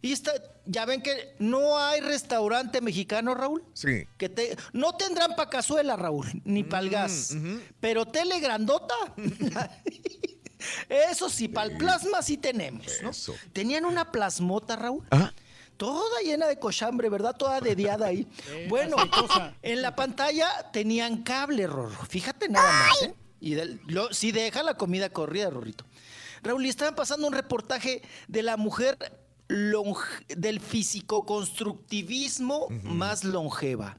Y 0.00 0.12
está, 0.12 0.32
ya 0.64 0.84
ven 0.86 1.02
que 1.02 1.34
no 1.38 1.78
hay 1.78 2.00
restaurante 2.00 2.80
mexicano, 2.80 3.34
Raúl. 3.34 3.62
Sí. 3.74 4.04
Que 4.16 4.28
te, 4.28 4.56
no 4.72 4.94
tendrán 4.96 5.36
pa' 5.36 5.50
cazuela, 5.50 5.96
Raúl, 5.96 6.26
ni 6.44 6.64
pa'l 6.64 6.88
gas. 6.88 7.34
Pero 7.80 8.06
tele 8.06 8.40
grandota. 8.40 8.94
Eso 10.88 11.28
sí, 11.30 11.48
pa'l 11.48 11.76
plasma 11.76 12.22
sí 12.22 12.36
tenemos, 12.36 12.86
¿no? 13.02 13.10
Eso. 13.10 13.34
Tenían 13.52 13.84
una 13.84 14.10
plasmota, 14.12 14.76
Raúl. 14.76 15.04
Ah. 15.10 15.32
Toda 15.76 16.20
llena 16.22 16.46
de 16.46 16.58
cochambre, 16.58 17.08
¿verdad? 17.08 17.34
Toda 17.36 17.60
dediada 17.60 18.06
ahí. 18.06 18.26
bueno, 18.68 18.96
en 19.62 19.82
la 19.82 19.96
pantalla 19.96 20.70
tenían 20.72 21.22
cable, 21.22 21.66
Rorro. 21.66 22.04
Fíjate 22.08 22.48
nada 22.48 22.70
más, 22.88 23.02
¿eh? 23.02 23.14
Y 23.40 23.54
del- 23.54 23.80
lo- 23.86 24.12
sí 24.14 24.30
deja 24.30 24.62
la 24.62 24.74
comida 24.74 25.10
corrida, 25.10 25.50
Rorrito. 25.50 25.84
Raúl, 26.42 26.64
y 26.66 26.68
estaban 26.68 26.94
pasando 26.94 27.26
un 27.26 27.32
reportaje 27.32 28.02
de 28.28 28.42
la 28.42 28.56
mujer 28.56 28.96
longe- 29.48 30.24
del 30.28 30.60
físico-constructivismo 30.60 32.68
más 32.84 33.24
longeva. 33.24 33.98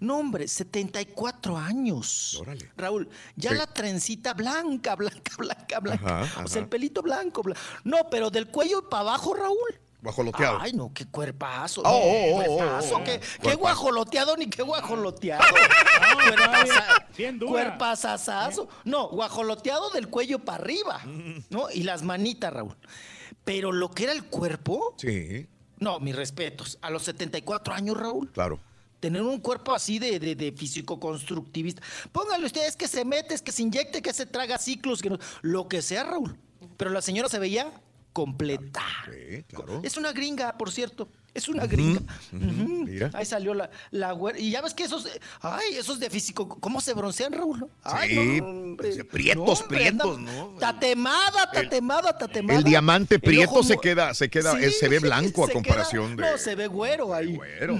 No, 0.00 0.18
hombre, 0.18 0.46
74 0.46 1.56
años. 1.56 2.38
Órale. 2.40 2.70
Raúl, 2.76 3.08
ya 3.36 3.50
Sí. 3.50 3.56
la 3.56 3.66
trencita 3.66 4.32
blanca, 4.34 4.94
blanca, 4.94 5.32
blanca, 5.36 5.80
blanca. 5.80 6.20
Ajá, 6.22 6.44
O 6.44 6.48
sea, 6.48 6.62
el 6.62 6.68
pelito 6.68 7.02
blanco, 7.02 7.42
blanco. 7.42 7.60
No, 7.84 8.08
pero 8.10 8.30
del 8.30 8.46
cuello 8.48 8.88
para 8.88 9.00
abajo, 9.02 9.34
Raúl. 9.34 9.80
Guajoloteado. 10.00 10.58
Ay, 10.60 10.72
no, 10.74 10.92
qué 10.94 11.06
cuerpazo. 11.06 11.80
Oh, 11.80 11.84
no, 11.84 11.90
oh, 11.90 12.30
oh, 12.30 12.56
cuerpazo, 12.56 12.94
oh, 12.94 12.98
oh. 13.00 13.04
qué, 13.04 13.18
qué 13.18 13.26
Cuerpazo. 13.42 13.58
guajoloteado 13.58 14.36
ni 14.36 14.46
qué 14.48 14.62
guajoloteado. 14.62 15.42
Dura. 17.38 17.50
Cuerpazazazo. 17.50 18.68
No, 18.84 19.08
guajoloteado 19.08 19.90
del 19.90 20.08
cuello 20.08 20.38
para 20.38 20.62
arriba. 20.62 21.00
¿No? 21.50 21.68
Y 21.70 21.82
las 21.82 22.02
manitas, 22.02 22.52
Raúl. 22.52 22.76
Pero 23.44 23.72
lo 23.72 23.90
que 23.90 24.04
era 24.04 24.12
el 24.12 24.24
cuerpo, 24.24 24.94
Sí, 24.98 25.48
no, 25.78 25.98
mis 26.00 26.14
respetos. 26.14 26.78
A 26.82 26.90
los 26.90 27.02
74 27.04 27.74
años, 27.74 27.96
Raúl, 27.96 28.30
claro. 28.30 28.60
Tener 29.00 29.22
un 29.22 29.38
cuerpo 29.40 29.74
así 29.74 29.98
de, 29.98 30.18
de, 30.18 30.34
de 30.34 30.52
físico-constructivista. 30.52 31.82
Póngale 32.12 32.46
ustedes 32.46 32.76
que 32.76 32.88
se 32.88 33.04
mete, 33.04 33.34
es 33.34 33.42
que 33.42 33.52
se 33.52 33.62
inyecte, 33.62 34.02
que 34.02 34.12
se 34.12 34.26
traga 34.26 34.58
ciclos, 34.58 35.02
que 35.02 35.10
no- 35.10 35.18
lo 35.42 35.68
que 35.68 35.82
sea, 35.82 36.04
Raúl. 36.04 36.36
Pero 36.76 36.90
la 36.90 37.02
señora 37.02 37.28
se 37.28 37.38
veía 37.38 37.70
completa. 38.12 38.82
Sí, 39.06 39.44
claro. 39.54 39.80
Es 39.84 39.96
una 39.96 40.12
gringa, 40.12 40.56
por 40.58 40.70
cierto. 40.72 41.08
Es 41.34 41.48
una 41.48 41.66
gringa. 41.66 42.00
mira. 42.32 43.10
Ahí 43.14 43.24
salió 43.24 43.54
la, 43.54 43.70
la 43.92 44.10
güera. 44.12 44.38
Y 44.40 44.50
ya 44.50 44.60
ves 44.60 44.74
que 44.74 44.82
esos, 44.84 45.06
ay, 45.40 45.74
esos 45.76 46.00
de 46.00 46.10
físico, 46.10 46.48
¿cómo 46.48 46.80
se 46.80 46.94
broncean, 46.94 47.32
Raúl? 47.32 47.68
Ay, 47.84 48.08
Sí, 48.08 48.40
no, 48.40 48.76
pues, 48.76 48.98
prietos, 49.04 49.60
No, 49.60 49.68
prietos, 49.68 50.18
¿no? 50.18 50.56
Tatemada, 50.58 51.48
tatemada, 51.52 52.16
tatemada. 52.18 52.58
El 52.58 52.64
diamante 52.64 53.20
prieto 53.20 53.62
se 53.62 53.76
queda, 53.76 54.14
se 54.14 54.28
queda, 54.28 54.58
Sí, 54.58 54.70
se 54.72 54.88
ve 54.88 54.98
blanco 54.98 55.44
a 55.44 55.50
comparación 55.50 56.16
queda- 56.16 56.26
de. 56.26 56.32
No, 56.32 56.38
se 56.38 56.54
ve 56.56 56.66
güero 56.66 57.14
ahí. 57.14 57.36
güero. 57.36 57.78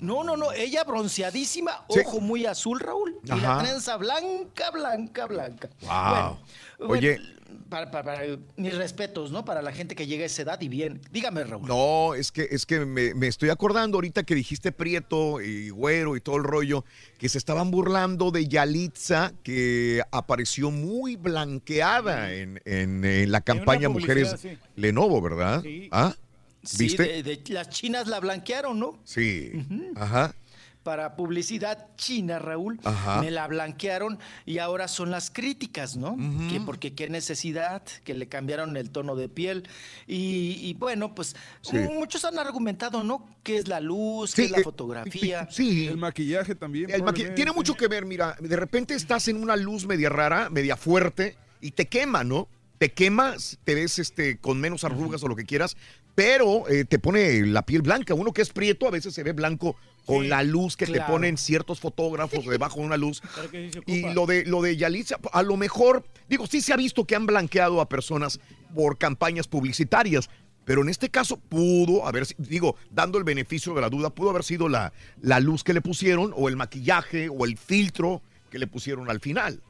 No, 0.00 0.24
no, 0.24 0.36
no, 0.36 0.52
ella 0.52 0.84
bronceadísima, 0.84 1.84
Sí. 1.90 2.00
ojo 2.04 2.20
muy 2.20 2.46
azul, 2.46 2.80
Raúl. 2.80 3.18
Y 3.24 3.40
la 3.40 3.58
trenza 3.62 3.96
blanca, 3.96 4.70
blanca, 4.70 5.26
blanca. 5.26 5.68
Wow. 5.82 6.38
Bueno, 6.78 6.92
Oye. 6.92 7.16
bueno, 7.18 7.40
para, 7.68 7.90
para- 7.90 8.04
para- 8.04 8.38
mis 8.56 8.74
respetos, 8.76 9.30
¿no? 9.30 9.44
Para 9.44 9.60
la 9.62 9.72
gente 9.72 9.94
que 9.94 10.06
llega 10.06 10.22
a 10.22 10.26
esa 10.26 10.42
edad 10.42 10.60
y 10.60 10.68
bien. 10.68 11.00
Dígame, 11.12 11.44
Raúl. 11.44 11.66
No, 11.68 12.14
es 12.14 12.32
que, 12.32 12.48
es 12.50 12.64
que 12.66 12.80
me, 12.86 13.14
me 13.14 13.26
estoy 13.28 13.50
acordando 13.50 13.96
ahorita 13.98 14.22
que 14.22 14.34
dijiste 14.34 14.72
Prieto 14.72 15.40
y 15.40 15.70
Güero 15.70 16.16
y 16.16 16.20
todo 16.20 16.36
el 16.36 16.44
rollo, 16.44 16.84
que 17.18 17.28
se 17.28 17.38
estaban 17.38 17.70
burlando 17.70 18.30
de 18.30 18.48
Yalitza, 18.48 19.32
que 19.42 20.02
apareció 20.10 20.70
muy 20.70 21.16
blanqueada 21.16 22.32
en, 22.32 22.60
en, 22.64 23.30
la 23.30 23.40
campaña 23.42 23.88
Mujeres 23.88 24.36
sí. 24.40 24.56
Lenovo, 24.76 25.20
¿verdad? 25.20 25.60
Sí. 25.62 25.88
¿Ah? 25.92 26.14
Sí, 26.62 26.84
¿Viste? 26.84 27.02
de- 27.02 27.22
de- 27.22 27.42
las 27.52 27.68
chinas 27.70 28.06
la 28.06 28.20
blanquearon, 28.20 28.78
¿no? 28.78 28.98
Sí. 29.04 29.52
Ajá. 29.96 30.34
Para 30.82 31.14
publicidad 31.14 31.88
china, 31.96 32.38
Raúl, 32.38 32.80
Ajá. 32.84 33.20
me 33.20 33.30
la 33.30 33.46
blanquearon 33.46 34.18
y 34.46 34.58
ahora 34.58 34.88
son 34.88 35.10
las 35.10 35.30
críticas, 35.30 35.94
¿no? 35.98 36.16
Que 36.50 36.58
porque 36.60 36.94
qué 36.94 37.10
necesidad, 37.10 37.82
que 38.02 38.14
le 38.14 38.28
cambiaron 38.28 38.74
el 38.78 38.90
tono 38.90 39.14
de 39.14 39.28
piel 39.28 39.68
y, 40.06 40.56
y 40.58 40.72
bueno, 40.74 41.14
pues 41.14 41.36
Sí. 41.60 41.76
muchos 41.76 42.24
han 42.24 42.38
argumentado, 42.38 43.04
¿no? 43.04 43.28
¿Qué 43.42 43.58
es 43.58 43.68
la 43.68 43.80
luz? 43.80 44.30
Sí, 44.30 44.36
¿Qué 44.36 44.44
es 44.46 44.50
la 44.52 44.58
eh, 44.60 44.64
fotografía? 44.64 45.48
Sí. 45.50 45.86
El 45.86 45.98
maquillaje 45.98 46.54
también. 46.54 46.90
El 46.90 47.02
maqui- 47.02 47.34
tiene 47.34 47.52
mucho 47.52 47.74
que 47.74 47.86
ver, 47.86 48.06
mira, 48.06 48.34
de 48.40 48.56
repente 48.56 48.94
estás 48.94 49.28
en 49.28 49.36
una 49.36 49.56
luz 49.56 49.86
media 49.86 50.08
rara, 50.08 50.48
media 50.48 50.76
fuerte, 50.78 51.36
y 51.60 51.72
te 51.72 51.88
quema, 51.88 52.24
¿no? 52.24 52.48
Te 52.78 52.90
quemas, 52.92 53.58
te 53.64 53.74
ves 53.74 53.98
este, 53.98 54.38
con 54.38 54.58
menos 54.58 54.84
arrugas 54.84 55.22
o 55.22 55.28
lo 55.28 55.36
que 55.36 55.44
quieras, 55.44 55.76
pero 56.14 56.68
eh, 56.68 56.84
te 56.84 56.98
pone 56.98 57.46
la 57.46 57.64
piel 57.64 57.82
blanca. 57.82 58.14
Uno 58.14 58.32
que 58.32 58.42
es 58.42 58.50
prieto 58.50 58.86
a 58.86 58.90
veces 58.90 59.14
se 59.14 59.22
ve 59.22 59.32
blanco 59.32 59.76
con 60.06 60.22
Sí, 60.22 60.28
la 60.28 60.42
luz 60.42 60.76
que 60.76 60.86
te 60.86 61.00
ponen 61.02 61.36
ciertos 61.36 61.80
fotógrafos 61.80 62.44
debajo 62.46 62.80
de 62.80 62.86
una 62.86 62.96
luz. 62.96 63.22
Sí 63.50 63.70
Y 63.86 64.12
lo 64.12 64.26
de, 64.26 64.44
lo 64.44 64.62
de 64.62 64.76
Yalitza, 64.76 65.18
a 65.32 65.42
lo 65.42 65.56
mejor, 65.56 66.04
digo, 66.28 66.46
sí 66.46 66.60
se 66.60 66.72
ha 66.72 66.76
visto 66.76 67.04
que 67.04 67.14
han 67.14 67.26
blanqueado 67.26 67.80
a 67.80 67.88
personas 67.88 68.40
por 68.74 68.98
campañas 68.98 69.46
publicitarias, 69.46 70.30
pero 70.64 70.82
en 70.82 70.88
este 70.88 71.10
caso 71.10 71.36
pudo 71.36 72.06
haber, 72.06 72.26
digo, 72.38 72.76
dando 72.90 73.18
el 73.18 73.24
beneficio 73.24 73.74
de 73.74 73.80
la 73.80 73.88
duda, 73.88 74.10
pudo 74.10 74.30
haber 74.30 74.44
sido 74.44 74.68
la, 74.68 74.92
la 75.20 75.40
luz 75.40 75.64
que 75.64 75.74
le 75.74 75.80
pusieron, 75.80 76.32
o 76.36 76.48
el 76.48 76.56
maquillaje, 76.56 77.28
o 77.28 77.44
el 77.44 77.56
filtro 77.56 78.22
que 78.50 78.58
le 78.58 78.66
pusieron 78.66 79.10
al 79.10 79.20
final. 79.20 79.62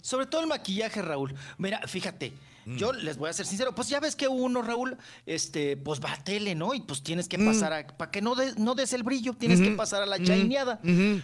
Sobre 0.00 0.26
todo 0.26 0.42
el 0.42 0.46
maquillaje, 0.46 1.02
Raúl. 1.02 1.34
Mira, 1.58 1.80
fíjate. 1.86 2.32
Yo 2.66 2.92
les 2.92 3.16
voy 3.16 3.30
a 3.30 3.32
ser 3.32 3.46
sincero, 3.46 3.74
pues 3.74 3.88
ya 3.88 4.00
ves 4.00 4.16
que 4.16 4.26
uno, 4.28 4.60
Raúl, 4.62 4.96
este, 5.24 5.76
pues 5.76 6.00
va 6.00 6.12
a 6.12 6.24
tele, 6.24 6.54
¿no? 6.54 6.74
Y 6.74 6.80
pues 6.80 7.02
tienes 7.02 7.28
que 7.28 7.38
pasar 7.38 7.72
a, 7.72 7.86
para 7.86 8.10
que 8.10 8.20
no, 8.20 8.34
des- 8.34 8.58
no 8.58 8.74
des 8.74 8.92
el 8.92 9.04
brillo, 9.04 9.34
tienes 9.34 9.60
que 9.60 9.70
pasar 9.70 10.02
a 10.02 10.06
la 10.06 10.22
chaineada, 10.22 10.80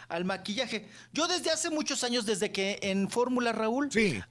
al 0.09 0.25
maquillaje. 0.25 0.87
Yo 1.13 1.27
desde 1.27 1.51
hace 1.51 1.69
muchos 1.71 2.05
años, 2.05 2.27
desde 2.27 2.53
que 2.53 2.79
en 2.83 3.11
Fórmula, 3.11 3.53
Raúl, 3.53 3.89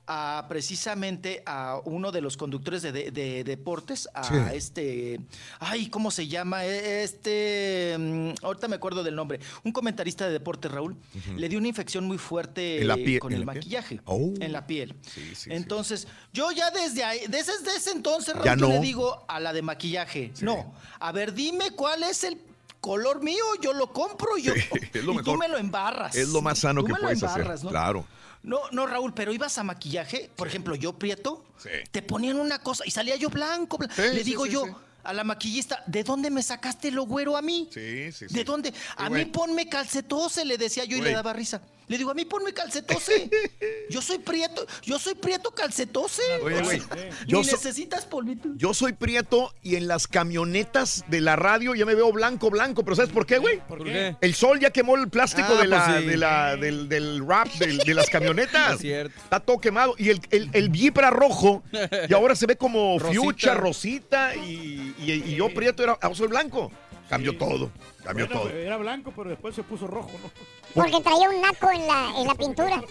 a 0.07 0.45
precisamente 0.47 1.43
a 1.45 1.79
uno 1.85 2.11
de 2.11 2.21
los 2.21 2.37
conductores 2.37 2.81
de, 2.81 2.91
de- 2.93 3.11
de 3.11 3.43
deportes, 3.43 4.07
a 4.13 4.23
Sí. 4.23 4.35
este, 4.53 5.19
ay, 5.59 5.89
¿cómo 5.89 6.11
se 6.11 6.27
llama? 6.27 6.65
E- 6.65 7.03
Este, 7.03 7.95
mm, 7.99 8.29
ahorita 8.43 8.67
me 8.67 8.75
acuerdo 8.77 9.03
del 9.03 9.15
nombre, 9.15 9.39
un 9.63 9.71
comentarista 9.71 10.25
de 10.27 10.31
deportes, 10.33 10.71
Raúl, 10.71 10.95
le 11.35 11.49
dio 11.49 11.59
una 11.59 11.67
infección 11.67 12.05
muy 12.05 12.17
fuerte 12.17 12.81
¿En 12.81 12.87
la 12.87 12.95
piel- 12.95 13.19
con 13.19 13.33
el 13.33 13.45
maquillaje, 13.45 13.99
Oh. 14.05 14.33
en 14.39 14.51
la 14.53 14.65
piel. 14.65 14.95
Sí. 15.35 15.49
Entonces, 15.51 16.07
yo 16.33 16.51
ya 16.51 16.71
desde 16.71 17.00
ahí, 17.03 17.21
desde, 17.27 17.57
desde 17.59 17.75
ese 17.77 17.91
entonces, 17.91 18.33
Raúl, 18.33 18.45
Ya 18.45 18.55
yo 18.55 18.67
no. 18.67 18.73
le 18.73 18.79
digo 18.79 19.23
a 19.27 19.39
la 19.39 19.53
de 19.53 19.61
maquillaje, 19.61 20.31
no, 20.41 20.73
a 20.99 21.11
ver, 21.11 21.33
dime 21.33 21.71
cuál 21.71 22.03
es 22.03 22.23
el 22.23 22.41
color 22.79 23.21
mío, 23.21 23.43
yo 23.61 23.73
lo 23.73 23.91
compro 23.93 24.37
yo, 24.37 24.53
es 24.93 25.03
lo 25.03 25.13
y 25.19 25.23
tú 25.23 25.35
me 25.35 25.47
lo 25.47 25.57
embarras. 25.57 26.15
Es 26.15 26.29
lo 26.29 26.41
más 26.41 26.59
sano 26.59 26.81
Tú 26.81 26.87
que 26.87 26.93
me 26.93 26.99
lo 26.99 27.03
puedes 27.05 27.23
hacer. 27.23 27.47
¿no? 27.63 27.69
Claro. 27.69 28.05
No, 28.43 28.59
no, 28.71 28.87
Raúl, 28.87 29.13
pero 29.13 29.31
ibas 29.33 29.57
a 29.59 29.63
maquillaje, 29.63 30.31
por 30.35 30.47
ejemplo, 30.47 30.73
yo 30.75 30.93
prieto, 30.93 31.43
te 31.91 32.01
ponían 32.01 32.39
una 32.39 32.59
cosa 32.59 32.83
y 32.87 32.91
salía 32.91 33.15
yo 33.15 33.29
blanco. 33.29 33.77
Le 33.97 34.23
digo 34.23 34.47
yo 34.47 34.65
a 35.03 35.13
la 35.13 35.23
maquillista, 35.23 35.83
¿de 35.85 36.03
dónde 36.03 36.31
me 36.31 36.41
sacaste 36.41 36.89
lo 36.89 37.03
güero 37.05 37.37
a 37.37 37.41
mí? 37.43 37.69
Sí, 37.71 38.11
sí, 38.11 38.27
sí. 38.27 38.33
¿De 38.33 38.43
dónde? 38.43 38.73
A 38.97 39.09
mí 39.11 39.25
ponme 39.25 39.69
calcetose, 39.69 40.43
le 40.43 40.57
decía 40.57 40.85
yo 40.85 40.97
y 40.97 41.01
le 41.01 41.11
daba 41.13 41.33
risa. 41.33 41.61
Le 41.91 41.97
digo, 41.97 42.09
a 42.09 42.13
mí 42.13 42.23
ponme 42.23 42.53
calcetose. 42.53 43.29
Yo 43.89 44.01
soy 44.01 44.19
prieto, 44.19 44.65
yo 44.83 44.97
soy 44.97 45.13
prieto 45.15 45.51
calcetose. 45.51 46.21
Oye, 46.41 46.61
güey, 46.61 46.81
yo 47.27 47.39
Ni 47.39 47.43
so- 47.43 47.51
necesitas 47.57 48.05
polvito. 48.05 48.47
Yo 48.55 48.73
soy 48.73 48.93
prieto 48.93 49.53
y 49.61 49.75
en 49.75 49.89
las 49.89 50.07
camionetas 50.07 51.03
de 51.09 51.19
la 51.19 51.35
radio 51.35 51.75
ya 51.75 51.85
me 51.85 51.93
veo 51.93 52.09
blanco, 52.13 52.49
blanco. 52.49 52.83
¿Pero 52.85 52.95
sabes 52.95 53.11
por 53.11 53.25
qué, 53.25 53.39
güey? 53.39 53.59
¿Por 53.67 53.83
qué? 53.83 54.15
El 54.21 54.33
sol 54.35 54.57
ya 54.61 54.69
quemó 54.71 54.95
el 54.95 55.09
plástico 55.09 55.49
Ah, 55.57 55.61
de 55.61 55.67
la, 55.67 55.85
pues 55.85 55.99
sí. 56.03 56.05
de 56.07 56.15
la- 56.17 56.55
del, 56.55 56.87
del 56.87 57.27
rap, 57.27 57.49
de 57.49 57.93
las 57.93 58.09
camionetas. 58.09 58.75
Es 58.75 58.79
cierto. 58.79 59.19
Está 59.21 59.41
todo 59.41 59.59
quemado. 59.59 59.93
Y 59.97 60.11
el, 60.11 60.21
el, 60.29 60.49
el 60.53 60.91
era 60.97 61.09
rojo 61.09 61.61
y 62.07 62.13
ahora 62.13 62.35
se 62.37 62.45
ve 62.45 62.55
como 62.55 62.99
Rosita. 62.99 63.21
fucha, 63.21 63.53
rosita. 63.53 64.33
Y, 64.37 64.95
y- 64.97 65.11
y 65.27 65.35
yo 65.35 65.53
prieto, 65.53 65.83
era, 65.83 65.97
ahora 66.01 66.15
soy 66.15 66.29
blanco. 66.29 66.71
Cambió 67.11 67.37
todo, 67.37 67.69
cambió 68.05 68.25
Bueno, 68.25 68.41
todo. 68.43 68.51
Era 68.51 68.77
blanco, 68.77 69.11
pero 69.13 69.31
después 69.31 69.53
se 69.53 69.63
puso 69.63 69.85
rojo, 69.85 70.11
¿no? 70.23 70.31
Porque 70.73 71.01
traía 71.01 71.29
un 71.29 71.41
naco 71.41 71.69
en 71.69 71.85
la, 71.85 72.13
en 72.17 72.25
la 72.25 72.35
pintura. 72.35 72.81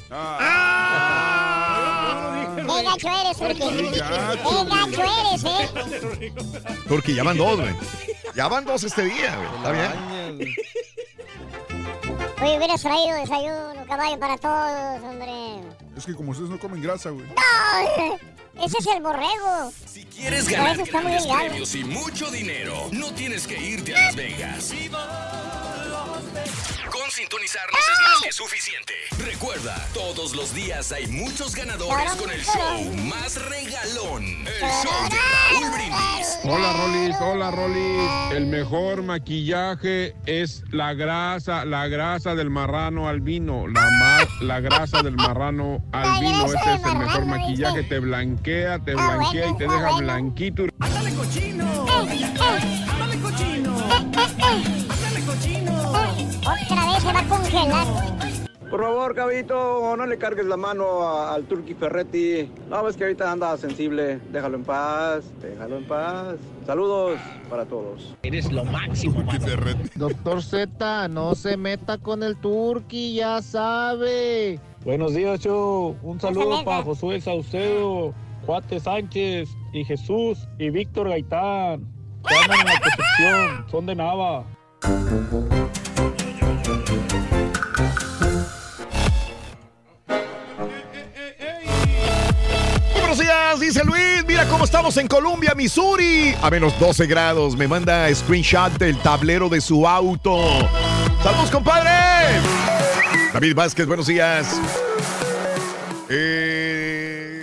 ¡Qué 2.55 2.83
gacho 2.83 3.09
eres, 3.09 3.39
Turki! 3.39 3.91
¡Qué 3.91 4.65
gacho 4.69 5.03
eres, 5.21 5.45
eh! 5.45 6.33
Porque 6.87 7.15
ya 7.15 7.25
van 7.25 7.39
dos, 7.39 7.59
güey. 7.61 7.75
Ya 8.35 8.47
van 8.49 8.67
dos 8.67 8.85
este 8.85 9.05
día, 9.05 9.35
güey. 9.37 9.49
Está 9.57 9.73
bien. 9.73 10.55
Oye, 12.43 12.59
hubieras 12.59 12.83
traído 12.83 13.17
desayuno, 13.17 13.87
caballo, 13.89 14.19
para 14.19 14.37
todos, 14.37 15.03
hombre. 15.03 15.33
Es 15.97 16.05
que 16.05 16.15
como 16.15 16.33
ustedes 16.33 16.51
no 16.51 16.59
comen 16.59 16.83
grasa, 16.83 17.09
güey. 17.09 17.25
¡No! 17.27 18.19
Ese 18.55 18.79
es 18.79 18.87
el 18.87 19.03
borrego. 19.03 19.73
Si 19.87 20.05
quieres 20.05 20.49
ganar 20.49 20.75
eso 20.75 20.83
está 20.83 21.01
muy 21.01 21.17
premios 21.19 21.75
y 21.75 21.85
mucho 21.85 22.31
dinero, 22.31 22.89
no 22.93 23.13
tienes 23.15 23.47
que 23.47 23.59
irte 23.59 23.95
a 23.95 24.07
Las 24.07 24.17
Vegas. 24.17 24.75
Con 26.91 27.11
sintonizarnos 27.11 27.81
es 27.81 28.01
más 28.01 28.21
que 28.25 28.33
suficiente. 28.33 28.95
Recuerda, 29.19 29.77
todos 29.95 30.35
los 30.35 30.53
días 30.55 30.91
hay 30.91 31.07
muchos 31.07 31.55
ganadores 31.55 32.13
con 32.13 32.31
el 32.31 32.43
show 32.43 32.93
más 33.09 33.37
regalón. 33.49 34.25
El 34.25 34.61
show 34.61 35.09
de 35.09 35.17
Raúl 35.53 35.71
Brindis. 35.73 36.39
Hola 36.45 36.73
Rolis, 36.73 37.17
hola 37.21 37.51
Rolis. 37.53 38.33
El 38.33 38.47
mejor 38.47 39.03
maquillaje 39.03 40.17
es 40.27 40.65
la 40.71 40.95
grasa, 40.95 41.65
la 41.65 41.87
grasa 41.87 42.35
del 42.35 42.51
marrano 42.51 43.09
albino. 43.09 43.69
La 43.69 43.89
más, 43.91 44.27
la 44.41 44.61
grasa 44.61 45.03
del 45.03 45.17
marrano 45.17 45.85
albino. 45.93 46.47
Ese 46.47 46.75
es 46.75 46.85
el 46.85 46.99
mejor 46.99 47.27
maquillaje. 47.27 47.83
Te 47.85 47.99
blanquea, 48.01 48.41
te 48.85 48.95
blanquea 48.95 49.49
y 49.51 49.57
te 49.57 49.65
deja 49.65 49.97
blanquito. 49.99 50.65
¡Ándale 50.81 51.15
cochino! 51.15 51.87
¡Ándale 51.89 53.21
cochino! 53.21 53.77
¡Ándale 53.93 55.25
cochino! 55.27 55.91
Otra 56.41 56.93
vez 56.93 57.03
se 57.03 57.13
va 57.13 57.21
a 57.21 57.29
congelar. 57.29 57.87
Por 58.71 58.81
favor, 58.83 59.15
caballito, 59.17 59.97
no 59.97 60.07
le 60.07 60.17
cargues 60.17 60.47
la 60.47 60.57
mano 60.57 61.03
a- 61.03 61.35
al 61.35 61.45
Turqui 61.45 61.75
Ferretti. 61.75 62.49
No, 62.69 62.85
ves 62.85 62.97
que 62.97 63.03
ahorita 63.05 63.31
anda 63.31 63.57
sensible. 63.57 64.21
Déjalo 64.33 64.57
en 64.59 64.65
paz, 64.65 65.25
déjalo 65.43 65.79
en 65.79 65.89
paz. 65.89 66.37
Saludos 66.67 67.19
para 67.49 67.65
todos. 67.67 68.15
Eres 68.23 68.51
lo 68.53 68.65
máximo, 68.65 69.25
Doctor 69.97 70.43
Z, 70.43 71.09
no 71.09 71.35
se 71.35 71.57
meta 71.57 71.99
con 71.99 72.23
el 72.23 72.37
Turqui, 72.37 73.15
ya 73.15 73.43
sabe. 73.43 74.61
Buenos 74.85 75.15
días, 75.15 75.41
yo. 75.41 75.97
Un 76.03 76.21
saludo 76.21 76.65
para 76.65 76.85
Josué 76.85 77.21
Saucedo, 77.21 78.15
Juate 78.51 78.81
Sánchez 78.81 79.49
y 79.73 79.85
Jesús 79.85 80.49
y 80.59 80.71
Víctor 80.71 81.09
Gaitán. 81.09 81.87
Andan 82.25 82.59
en 82.59 82.67
la 82.67 82.81
Concepción, 82.81 83.67
son 83.71 83.87
de 83.87 83.95
Nava. 83.95 84.45
Buenos 92.93 93.19
días, 93.21 93.61
dice 93.61 93.85
Luis. 93.85 94.25
Mira 94.27 94.45
cómo 94.47 94.65
estamos 94.65 94.97
en 94.97 95.07
Columbia, 95.07 95.55
Missouri. 95.55 96.35
A 96.43 96.51
menos 96.51 96.77
12 96.81 97.07
grados. 97.07 97.57
Me 97.57 97.69
manda 97.69 98.13
screenshot 98.13 98.73
del 98.79 98.99
tablero 98.99 99.49
de 99.49 99.61
su 99.61 99.87
auto. 99.87 100.41
¡Saludos, 101.23 101.53
compadre! 101.53 102.41
David 103.33 103.55
Vázquez, 103.55 103.87
buenos 103.87 104.09
días. 104.09 104.61
Eh, 106.09 106.50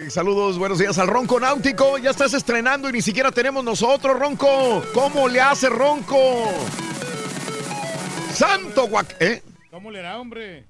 saludos, 0.09 0.57
buenos 0.57 0.79
días 0.79 0.97
al 0.97 1.07
Ronco 1.07 1.39
Náutico. 1.39 1.97
Ya 1.97 2.11
estás 2.11 2.33
estrenando 2.33 2.89
y 2.89 2.93
ni 2.93 3.01
siquiera 3.01 3.31
tenemos 3.31 3.63
nosotros, 3.63 4.17
Ronco. 4.17 4.83
¿Cómo 4.93 5.27
le 5.27 5.41
hace 5.41 5.69
Ronco? 5.69 6.17
Santo 8.33 8.87
guac... 8.87 9.15
¿eh? 9.19 9.41
¿Cómo 9.71 9.91
le 9.91 9.99
hará, 9.99 10.19
hombre? 10.19 10.65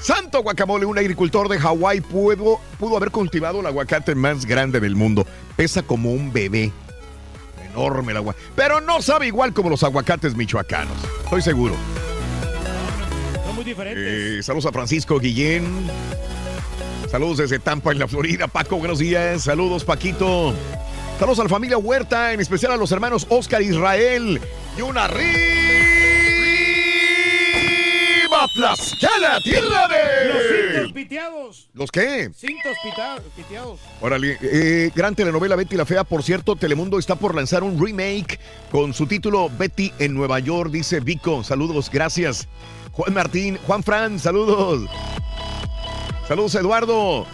Santo 0.00 0.42
Guacamole, 0.42 0.86
un 0.86 0.98
agricultor 0.98 1.48
de 1.48 1.58
Hawái 1.58 2.00
pudo, 2.00 2.60
pudo 2.78 2.96
haber 2.96 3.10
cultivado 3.10 3.60
el 3.60 3.66
aguacate 3.66 4.14
más 4.14 4.44
grande 4.44 4.78
del 4.78 4.94
mundo. 4.94 5.26
Pesa 5.56 5.82
como 5.82 6.12
un 6.12 6.32
bebé. 6.32 6.70
Enorme 7.70 8.12
el 8.12 8.18
agua. 8.18 8.36
Pero 8.54 8.80
no 8.80 9.02
sabe 9.02 9.26
igual 9.26 9.52
como 9.52 9.70
los 9.70 9.82
aguacates 9.82 10.36
michoacanos. 10.36 10.96
Estoy 11.24 11.42
seguro. 11.42 11.74
Son 13.44 13.54
muy 13.54 13.64
diferentes. 13.64 14.04
Eh, 14.06 14.42
saludos 14.42 14.66
a 14.66 14.72
Francisco 14.72 15.18
Guillén. 15.18 15.64
Saludos 17.10 17.38
desde 17.38 17.58
Tampa, 17.58 17.92
en 17.92 17.98
la 17.98 18.08
Florida. 18.08 18.46
Paco, 18.48 18.76
buenos 18.76 18.98
días. 18.98 19.42
Saludos, 19.44 19.84
Paquito. 19.84 20.52
Saludos 21.18 21.38
a 21.40 21.42
la 21.44 21.48
familia 21.48 21.78
Huerta, 21.78 22.32
en 22.32 22.40
especial 22.40 22.72
a 22.72 22.76
los 22.76 22.92
hermanos 22.92 23.26
Oscar 23.30 23.62
Israel. 23.62 24.40
Y 24.76 24.82
una 24.82 25.04
arriba 25.04 25.26
Tlaxcala, 28.54 29.40
tierra 29.42 29.88
de... 29.88 30.28
Los 30.28 30.42
cintos 30.74 30.92
piteados. 30.92 31.68
¿Los 31.72 31.90
qué? 31.90 32.30
Cintos 32.36 32.76
pita- 32.84 33.18
piteados. 33.34 33.80
Órale, 34.00 34.36
eh, 34.42 34.90
gran 34.94 35.14
telenovela 35.14 35.56
Betty 35.56 35.74
la 35.76 35.86
Fea. 35.86 36.04
Por 36.04 36.22
cierto, 36.22 36.54
Telemundo 36.54 36.98
está 36.98 37.16
por 37.16 37.34
lanzar 37.34 37.62
un 37.62 37.82
remake 37.82 38.38
con 38.70 38.92
su 38.92 39.06
título 39.06 39.48
Betty 39.58 39.92
en 39.98 40.12
Nueva 40.14 40.38
York, 40.38 40.70
dice 40.70 41.00
Vico. 41.00 41.42
Saludos, 41.44 41.90
gracias. 41.90 42.46
Juan 42.92 43.14
Martín, 43.14 43.58
Juan 43.66 43.82
Fran, 43.82 44.18
saludos. 44.18 44.88
Saludos, 46.28 46.54
Eduardo. 46.54 47.26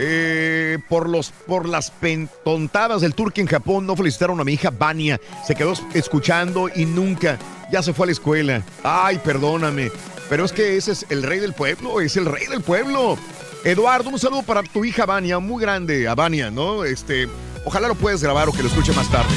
Eh, 0.00 0.78
por, 0.88 1.08
los, 1.08 1.30
por 1.46 1.68
las 1.68 1.92
pentontadas 1.92 3.00
del 3.00 3.14
turque 3.14 3.40
en 3.40 3.46
Japón, 3.46 3.86
no 3.86 3.94
felicitaron 3.94 4.40
a 4.40 4.44
mi 4.44 4.54
hija 4.54 4.70
Vania. 4.70 5.20
Se 5.46 5.54
quedó 5.54 5.72
escuchando 5.92 6.68
y 6.74 6.84
nunca, 6.84 7.38
ya 7.70 7.82
se 7.82 7.92
fue 7.92 8.04
a 8.04 8.06
la 8.06 8.12
escuela. 8.12 8.62
Ay, 8.82 9.20
perdóname. 9.22 9.92
Pero 10.28 10.44
es 10.44 10.52
que 10.52 10.76
ese 10.76 10.92
es 10.92 11.06
el 11.10 11.22
rey 11.22 11.38
del 11.38 11.52
pueblo, 11.52 12.00
es 12.00 12.16
el 12.16 12.26
rey 12.26 12.46
del 12.46 12.60
pueblo. 12.60 13.16
Eduardo, 13.62 14.10
un 14.10 14.18
saludo 14.18 14.42
para 14.42 14.62
tu 14.62 14.84
hija 14.84 15.06
Vania, 15.06 15.38
muy 15.38 15.62
grande, 15.62 16.08
a 16.08 16.14
Vania, 16.14 16.50
¿no? 16.50 16.84
Este, 16.84 17.28
ojalá 17.64 17.88
lo 17.88 17.94
puedas 17.94 18.22
grabar 18.22 18.48
o 18.48 18.52
que 18.52 18.62
lo 18.62 18.68
escuche 18.68 18.92
más 18.94 19.08
tarde. 19.10 19.32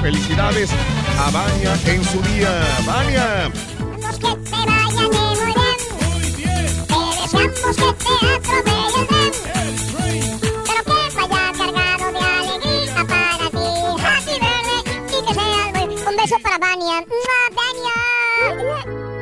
Felicidades 0.00 0.70
a 1.18 1.30
Vania 1.30 1.78
en 1.86 2.04
su 2.04 2.20
día. 2.22 2.66
Vania. 2.84 3.52
Que 4.02 4.18
te 4.18 4.50
vaya 4.50 5.31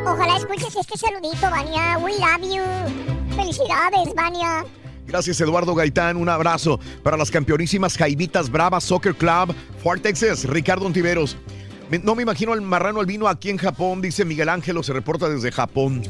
Ojalá 0.07 0.36
escuches 0.36 0.74
este 0.77 0.98
saludito, 0.98 1.51
Vania. 1.51 1.98
We 1.98 2.12
love 2.19 2.43
you. 2.43 3.36
Felicidades, 3.36 4.15
Vania. 4.15 4.65
Gracias, 5.07 5.40
Eduardo 5.40 5.74
Gaitán. 5.74 6.16
Un 6.16 6.28
abrazo 6.28 6.78
para 7.02 7.16
las 7.16 7.31
campeonísimas 7.31 7.97
Jaivitas 7.97 8.51
Bravas 8.51 8.85
Soccer 8.85 9.15
Club, 9.15 9.55
Fort 9.82 10.02
Texas, 10.02 10.44
Ricardo 10.44 10.86
Ontiveros. 10.86 11.36
No 12.02 12.15
me 12.15 12.23
imagino 12.23 12.55
el 12.55 12.61
marrano 12.61 13.01
albino 13.01 13.27
aquí 13.27 13.51
en 13.51 13.57
Japón, 13.57 14.01
dice 14.01 14.24
Miguel 14.24 14.48
Ángelo, 14.48 14.82
se 14.82 14.93
reporta 14.93 15.28
desde 15.28 15.51
Japón. 15.51 16.02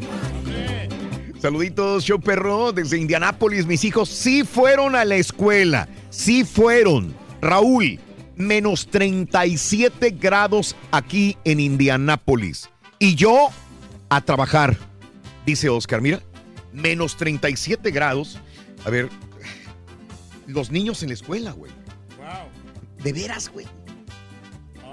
Saluditos, 1.40 2.04
show 2.04 2.20
perro, 2.20 2.72
desde 2.72 2.98
Indianápolis. 2.98 3.66
Mis 3.66 3.84
hijos 3.84 4.10
sí 4.10 4.44
fueron 4.44 4.94
a 4.94 5.04
la 5.06 5.16
escuela, 5.16 5.88
sí 6.10 6.44
fueron. 6.44 7.14
Raúl, 7.40 7.98
menos 8.36 8.86
37 8.88 10.10
grados 10.10 10.76
aquí 10.90 11.38
en 11.44 11.60
Indianápolis. 11.60 12.68
Y 12.98 13.14
yo 13.14 13.48
a 14.10 14.20
trabajar, 14.20 14.76
dice 15.46 15.70
Oscar. 15.70 16.02
Mira, 16.02 16.20
menos 16.74 17.16
37 17.16 17.90
grados. 17.90 18.38
A 18.84 18.90
ver, 18.90 19.08
los 20.46 20.70
niños 20.70 21.02
en 21.02 21.08
la 21.08 21.14
escuela, 21.14 21.52
güey. 21.52 21.72
De 23.02 23.14
veras, 23.14 23.48
güey. 23.48 23.66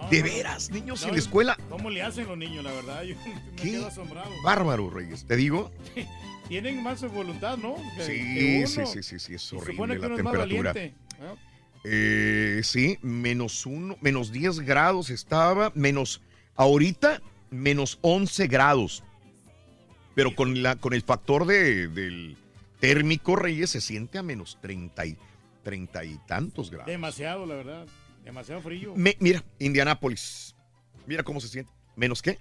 De 0.10 0.24
veras, 0.24 0.70
niños 0.70 1.04
en 1.04 1.12
la 1.12 1.18
escuela. 1.18 1.58
¿Cómo 1.70 1.90
le 1.90 2.02
hacen 2.02 2.26
los 2.26 2.38
niños, 2.38 2.64
la 2.64 2.72
verdad? 2.72 3.04
Yo 3.04 3.16
me 3.26 3.56
¿Qué? 3.58 3.72
quedo 3.72 3.88
asombrado. 3.88 4.32
Bárbaro, 4.46 4.90
Reyes. 4.90 5.26
Te 5.26 5.36
digo. 5.36 5.70
Tienen 6.48 6.82
más 6.82 7.02
voluntad, 7.12 7.58
¿no? 7.58 7.76
Que- 7.98 8.04
Sí, 8.04 8.12
que 8.62 8.68
sí, 8.68 8.80
uno. 8.80 8.88
sí, 8.88 9.04
sí, 9.04 9.20
sí, 9.20 9.34
es 9.36 9.54
horrible 9.54 10.00
la 10.00 10.16
temperatura. 10.16 10.74
Eh, 11.84 12.62
sí, 12.64 12.98
menos 13.02 13.66
uno, 13.66 13.96
menos 14.02 14.32
10 14.32 14.60
grados 14.62 15.10
estaba, 15.10 15.72
menos, 15.76 16.22
ahorita, 16.56 17.22
menos 17.50 18.00
11 18.02 18.48
grados. 18.48 19.04
Pero 20.16 20.36
con, 20.36 20.64
la, 20.64 20.76
con 20.78 20.94
el 20.94 21.02
factor 21.04 21.46
de, 21.46 21.88
del 21.88 22.36
térmico, 22.80 23.36
Reyes, 23.36 23.70
se 23.70 23.82
siente 23.82 24.18
a 24.18 24.24
menos 24.24 24.58
30 24.62 25.06
y, 25.06 25.18
30 25.64 26.04
y 26.06 26.18
tantos 26.28 26.72
grados. 26.72 26.88
Demasiado, 26.88 27.46
la 27.46 27.56
verdad. 27.56 27.88
Demasiado 28.26 28.62
frío. 28.62 28.94
Me- 28.96 29.16
mira, 29.20 29.44
Indianápolis. 29.60 30.56
Mira 31.06 31.24
cómo 31.24 31.40
se 31.40 31.48
siente. 31.48 31.72
¿Menos 31.96 32.22
qué? 32.22 32.40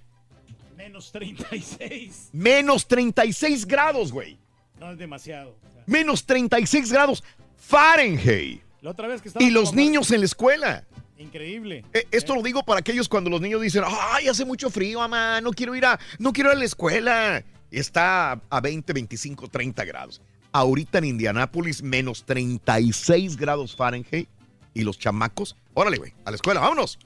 Menos 0.87 1.11
36. 1.11 2.29
Menos 2.31 2.87
36 2.87 3.65
grados, 3.65 4.09
güey. 4.09 4.37
No 4.79 4.89
es 4.89 4.97
demasiado. 4.97 5.49
O 5.67 5.73
sea, 5.73 5.83
Menos 5.85 6.25
36 6.25 6.91
grados 6.93 7.23
Fahrenheit. 7.57 8.61
La 8.81 8.91
otra 8.91 9.09
vez 9.09 9.21
que 9.21 9.27
estaba 9.27 9.43
Y 9.43 9.49
los 9.49 9.73
niños 9.73 10.11
en 10.11 10.21
la 10.21 10.25
escuela. 10.25 10.85
Increíble. 11.17 11.83
Eh, 11.93 12.07
Esto 12.11 12.35
lo 12.35 12.41
digo 12.41 12.63
para 12.63 12.79
aquellos 12.79 13.09
cuando 13.09 13.29
los 13.29 13.41
niños 13.41 13.61
dicen, 13.61 13.83
ay, 13.85 14.29
hace 14.29 14.45
mucho 14.45 14.69
frío, 14.69 14.99
mamá, 14.99 15.41
no 15.41 15.51
quiero 15.51 15.75
ir 15.75 15.83
a, 15.85 15.99
no 16.19 16.31
quiero 16.31 16.51
ir 16.51 16.55
a 16.55 16.59
la 16.59 16.65
escuela. 16.65 17.43
Está 17.69 18.39
a 18.49 18.61
20, 18.61 18.93
25, 18.93 19.49
30 19.49 19.83
grados. 19.83 20.21
Ahorita 20.53 20.99
en 20.99 21.05
Indianápolis, 21.05 21.83
menos 21.83 22.23
36 22.25 23.35
grados 23.35 23.75
Fahrenheit. 23.75 24.29
Y 24.77 24.83
los 24.83 24.99
chamacos, 24.99 25.55
órale, 25.73 25.97
güey, 25.97 26.13
a 26.25 26.29
la 26.31 26.35
escuela, 26.35 26.59
vámonos. 26.59 26.99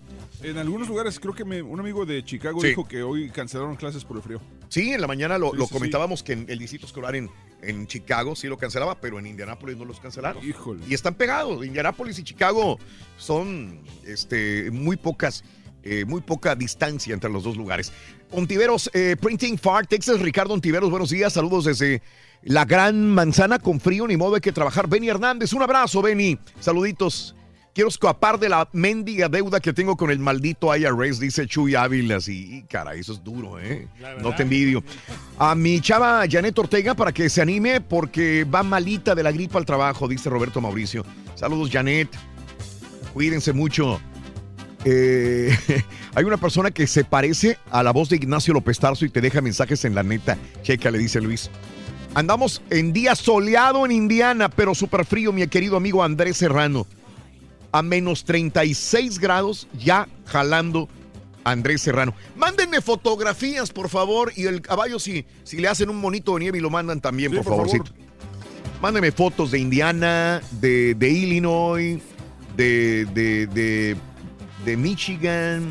En 0.44 0.58
algunos 0.58 0.88
lugares, 0.88 1.20
creo 1.20 1.34
que 1.34 1.46
me- 1.46 1.62
un 1.62 1.80
amigo 1.80 2.06
de 2.06 2.24
Chicago 2.26 2.60
Sí. 2.62 2.68
dijo 2.70 2.88
que 2.88 3.02
hoy 3.04 3.30
cancelaron 3.30 3.76
clases 3.76 4.04
por 4.04 4.18
el 4.18 4.24
frío. 4.24 4.42
Sí, 4.70 4.92
en 4.92 5.00
la 5.02 5.08
mañana 5.08 5.38
lo, 5.38 5.52
Sí, 5.52 5.58
lo 5.58 5.66
sí, 5.68 5.74
comentábamos 5.74 6.22
que 6.24 6.34
en 6.34 6.46
el 6.50 6.60
distrito 6.60 6.86
escolar 6.86 7.16
en, 7.16 7.30
en 7.62 7.88
Chicago 7.88 8.36
sí 8.36 8.48
lo 8.48 8.58
cancelaba, 8.58 9.00
pero 9.00 9.20
en 9.20 9.28
Indianápolis 9.28 9.78
no 9.78 9.86
los 9.86 10.00
cancelaron. 10.00 10.44
Y 10.88 10.94
están 10.94 11.14
pegados. 11.16 11.66
Indianápolis 11.66 12.20
y 12.20 12.24
Chicago 12.24 12.78
son 13.18 13.80
este, 14.06 14.70
muy 14.72 14.98
pocas, 14.98 15.44
eh, 15.84 16.06
muy 16.06 16.22
poca 16.22 16.56
distancia 16.56 17.14
entre 17.14 17.30
los 17.30 17.44
dos 17.44 17.56
lugares. 17.58 17.92
Ontiveros, 18.32 18.90
eh, 18.94 19.16
Printing 19.20 19.58
Far, 19.58 19.88
Texas, 19.88 20.20
Ricardo 20.20 20.54
Ontiveros, 20.54 20.90
buenos 20.90 21.10
días, 21.10 21.34
saludos 21.34 21.66
desde 21.66 22.02
la 22.44 22.66
Gran 22.66 23.10
Manzana 23.12 23.60
con 23.60 23.80
frío, 23.80 24.08
ni 24.08 24.18
modo 24.18 24.36
hay 24.36 24.42
que 24.42 24.52
trabajar. 24.52 24.88
Benny 24.90 25.10
Hernández, 25.10 25.54
un 25.54 25.62
abrazo, 25.62 26.02
Benny. 26.02 26.40
Saluditos. 26.60 27.36
Quiero 27.74 27.88
escapar 27.88 28.38
de 28.38 28.50
la 28.50 28.68
mendiga 28.74 29.30
deuda 29.30 29.62
que 29.62 29.72
tengo 29.72 29.96
con 29.96 30.12
el 30.12 30.20
maldito 30.20 30.76
IRS, 30.76 31.22
dice 31.22 31.48
Chuy 31.48 31.76
Ávila. 31.76 32.20
Sí, 32.20 32.58
y 32.58 32.62
caray, 32.64 33.00
eso 33.00 33.14
es 33.14 33.24
duro, 33.24 33.60
¿eh? 33.60 33.88
No 34.22 34.36
te 34.36 34.44
envidio. 34.44 34.84
A 35.40 35.56
mi 35.56 35.80
chava 35.80 36.26
Janet 36.30 36.60
Ortega 36.60 36.96
para 36.96 37.14
que 37.14 37.30
se 37.30 37.42
anime 37.42 37.80
porque 37.80 38.44
va 38.44 38.62
malita 38.62 39.16
de 39.16 39.24
la 39.24 39.32
gripa 39.32 39.58
al 39.58 39.66
trabajo, 39.66 40.10
dice 40.10 40.30
Roberto 40.30 40.60
Mauricio. 40.60 41.06
Saludos, 41.36 41.70
Janet. 41.72 42.10
Cuídense 43.14 43.54
mucho. 43.54 44.02
Eh, 44.84 45.56
hay 46.16 46.26
una 46.26 46.38
persona 46.38 46.72
que 46.72 46.88
se 46.88 47.06
parece 47.06 47.58
a 47.70 47.84
la 47.84 47.92
voz 47.92 48.10
de 48.10 48.18
Ignacio 48.18 48.54
López 48.54 48.80
Tarso 48.80 49.06
y 49.06 49.10
te 49.10 49.22
deja 49.22 49.40
mensajes 49.40 49.86
en 49.86 49.96
la 49.96 50.04
neta. 50.04 50.38
Checa, 50.62 50.92
le 50.92 50.98
dice 50.98 51.22
Luis. 51.22 51.50
Andamos 52.16 52.62
en 52.70 52.92
día 52.92 53.16
soleado 53.16 53.86
en 53.86 53.94
Indiana, 53.94 54.50
pero 54.50 54.76
súper 54.76 55.06
frío, 55.06 55.32
mi 55.32 55.48
querido 55.48 55.78
amigo 55.78 56.04
Andrés 56.04 56.36
Serrano. 56.36 56.86
A 57.72 57.82
menos 57.82 58.24
36 58.26 59.20
grados, 59.20 59.68
ya 59.80 60.08
jalando 60.26 60.90
Andrés 61.44 61.82
Serrano. 61.82 62.14
Mándenme 62.36 62.82
fotografías, 62.82 63.72
por 63.72 63.90
favor, 63.90 64.32
y 64.36 64.46
el 64.46 64.62
caballo, 64.62 65.00
si, 65.00 65.26
si 65.44 65.58
le 65.58 65.68
hacen 65.68 65.90
un 65.90 65.98
monito 65.98 66.34
de 66.34 66.42
nieve 66.42 66.58
y 66.58 66.62
lo 66.62 66.70
mandan 66.70 67.00
también, 67.02 67.32
Sí, 67.32 67.38
por, 67.38 67.46
por 67.46 67.54
favor. 67.54 67.68
favorcito. 67.70 67.96
Mándenme 68.82 69.12
fotos 69.12 69.52
de 69.52 69.60
Indiana, 69.60 70.42
de, 70.60 70.96
de 70.96 71.10
Illinois, 71.10 72.02
de, 72.58 73.06
de, 73.14 73.48
de, 73.48 73.96
de 74.66 74.78
Michigan, 74.78 75.70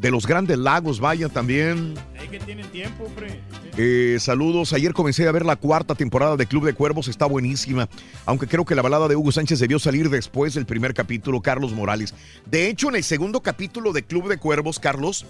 de 0.00 0.10
los 0.10 0.26
grandes 0.26 0.56
lagos, 0.56 0.98
vaya 0.98 1.28
también. 1.28 1.92
Ahí 2.18 2.26
que 2.28 2.40
tienen 2.40 2.66
tiempo, 2.70 3.04
hombre. 3.04 3.38
Eh, 3.76 4.16
saludos. 4.18 4.72
Ayer 4.72 4.94
comencé 4.94 5.28
a 5.28 5.32
ver 5.32 5.44
la 5.44 5.56
cuarta 5.56 5.94
temporada 5.94 6.36
de 6.38 6.46
Club 6.46 6.64
de 6.64 6.72
Cuervos. 6.72 7.06
Está 7.08 7.26
buenísima. 7.26 7.86
Aunque 8.24 8.46
creo 8.46 8.64
que 8.64 8.74
la 8.74 8.80
balada 8.80 9.08
de 9.08 9.16
Hugo 9.16 9.30
Sánchez 9.30 9.58
debió 9.58 9.78
salir 9.78 10.08
después 10.08 10.54
del 10.54 10.64
primer 10.64 10.94
capítulo, 10.94 11.42
Carlos 11.42 11.72
Morales. 11.74 12.14
De 12.46 12.68
hecho, 12.68 12.88
en 12.88 12.96
el 12.96 13.04
segundo 13.04 13.40
capítulo 13.40 13.92
de 13.92 14.02
Club 14.02 14.28
de 14.28 14.38
Cuervos, 14.38 14.80
Carlos, 14.80 15.26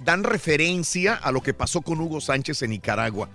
dan 0.00 0.24
referencia 0.24 1.14
a 1.14 1.30
lo 1.30 1.40
que 1.40 1.54
pasó 1.54 1.80
con 1.80 2.00
Hugo 2.00 2.20
Sánchez 2.20 2.62
en 2.62 2.70
Nicaragua. 2.70 3.28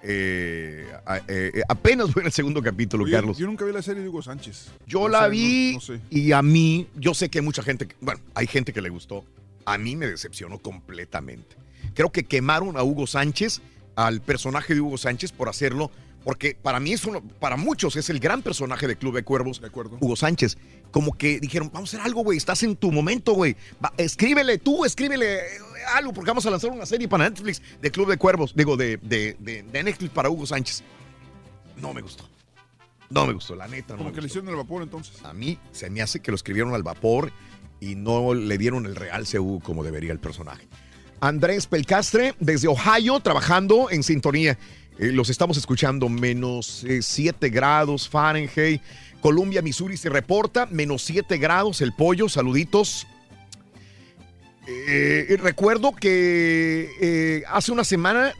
Eh, 0.00 0.86
eh, 1.26 1.62
apenas 1.68 2.12
fue 2.12 2.22
en 2.22 2.26
el 2.26 2.32
segundo 2.32 2.62
capítulo, 2.62 3.02
Oye, 3.02 3.12
Carlos. 3.14 3.36
Yo 3.36 3.46
nunca 3.46 3.64
vi 3.64 3.72
la 3.72 3.82
serie 3.82 4.02
de 4.02 4.08
Hugo 4.08 4.22
Sánchez. 4.22 4.68
Yo 4.86 5.00
No 5.00 5.08
la 5.08 5.24
sé, 5.24 5.30
vi 5.30 5.72
no 5.74 5.80
sé. 5.80 6.00
y 6.08 6.30
a 6.30 6.40
mí, 6.40 6.86
yo 6.94 7.14
sé 7.14 7.28
que 7.28 7.40
hay 7.40 7.44
mucha 7.44 7.64
gente, 7.64 7.88
bueno, 8.00 8.20
hay 8.34 8.46
gente 8.46 8.72
que 8.72 8.80
le 8.80 8.90
gustó. 8.90 9.24
A 9.72 9.78
mí 9.78 9.96
me 9.96 10.06
decepcionó 10.06 10.58
completamente. 10.58 11.56
Creo 11.94 12.10
que 12.12 12.24
quemaron 12.24 12.76
a 12.76 12.82
Hugo 12.82 13.06
Sánchez, 13.06 13.60
al 13.96 14.20
personaje 14.20 14.74
de 14.74 14.80
Hugo 14.80 14.98
Sánchez 14.98 15.32
por 15.32 15.48
hacerlo, 15.48 15.90
porque 16.24 16.54
para 16.60 16.80
mí 16.80 16.92
es 16.92 17.04
uno, 17.04 17.22
para 17.40 17.56
muchos 17.56 17.96
es 17.96 18.10
el 18.10 18.20
gran 18.20 18.42
personaje 18.42 18.86
de 18.86 18.96
Club 18.96 19.14
de 19.14 19.22
Cuervos, 19.24 19.60
Hugo 20.00 20.16
Sánchez. 20.16 20.58
Como 20.90 21.12
que 21.16 21.40
dijeron, 21.40 21.70
vamos 21.72 21.94
a 21.94 21.96
hacer 21.96 22.06
algo, 22.06 22.22
güey, 22.22 22.36
estás 22.36 22.62
en 22.62 22.76
tu 22.76 22.92
momento, 22.92 23.32
güey. 23.32 23.56
Escríbele 23.96 24.58
tú, 24.58 24.84
escríbele 24.84 25.36
eh, 25.36 25.42
algo, 25.94 26.12
porque 26.12 26.30
vamos 26.30 26.44
a 26.46 26.50
lanzar 26.50 26.70
una 26.70 26.84
serie 26.86 27.08
para 27.08 27.28
Netflix 27.28 27.62
de 27.80 27.90
Club 27.90 28.08
de 28.10 28.18
Cuervos, 28.18 28.52
digo, 28.54 28.76
de, 28.76 28.96
de, 28.98 29.36
de- 29.38 29.62
de 29.62 29.82
Netflix 29.82 30.12
para 30.12 30.28
Hugo 30.28 30.46
Sánchez. 30.46 30.82
No 31.76 31.94
me 31.94 32.02
gustó. 32.02 32.28
No 33.08 33.26
me 33.26 33.32
gustó, 33.32 33.56
la 33.56 33.66
neta. 33.66 33.94
No 33.94 33.98
Como 33.98 34.12
que 34.12 34.20
le 34.20 34.26
hicieron 34.28 34.48
el 34.50 34.56
vapor 34.56 34.82
entonces. 34.82 35.24
A 35.24 35.32
mí 35.32 35.58
se 35.72 35.90
me 35.90 36.00
hace 36.02 36.20
que 36.20 36.30
lo 36.30 36.34
escribieron 36.36 36.74
al 36.74 36.82
vapor 36.82 37.32
y 37.80 37.94
no 37.94 38.34
le 38.34 38.58
dieron 38.58 38.86
el 38.86 38.96
real 38.96 39.26
CU 39.30 39.60
como 39.62 39.82
debería 39.82 40.12
el 40.12 40.20
personaje. 40.20 40.68
Andrés 41.20 41.66
Pelcastre, 41.66 42.34
desde 42.40 42.68
Ohio, 42.68 43.20
trabajando 43.20 43.90
en 43.90 44.02
sintonía. 44.02 44.58
Eh, 44.98 45.12
los 45.12 45.28
estamos 45.30 45.56
escuchando, 45.56 46.08
menos 46.08 46.84
7 47.00 47.48
grados 47.50 48.08
Fahrenheit. 48.08 48.82
Columbia, 49.20 49.60
Missouri 49.60 49.96
se 49.96 50.08
reporta, 50.08 50.66
menos 50.66 51.02
7 51.02 51.36
grados. 51.38 51.80
El 51.82 51.92
pollo, 51.92 52.28
saluditos. 52.28 53.06
Eh, 54.66 55.36
recuerdo 55.42 55.92
que 55.92 56.90
eh, 57.00 57.42
hace 57.48 57.72
una 57.72 57.82
semana 57.82 58.32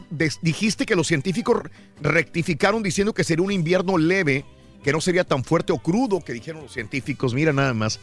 dijiste 0.43 0.87
que 0.87 0.95
los 0.95 1.09
científicos 1.09 1.63
rectificaron 2.01 2.83
diciendo 2.83 3.13
que 3.13 3.25
sería 3.25 3.45
un 3.45 3.51
invierno 3.51 3.99
leve, 3.99 4.45
que 4.85 4.93
no 4.93 5.01
sería 5.01 5.25
tan 5.25 5.45
fuerte 5.45 5.73
o 5.73 5.79
crudo 5.79 6.21
que 6.21 6.33
dijeron 6.33 6.63
los 6.63 6.73
científicos. 6.73 7.35
Mira 7.35 7.53
nada 7.53 7.75
más. 7.75 8.01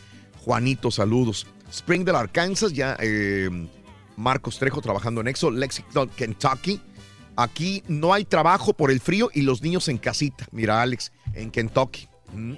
Juanito, 0.47 0.91
saludos. 0.91 1.45
Springdale, 1.69 2.19
Arkansas, 2.19 2.71
ya 2.71 2.95
eh, 3.01 3.49
Marcos 4.15 4.57
Trejo 4.57 4.79
trabajando 4.79 5.19
en 5.19 5.27
Exo, 5.27 5.51
Lexington, 5.51 6.07
Kentucky. 6.07 6.79
Aquí 7.35 7.83
no 7.89 8.13
hay 8.13 8.23
trabajo 8.23 8.71
por 8.71 8.89
el 8.89 9.01
frío 9.01 9.29
y 9.33 9.41
los 9.41 9.61
niños 9.61 9.89
en 9.89 9.97
casita. 9.97 10.45
Mira, 10.51 10.81
Alex, 10.81 11.11
en 11.33 11.51
Kentucky. 11.51 12.07
Mm. 12.31 12.53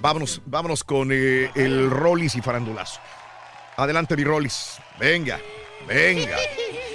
Vámonos, 0.00 0.40
vámonos 0.46 0.84
con 0.84 1.10
eh, 1.10 1.50
el 1.56 1.90
Rollis 1.90 2.36
y 2.36 2.42
Farandulazo. 2.42 3.00
Adelante, 3.76 4.16
mi 4.16 4.22
Rollis. 4.22 4.78
Venga, 5.00 5.40
venga. 5.88 6.36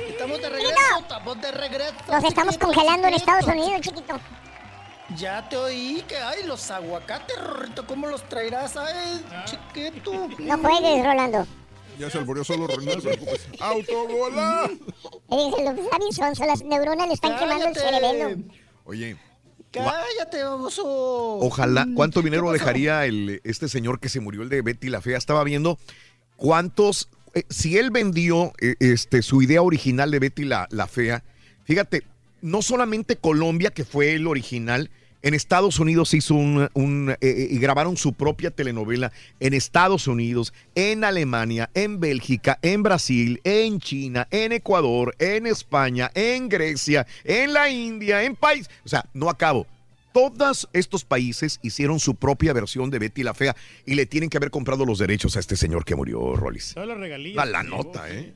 Estamos 0.07 0.41
de 0.41 0.49
regreso, 0.49 0.99
estamos 1.01 1.41
de 1.41 1.51
regreso. 1.51 1.93
Nos 2.09 2.23
estamos 2.23 2.57
congelando 2.57 3.09
en. 3.09 3.15
Estados 3.15 3.47
Unidos, 3.47 3.81
chiquito. 3.81 4.17
Ya 5.17 5.47
te 5.49 5.57
oí 5.57 6.03
que 6.07 6.15
hay 6.15 6.43
los 6.45 6.69
aguacates, 6.71 7.37
Rorrito, 7.37 7.85
¿cómo 7.85 8.07
los 8.07 8.27
traerás? 8.29 8.77
Ay, 8.77 9.23
chiquito. 9.45 10.29
No 10.39 10.57
juegues, 10.57 11.05
Rolando. 11.05 11.47
Ya 11.99 12.09
se 12.09 12.17
alborió 12.17 12.43
solo 12.43 12.67
preocupes. 12.67 13.47
¡Autobola! 13.59 14.69
El 15.29 15.65
David 15.65 16.11
Sonso, 16.11 16.45
las 16.45 16.63
neuronas 16.63 17.07
le 17.07 17.13
están 17.13 17.37
quemando 17.37 17.67
el 17.67 17.75
cerebelo. 17.75 18.43
Oye, 18.85 19.17
Cállate, 19.71 20.43
baboso. 20.43 20.83
ojalá, 21.39 21.87
¿cuánto 21.95 22.21
dinero 22.21 22.51
dejaría 22.51 23.05
el, 23.05 23.39
este 23.43 23.69
señor 23.69 23.99
que 23.99 24.09
se 24.09 24.19
murió, 24.19 24.41
el 24.41 24.49
de 24.49 24.61
Betty 24.61 24.89
la 24.89 25.01
Fea? 25.01 25.17
Estaba 25.17 25.43
viendo 25.43 25.79
cuántos, 26.35 27.09
eh, 27.33 27.43
si 27.49 27.77
él 27.77 27.89
vendió 27.89 28.51
eh, 28.59 28.75
este, 28.79 29.21
su 29.21 29.41
idea 29.41 29.61
original 29.61 30.11
de 30.11 30.19
Betty 30.19 30.43
la, 30.43 30.67
la 30.71 30.87
Fea, 30.87 31.23
fíjate, 31.63 32.03
no 32.41 32.61
solamente 32.61 33.15
Colombia, 33.15 33.71
que 33.71 33.85
fue 33.85 34.13
el 34.13 34.27
original, 34.27 34.89
en 35.21 35.33
Estados 35.33 35.79
Unidos 35.79 36.13
hizo 36.13 36.35
un, 36.35 36.69
un, 36.73 37.09
eh, 37.11 37.17
eh, 37.21 37.47
y 37.49 37.57
grabaron 37.59 37.97
su 37.97 38.13
propia 38.13 38.51
telenovela 38.51 39.11
en 39.39 39.53
Estados 39.53 40.07
Unidos, 40.07 40.53
en 40.75 41.03
Alemania, 41.03 41.69
en 41.73 41.99
Bélgica, 41.99 42.59
en 42.61 42.83
Brasil, 42.83 43.39
en 43.43 43.79
China, 43.79 44.27
en 44.31 44.51
Ecuador, 44.51 45.15
en 45.19 45.47
España, 45.47 46.11
en 46.13 46.49
Grecia, 46.49 47.05
en 47.23 47.53
la 47.53 47.69
India, 47.69 48.23
en 48.23 48.35
país, 48.35 48.69
o 48.85 48.89
sea, 48.89 49.05
no 49.13 49.29
acabo. 49.29 49.67
Todos 50.13 50.67
estos 50.73 51.05
países 51.05 51.59
hicieron 51.61 51.99
su 51.99 52.15
propia 52.15 52.51
versión 52.51 52.89
de 52.89 52.99
Betty 52.99 53.23
la 53.23 53.33
Fea 53.33 53.55
y 53.85 53.95
le 53.95 54.05
tienen 54.05 54.29
que 54.29 54.35
haber 54.35 54.51
comprado 54.51 54.85
los 54.85 54.99
derechos 54.99 55.37
a 55.37 55.39
este 55.39 55.55
señor 55.55 55.85
que 55.85 55.95
murió, 55.95 56.35
Rollis. 56.35 56.75
Regalías. 56.75 57.35
Da 57.37 57.45
la 57.45 57.61
que 57.61 57.69
nota, 57.69 58.09
llevó, 58.09 58.33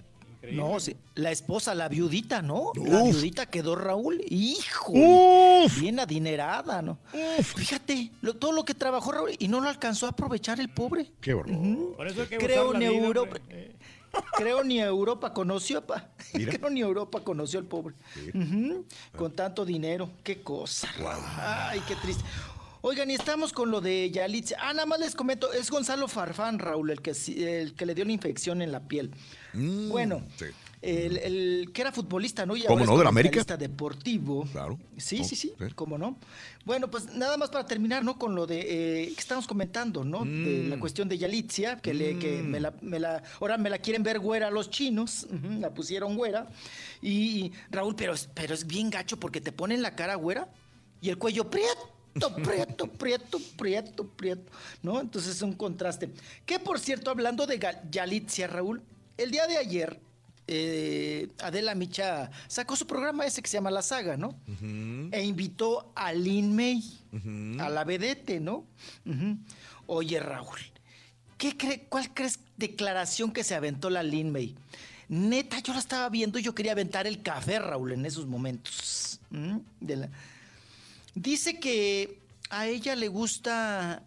¿eh? 0.49 0.53
No, 0.53 0.80
sí. 0.80 0.95
La 1.15 1.32
esposa, 1.32 1.74
la 1.75 1.88
viudita, 1.90 2.41
¿no? 2.41 2.72
La 2.75 3.01
Uf. 3.03 3.11
viudita 3.14 3.45
quedó 3.48 3.75
Raúl. 3.75 4.22
Hijo. 4.27 4.93
Bien 5.80 5.99
adinerada, 5.99 6.82
¿no? 6.82 6.98
Fíjate, 7.43 8.11
lo- 8.22 8.35
todo 8.35 8.51
lo 8.51 8.65
que 8.65 8.74
trabajó 8.74 9.11
Raúl 9.11 9.32
y 9.40 9.48
no 9.48 9.61
lo 9.61 9.69
alcanzó 9.69 10.06
a 10.06 10.09
aprovechar 10.09 10.59
el 10.59 10.69
pobre. 10.69 11.11
Qué 11.22 11.33
horror. 11.33 11.95
Por 11.95 12.07
eso 12.07 12.22
hay 12.22 12.27
que 12.27 12.38
Creo 12.38 12.74
ni 12.74 12.88
vida, 12.88 13.06
Europa. 13.06 13.38
hombre. 13.38 13.75
Creo 14.38 14.64
ni 14.64 14.80
Europa 14.80 15.33
conoció, 15.33 15.85
pa. 15.85 16.09
Creo 16.33 16.69
ni 16.69 16.80
Europa 16.82 17.22
conoció 17.24 17.59
al 17.59 17.65
pobre. 17.65 17.95
Ujú, 18.33 18.85
Con 19.17 19.32
tanto 19.33 19.65
dinero. 19.65 20.09
Qué 20.24 20.41
cosa. 20.41 20.90
Ay, 21.69 21.82
qué 21.88 21.95
triste. 21.95 22.24
Oigan, 22.88 23.09
y 23.09 23.15
estamos 23.15 23.51
con 23.51 23.72
lo 23.72 23.81
de 23.81 24.11
Yalitza. 24.11 24.57
Ah, 24.59 24.72
nada 24.72 24.85
más 24.85 24.99
les 24.99 25.15
comento, 25.15 25.51
es 25.51 25.72
Gonzalo 25.72 26.07
Farfán, 26.07 26.59
Raúl, 26.59 26.91
el 26.91 27.01
que, 27.01 27.14
el 27.61 27.73
que 27.73 27.83
le 27.88 27.95
dio 27.95 28.03
una 28.03 28.14
infección 28.14 28.61
en 28.61 28.72
la 28.72 28.80
piel. 28.88 29.09
bueno, 29.89 30.19
Mm, 30.19 30.23
sí. 30.38 30.45
el, 30.83 31.17
el 31.17 31.72
que 31.73 31.81
era 31.81 31.91
futbolista, 31.91 32.45
¿no? 32.45 32.55
Y 32.55 32.61
¿Cómo 32.65 32.85
no? 32.85 32.95
¿De 32.95 33.03
la 33.03 33.09
América? 33.09 33.43
deportivo. 33.57 34.45
Claro. 34.51 34.77
Sí, 34.97 35.17
Oh, 35.19 35.23
sí, 35.23 35.35
sí, 35.35 35.53
sí. 35.57 35.73
cómo 35.73 35.97
no. 35.97 36.19
Bueno, 36.64 36.91
pues 36.91 37.11
nada 37.15 37.38
más 37.38 37.49
para 37.49 37.65
terminar, 37.65 38.03
¿no? 38.03 38.19
Con 38.19 38.35
lo 38.35 38.45
de 38.45 38.59
eh, 39.05 39.07
que 39.15 39.19
estamos 39.19 39.47
comentando, 39.47 40.03
¿no? 40.03 40.23
De 40.23 40.67
la 40.69 40.75
Mm. 40.75 40.80
cuestión 40.80 41.09
de 41.09 41.17
Yalitzia, 41.17 41.77
que, 41.80 41.91
le, 41.91 42.19
que 42.19 42.43
me, 42.43 42.59
la, 42.59 42.72
me 42.81 42.99
la- 42.99 43.23
ahora 43.41 43.57
me 43.57 43.72
la 43.72 43.80
quieren 43.80 44.03
ver 44.03 44.19
güera 44.19 44.51
los 44.51 44.69
chinos, 44.69 45.25
la 45.59 45.73
pusieron 45.73 46.15
güera. 46.17 46.49
Y 47.01 47.51
Raúl, 47.72 47.95
pero, 47.95 48.14
pero 48.35 48.53
es 48.53 48.67
bien 48.67 48.91
gacho 48.91 49.17
porque 49.19 49.41
te 49.41 49.51
ponen 49.51 49.81
la 49.81 49.95
cara 49.95 50.14
güera 50.14 50.49
y 51.01 51.09
el 51.09 51.17
cuello 51.17 51.49
prieto. 51.49 51.94
Prieto, 52.43 52.87
prieto, 52.87 53.39
prieto, 53.57 54.07
prieto, 54.07 54.51
¿no? 54.81 55.01
Entonces 55.01 55.35
es 55.35 55.41
un 55.41 55.53
contraste. 55.53 56.09
Que 56.45 56.59
por 56.59 56.79
cierto, 56.79 57.11
hablando 57.11 57.45
de 57.45 57.59
Yalitzia, 57.91 58.47
Raúl, 58.47 58.81
el 59.17 59.31
día 59.31 59.47
de 59.47 59.57
ayer, 59.57 59.99
eh, 60.47 61.27
Adela 61.39 61.75
Micha 61.75 62.29
sacó 62.47 62.75
su 62.75 62.85
programa 62.87 63.25
ese 63.25 63.41
que 63.41 63.49
se 63.49 63.57
llama 63.57 63.71
La 63.71 63.81
Saga, 63.81 64.15
¿no? 64.15 64.37
E 65.11 65.23
invitó 65.23 65.91
a 65.95 66.13
Lin 66.13 66.55
May, 66.55 66.81
a 67.59 67.69
la 67.69 67.83
vedette, 67.83 68.39
¿no? 68.39 68.65
Oye, 69.87 70.19
Raúl, 70.19 70.59
¿qué 71.37 71.57
cree, 71.57 71.85
¿cuál 71.89 72.13
crees 72.13 72.39
declaración 72.57 73.31
que 73.31 73.43
se 73.43 73.55
aventó 73.55 73.89
la 73.89 74.03
Lin 74.03 74.31
May? 74.31 74.55
Neta, 75.09 75.59
yo 75.59 75.73
la 75.73 75.79
estaba 75.79 76.09
viendo 76.09 76.39
y 76.39 76.43
yo 76.43 76.55
quería 76.55 76.71
aventar 76.71 77.05
el 77.07 77.21
café, 77.21 77.59
Raúl, 77.59 77.91
en 77.91 78.05
esos 78.05 78.25
momentos. 78.25 79.19
De 79.79 79.95
la- 79.97 80.09
Dice 81.15 81.59
que 81.59 82.19
a 82.49 82.67
ella 82.67 82.95
le 82.95 83.07
gusta 83.07 84.03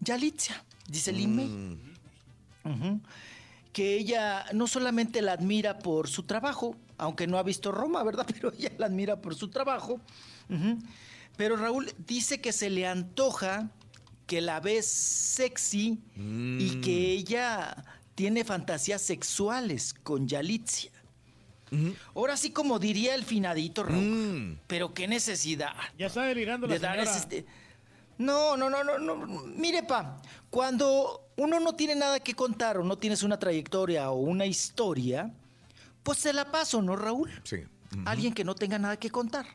Yalitza, 0.00 0.64
dice 0.88 1.12
May. 1.12 1.78
Ujú. 2.64 3.00
Que 3.72 3.96
ella 3.96 4.46
no 4.54 4.66
solamente 4.66 5.22
la 5.22 5.32
admira 5.32 5.78
por 5.78 6.08
su 6.08 6.22
trabajo, 6.24 6.74
aunque 6.96 7.26
no 7.26 7.38
ha 7.38 7.42
visto 7.42 7.70
Roma, 7.70 8.02
¿verdad? 8.02 8.26
Pero 8.32 8.52
ella 8.52 8.72
la 8.78 8.86
admira 8.86 9.20
por 9.20 9.34
su 9.34 9.48
trabajo. 9.48 10.00
Pero 11.36 11.56
Raúl 11.56 11.92
dice 12.06 12.40
que 12.40 12.52
se 12.52 12.70
le 12.70 12.86
antoja, 12.86 13.70
que 14.26 14.40
la 14.40 14.60
ve 14.60 14.82
sexy 14.82 16.00
y 16.16 16.80
que 16.80 17.12
ella 17.12 17.84
tiene 18.14 18.42
fantasías 18.44 19.02
sexuales 19.02 19.94
con 20.02 20.26
Yalitza. 20.26 20.88
Ahora 22.14 22.36
sí, 22.36 22.50
como 22.50 22.78
diría 22.78 23.14
el 23.14 23.24
finadito 23.24 23.82
Raúl, 23.84 24.58
pero 24.66 24.92
qué 24.94 25.06
necesidad 25.08 25.72
Ya 25.98 26.06
está 26.06 26.22
delirando 26.22 26.66
la 26.66 26.74
de 26.74 26.78
dar 26.80 26.92
señora. 26.96 27.10
ese... 27.10 27.18
este- 27.20 27.46
No, 28.18 28.56
no, 28.56 28.68
no, 28.68 28.82
no, 28.82 28.98
no. 28.98 29.16
Mire, 29.46 29.82
pa, 29.84 30.20
cuando 30.50 31.28
uno 31.36 31.60
no 31.60 31.74
tiene 31.74 31.94
nada 31.94 32.18
que 32.20 32.34
contar 32.34 32.78
o 32.78 32.82
no 32.84 32.98
tienes 32.98 33.22
una 33.22 33.38
trayectoria 33.38 34.10
o 34.10 34.16
una 34.18 34.44
historia, 34.46 35.30
pues 36.02 36.18
se 36.18 36.32
la 36.32 36.50
paso, 36.50 36.82
¿no, 36.82 36.96
Raúl? 36.96 37.30
Sí. 37.44 37.58
Alguien 38.04 38.34
que 38.34 38.44
no 38.44 38.54
tenga 38.54 38.78
nada 38.78 38.96
que 38.98 39.10
contar. 39.10 39.46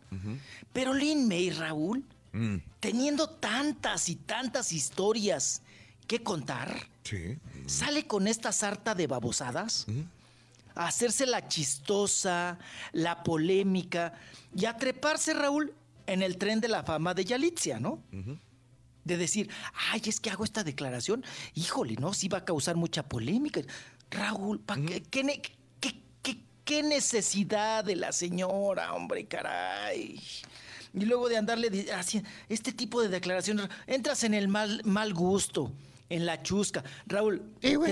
Pero 0.72 0.94
Lin 0.94 1.28
May, 1.28 1.50
Raúl, 1.50 2.04
Mm, 2.36 2.56
teniendo 2.80 3.30
tantas 3.30 4.10
y 4.10 4.16
tantas 4.16 4.72
historias 4.74 5.62
que 6.08 6.24
contar, 6.24 6.88
Sí. 7.04 7.38
sale 7.68 8.08
con 8.08 8.28
esta 8.28 8.52
sarta 8.52 8.96
de 8.96 9.06
babosadas 9.06 9.86
a 10.76 10.88
hacerse 10.88 11.26
la 11.26 11.48
chistosa, 11.48 12.58
la 12.92 13.24
polémica 13.24 14.14
y 14.56 14.66
a 14.66 14.78
treparse, 14.78 15.34
Raúl, 15.34 15.74
en 16.08 16.22
el 16.22 16.38
tren 16.38 16.60
de 16.62 16.68
la 16.68 16.84
fama 16.84 17.14
de 17.14 17.26
Yalitzia, 17.26 17.80
¿no? 17.80 18.02
De 19.04 19.18
decir, 19.18 19.50
ay, 19.92 20.02
es 20.06 20.20
que 20.20 20.30
hago 20.30 20.44
esta 20.44 20.64
declaración, 20.64 21.24
híjole, 21.56 21.96
no, 22.00 22.14
sí 22.14 22.28
va 22.30 22.40
a 22.40 22.46
causar 22.46 22.76
mucha 22.76 23.04
polémica. 23.04 23.62
Raúl, 24.10 24.60
¿pa 24.60 24.76
qué, 24.76 25.02
qué 25.04 25.42
qué- 25.80 26.02
qué- 26.22 26.40
qué 26.64 26.84
necesidad 26.84 27.84
de 27.84 27.96
la 27.98 28.12
señora, 28.12 28.94
hombre, 28.94 29.26
caray? 29.26 30.22
Y 30.94 31.06
luego 31.06 31.28
de 31.28 31.38
andarle 31.38 31.92
haciendo 31.94 32.30
este 32.50 32.72
tipo 32.72 33.02
de 33.02 33.10
declaraciones, 33.10 33.68
entras 33.88 34.24
en 34.24 34.34
el 34.36 34.48
mal, 34.48 34.82
mal 34.86 35.14
gusto, 35.14 35.72
en 36.10 36.26
la 36.26 36.42
chusca. 36.44 36.84
Raúl, 37.06 37.42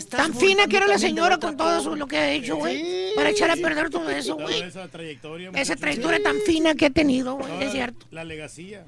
Tan 0.09 0.33
fina 0.33 0.67
que 0.67 0.77
era 0.77 0.87
la 0.87 0.99
señora 0.99 1.37
con 1.37 1.57
todo 1.57 1.79
eso, 1.79 1.95
lo 1.95 2.07
que 2.07 2.17
ha 2.17 2.31
hecho, 2.31 2.57
güey. 2.57 2.77
Sí, 2.81 3.11
para 3.15 3.29
echar 3.29 3.51
a 3.51 3.55
perder 3.55 3.89
todo 3.89 4.09
eso, 4.09 4.35
güey. 4.35 4.61
esa 4.61 4.87
trayectoria. 4.87 5.49
Esa 5.49 5.59
muchacho. 5.59 5.79
trayectoria 5.79 6.23
tan 6.23 6.37
fina 6.45 6.75
que 6.75 6.85
ha 6.87 6.89
tenido, 6.89 7.35
güey, 7.35 7.63
es 7.63 7.71
cierto. 7.71 8.05
La 8.11 8.23
legacía. 8.23 8.85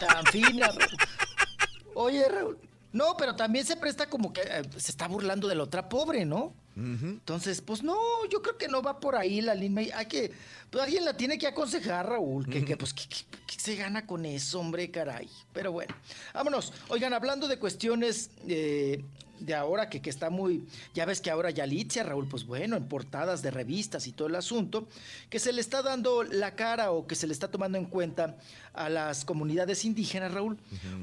Tan 0.00 0.26
fina, 0.26 0.68
Raúl. 0.68 0.98
Oye, 1.94 2.28
Raúl. 2.28 2.58
No, 2.92 3.16
pero 3.16 3.34
también 3.36 3.64
se 3.64 3.76
presta 3.76 4.06
como 4.06 4.32
que 4.32 4.42
eh, 4.42 4.62
se 4.76 4.90
está 4.90 5.08
burlando 5.08 5.48
de 5.48 5.54
la 5.54 5.62
otra 5.62 5.88
pobre, 5.88 6.26
¿no? 6.26 6.52
Entonces, 6.76 7.60
pues 7.60 7.82
no, 7.82 7.96
yo 8.30 8.40
creo 8.42 8.56
que 8.56 8.68
no 8.68 8.82
va 8.82 8.98
por 8.98 9.14
ahí 9.16 9.40
la 9.40 9.54
Lin 9.54 9.74
May. 9.74 9.90
Hay 9.90 10.06
que, 10.06 10.32
pues 10.70 10.84
alguien 10.84 11.04
la 11.04 11.16
tiene 11.16 11.38
que 11.38 11.46
aconsejar, 11.46 12.08
Raúl, 12.08 12.48
que, 12.48 12.64
que, 12.64 12.76
pues, 12.76 12.92
¿qué, 12.94 13.06
se 13.58 13.76
gana 13.76 14.06
con 14.06 14.24
eso, 14.24 14.58
hombre, 14.60 14.90
caray? 14.90 15.28
Pero 15.52 15.72
bueno, 15.72 15.94
vámonos. 16.34 16.72
Oigan, 16.88 17.12
hablando 17.12 17.46
de 17.48 17.58
cuestiones 17.58 18.30
eh, 18.48 19.04
de 19.38 19.54
ahora, 19.54 19.90
que, 19.90 20.00
que 20.00 20.08
está 20.10 20.30
muy, 20.30 20.64
ya 20.94 21.04
ves 21.04 21.20
que 21.20 21.30
ahora 21.30 21.50
Yalitza, 21.50 22.02
Raúl, 22.04 22.28
pues 22.28 22.46
bueno, 22.46 22.76
en 22.76 22.86
portadas 22.88 23.42
de 23.42 23.50
revistas 23.50 24.06
y 24.06 24.12
todo 24.12 24.28
el 24.28 24.36
asunto, 24.36 24.88
que 25.30 25.38
se 25.40 25.52
le 25.52 25.60
está 25.60 25.82
dando 25.82 26.22
la 26.22 26.54
cara 26.54 26.92
o 26.92 27.06
que 27.06 27.14
se 27.16 27.26
le 27.26 27.32
está 27.32 27.48
tomando 27.50 27.76
en 27.76 27.84
cuenta 27.86 28.36
a 28.72 28.88
las 28.88 29.24
comunidades 29.24 29.84
indígenas, 29.84 30.32
Raúl. 30.32 30.58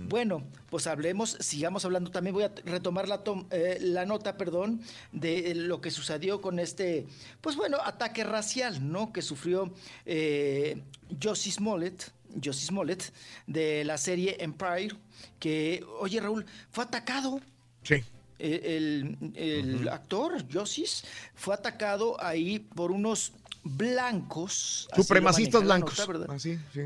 Bueno, 0.08 0.44
pues 0.72 0.88
hablemos, 0.88 1.38
sigamos 1.40 1.86
hablando. 1.86 2.10
También 2.12 2.34
voy 2.34 2.46
a 2.46 2.52
retomar 2.66 3.08
la, 3.08 3.24
tom- 3.24 3.46
eh, 3.52 3.78
la 3.82 4.06
nota, 4.06 4.38
perdón, 4.38 4.82
de 5.12 5.52
lo 5.68 5.82
que 5.82 5.92
sucedió 5.92 6.42
con 6.42 6.60
este, 6.60 7.06
pues 7.42 7.56
bueno, 7.56 7.78
ataque 7.84 8.24
racial, 8.24 8.92
¿no? 8.92 9.12
Que 9.14 9.22
sufrió 9.22 9.74
eh, 10.06 10.82
Josie 11.22 11.52
Smollett. 11.52 12.12
Josie 12.44 12.68
Smollett, 12.68 13.12
de 13.48 13.84
la 13.84 13.98
serie 13.98 14.38
Empire, 14.40 14.96
que, 15.40 15.84
oye 16.00 16.20
Raúl, 16.22 16.46
fue 16.70 16.84
atacado 16.84 17.42
Sí. 17.82 17.96
eh, 18.38 18.78
el, 18.78 19.32
el 19.36 19.90
actor 19.90 20.38
Josis 20.54 21.04
fue 21.34 21.56
atacado 21.56 22.24
ahí 22.24 22.60
por 22.60 22.92
unos 22.92 23.32
blancos. 23.64 24.88
lo 24.96 25.02
Supremacistas 25.04 25.64
blancos. 25.64 26.08
nota. 26.08 26.34
Así, 26.34 26.60
sí. 26.74 26.82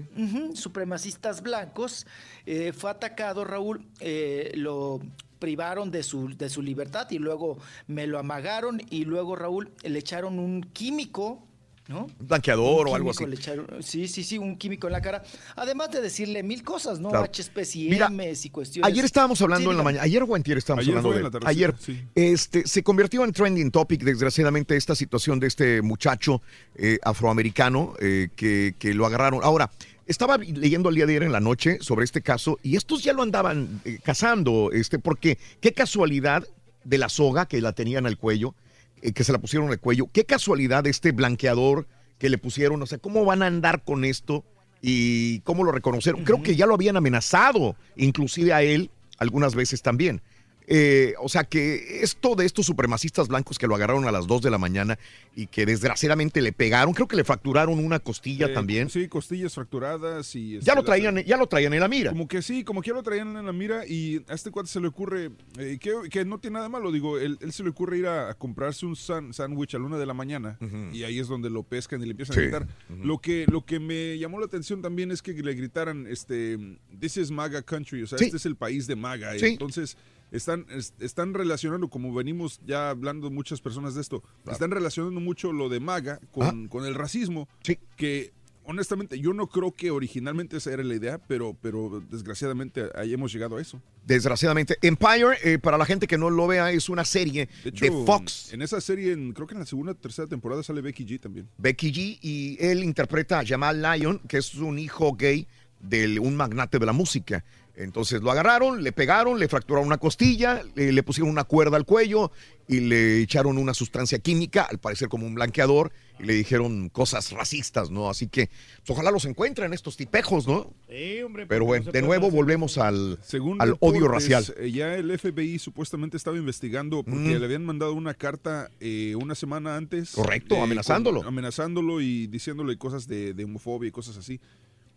Supremacistas 0.55 1.41
blancos. 1.41 2.05
eh, 2.45 2.71
fue 2.71 2.89
atacado, 2.91 3.43
Raúl, 3.43 3.85
eh, 3.99 4.51
lo 4.55 5.01
privaron 5.47 5.91
de 5.91 6.03
su, 6.03 6.29
de 6.37 6.47
su 6.49 6.61
libertad 6.61 7.05
y 7.11 7.19
luego 7.19 7.57
me 7.87 8.07
lo 8.07 8.17
amagaron 8.17 8.81
y 8.89 9.03
luego 9.03 9.35
Raúl 9.35 9.69
le 9.83 9.99
echaron 9.99 10.39
un 10.39 10.63
químico, 10.71 11.45
¿no? 11.89 12.05
Un 12.05 12.27
blanqueador 12.29 12.87
Un 12.87 12.93
o 12.93 12.95
algo 12.95 13.11
así. 13.11 13.25
le 13.25 13.35
echaron- 13.35 13.67
sí, 13.83 14.07
sí, 14.07 14.23
sí, 14.23 14.37
un 14.37 14.55
químico 14.57 14.87
en 14.87 14.93
la 14.93 15.01
cara. 15.01 15.21
Además 15.57 15.91
de 15.91 15.99
decirle 15.99 16.43
mil 16.43 16.63
cosas, 16.63 17.01
¿no? 17.01 17.09
Claro. 17.09 17.25
HSPs 17.25 17.75
y 17.75 17.89
Mira, 17.89 18.07
Ms 18.09 18.45
y 18.45 18.49
cuestiones. 18.51 18.89
Ayer 18.89 19.03
estábamos 19.03 19.41
hablando 19.41 19.65
Sí, 19.69 19.71
en 19.71 19.77
la 19.77 19.83
mañana, 19.83 20.03
ayer 20.05 20.23
o 20.23 20.33
antier 20.33 20.57
estábamos 20.57 20.85
Ayer 20.85 20.97
hablando 20.97 21.29
fue 21.29 21.29
de 21.29 21.43
la 21.43 21.49
ayer. 21.49 21.75
sí. 21.77 22.01
Este 22.15 22.65
se 22.65 22.83
convirtió 22.83 23.25
en 23.25 23.33
trending 23.33 23.69
topic 23.69 24.01
desgraciadamente 24.01 24.77
esta 24.77 24.95
situación 24.95 25.41
de 25.41 25.47
este 25.47 25.81
muchacho 25.81 26.41
eh, 26.75 26.99
afroamericano 27.03 27.95
eh, 27.99 28.29
que, 28.33 28.75
que 28.79 28.93
lo 28.93 29.05
agarraron. 29.05 29.41
Ahora, 29.43 29.69
estaba 30.05 30.37
leyendo 30.37 30.89
el 30.89 30.95
día 30.95 31.05
de 31.05 31.13
ayer 31.13 31.23
en 31.23 31.31
la 31.31 31.39
noche 31.39 31.77
sobre 31.81 32.05
este 32.05 32.21
caso 32.21 32.59
y 32.63 32.75
estos 32.75 33.03
ya 33.03 33.13
lo 33.13 33.21
andaban 33.21 33.81
eh, 33.85 33.99
cazando, 34.03 34.71
este, 34.71 34.99
porque 34.99 35.37
qué 35.61 35.73
casualidad 35.73 36.47
de 36.83 36.97
la 36.97 37.09
soga 37.09 37.45
que 37.45 37.61
la 37.61 37.73
tenían 37.73 38.05
al 38.05 38.17
cuello, 38.17 38.55
eh, 39.01 39.13
que 39.13 39.23
se 39.23 39.31
la 39.31 39.39
pusieron 39.39 39.69
al 39.69 39.79
cuello, 39.79 40.07
qué 40.11 40.25
casualidad 40.25 40.83
de 40.83 40.89
este 40.89 41.11
blanqueador 41.11 41.87
que 42.17 42.29
le 42.29 42.37
pusieron, 42.37 42.81
o 42.81 42.85
sea, 42.85 42.97
¿cómo 42.97 43.25
van 43.25 43.43
a 43.43 43.47
andar 43.47 43.83
con 43.83 44.05
esto? 44.05 44.43
y 44.85 45.39
cómo 45.39 45.63
lo 45.63 45.71
reconocieron. 45.71 46.25
Creo 46.25 46.43
que 46.43 46.57
ya 46.57 46.65
lo 46.65 46.73
habían 46.73 46.97
amenazado, 46.97 47.77
inclusive 47.95 48.51
a 48.51 48.63
él, 48.63 48.91
algunas 49.17 49.55
veces 49.55 49.81
también. 49.81 50.21
Eh, 50.67 51.13
o 51.19 51.29
sea 51.29 51.43
que 51.43 52.01
esto 52.03 52.35
de 52.35 52.45
estos 52.45 52.65
supremacistas 52.65 53.27
blancos 53.27 53.57
que 53.59 53.67
lo 53.67 53.75
agarraron 53.75 54.05
a 54.07 54.11
las 54.11 54.27
2 54.27 54.41
de 54.41 54.49
la 54.51 54.57
mañana 54.57 54.97
y 55.35 55.47
que 55.47 55.65
desgraciadamente 55.65 56.41
le 56.41 56.51
pegaron, 56.53 56.93
creo 56.93 57.07
que 57.07 57.15
le 57.15 57.23
fracturaron 57.23 57.79
una 57.83 57.99
costilla 57.99 58.47
Eh, 58.47 58.49
también. 58.53 58.89
Sí, 58.89 59.07
costillas 59.07 59.53
fracturadas 59.53 60.35
y... 60.35 60.55
este, 60.55 60.65
Ya 60.65 60.75
lo 60.75 60.83
traían, 60.83 61.17
ya 61.25 61.37
lo 61.37 61.47
traían 61.47 61.73
en 61.73 61.79
la 61.81 61.87
mira. 61.87 62.11
Como 62.11 62.27
que 62.27 62.41
sí, 62.41 62.63
como 62.63 62.81
que 62.81 62.89
ya 62.89 62.93
lo 62.93 63.03
traían 63.03 63.35
en 63.35 63.45
la 63.45 63.53
mira 63.53 63.85
y 63.87 64.23
a 64.27 64.33
este 64.33 64.51
cuate 64.51 64.69
se 64.69 64.79
le 64.79 64.87
ocurre, 64.87 65.31
eh, 65.57 65.77
que, 65.79 65.93
que 66.09 66.23
no 66.25 66.39
tiene 66.39 66.55
nada 66.55 66.69
malo, 66.69 66.91
digo, 66.91 67.17
él, 67.19 67.37
él 67.41 67.51
se 67.51 67.63
le 67.63 67.69
ocurre 67.69 67.97
ir 67.97 68.07
a, 68.07 68.29
a 68.29 68.33
comprarse 68.35 68.85
un 68.85 68.95
sándwich 68.95 69.75
a 69.75 69.79
la 69.79 69.85
una 69.85 69.97
de 69.97 70.05
la 70.05 70.13
mañana 70.13 70.57
y 70.93 71.03
ahí 71.03 71.19
es 71.19 71.27
donde 71.27 71.49
lo 71.49 71.63
pescan 71.63 72.01
y 72.01 72.05
le 72.05 72.11
empiezan 72.11 72.33
Sí. 72.35 72.39
a 72.39 72.43
gritar. 72.43 72.67
lo, 73.03 73.19
que, 73.19 73.45
lo 73.49 73.65
que 73.65 73.79
me 73.79 74.17
llamó 74.17 74.39
la 74.39 74.45
atención 74.45 74.81
también 74.81 75.11
es 75.11 75.21
que 75.21 75.33
le 75.33 75.53
gritaran, 75.53 76.07
este, 76.07 76.57
this 76.99 77.17
is 77.17 77.31
MAGA 77.31 77.61
country, 77.63 78.03
o 78.03 78.07
sea, 78.07 78.17
Sí. 78.17 78.25
este 78.25 78.37
es 78.37 78.45
el 78.45 78.55
país 78.55 78.87
de 78.87 78.95
MAGA. 78.95 79.37
Sí. 79.39 79.45
Entonces... 79.47 79.97
Están, 80.33 80.65
es- 80.69 80.93
están 80.99 81.33
relacionando, 81.33 81.87
como 81.89 82.13
venimos 82.13 82.59
ya 82.65 82.89
hablando 82.89 83.31
muchas 83.31 83.61
personas 83.61 83.95
de 83.95 84.01
esto, 84.01 84.21
están 84.51 84.71
relacionando 84.71 85.19
mucho 85.21 85.53
lo 85.53 85.69
de 85.69 85.79
MAGA 85.79 86.19
con, 86.31 86.67
con 86.67 86.85
el 86.85 86.95
racismo, 86.95 87.47
que 87.95 88.33
honestamente 88.65 89.19
yo 89.19 89.33
no 89.33 89.47
creo 89.47 89.71
que 89.73 89.91
originalmente 89.91 90.57
esa 90.57 90.71
era 90.71 90.83
la 90.83 90.95
idea, 90.95 91.17
pero, 91.27 91.55
pero 91.61 92.01
desgraciadamente 92.09 92.85
ahí 92.95 93.13
hemos 93.13 93.31
llegado 93.33 93.57
a 93.57 93.61
eso. 93.61 93.81
Desgraciadamente. 94.07 94.77
Empire, 94.81 95.37
eh, 95.43 95.59
para 95.59 95.77
la 95.77 95.85
gente 95.85 96.07
que 96.07 96.17
no 96.17 96.29
lo 96.29 96.47
vea, 96.47 96.71
es 96.71 96.89
una 96.89 97.03
serie 97.05 97.47
De 97.63 97.71
de, 97.71 97.87
hecho, 97.87 98.05
Fox. 98.05 98.51
En 98.53 98.61
esa 98.61 98.79
serie, 98.81 99.11
en- 99.13 99.33
creo 99.33 99.47
que 99.47 99.53
en 99.53 99.59
la 99.59 99.65
segunda 99.65 99.91
o 99.91 99.95
tercera 99.95 100.27
temporada 100.27 100.63
sale 100.63 100.81
Becky 100.81 101.05
G 101.05 101.19
también. 101.19 101.47
Becky 101.57 101.91
G 101.93 102.19
y 102.21 102.57
él 102.59 102.83
interpreta 102.83 103.39
a 103.39 103.45
Jamal 103.45 103.81
Lyon, 103.81 104.19
que 104.27 104.37
es 104.37 104.55
un 104.55 104.79
hijo 104.79 105.13
gay 105.13 105.47
de 105.79 106.17
un 106.19 106.35
magnate 106.37 106.79
de 106.79 106.85
la 106.85 106.93
música. 106.93 107.43
Entonces 107.75 108.21
lo 108.21 108.29
agarraron, 108.29 108.83
le 108.83 108.91
pegaron, 108.91 109.39
le 109.39 109.47
fracturaron 109.47 109.87
una 109.87 109.97
costilla, 109.97 110.61
le, 110.75 110.91
le 110.91 111.03
pusieron 111.03 111.29
una 111.31 111.43
cuerda 111.43 111.75
al 111.75 111.85
cuello 111.85 112.31
y 112.67 112.81
le 112.81 113.19
echaron 113.21 113.57
una 113.57 113.73
sustancia 113.73 114.19
química, 114.19 114.61
al 114.61 114.77
parecer 114.77 115.09
como 115.09 115.25
un 115.25 115.33
blanqueador, 115.33 115.91
y 116.19 116.23
le 116.23 116.33
dijeron 116.33 116.89
cosas 116.89 117.31
racistas, 117.31 117.89
¿no? 117.89 118.09
Así 118.11 118.27
que 118.27 118.47
pues, 118.85 118.89
ojalá 118.91 119.09
los 119.09 119.25
encuentren 119.25 119.73
estos 119.73 119.97
tipejos, 119.97 120.47
¿no? 120.47 120.71
Sí, 120.87 121.21
hombre. 121.23 121.47
Pero 121.47 121.65
porque 121.65 121.79
bueno, 121.79 121.91
de 121.91 122.01
nuevo 122.03 122.27
hacer 122.27 122.37
volvemos 122.37 122.77
al, 122.77 123.17
Según 123.23 123.59
al 123.59 123.75
odio 123.79 124.07
racial. 124.07 124.45
eh, 124.59 124.69
Ya 124.71 124.95
el 124.95 125.09
FBI 125.17 125.57
supuestamente 125.57 126.15
estaba 126.15 126.37
investigando 126.37 127.01
porque 127.01 127.17
Mm. 127.35 127.39
le 127.39 127.45
habían 127.45 127.65
mandado 127.65 127.93
una 127.93 128.13
carta 128.13 128.69
eh, 128.81 129.15
una 129.19 129.33
semana 129.33 129.75
antes. 129.77 130.11
Correcto, 130.11 130.55
eh, 130.55 130.61
amenazándolo. 130.61 131.21
con- 131.21 131.27
amenazándolo 131.27 132.01
y 132.01 132.27
diciéndole 132.27 132.77
cosas 132.77 133.07
de, 133.07 133.33
de 133.33 133.43
homofobia 133.45 133.87
y 133.87 133.91
cosas 133.91 134.15
así. 134.17 134.39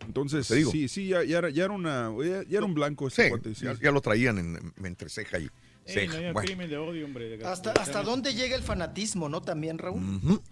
Entonces, 0.05 0.47
digo. 0.49 0.71
sí, 0.71 0.87
sí, 0.87 1.07
ya, 1.07 1.23
ya 1.23 1.39
era, 1.39 1.49
ya 1.49 1.65
era 1.65 1.73
una, 1.73 2.11
ya, 2.23 2.43
ya 2.47 2.57
era 2.57 2.65
un 2.65 2.73
blanco 2.73 3.07
ese 3.07 3.23
Sí, 3.23 3.29
cuate, 3.29 3.55
sí. 3.55 3.65
ya, 3.81 3.91
lo 3.91 4.01
traían 4.01 4.37
en, 4.37 4.55
en- 4.77 4.85
entre 4.85 5.09
ceja 5.09 5.39
y 5.39 5.49
Ey, 5.87 6.07
no 6.07 6.13
hay 6.15 6.25
un 6.25 6.33
Bueno. 6.33 6.45
crimen 6.47 6.69
de 6.69 6.77
odio, 6.77 7.05
hombre. 7.05 7.43
¿Hasta, 7.45 7.71
¿Hasta 7.71 8.03
dónde 8.03 8.33
llega 8.33 8.55
el 8.55 8.63
fanatismo, 8.63 9.29
no? 9.29 9.41
También, 9.41 9.77
Raúl, 9.77 10.01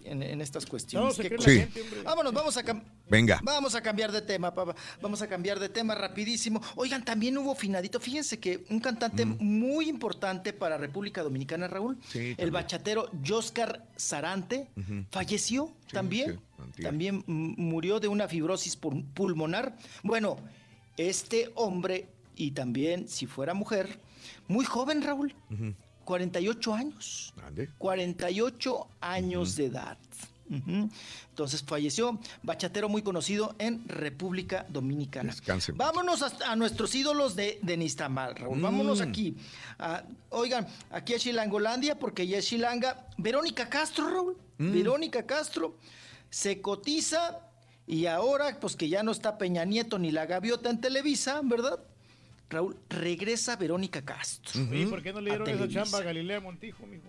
en, 0.04 0.24
en 0.24 0.42
estas 0.42 0.66
cuestiones. 0.66 1.18
No, 1.18 1.24
Qué. 1.24 1.36
Sí. 1.40 1.52
gente, 1.60 1.84
Vámonos, 2.04 2.34
vamos 2.34 2.58
a, 2.58 2.64
Venga. 3.10 3.40
vamos 3.44 3.76
a 3.76 3.82
cambiar 3.82 4.12
de 4.12 4.22
tema, 4.22 4.54
papá. 4.54 4.76
Vamos 5.02 5.22
a 5.22 5.28
cambiar 5.28 5.60
de 5.60 5.70
tema 5.70 5.94
rapidísimo. 5.96 6.62
Oigan, 6.76 7.04
también 7.04 7.38
hubo 7.38 7.54
finadito. 7.56 8.00
Fíjense 8.00 8.40
que 8.40 8.66
un 8.70 8.80
cantante 8.80 9.26
muy 9.26 9.90
importante 9.90 10.54
para 10.54 10.78
República 10.78 11.22
Dominicana, 11.24 11.68
Raúl, 11.68 11.98
Sí, 12.08 12.34
el 12.38 12.52
bachatero 12.52 13.10
Joscar 13.26 13.86
Sarante, 13.96 14.68
falleció 15.12 15.72
también. 15.92 16.40
sí, 16.76 16.82
también 16.84 17.24
murió 17.28 18.00
de 18.00 18.08
una 18.08 18.28
fibrosis 18.28 18.80
pul- 18.80 19.04
pulmonar. 19.14 19.76
Bueno, 20.04 20.38
este 20.98 21.52
hombre, 21.56 22.08
y 22.36 22.52
también 22.52 23.08
si 23.08 23.26
fuera 23.28 23.54
mujer, 23.54 24.00
muy 24.48 24.66
joven, 24.66 25.02
Raúl, 25.02 25.34
48 26.06 26.74
años. 26.74 27.34
Ande. 27.46 27.70
48 27.78 28.88
años 29.02 29.56
de 29.56 29.66
edad. 29.66 29.98
Entonces 30.48 31.64
falleció, 31.64 32.20
bachatero 32.44 32.88
muy 32.88 33.02
conocido 33.02 33.56
en 33.58 33.88
República 33.88 34.66
Dominicana. 34.70 35.32
Descanse. 35.32 35.72
Vámonos 35.72 36.22
hasta- 36.22 36.52
a, 36.52 36.56
nuestros 36.56 36.94
ídolos 36.94 37.36
de, 37.36 37.58
de 37.64 37.78
Nistamal, 37.78 38.36
Raúl. 38.36 38.62
Vámonos 38.62 39.00
Mm. 39.00 39.10
aquí. 39.10 39.36
Ah, 39.80 40.04
oigan, 40.30 40.68
aquí 40.92 41.16
a 41.16 41.20
Chilangolandia, 41.20 41.98
porque 41.98 42.28
ya 42.28 42.38
es 42.38 42.46
Chilanga. 42.46 43.08
Verónica 43.18 43.68
Castro, 43.70 44.08
Raúl. 44.10 44.38
Mm. 44.60 44.72
Verónica 44.72 45.26
Castro 45.26 45.78
se 46.30 46.62
cotiza 46.62 47.40
y 47.88 48.06
ahora, 48.06 48.60
pues 48.60 48.76
que 48.76 48.88
ya 48.88 49.02
no 49.02 49.12
está 49.12 49.40
Peña 49.40 49.66
Nieto 49.66 49.98
ni 49.98 50.12
la 50.12 50.28
gaviota 50.28 50.70
en 50.70 50.80
Televisa, 50.80 51.42
¿verdad? 51.44 51.80
Raúl, 52.50 52.78
regresa 52.90 53.56
Verónica 53.56 54.04
Castro. 54.04 54.62
¿Y 54.72 54.86
por 54.86 55.02
qué 55.02 55.12
no 55.14 55.20
le 55.22 55.32
dieron 55.32 55.50
esa 55.50 55.68
chamba 55.68 56.00
a 56.00 56.02
Galilea 56.04 56.40
Montijo, 56.40 56.86
mijo? 56.86 57.04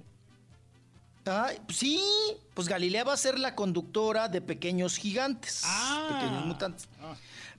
Ay, 1.27 1.59
sí, 1.69 2.01
pues 2.55 2.69
Galilea 2.69 3.03
va 3.05 3.13
a 3.13 3.17
ser 3.17 3.39
la 3.39 3.55
conductora 3.57 4.29
de 4.29 4.41
Pequeños 4.41 4.97
Gigantes, 4.97 5.65
Pequeños 6.09 6.47
Mutantes. 6.47 6.89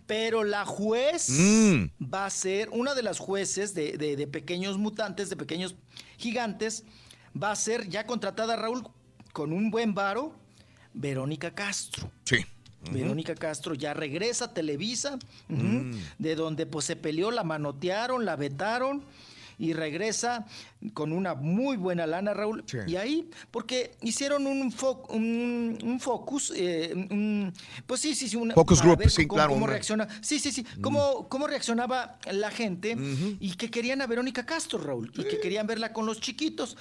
Pero 0.08 0.46
la 0.46 0.66
juez 0.66 1.30
Mm. 1.30 1.86
va 2.14 2.26
a 2.26 2.30
ser, 2.30 2.70
una 2.72 2.96
de 2.96 3.04
las 3.04 3.20
jueces 3.20 3.74
de, 3.74 3.98
de- 3.98 4.16
de 4.16 4.26
Pequeños 4.26 4.78
Mutantes, 4.78 5.30
de 5.30 5.36
Pequeños 5.36 5.76
Gigantes, 6.18 6.86
va 7.42 7.52
a 7.52 7.56
ser 7.58 7.90
ya 7.90 8.06
contratada, 8.08 8.56
Raúl, 8.56 8.88
con 9.34 9.52
un 9.52 9.70
buen 9.70 9.94
varo, 9.94 10.34
Verónica 10.94 11.54
Castro. 11.54 12.10
Sí. 12.24 12.38
Verónica 12.92 13.36
Castro 13.36 13.74
ya 13.74 13.94
regresa 13.94 14.46
a 14.46 14.54
Televisa, 14.54 15.18
Mm. 15.48 15.92
de 16.20 16.36
donde 16.36 16.66
pues 16.66 16.86
se 16.86 16.96
peleó, 16.96 17.32
la 17.32 17.44
manotearon, 17.44 18.26
la 18.26 18.36
vetaron 18.36 19.04
y 19.60 19.74
regresa 19.74 20.46
con 20.94 21.12
una 21.12 21.34
muy 21.34 21.78
buena 21.78 22.06
lana, 22.06 22.32
Raúl. 22.32 22.64
Y 22.86 22.96
ahí, 22.96 23.28
porque 23.50 23.96
hicieron 24.02 24.46
un, 24.46 24.72
fo- 24.72 25.04
un, 25.10 25.80
un 25.84 26.00
focus, 26.00 26.54
eh, 26.56 26.92
un- 26.94 27.52
pues 27.88 28.00
sí, 28.02 28.14
sí, 28.14 28.30
sí. 28.30 28.36
una- 28.36 28.54
Focus 28.54 28.84
group, 28.84 29.00
ver 29.00 29.10
sí, 29.10 29.26
cómo, 29.26 29.36
claro, 29.38 29.54
Cómo 29.54 29.66
reacciona, 29.66 30.08
sí, 30.22 30.38
sí, 30.38 30.52
sí. 30.52 30.64
Cómo, 30.80 31.28
cómo 31.28 31.48
reaccionaba 31.48 32.20
la 32.32 32.52
gente 32.52 32.96
y 33.40 33.54
que 33.56 33.72
querían 33.72 34.00
a 34.04 34.06
Verónica 34.06 34.46
Castro, 34.46 34.78
Raúl, 34.78 35.12
y 35.16 35.24
que 35.24 35.40
querían 35.40 35.66
verla 35.66 35.92
con 35.92 36.06
los 36.06 36.22
chiquitos. 36.22 36.78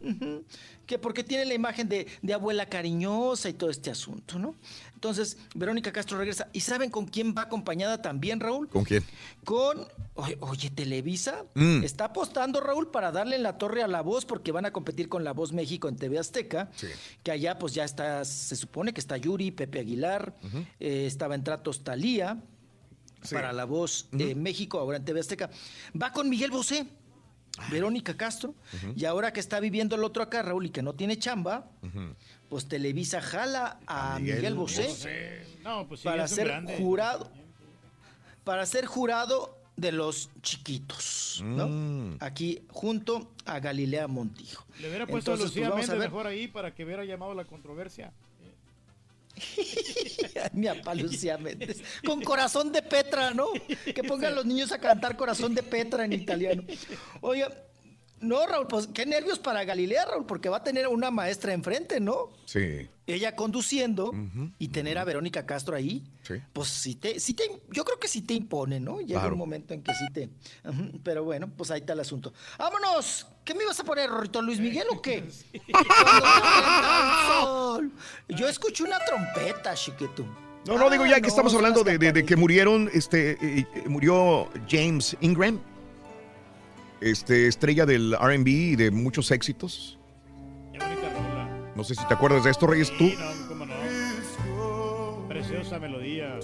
Ujú. 0.00 0.44
Que 0.86 0.98
porque 0.98 1.24
tiene 1.24 1.44
la 1.44 1.54
imagen 1.54 1.88
de, 1.88 2.06
de 2.22 2.32
abuela 2.34 2.66
cariñosa 2.66 3.48
y 3.48 3.54
todo 3.54 3.70
este 3.70 3.90
asunto, 3.90 4.38
¿no? 4.38 4.54
Entonces, 4.94 5.36
Verónica 5.54 5.92
Castro 5.92 6.16
regresa. 6.16 6.48
¿Y 6.52 6.60
saben 6.60 6.90
con 6.90 7.06
quién 7.06 7.34
va 7.36 7.42
acompañada 7.42 8.00
también, 8.00 8.40
Raúl? 8.40 8.68
¿Con 8.68 8.84
quién? 8.84 9.04
Con, 9.44 9.86
oye, 10.14 10.38
oye, 10.40 10.70
Televisa 10.70 11.44
Mm. 11.54 11.84
está 11.84 12.06
apostando, 12.06 12.60
Raúl, 12.60 12.90
para 12.90 13.12
darle 13.12 13.36
en 13.36 13.42
la 13.42 13.58
torre 13.58 13.82
a 13.82 13.88
La 13.88 14.00
Voz, 14.00 14.24
porque 14.24 14.52
van 14.52 14.64
a 14.64 14.72
competir 14.72 15.08
con 15.08 15.24
La 15.24 15.32
Voz 15.32 15.52
México 15.52 15.88
en 15.88 15.96
TV 15.96 16.18
Azteca, 16.18 16.70
que 17.22 17.30
allá 17.30 17.58
pues 17.58 17.74
ya 17.74 17.84
está, 17.84 18.24
se 18.24 18.56
supone 18.56 18.92
que 18.94 19.00
está 19.00 19.16
Yuri, 19.16 19.50
Pepe 19.50 19.80
Aguilar, 19.80 20.34
eh, 20.80 21.04
estaba 21.06 21.34
en 21.34 21.44
tratos 21.44 21.82
Talía, 21.84 22.40
para 23.30 23.52
La 23.52 23.64
Voz 23.64 24.08
eh, 24.18 24.34
México, 24.36 24.78
ahora 24.78 24.98
en 24.98 25.04
TV 25.04 25.20
Azteca. 25.20 25.50
Va 26.00 26.12
con 26.12 26.28
Miguel 26.30 26.50
Bosé, 26.52 26.86
Verónica 27.70 28.16
Castro, 28.16 28.54
y 28.94 29.04
ahora 29.04 29.32
que 29.32 29.40
está 29.40 29.60
viviendo 29.60 29.96
el 29.96 30.04
otro 30.04 30.22
acá, 30.22 30.42
Raúl, 30.42 30.66
y 30.66 30.70
que 30.70 30.82
no 30.82 30.94
tiene 30.94 31.18
chamba, 31.18 31.68
pues 32.48 32.66
Televisa 32.66 33.20
jala 33.20 33.78
a, 33.86 34.18
Miguel 34.18 34.36
Miguel, 34.36 34.54
Bosé, 34.54 34.88
Bosé. 34.88 35.46
No, 35.62 35.86
pues 35.88 36.00
sí, 36.00 36.04
para 36.04 36.28
ser 36.28 36.48
grande. 36.48 36.76
jurado, 36.76 37.30
para 38.44 38.64
ser 38.66 38.86
jurado 38.86 39.58
de 39.76 39.92
los 39.92 40.30
chiquitos, 40.42 41.42
¿no? 41.44 41.68
Mm. 41.68 42.16
Aquí 42.20 42.62
junto 42.68 43.32
a 43.44 43.60
Galilea 43.60 44.08
Montijo. 44.08 44.64
Le 44.80 44.88
hubiera 44.88 45.06
puesto 45.06 45.32
Entonces, 45.32 45.56
a 45.56 45.60
Lucía 45.60 45.74
pues, 45.74 45.90
a 45.90 45.96
mejor 45.96 46.26
ahí 46.26 46.48
para 46.48 46.74
que 46.74 46.84
hubiera 46.84 47.04
llamado 47.04 47.34
la 47.34 47.44
controversia. 47.44 48.12
Mi 50.52 50.68
Lucía 50.94 51.38
Méndez. 51.38 51.82
Con 52.04 52.22
corazón 52.22 52.72
de 52.72 52.82
Petra, 52.82 53.32
¿no? 53.32 53.48
Que 53.84 54.02
pongan 54.04 54.34
los 54.34 54.46
niños 54.46 54.72
a 54.72 54.78
cantar 54.78 55.16
corazón 55.16 55.54
de 55.54 55.62
Petra 55.62 56.04
en 56.04 56.12
italiano. 56.12 56.64
Oiga, 57.20 57.50
no, 58.20 58.46
Raúl, 58.46 58.66
pues 58.66 58.86
qué 58.88 59.04
nervios 59.06 59.38
para 59.38 59.64
Galilea, 59.64 60.06
Raúl, 60.06 60.26
porque 60.26 60.48
va 60.48 60.58
a 60.58 60.64
tener 60.64 60.88
una 60.88 61.10
maestra 61.10 61.52
enfrente, 61.52 62.00
¿no? 62.00 62.30
Sí. 62.46 62.88
Ella 63.08 63.36
conduciendo 63.36 64.12
y 64.58 64.68
tener 64.68 64.98
a 64.98 65.04
Verónica 65.04 65.46
Castro 65.46 65.76
ahí, 65.76 66.02
Sí. 66.22 66.34
pues 66.52 66.68
sí 66.68 66.96
te, 66.96 67.20
sí 67.20 67.34
te, 67.34 67.44
yo 67.70 67.84
creo 67.84 68.00
que 68.00 68.08
sí 68.08 68.20
te 68.22 68.34
impone, 68.34 68.80
¿no? 68.80 68.98
Llega 69.00 69.20
Claro. 69.20 69.34
un 69.34 69.38
momento 69.38 69.74
en 69.74 69.82
que 69.82 69.92
sí 69.94 70.04
te. 70.12 70.28
Pero 71.04 71.22
bueno, 71.22 71.48
pues 71.56 71.70
ahí 71.70 71.80
está 71.80 71.92
el 71.92 72.00
asunto. 72.00 72.32
¡Vámonos! 72.58 73.28
¿Qué 73.44 73.54
me 73.54 73.62
ibas 73.62 73.78
a 73.78 73.84
poner, 73.84 74.10
Rorrito 74.10 74.42
Luis 74.42 74.58
Miguel 74.58 74.86
o 74.90 75.00
qué? 75.00 75.22
Sol. 77.28 77.92
Yo 78.28 78.48
escuché 78.48 78.82
una 78.84 78.98
trompeta, 79.04 79.74
chiquito. 79.74 80.26
No, 80.66 80.76
no, 80.76 80.90
digo 80.90 81.06
ya 81.06 81.16
Ah, 81.16 81.20
que 81.20 81.28
estamos 81.28 81.52
son 81.52 81.60
hablando 81.60 81.84
las 81.84 81.92
de, 81.92 81.98
de- 82.06 82.12
de 82.12 82.24
que 82.26 82.34
murieron, 82.34 82.90
este, 82.92 83.32
eh, 83.32 83.66
eh, 83.72 83.84
murió 83.88 84.48
James 84.68 85.16
Ingram, 85.20 85.60
este, 87.00 87.46
estrella 87.46 87.86
del 87.86 88.14
R&B 88.20 88.50
y 88.50 88.74
de 88.76 88.90
muchos 88.90 89.30
éxitos. 89.30 89.95
No 91.76 91.84
sé 91.84 91.94
si 91.94 92.06
te 92.06 92.14
acuerdas 92.14 92.44
de 92.44 92.50
esto, 92.50 92.66
Reyes, 92.66 92.90
tú. 92.96 93.04
Sí, 93.08 93.16
no, 93.18 93.48
cómo 93.48 93.66
no. 93.66 95.26
Preciosa 95.28 95.78
melodía. 95.78 96.38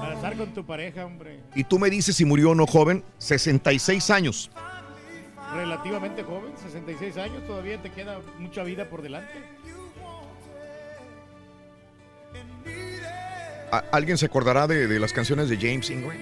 Para 0.00 0.14
estar 0.14 0.36
con 0.36 0.52
tu 0.52 0.64
pareja, 0.66 1.04
hombre. 1.06 1.40
Y 1.54 1.64
tú 1.64 1.78
me 1.78 1.88
dices 1.90 2.16
si 2.16 2.24
murió 2.24 2.50
o 2.50 2.54
no 2.54 2.66
joven, 2.66 3.04
66 3.18 4.10
años. 4.10 4.50
Relativamente 5.54 6.24
joven, 6.24 6.52
66 6.60 7.16
años, 7.16 7.46
todavía 7.46 7.80
te 7.80 7.90
queda 7.92 8.18
mucha 8.38 8.64
vida 8.64 8.88
por 8.88 9.02
delante. 9.02 9.32
¿A- 13.70 13.84
¿Alguien 13.92 14.18
se 14.18 14.26
acordará 14.26 14.66
de, 14.66 14.88
de 14.88 14.98
las 14.98 15.12
canciones 15.12 15.48
de 15.48 15.56
James 15.56 15.90
Ingram? 15.90 16.16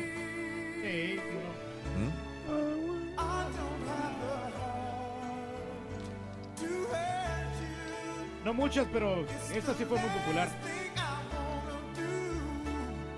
No 8.53 8.59
muchas, 8.59 8.87
pero 8.93 9.25
esta 9.55 9.73
sí 9.73 9.87
fue 9.87 9.99
muy 9.99 10.11
popular. 10.11 10.47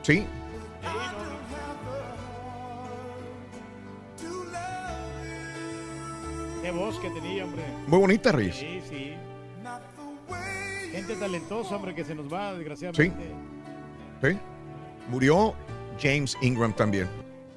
Sí. 0.03 0.25
Qué 6.63 6.71
voz 6.71 6.99
que 7.01 7.11
tenía, 7.11 7.45
hombre. 7.45 7.63
Muy 7.89 7.99
bonita, 7.99 8.31
Reyes. 8.31 8.55
Sí, 8.55 8.81
sí. 8.89 9.15
Gente 10.93 11.17
talentosa, 11.17 11.75
hombre, 11.75 11.95
que 11.97 12.05
se 12.05 12.15
nos 12.15 12.33
va, 12.33 12.53
Sí. 12.53 12.59
desgraciadamente. 12.59 13.25
Sí. 14.23 14.39
Murió 15.11 15.55
James 16.01 16.37
Ingram 16.43 16.73
también. 16.73 17.09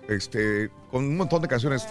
Este, 0.10 0.70
con 0.90 1.06
un 1.06 1.16
montón 1.16 1.44
de 1.44 1.48
canciones 1.48 1.84
de 1.84 1.88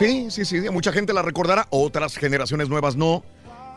Sí, 0.00 0.30
sí, 0.30 0.46
sí. 0.46 0.60
Mucha 0.70 0.92
gente 0.92 1.12
la 1.12 1.20
recordará, 1.20 1.66
otras 1.68 2.16
generaciones 2.16 2.70
nuevas 2.70 2.96
no. 2.96 3.22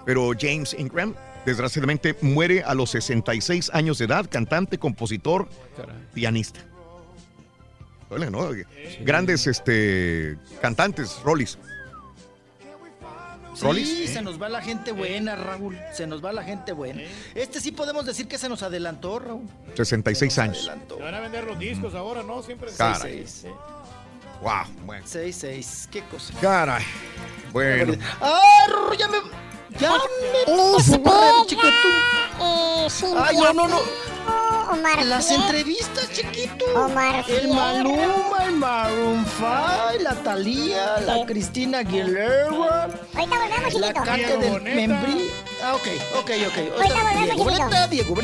Pero 0.05 0.31
James 0.39 0.73
Ingram, 0.77 1.15
desgraciadamente, 1.45 2.15
muere 2.21 2.63
a 2.63 2.73
los 2.73 2.91
66 2.91 3.71
años 3.73 3.97
de 3.97 4.05
edad, 4.05 4.25
cantante, 4.29 4.77
compositor, 4.77 5.49
pianista. 6.13 6.61
Duele, 8.09 8.31
¿no? 8.31 8.49
Grandes 9.01 9.47
este, 9.47 10.37
cantantes, 10.61 11.19
Rollis. 11.25 11.57
Sí, 13.53 13.65
¿Rollis? 13.65 14.09
se 14.09 14.21
nos 14.21 14.41
va 14.41 14.47
la 14.47 14.61
gente 14.61 14.93
buena, 14.93 15.35
Raúl. 15.35 15.77
Se 15.93 16.07
nos 16.07 16.23
va 16.23 16.31
la 16.31 16.43
gente 16.43 16.71
buena. 16.71 17.01
Este 17.35 17.59
sí 17.59 17.73
podemos 17.73 18.05
decir 18.05 18.29
que 18.29 18.37
se 18.37 18.47
nos 18.47 18.63
adelantó, 18.63 19.19
Raúl. 19.19 19.49
66 19.75 20.39
años. 20.39 20.71
Se 20.87 21.03
van 21.03 21.15
a 21.15 21.19
vender 21.19 21.43
los 21.43 21.59
discos 21.59 21.93
ahora, 21.95 22.23
¿no? 22.23 22.41
Siempre. 22.43 22.71
Caray. 22.77 23.27
Sí, 23.27 23.41
sí. 23.41 23.47
Wow, 24.41 24.65
bueno. 24.85 25.05
6-6, 25.05 25.89
qué 25.89 26.03
cosa. 26.03 26.33
Caray. 26.41 26.83
Bueno. 27.51 27.93
¡Ah, 28.21 28.91
ya 28.97 29.07
me. 29.07 29.17
Ya 29.79 29.91
me 29.91 30.77
pasé 30.77 30.99
por 30.99 31.13
el 31.13 31.47
chiquito. 31.47 31.89
Eh, 32.41 32.87
Ay, 33.17 33.37
no, 33.37 33.53
no, 33.53 33.67
no. 33.67 33.79
Omar 34.71 35.05
Las 35.05 35.31
entrevistas, 35.31 36.11
chiquito. 36.11 36.65
Omar 36.75 37.23
El. 37.27 37.47
Maluma, 37.49 38.45
el 38.45 38.55
Maroon 38.55 39.25
5, 39.37 39.47
la 40.01 40.15
Talía, 40.23 40.97
la 41.01 41.25
Cristina 41.25 41.79
Aguilera. 41.79 42.49
Ahorita 42.49 43.39
volvemos, 43.39 43.73
La 43.75 43.87
chiquito. 43.87 44.03
Cate 44.03 44.37
del 44.37 44.61
Membrí. 44.61 45.31
Ah, 45.63 45.73
ok, 45.75 45.87
ok, 46.19 46.31
ok. 46.47 46.57
Ahorita 46.77 47.03
volvemos, 47.03 47.23
Diego 47.23 47.49
chiquito. 47.49 47.87
Diego. 47.89 48.15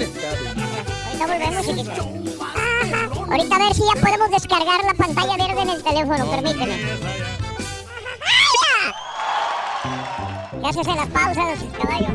Ahorita 1.05 1.27
volvemos, 1.27 1.65
chiquito. 1.65 2.68
Ahorita 3.29 3.55
a 3.55 3.59
ver 3.59 3.73
si 3.75 3.81
ya 3.81 4.01
podemos 4.01 4.31
descargar 4.31 4.83
la 4.83 4.93
pantalla 4.93 5.37
verde 5.37 5.61
en 5.61 5.69
el 5.69 5.83
teléfono, 5.83 6.31
permíteme. 6.31 6.77
Se 10.71 10.79
hacen 10.81 10.95
las 10.95 11.07
pausas, 11.07 11.59
caballo. 11.79 12.07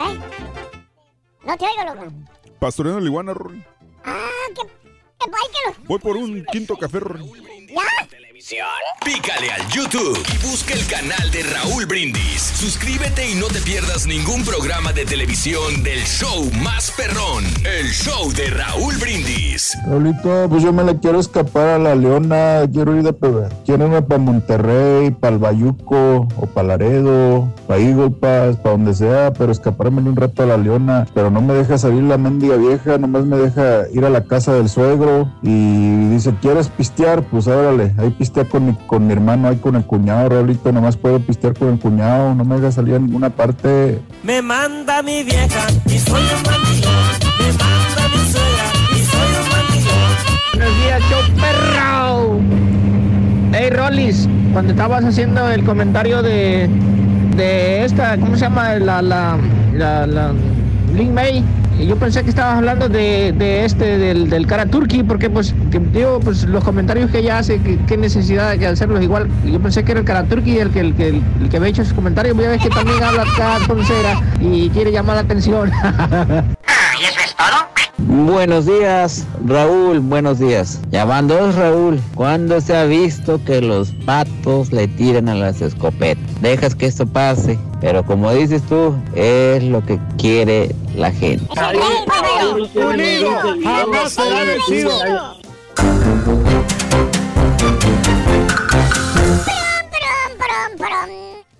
¿Eh? 0.00 0.20
No 1.44 1.56
te 1.56 1.64
oigo, 1.64 1.94
loco. 1.94 2.12
Pastoreando 2.58 3.00
la 3.00 3.06
iguana, 3.06 3.34
Rory. 3.34 3.64
Ah, 4.04 4.28
que... 4.54 4.62
que 4.62 5.30
que 5.30 5.80
lo... 5.80 5.86
Voy 5.86 5.98
por 5.98 6.16
un 6.16 6.44
quinto 6.46 6.76
café, 6.76 7.00
Rory. 7.00 7.24
¿Ya? 7.68 8.27
Pícale 9.04 9.50
al 9.50 9.68
YouTube 9.68 10.16
y 10.32 10.46
busca 10.46 10.72
el 10.72 10.86
canal 10.86 11.28
de 11.32 11.42
Raúl 11.42 11.86
Brindis. 11.86 12.40
Suscríbete 12.40 13.28
y 13.28 13.34
no 13.34 13.46
te 13.46 13.60
pierdas 13.60 14.06
ningún 14.06 14.44
programa 14.44 14.92
de 14.92 15.04
televisión 15.04 15.82
del 15.82 15.98
show 16.04 16.48
más 16.62 16.92
perrón, 16.92 17.42
el 17.64 17.88
show 17.88 18.30
de 18.32 18.50
Raúl 18.50 18.96
Brindis. 18.98 19.76
Raulito, 19.88 20.46
pues 20.48 20.62
yo 20.62 20.72
me 20.72 20.84
la 20.84 20.96
quiero 21.00 21.18
escapar 21.18 21.66
a 21.66 21.78
la 21.80 21.96
Leona, 21.96 22.62
quiero 22.72 22.96
ir 22.96 23.02
de 23.02 23.12
peber. 23.12 23.52
Quiero 23.64 23.86
irme 23.86 24.02
para 24.02 24.20
Monterrey, 24.20 25.10
para 25.10 25.34
el 25.34 25.40
Bayuco, 25.40 26.28
o 26.36 26.46
para 26.46 26.68
Laredo, 26.68 27.52
para 27.66 27.80
Eagle 27.80 28.10
Pass, 28.10 28.56
para 28.58 28.76
donde 28.76 28.94
sea, 28.94 29.32
pero 29.32 29.50
escaparme 29.50 30.00
un 30.02 30.14
rato 30.14 30.44
a 30.44 30.46
la 30.46 30.56
Leona. 30.56 31.08
Pero 31.12 31.32
no 31.32 31.40
me 31.40 31.54
deja 31.54 31.76
salir 31.76 32.04
la 32.04 32.18
mendiga 32.18 32.54
vieja, 32.54 32.98
nomás 32.98 33.24
me 33.24 33.36
deja 33.36 33.88
ir 33.92 34.04
a 34.04 34.10
la 34.10 34.22
casa 34.22 34.52
del 34.52 34.68
suegro 34.68 35.28
y 35.42 36.08
dice, 36.10 36.34
¿quieres 36.40 36.68
pistear? 36.68 37.24
Pues 37.24 37.48
órale, 37.48 37.94
ahí 37.98 38.14
pistea 38.28 38.44
con 38.44 38.66
mi, 38.66 38.74
con 38.86 39.06
mi 39.06 39.12
hermano, 39.14 39.48
ahí 39.48 39.56
con 39.56 39.74
el 39.74 39.84
cuñado, 39.84 40.28
Raulito, 40.28 40.70
nomás 40.70 40.96
puedo 40.98 41.18
pistear 41.18 41.54
con 41.54 41.68
el 41.68 41.78
cuñado, 41.78 42.34
no 42.34 42.44
me 42.44 42.56
deja 42.56 42.70
salir 42.72 42.94
a 42.94 42.98
ninguna 42.98 43.30
parte. 43.30 44.00
Me 44.22 44.42
manda 44.42 45.02
mi 45.02 45.24
vieja 45.24 45.66
y 45.86 45.98
soy 45.98 46.20
un 46.20 46.42
mandilón. 46.42 46.94
Me 47.38 47.46
manda 47.52 48.08
mi 48.12 48.30
suegra 48.30 48.66
y 48.94 48.98
soy 49.02 49.30
un 49.40 49.48
mandilón. 49.48 50.12
Buenos 50.52 50.76
días, 50.82 51.02
show 51.08 51.22
perro. 51.40 52.40
Hey, 53.52 53.70
Rollis, 53.70 54.28
cuando 54.52 54.72
estabas 54.72 55.04
haciendo 55.04 55.48
el 55.50 55.64
comentario 55.64 56.22
de, 56.22 56.68
de 57.34 57.84
esta, 57.84 58.18
¿cómo 58.18 58.34
se 58.34 58.42
llama? 58.42 58.74
La, 58.74 59.00
la, 59.00 59.38
la, 59.72 60.06
la 60.06 60.32
Lin 60.94 61.14
May. 61.14 61.42
Y 61.78 61.86
yo 61.86 61.96
pensé 61.96 62.24
que 62.24 62.30
estabas 62.30 62.56
hablando 62.56 62.88
de, 62.88 63.32
de 63.32 63.64
este, 63.64 63.98
del, 63.98 64.28
del 64.28 64.46
cara 64.46 64.66
turkey, 64.66 65.02
porque 65.04 65.30
pues, 65.30 65.54
que, 65.70 65.78
digo, 65.78 66.18
pues 66.20 66.42
los 66.44 66.64
comentarios 66.64 67.10
que 67.10 67.18
ella 67.20 67.38
hace, 67.38 67.60
que- 67.62 67.78
qué 67.86 67.96
necesidad 67.96 68.56
de 68.56 68.66
hacerlos 68.66 69.02
igual. 69.02 69.28
Y 69.44 69.52
Yo 69.52 69.60
pensé 69.60 69.84
que 69.84 69.92
era 69.92 70.00
el 70.00 70.06
cara 70.06 70.24
turkey 70.24 70.58
el 70.58 70.70
que, 70.70 70.80
el, 70.80 70.94
que, 70.94 71.08
el, 71.08 71.22
que 71.48 71.56
había 71.56 71.68
hecho 71.68 71.82
esos 71.82 71.94
comentarios. 71.94 72.36
Ya 72.36 72.48
ves 72.50 72.62
que 72.62 72.68
también 72.70 73.02
habla 73.02 73.22
acá 73.22 73.58
con 73.68 73.84
cera 73.84 74.20
y 74.40 74.68
quiere 74.70 74.90
llamar 74.90 75.16
la 75.16 75.22
atención. 75.22 75.70
Buenos 78.00 78.66
días, 78.66 79.26
Raúl, 79.46 80.00
buenos 80.00 80.38
días. 80.38 80.80
Llamando 80.90 81.50
Raúl, 81.52 82.00
¿cuándo 82.14 82.60
se 82.60 82.76
ha 82.76 82.84
visto 82.84 83.42
que 83.44 83.60
los 83.60 83.90
patos 84.06 84.72
le 84.72 84.86
tiran 84.88 85.28
a 85.28 85.34
las 85.34 85.60
escopetas? 85.60 86.22
Dejas 86.40 86.74
que 86.74 86.86
esto 86.86 87.06
pase, 87.06 87.58
pero 87.80 88.04
como 88.04 88.32
dices 88.32 88.62
tú, 88.62 88.94
es 89.14 89.62
lo 89.64 89.84
que 89.84 89.98
quiere 90.16 90.74
la 90.96 91.10
gente. 91.10 91.44
Unido, 92.74 93.30
jamás 93.62 94.12
será 94.12 94.44
vencido. 94.44 95.38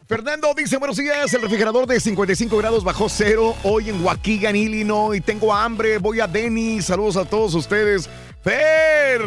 Fernando 0.06 0.54
dice, 0.56 0.78
buenos 0.78 0.96
días, 0.96 1.34
el 1.34 1.42
refrigerador 1.42 1.86
de 1.86 2.00
55 2.00 2.56
grados 2.56 2.82
bajó 2.82 3.10
cero 3.10 3.54
hoy 3.62 3.90
en 3.90 4.02
Waukegan, 4.02 4.56
Illinois. 4.56 5.22
Tengo 5.22 5.52
hambre, 5.52 5.98
voy 5.98 6.20
a 6.20 6.26
Denny. 6.26 6.80
Saludos 6.80 7.18
a 7.18 7.26
todos 7.26 7.54
ustedes. 7.54 8.08
Fer. 8.42 9.20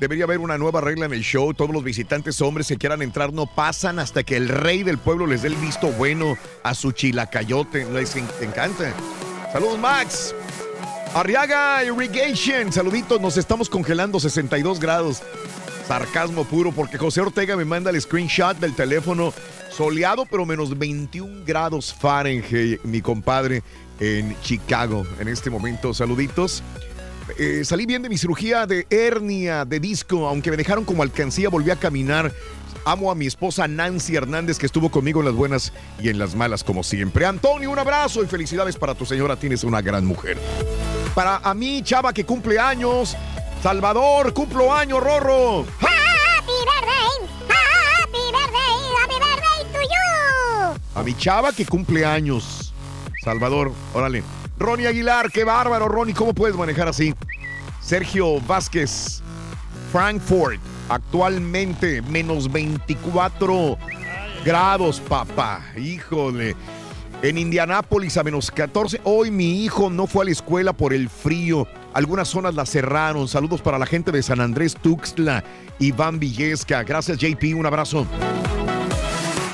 Debería 0.00 0.24
haber 0.24 0.38
una 0.38 0.56
nueva 0.56 0.80
regla 0.80 1.04
en 1.06 1.12
el 1.12 1.20
show. 1.22 1.52
Todos 1.52 1.70
los 1.72 1.84
visitantes 1.84 2.40
hombres 2.40 2.66
que 2.68 2.78
quieran 2.78 3.02
entrar 3.02 3.32
no 3.34 3.46
pasan 3.46 3.98
hasta 3.98 4.22
que 4.22 4.36
el 4.36 4.48
rey 4.48 4.82
del 4.82 4.96
pueblo 4.96 5.26
les 5.26 5.42
dé 5.42 5.48
el 5.48 5.56
visto 5.56 5.88
bueno 5.92 6.38
a 6.62 6.74
su 6.74 6.92
chilacayote. 6.92 7.84
Les 7.92 8.16
en- 8.16 8.26
encanta. 8.40 8.94
Saludos, 9.52 9.78
Max. 9.78 10.34
Arriaga 11.14 11.84
Irrigation. 11.84 12.72
Saluditos, 12.72 13.20
nos 13.20 13.36
estamos 13.36 13.68
congelando 13.68 14.18
62 14.18 14.80
grados. 14.80 15.22
Sarcasmo 15.86 16.44
puro 16.44 16.72
porque 16.72 16.96
José 16.96 17.20
Ortega 17.20 17.56
me 17.56 17.64
manda 17.64 17.90
el 17.90 18.00
screenshot 18.00 18.56
del 18.58 18.74
teléfono 18.74 19.34
soleado 19.70 20.24
pero 20.24 20.46
menos 20.46 20.78
21 20.78 21.44
grados 21.44 21.92
Fahrenheit, 21.92 22.80
mi 22.84 23.00
compadre 23.02 23.62
en 23.98 24.40
Chicago 24.40 25.04
en 25.18 25.28
este 25.28 25.50
momento. 25.50 25.92
Saluditos. 25.92 26.62
Eh, 27.38 27.62
salí 27.64 27.86
bien 27.86 28.02
de 28.02 28.08
mi 28.08 28.18
cirugía 28.18 28.66
de 28.66 28.86
hernia 28.90 29.64
de 29.64 29.80
disco, 29.80 30.28
aunque 30.28 30.50
me 30.50 30.56
dejaron 30.56 30.84
como 30.84 31.02
alcancía, 31.02 31.48
volví 31.48 31.70
a 31.70 31.76
caminar. 31.76 32.32
Amo 32.84 33.10
a 33.10 33.14
mi 33.14 33.26
esposa 33.26 33.68
Nancy 33.68 34.16
Hernández 34.16 34.58
que 34.58 34.66
estuvo 34.66 34.90
conmigo 34.90 35.20
en 35.20 35.26
las 35.26 35.34
buenas 35.34 35.72
y 36.00 36.08
en 36.08 36.18
las 36.18 36.34
malas 36.34 36.64
como 36.64 36.82
siempre. 36.82 37.26
Antonio, 37.26 37.70
un 37.70 37.78
abrazo 37.78 38.22
y 38.24 38.26
felicidades 38.26 38.76
para 38.76 38.94
tu 38.94 39.04
señora, 39.04 39.36
tienes 39.36 39.64
una 39.64 39.82
gran 39.82 40.06
mujer. 40.06 40.38
Para 41.14 41.36
a 41.36 41.54
mí, 41.54 41.82
chava 41.82 42.12
que 42.12 42.24
cumple 42.24 42.58
años. 42.58 43.16
Salvador, 43.62 44.32
cumplo 44.32 44.72
año, 44.72 44.98
Rorro. 44.98 45.66
Happy 45.80 46.52
birthday, 46.64 47.28
happy 47.48 48.18
birthday, 48.32 48.76
happy 49.02 49.14
birthday 49.14 49.72
to 49.72 49.82
you. 49.82 50.80
A 50.94 51.02
mi 51.02 51.14
chava 51.14 51.52
que 51.52 51.66
cumple 51.66 52.06
años. 52.06 52.72
Salvador, 53.22 53.72
órale. 53.92 54.22
Ronnie 54.60 54.86
Aguilar, 54.86 55.32
qué 55.32 55.42
bárbaro, 55.42 55.88
Ronnie, 55.88 56.14
¿cómo 56.14 56.34
puedes 56.34 56.54
manejar 56.54 56.86
así? 56.86 57.14
Sergio 57.80 58.42
Vázquez, 58.42 59.22
Frankfurt, 59.90 60.60
actualmente 60.90 62.02
menos 62.02 62.52
24 62.52 63.78
grados, 64.44 65.00
papá. 65.00 65.64
Híjole. 65.78 66.54
En 67.22 67.38
Indianápolis 67.38 68.18
a 68.18 68.22
menos 68.22 68.50
14. 68.50 69.00
Hoy 69.04 69.30
mi 69.30 69.64
hijo 69.64 69.88
no 69.88 70.06
fue 70.06 70.22
a 70.22 70.26
la 70.26 70.30
escuela 70.32 70.74
por 70.74 70.92
el 70.92 71.08
frío. 71.08 71.66
Algunas 71.94 72.28
zonas 72.28 72.54
la 72.54 72.66
cerraron. 72.66 73.28
Saludos 73.28 73.62
para 73.62 73.78
la 73.78 73.86
gente 73.86 74.12
de 74.12 74.22
San 74.22 74.40
Andrés 74.40 74.74
Tuxtla, 74.74 75.42
Iván 75.78 76.18
Villesca. 76.18 76.82
Gracias, 76.82 77.16
JP. 77.16 77.54
Un 77.56 77.66
abrazo. 77.66 78.06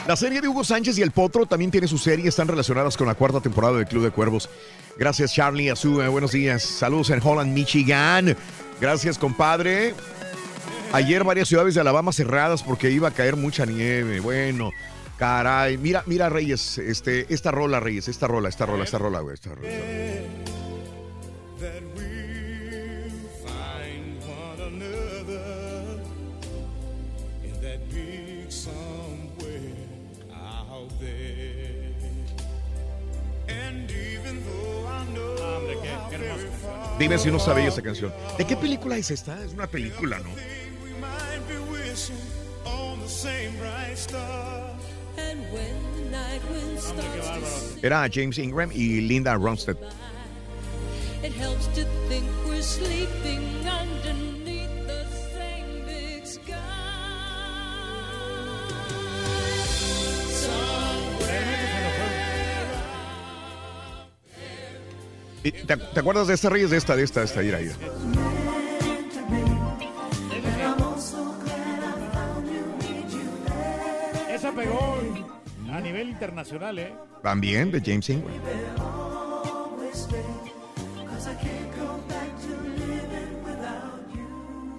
La 0.07 0.15
serie 0.15 0.41
de 0.41 0.47
Hugo 0.47 0.63
Sánchez 0.63 0.99
y 0.99 1.03
El 1.03 1.11
Potro 1.11 1.47
también 1.47 1.71
tiene 1.71 1.89
su 1.89 1.99
serie, 1.99 2.29
están 2.29 2.47
relacionadas 2.47 2.97
con 2.97 3.09
la 3.09 3.17
cuarta 3.17 3.41
temporada 3.41 3.77
del 3.77 3.87
Club 3.87 4.05
de 4.05 4.11
Cuervos. 4.11 4.49
Gracias, 4.97 5.35
Charlie 5.35 5.69
Azúa, 5.69 6.09
buenos 6.09 6.31
días. 6.31 6.63
Saludos 6.63 7.11
en 7.11 7.21
Holland, 7.23 7.53
Michigan. 7.53 8.37
Gracias, 8.81 9.19
compadre. 9.19 9.95
Ayer 10.93 11.25
varias 11.25 11.49
ciudades 11.49 11.75
de 11.75 11.81
Alabama 11.81 12.13
cerradas 12.13 12.63
porque 12.63 12.91
iba 12.91 13.09
a 13.09 13.11
caer 13.11 13.35
mucha 13.35 13.67
nieve. 13.67 14.21
Bueno, 14.21 14.71
caray. 15.19 15.77
Mira, 15.77 16.05
mira, 16.07 16.29
Reyes, 16.29 16.79
este, 16.79 17.27
esta 17.35 17.51
rola, 17.51 17.81
Reyes, 17.81 18.07
esta 18.07 18.29
rola, 18.29 18.49
esta 18.49 18.65
rola, 18.65 18.85
esta 18.85 18.99
rola, 18.99 19.21
güey, 19.21 19.35
esta 19.35 19.55
rola. 19.55 19.69
that 21.59 21.83
we'll 21.97 22.16
Dime 36.99 37.19
si 37.19 37.31
no 37.31 37.39
sabía 37.39 37.69
esa 37.69 37.83
canción. 37.83 38.13
¿De 38.39 38.47
qué 38.47 38.57
película 38.57 38.97
es 38.97 39.11
esta? 39.11 39.43
Es 39.45 39.53
una 39.53 39.67
película, 39.67 40.19
¿no? 40.19 40.31
Era 47.83 48.09
James 48.13 48.39
Ingram 48.39 48.71
y 48.73 49.01
Linda 49.03 49.35
Ronstadt. 49.35 49.79
¿Te, 65.53 65.77
te 65.77 66.01
acuerdas 66.01 66.27
de 66.27 66.35
esta, 66.35 66.49
Reyes? 66.49 66.71
De 66.71 66.77
esta, 66.77 66.97
de 66.97 67.05
esta, 67.05 67.21
de 67.21 67.27
esta. 67.27 67.41
Mira, 67.41 67.59
mira. 67.59 67.75
Esa 74.31 74.53
pegó 74.53 74.99
a 75.73 75.81
nivel 75.81 76.09
internacional, 76.11 76.79
¿eh? 76.79 76.93
También 77.23 77.71
de 77.71 77.81
James 77.81 78.09
Ingram. 78.11 78.35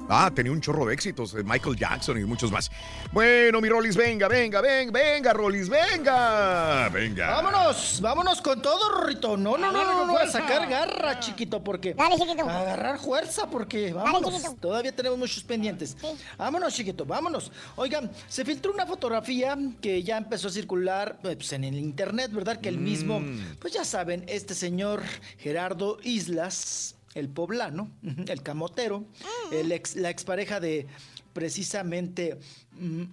Ah, 0.09 0.31
tenía 0.33 0.51
un 0.53 0.61
chorro 0.61 0.85
de 0.85 0.93
éxitos 0.93 1.33
de 1.33 1.43
Michael 1.43 1.75
Jackson 1.75 2.17
y 2.17 2.23
muchos 2.23 2.49
más. 2.51 2.71
Bueno, 3.11 3.59
mi 3.59 3.67
Rolis, 3.67 3.97
venga, 3.97 4.29
venga, 4.29 4.61
venga, 4.61 4.91
venga, 4.91 5.33
Rolis, 5.33 5.67
venga. 5.67 6.87
Venga. 6.89 7.29
Vámonos, 7.29 7.99
vámonos 8.01 8.41
con 8.41 8.61
todo, 8.61 8.89
Rorrito. 8.97 9.35
No, 9.35 9.57
no, 9.57 9.71
no, 9.71 9.83
no, 9.83 10.05
no, 10.05 10.17
a 10.17 10.27
sacar 10.27 10.69
garra, 10.69 11.19
chiquito, 11.19 11.61
porque. 11.63 11.93
Dale, 11.93 12.15
chiquito. 12.17 12.49
A 12.49 12.61
agarrar 12.61 12.99
fuerza, 12.99 13.49
porque 13.49 13.91
Dale, 13.91 13.93
vámonos. 13.93 14.35
chiquito. 14.35 14.55
Todavía 14.61 14.95
tenemos 14.95 15.19
muchos 15.19 15.43
pendientes. 15.43 15.97
Vámonos, 16.37 16.73
chiquito, 16.73 17.05
vámonos. 17.05 17.51
Oigan, 17.75 18.09
se 18.27 18.45
filtró 18.45 18.71
una 18.71 18.85
fotografía 18.85 19.57
que 19.81 20.03
ya 20.03 20.17
empezó 20.17 20.47
a 20.47 20.51
circular 20.51 21.19
pues, 21.21 21.51
en 21.51 21.65
el 21.65 21.77
internet, 21.77 22.31
¿verdad? 22.31 22.61
Que 22.61 22.69
el 22.69 22.77
mismo, 22.77 23.21
pues 23.59 23.73
ya 23.73 23.83
saben, 23.83 24.23
este 24.27 24.53
señor 24.55 25.01
Gerardo 25.37 25.97
Islas, 26.03 26.95
el 27.17 27.29
poblano, 27.29 27.89
el 28.27 28.41
camotero, 28.43 29.05
el 29.51 29.71
ex, 29.71 29.95
la 29.95 30.09
expareja 30.09 30.59
de 30.59 30.85
precisamente 31.33 32.37
mm, 32.73 33.03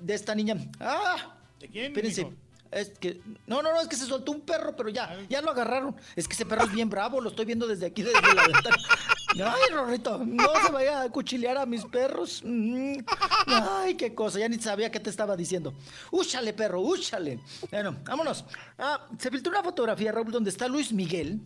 de 0.00 0.14
esta 0.14 0.34
niña. 0.34 0.56
¡Ah! 0.80 1.36
¿De 1.60 1.68
quién, 1.68 1.86
Espérense. 1.86 2.28
Es 2.70 2.90
que, 2.98 3.20
no, 3.46 3.62
no, 3.62 3.72
no, 3.72 3.80
es 3.80 3.88
que 3.88 3.96
se 3.96 4.06
soltó 4.06 4.32
un 4.32 4.40
perro, 4.40 4.74
pero 4.76 4.88
ya, 4.88 5.18
ya 5.28 5.40
lo 5.42 5.50
agarraron. 5.50 5.96
Es 6.14 6.26
que 6.26 6.34
ese 6.34 6.46
perro 6.46 6.64
es 6.64 6.72
bien 6.72 6.90
bravo, 6.90 7.20
lo 7.20 7.30
estoy 7.30 7.44
viendo 7.44 7.66
desde 7.66 7.86
aquí, 7.86 8.02
desde 8.02 8.20
la 8.34 8.46
ventana. 8.46 8.76
Ay, 9.34 9.72
Rorrito, 9.72 10.18
no 10.24 10.48
se 10.64 10.72
vaya 10.72 11.02
a 11.02 11.10
cuchilear 11.10 11.58
a 11.58 11.66
mis 11.66 11.84
perros. 11.84 12.42
Mm. 12.44 12.98
Ay, 13.46 13.94
qué 13.94 14.14
cosa, 14.14 14.38
ya 14.38 14.48
ni 14.48 14.58
sabía 14.58 14.90
qué 14.90 15.00
te 15.00 15.10
estaba 15.10 15.36
diciendo. 15.36 15.74
Úchale, 16.10 16.52
perro, 16.52 16.80
úchale. 16.80 17.40
Bueno, 17.70 17.96
vámonos. 18.04 18.44
Ah, 18.78 19.06
se 19.18 19.30
filtró 19.30 19.52
una 19.52 19.62
fotografía, 19.62 20.12
Raúl, 20.12 20.30
donde 20.32 20.50
está 20.50 20.68
Luis 20.68 20.92
Miguel 20.92 21.40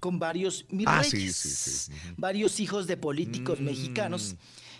con 0.00 0.18
varios 0.18 0.66
mis 0.68 0.86
Ah, 0.88 1.04
sí, 1.04 1.16
reyes, 1.16 1.36
sí, 1.36 1.48
sí, 1.50 1.92
varios 2.16 2.58
hijos 2.58 2.86
de 2.86 2.96
políticos 2.96 3.60
mexicanos, 3.60 4.34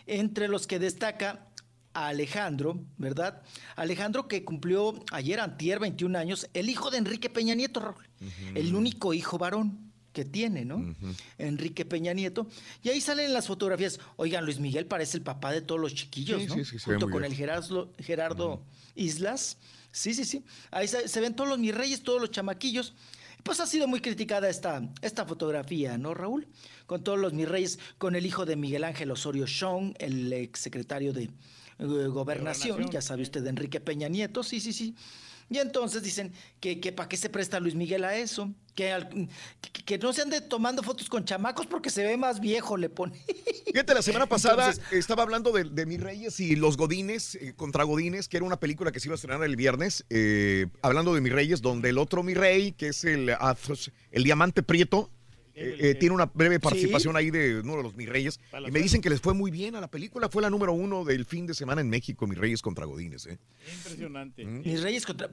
entre 0.06 0.48
los 0.48 0.66
que 0.66 0.78
destaca 0.78 1.46
a 1.94 2.08
Alejandro, 2.08 2.80
¿verdad? 2.98 3.42
Alejandro 3.76 4.28
que 4.28 4.44
cumplió 4.44 4.94
ayer 5.12 5.40
antier 5.40 5.78
21 5.78 6.18
años, 6.18 6.48
el 6.52 6.68
hijo 6.68 6.90
de 6.90 6.98
Enrique 6.98 7.30
Peña 7.30 7.54
Nieto, 7.54 7.80
Raúl, 7.80 8.04
el 8.54 8.74
único 8.74 9.14
hijo 9.14 9.38
varón 9.38 9.92
que 10.12 10.24
tiene, 10.24 10.64
¿no? 10.64 10.94
Enrique 11.38 11.84
Peña 11.84 12.12
Nieto. 12.12 12.46
Y 12.82 12.88
ahí 12.90 13.00
salen 13.00 13.32
las 13.32 13.48
fotografías. 13.48 13.98
Oigan, 14.16 14.44
Luis 14.44 14.60
Miguel 14.60 14.86
parece 14.86 15.16
el 15.16 15.24
papá 15.24 15.50
de 15.50 15.60
todos 15.60 15.80
los 15.80 15.92
chiquillos, 15.94 16.40
Sí, 16.42 16.46
¿no? 16.48 16.54
sí, 16.54 16.64
sí, 16.64 16.78
Junto 16.78 17.06
con 17.10 17.22
bien. 17.22 17.32
el 17.32 17.36
Gerardo, 17.36 17.92
Gerardo 17.98 18.62
Islas. 18.94 19.56
Sí, 19.90 20.14
sí, 20.14 20.24
sí. 20.24 20.44
Ahí 20.70 20.86
se, 20.86 21.08
se 21.08 21.20
ven 21.20 21.34
todos 21.34 21.50
los 21.50 21.58
mis 21.58 21.74
reyes, 21.74 22.02
todos 22.04 22.20
los 22.20 22.30
chamaquillos. 22.30 22.94
Pues 23.42 23.58
ha 23.60 23.66
sido 23.66 23.86
muy 23.88 24.00
criticada 24.00 24.48
esta, 24.48 24.88
esta 25.02 25.26
fotografía, 25.26 25.98
¿no, 25.98 26.14
Raúl? 26.14 26.46
Con 26.86 27.02
todos 27.04 27.18
los 27.18 27.32
mis 27.32 27.48
reyes, 27.48 27.78
con 27.98 28.14
el 28.14 28.24
hijo 28.24 28.46
de 28.46 28.56
Miguel 28.56 28.84
Ángel 28.84 29.10
Osorio 29.10 29.46
Chong, 29.46 29.94
el 29.98 30.32
exsecretario 30.32 31.12
de 31.12 31.28
Gobernación, 31.78 32.12
Gobernación, 32.14 32.90
ya 32.90 33.00
sabe 33.02 33.22
usted, 33.22 33.42
de 33.42 33.50
Enrique 33.50 33.80
Peña 33.80 34.08
Nieto, 34.08 34.42
sí, 34.42 34.60
sí, 34.60 34.72
sí. 34.72 34.94
Y 35.50 35.58
entonces 35.58 36.02
dicen 36.02 36.32
que, 36.58 36.80
que 36.80 36.90
para 36.90 37.06
qué 37.06 37.18
se 37.18 37.28
presta 37.28 37.60
Luis 37.60 37.74
Miguel 37.74 38.04
a 38.04 38.16
eso, 38.16 38.50
que, 38.74 38.92
al- 38.92 39.10
que, 39.60 39.84
que 39.84 39.98
no 39.98 40.10
se 40.14 40.22
ande 40.22 40.40
tomando 40.40 40.82
fotos 40.82 41.10
con 41.10 41.26
chamacos 41.26 41.66
porque 41.66 41.90
se 41.90 42.02
ve 42.02 42.16
más 42.16 42.40
viejo, 42.40 42.78
le 42.78 42.88
pone. 42.88 43.22
Fíjate, 43.66 43.92
la 43.92 44.00
semana 44.00 44.26
pasada 44.26 44.70
Entonces- 44.70 44.92
estaba 44.98 45.22
hablando 45.22 45.52
de, 45.52 45.64
de 45.64 45.84
Mis 45.84 46.00
Reyes 46.00 46.40
y 46.40 46.56
Los 46.56 46.78
Godines 46.78 47.34
eh, 47.34 47.52
contra 47.54 47.84
Godines, 47.84 48.26
que 48.28 48.38
era 48.38 48.46
una 48.46 48.58
película 48.58 48.90
que 48.90 49.00
se 49.00 49.08
iba 49.08 49.14
a 49.14 49.16
estrenar 49.16 49.44
el 49.44 49.56
viernes, 49.56 50.06
eh, 50.08 50.66
hablando 50.80 51.12
de 51.14 51.20
Mis 51.20 51.32
Reyes, 51.32 51.60
donde 51.60 51.90
el 51.90 51.98
otro 51.98 52.22
Mi 52.22 52.32
Rey, 52.32 52.72
que 52.72 52.88
es 52.88 53.04
el, 53.04 53.30
el 54.12 54.24
diamante 54.24 54.62
prieto, 54.62 55.10
eh, 55.54 55.76
eh, 55.78 55.94
tiene 55.94 56.14
una 56.14 56.26
breve 56.26 56.58
participación 56.60 57.16
ahí 57.16 57.30
de 57.30 57.60
uno 57.60 57.76
de 57.76 57.82
los 57.82 57.94
Mis 57.96 58.08
Reyes. 58.08 58.40
Y 58.66 58.70
me 58.70 58.80
dicen 58.80 59.00
que 59.00 59.10
les 59.10 59.20
fue 59.20 59.34
muy 59.34 59.50
bien 59.50 59.76
a 59.76 59.80
la 59.80 59.88
película. 59.88 60.28
Fue 60.28 60.42
la 60.42 60.50
número 60.50 60.72
uno 60.72 61.04
del 61.04 61.24
fin 61.24 61.46
de 61.46 61.54
semana 61.54 61.80
en 61.80 61.88
México, 61.88 62.26
Mis 62.26 62.38
Reyes 62.38 62.60
contra 62.62 62.84
Godines. 62.86 63.26
¿eh? 63.26 63.38
Impresionante. 63.76 64.44
Mis 64.44 64.82
Reyes 64.82 65.06
contra. 65.06 65.30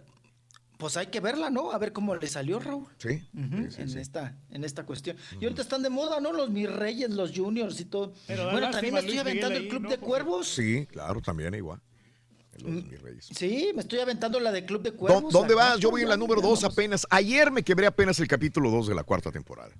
Pues 0.77 0.98
hay 0.98 1.08
que 1.08 1.19
verla, 1.19 1.51
¿no? 1.51 1.72
A 1.72 1.77
ver 1.77 1.93
cómo 1.93 2.16
le 2.16 2.25
salió, 2.25 2.59
Raúl. 2.59 2.88
Sí. 2.98 3.22
En, 3.35 3.69
Esta, 4.00 4.35
en 4.50 4.64
esta 4.64 4.83
cuestión. 4.83 5.16
Y 5.40 5.43
ahorita 5.45 5.61
están 5.61 5.83
de 5.83 5.91
moda, 5.91 6.19
¿no? 6.19 6.33
Los 6.33 6.50
mis 6.50 6.67
reyes, 6.72 7.11
los 7.11 7.38
juniors 7.38 7.80
y 7.80 7.85
todo. 7.85 8.14
Pero 8.25 8.45
bueno, 8.45 8.61
lástima, 8.61 8.72
también 8.72 8.93
me 8.95 9.00
estoy 9.01 9.11
Luis 9.14 9.22
aventando 9.22 9.58
ahí, 9.58 9.64
el 9.64 9.69
Club 9.69 9.82
¿no? 9.83 9.90
de 9.91 9.98
Cuervos. 10.00 10.48
Sí, 10.48 10.88
claro, 10.88 11.22
también 11.22 11.53
igual. 11.53 11.80
Los 12.64 12.83
Mis 12.85 13.00
Reyes. 13.00 13.27
Sí, 13.32 13.69
me 13.75 13.82
estoy 13.82 14.00
aventando 14.00 14.40
la 14.40 14.51
de 14.51 14.66
Club 14.66 14.82
de 14.82 14.91
¿Dó- 14.91 14.98
Cuervos. 14.98 15.32
¿Dónde 15.32 15.53
vas? 15.53 15.80
Yo 15.80 15.91
voy 15.91 16.01
en 16.01 16.09
la 16.09 16.17
número 16.17 16.41
dos 16.41 16.64
apenas. 16.64 17.06
Ayer 17.11 17.51
me 17.51 17.61
quebré 17.61 17.85
apenas 17.85 18.19
el 18.19 18.27
capítulo 18.27 18.72
2 18.72 18.88
de 18.88 18.95
la 18.95 19.03
cuarta 19.03 19.32
temporada. 19.32 19.72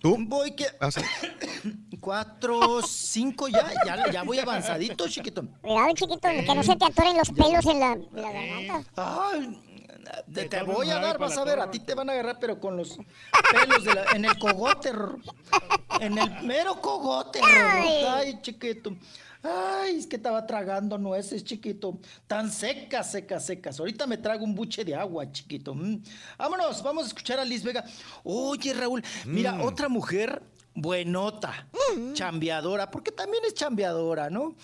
¿Tú? 0.00 0.16
Voy 0.18 0.52
que. 0.52 0.66
Ah. 0.80 0.90
Cuatro, 2.00 2.82
cinco 2.82 3.48
ya, 3.48 3.72
ya, 3.84 4.10
ya 4.12 4.22
voy 4.22 4.38
avanzadito, 4.38 5.08
chiquito. 5.08 5.44
Cuidado, 5.60 5.88
chiquito, 5.94 6.28
que 6.28 6.54
no 6.54 6.62
se 6.62 6.76
te 6.76 6.84
atoren 6.84 7.16
los 7.16 7.30
pelos 7.30 7.66
en 7.66 7.80
la, 7.80 7.92
en 7.92 8.22
la 8.22 8.30
garganta. 8.30 8.84
Ay, 8.96 9.60
te, 10.32 10.62
voy 10.62 10.90
a 10.90 11.00
dar, 11.00 11.18
vas 11.18 11.36
a 11.36 11.44
ver, 11.44 11.58
a 11.60 11.70
ti 11.70 11.80
te 11.80 11.94
van 11.94 12.08
a 12.10 12.12
agarrar, 12.12 12.38
pero 12.38 12.60
con 12.60 12.76
los 12.76 12.98
pelos 13.50 13.84
de 13.84 13.94
la, 13.94 14.04
en 14.12 14.24
el 14.24 14.38
cogote, 14.38 14.92
en 16.00 16.18
el 16.18 16.42
mero 16.42 16.80
cogote, 16.80 17.40
ay, 17.42 18.40
chiquito. 18.42 18.96
Ay, 19.48 19.98
es 19.98 20.06
que 20.06 20.16
estaba 20.16 20.46
tragando 20.46 20.98
nueces, 20.98 21.44
chiquito. 21.44 21.98
Tan 22.26 22.50
secas, 22.50 23.10
secas, 23.12 23.46
secas. 23.46 23.78
Ahorita 23.78 24.06
me 24.06 24.18
trago 24.18 24.44
un 24.44 24.54
buche 24.54 24.84
de 24.84 24.94
agua, 24.94 25.30
chiquito. 25.30 25.74
Mm. 25.74 26.02
Vámonos, 26.38 26.82
vamos 26.82 27.04
a 27.04 27.06
escuchar 27.08 27.38
a 27.38 27.44
Liz 27.44 27.62
Vega. 27.62 27.84
Oye, 28.24 28.74
Raúl, 28.74 29.02
mira, 29.24 29.52
Mm. 29.52 29.60
otra 29.62 29.88
mujer 29.88 30.42
buenota, 30.74 31.66
chambeadora, 32.12 32.90
porque 32.90 33.10
también 33.12 33.42
es 33.46 33.54
chambeadora, 33.54 34.28
¿no? 34.28 34.54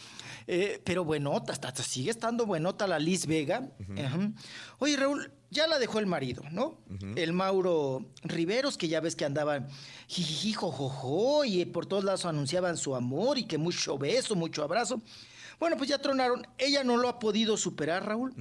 Eh, 0.46 0.80
pero 0.84 1.04
buenota, 1.04 1.52
hasta, 1.52 1.68
hasta 1.68 1.82
sigue 1.82 2.10
estando 2.10 2.46
buenota 2.46 2.86
la 2.86 2.98
Liz 2.98 3.26
Vega. 3.26 3.70
Ajá. 3.98 4.32
Oye, 4.78 4.96
Raúl, 4.96 5.32
ya 5.50 5.66
la 5.66 5.78
dejó 5.78 5.98
el 5.98 6.06
marido, 6.06 6.42
¿no? 6.50 6.78
El 7.16 7.32
Mauro 7.32 8.06
Riveros, 8.22 8.78
que 8.78 8.88
ya 8.88 9.00
ves 9.00 9.16
que 9.16 9.24
andaban 9.24 9.68
jijiji, 10.08 10.54
jojojo, 10.54 11.44
y 11.44 11.64
por 11.66 11.86
todos 11.86 12.04
lados 12.04 12.24
anunciaban 12.24 12.76
su 12.76 12.94
amor 12.94 13.38
y 13.38 13.44
que 13.44 13.58
mucho 13.58 13.98
beso, 13.98 14.34
mucho 14.34 14.62
abrazo. 14.62 15.02
Bueno, 15.60 15.76
pues 15.76 15.90
ya 15.90 15.98
tronaron. 15.98 16.46
Ella 16.58 16.82
no 16.82 16.96
lo 16.96 17.08
ha 17.08 17.18
podido 17.18 17.56
superar, 17.56 18.04
Raúl. 18.06 18.34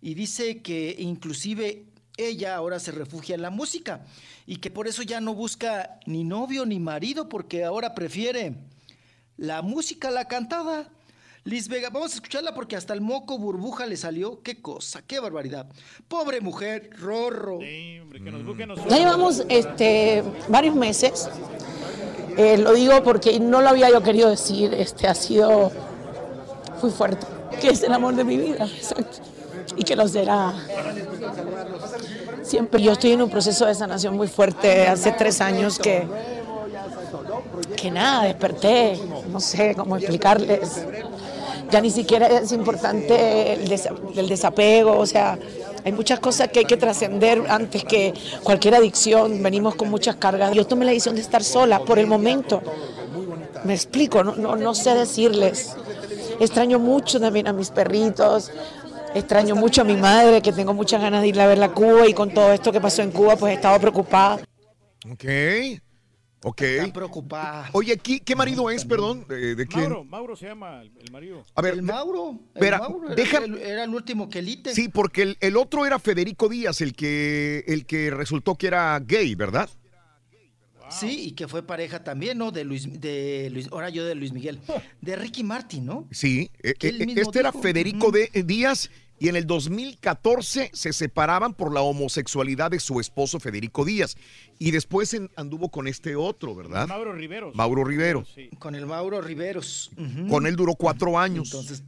Y 0.00 0.14
dice 0.14 0.62
que 0.62 0.94
inclusive 0.98 1.86
ella 2.18 2.54
ahora 2.54 2.78
se 2.78 2.92
refugia 2.92 3.34
en 3.34 3.42
la 3.42 3.50
música 3.50 4.04
y 4.46 4.56
que 4.56 4.70
por 4.70 4.86
eso 4.86 5.02
ya 5.02 5.20
no 5.20 5.34
busca 5.34 5.98
ni 6.06 6.24
novio 6.24 6.66
ni 6.66 6.78
marido 6.78 7.28
porque 7.28 7.64
ahora 7.64 7.94
prefiere 7.94 8.56
la 9.36 9.62
música 9.62 10.08
a 10.08 10.12
la 10.12 10.28
cantada. 10.28 10.90
Liz 11.44 11.66
Vega, 11.66 11.90
vamos 11.90 12.12
a 12.12 12.14
escucharla 12.14 12.54
porque 12.54 12.76
hasta 12.76 12.94
el 12.94 13.00
moco 13.00 13.36
burbuja 13.36 13.84
le 13.86 13.96
salió. 13.96 14.40
Qué 14.42 14.62
cosa, 14.62 15.02
qué 15.02 15.18
barbaridad. 15.18 15.66
Pobre 16.06 16.40
mujer, 16.40 16.90
rorro. 17.00 17.58
Ya 18.88 18.96
llevamos 18.96 19.42
este, 19.48 20.22
varios 20.48 20.76
meses. 20.76 21.28
Eh, 22.36 22.58
lo 22.58 22.72
digo 22.74 23.02
porque 23.02 23.40
no 23.40 23.60
lo 23.60 23.70
había 23.70 23.90
yo 23.90 24.00
querido 24.04 24.30
decir. 24.30 24.72
Este 24.72 25.08
ha 25.08 25.16
sido 25.16 25.72
muy 26.80 26.92
fuerte. 26.92 27.26
Que 27.60 27.70
es 27.70 27.82
el 27.82 27.92
amor 27.92 28.14
de 28.14 28.22
mi 28.22 28.36
vida, 28.36 28.64
exacto. 28.64 29.18
Y 29.76 29.82
que 29.82 29.96
lo 29.96 30.06
será 30.06 30.54
siempre. 32.44 32.80
Yo 32.80 32.92
estoy 32.92 33.12
en 33.12 33.22
un 33.22 33.30
proceso 33.30 33.66
de 33.66 33.74
sanación 33.74 34.14
muy 34.14 34.28
fuerte. 34.28 34.86
Hace 34.86 35.10
tres 35.10 35.40
años 35.40 35.76
que 35.76 36.06
que 37.76 37.90
nada, 37.90 38.24
desperté. 38.24 38.96
No 39.28 39.40
sé 39.40 39.74
cómo 39.74 39.96
explicarles. 39.96 40.86
Ya 41.72 41.80
ni 41.80 41.90
siquiera 41.90 42.26
es 42.28 42.52
importante 42.52 43.54
el, 43.54 43.68
desa- 43.68 43.94
el 44.14 44.28
desapego. 44.28 44.98
O 44.98 45.06
sea, 45.06 45.38
hay 45.84 45.92
muchas 45.92 46.20
cosas 46.20 46.48
que 46.48 46.60
hay 46.60 46.64
que 46.66 46.76
trascender 46.76 47.42
antes 47.48 47.82
que 47.84 48.12
cualquier 48.42 48.74
adicción. 48.74 49.42
Venimos 49.42 49.74
con 49.74 49.88
muchas 49.90 50.16
cargas. 50.16 50.52
Yo 50.52 50.66
tomé 50.66 50.84
la 50.84 50.90
decisión 50.90 51.14
de 51.14 51.22
estar 51.22 51.42
sola 51.42 51.80
por 51.80 51.98
el 51.98 52.06
momento. 52.06 52.60
Me 53.64 53.72
explico, 53.74 54.22
no, 54.22 54.36
no, 54.36 54.54
no 54.56 54.74
sé 54.74 54.94
decirles. 54.94 55.74
Extraño 56.40 56.78
mucho 56.78 57.18
también 57.18 57.48
a 57.48 57.52
mis 57.54 57.70
perritos. 57.70 58.50
Extraño 59.14 59.54
mucho 59.56 59.80
a 59.82 59.84
mi 59.84 59.96
madre, 59.96 60.40
que 60.42 60.52
tengo 60.52 60.74
muchas 60.74 61.00
ganas 61.00 61.22
de 61.22 61.28
irla 61.28 61.44
a 61.44 61.46
ver 61.46 61.62
a 61.62 61.68
Cuba 61.70 62.06
y 62.06 62.14
con 62.14 62.32
todo 62.34 62.52
esto 62.52 62.70
que 62.72 62.80
pasó 62.80 63.02
en 63.02 63.10
Cuba, 63.12 63.36
pues 63.36 63.52
he 63.52 63.54
estado 63.56 63.78
preocupada. 63.80 64.40
Ok. 66.44 66.62
Preocupada. 66.92 67.70
Oye, 67.72 67.96
¿qué, 67.98 68.20
qué 68.20 68.34
marido 68.34 68.68
es, 68.70 68.84
perdón? 68.84 69.24
¿De, 69.28 69.54
de 69.54 69.66
quién? 69.66 69.82
Mauro, 69.82 70.04
Mauro 70.04 70.36
se 70.36 70.46
llama 70.46 70.82
el, 70.82 70.92
el 71.00 71.12
marido. 71.12 71.44
A 71.54 71.62
ver, 71.62 71.74
el 71.74 71.82
Mauro. 71.82 72.38
el 72.54 72.70
Mauro 72.78 73.06
era, 73.06 73.14
deja- 73.14 73.44
el, 73.44 73.58
era 73.58 73.84
el 73.84 73.94
último 73.94 74.28
que 74.28 74.40
elite. 74.40 74.74
Sí, 74.74 74.88
porque 74.88 75.22
el, 75.22 75.36
el 75.40 75.56
otro 75.56 75.86
era 75.86 75.98
Federico 76.00 76.48
Díaz, 76.48 76.80
el 76.80 76.94
que, 76.94 77.64
el 77.68 77.86
que 77.86 78.10
resultó 78.10 78.56
que 78.56 78.66
era 78.66 78.98
gay, 79.00 79.34
¿verdad? 79.36 79.70
Sí, 80.90 81.28
y 81.28 81.32
que 81.32 81.48
fue 81.48 81.62
pareja 81.66 82.04
también, 82.04 82.36
¿no? 82.36 82.50
De 82.50 82.64
Luis, 82.64 83.00
de 83.00 83.48
Luis, 83.50 83.68
ahora 83.72 83.88
yo 83.88 84.04
de 84.04 84.14
Luis 84.14 84.32
Miguel, 84.32 84.58
de 85.00 85.16
Ricky 85.16 85.42
Martin, 85.42 85.86
¿no? 85.86 86.06
Sí, 86.10 86.50
eh, 86.62 86.74
eh, 86.80 87.14
este 87.16 87.38
era. 87.38 87.50
Federico 87.50 88.10
de, 88.10 88.28
eh, 88.34 88.42
Díaz 88.42 88.90
y 89.22 89.28
en 89.28 89.36
el 89.36 89.46
2014 89.46 90.70
se 90.72 90.92
separaban 90.92 91.54
por 91.54 91.72
la 91.72 91.80
homosexualidad 91.80 92.72
de 92.72 92.80
su 92.80 92.98
esposo 92.98 93.38
Federico 93.38 93.84
Díaz 93.84 94.16
y 94.58 94.72
después 94.72 95.14
en- 95.14 95.30
anduvo 95.36 95.68
con 95.68 95.86
este 95.86 96.16
otro, 96.16 96.56
¿verdad? 96.56 96.88
Mauro 96.88 97.12
Riveros. 97.12 97.54
Mauro 97.54 97.84
Rivero. 97.84 98.24
Con 98.58 98.74
el 98.74 98.84
Mauro 98.86 99.20
Riveros. 99.20 99.92
Con 100.28 100.44
él 100.48 100.56
duró 100.56 100.74
cuatro 100.74 101.20
años. 101.20 101.52
Entonces, 101.52 101.84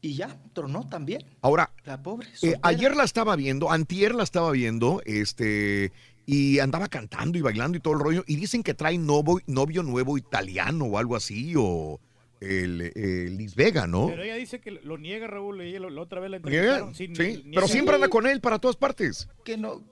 y 0.00 0.14
ya, 0.14 0.40
tronó 0.52 0.88
también. 0.88 1.24
Ahora, 1.40 1.72
La 1.84 2.00
pobre. 2.00 2.28
Eh, 2.42 2.54
ayer 2.62 2.94
la 2.94 3.02
estaba 3.02 3.34
viendo, 3.34 3.70
antier 3.72 4.14
la 4.14 4.22
estaba 4.22 4.52
viendo, 4.52 5.02
este, 5.06 5.90
y 6.24 6.60
andaba 6.60 6.86
cantando 6.86 7.36
y 7.36 7.40
bailando 7.40 7.78
y 7.78 7.80
todo 7.80 7.94
el 7.94 8.00
rollo, 8.00 8.24
y 8.28 8.36
dicen 8.36 8.62
que 8.62 8.74
trae 8.74 8.96
novio, 8.96 9.40
novio 9.46 9.82
nuevo 9.82 10.18
italiano 10.18 10.84
o 10.84 10.98
algo 10.98 11.16
así, 11.16 11.54
o 11.56 11.98
el, 12.42 12.92
el 12.94 13.36
Liz 13.38 13.54
Vega, 13.54 13.86
¿no? 13.86 14.08
Pero 14.08 14.22
ella 14.22 14.34
dice 14.36 14.60
que 14.60 14.70
lo 14.72 14.98
niega, 14.98 15.26
Raúl. 15.26 15.60
Ella 15.60 15.80
lo- 15.80 15.90
la 15.90 16.00
otra 16.02 16.20
vez 16.20 16.30
la 16.30 16.38
¿Niega? 16.38 16.78
entrevistaron. 16.78 16.94
Sí, 16.94 17.06
Sí, 17.14 17.38
ni- 17.44 17.50
ni- 17.50 17.54
pero 17.54 17.68
siempre 17.68 17.94
anda 17.94 18.08
con 18.08 18.26
él 18.26 18.40
para 18.40 18.58
todas 18.58 18.76
partes. 18.76 19.28
Que 19.44 19.56
no. 19.56 19.82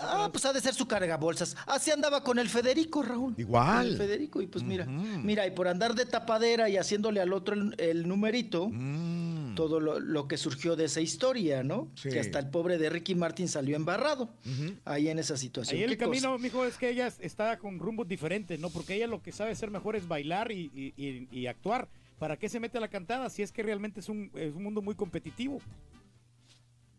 Ah, 0.00 0.28
pues 0.32 0.44
ha 0.44 0.52
de 0.52 0.60
ser 0.60 0.74
su 0.74 0.86
cargabolsas. 0.88 1.56
Así 1.66 1.90
andaba 1.90 2.24
con 2.24 2.38
el 2.40 2.48
Federico, 2.48 3.02
Raúl. 3.02 3.34
Igual. 3.36 3.76
Con 3.84 3.86
el 3.92 3.96
Federico, 3.96 4.42
y 4.42 4.46
pues 4.48 4.64
mira, 4.64 4.86
mira, 4.86 5.46
y 5.46 5.52
por 5.52 5.68
andar 5.68 5.94
de 5.94 6.04
tapadera 6.04 6.68
y 6.68 6.76
haciéndole 6.76 7.20
al 7.20 7.32
otro 7.32 7.54
el, 7.54 7.74
el 7.78 8.08
numerito, 8.08 8.70
todo 9.54 9.78
lo, 9.78 10.00
lo 10.00 10.26
que 10.26 10.36
surgió 10.36 10.74
de 10.74 10.86
esa 10.86 11.00
historia, 11.00 11.62
¿no? 11.62 11.88
Sí. 11.94 12.08
Que 12.08 12.18
hasta 12.20 12.40
el 12.40 12.50
pobre 12.50 12.76
de 12.78 12.90
Ricky 12.90 13.14
Martin 13.14 13.46
salió 13.48 13.76
embarrado 13.76 14.30
ahí 14.84 15.08
en 15.08 15.18
esa 15.20 15.36
situación. 15.36 15.76
Ahí 15.78 15.84
el 15.84 15.96
camino, 15.96 16.36
mijo, 16.38 16.64
es 16.64 16.76
que 16.76 16.90
ella 16.90 17.12
está 17.20 17.58
con 17.58 17.78
rumbos 17.78 18.08
diferentes, 18.08 18.58
¿no? 18.58 18.70
Porque 18.70 18.96
ella 18.96 19.06
lo 19.06 19.22
que 19.22 19.30
sabe 19.30 19.52
hacer 19.52 19.70
mejor 19.70 19.94
es 19.96 20.08
bailar 20.08 20.50
y, 20.50 20.70
y- 20.74 20.94
y- 20.96 21.28
y 21.30 21.46
actuar. 21.46 21.88
¿Para 22.18 22.36
qué 22.36 22.48
se 22.48 22.58
mete 22.60 22.78
a 22.78 22.80
la 22.80 22.88
cantada 22.88 23.28
si 23.30 23.42
es 23.42 23.52
que 23.52 23.62
realmente 23.62 24.00
es 24.00 24.08
un, 24.08 24.30
es 24.34 24.54
un 24.54 24.62
mundo 24.62 24.82
muy 24.82 24.94
competitivo? 24.94 25.60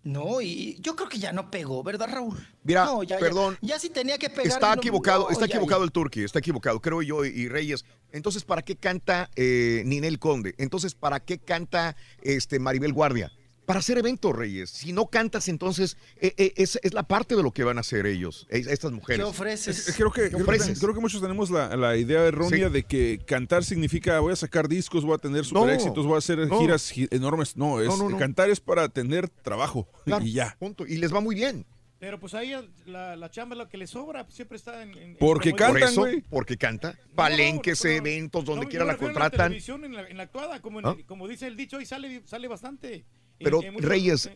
No, 0.06 0.40
y 0.40 0.78
yo 0.82 0.96
creo 0.96 1.10
que 1.10 1.18
ya 1.18 1.34
no 1.34 1.50
pegó, 1.50 1.82
¿verdad, 1.82 2.08
Raúl? 2.08 2.38
Mira, 2.64 2.86
No, 2.86 3.02
ya- 3.02 3.18
perdón. 3.18 3.58
Ya, 3.62 3.80
sí 3.80 3.90
tenía 3.90 4.20
que 4.20 4.30
pegar. 4.30 4.46
Está 4.46 4.74
equivocado, 4.76 5.24
no, 5.24 5.30
está 5.32 5.48
ya- 5.48 5.56
equivocado 5.56 5.84
el 5.84 5.92
Turqui, 5.92 6.24
está 6.24 6.38
equivocado, 6.38 6.80
creo 6.80 7.02
yo, 7.02 7.26
y 7.26 7.48
Reyes. 7.50 7.86
Entonces, 8.12 8.44
¿para 8.46 8.62
qué 8.62 8.76
canta 8.76 9.32
eh, 9.36 9.82
Ninel 9.84 10.20
Conde? 10.20 10.54
Entonces, 10.60 10.94
¿para 10.94 11.20
qué 11.20 11.40
canta 11.40 11.96
este 12.22 12.60
Maribel 12.60 12.94
Guardia? 12.94 13.32
Para 13.66 13.80
hacer 13.80 13.98
eventos, 13.98 14.36
Reyes. 14.36 14.70
Si 14.70 14.94
no 14.94 15.08
cantas, 15.08 15.48
entonces 15.48 15.98
eh, 16.18 16.34
eh, 16.38 16.54
es, 16.56 16.80
es 16.84 16.94
la 16.94 17.04
parte 17.04 17.36
de 17.36 17.42
lo 17.42 17.52
que 17.52 17.64
van 17.64 17.78
a 17.78 17.82
hacer 17.82 18.06
ellos, 18.06 18.46
es- 18.50 18.68
estas 18.68 18.92
mujeres. 18.92 19.26
Es- 19.68 19.88
es- 19.90 19.96
creo, 19.96 20.12
que, 20.12 20.28
creo, 20.30 20.38
que, 20.38 20.44
ofreces? 20.44 20.80
creo 20.80 20.94
que 20.94 21.00
muchos 21.00 21.20
tenemos 21.22 21.50
la, 21.50 21.76
la 21.76 21.98
idea 21.98 22.24
errónea 22.26 22.68
Sí. 22.68 22.74
de 22.74 22.84
que 22.84 23.20
cantar 23.26 23.64
significa 23.64 24.20
voy 24.20 24.34
a 24.34 24.36
sacar 24.36 24.68
discos, 24.68 25.04
voy 25.04 25.16
a 25.16 25.18
tener 25.18 25.46
super 25.46 25.70
éxitos, 25.72 26.06
voy 26.06 26.16
a 26.16 26.18
hacer 26.20 26.38
no. 26.48 26.60
giras 26.60 26.92
gi- 26.92 27.08
enormes. 27.12 27.58
No, 27.58 27.82
es, 27.82 27.88
No, 27.88 27.98
no, 27.98 28.10
no. 28.10 28.18
cantar 28.18 28.50
es 28.52 28.60
para 28.60 28.88
tener 28.90 29.30
trabajo 29.30 29.88
Claro, 30.06 30.24
y 30.24 30.34
ya. 30.34 30.56
punto. 30.60 30.86
Y 30.86 30.98
les 30.98 31.12
va 31.14 31.20
muy 31.22 31.34
bien. 31.36 31.66
Pero 31.98 32.20
pues 32.20 32.36
ahí 32.36 32.54
la, 32.86 33.16
la 33.16 33.32
chamba 33.32 33.56
es 33.56 33.58
lo 33.60 33.68
que 33.70 33.78
le 33.78 33.88
sobra, 33.88 34.28
siempre 34.30 34.58
está 34.58 34.84
en... 34.84 34.90
en- 34.92 34.98
en 34.98 35.16
Porque 35.18 35.54
promover- 35.56 35.96
Por 35.96 36.12
eso, 36.12 36.26
porque 36.30 36.58
canta. 36.58 37.00
Palenques, 37.16 37.84
eventos, 37.86 38.46
donde 38.46 38.66
No, 38.66 38.70
quiera 38.70 38.86
la 38.86 38.98
contratan. 38.98 39.48
televisión, 39.48 39.86
en 39.86 39.94
la, 39.96 40.08
en 40.08 40.18
la 40.18 40.24
actuada, 40.24 40.62
como, 40.62 40.82
en- 40.82 40.86
¿Ah? 40.86 40.96
como 41.08 41.28
dice 41.28 41.48
el 41.48 41.56
dicho, 41.56 41.78
hoy 41.78 41.86
sale, 41.88 42.22
sale 42.26 42.48
bastante. 42.48 43.06
Pero 43.40 43.62
muchos- 43.62 43.82
Reyes, 43.90 44.30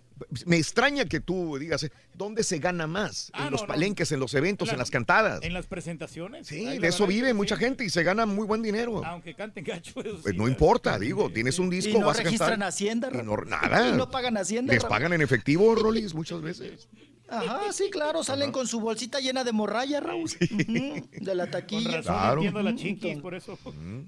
me 0.45 0.57
extraña 0.57 1.05
que 1.05 1.19
tú 1.21 1.57
digas, 1.57 1.83
eh, 1.83 1.91
¿dónde 2.15 2.43
se 2.43 2.59
gana 2.59 2.85
más? 2.85 3.31
Ah, 3.33 3.45
en 3.45 3.51
los 3.51 3.61
no, 3.61 3.67
no. 3.67 3.73
palenques, 3.73 4.11
en 4.11 4.19
los 4.19 4.33
eventos, 4.33 4.67
En 4.67 4.73
en, 4.73 4.77
la- 4.77 4.81
las 4.81 4.91
cantadas. 4.91 5.39
En 5.43 5.53
las 5.53 5.67
presentaciones. 5.67 6.47
Sí, 6.47 6.65
Ahí 6.65 6.79
de 6.79 6.87
eso 6.89 7.07
vive 7.07 7.33
mucha 7.33 7.55
sí. 7.55 7.63
gente 7.63 7.85
y 7.85 7.89
se 7.89 8.03
gana 8.03 8.25
muy 8.25 8.45
buen 8.45 8.61
dinero. 8.61 9.03
Aunque 9.05 9.33
canten 9.35 9.63
gacho. 9.63 10.01
eso 10.01 10.19
Pues 10.21 10.33
sí, 10.33 10.37
no 10.37 10.47
importa, 10.49 10.99
digo, 10.99 11.31
tienes 11.31 11.59
un 11.59 11.69
disco, 11.69 11.91
Y 11.97 11.99
no 11.99 12.07
vas 12.07 12.19
a 12.19 12.23
registran 12.23 12.49
cantar. 12.51 12.67
Hacienda, 12.69 13.09
Y 13.13 13.17
no- 13.25 13.37
nada. 13.37 13.89
Y 13.89 13.93
no 13.97 14.09
pagan 14.11 14.35
Hacienda, 14.37 14.73
Les 14.73 14.83
pagan 14.83 15.13
en 15.13 15.21
efectivo, 15.21 15.73
Rolis, 15.75 16.13
muchas 16.13 16.41
veces. 16.41 16.89
Ajá, 17.31 17.71
sí, 17.71 17.89
claro, 17.91 18.23
salen 18.23 18.51
con 18.51 18.65
su 18.67 18.79
bolsita 18.79 19.19
llena 19.19 19.43
de 19.43 19.51
morralla, 19.51 19.99
Raúl. 19.99 20.31
De 20.39 21.35
la 21.35 21.43
Con 21.43 21.51
taquilla. 21.51 21.91
razón 21.97 22.03
Claro. 22.15 22.35
entiendo 22.41 22.61
la 22.63 22.75
chiquis, 22.75 23.19
por 23.19 23.35
eso, 23.35 23.57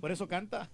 por 0.01 0.11
eso 0.11 0.27
canta. 0.27 0.69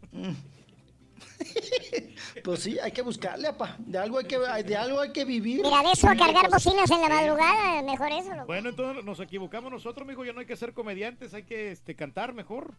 Pues 2.44 2.62
sí, 2.62 2.78
hay 2.80 2.92
que 2.92 3.02
buscarle, 3.02 3.48
apa. 3.48 3.76
De 3.80 3.98
algo 3.98 4.20
hay 4.20 4.26
que, 4.26 4.38
de 4.38 4.78
algo 4.78 5.00
hay 5.00 5.12
que 5.12 5.26
vivir. 5.26 5.62
Mira, 5.62 5.82
de 5.84 5.92
eso 5.92 6.08
a 6.08 6.16
cargar 6.16 6.50
bocinas 6.50 6.90
en 6.90 7.02
la 7.02 7.10
madrugada, 7.10 7.82
mejor 7.84 8.12
eso. 8.12 8.30
loco. 8.34 8.46
Bueno, 8.46 8.70
entonces 8.70 9.04
nos 9.04 9.20
equivocamos 9.20 9.72
nosotros, 9.72 10.08
mijo, 10.08 10.24
ya 10.24 10.34
no 10.34 10.40
hay 10.40 10.46
que 10.46 10.56
ser 10.56 10.74
comediantes, 10.74 11.34
hay 11.34 11.44
que 11.44 11.72
este, 11.72 11.96
cantar 11.96 12.34
mejor. 12.34 12.76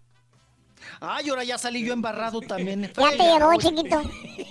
Ay, 1.01 1.29
ahora 1.29 1.45
ya 1.45 1.59
salí 1.59 1.85
yo 1.85 1.93
embarrado 1.93 2.41
también. 2.41 2.91
Ya 2.97 3.11
te 3.11 3.17
llevó, 3.19 3.55
chiquito. 3.59 4.03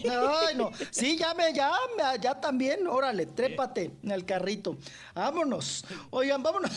Ay, 0.10 0.56
no. 0.56 0.72
Sí, 0.92 1.18
ya 1.18 1.34
me, 1.34 1.54
ya, 1.54 1.72
ya 2.20 2.40
también. 2.40 2.88
Órale, 2.88 3.26
trépate 3.28 3.92
en 4.04 4.12
el 4.12 4.26
carrito. 4.26 4.78
Vámonos. 5.16 5.86
Oigan, 6.10 6.44
vámonos. 6.44 6.72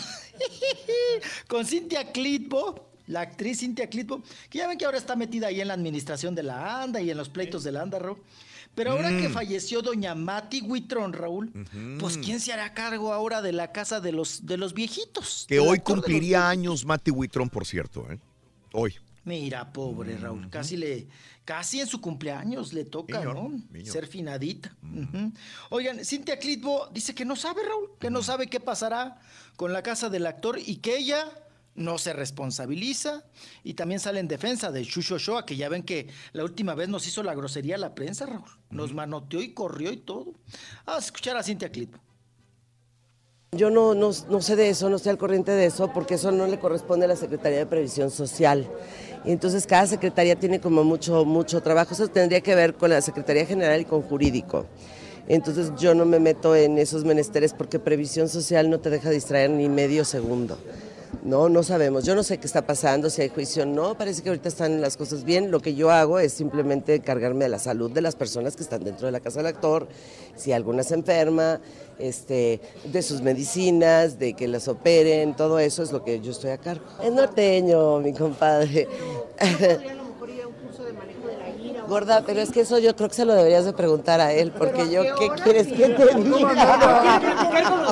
Con 1.49 1.65
Cintia 1.65 2.13
Clitbo, 2.13 2.90
la 3.11 3.21
actriz 3.23 3.59
Cintia 3.61 3.89
Clitbo, 3.89 4.23
que 4.49 4.59
ya 4.59 4.69
ven 4.69 4.79
que 4.79 4.85
ahora 4.85 4.99
está 4.99 5.17
metida 5.17 5.49
ahí 5.49 5.61
en 5.61 5.69
la 5.69 5.75
administración 5.75 6.35
de 6.35 6.43
la 6.45 6.83
ANDA 6.83 7.01
y 7.01 7.11
en 7.11 7.17
los 7.17 7.29
pleitos 7.29 7.65
de 7.65 7.73
la 7.73 7.83
ANDA, 7.83 7.99
Raúl. 7.99 8.19
Pero 8.75 8.93
ahora 8.93 9.09
que 9.11 9.29
Mm. 9.29 9.33
falleció 9.33 9.83
doña 9.83 10.15
Mati 10.15 10.61
Huitrón, 10.63 11.13
Raúl, 11.13 11.51
pues 11.99 12.17
¿quién 12.19 12.39
se 12.39 12.53
hará 12.53 12.73
cargo 12.73 13.13
ahora 13.13 13.43
de 13.43 13.53
la 13.53 13.73
casa 13.73 14.01
de 14.01 14.13
los, 14.13 14.47
de 14.47 14.57
los 14.57 14.75
viejitos? 14.75 15.45
Que 15.49 15.59
hoy 15.59 15.79
los 15.79 15.85
cumpliría 15.85 16.49
años 16.49 16.85
Matty 16.85 17.11
Whitron, 17.11 17.49
por 17.51 17.67
cierto. 17.67 18.07
¿eh? 18.11 18.19
Hoy. 18.73 18.95
Mira, 19.25 19.71
pobre 19.73 20.17
Raúl, 20.17 20.49
casi 20.49 20.77
le, 20.77 21.07
casi 21.45 21.81
en 21.81 21.87
su 21.89 22.01
cumpleaños 22.01 22.73
le 22.73 22.85
toca, 22.85 23.23
¿no? 23.25 23.51
Ser 23.85 24.07
finadita. 24.07 24.73
Oigan, 25.71 26.05
Cintia 26.05 26.39
Clitbo 26.39 26.89
dice 26.93 27.15
que 27.15 27.25
no 27.25 27.35
sabe, 27.37 27.63
Raúl, 27.65 27.91
que 27.99 28.09
no 28.09 28.23
sabe 28.23 28.47
qué 28.47 28.61
pasará 28.61 29.21
con 29.57 29.73
la 29.73 29.83
casa 29.83 30.09
del 30.09 30.27
actor 30.27 30.59
y 30.65 30.77
que 30.77 30.97
ella 30.97 31.27
no 31.75 31.99
se 31.99 32.13
responsabiliza 32.13 33.25
y 33.65 33.75
también 33.75 34.01
sale 34.01 34.21
en 34.21 34.29
defensa 34.29 34.71
de 34.71 34.85
Chucho 34.85 35.15
Ochoa, 35.15 35.47
que 35.47 35.57
ya 35.57 35.69
ven 35.69 35.83
que 35.83 36.09
la 36.33 36.45
última 36.45 36.75
vez 36.75 36.89
nos 36.89 37.07
hizo 37.07 37.23
la 37.23 37.35
grosería 37.35 37.77
a 37.77 37.79
la 37.79 37.95
prensa, 37.95 38.27
Raúl. 38.27 38.51
Nos 38.71 38.93
manoteó 38.93 39.41
y 39.41 39.53
corrió 39.53 39.93
y 39.93 39.99
todo. 39.99 40.35
Vamos 40.85 41.05
a 41.05 41.07
escuchar 41.07 41.37
a 41.37 41.43
Cintia 41.43 41.71
Clitbo. 41.71 41.99
Yo 43.53 43.69
no, 43.69 43.95
no, 43.95 44.11
no 44.29 44.43
sé 44.43 44.55
de 44.55 44.69
eso, 44.69 44.89
no 44.89 44.97
estoy 44.97 45.11
al 45.11 45.19
corriente 45.19 45.51
de 45.51 45.67
eso, 45.67 45.93
porque 45.93 46.15
eso 46.15 46.31
no 46.31 46.47
le 46.47 46.61
corresponde 46.61 47.07
a 47.07 47.09
la 47.09 47.17
Secretaría 47.17 47.59
de 47.59 47.67
Previsión 47.67 48.11
Social. 48.11 48.71
Y 49.25 49.33
entonces 49.33 49.67
cada 49.67 49.89
secretaría 49.89 50.37
tiene 50.37 50.61
como 50.61 50.85
mucho, 50.85 51.25
mucho 51.25 51.61
trabajo. 51.61 51.93
Eso 51.93 52.07
tendría 52.07 52.41
que 52.43 52.55
ver 52.55 52.75
con 52.75 52.91
la 52.91 53.01
Secretaría 53.01 53.45
General 53.45 53.81
y 53.81 53.85
con 53.85 54.03
Jurídico. 54.03 54.67
Entonces 55.27 55.73
yo 55.77 55.95
no 55.95 56.05
me 56.05 56.21
meto 56.21 56.55
en 56.55 56.79
esos 56.79 57.05
menesteres 57.05 57.53
porque 57.53 57.79
Previsión 57.79 58.29
Social 58.29 58.71
no 58.71 58.81
te 58.81 58.89
deja 58.89 59.11
distraer 59.11 59.51
ni 59.51 59.69
medio 59.69 60.05
segundo. 60.05 60.59
No, 61.23 61.49
no 61.49 61.63
sabemos. 61.63 62.05
Yo 62.05 62.15
no 62.15 62.23
sé 62.23 62.39
qué 62.39 62.47
está 62.47 62.67
pasando, 62.67 63.11
si 63.11 63.23
hay 63.23 63.29
juicio 63.29 63.65
o 63.65 63.67
no. 63.67 63.95
Parece 63.97 64.23
que 64.23 64.31
ahorita 64.31 64.49
están 64.49 64.81
las 64.81 64.97
cosas 64.97 65.25
bien. 65.25 65.51
Lo 65.51 65.61
que 65.61 65.75
yo 65.75 65.91
hago 65.91 66.19
es 66.19 66.33
simplemente 66.33 66.95
encargarme 66.95 67.45
de 67.45 67.51
la 67.51 67.59
salud 67.59 67.91
de 67.91 68.01
las 68.01 68.17
personas 68.17 68.57
que 68.57 68.63
están 68.63 68.85
dentro 68.85 69.07
de 69.07 69.13
la 69.13 69.21
casa 69.21 69.41
del 69.41 69.47
actor. 69.47 69.89
Si 70.37 70.53
alguna 70.53 70.83
se 70.83 70.95
enferma, 70.95 71.61
este, 71.99 72.61
de 72.85 73.03
sus 73.03 73.23
medicinas, 73.23 74.19
de 74.19 74.35
que 74.35 74.49
las 74.49 74.69
operen, 74.69 75.37
todo 75.37 75.59
eso 75.59 75.83
es 75.83 75.93
lo 75.93 76.03
que 76.05 76.21
yo 76.21 76.31
estoy 76.31 76.51
a 76.51 76.59
cargo. 76.59 76.85
Es 77.03 77.13
norteño, 77.13 77.99
mi 78.01 78.13
compadre. 78.13 78.89
Gorda, 81.91 82.23
pero 82.25 82.41
es 82.41 82.51
que 82.53 82.61
eso 82.61 82.79
yo 82.79 82.95
creo 82.95 83.09
que 83.09 83.17
se 83.17 83.25
lo 83.25 83.35
deberías 83.35 83.65
de 83.65 83.73
preguntar 83.73 84.21
a 84.21 84.33
él, 84.33 84.53
porque 84.57 84.89
yo, 84.91 85.03
¿qué 85.19 85.29
quieres 85.43 85.67
que 85.67 85.89
te 85.89 86.15
diga? 86.21 86.79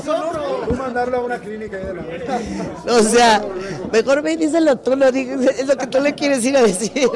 Tú 0.69 0.75
mandarlo 0.75 1.17
a 1.17 1.21
una 1.25 1.39
clínica 1.41 1.77
ahí 1.79 1.85
de 1.85 1.95
la 1.95 2.03
verdad. 2.03 2.41
O 2.89 3.03
sea, 3.03 3.43
mejor 3.93 4.23
ve 4.23 4.33
y 4.35 4.37
díselo 4.37 4.77
tú, 4.77 4.95
no 4.95 5.11
digas- 5.11 5.41
es 5.59 5.67
lo 5.67 5.77
que 5.77 5.87
tú 5.89 6.01
le 6.01 6.15
quieres 6.15 6.45
ir 6.45 6.57
a 6.57 6.63
decir. 6.63 7.09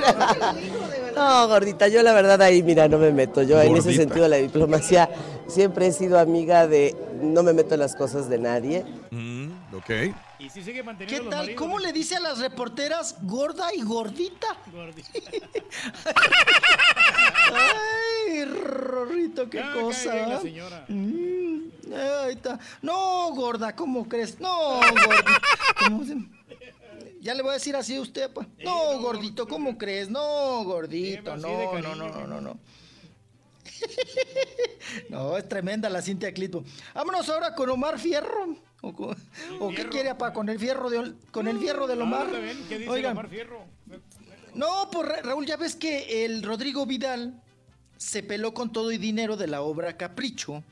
No, 1.15 1.47
gordita, 1.49 1.87
yo 1.89 2.03
la 2.03 2.13
verdad 2.15 2.43
ahí, 2.43 2.63
mira, 2.65 2.89
no 2.89 2.99
me 2.99 3.13
meto. 3.13 3.43
Yo 3.43 3.61
en 3.63 3.77
ese 3.77 3.95
sentido 3.95 4.27
la 4.29 4.37
diplomacia 4.39 5.09
siempre 5.47 5.87
he 5.87 5.93
sido 5.93 6.19
amiga 6.19 6.67
de 6.67 6.97
no 7.23 7.43
me 7.45 7.53
meto 7.53 7.75
en 7.75 7.81
las 7.81 7.95
cosas 7.95 8.29
de 8.29 8.39
nadie. 8.39 8.85
Mm, 9.11 9.51
ok. 9.77 9.91
Y 10.43 10.51
si 10.51 10.61
sigue 10.65 10.83
¿Qué 11.07 11.19
los 11.21 11.31
tal? 11.31 11.55
¿Cómo 11.55 11.79
le 11.79 11.93
dice 11.93 12.17
a 12.17 12.21
las 12.21 12.39
reporteras 12.41 13.17
gorda 13.23 13.73
y 13.73 13.83
gordita? 13.83 14.49
Ay, 17.55 18.45
Rorrito, 18.45 19.49
qué 19.49 19.63
cosa. 19.73 20.15
la 20.27 20.41
señora. 20.41 20.85
Mm, 20.89 21.61
ahí 22.25 22.33
está. 22.33 22.59
No, 22.81 23.31
gorda, 23.35 23.77
¿cómo 23.77 24.09
crees? 24.09 24.41
No, 24.41 24.81
gordito. 24.81 25.33
¿Cómo 25.85 26.05
se- 26.05 26.17
Ya 27.21 27.35
le 27.35 27.43
voy 27.43 27.51
a 27.51 27.55
decir 27.55 27.77
así 27.77 27.95
a 27.95 28.01
usted, 28.01 28.29
pa. 28.33 28.45
No, 28.65 28.99
gordito, 28.99 29.47
¿cómo 29.47 29.79
crees? 29.79 30.09
No, 30.11 30.65
gordito, 30.65 31.37
no, 31.37 31.79
no, 31.79 31.95
no, 31.95 32.09
no, 32.11 32.27
no, 32.27 32.41
no. 32.41 32.59
No, 35.09 35.37
es 35.37 35.49
tremenda 35.49 35.89
la 35.89 36.03
Cintia 36.03 36.35
Clitbo. 36.35 36.65
Vámonos 36.95 37.29
ahora 37.29 37.55
con 37.55 37.71
Omar 37.71 38.01
Fierro. 38.01 38.57
¿O, 38.85 38.93
con- 38.93 39.17
o 39.61 39.71
qué 39.71 39.89
quiere, 39.89 40.11
apa? 40.11 40.33
¿Con 40.33 40.49
el 40.49 40.59
fierro 40.59 40.91
de, 40.91 41.15
con 41.31 41.47
el 41.49 41.59
fierro 41.59 41.87
del 41.87 42.03
Omar? 42.03 42.27
Ah, 42.35 42.53
¿Qué 42.69 42.79
dice 42.79 42.91
Oigan, 42.91 43.13
Omar 43.13 43.29
Fierro? 43.29 43.65
no, 44.55 44.91
pues 44.91 45.09
Ra- 45.09 45.23
Raúl, 45.23 45.47
ya 45.47 45.57
ves 45.57 45.77
que 45.77 46.25
el 46.25 46.43
Rodrigo 46.43 46.85
Vidal 46.85 47.41
se 47.97 48.23
peló 48.25 48.53
con 48.53 48.73
todo 48.73 48.91
y 48.91 48.99
dinero 48.99 49.37
de 49.37 49.47
la 49.47 49.63
obra 49.63 49.97
Capricho 49.97 50.65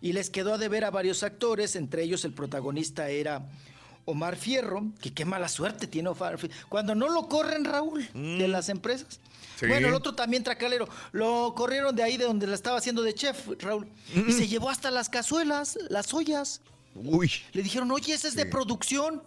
y 0.00 0.14
les 0.14 0.30
quedó 0.30 0.54
a 0.54 0.58
deber 0.58 0.84
a 0.86 0.90
varios 0.90 1.22
actores, 1.22 1.76
entre 1.76 2.02
ellos 2.02 2.24
el 2.24 2.32
protagonista 2.32 3.10
era 3.10 3.46
Omar 4.06 4.36
Fierro, 4.36 4.86
que 5.02 5.12
qué 5.12 5.26
mala 5.26 5.48
suerte 5.50 5.86
tiene 5.86 6.08
Omar 6.08 6.38
Fierro. 6.38 6.54
Cuando 6.70 6.94
no 6.94 7.10
lo 7.10 7.28
corren, 7.28 7.66
Raúl, 7.66 8.08
de 8.14 8.48
las 8.48 8.70
empresas. 8.70 9.20
Sí. 9.60 9.66
Bueno, 9.66 9.88
el 9.88 9.94
otro 9.94 10.14
también 10.14 10.42
tracalero, 10.42 10.88
lo 11.12 11.54
corrieron 11.54 11.94
de 11.94 12.02
ahí 12.02 12.16
de 12.16 12.24
donde 12.24 12.46
la 12.46 12.54
estaba 12.54 12.78
haciendo 12.78 13.02
de 13.02 13.12
chef, 13.14 13.46
Raúl, 13.60 13.86
y 14.26 14.32
se 14.32 14.48
llevó 14.48 14.70
hasta 14.70 14.90
las 14.90 15.10
cazuelas, 15.10 15.78
las 15.90 16.12
ollas. 16.14 16.62
Uy. 16.94 17.30
Le 17.52 17.62
dijeron, 17.62 17.90
oye, 17.90 18.14
ese 18.14 18.28
es 18.28 18.34
de 18.34 18.46
producción. 18.46 19.22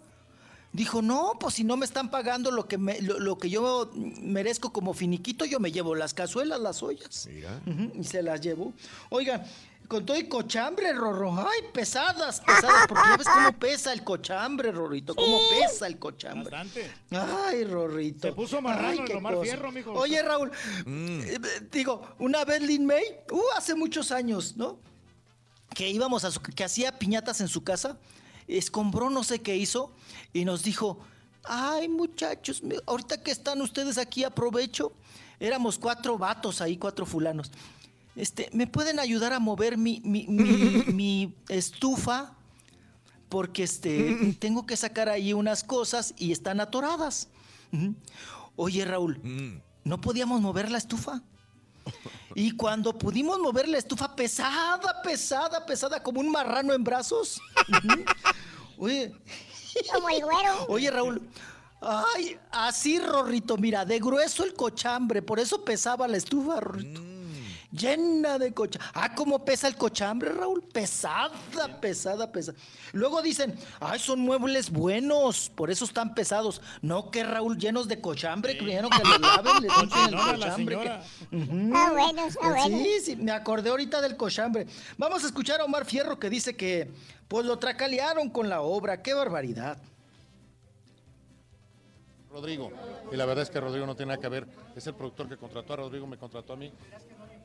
Dijo, 0.72 1.00
no, 1.00 1.32
pues 1.40 1.54
si 1.54 1.64
no 1.64 1.76
me 1.78 1.86
están 1.86 2.10
pagando 2.10 2.50
lo 2.50 2.68
que, 2.68 2.76
me- 2.76 3.00
lo, 3.00 3.18
lo 3.18 3.38
que 3.38 3.48
yo 3.48 3.90
merezco 3.94 4.72
como 4.72 4.92
finiquito, 4.92 5.44
yo 5.46 5.58
me 5.58 5.72
llevo 5.72 5.94
las 5.94 6.12
cazuelas, 6.12 6.60
las 6.60 6.82
ollas. 6.82 7.28
Y 7.94 8.04
se 8.04 8.22
las 8.22 8.42
llevó. 8.42 8.74
Oigan, 9.08 9.42
con 9.88 10.04
todo 10.04 10.18
y 10.18 10.24
cochambre, 10.28 10.92
Rorro. 10.92 11.32
Ay, 11.38 11.60
pesadas, 11.72 12.40
pesadas, 12.42 12.86
porque 12.88 13.04
ya 13.08 13.16
ves 13.16 13.26
cómo 13.32 13.52
pesa 13.58 13.92
el 13.94 14.04
cochambre, 14.04 14.70
Rorrito, 14.70 15.14
cómo 15.14 15.38
pesa 15.48 15.86
el 15.86 15.98
cochambre. 15.98 16.50
Bastante. 16.50 16.90
Ay, 17.10 17.64
Rorrito. 17.64 18.28
Se 18.28 18.34
puso 18.34 18.60
marrano 18.60 19.02
Ay, 19.08 19.12
Omar 19.16 19.34
cosa. 19.34 19.44
Fierro, 19.50 19.72
mijo. 19.72 19.92
Oye, 19.92 20.20
Raúl, 20.22 20.50
eh, 20.86 21.38
digo, 21.72 22.02
una 22.18 22.44
vez 22.44 22.60
Lin 22.60 22.84
May, 22.84 23.04
uh, 23.30 23.40
hace 23.56 23.74
muchos 23.74 24.10
años, 24.12 24.56
¿no? 24.58 24.78
Que 25.76 25.90
íbamos 25.90 26.24
a 26.24 26.30
su, 26.30 26.40
que 26.40 26.64
hacía 26.64 26.98
piñatas 26.98 27.42
en 27.42 27.48
su 27.48 27.62
casa, 27.62 27.98
escombró 28.48 29.10
no 29.10 29.22
sé 29.22 29.42
qué 29.42 29.56
hizo 29.56 29.92
y 30.32 30.46
nos 30.46 30.62
dijo, 30.62 30.98
ay 31.44 31.86
muchachos, 31.88 32.62
ahorita 32.86 33.22
que 33.22 33.30
están 33.30 33.60
ustedes 33.60 33.98
aquí 33.98 34.24
aprovecho, 34.24 34.94
éramos 35.38 35.78
cuatro 35.78 36.16
vatos 36.16 36.62
ahí, 36.62 36.78
cuatro 36.78 37.04
fulanos. 37.04 37.52
Este, 38.14 38.48
¿me 38.54 38.66
pueden 38.66 38.98
ayudar 38.98 39.34
a 39.34 39.38
mover 39.38 39.76
mi, 39.76 40.00
mi, 40.02 40.26
mi- 40.28 40.84
mi 40.94 41.34
estufa? 41.50 42.32
Porque 43.28 43.64
este, 43.64 44.34
tengo 44.40 44.64
que 44.64 44.78
sacar 44.78 45.10
ahí 45.10 45.34
unas 45.34 45.62
cosas 45.62 46.14
y 46.16 46.32
están 46.32 46.58
atoradas. 46.60 47.28
Oye, 48.56 48.82
Raúl, 48.86 49.60
¿no 49.84 50.00
podíamos 50.00 50.40
mover 50.40 50.70
la 50.70 50.78
estufa? 50.78 51.20
Y 52.38 52.50
cuando 52.50 52.92
pudimos 52.92 53.38
mover 53.38 53.66
la 53.66 53.78
estufa 53.78 54.14
pesada, 54.14 55.00
pesada, 55.00 55.64
pesada, 55.64 56.02
como 56.02 56.20
un 56.20 56.30
marrano 56.30 56.74
en 56.74 56.84
brazos. 56.84 57.40
Oye. 58.78 59.10
Como 59.90 60.10
el 60.10 60.22
güero. 60.22 60.66
Oye, 60.68 60.90
Raúl. 60.90 61.22
Ay, 61.80 62.38
así, 62.50 62.98
Rorrito, 62.98 63.56
mira, 63.56 63.86
de 63.86 63.98
grueso 64.00 64.44
el 64.44 64.52
cochambre, 64.52 65.22
por 65.22 65.40
eso 65.40 65.64
pesaba 65.64 66.06
la 66.06 66.18
estufa, 66.18 66.60
Rorrito. 66.60 67.00
Llena 67.76 68.38
de 68.38 68.52
cochambre. 68.54 68.90
Ah, 68.94 69.14
cómo 69.14 69.44
pesa 69.44 69.68
el 69.68 69.76
cochambre, 69.76 70.30
Raúl. 70.30 70.62
Pesada, 70.62 71.30
pesada, 71.80 72.30
pesada. 72.32 72.56
Luego 72.92 73.20
dicen, 73.20 73.54
ay, 73.80 73.98
son 73.98 74.20
muebles 74.20 74.70
buenos, 74.70 75.50
por 75.54 75.70
eso 75.70 75.84
están 75.84 76.14
pesados. 76.14 76.62
No, 76.80 77.10
que 77.10 77.22
Raúl, 77.22 77.58
llenos 77.58 77.88
de 77.88 78.00
cochambre, 78.00 78.56
creyendo 78.56 78.88
que 78.88 79.02
le 79.02 79.18
laven, 79.18 79.62
le 79.62 79.68
limpien 79.80 80.08
el 80.08 80.16
cochambre. 80.16 80.76
Ah, 81.74 81.92
bueno, 81.92 82.26
está 82.26 82.48
bueno. 82.48 82.78
Sí, 82.78 83.00
sí, 83.04 83.16
me 83.16 83.32
acordé 83.32 83.70
ahorita 83.70 84.00
del 84.00 84.16
cochambre. 84.16 84.66
Vamos 84.96 85.24
a 85.24 85.26
escuchar 85.26 85.60
a 85.60 85.64
Omar 85.64 85.84
Fierro 85.84 86.18
que 86.18 86.30
dice 86.30 86.56
que 86.56 86.90
pues 87.28 87.44
lo 87.44 87.58
tracalearon 87.58 88.30
con 88.30 88.48
la 88.48 88.62
obra. 88.62 89.02
¡Qué 89.02 89.12
barbaridad! 89.12 89.78
Rodrigo. 92.30 92.70
Y 93.10 93.16
la 93.16 93.24
verdad 93.24 93.44
es 93.44 93.50
que 93.50 93.60
Rodrigo 93.60 93.86
no 93.86 93.96
tiene 93.96 94.10
nada 94.10 94.20
que 94.20 94.28
ver. 94.28 94.46
Es 94.76 94.86
el 94.86 94.94
productor 94.94 95.28
que 95.28 95.36
contrató 95.36 95.72
a 95.72 95.76
Rodrigo, 95.76 96.06
me 96.06 96.18
contrató 96.18 96.52
a 96.52 96.56
mí. 96.56 96.70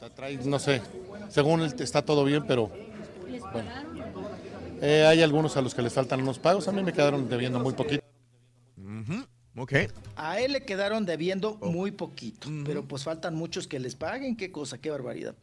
Trae, 0.10 0.38
no 0.46 0.60
sé, 0.60 0.82
según 1.30 1.62
él 1.62 1.74
está 1.80 2.02
todo 2.04 2.24
bien, 2.24 2.44
pero 2.48 2.70
bueno. 3.54 3.70
Eh, 4.82 5.06
hay 5.06 5.22
algunos 5.22 5.56
a 5.58 5.62
los 5.62 5.76
que 5.76 5.82
les 5.82 5.94
faltan 5.94 6.22
unos 6.22 6.40
pagos. 6.40 6.68
A 6.68 6.72
mí 6.72 6.82
me 6.82 6.92
quedaron 6.92 7.30
debiendo 7.30 7.60
muy 7.60 7.74
poquito. 7.74 8.04
Ok. 9.58 9.74
A 10.16 10.40
él 10.40 10.54
le 10.54 10.64
quedaron 10.66 11.06
debiendo 11.06 11.58
Oh. 11.62 11.72
muy 11.72 11.92
poquito, 11.92 12.48
pero 12.66 12.84
pues 12.86 13.04
faltan 13.04 13.36
muchos 13.36 13.68
que 13.68 13.80
les 13.80 13.96
paguen. 13.96 14.36
Qué 14.38 14.52
cosa, 14.52 14.80
qué 14.80 14.90
barbaridad. 14.90 15.36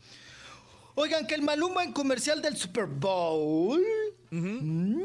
Oigan, 0.95 1.27
que 1.29 1.35
el 1.37 1.43
Maluma 1.43 1.85
en 1.85 1.93
comercial 1.93 2.43
del 2.43 2.57
Super 2.57 2.87
Bowl. 2.87 3.81
Mm, 4.31 5.03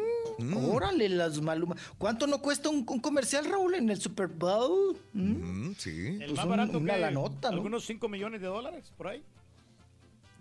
Órale, 0.67 1.07
las 1.09 1.39
Maluma. 1.39 1.75
¿Cuánto 1.99 2.25
no 2.25 2.41
cuesta 2.41 2.69
un, 2.69 2.83
un 2.89 2.99
comercial, 2.99 3.45
Raúl, 3.45 3.75
en 3.75 3.89
el 3.91 4.01
Super 4.01 4.27
Bowl? 4.27 4.97
Mm, 5.13 5.73
sí. 5.77 6.07
El 6.07 6.17
Pues 6.19 6.31
más 6.37 6.45
un- 6.45 6.49
barato 6.49 6.77
una 6.79 6.93
que 6.95 6.99
la 6.99 7.11
nota, 7.11 7.49
¿no? 7.49 7.57
algunos 7.57 7.85
5 7.85 8.09
millones 8.09 8.41
de 8.41 8.47
dólares 8.47 8.91
por 8.97 9.07
ahí. 9.09 9.23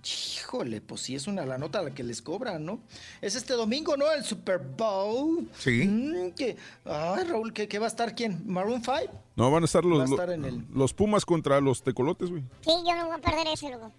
Híjole, 0.04 0.80
pues 0.80 1.00
sí 1.02 1.14
es 1.14 1.26
una 1.28 1.46
la 1.46 1.58
nota 1.58 1.80
la 1.82 1.94
que 1.94 2.02
les 2.02 2.20
cobran, 2.22 2.64
¿no? 2.64 2.80
Es 3.20 3.36
este 3.36 3.52
domingo, 3.54 3.96
¿no? 3.96 4.10
El 4.10 4.24
Super 4.24 4.58
Bowl. 4.58 5.48
Sí. 5.58 5.86
Mm, 5.86 6.32
que, 6.32 6.56
ay, 6.84 7.24
Raúl, 7.24 7.52
¿qué, 7.52 7.68
qué 7.68 7.78
va 7.78 7.84
a 7.86 7.88
estar 7.88 8.14
quién? 8.16 8.42
¿Maroon 8.46 8.82
5? 8.82 8.96
No, 9.36 9.50
van 9.50 9.62
a 9.62 9.66
estar 9.66 9.84
los, 9.84 10.00
Va 10.00 10.02
a 10.04 10.06
estar 10.06 10.30
en 10.30 10.44
el- 10.44 10.64
los 10.74 10.92
Pumas 10.92 11.24
contra 11.24 11.60
los 11.60 11.82
tecolotes, 11.82 12.30
güey. 12.30 12.42
Sí, 12.62 12.70
yo 12.86 12.96
no 12.96 13.06
voy 13.06 13.16
a 13.16 13.20
perder 13.20 13.46
ese 13.52 13.68
luego. 13.68 13.92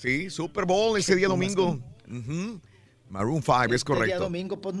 Sí, 0.00 0.30
Super 0.30 0.64
Bowl 0.66 0.98
ese 0.98 1.14
día 1.14 1.28
domingo. 1.28 1.78
Maroon 3.08 3.40
5, 3.42 3.54
es 3.54 3.70
El 3.70 3.70
día 3.70 3.84
correcto. 3.84 4.18
domingo, 4.24 4.60
pues, 4.60 4.74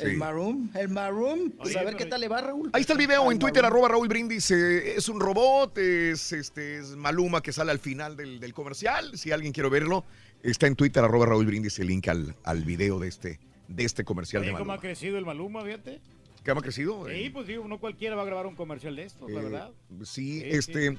Sí. 0.00 0.06
el 0.12 0.16
Maroon, 0.16 0.70
el 0.74 0.88
Maroon. 0.88 1.54
Pues 1.58 1.76
a 1.76 1.82
ver 1.84 1.96
qué 1.96 2.06
tal 2.06 2.20
le 2.20 2.28
va, 2.28 2.40
Raúl. 2.40 2.70
Ahí 2.72 2.80
está 2.80 2.92
el 2.94 2.98
video 2.98 3.30
en 3.30 3.38
Twitter, 3.38 3.62
Maroon. 3.62 3.76
arroba 3.78 3.88
Raúl 3.88 4.08
Brindis. 4.08 4.50
eh, 4.50 4.96
es 4.96 5.08
un 5.08 5.20
robot, 5.20 5.76
es, 5.78 6.32
este, 6.32 6.78
es 6.78 6.96
Maluma 6.96 7.42
que 7.42 7.52
sale 7.52 7.70
al 7.70 7.78
final 7.78 8.16
del, 8.16 8.40
del 8.40 8.52
comercial. 8.54 9.16
Si 9.16 9.30
alguien 9.32 9.52
quiere 9.52 9.68
verlo, 9.68 10.04
está 10.42 10.66
en 10.66 10.76
Twitter, 10.76 11.02
arroba 11.04 11.26
Raúl 11.26 11.46
Brindis, 11.46 11.78
el 11.78 11.88
link 11.88 12.08
al, 12.08 12.34
al 12.44 12.64
video 12.64 12.98
de 12.98 13.08
este, 13.08 13.38
de 13.68 13.84
este 13.84 14.04
comercial 14.04 14.42
de 14.42 14.48
Oye, 14.48 14.52
¿Cómo 14.58 14.72
ha 14.72 14.76
Maluma. 14.76 14.80
crecido 14.80 15.18
el 15.18 15.26
Maluma, 15.26 15.62
fíjate? 15.64 16.00
¿Qué 16.44 16.50
ha 16.50 16.54
crecido? 16.56 17.06
Sí, 17.08 17.28
pues 17.30 17.46
digo, 17.46 17.68
no 17.68 17.78
cualquiera 17.78 18.16
va 18.16 18.22
a 18.22 18.24
grabar 18.24 18.46
un 18.46 18.56
comercial 18.56 18.96
de 18.96 19.04
esto, 19.04 19.28
la 19.28 19.40
Eh, 19.40 19.42
verdad. 19.44 19.70
Sí, 20.04 20.40
Sí, 20.40 20.42
este, 20.46 20.96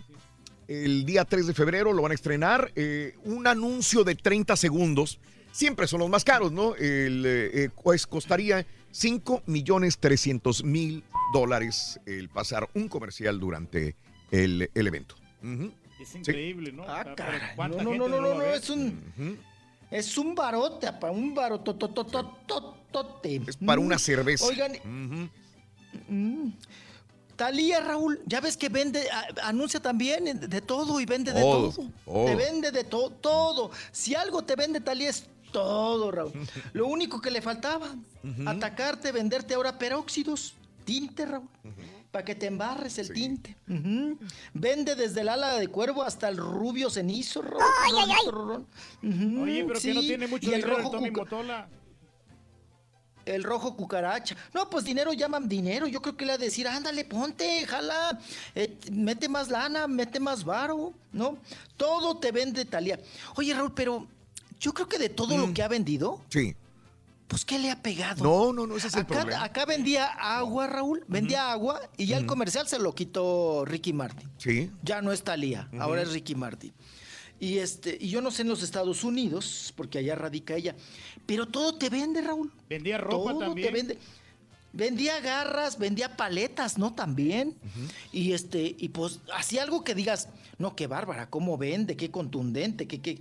el 0.68 1.04
día 1.06 1.26
3 1.26 1.48
de 1.48 1.54
febrero 1.56 1.94
lo 1.94 2.02
van 2.04 2.12
a 2.12 2.16
estrenar. 2.16 2.72
eh, 2.76 3.16
un 3.24 3.48
anuncio 3.48 4.04
de 4.04 4.14
30 4.16 4.56
segundos. 4.56 5.20
Siempre 5.52 5.86
son 5.88 6.00
los 6.00 6.10
más 6.10 6.24
caros, 6.24 6.52
¿no? 6.54 6.76
El, 6.76 7.26
eh, 7.26 7.64
eh, 7.66 7.70
pues 7.84 8.08
costaría 8.08 8.66
5 8.92 9.44
millones 9.46 9.98
300 10.00 10.64
mil 10.64 11.04
dólares 11.34 12.00
el 12.06 12.30
pasar 12.30 12.70
un 12.74 12.88
comercial 12.88 13.40
durante 13.40 13.96
el, 14.32 14.70
el 14.74 14.88
evento. 14.88 15.16
Es 16.00 16.16
increíble, 16.16 16.72
¿no? 16.72 16.84
Ah, 16.88 17.14
caray. 17.16 17.56
¿cuánta 17.56 17.84
No, 17.84 17.94
no, 17.96 18.08
no, 18.08 18.22
no, 18.22 18.34
no, 18.36 18.42
es 18.44 18.70
un, 18.70 19.38
es 19.90 20.18
un 20.18 20.36
barote, 20.36 20.88
un 21.12 21.34
barototototote. 21.36 23.42
Es 23.48 23.58
para 23.58 23.80
una 23.80 23.98
cerveza. 24.00 24.46
Oigan, 24.46 24.74
mm, 26.10 26.50
Talía, 27.36 27.80
Raúl, 27.82 28.22
ya 28.28 28.40
ves 28.40 28.56
que 28.56 28.70
vende, 28.70 29.10
a- 29.10 29.48
anuncia 29.48 29.80
también 29.80 30.40
de, 30.48 30.62
todo 30.62 31.00
y 31.00 31.06
vende 31.06 31.34
de 31.34 31.42
todo. 31.42 31.74
Te 32.26 32.36
vende 32.36 32.72
de 32.72 32.84
to- 32.84 33.10
todo. 33.10 33.72
Si 33.92 34.14
algo 34.14 34.44
te 34.44 34.56
vende 34.56 34.80
Talía 34.80 35.10
es 35.10 35.26
todo, 35.52 36.12
Raúl. 36.12 36.32
Lo 36.74 36.88
único 36.88 37.22
que 37.22 37.32
le 37.32 37.42
faltaba, 37.42 37.96
atacarte, 38.46 39.12
venderte 39.12 39.54
ahora 39.54 39.78
peróxidos, 39.78 40.56
tinte, 40.86 41.26
Raúl. 41.26 41.48
Para 42.12 42.26
que 42.26 42.36
te 42.36 42.48
embarres 42.48 42.98
el 42.98 43.14
tinte. 43.14 43.56
Vende 44.54 44.96
desde 44.96 45.22
el 45.22 45.30
ala 45.30 45.56
de 45.56 45.68
cuervo 45.70 46.04
hasta 46.04 46.28
el 46.28 46.36
rubio 46.38 46.90
cenizo, 46.90 47.42
Raúl. 47.42 47.64
Ay, 47.86 47.94
ay, 48.04 48.12
ay. 48.12 49.38
Oye, 49.42 49.64
pero 49.66 49.80
que 49.80 49.94
no 49.94 50.02
sí. 50.02 50.08
tiene 50.08 50.28
mucho 50.28 50.50
Y 50.50 50.54
el 50.54 50.62
dinero 50.62 50.78
el 50.78 50.84
rojo 50.84 51.02
Motola. 51.02 51.70
el 53.26 53.44
rojo 53.44 53.78
cucaracha. 53.78 54.36
No, 54.54 54.70
pues 54.70 54.84
dinero 54.84 55.14
llaman 55.14 55.48
dinero. 55.48 55.88
Yo 55.88 56.02
creo 56.02 56.18
que 56.18 56.26
le 56.26 56.32
va 56.34 56.36
a 56.36 56.38
decir, 56.38 56.68
ándale, 56.68 57.06
ponte, 57.06 57.66
jala, 57.66 58.20
eh, 58.56 58.78
mete 58.92 59.30
más 59.30 59.50
lana, 59.50 59.88
mete 59.88 60.20
más 60.20 60.44
varo, 60.44 60.94
¿no? 61.14 61.38
Todo 61.78 62.18
te 62.18 62.34
vende 62.34 62.66
Talía. 62.66 63.00
Oye, 63.36 63.54
Raúl, 63.54 63.74
pero 63.74 64.06
yo 64.62 64.74
creo 64.74 64.88
que 64.88 64.98
de 64.98 65.10
todo 65.10 65.38
lo 65.38 65.54
que 65.54 65.62
ha 65.64 65.68
vendido, 65.68 66.22
Sí. 66.30 66.56
pues 67.28 67.44
¿qué 67.44 67.60
le 67.60 67.70
ha 67.72 67.82
pegado? 67.82 68.24
No, 68.24 68.54
no, 68.54 68.66
no, 68.68 68.78
ese 68.78 68.88
es 68.88 68.94
el 68.94 69.02
acá, 69.02 69.20
problema. 69.22 69.44
acá 69.44 69.66
vendía 69.66 70.06
agua, 70.06 70.68
Raúl, 70.68 71.04
vendía 71.10 71.52
agua 71.52 71.82
y 71.98 72.06
ya 72.06 72.18
el 72.18 72.26
comercial 72.26 72.68
se 72.68 72.80
lo 72.80 72.94
quitó 72.96 73.66
Ricky 73.66 73.92
Martin. 73.92 74.30
Sí. 74.38 74.72
Ya 74.84 75.02
no 75.02 75.12
es 75.12 75.24
Talía, 75.24 75.68
ahora 75.80 76.02
es 76.04 76.12
Ricky 76.14 76.36
Martin. 76.36 76.72
Y 77.40 77.58
este, 77.58 77.98
y 78.00 78.10
yo 78.10 78.22
no 78.22 78.30
sé 78.30 78.44
en 78.44 78.50
los 78.50 78.62
Estados 78.62 79.04
Unidos, 79.04 79.74
porque 79.76 79.98
allá 79.98 80.14
radica 80.14 80.56
ella, 80.56 80.76
pero 81.26 81.48
todo 81.48 81.76
te 81.76 81.90
vende, 81.90 82.22
Raúl. 82.22 82.52
Vendía 82.70 83.00
ropa 83.00 83.32
Todo 83.32 83.40
también. 83.40 83.68
te 83.68 83.74
vende. 83.74 83.98
Vendía 84.74 85.20
garras, 85.20 85.78
vendía 85.80 86.16
paletas, 86.16 86.78
¿no? 86.78 86.94
También. 86.94 87.56
Y 88.14 88.32
este, 88.34 88.76
y 88.78 88.90
pues 88.90 89.20
hacía 89.34 89.64
algo 89.64 89.84
que 89.84 89.96
digas, 89.96 90.30
no, 90.60 90.76
qué 90.78 90.86
bárbara, 90.88 91.30
cómo 91.30 91.58
vende, 91.58 91.98
qué 91.98 92.10
contundente, 92.12 92.88
qué, 92.88 93.02
qué, 93.02 93.20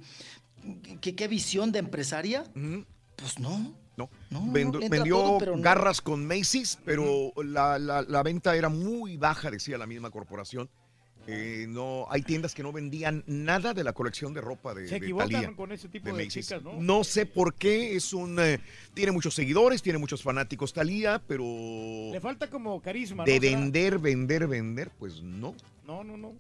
qué, 1.01 1.15
qué 1.15 1.29
visión 1.29 1.73
de 1.73 1.79
empresaria. 1.81 2.45
Pues 3.17 3.39
no. 3.39 3.75
No. 3.97 4.09
No, 4.31 4.47
Vendo- 4.51 4.75
no, 4.75 4.79
le 4.79 4.87
entra 4.87 4.99
vendió 5.01 5.17
todo, 5.17 5.39
pero 5.39 5.57
no. 5.57 5.63
garras 5.63 6.01
con 6.01 6.27
Macy's, 6.27 6.79
pero 6.87 7.33
la, 7.45 7.79
la- 7.79 8.01
la 8.03 8.23
venta 8.23 8.57
era 8.57 8.69
muy 8.71 9.17
baja, 9.19 9.51
decía 9.51 9.77
la 9.77 9.87
misma 9.87 10.11
corporación. 10.11 10.71
Eh, 11.27 11.67
no, 11.69 12.07
hay 12.11 12.23
tiendas 12.23 12.55
que 12.55 12.63
no 12.63 12.73
vendían 12.73 13.23
nada 13.27 13.75
de 13.75 13.85
la 13.85 13.93
colección 13.93 14.33
de 14.33 14.41
ropa 14.41 14.73
de, 14.75 14.87
Se 14.89 14.99
de 14.99 15.05
equivocan 15.05 15.31
Thalía, 15.31 15.55
con 15.55 15.71
ese 15.71 15.89
tipo 15.91 16.13
de 16.17 16.27
chicas, 16.29 16.63
¿no? 16.63 16.73
No 16.81 17.05
sé 17.05 17.27
por 17.27 17.55
qué, 17.55 17.95
es 17.95 18.15
un 18.15 18.39
eh, 18.41 18.59
tiene 18.95 19.13
muchos 19.13 19.35
seguidores, 19.35 19.83
tiene 19.83 19.99
muchos 19.99 20.23
fanáticos 20.23 20.73
Talía, 20.73 21.21
pero 21.29 21.45
Le 22.11 22.21
falta 22.23 22.49
como 22.49 22.81
carisma, 22.81 23.25
de 23.25 23.39
vender, 23.39 23.99
vender, 23.99 24.47
vender, 24.49 24.91
pues 24.99 25.23
no. 25.23 25.55
No, 25.91 26.05
no, 26.05 26.17
no. 26.17 26.35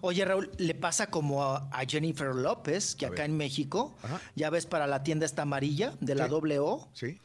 Oye, 0.00 0.24
Raúl, 0.24 0.50
le 0.58 0.74
pasa 0.74 1.08
como 1.10 1.44
a, 1.44 1.68
a 1.70 1.84
Jennifer 1.86 2.34
López, 2.34 2.96
que 2.96 3.06
acá 3.06 3.24
en 3.24 3.36
México, 3.36 3.94
ya 4.34 4.50
ves 4.50 4.66
para 4.66 4.88
la 4.88 5.04
tienda 5.04 5.24
esta 5.26 5.42
amarilla 5.42 5.94
de 6.00 6.16
la 6.16 6.24
Sí. 6.24 6.30
doble 6.30 6.58
O. 6.58 6.88
Sí. 6.92 7.20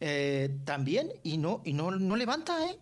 Eh, 0.00 0.50
también, 0.64 1.12
y 1.22 1.38
no, 1.38 1.60
y 1.64 1.72
no, 1.72 1.92
no 1.92 2.16
levanta, 2.16 2.66
¿eh? 2.66 2.76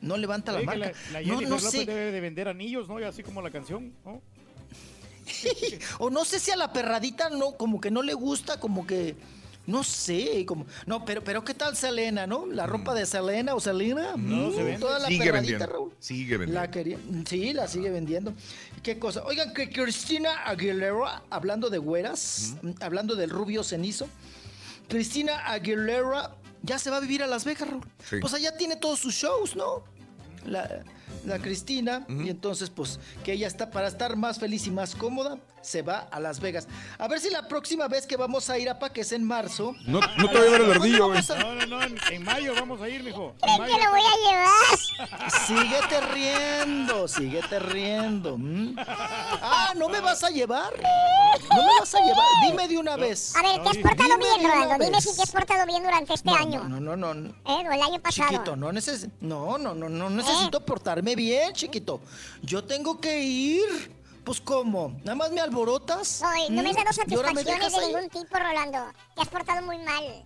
No 0.00 0.16
levanta 0.16 0.52
la 0.52 0.58
Oye, 0.58 0.66
marca. 0.66 0.92
La, 1.12 1.20
la 1.20 1.20
no, 1.20 1.26
Jennifer 1.26 1.48
no 1.48 1.56
López 1.56 1.70
sé. 1.72 1.86
debe 1.86 2.12
de 2.12 2.20
vender 2.20 2.46
anillos, 2.46 2.88
¿no? 2.88 3.00
Y 3.00 3.02
así 3.02 3.24
como 3.24 3.42
la 3.42 3.50
canción, 3.50 3.92
¿no? 4.04 4.22
o 5.98 6.10
no 6.10 6.24
sé 6.24 6.38
si 6.38 6.50
a 6.52 6.56
la 6.56 6.72
perradita 6.72 7.30
no, 7.30 7.56
como 7.56 7.80
que 7.80 7.90
no 7.90 8.02
le 8.02 8.14
gusta, 8.14 8.60
como 8.60 8.86
que. 8.86 9.16
No 9.66 9.84
sé, 9.84 10.44
como. 10.46 10.66
No, 10.86 11.04
pero, 11.04 11.22
pero 11.22 11.44
¿qué 11.44 11.54
tal 11.54 11.76
Selena, 11.76 12.26
no? 12.26 12.46
La 12.46 12.66
ropa 12.66 12.94
de 12.94 13.06
Selena 13.06 13.54
o 13.54 13.60
Selena. 13.60 14.14
No, 14.16 14.48
mm, 14.48 14.54
se. 14.54 14.78
Toda 14.78 14.98
la 14.98 15.08
Sigue 15.08 15.30
vendiendo. 15.30 15.66
Raúl. 15.66 15.92
Sigue 15.98 16.36
vendiendo. 16.38 16.60
La 16.60 16.70
quería, 16.70 16.98
sí, 17.26 17.52
la 17.52 17.68
sigue 17.68 17.90
vendiendo. 17.90 18.32
¿Qué 18.82 18.98
cosa? 18.98 19.22
Oigan, 19.24 19.52
que 19.52 19.70
Cristina 19.70 20.44
Aguilera, 20.44 21.22
hablando 21.30 21.70
de 21.70 21.78
güeras, 21.78 22.56
hablando 22.80 23.14
del 23.14 23.30
rubio 23.30 23.62
cenizo, 23.62 24.08
Cristina 24.88 25.50
Aguilera 25.50 26.34
ya 26.62 26.78
se 26.78 26.90
va 26.90 26.96
a 26.96 27.00
vivir 27.00 27.22
a 27.22 27.26
Las 27.26 27.44
Vegas, 27.44 27.68
Raúl. 27.68 27.84
Sí. 28.08 28.16
Pues 28.20 28.34
allá 28.34 28.56
tiene 28.56 28.76
todos 28.76 28.98
sus 28.98 29.14
shows, 29.14 29.56
¿no? 29.56 29.84
La, 30.46 30.82
la 31.26 31.38
Cristina, 31.38 32.06
y 32.08 32.30
entonces, 32.30 32.70
pues, 32.70 32.98
que 33.24 33.32
ella 33.32 33.46
está 33.46 33.70
para 33.70 33.88
estar 33.88 34.16
más 34.16 34.38
feliz 34.38 34.66
y 34.66 34.70
más 34.70 34.94
cómoda, 34.94 35.38
se 35.62 35.82
va 35.82 36.08
a 36.10 36.20
Las 36.20 36.40
Vegas. 36.40 36.66
A 36.98 37.08
ver 37.08 37.20
si 37.20 37.30
la 37.30 37.46
próxima 37.46 37.88
vez 37.88 38.06
que 38.06 38.16
vamos 38.16 38.48
a 38.50 38.58
ir 38.58 38.68
a 38.68 38.78
Pa, 38.78 38.90
que 38.90 39.02
es 39.02 39.12
en 39.12 39.24
marzo. 39.24 39.74
No, 39.86 40.00
no 40.18 40.28
te 40.28 40.34
va 40.34 40.40
a 40.40 40.44
llevar 40.44 40.60
el 40.62 40.72
ardillo, 40.72 41.08
güey. 41.08 41.20
No, 41.38 41.54
no, 41.54 41.66
no, 41.66 41.82
en, 41.82 42.24
mayo 42.24 42.54
vamos 42.54 42.80
a 42.80 42.88
ir, 42.88 43.02
mijo. 43.02 43.34
¿Creen 43.40 43.64
que 43.64 43.84
lo 43.84 43.90
voy 43.90 44.00
a 44.00 44.16
llevar? 44.30 45.30
Síguete 45.46 46.00
riendo, 46.12 47.08
síguete 47.08 47.58
riendo. 47.58 48.38
Ah, 48.78 49.72
¿no 49.76 49.88
me 49.88 50.00
vas 50.00 50.22
a 50.24 50.30
llevar? 50.30 50.72
¿No 51.50 51.56
me 51.56 51.80
vas 51.80 51.94
a 51.94 52.00
llevar? 52.00 52.26
Dime 52.46 52.68
de 52.68 52.78
una 52.78 52.96
vez. 52.96 53.34
A 53.36 53.42
ver, 53.42 53.62
¿te 53.62 53.68
has 53.70 53.78
portado 53.78 54.18
bien, 54.18 54.50
Rolando? 54.50 54.84
Dime 54.84 55.00
si 55.00 55.14
te 55.14 55.22
has 55.22 55.30
portado 55.30 55.66
bien 55.66 55.82
durante 55.82 56.14
este 56.14 56.30
No, 56.30 56.36
año. 56.36 56.64
No, 56.64 56.80
no, 56.80 56.96
no, 56.96 57.14
no. 57.14 57.28
¿Eh? 57.30 57.68
O 57.68 57.72
el 57.72 57.82
año 57.82 58.00
pasado. 58.00 58.30
Chiquito, 58.30 58.56
no, 58.56 58.72
neces 58.72 59.08
no, 59.20 59.58
no, 59.58 59.74
no, 59.74 59.88
no 59.88 60.10
necesito 60.10 60.64
portarme 60.64 61.14
bien, 61.14 61.52
chiquito. 61.52 62.00
Yo 62.42 62.64
tengo 62.64 63.00
que 63.00 63.20
ir. 63.20 63.99
Pues, 64.24 64.40
¿cómo? 64.40 64.96
¿Nada 65.02 65.14
más 65.14 65.30
me 65.32 65.40
alborotas? 65.40 66.22
Oye, 66.22 66.50
no 66.50 66.62
me 66.62 66.72
¿Mm? 66.72 66.76
has 66.76 66.84
dado 66.84 66.90
¿Y 67.08 67.14
ahora 67.14 67.32
me 67.32 67.42
satisfacciones 67.42 67.72
de 67.80 67.86
ningún 67.86 68.08
tipo, 68.10 68.38
Rolando. 68.38 68.78
Te 69.14 69.22
has 69.22 69.28
portado 69.28 69.62
muy 69.66 69.78
mal. 69.78 70.24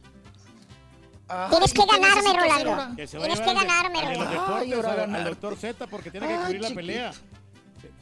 Ay, 1.26 1.50
Tienes 1.50 1.70
¿y 1.70 1.74
que 1.74 1.86
ganarme, 1.86 2.32
Rolando. 2.34 2.96
Que 2.96 3.06
Tienes 3.06 3.10
que 3.10 3.18
llevar 3.18 3.30
al 3.30 3.54
de- 3.54 3.66
ganarme, 3.66 4.00
Rolando. 4.02 4.54
Ay, 4.56 4.72
ahora 4.74 5.04
al- 5.04 5.24
doctor 5.24 5.56
Z, 5.56 5.86
porque 5.86 6.10
tiene 6.10 6.26
que 6.26 6.34
Ay, 6.34 6.44
cubrir 6.44 6.60
la 6.62 6.70
pelea. 6.70 7.12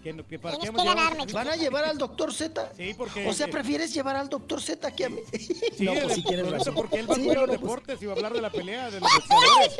Que, 0.02 0.16
que 0.24 0.38
para 0.38 0.56
Tienes 0.56 0.70
qué 0.70 0.76
que 0.82 0.88
ganarme, 0.88 1.26
¿Van 1.32 1.48
a 1.48 1.54
llevar 1.54 1.84
al 1.84 1.96
doctor 1.98 2.34
Z? 2.34 2.72
Sí, 2.76 2.92
porque... 2.98 3.28
O 3.28 3.32
sea, 3.32 3.46
¿prefieres 3.46 3.94
llevar 3.94 4.16
al 4.16 4.28
doctor 4.28 4.60
Z 4.60 4.90
que 4.90 5.04
a 5.04 5.08
mí? 5.08 5.20
Sí, 5.32 5.54
no, 5.84 5.92
pues 5.94 6.20
por 6.22 6.34
eso, 6.34 6.50
razón. 6.50 6.74
Porque 6.74 6.98
él 6.98 7.08
va 7.08 7.14
a 7.14 7.18
cubrir 7.18 7.34
no, 7.34 7.40
los 7.42 7.48
pues- 7.50 7.60
deportes 7.60 8.02
y 8.02 8.06
va 8.06 8.12
a 8.12 8.16
hablar 8.16 8.32
de 8.32 8.40
la 8.40 8.50
pelea, 8.50 8.90
de 8.90 8.98
los 8.98 9.08
boxeadores. 9.12 9.76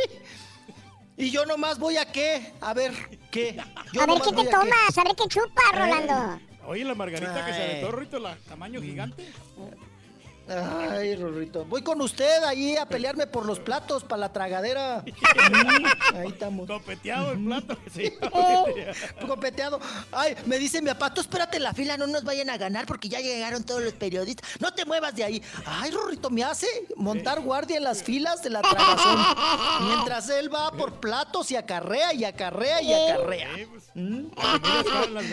Y 1.23 1.31
yo 1.31 1.47
nomás 1.47 1.79
voy 1.79 1.99
a 1.99 2.05
qué? 2.05 2.53
A 2.61 2.75
ver, 2.75 2.93
¿qué? 3.31 3.57
Yo 3.93 4.03
A 4.03 4.07
ver 4.07 4.21
qué 4.23 4.33
te 4.33 4.51
tomas, 4.51 4.99
a 4.99 5.05
ver 5.05 5.15
qué 5.15 5.29
chupa, 5.29 5.63
Rolando. 5.73 6.41
Oye, 6.67 6.85
la 6.85 6.97
margarita 6.97 7.47
que 7.47 7.53
se 7.53 7.63
Ay. 7.63 7.71
aventó, 7.71 7.93
Rito, 7.93 8.19
la 8.19 8.37
tamaño 8.49 8.83
gigante. 8.83 9.33
Ay, 10.49 11.15
Rorrito. 11.17 11.65
Voy 11.65 11.83
con 11.83 12.01
usted 12.01 12.43
ahí 12.45 12.77
a 12.77 12.87
pelearme 12.87 13.27
por 13.27 13.47
los 13.47 13.59
platos 13.61 14.03
para 14.05 14.21
la 14.21 14.33
tragadera. 14.33 15.05
Ahí 16.15 16.29
estamos. 16.29 16.67
Copeteado 16.67 17.33
el 17.33 17.45
plato. 17.45 17.77
Sí. 17.95 18.13
Oh, 18.35 18.67
copeteado. 19.27 19.81
Ay, 20.11 20.35
me 20.47 20.59
dice 20.59 20.81
mi 20.83 20.89
papá, 20.89 21.13
tú 21.15 21.21
espérate 21.21 21.57
en 21.59 21.63
la 21.63 21.73
fila, 21.75 21.97
no 21.97 22.07
nos 22.07 22.25
vayan 22.25 22.51
a 22.51 22.57
ganar 22.57 22.87
porque 22.87 23.09
ya 23.09 23.21
llegaron 23.21 23.63
todos 23.65 23.83
los 23.83 23.93
periodistas. 23.95 24.49
No 24.61 24.73
te 24.75 24.85
muevas 24.85 25.15
de 25.15 25.25
ahí. 25.25 25.43
Ay, 25.65 25.91
Rorrito, 25.91 26.29
me 26.31 26.43
hace 26.45 26.67
montar 26.97 27.41
guardia 27.41 27.77
en 27.77 27.85
las 27.85 28.03
filas 28.03 28.43
de 28.43 28.51
la 28.51 28.63
tragazón. 28.63 29.19
Mientras 29.89 30.29
él 30.31 30.53
va 30.53 30.71
por 30.73 31.01
platos 31.01 31.51
y 31.51 31.57
acarrea 31.57 32.13
y 32.15 32.25
acarrea 32.25 32.83
y 32.83 32.93
acarrea. 32.93 33.49
Mm. 33.95 34.27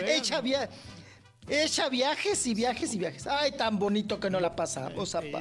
Echa 0.06 0.40
via- 0.40 0.68
Echa 1.50 1.88
viajes 1.88 2.46
y 2.46 2.54
viajes 2.54 2.94
y 2.94 2.98
viajes. 2.98 3.26
Ay, 3.26 3.52
tan 3.52 3.78
bonito 3.78 4.20
que 4.20 4.30
no 4.30 4.38
la 4.38 4.54
pasamos, 4.54 5.14
apa. 5.16 5.40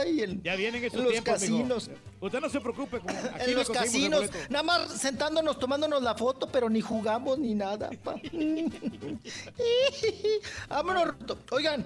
Ay, 0.00 0.40
Ya 0.44 0.54
vienen 0.54 0.84
esos 0.84 0.98
en 0.98 1.04
los 1.04 1.12
tiempos, 1.12 1.34
casinos. 1.34 1.90
Usted 2.20 2.40
no 2.40 2.48
se 2.48 2.60
preocupe. 2.60 2.98
aquí 2.98 3.50
En 3.50 3.54
los 3.56 3.68
casinos, 3.68 4.30
nada 4.48 4.62
más 4.62 4.92
sentándonos, 4.92 5.58
tomándonos 5.58 6.02
la 6.02 6.14
foto, 6.14 6.46
pero 6.46 6.70
ni 6.70 6.80
jugamos 6.80 7.38
ni 7.38 7.54
nada. 7.54 7.90
pa. 8.04 8.14
Vámonos. 10.68 11.14
Oigan, 11.50 11.84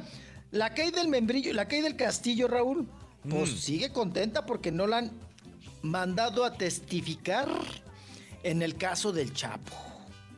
la 0.50 0.74
Kay 0.74 0.90
del 0.90 1.08
membrillo, 1.08 1.52
la 1.52 1.66
Kay 1.66 1.80
del 1.80 1.96
castillo, 1.96 2.48
Raúl, 2.48 2.86
pues 3.28 3.52
Mm. 3.52 3.56
sigue 3.56 3.92
contenta 3.92 4.44
porque 4.46 4.70
no 4.70 4.86
la 4.86 4.98
han 4.98 5.10
mandado 5.82 6.44
a 6.44 6.52
testificar 6.52 7.48
en 8.42 8.62
el 8.62 8.76
caso 8.76 9.12
del 9.12 9.32
Chapo. 9.32 9.72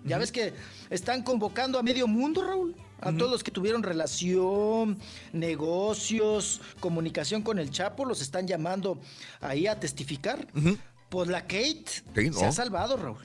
Ya 0.05 0.18
ves 0.18 0.30
que 0.30 0.52
están 0.90 1.22
convocando 1.24 1.78
a 1.78 1.82
medio 1.82 2.06
mundo, 2.06 2.44
Raúl. 2.46 2.76
A 3.00 3.12
todos 3.16 3.31
los 3.31 3.44
que 3.44 3.50
tuvieron 3.50 3.83
relación, 3.83 4.99
negocios, 5.33 6.60
comunicación 6.81 7.42
con 7.42 7.58
el 7.58 7.70
Chapo, 7.70 8.05
los 8.05 8.20
están 8.20 8.47
llamando 8.47 8.99
ahí 9.41 9.66
a 9.66 9.78
testificar. 9.78 10.47
Pues 11.08 11.28
la 11.28 11.42
Kate 11.42 11.84
Sí, 12.15 12.33
se 12.33 12.44
ha 12.44 12.52
salvado, 12.52 12.97
Raúl. 12.97 13.18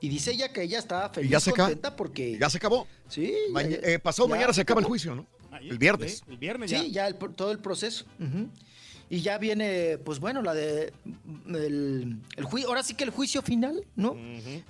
Y 0.00 0.08
dice 0.08 0.32
ella 0.32 0.52
que 0.52 0.62
ella 0.62 0.78
estaba 0.80 1.08
feliz, 1.10 1.30
ya 1.30 1.38
se 1.40 1.50
acaba? 1.50 1.68
contenta 1.68 1.94
porque... 1.94 2.36
Ya 2.38 2.50
se 2.50 2.56
acabó. 2.58 2.86
Sí. 3.08 3.32
Ya- 3.54 3.60
eh, 3.62 3.98
pasado 4.00 4.26
ya 4.28 4.34
mañana 4.34 4.52
se 4.52 4.62
acaba 4.62 4.80
el 4.80 4.86
juicio, 4.86 5.14
¿no? 5.14 5.26
El 5.60 5.78
viernes. 5.78 6.24
El 6.28 6.38
viernes 6.38 6.70
Sí, 6.70 6.90
ya 6.90 7.06
el 7.06 7.14
todo 7.14 7.52
el 7.52 7.58
proceso. 7.60 8.04
Y 9.08 9.20
ya 9.20 9.36
viene, 9.38 9.98
pues 9.98 10.18
bueno, 10.20 10.40
la 10.42 10.54
de 10.54 10.92
el, 11.46 12.16
el 12.36 12.44
juicio, 12.44 12.68
ahora 12.70 12.82
sí 12.82 12.94
que 12.94 13.04
el 13.04 13.10
juicio 13.10 13.42
final, 13.42 13.84
¿no? 13.94 14.16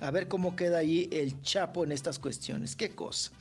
A 0.01 0.11
ver 0.11 0.27
cómo 0.27 0.55
queda 0.55 0.79
ahí 0.79 1.07
el 1.11 1.41
Chapo 1.41 1.83
en 1.85 1.93
estas 1.93 2.19
cuestiones. 2.19 2.75
Qué 2.75 2.89
cosa. 2.91 3.31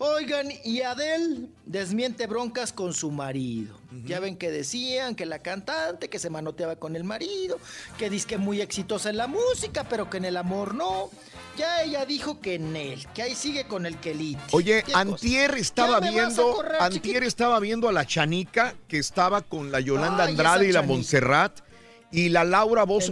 Oigan, 0.00 0.48
y 0.64 0.82
Adele 0.82 1.48
desmiente 1.66 2.28
broncas 2.28 2.72
con 2.72 2.94
su 2.94 3.10
marido. 3.10 3.76
Ya 4.04 4.20
ven 4.20 4.36
que 4.36 4.48
decían 4.48 5.16
que 5.16 5.26
la 5.26 5.40
cantante, 5.40 6.08
que 6.08 6.20
se 6.20 6.30
manoteaba 6.30 6.76
con 6.76 6.94
el 6.94 7.02
marido, 7.02 7.58
que 7.98 8.08
dice 8.08 8.28
que 8.28 8.38
muy 8.38 8.60
exitosa 8.60 9.10
en 9.10 9.16
la 9.16 9.26
música, 9.26 9.88
pero 9.88 10.08
que 10.08 10.18
en 10.18 10.26
el 10.26 10.36
amor 10.36 10.76
no. 10.76 11.10
Ya 11.56 11.82
ella 11.82 12.06
dijo 12.06 12.40
que 12.40 12.54
en 12.54 12.76
él, 12.76 13.04
que 13.12 13.22
ahí 13.22 13.34
sigue 13.34 13.64
con 13.64 13.86
el 13.86 13.96
quelite. 13.98 14.40
Oye, 14.52 14.84
cosa. 14.84 15.00
Antier 15.00 15.54
estaba 15.56 15.98
viendo, 15.98 16.52
correr, 16.52 16.80
Antier 16.80 17.24
estaba 17.24 17.58
viendo 17.58 17.88
a 17.88 17.92
la 17.92 18.06
Chanica 18.06 18.76
que 18.86 18.98
estaba 18.98 19.42
con 19.42 19.72
la 19.72 19.80
Yolanda 19.80 20.24
Ay, 20.24 20.30
Andrade 20.30 20.68
y 20.68 20.72
la 20.72 20.80
Chanica. 20.80 20.94
Montserrat 20.94 21.60
y 22.12 22.28
la 22.28 22.44
Laura 22.44 22.84
Voz 22.84 23.10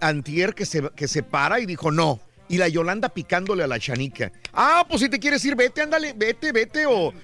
Antier 0.00 0.54
que 0.54 0.64
se, 0.64 0.88
que 0.96 1.06
se 1.06 1.22
para 1.22 1.60
y 1.60 1.66
dijo 1.66 1.90
no. 1.90 2.18
Y 2.52 2.58
la 2.58 2.68
Yolanda 2.68 3.08
picándole 3.08 3.64
a 3.64 3.66
la 3.66 3.80
Chanica. 3.80 4.30
Ah, 4.52 4.84
pues 4.86 5.00
si 5.00 5.08
te 5.08 5.18
quieres 5.18 5.42
ir, 5.46 5.56
vete, 5.56 5.80
ándale, 5.80 6.12
vete, 6.14 6.52
vete. 6.52 6.84
O 6.84 7.14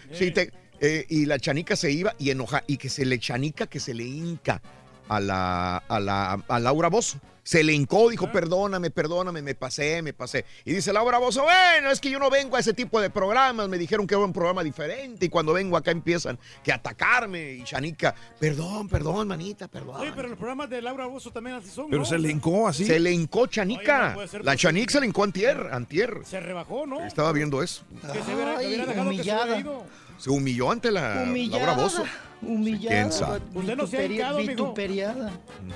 eh, 0.80 1.04
y 1.06 1.26
la 1.26 1.38
Chanica 1.38 1.76
se 1.76 1.90
iba 1.90 2.14
y 2.18 2.30
enoja. 2.30 2.64
Y 2.66 2.78
que 2.78 2.88
se 2.88 3.04
le 3.04 3.18
Chanica, 3.18 3.66
que 3.66 3.78
se 3.78 3.92
le 3.92 4.04
hinca 4.04 4.62
a 5.06 5.20
la, 5.20 5.76
a 5.86 6.00
la 6.00 6.42
a 6.48 6.58
Laura 6.58 6.88
Bozo. 6.88 7.20
Se 7.48 7.64
le 7.64 7.72
hincó, 7.72 8.10
dijo, 8.10 8.30
perdóname, 8.30 8.90
perdóname, 8.90 9.40
me 9.40 9.54
pasé, 9.54 10.02
me 10.02 10.12
pasé. 10.12 10.44
Y 10.66 10.74
dice 10.74 10.92
Laura 10.92 11.16
Bozo, 11.16 11.44
bueno, 11.44 11.90
es 11.90 11.98
que 11.98 12.10
yo 12.10 12.18
no 12.18 12.28
vengo 12.28 12.56
a 12.56 12.60
ese 12.60 12.74
tipo 12.74 13.00
de 13.00 13.08
programas, 13.08 13.70
me 13.70 13.78
dijeron 13.78 14.06
que 14.06 14.14
era 14.14 14.22
un 14.22 14.34
programa 14.34 14.62
diferente 14.62 15.24
y 15.24 15.28
cuando 15.30 15.54
vengo 15.54 15.74
acá 15.78 15.90
empiezan 15.90 16.38
que 16.62 16.72
a 16.72 16.74
atacarme. 16.74 17.54
Y 17.54 17.64
Chanica, 17.64 18.14
perdón, 18.38 18.86
perdón, 18.90 19.28
manita, 19.28 19.66
perdón. 19.66 19.96
Oye, 19.98 20.12
pero 20.14 20.28
los 20.28 20.36
programas 20.36 20.68
de 20.68 20.82
Laura 20.82 21.06
Bozo 21.06 21.30
también 21.30 21.56
así 21.56 21.70
son. 21.70 21.88
Pero 21.88 22.00
¿no? 22.00 22.04
se 22.04 22.18
le 22.18 22.30
hincó 22.30 22.68
así. 22.68 22.84
Se 22.84 23.00
le 23.00 23.12
hincó 23.12 23.46
Chanica. 23.46 24.14
Oye, 24.18 24.28
no 24.30 24.44
la. 24.44 24.54
Chanica 24.54 24.92
se 24.92 25.00
le 25.00 25.06
hincó 25.06 25.24
antier, 25.24 25.70
antier. 25.72 26.20
Se 26.26 26.40
rebajó, 26.40 26.86
¿no? 26.86 27.00
Estaba 27.06 27.32
viendo 27.32 27.62
eso. 27.62 27.82
Que 28.12 28.22
se 28.24 28.34
hubiera, 28.34 28.58
que 28.58 28.58
Ay, 28.58 28.66
hubiera 28.66 28.84
dejado 28.84 29.10
que 29.10 29.16
se 29.16 29.22
hubiera 29.22 29.42
humillada. 29.46 29.58
ido. 29.58 29.86
Se 30.18 30.30
humilló 30.30 30.70
ante 30.70 30.90
la 30.90 31.22
Humillada, 31.26 31.66
Laura 31.66 31.82
Bozo. 31.82 32.02
humillada, 32.42 32.88
¿Quién 32.96 33.12
sabe? 33.12 33.40
Usted 33.54 33.76
no 33.76 33.86
se 33.86 33.98
ha 33.98 34.04
hincado, 34.04 34.38
vituperiada. 34.38 35.30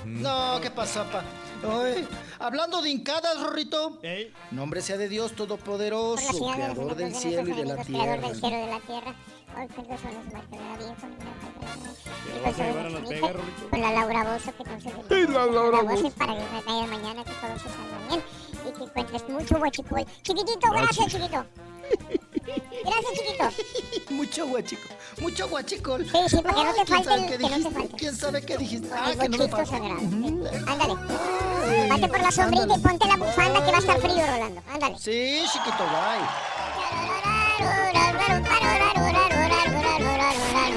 No, 0.05 0.61
¿qué 0.61 0.71
pasó, 0.71 1.05
pa? 1.05 1.23
Ay, 1.65 2.07
hablando 2.41 2.83
de 2.83 2.91
hincadas, 2.91 3.41
Rorrito. 3.41 4.01
Nombre 4.51 4.81
sea 4.83 4.97
de 4.97 5.09
Dios 5.09 5.33
Todopoderoso, 5.33 6.25
la 6.27 6.33
ciudad 6.33 6.55
Creador 6.55 6.97
del 6.97 7.15
cielo 7.15 7.49
y 7.49 7.53
de 7.53 7.65
la 7.65 7.75
amigos, 7.75 7.87
Creador 7.87 8.19
tierra. 8.21 8.29
del 8.29 8.37
cielo 8.41 8.57
y 8.57 8.61
de 8.61 8.67
la 8.67 8.81
tierra. 8.81 9.15
Hoy 9.55 9.69
son 9.75 9.87
los 9.89 10.03
muertos 10.03 10.51
de 10.51 10.57
la 10.57 10.77
vieja. 10.79 11.09
¿Te 12.33 12.41
vas 12.51 12.59
a 12.59 12.65
llevar 12.67 12.87
a 12.87 12.91
Las 12.91 13.09
Vegas, 13.09 13.33
Rorrito? 13.33 13.71
Con 13.71 13.81
la 13.81 13.93
Laura 13.93 14.25
Bozo 14.33 14.57
que 14.57 14.63
entonces 14.63 14.93
Sí, 15.09 15.33
la 15.33 15.47
Laura 15.47 15.83
Bozzo. 15.83 16.11
para 16.13 16.35
que 16.35 16.43
vaya 16.67 16.87
mañana 16.87 17.25
que 17.25 17.31
todo 17.33 17.59
se 17.59 17.69
salga 17.69 18.09
bien 18.09 18.23
y 18.67 18.73
que 18.79 18.85
encuentres 18.85 19.29
mucho 19.29 19.59
guachicol. 19.59 20.05
Chiquitito, 20.23 20.71
gracias, 20.71 21.07
chiquito. 21.13 21.45
Gracias, 22.45 23.13
chiquito. 23.15 23.49
Mucho 24.15 24.47
guachico, 24.49 24.89
mucho 25.21 25.49
guachicol. 25.49 26.05
Sí, 26.05 26.19
sí, 26.29 26.37
para 26.43 26.55
que 26.55 26.65
no 26.65 26.73
te 26.75 26.81
Ay, 26.81 26.85
¿quién 26.87 27.05
falte 27.05 27.09
sabe 27.09 27.23
el- 27.23 27.27
qué 27.27 27.37
que 27.37 27.39
no 27.39 27.49
te 27.49 27.55
dijiste? 27.55 27.75
falte. 27.75 27.97
¿Quién 27.97 28.17
sabe 28.17 28.43
qué 28.43 28.57
dijiste? 28.59 28.89
Ah, 28.93 29.13
que 29.21 29.29
no 29.29 29.39
me 29.39 29.49
falte. 29.49 29.77
Ándale. 29.77 30.95
Vete 31.95 32.09
por 32.09 32.21
la 32.21 32.31
sombrita 32.33 32.75
y 32.75 32.79
ponte 32.79 33.07
la 33.07 33.17
bufanda 33.17 33.65
que 33.65 33.71
va 33.71 33.77
a 33.77 33.81
estar 33.81 34.01
frío, 34.01 34.27
Rolando. 34.27 34.63
Ándale. 34.73 34.99
Sí, 34.99 35.45
chiquito, 35.53 35.85
bye. 35.85 36.27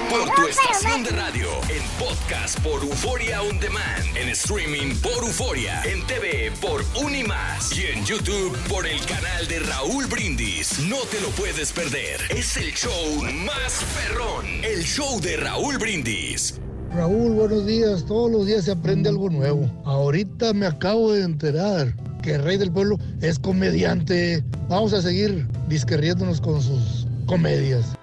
Por 0.09 0.35
tu 0.35 0.47
estación 0.47 1.03
de 1.03 1.11
radio, 1.11 1.47
en 1.69 1.81
podcast 1.97 2.59
por 2.59 2.81
Euforia 2.83 3.41
On 3.41 3.57
Demand, 3.57 4.17
en 4.17 4.27
streaming 4.29 4.93
por 5.01 5.23
Euforia, 5.23 5.81
en 5.83 6.05
TV 6.07 6.51
por 6.59 6.83
Unimas 7.01 7.71
y 7.77 7.85
en 7.85 8.03
YouTube 8.03 8.57
por 8.67 8.85
el 8.85 8.99
canal 9.05 9.47
de 9.47 9.59
Raúl 9.59 10.07
Brindis. 10.07 10.79
No 10.89 10.97
te 11.09 11.21
lo 11.21 11.29
puedes 11.29 11.71
perder. 11.71 12.19
Es 12.29 12.57
el 12.57 12.73
show 12.73 13.23
más 13.45 13.81
perrón, 13.95 14.45
el 14.61 14.83
show 14.83 15.21
de 15.21 15.37
Raúl 15.37 15.77
Brindis. 15.77 16.59
Raúl, 16.93 17.31
buenos 17.31 17.65
días. 17.65 18.05
Todos 18.05 18.29
los 18.29 18.45
días 18.47 18.65
se 18.65 18.71
aprende 18.71 19.07
algo 19.07 19.29
nuevo. 19.29 19.71
Ahorita 19.85 20.53
me 20.53 20.65
acabo 20.65 21.13
de 21.13 21.21
enterar 21.23 21.95
que 22.21 22.35
el 22.35 22.43
Rey 22.43 22.57
del 22.57 22.73
Pueblo 22.73 22.97
es 23.21 23.39
comediante. 23.39 24.43
Vamos 24.67 24.91
a 24.91 25.01
seguir 25.01 25.47
disquerriéndonos 25.69 26.41
con 26.41 26.61
sus 26.61 27.07
comedias. 27.25 27.94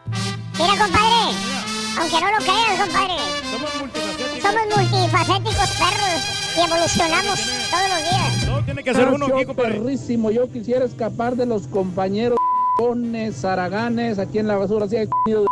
Mira, 0.62 0.84
compadre. 0.84 1.36
Aunque 1.98 2.20
no 2.20 2.30
lo 2.30 2.38
creas, 2.38 2.80
compadre. 2.80 3.16
Somos 4.40 4.62
multifacéticos 4.76 5.70
perros 5.76 6.18
y 6.56 6.60
evolucionamos 6.60 7.40
todos 7.70 7.88
los 7.88 8.02
días. 8.10 8.46
No, 8.46 8.64
tiene 8.64 8.84
que 8.84 8.90
hacer 8.90 9.08
uno 9.08 9.26
aquí, 9.26 9.44
compadre. 9.44 9.80
perrísimo. 9.80 10.30
Yo 10.30 10.48
quisiera 10.50 10.84
escapar 10.84 11.34
de 11.34 11.46
los 11.46 11.66
compañeros 11.66 12.38
cones, 12.78 13.40
zaraganes, 13.40 14.20
aquí 14.20 14.38
en 14.38 14.46
la 14.46 14.56
basura. 14.56 14.86
Así 14.86 14.96
hay 14.96 15.06
de 15.06 15.46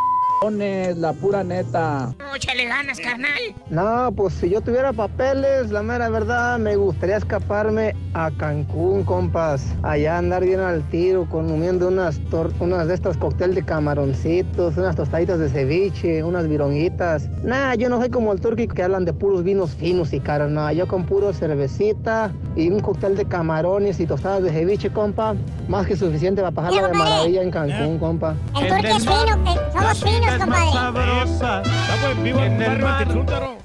la 0.51 1.13
pura 1.13 1.45
neta. 1.45 2.15
Échale 2.35 2.65
ganas, 2.65 2.99
carnal. 2.99 3.31
No, 3.69 4.11
pues 4.17 4.33
si 4.35 4.49
yo 4.49 4.63
tuviera 4.63 4.91
papeles, 4.93 5.71
la 5.71 5.83
mera 5.83 6.09
verdad, 6.09 6.59
me 6.59 6.77
gustaría 6.77 7.19
escaparme 7.19 7.95
a 8.15 8.31
Cancún, 8.31 9.05
compas. 9.05 9.67
Allá 9.83 10.17
andar 10.17 10.43
bien 10.43 10.61
al 10.61 10.83
tiro, 10.89 11.29
comiendo 11.29 11.89
unas, 11.89 12.19
unas 12.59 12.89
de 12.89 12.95
estas 12.95 13.19
cócteles 13.19 13.55
de 13.57 13.65
camaroncitos, 13.65 14.79
unas 14.79 14.97
tostaditas 14.97 15.39
de 15.39 15.51
ceviche, 15.51 16.25
unas 16.25 16.49
vironguitas. 16.49 17.29
Nah, 17.43 17.75
yo 17.75 17.91
no 17.91 17.99
soy 17.99 18.09
como 18.09 18.33
el 18.33 18.41
turqui 18.41 18.67
que 18.67 18.83
hablan 18.83 19.05
de 19.05 19.13
puros 19.13 19.45
vinos 19.45 19.75
finos 19.75 20.15
y 20.15 20.21
caros. 20.21 20.51
No, 20.51 20.73
yo 20.73 20.89
con 20.89 21.05
puro 21.05 21.35
cervecita 21.35 22.33
y 22.57 22.71
un 22.71 22.81
cóctel 22.81 23.15
de 23.15 23.27
camarones 23.27 24.01
y 24.01 24.07
tostadas 24.07 24.43
de 24.43 24.51
ceviche, 24.51 24.91
compa. 24.91 25.35
Más 25.69 25.87
que 25.87 25.97
suficiente 25.97 26.41
para 26.41 26.53
pasarla 26.53 26.89
de 26.89 26.95
maravilla 26.95 27.43
en 27.43 27.51
Cancún, 27.51 27.99
compa. 27.99 28.35
El 28.59 28.69
turqui 28.69 28.87
es 28.87 29.03
fino, 29.03 29.51
eh, 29.51 29.61
somos 29.73 30.03
finos, 30.03 30.30
compadre. 30.39 31.23
Estamos 31.23 32.17
en 32.17 32.23
vivo 32.25 32.41
en 32.41 32.53
un 32.53 32.59
barrio 32.59 32.89
antizúntaro. 32.89 33.59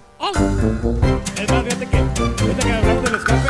Es 1.42 1.52
más, 1.52 1.64
fíjate 1.64 1.86
que, 1.88 1.98
fíjate 1.98 2.66
que 2.66 2.72
hablamos 2.74 3.04
del 3.04 3.16
escape. 3.16 3.50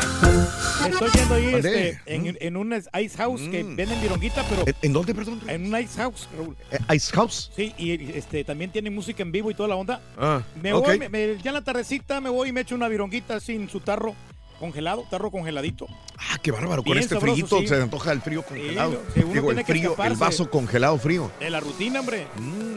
Estoy 0.89 1.09
yendo 1.13 1.35
ahí 1.35 1.53
este, 1.55 1.99
en, 2.05 2.37
en 2.39 2.57
un 2.57 2.73
ice 2.73 3.17
house 3.17 3.41
que 3.41 3.63
venden 3.63 4.01
vironguita, 4.01 4.43
pero... 4.49 4.63
¿En, 4.81 4.93
dónde, 4.93 5.15
perdón? 5.15 5.41
En 5.47 5.73
un 5.73 5.79
ice 5.81 5.97
house, 5.97 6.29
Raúl. 6.37 6.55
Eh, 6.71 6.95
Ice 6.95 7.11
House. 7.13 7.51
Sí, 7.55 7.73
y 7.77 8.11
este, 8.17 8.43
también 8.43 8.71
tienen 8.71 8.93
música 8.93 9.23
en 9.23 9.31
vivo 9.31 9.49
y 9.51 9.55
toda 9.55 9.69
la 9.69 9.75
onda. 9.75 9.99
Ah, 10.17 10.41
Me 10.61 10.73
voy, 10.73 10.99
me- 10.99 11.09
me- 11.09 11.37
ya 11.41 11.49
en 11.49 11.53
la 11.55 11.63
tardecita 11.63 12.21
me 12.21 12.29
voy 12.29 12.49
y 12.49 12.51
me 12.51 12.61
echo 12.61 12.75
una 12.75 12.87
vironguita 12.87 13.39
sin 13.39 13.67
su 13.69 13.79
tarro. 13.79 14.15
Congelado, 14.59 15.06
tarro 15.09 15.32
congeladito. 15.32 15.88
Ah, 16.17 16.38
qué 16.42 16.51
bárbaro. 16.51 16.84
Con 16.84 16.98
este 16.98 17.19
frillito 17.19 17.59
sí. 17.59 17.67
se 17.67 17.82
antoja 17.82 18.11
el 18.11 18.22
frío 18.22 18.43
congelado. 18.43 19.01
Sí, 19.14 19.22
uno 19.24 19.34
Digo, 19.34 19.51
el 19.51 19.66
frío, 19.66 19.95
el 20.03 20.16
vaso 20.16 20.50
congelado 20.50 20.98
frío. 20.98 21.32
De 21.40 21.50
la 21.50 21.59
rutina, 21.59 22.00
hombre. 22.00 22.27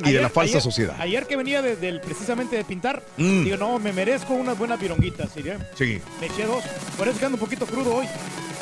y 0.05 0.13
de 0.13 0.21
la 0.23 0.29
falsa 0.29 0.61
sociedad. 0.61 0.97
Ayer 1.01 1.27
que 1.27 1.37
venía 1.37 1.63
de- 1.63 1.99
precisamente 2.01 2.57
de 2.57 2.65
pintar, 2.65 3.03
Mm. 3.17 3.45
digo, 3.45 3.57
no, 3.57 3.79
me 3.79 3.93
merezco 3.93 4.35
unas 4.35 4.59
buenas 4.59 4.79
vironguitas. 4.81 5.31
¿sí? 5.35 5.43
Sí. 5.77 6.01
Me 6.21 6.27
eché 6.27 6.45
dos. 6.47 6.63
Por 6.97 7.09
eso 7.09 7.19
que 7.19 7.25
ando 7.27 7.37
un 7.37 7.41
poquito 7.41 7.67
crudo 7.67 7.97
hoy. 7.97 8.07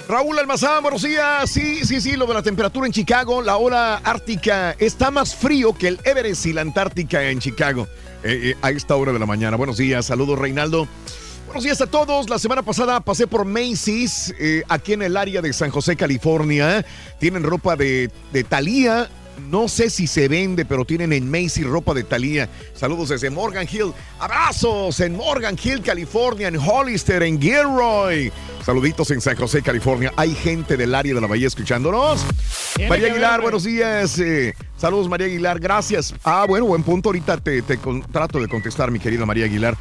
Raúl 0.08 0.38
Almazán, 0.38 0.82
buenos 0.82 1.02
días. 1.02 1.50
Sí, 1.50 1.84
sí, 1.84 2.00
sí, 2.00 2.16
lo 2.16 2.26
de 2.26 2.34
la 2.34 2.42
temperatura 2.42 2.86
en 2.86 2.92
Chicago, 2.92 3.42
la 3.42 3.56
ola 3.56 3.96
ártica 4.04 4.76
está 4.78 5.10
más 5.10 5.34
frío 5.34 5.72
que 5.76 5.88
el 5.88 5.98
Everest 6.04 6.46
y 6.46 6.52
la 6.52 6.60
Antártica 6.60 7.24
en 7.28 7.40
Chicago 7.40 7.88
eh, 8.22 8.52
eh, 8.52 8.56
a 8.62 8.70
esta 8.70 8.94
hora 8.94 9.12
de 9.12 9.18
la 9.18 9.26
mañana. 9.26 9.56
Buenos 9.56 9.78
días, 9.78 10.06
saludos 10.06 10.38
Reinaldo. 10.38 10.86
Buenos 11.56 11.64
días 11.64 11.80
a 11.80 11.86
todos. 11.86 12.28
La 12.28 12.38
semana 12.38 12.60
pasada 12.60 13.00
pasé 13.00 13.26
por 13.26 13.46
Macy's, 13.46 14.34
eh, 14.38 14.62
aquí 14.68 14.92
en 14.92 15.00
el 15.00 15.16
área 15.16 15.40
de 15.40 15.54
San 15.54 15.70
José, 15.70 15.96
California. 15.96 16.84
Tienen 17.18 17.42
ropa 17.44 17.76
de, 17.76 18.10
de 18.30 18.44
Thalía. 18.44 19.08
No 19.48 19.66
sé 19.66 19.88
si 19.88 20.06
se 20.06 20.28
vende, 20.28 20.66
pero 20.66 20.84
tienen 20.84 21.14
en 21.14 21.30
Macy's 21.30 21.64
ropa 21.64 21.94
de 21.94 22.04
Thalía. 22.04 22.50
Saludos 22.74 23.08
desde 23.08 23.30
Morgan 23.30 23.66
Hill. 23.72 23.94
Abrazos 24.20 25.00
en 25.00 25.16
Morgan 25.16 25.56
Hill, 25.62 25.80
California, 25.80 26.48
en 26.48 26.56
Hollister, 26.58 27.22
en 27.22 27.40
Gilroy. 27.40 28.30
Saluditos 28.62 29.10
en 29.12 29.22
San 29.22 29.34
José, 29.36 29.62
California. 29.62 30.12
Hay 30.16 30.34
gente 30.34 30.76
del 30.76 30.94
área 30.94 31.14
de 31.14 31.20
la 31.22 31.26
bahía 31.26 31.46
escuchándonos. 31.46 32.20
Tiene 32.74 32.90
María 32.90 33.06
Aguilar, 33.06 33.30
verme. 33.30 33.42
buenos 33.44 33.64
días. 33.64 34.18
eh, 34.18 34.52
saludos, 34.76 35.08
María 35.08 35.26
Aguilar. 35.26 35.58
Gracias. 35.58 36.14
Ah, 36.22 36.44
bueno, 36.46 36.66
buen 36.66 36.82
punto. 36.82 37.08
Ahorita 37.08 37.38
te, 37.38 37.62
te 37.62 37.78
con- 37.78 38.02
trato 38.02 38.40
de 38.40 38.46
contestar, 38.46 38.90
mi 38.90 38.98
querida 38.98 39.24
María 39.24 39.46
Aguilar. 39.46 39.74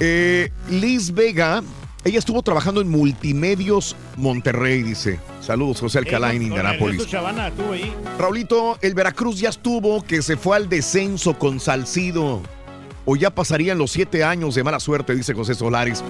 Eh, 0.00 0.50
Liz 0.70 1.12
Vega, 1.12 1.62
ella 2.04 2.18
estuvo 2.18 2.42
trabajando 2.42 2.80
en 2.80 2.88
Multimedios 2.88 3.96
Monterrey, 4.16 4.82
dice. 4.82 5.18
Saludos, 5.40 5.80
José 5.80 5.98
Alcalá, 5.98 6.32
en 6.32 6.42
Eh, 6.42 6.46
Indianápolis. 6.46 7.06
Chavana, 7.06 7.52
ahí. 7.72 7.92
Raulito, 8.18 8.78
el 8.82 8.94
Veracruz 8.94 9.38
ya 9.38 9.50
estuvo, 9.50 10.02
que 10.02 10.22
se 10.22 10.36
fue 10.36 10.56
al 10.56 10.68
descenso 10.68 11.38
con 11.38 11.60
Salcido. 11.60 12.42
O 13.06 13.16
ya 13.16 13.30
pasarían 13.30 13.76
los 13.78 13.92
siete 13.92 14.24
años 14.24 14.54
de 14.54 14.64
mala 14.64 14.80
suerte, 14.80 15.14
dice 15.14 15.34
José 15.34 15.54
Solares. 15.54 16.02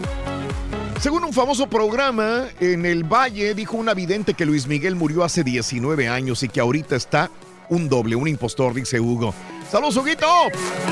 Según 1.01 1.25
un 1.25 1.33
famoso 1.33 1.67
programa, 1.69 2.45
en 2.61 2.87
el 2.87 3.03
Valle 3.03 3.55
dijo 3.55 3.77
un 3.77 3.91
vidente 3.97 4.33
que 4.35 4.47
Luis 4.47 4.67
Miguel 4.69 4.95
murió 4.95 5.25
hace 5.25 5.43
19 5.43 6.09
años 6.09 6.43
y 6.45 6.49
que 6.49 6.61
ahorita 6.61 6.95
está 6.97 7.31
un 7.69 7.89
doble, 7.89 8.15
un 8.15 8.29
impostor, 8.29 8.73
dice 8.75 9.01
Hugo. 9.01 9.35
¡Saludos, 9.71 9.97
Huguito! 9.97 10.27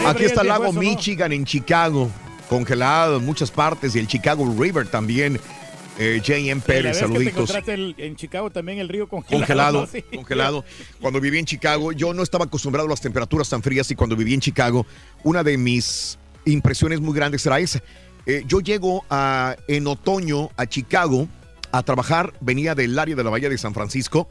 Aquí 0.06 0.24
está 0.24 0.40
el 0.42 0.48
lago. 0.48 0.72
Michigan 0.72 1.32
en 1.32 1.44
Chicago, 1.44 2.10
congelado 2.56 3.16
en 3.16 3.24
muchas 3.24 3.50
partes, 3.50 3.94
y 3.96 3.98
el 3.98 4.06
Chicago 4.06 4.44
River 4.58 4.86
también. 4.88 5.40
Eh, 5.98 6.20
J.M. 6.24 6.60
Pérez, 6.62 6.84
vez 6.84 6.96
que 6.96 7.04
te 7.06 7.46
saluditos 7.46 7.68
el- 7.68 7.94
en 7.98 8.16
Chicago 8.16 8.50
también 8.50 8.78
el 8.78 8.88
río 8.88 9.06
congelado. 9.08 9.40
congelado, 9.40 9.80
¿no? 9.82 9.86
Sí. 9.92 10.02
congelado. 10.16 10.64
Cuando 11.00 11.20
viví 11.20 11.38
en 11.38 11.44
Chicago, 11.44 11.92
yo 11.92 12.14
no 12.14 12.22
estaba 12.22 12.46
acostumbrado 12.46 12.86
a 12.86 12.90
las 12.90 13.00
temperaturas 13.02 13.48
tan 13.50 13.62
frías 13.62 13.90
y 13.90 13.94
cuando 13.94 14.16
viví 14.16 14.32
en 14.32 14.40
Chicago, 14.40 14.86
una 15.22 15.42
de 15.44 15.58
mis 15.58 16.18
impresiones 16.46 17.00
muy 17.00 17.14
grandes 17.14 17.44
era 17.44 17.60
esa. 17.60 17.82
Eh, 18.24 18.42
yo 18.46 18.60
llego 18.60 19.04
a, 19.10 19.54
en 19.68 19.86
otoño 19.86 20.48
a 20.56 20.64
Chicago 20.66 21.28
a 21.72 21.82
trabajar, 21.82 22.32
venía 22.40 22.74
del 22.74 22.98
área 22.98 23.14
de 23.14 23.24
la 23.24 23.30
Bahía 23.30 23.50
de 23.50 23.58
San 23.58 23.74
Francisco 23.74 24.28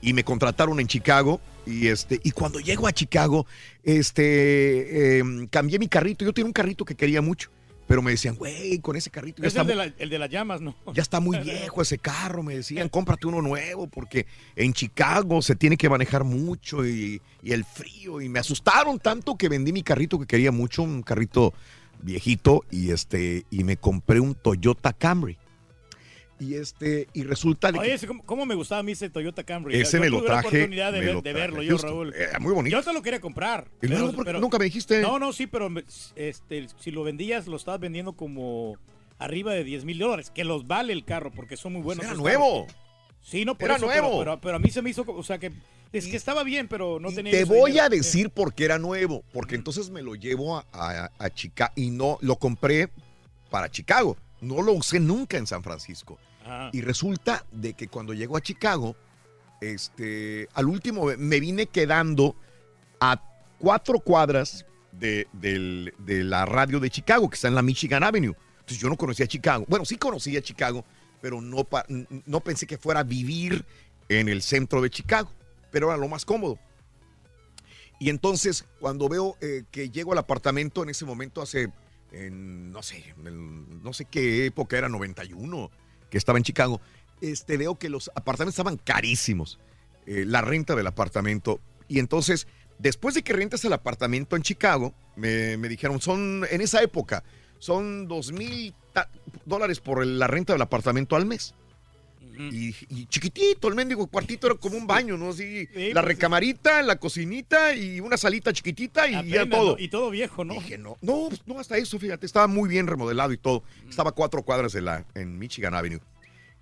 y 0.00 0.14
me 0.14 0.24
contrataron 0.24 0.80
en 0.80 0.86
Chicago 0.86 1.40
y 1.66 1.88
este 1.88 2.20
y 2.24 2.30
cuando 2.32 2.58
llego 2.58 2.86
a 2.86 2.92
Chicago, 2.92 3.46
este 3.84 5.18
em, 5.18 5.46
cambié 5.46 5.78
mi 5.78 5.88
carrito. 5.88 6.24
Yo 6.24 6.32
tenía 6.32 6.46
un 6.46 6.52
carrito 6.52 6.84
que 6.84 6.94
quería 6.94 7.20
mucho, 7.22 7.50
pero 7.92 8.00
me 8.00 8.10
decían, 8.12 8.36
güey, 8.36 8.78
con 8.78 8.96
ese 8.96 9.10
carrito 9.10 9.42
ya 9.42 9.48
Es 9.48 9.52
está 9.54 9.60
el 9.60 9.66
de, 9.66 9.74
mu- 9.74 9.78
la- 9.80 9.94
el 9.98 10.08
de 10.08 10.18
las 10.18 10.30
llamas, 10.30 10.62
¿no? 10.62 10.74
ya 10.94 11.02
está 11.02 11.20
muy 11.20 11.36
viejo 11.44 11.82
ese 11.82 11.98
carro, 11.98 12.42
me 12.42 12.56
decían, 12.56 12.88
cómprate 12.88 13.26
uno 13.26 13.42
nuevo 13.42 13.86
porque 13.86 14.24
en 14.56 14.72
Chicago 14.72 15.42
se 15.42 15.56
tiene 15.56 15.76
que 15.76 15.90
manejar 15.90 16.24
mucho 16.24 16.86
y, 16.86 17.20
y 17.42 17.52
el 17.52 17.66
frío. 17.66 18.22
Y 18.22 18.30
me 18.30 18.38
asustaron 18.38 18.98
tanto 18.98 19.36
que 19.36 19.50
vendí 19.50 19.74
mi 19.74 19.82
carrito 19.82 20.18
que 20.18 20.24
quería 20.24 20.50
mucho, 20.50 20.82
un 20.84 21.02
carrito 21.02 21.52
viejito, 22.00 22.64
y 22.70 22.92
este, 22.92 23.44
y 23.50 23.62
me 23.62 23.76
compré 23.76 24.20
un 24.20 24.34
Toyota 24.34 24.94
Camry. 24.94 25.36
Y 26.42 26.54
este, 26.56 27.06
y 27.12 27.22
resulta 27.22 27.68
Oye, 27.68 27.80
que 27.80 27.94
ese, 27.94 28.06
¿cómo, 28.08 28.24
cómo 28.24 28.44
me 28.46 28.56
gustaba 28.56 28.80
a 28.80 28.82
mí 28.82 28.92
ese 28.92 29.08
Toyota 29.08 29.44
Camry? 29.44 29.80
Ese 29.80 29.98
Yo 29.98 30.00
me 30.02 30.10
lo 30.10 30.18
tuve 30.18 30.28
la 30.28 30.34
traje, 30.40 30.48
oportunidad 30.48 30.92
de, 30.92 30.98
me 30.98 31.04
ver- 31.06 31.14
lo 31.14 31.22
de 31.22 31.30
traje 31.30 31.46
verlo 31.46 31.62
yo. 31.62 31.78
Raúl. 31.78 32.12
Era 32.14 32.40
muy 32.40 32.52
bonito. 32.52 32.76
Yo 32.76 32.82
te 32.82 32.92
lo 32.92 33.00
quería 33.00 33.20
comprar. 33.20 33.68
¿Y 33.80 33.86
pero- 33.86 34.40
nunca 34.40 34.58
me 34.58 34.64
dijiste? 34.64 35.00
No, 35.00 35.20
no, 35.20 35.32
sí, 35.32 35.46
pero 35.46 35.68
este, 36.16 36.66
si 36.80 36.90
lo 36.90 37.04
vendías, 37.04 37.46
lo 37.46 37.56
estabas 37.56 37.78
vendiendo 37.78 38.14
como 38.14 38.76
arriba 39.18 39.52
de 39.54 39.62
10 39.62 39.84
mil 39.84 39.98
dólares, 40.00 40.32
que 40.34 40.42
los 40.42 40.66
vale 40.66 40.92
el 40.92 41.04
carro, 41.04 41.30
porque 41.30 41.56
son 41.56 41.74
muy 41.74 41.82
buenos. 41.82 42.04
era 42.04 42.14
nuevo. 42.14 42.66
carros. 42.66 42.82
Sí, 43.22 43.44
no, 43.44 43.54
por 43.56 43.66
Era 43.66 43.76
eso, 43.76 43.86
nuevo. 43.86 44.38
Pero, 44.40 44.56
a 44.56 44.58
mí 44.58 44.68
se 44.70 44.82
me 44.82 44.90
hizo, 44.90 45.04
o 45.06 45.22
sea, 45.22 45.38
que 45.38 45.52
es 45.92 46.08
que 46.08 46.16
estaba 46.16 46.42
bien, 46.42 46.66
pero 46.66 46.98
no 46.98 47.12
tenía... 47.12 47.30
Te 47.30 47.44
voy 47.44 47.70
dinero. 47.70 47.86
a 47.86 47.88
decir 47.88 48.30
por 48.30 48.52
qué 48.52 48.64
era 48.64 48.80
nuevo, 48.80 49.22
porque 49.32 49.54
entonces 49.54 49.90
me 49.90 50.02
lo 50.02 50.16
llevo 50.16 50.56
a, 50.58 50.66
a, 50.72 51.10
a 51.20 51.30
Chicago 51.30 51.72
y 51.76 51.90
no 51.90 52.18
lo 52.20 52.34
compré 52.34 52.88
para 53.48 53.70
Chicago. 53.70 54.16
No 54.40 54.60
lo 54.60 54.72
usé 54.72 54.98
nunca 54.98 55.36
en 55.36 55.46
San 55.46 55.62
Francisco. 55.62 56.18
Y 56.72 56.80
resulta 56.80 57.44
de 57.52 57.74
que 57.74 57.88
cuando 57.88 58.14
llego 58.14 58.36
a 58.36 58.40
Chicago, 58.40 58.96
este, 59.60 60.48
al 60.54 60.66
último 60.66 61.06
me 61.18 61.40
vine 61.40 61.66
quedando 61.66 62.36
a 63.00 63.22
cuatro 63.58 64.00
cuadras 64.00 64.66
de, 64.92 65.26
de 65.32 66.24
la 66.24 66.44
radio 66.46 66.80
de 66.80 66.90
Chicago, 66.90 67.28
que 67.28 67.34
está 67.34 67.48
en 67.48 67.54
la 67.54 67.62
Michigan 67.62 68.02
Avenue. 68.02 68.34
Entonces 68.60 68.78
yo 68.78 68.88
no 68.88 68.96
conocía 68.96 69.26
Chicago. 69.26 69.64
Bueno, 69.68 69.84
sí 69.84 69.96
conocía 69.96 70.40
Chicago, 70.40 70.84
pero 71.20 71.40
no, 71.40 71.66
no 72.26 72.40
pensé 72.40 72.66
que 72.66 72.78
fuera 72.78 73.00
a 73.00 73.04
vivir 73.04 73.64
en 74.08 74.28
el 74.28 74.42
centro 74.42 74.80
de 74.82 74.90
Chicago, 74.90 75.30
pero 75.70 75.88
era 75.88 75.96
lo 75.96 76.08
más 76.08 76.24
cómodo. 76.24 76.58
Y 77.98 78.10
entonces, 78.10 78.64
cuando 78.80 79.08
veo 79.08 79.36
eh, 79.40 79.62
que 79.70 79.90
llego 79.90 80.12
al 80.12 80.18
apartamento, 80.18 80.82
en 80.82 80.88
ese 80.90 81.04
momento 81.04 81.40
hace, 81.40 81.70
no 82.10 82.82
sé, 82.82 83.14
no 83.16 83.92
sé 83.92 84.04
qué 84.04 84.46
época 84.46 84.76
era, 84.76 84.88
91, 84.88 85.70
que 86.12 86.18
estaba 86.18 86.38
en 86.38 86.44
Chicago, 86.44 86.78
este, 87.22 87.56
veo 87.56 87.78
que 87.78 87.88
los 87.88 88.10
apartamentos 88.14 88.52
estaban 88.52 88.76
carísimos, 88.76 89.58
eh, 90.06 90.24
la 90.26 90.42
renta 90.42 90.76
del 90.76 90.86
apartamento. 90.86 91.58
Y 91.88 91.98
entonces, 91.98 92.46
después 92.78 93.14
de 93.14 93.22
que 93.22 93.32
rentas 93.32 93.64
el 93.64 93.72
apartamento 93.72 94.36
en 94.36 94.42
Chicago, 94.42 94.92
me, 95.16 95.56
me 95.56 95.70
dijeron, 95.70 96.02
son, 96.02 96.46
en 96.50 96.60
esa 96.60 96.82
época, 96.82 97.24
son 97.58 98.08
dos 98.08 98.30
mil 98.30 98.74
dólares 99.46 99.80
por 99.80 100.06
la 100.06 100.26
renta 100.26 100.52
del 100.52 100.60
apartamento 100.60 101.16
al 101.16 101.24
mes. 101.24 101.54
Y, 102.38 102.74
y 102.88 103.06
chiquitito, 103.06 103.68
el 103.68 103.74
mendigo 103.74 104.06
cuartito 104.06 104.46
era 104.46 104.56
como 104.56 104.76
un 104.76 104.86
baño, 104.86 105.16
¿no? 105.16 105.30
Así, 105.30 105.66
la 105.74 106.00
pues, 106.00 106.04
recamarita, 106.04 106.82
la 106.82 106.96
cocinita 106.96 107.74
y 107.74 108.00
una 108.00 108.16
salita 108.16 108.52
chiquitita 108.52 109.08
y 109.08 109.28
ya 109.28 109.48
todo. 109.48 109.76
Y 109.78 109.88
todo 109.88 110.10
viejo, 110.10 110.44
¿no? 110.44 110.54
Dije, 110.54 110.78
no, 110.78 110.96
no, 111.00 111.26
pues, 111.28 111.42
no, 111.46 111.58
hasta 111.58 111.76
eso, 111.76 111.98
fíjate, 111.98 112.26
estaba 112.26 112.46
muy 112.46 112.68
bien 112.68 112.86
remodelado 112.86 113.32
y 113.32 113.38
todo. 113.38 113.62
Estaba 113.88 114.10
a 114.10 114.12
cuatro 114.14 114.42
cuadras 114.42 114.72
de 114.72 114.80
la, 114.82 115.04
en 115.14 115.38
Michigan 115.38 115.74
Avenue. 115.74 116.00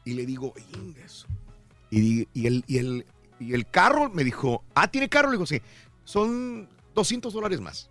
Y 0.04 0.14
le 0.14 0.26
digo, 0.26 0.54
"Ingues". 0.74 1.26
y, 1.90 2.28
y, 2.32 2.46
el, 2.46 2.64
y, 2.66 2.78
el, 2.78 3.04
y 3.38 3.54
el 3.54 3.66
carro 3.66 4.10
me 4.10 4.24
dijo, 4.24 4.64
ah, 4.74 4.90
¿tiene 4.90 5.08
carro? 5.08 5.28
Le 5.28 5.36
digo, 5.36 5.46
sí, 5.46 5.60
son 6.04 6.68
200 6.94 7.32
dólares 7.32 7.60
más. 7.60 7.90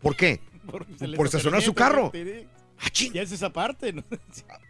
¿Por 0.00 0.16
qué? 0.16 0.40
Por 1.16 1.26
estacionar 1.26 1.62
su 1.62 1.74
carro. 1.74 2.12
Ah, 2.80 2.86
Ya 3.12 3.22
es 3.22 3.32
esa 3.32 3.52
parte, 3.52 3.92
¿no? 3.92 4.04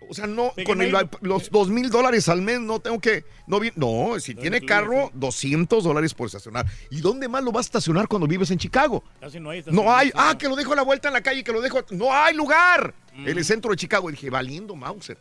O 0.08 0.14
sea, 0.14 0.26
no, 0.26 0.52
con 0.64 0.80
el- 0.80 0.94
los 1.20 1.50
dos 1.50 1.68
mil 1.68 1.90
dólares 1.90 2.28
al 2.30 2.40
mes 2.40 2.58
no 2.60 2.80
tengo 2.80 2.98
que, 3.00 3.24
no, 3.46 3.60
no 3.76 4.18
si 4.18 4.34
tiene 4.34 4.56
incluye, 4.56 4.66
carro, 4.66 5.10
200 5.14 5.84
dólares 5.84 6.14
por 6.14 6.26
estacionar. 6.26 6.64
¿Y 6.90 7.00
dónde 7.02 7.28
más 7.28 7.44
lo 7.44 7.52
vas 7.52 7.66
a 7.66 7.68
estacionar 7.68 8.08
cuando 8.08 8.26
vives 8.26 8.50
en 8.50 8.58
Chicago? 8.58 9.04
Casi 9.20 9.38
no 9.38 9.50
hay 9.50 9.62
No 9.66 9.94
hay, 9.94 10.10
ah, 10.14 10.36
que 10.38 10.48
lo 10.48 10.56
dejo 10.56 10.72
a 10.72 10.76
la 10.76 10.82
vuelta 10.82 11.08
en 11.08 11.14
la 11.14 11.20
calle, 11.20 11.44
que 11.44 11.52
lo 11.52 11.60
dejo, 11.60 11.80
no 11.90 12.12
hay 12.14 12.34
lugar 12.34 12.94
en 13.14 13.28
el 13.28 13.44
centro 13.44 13.70
de 13.70 13.76
Chicago. 13.76 14.08
Y 14.08 14.12
dije, 14.12 14.30
valiendo 14.30 14.74
Mauser. 14.74 15.18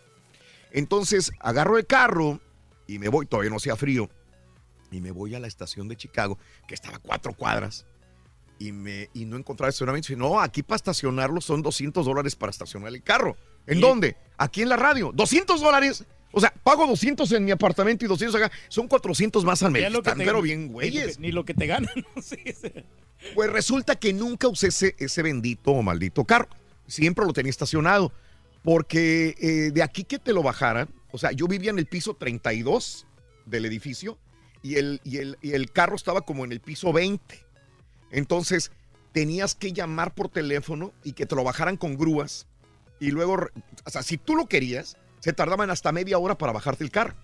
Entonces 0.72 1.32
agarro 1.40 1.78
el 1.78 1.86
carro 1.86 2.40
y 2.88 3.00
me 3.00 3.10
voy, 3.10 3.26
todavía 3.26 3.50
no 3.50 3.58
hacía 3.58 3.76
frío, 3.76 4.10
y 4.92 5.02
me 5.02 5.12
voy 5.12 5.36
a 5.36 5.40
la 5.40 5.48
estación 5.48 5.88
de 5.90 5.98
Chicago, 5.98 6.38
que 6.68 6.74
estaba 6.76 6.96
a 6.98 7.00
cuatro 7.00 7.34
cuadras, 7.34 7.86
y, 8.60 8.72
me, 8.72 9.10
y 9.14 9.26
no 9.26 9.38
encontraba 9.38 9.70
estacionamiento. 9.70 10.16
No, 10.16 10.40
aquí 10.40 10.64
para 10.64 10.78
estacionarlo 10.78 11.42
son 11.42 11.62
200 11.62 12.06
dólares 12.06 12.36
para 12.36 12.50
estacionar 12.50 12.94
el 12.94 13.04
carro. 13.04 13.38
¿En 13.66 13.80
¿Y? 13.80 13.82
dónde? 13.82 14.18
Aquí 14.38 14.62
en 14.62 14.70
la 14.70 14.78
radio. 14.78 15.12
¿200 15.14 15.60
dólares? 15.60 16.06
O 16.32 16.40
sea, 16.40 16.54
pago 16.64 16.86
200 16.86 17.32
en 17.32 17.46
mi 17.46 17.52
apartamento 17.52 18.06
y 18.06 18.08
200 18.08 18.36
acá. 18.42 18.52
Son 18.68 18.88
400 18.88 19.44
más 19.46 19.64
al 19.64 19.72
mes. 19.72 19.88
Pero 20.18 20.42
bien, 20.42 20.68
güeyes. 20.70 21.20
Ni 21.20 21.32
lo 21.32 21.46
que 21.46 21.54
te 21.54 21.68
ganan. 21.68 21.94
Pues 23.34 23.52
resulta 23.52 23.96
que 23.96 24.14
nunca 24.14 24.48
usé 24.48 24.68
ese, 24.68 24.96
ese 25.00 25.24
bendito 25.24 25.72
o 25.72 25.82
maldito 25.82 26.24
carro. 26.24 26.50
Siempre 26.86 27.26
lo 27.26 27.34
tenía 27.34 27.50
estacionado. 27.50 28.12
Porque 28.64 29.36
eh, 29.40 29.72
de 29.74 29.82
aquí 29.82 30.04
que 30.04 30.20
te 30.20 30.34
lo 30.34 30.44
bajaran, 30.44 30.88
o 31.12 31.18
sea, 31.18 31.32
yo 31.32 31.48
vivía 31.48 31.72
en 31.72 31.80
el 31.80 31.88
piso 31.88 32.16
32 32.16 33.08
del 33.48 33.66
edificio 33.66 34.20
y 34.62 34.76
el, 34.76 35.02
y 35.04 35.18
el, 35.18 35.38
y 35.42 35.54
el 35.54 35.72
carro 35.72 35.96
estaba 35.96 36.22
como 36.22 36.46
en 36.46 36.52
el 36.52 36.60
piso 36.60 36.94
20. 36.94 37.47
Entonces 38.12 38.72
tenías 39.12 39.56
que 39.56 39.74
llamar 39.74 40.14
por 40.14 40.30
teléfono 40.30 40.94
y 41.04 41.14
que 41.14 41.26
te 41.26 41.36
lo 41.36 41.44
bajaran 41.44 41.78
con 41.78 41.98
grúas. 41.98 42.48
Y 43.00 43.12
luego, 43.12 43.38
o 43.86 43.90
sea, 43.90 44.04
si 44.04 44.18
tú 44.18 44.36
lo 44.36 44.48
querías, 44.48 44.98
se 45.20 45.34
tardaban 45.34 45.70
hasta 45.70 45.92
media 45.92 46.18
hora 46.18 46.38
para 46.38 46.52
bajarte 46.52 46.84
el 46.84 46.92
carro. 46.92 47.16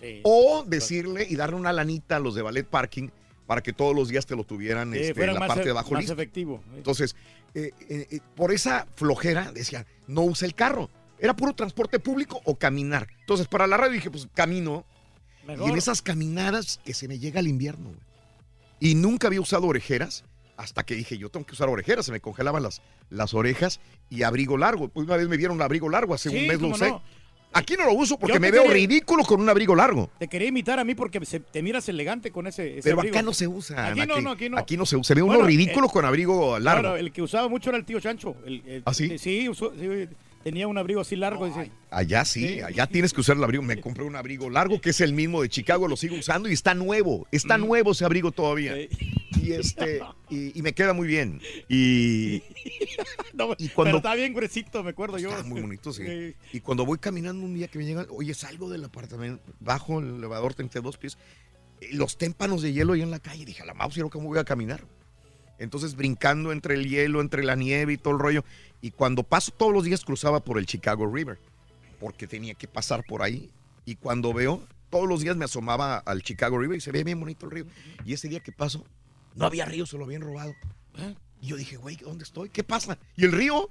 Sí. 0.00 0.20
O 0.24 0.64
decirle 0.66 1.26
y 1.28 1.36
darle 1.36 1.56
una 1.56 1.72
lanita 1.72 2.16
a 2.16 2.20
los 2.20 2.34
de 2.34 2.42
ballet 2.42 2.66
parking 2.66 3.08
para 3.46 3.62
que 3.62 3.72
todos 3.72 3.94
los 3.94 4.08
días 4.08 4.26
te 4.26 4.36
lo 4.36 4.44
tuvieran 4.44 4.92
Sí, 4.92 4.98
este, 5.00 5.24
en 5.24 5.34
la 5.34 5.40
parte 5.46 5.62
de 5.64 5.68
e- 5.68 5.72
abajo 5.72 5.90
más 5.92 6.02
listo. 6.02 6.12
efectivo. 6.14 6.62
Entonces, 6.76 7.16
eh, 7.54 7.72
eh, 7.88 8.06
eh, 8.10 8.20
por 8.36 8.52
esa 8.52 8.86
flojera, 8.94 9.50
decía, 9.52 9.86
no 10.06 10.22
usa 10.22 10.46
el 10.46 10.54
carro. 10.54 10.88
Era 11.18 11.34
puro 11.34 11.52
transporte 11.54 11.98
público 11.98 12.40
o 12.44 12.54
caminar. 12.56 13.08
Entonces, 13.20 13.46
para 13.48 13.66
la 13.66 13.76
radio 13.76 13.92
dije, 13.92 14.10
pues 14.10 14.28
camino. 14.34 14.86
Mejor. 15.46 15.68
Y 15.68 15.72
en 15.72 15.78
esas 15.78 16.00
caminadas 16.00 16.80
que 16.84 16.94
se 16.94 17.08
me 17.08 17.18
llega 17.18 17.40
el 17.40 17.48
invierno, 17.48 17.88
güey. 17.88 18.00
Y 18.80 18.94
nunca 18.94 19.26
había 19.28 19.40
usado 19.40 19.66
orejeras 19.66 20.24
hasta 20.56 20.82
que 20.84 20.94
dije, 20.94 21.16
yo 21.18 21.28
tengo 21.30 21.46
que 21.46 21.52
usar 21.52 21.68
orejeras. 21.68 22.06
Se 22.06 22.12
me 22.12 22.20
congelaban 22.20 22.62
las, 22.62 22.82
las 23.10 23.34
orejas 23.34 23.80
y 24.08 24.22
abrigo 24.24 24.56
largo. 24.58 24.88
Pues 24.88 25.06
una 25.06 25.16
vez 25.16 25.28
me 25.28 25.36
dieron 25.36 25.60
abrigo 25.62 25.88
largo, 25.88 26.14
hace 26.14 26.30
Sí, 26.30 26.36
un 26.38 26.46
mes 26.48 26.60
lo 26.60 26.68
usé. 26.68 26.88
no. 26.88 27.02
Aquí 27.52 27.74
no 27.76 27.84
lo 27.84 27.94
uso 27.94 28.16
porque 28.16 28.38
me 28.38 28.52
veo 28.52 28.62
quería- 28.62 28.74
ridículo 28.76 29.24
con 29.24 29.40
un 29.40 29.48
abrigo 29.48 29.74
largo. 29.74 30.08
Te 30.20 30.28
quería 30.28 30.46
imitar 30.48 30.78
a 30.78 30.84
mí 30.84 30.94
porque 30.94 31.24
se- 31.26 31.40
te 31.40 31.62
miras 31.64 31.88
elegante 31.88 32.30
con 32.30 32.46
ese, 32.46 32.74
ese 32.78 32.82
Pero 32.82 32.98
abrigo. 33.00 33.16
acá 33.16 33.22
no 33.24 33.32
se 33.32 33.48
usa. 33.48 33.88
Aquí 33.88 34.06
no, 34.06 34.20
no, 34.20 34.30
aquí 34.30 34.48
no. 34.48 34.56
Aquí 34.56 34.76
no 34.76 34.86
se 34.86 34.94
usa. 34.96 35.08
Se 35.08 35.14
ve 35.14 35.22
uno 35.22 35.32
Bueno, 35.34 35.48
ridículo 35.48 35.88
eh, 35.88 35.90
con 35.92 36.04
abrigo 36.04 36.58
largo. 36.60 36.82
Claro, 36.82 36.96
el 36.96 37.10
que 37.10 37.22
usaba 37.22 37.48
mucho 37.48 37.70
era 37.70 37.78
el 37.78 37.84
tío 37.84 37.98
Chancho. 37.98 38.36
El- 38.46 38.62
el- 38.66 38.82
¿Ah, 38.86 38.94
sí? 38.94 39.18
Sí, 39.18 39.48
usó- 39.48 39.72
sí, 39.76 40.08
tenía 40.42 40.66
un 40.66 40.78
abrigo 40.78 41.00
así 41.00 41.16
largo. 41.16 41.46
dice, 41.46 41.70
Allá 41.90 42.24
sí, 42.24 42.46
Sí. 42.48 42.60
allá 42.60 42.86
tienes 42.86 43.12
que 43.12 43.20
usar 43.20 43.36
el 43.36 43.44
abrigo. 43.44 43.62
Me 43.62 43.80
compré 43.80 44.04
un 44.04 44.16
abrigo 44.16 44.48
largo 44.50 44.80
que 44.80 44.90
es 44.90 45.00
el 45.00 45.12
mismo 45.12 45.42
de 45.42 45.48
Chicago, 45.48 45.88
lo 45.88 45.96
sigo 45.96 46.16
usando 46.16 46.48
y 46.48 46.52
está 46.52 46.74
nuevo. 46.74 47.26
Está 47.32 47.58
nuevo 47.58 47.92
ese 47.92 48.04
abrigo 48.04 48.32
todavía. 48.32 48.74
Y 49.42 49.52
este 49.52 50.00
y, 50.28 50.58
y 50.58 50.62
me 50.62 50.72
queda 50.74 50.92
muy 50.92 51.06
bien. 51.08 51.40
Y, 51.68 52.42
No, 53.32 53.54
y 53.58 53.68
cuando 53.68 53.84
Pero 53.92 53.96
estaba 53.98 54.14
bien 54.16 54.34
gruesito, 54.34 54.82
me 54.82 54.90
acuerdo 54.90 55.18
yo. 55.18 55.30
Está 55.30 55.42
muy 55.44 55.60
bonito, 55.60 55.92
sí. 55.92 56.04
Sí. 56.06 56.34
Y 56.52 56.60
cuando 56.60 56.84
voy 56.84 56.98
caminando 56.98 57.44
un 57.44 57.54
día 57.54 57.68
que 57.68 57.78
me 57.78 57.86
llega, 57.86 58.06
oye, 58.10 58.34
salgo 58.34 58.68
del 58.68 58.84
apartamento, 58.84 59.42
bajo 59.60 60.00
el 60.00 60.16
elevador, 60.16 60.54
tenté 60.54 60.80
dos 60.80 60.98
pies, 60.98 61.16
y 61.80 61.94
los 61.96 62.18
témpanos 62.18 62.60
de 62.60 62.72
hielo 62.72 62.92
ahí 62.92 63.02
en 63.02 63.10
la 63.10 63.18
calle. 63.20 63.44
Dije, 63.46 63.62
a 63.62 63.66
la 63.66 63.72
mouse, 63.74 63.96
¿y 63.96 64.00
ahora 64.00 64.10
cómo 64.12 64.28
voy 64.28 64.38
a 64.38 64.44
caminar? 64.44 64.84
Entonces, 65.60 65.94
brincando 65.94 66.52
entre 66.52 66.74
el 66.74 66.88
hielo, 66.88 67.20
entre 67.20 67.44
la 67.44 67.54
nieve 67.54 67.92
y 67.92 67.98
todo 67.98 68.14
el 68.14 68.18
rollo. 68.18 68.44
Y 68.80 68.90
cuando 68.90 69.22
paso 69.22 69.52
todos 69.52 69.72
los 69.72 69.84
días, 69.84 70.04
cruzaba 70.04 70.40
por 70.40 70.58
el 70.58 70.66
Chicago 70.66 71.06
River, 71.06 71.38
porque 72.00 72.26
tenía 72.26 72.54
que 72.54 72.66
pasar 72.66 73.04
por 73.06 73.22
ahí. 73.22 73.50
Y 73.84 73.96
cuando 73.96 74.32
veo, 74.32 74.66
todos 74.88 75.06
los 75.06 75.20
días 75.20 75.36
me 75.36 75.44
asomaba 75.44 75.98
al 75.98 76.22
Chicago 76.22 76.58
River 76.58 76.78
y 76.78 76.80
se 76.80 76.92
ve 76.92 77.04
bien 77.04 77.20
bonito 77.20 77.44
el 77.44 77.52
río. 77.52 77.66
Y 78.06 78.14
ese 78.14 78.28
día 78.28 78.40
que 78.40 78.52
paso, 78.52 78.84
no 79.34 79.44
había 79.44 79.66
río, 79.66 79.84
se 79.84 79.98
lo 79.98 80.04
habían 80.04 80.22
robado. 80.22 80.54
Y 81.42 81.48
yo 81.48 81.56
dije, 81.56 81.76
güey, 81.76 81.96
¿dónde 81.96 82.24
estoy? 82.24 82.48
¿Qué 82.48 82.64
pasa? 82.64 82.98
¿Y 83.16 83.26
el 83.26 83.32
río? 83.32 83.68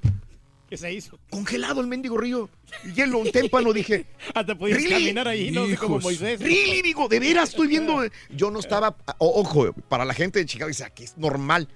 ¿Qué 0.70 0.78
se 0.78 0.94
hizo? 0.94 1.20
Congelado 1.32 1.82
el 1.82 1.88
mendigo 1.88 2.18
río. 2.18 2.48
Hielo, 2.96 3.18
un 3.20 3.32
témpano, 3.32 3.74
dije. 3.74 4.06
Hasta 4.36 4.56
podías 4.56 4.78
"Really? 4.78 4.92
caminar 5.06 5.28
ahí, 5.28 5.50
¿no? 5.52 5.66
Como. 5.80 6.00
Moisés. 6.00 6.40
Really, 6.40 6.82
digo, 6.84 7.08
de 7.08 7.20
veras 7.20 7.50
estoy 7.50 7.68
viendo. 7.68 8.04
eh, 8.04 8.12
Yo 8.30 8.52
no 8.52 8.60
estaba. 8.60 8.96
o- 9.18 9.42
ojo, 9.42 9.74
para 9.74 10.06
la 10.06 10.14
gente 10.14 10.38
de 10.40 10.46
Chicago, 10.46 10.68
dice, 10.68 10.84
aquí 10.84 11.04
es 11.06 11.18
normal. 11.18 11.68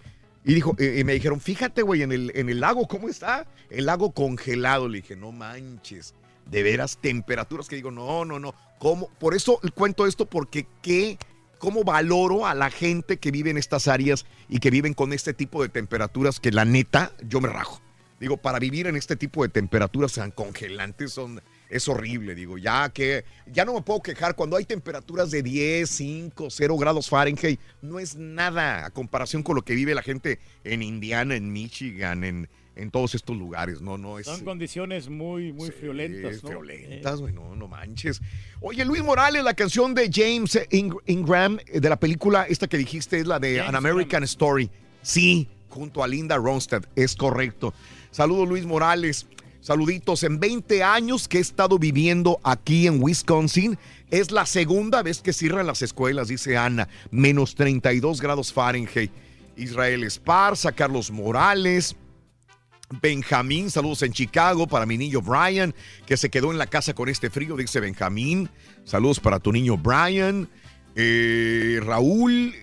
Y 0.45 0.53
dijo, 0.53 0.75
eh, 0.77 0.97
y 0.99 1.03
me 1.05 1.13
dijeron, 1.13 1.39
fíjate, 1.39 1.81
güey, 1.81 2.01
en 2.03 2.11
el, 2.11 2.31
en 2.35 2.49
el 2.49 2.59
lago, 2.59 2.87
¿cómo 2.87 3.09
está? 3.09 3.47
El 3.69 3.85
lago 3.87 4.11
congelado. 4.11 4.87
Le 4.87 5.01
dije, 5.01 5.15
no 5.15 5.31
manches. 5.31 6.13
De 6.45 6.61
veras, 6.61 6.97
temperaturas 7.01 7.67
que 7.69 7.77
digo, 7.77 7.89
no, 7.89 8.25
no, 8.25 8.37
no. 8.39 8.53
¿Cómo? 8.77 9.09
Por 9.19 9.33
eso 9.33 9.59
cuento 9.73 10.05
esto, 10.05 10.25
porque 10.27 10.67
qué. 10.81 11.17
¿Cómo 11.57 11.85
valoro 11.85 12.45
a 12.45 12.53
la 12.53 12.69
gente 12.69 13.17
que 13.17 13.31
vive 13.31 13.49
en 13.49 13.57
estas 13.57 13.87
áreas 13.87 14.25
y 14.49 14.59
que 14.59 14.69
viven 14.69 14.93
con 14.93 15.13
este 15.13 15.33
tipo 15.33 15.63
de 15.63 15.69
temperaturas 15.69 16.41
que 16.41 16.51
la 16.51 16.65
neta, 16.65 17.13
yo 17.25 17.39
me 17.39 17.47
rajo? 17.47 17.81
Digo, 18.19 18.37
para 18.37 18.57
vivir 18.59 18.87
en 18.87 18.95
este 18.95 19.15
tipo 19.15 19.43
de 19.43 19.49
temperaturas 19.49 20.13
tan 20.13 20.31
congelantes 20.31 21.11
son, 21.11 21.41
es 21.69 21.89
horrible, 21.89 22.35
digo, 22.35 22.57
ya 22.57 22.87
que 22.89 23.25
ya 23.51 23.65
no 23.65 23.73
me 23.73 23.81
puedo 23.81 24.01
quejar 24.01 24.35
cuando 24.35 24.55
hay 24.55 24.63
temperaturas 24.65 25.29
de 25.31 25.43
10, 25.43 25.89
5, 25.89 26.47
0 26.49 26.77
grados 26.77 27.09
Fahrenheit, 27.09 27.59
no 27.81 27.99
es 27.99 28.15
nada 28.15 28.85
a 28.85 28.89
comparación 28.91 29.43
con 29.43 29.55
lo 29.55 29.61
que 29.63 29.75
vive 29.75 29.93
la 29.93 30.03
gente 30.03 30.39
en 30.63 30.83
Indiana, 30.83 31.35
en 31.35 31.51
Michigan, 31.51 32.23
en, 32.23 32.47
en 32.77 32.91
todos 32.91 33.13
estos 33.13 33.35
lugares, 33.35 33.81
no, 33.81 33.97
no 33.97 34.17
es 34.19 34.25
Son 34.27 34.45
condiciones 34.45 35.09
muy, 35.09 35.51
muy 35.51 35.69
violentas, 35.81 36.41
¿no? 36.43 36.49
violentas, 36.49 37.19
güey, 37.19 37.33
no, 37.33 37.55
no 37.57 37.67
manches. 37.67 38.21
Oye, 38.61 38.85
Luis 38.85 39.03
Morales, 39.03 39.43
la 39.43 39.53
canción 39.53 39.93
de 39.93 40.09
James 40.13 40.55
Ing- 40.71 40.95
Ingram 41.07 41.59
eh, 41.67 41.81
de 41.81 41.89
la 41.89 41.99
película 41.99 42.43
esta 42.47 42.67
que 42.67 42.77
dijiste 42.77 43.19
es 43.19 43.27
la 43.27 43.39
de 43.39 43.59
An 43.59 43.75
American 43.75 44.23
Story. 44.23 44.69
Sí, 45.01 45.49
junto 45.67 46.03
a 46.03 46.07
Linda 46.07 46.37
Ronstadt, 46.37 46.85
es 46.95 47.15
correcto. 47.15 47.73
Saludos 48.13 48.47
Luis 48.47 48.63
Morales. 48.63 49.25
Saluditos, 49.59 50.21
en 50.21 50.39
20 50.39 50.83
años 50.83 51.27
que 51.27 51.39
he 51.39 51.41
estado 51.41 51.79
viviendo 51.79 52.39
aquí 52.43 52.85
en 52.85 53.01
Wisconsin, 53.01 53.75
es 54.11 54.29
la 54.29 54.45
segunda 54.45 55.01
vez 55.01 55.21
que 55.21 55.33
cierran 55.33 55.65
las 55.65 55.81
escuelas, 55.81 56.27
dice 56.27 56.55
Ana, 56.55 56.87
menos 57.09 57.55
32 57.55 58.21
grados 58.21 58.53
Fahrenheit. 58.53 59.11
Israel 59.55 60.03
Esparza, 60.03 60.71
Carlos 60.73 61.09
Morales, 61.09 61.95
Benjamín, 63.01 63.71
saludos 63.71 64.03
en 64.03 64.13
Chicago 64.13 64.67
para 64.67 64.85
mi 64.85 64.95
niño 64.95 65.19
Brian, 65.19 65.73
que 66.05 66.15
se 66.15 66.29
quedó 66.29 66.51
en 66.51 66.59
la 66.59 66.67
casa 66.67 66.93
con 66.93 67.09
este 67.09 67.31
frío, 67.31 67.57
dice 67.57 67.79
Benjamín. 67.79 68.47
Saludos 68.83 69.19
para 69.19 69.39
tu 69.39 69.51
niño 69.51 69.75
Brian. 69.75 70.47
Eh, 70.95 71.79
Raúl, 71.83 72.53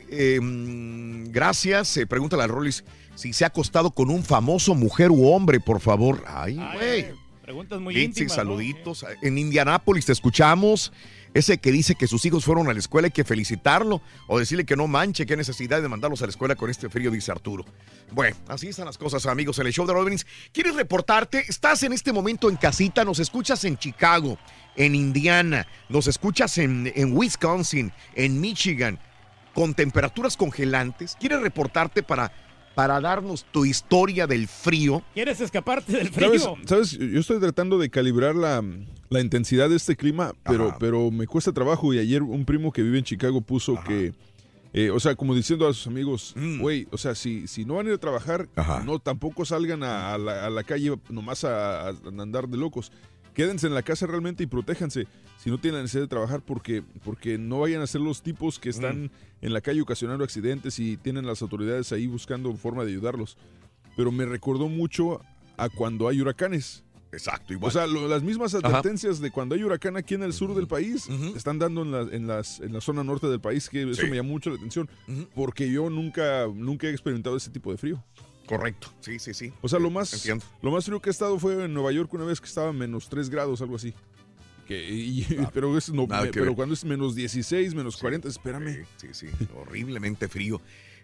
mm, 0.40 1.32
gracias. 1.32 1.96
Eh, 1.96 2.06
pregúntale 2.06 2.44
a 2.44 2.46
Rolis 2.46 2.84
si 3.20 3.34
se 3.34 3.44
ha 3.44 3.48
acostado 3.48 3.90
con 3.90 4.08
un 4.08 4.24
famoso 4.24 4.74
mujer 4.74 5.10
u 5.10 5.28
hombre, 5.28 5.60
por 5.60 5.80
favor. 5.80 6.24
Ay, 6.26 6.58
güey. 6.74 7.06
Preguntas 7.42 7.78
muy 7.78 7.92
Lindsay, 7.92 8.22
íntimas, 8.22 8.38
¿no? 8.38 8.52
saluditos. 8.52 9.04
En 9.20 9.36
Indianápolis 9.36 10.06
te 10.06 10.12
escuchamos. 10.12 10.90
Ese 11.34 11.58
que 11.58 11.70
dice 11.70 11.94
que 11.94 12.06
sus 12.06 12.24
hijos 12.24 12.44
fueron 12.44 12.68
a 12.68 12.72
la 12.72 12.78
escuela 12.78 13.06
hay 13.06 13.12
que 13.12 13.22
felicitarlo 13.22 14.00
o 14.26 14.38
decirle 14.38 14.64
que 14.64 14.74
no 14.74 14.88
manche, 14.88 15.26
qué 15.26 15.36
necesidad 15.36 15.80
de 15.80 15.88
mandarlos 15.88 16.22
a 16.22 16.26
la 16.26 16.30
escuela 16.30 16.56
con 16.56 16.70
este 16.70 16.88
frío, 16.88 17.10
dice 17.10 17.30
Arturo. 17.30 17.64
Bueno, 18.10 18.36
así 18.48 18.68
están 18.68 18.86
las 18.86 18.98
cosas, 18.98 19.26
amigos, 19.26 19.58
en 19.58 19.66
el 19.66 19.72
show 19.72 19.86
de 19.86 19.92
Rollins. 19.92 20.26
¿Quieres 20.52 20.74
reportarte? 20.74 21.44
Estás 21.46 21.82
en 21.82 21.92
este 21.92 22.12
momento 22.12 22.48
en 22.48 22.56
casita, 22.56 23.04
nos 23.04 23.20
escuchas 23.20 23.64
en 23.64 23.76
Chicago, 23.76 24.38
en 24.76 24.94
Indiana, 24.94 25.66
nos 25.88 26.06
escuchas 26.08 26.56
en, 26.58 26.90
en 26.96 27.16
Wisconsin, 27.16 27.92
en 28.14 28.40
Michigan, 28.40 28.98
con 29.54 29.74
temperaturas 29.74 30.36
congelantes. 30.36 31.16
¿Quieres 31.20 31.40
reportarte 31.42 32.02
para, 32.02 32.32
para 32.74 33.00
darnos 33.00 33.44
tu 33.50 33.64
historia 33.64 34.26
del 34.26 34.48
frío? 34.48 35.02
¿Quieres 35.14 35.40
escaparte 35.40 35.92
del 35.92 36.12
¿Sabes, 36.12 36.42
frío? 36.42 36.56
¿Sabes? 36.66 36.90
Yo 36.92 37.20
estoy 37.20 37.40
tratando 37.40 37.78
de 37.78 37.90
calibrar 37.90 38.34
la, 38.34 38.62
la 39.08 39.20
intensidad 39.20 39.68
de 39.68 39.76
este 39.76 39.96
clima, 39.96 40.32
pero, 40.44 40.76
pero 40.78 41.10
me 41.10 41.26
cuesta 41.26 41.52
trabajo. 41.52 41.92
Y 41.92 41.98
ayer 41.98 42.22
un 42.22 42.44
primo 42.44 42.72
que 42.72 42.82
vive 42.82 42.98
en 42.98 43.04
Chicago 43.04 43.40
puso 43.40 43.74
que, 43.86 44.12
eh, 44.72 44.90
o 44.90 45.00
sea, 45.00 45.14
como 45.16 45.34
diciendo 45.34 45.66
a 45.68 45.74
sus 45.74 45.86
amigos, 45.88 46.32
Mm. 46.36 46.60
güey, 46.60 46.86
o 46.92 46.96
sea, 46.98 47.14
si, 47.14 47.46
si 47.48 47.64
no 47.64 47.74
van 47.74 47.86
a 47.86 47.88
ir 47.90 47.94
a 47.96 47.98
trabajar, 47.98 48.48
no 48.84 48.98
tampoco 48.98 49.44
salgan 49.44 49.82
a, 49.82 50.14
a 50.14 50.18
la, 50.18 50.46
a 50.46 50.50
la 50.50 50.62
calle 50.62 50.96
nomás 51.08 51.44
a, 51.44 51.88
a 51.88 51.92
andar 52.18 52.48
de 52.48 52.56
locos. 52.56 52.92
Quédense 53.40 53.66
en 53.68 53.74
la 53.74 53.82
casa 53.82 54.06
realmente 54.06 54.42
y 54.42 54.46
protéjanse 54.46 55.06
si 55.38 55.48
no 55.48 55.58
tienen 55.58 55.76
la 55.78 55.82
necesidad 55.84 56.02
de 56.02 56.08
trabajar 56.08 56.42
porque, 56.44 56.82
porque 57.02 57.38
no 57.38 57.60
vayan 57.60 57.80
a 57.80 57.86
ser 57.86 58.02
los 58.02 58.20
tipos 58.20 58.58
que 58.58 58.68
están 58.68 59.04
Mm. 59.04 59.10
en 59.46 59.52
la 59.54 59.62
calle 59.62 59.80
ocasionando 59.80 60.22
accidentes 60.24 60.78
y 60.78 60.98
tienen 60.98 61.24
las 61.26 61.40
autoridades 61.40 61.90
ahí 61.92 62.06
buscando 62.06 62.54
forma 62.56 62.84
de 62.84 62.90
ayudarlos. 62.90 63.38
Pero 63.96 64.12
me 64.12 64.26
recordó 64.26 64.68
mucho 64.68 65.22
a 65.56 65.70
cuando 65.70 66.06
hay 66.06 66.20
huracanes. 66.20 66.84
Exacto, 67.12 67.54
igual. 67.54 67.68
O 67.68 67.72
sea, 67.72 67.86
lo- 67.86 68.06
las 68.08 68.22
mismas 68.22 68.54
Ajá. 68.54 68.66
advertencias 68.68 69.20
de 69.20 69.30
cuando 69.30 69.54
hay 69.54 69.64
huracán 69.64 69.96
aquí 69.96 70.14
en 70.14 70.22
el 70.22 70.34
sur 70.34 70.54
del 70.54 70.66
país 70.68 71.08
están 71.34 71.58
dando 71.58 71.80
en 71.82 71.90
la, 71.92 72.00
en, 72.14 72.26
las, 72.26 72.60
en 72.60 72.74
la 72.74 72.82
zona 72.82 73.02
norte 73.02 73.26
del 73.26 73.40
país, 73.40 73.70
que 73.70 73.82
eso 73.90 74.02
Sí. 74.02 74.10
me 74.10 74.16
llamó 74.16 74.28
mucho 74.32 74.50
la 74.50 74.56
atención, 74.56 74.86
porque 75.34 75.72
yo 75.72 75.88
nunca, 75.88 76.46
nunca 76.54 76.88
he 76.88 76.90
experimentado 76.90 77.36
ese 77.38 77.50
tipo 77.50 77.70
de 77.72 77.78
frío. 77.78 78.04
Correcto, 78.50 78.92
sí, 79.00 79.18
sí, 79.20 79.32
sí. 79.32 79.52
O 79.62 79.68
sea, 79.68 79.78
lo 79.78 79.90
más, 79.90 80.12
Entiendo. 80.12 80.44
lo 80.60 80.72
más 80.72 80.84
frío 80.84 81.00
que 81.00 81.08
he 81.08 81.12
estado 81.12 81.38
fue 81.38 81.64
en 81.64 81.72
Nueva 81.72 81.92
York 81.92 82.12
una 82.14 82.24
vez 82.24 82.40
que 82.40 82.46
estaba 82.48 82.70
a 82.70 82.72
menos 82.72 83.08
3 83.08 83.30
grados, 83.30 83.62
algo 83.62 83.76
así. 83.76 83.94
Que, 84.66 84.88
y- 84.90 85.24
pero, 85.54 85.78
es 85.78 85.88
no- 85.92 86.06
nada 86.08 86.22
me- 86.22 86.26
que 86.30 86.40
pero 86.40 86.46
ver. 86.46 86.56
cuando 86.56 86.74
es 86.74 86.84
menos 86.84 87.14
16, 87.14 87.74
menos 87.74 87.96
40, 87.96 88.26
espérame. 88.28 88.84
Sí, 88.96 89.06
sí, 89.12 89.26
horriblemente 89.54 90.26
frío, 90.26 90.60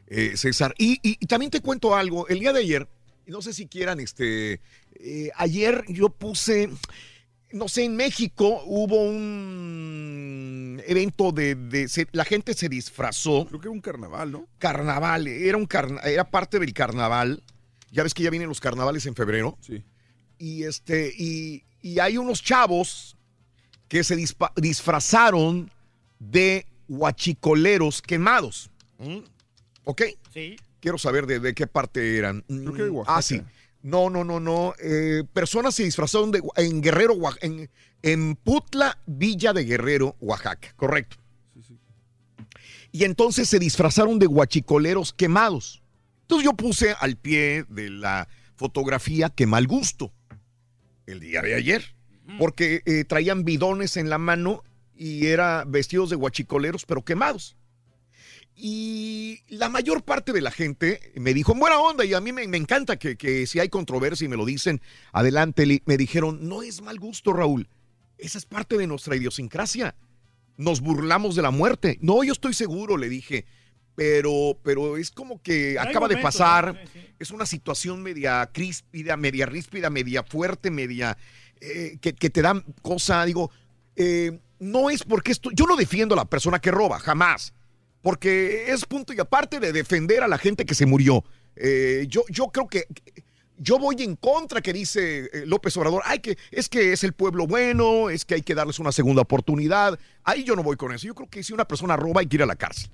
eh, 0.08 0.32
César. 0.36 0.74
Y, 0.76 0.94
y- 1.08 1.16
y 1.20 1.26
también 1.26 1.52
te 1.52 1.60
cuento 1.60 1.94
algo, 1.94 2.26
el 2.26 2.40
día 2.40 2.52
de 2.52 2.60
ayer, 2.60 2.88
no 3.28 3.40
sé 3.42 3.52
si 3.52 3.66
quieran, 3.68 4.00
este, 4.00 4.60
eh, 4.94 5.30
ayer 5.36 5.84
yo 5.88 6.08
puse, 6.08 6.68
no 7.52 7.68
sé, 7.68 7.84
en 7.84 7.96
México 7.96 8.62
hubo 8.66 9.02
un 9.02 10.82
evento 10.86 11.32
de, 11.32 11.54
de- 11.54 11.88
se- 11.88 12.08
la 12.12 12.24
gente 12.24 12.54
se 12.54 12.68
disfrazó. 12.68 13.46
Creo 13.46 13.60
que 13.60 13.68
era 13.68 13.72
un 13.72 13.80
carnaval, 13.80 14.32
¿no? 14.32 14.46
Carnaval, 14.58 15.26
era, 15.26 15.56
un 15.56 15.66
carna- 15.66 16.00
era 16.02 16.28
parte 16.30 16.58
del 16.58 16.72
carnaval. 16.72 17.42
Ya 17.90 18.02
ves 18.02 18.14
que 18.14 18.22
ya 18.22 18.30
vienen 18.30 18.48
los 18.48 18.60
carnavales 18.60 19.06
en 19.06 19.14
febrero. 19.14 19.56
Sí. 19.60 19.82
Y, 20.38 20.64
este, 20.64 21.12
y, 21.16 21.64
y 21.80 21.98
hay 22.00 22.18
unos 22.18 22.42
chavos 22.42 23.16
que 23.88 24.02
se 24.04 24.16
dispa- 24.16 24.52
disfrazaron 24.56 25.70
de 26.18 26.66
huachicoleros 26.88 28.02
quemados. 28.02 28.70
¿Mm? 28.98 29.18
¿Ok? 29.84 30.02
Sí. 30.32 30.56
Quiero 30.80 30.98
saber 30.98 31.26
de, 31.26 31.40
de 31.40 31.54
qué 31.54 31.66
parte 31.66 32.16
eran. 32.18 32.42
Creo 32.48 32.72
que 32.74 32.82
de 32.82 32.90
Oaxaca. 32.90 33.18
Ah, 33.18 33.22
sí. 33.22 33.40
No, 33.86 34.10
no, 34.10 34.24
no, 34.24 34.40
no. 34.40 34.74
eh, 34.82 35.22
personas 35.32 35.76
se 35.76 35.84
disfrazaron 35.84 36.32
de, 36.32 36.42
en 36.56 36.80
Guerrero, 36.80 37.14
en, 37.40 37.70
en 38.02 38.34
Putla, 38.34 38.98
Villa 39.06 39.52
de 39.52 39.64
Guerrero, 39.64 40.16
Oaxaca. 40.20 40.74
Correcto. 40.74 41.18
Y 42.90 43.04
entonces 43.04 43.48
se 43.48 43.60
disfrazaron 43.60 44.18
de 44.18 44.26
guachicoleros 44.26 45.12
quemados. 45.12 45.84
Entonces 46.22 46.44
yo 46.44 46.54
puse 46.54 46.96
al 46.98 47.16
pie 47.16 47.64
de 47.68 47.90
la 47.90 48.26
fotografía 48.56 49.28
que 49.30 49.46
mal 49.46 49.68
gusto 49.68 50.12
el 51.06 51.20
día 51.20 51.40
de 51.42 51.54
ayer. 51.54 51.94
Porque 52.40 52.82
eh, 52.86 53.04
traían 53.04 53.44
bidones 53.44 53.96
en 53.96 54.10
la 54.10 54.18
mano 54.18 54.64
y 54.96 55.26
era 55.26 55.64
vestidos 55.64 56.10
de 56.10 56.16
guachicoleros, 56.16 56.84
pero 56.86 57.04
quemados. 57.04 57.56
Y 58.58 59.40
la 59.48 59.68
mayor 59.68 60.02
parte 60.02 60.32
de 60.32 60.40
la 60.40 60.50
gente 60.50 61.12
me 61.16 61.34
dijo, 61.34 61.52
en 61.52 61.60
buena 61.60 61.78
onda, 61.78 62.06
y 62.06 62.14
a 62.14 62.20
mí 62.22 62.32
me, 62.32 62.48
me 62.48 62.56
encanta 62.56 62.96
que, 62.96 63.16
que 63.16 63.46
si 63.46 63.60
hay 63.60 63.68
controversia 63.68 64.24
y 64.24 64.28
me 64.28 64.36
lo 64.36 64.46
dicen, 64.46 64.80
adelante, 65.12 65.66
Li". 65.66 65.82
me 65.84 65.98
dijeron, 65.98 66.48
no 66.48 66.62
es 66.62 66.80
mal 66.80 66.98
gusto, 66.98 67.34
Raúl, 67.34 67.68
esa 68.16 68.38
es 68.38 68.46
parte 68.46 68.78
de 68.78 68.86
nuestra 68.86 69.14
idiosincrasia. 69.14 69.94
Nos 70.56 70.80
burlamos 70.80 71.36
de 71.36 71.42
la 71.42 71.50
muerte. 71.50 71.98
No, 72.00 72.24
yo 72.24 72.32
estoy 72.32 72.54
seguro, 72.54 72.96
le 72.96 73.10
dije, 73.10 73.44
pero, 73.94 74.58
pero 74.62 74.96
es 74.96 75.10
como 75.10 75.42
que 75.42 75.78
acaba 75.78 76.08
de 76.08 76.16
pasar, 76.16 76.82
es 77.18 77.30
una 77.30 77.44
situación 77.44 78.02
media 78.02 78.48
críspida, 78.52 79.18
media 79.18 79.44
ríspida, 79.44 79.90
media 79.90 80.22
fuerte, 80.22 80.70
media, 80.70 81.18
eh, 81.60 81.98
que, 82.00 82.14
que 82.14 82.30
te 82.30 82.40
da 82.40 82.62
cosa, 82.80 83.22
digo, 83.26 83.50
eh, 83.96 84.38
no 84.60 84.88
es 84.88 85.02
porque 85.02 85.32
esto, 85.32 85.50
yo 85.50 85.66
no 85.66 85.76
defiendo 85.76 86.14
a 86.14 86.16
la 86.16 86.24
persona 86.24 86.58
que 86.58 86.70
roba, 86.70 86.98
jamás, 86.98 87.54
porque 88.02 88.70
es 88.72 88.84
punto 88.84 89.12
y 89.12 89.20
aparte 89.20 89.60
de 89.60 89.72
defender 89.72 90.22
a 90.22 90.28
la 90.28 90.38
gente 90.38 90.64
que 90.64 90.74
se 90.74 90.86
murió. 90.86 91.24
Eh, 91.56 92.06
yo, 92.08 92.22
yo 92.28 92.48
creo 92.48 92.68
que 92.68 92.86
yo 93.58 93.78
voy 93.78 93.96
en 94.00 94.16
contra 94.16 94.60
que 94.60 94.72
dice 94.72 95.30
eh, 95.32 95.44
López 95.46 95.76
Obrador, 95.78 96.02
ay, 96.04 96.18
que 96.20 96.36
es 96.50 96.68
que 96.68 96.92
es 96.92 97.02
el 97.04 97.14
pueblo 97.14 97.46
bueno, 97.46 98.10
es 98.10 98.24
que 98.24 98.34
hay 98.34 98.42
que 98.42 98.54
darles 98.54 98.78
una 98.78 98.92
segunda 98.92 99.22
oportunidad. 99.22 99.98
Ahí 100.24 100.44
yo 100.44 100.54
no 100.56 100.62
voy 100.62 100.76
con 100.76 100.92
eso. 100.92 101.06
Yo 101.06 101.14
creo 101.14 101.28
que 101.30 101.42
si 101.42 101.52
una 101.54 101.66
persona 101.66 101.96
roba 101.96 102.20
hay 102.20 102.26
que 102.26 102.36
ir 102.36 102.42
a 102.42 102.46
la 102.46 102.56
cárcel. 102.56 102.90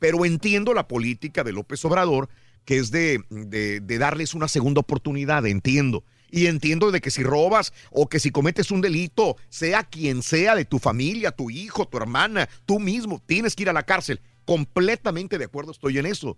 Pero 0.00 0.24
entiendo 0.24 0.74
la 0.74 0.88
política 0.88 1.44
de 1.44 1.52
López 1.52 1.84
Obrador, 1.84 2.28
que 2.64 2.78
es 2.78 2.90
de, 2.90 3.20
de- 3.30 3.80
de 3.80 3.98
darles 3.98 4.34
una 4.34 4.48
segunda 4.48 4.80
oportunidad, 4.80 5.46
entiendo. 5.46 6.02
Y 6.36 6.46
entiendo 6.48 6.90
de 6.90 7.00
que 7.00 7.10
si 7.12 7.22
robas 7.22 7.72
o 7.92 8.08
que 8.08 8.18
si 8.18 8.30
cometes 8.30 8.70
un 8.72 8.80
delito, 8.80 9.36
sea 9.48 9.84
quien 9.84 10.22
sea 10.22 10.56
de 10.56 10.64
tu 10.64 10.78
familia, 10.80 11.30
tu 11.30 11.48
hijo, 11.50 11.86
tu 11.86 11.96
hermana, 11.96 12.48
tú 12.66 12.80
mismo, 12.80 13.22
tienes 13.24 13.54
que 13.54 13.62
ir 13.62 13.70
a 13.70 13.72
la 13.72 13.84
cárcel. 13.84 14.20
Completamente 14.44 15.38
de 15.38 15.44
acuerdo 15.44 15.70
estoy 15.70 15.98
en 15.98 16.06
eso. 16.06 16.36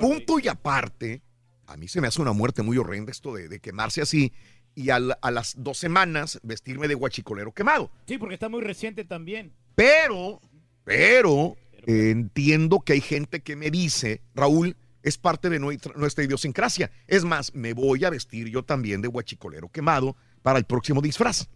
Punto 0.00 0.38
y 0.38 0.48
aparte, 0.48 1.20
a 1.66 1.76
mí 1.76 1.88
se 1.88 2.00
me 2.00 2.06
hace 2.06 2.22
una 2.22 2.32
muerte 2.32 2.62
muy 2.62 2.78
horrenda 2.78 3.10
esto 3.12 3.34
de, 3.34 3.48
de 3.48 3.60
quemarse 3.60 4.00
así 4.02 4.32
y 4.74 4.90
a, 4.90 4.98
la- 4.98 5.18
a 5.22 5.30
las 5.30 5.54
dos 5.58 5.78
semanas 5.78 6.40
vestirme 6.42 6.88
de 6.88 6.94
guachicolero 6.94 7.52
quemado. 7.52 7.90
Sí, 8.06 8.18
porque 8.18 8.34
está 8.34 8.48
muy 8.48 8.62
reciente 8.62 9.04
también. 9.04 9.52
Pero, 9.74 10.40
pero, 10.84 11.56
eh, 11.86 12.10
entiendo 12.10 12.80
que 12.80 12.94
hay 12.94 13.00
gente 13.00 13.40
que 13.40 13.54
me 13.56 13.70
dice, 13.70 14.20
Raúl, 14.34 14.76
es 15.04 15.18
parte 15.18 15.50
de 15.50 15.60
nuestra, 15.60 15.92
nuestra 15.96 16.24
idiosincrasia. 16.24 16.90
Es 17.06 17.24
más, 17.24 17.54
me 17.54 17.74
voy 17.74 18.04
a 18.04 18.10
vestir 18.10 18.48
yo 18.48 18.64
también 18.64 19.02
de 19.02 19.08
guachicolero 19.08 19.68
quemado 19.68 20.16
para 20.40 20.58
el 20.58 20.64
próximo 20.64 21.02
disfraz. 21.02 21.46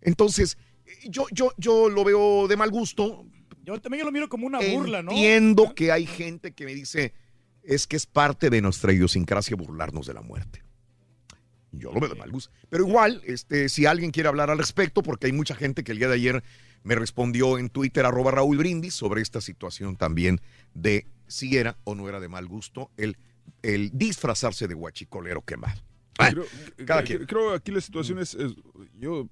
Entonces, 0.00 0.56
yo, 1.04 1.26
yo, 1.32 1.52
yo 1.58 1.88
lo 1.88 2.04
veo 2.04 2.46
de 2.46 2.56
mal 2.56 2.70
gusto. 2.70 3.26
Yo 3.64 3.80
también 3.80 4.06
lo 4.06 4.12
miro 4.12 4.28
como 4.28 4.46
una 4.46 4.60
burla, 4.60 5.02
¿no? 5.02 5.10
Entiendo 5.10 5.74
que 5.74 5.90
hay 5.90 6.06
gente 6.06 6.52
que 6.52 6.64
me 6.64 6.72
dice, 6.72 7.12
es 7.64 7.88
que 7.88 7.96
es 7.96 8.06
parte 8.06 8.48
de 8.48 8.62
nuestra 8.62 8.92
idiosincrasia 8.92 9.56
burlarnos 9.56 10.06
de 10.06 10.14
la 10.14 10.22
muerte. 10.22 10.62
Yo 11.72 11.92
lo 11.92 11.98
veo 11.98 12.08
de 12.08 12.14
mal 12.14 12.30
gusto. 12.30 12.52
Pero 12.70 12.86
igual, 12.86 13.22
este, 13.26 13.68
si 13.68 13.86
alguien 13.86 14.12
quiere 14.12 14.28
hablar 14.28 14.50
al 14.50 14.58
respecto, 14.58 15.02
porque 15.02 15.26
hay 15.26 15.32
mucha 15.32 15.56
gente 15.56 15.82
que 15.82 15.90
el 15.90 15.98
día 15.98 16.08
de 16.08 16.14
ayer 16.14 16.44
me 16.84 16.94
respondió 16.94 17.58
en 17.58 17.70
Twitter, 17.70 18.06
arroba 18.06 18.30
Raúl 18.30 18.58
Brindis, 18.58 18.94
sobre 18.94 19.20
esta 19.20 19.40
situación 19.40 19.96
también 19.96 20.40
de 20.74 21.08
si 21.28 21.56
era 21.56 21.76
o 21.84 21.94
no 21.94 22.08
era 22.08 22.18
de 22.20 22.28
mal 22.28 22.46
gusto 22.46 22.90
el, 22.96 23.16
el 23.62 23.90
disfrazarse 23.92 24.66
de 24.66 24.74
guachicolero 24.74 25.42
quemado. 25.42 25.80
Ah, 26.18 26.30
Creo, 26.32 26.44
cada 26.84 27.04
creo- 27.04 27.18
quien. 27.18 27.26
creo 27.28 27.54
aquí 27.54 27.70
la 27.70 27.80
situación 27.80 28.18
es, 28.18 28.34
es- 28.34 28.54
yo 28.98 29.28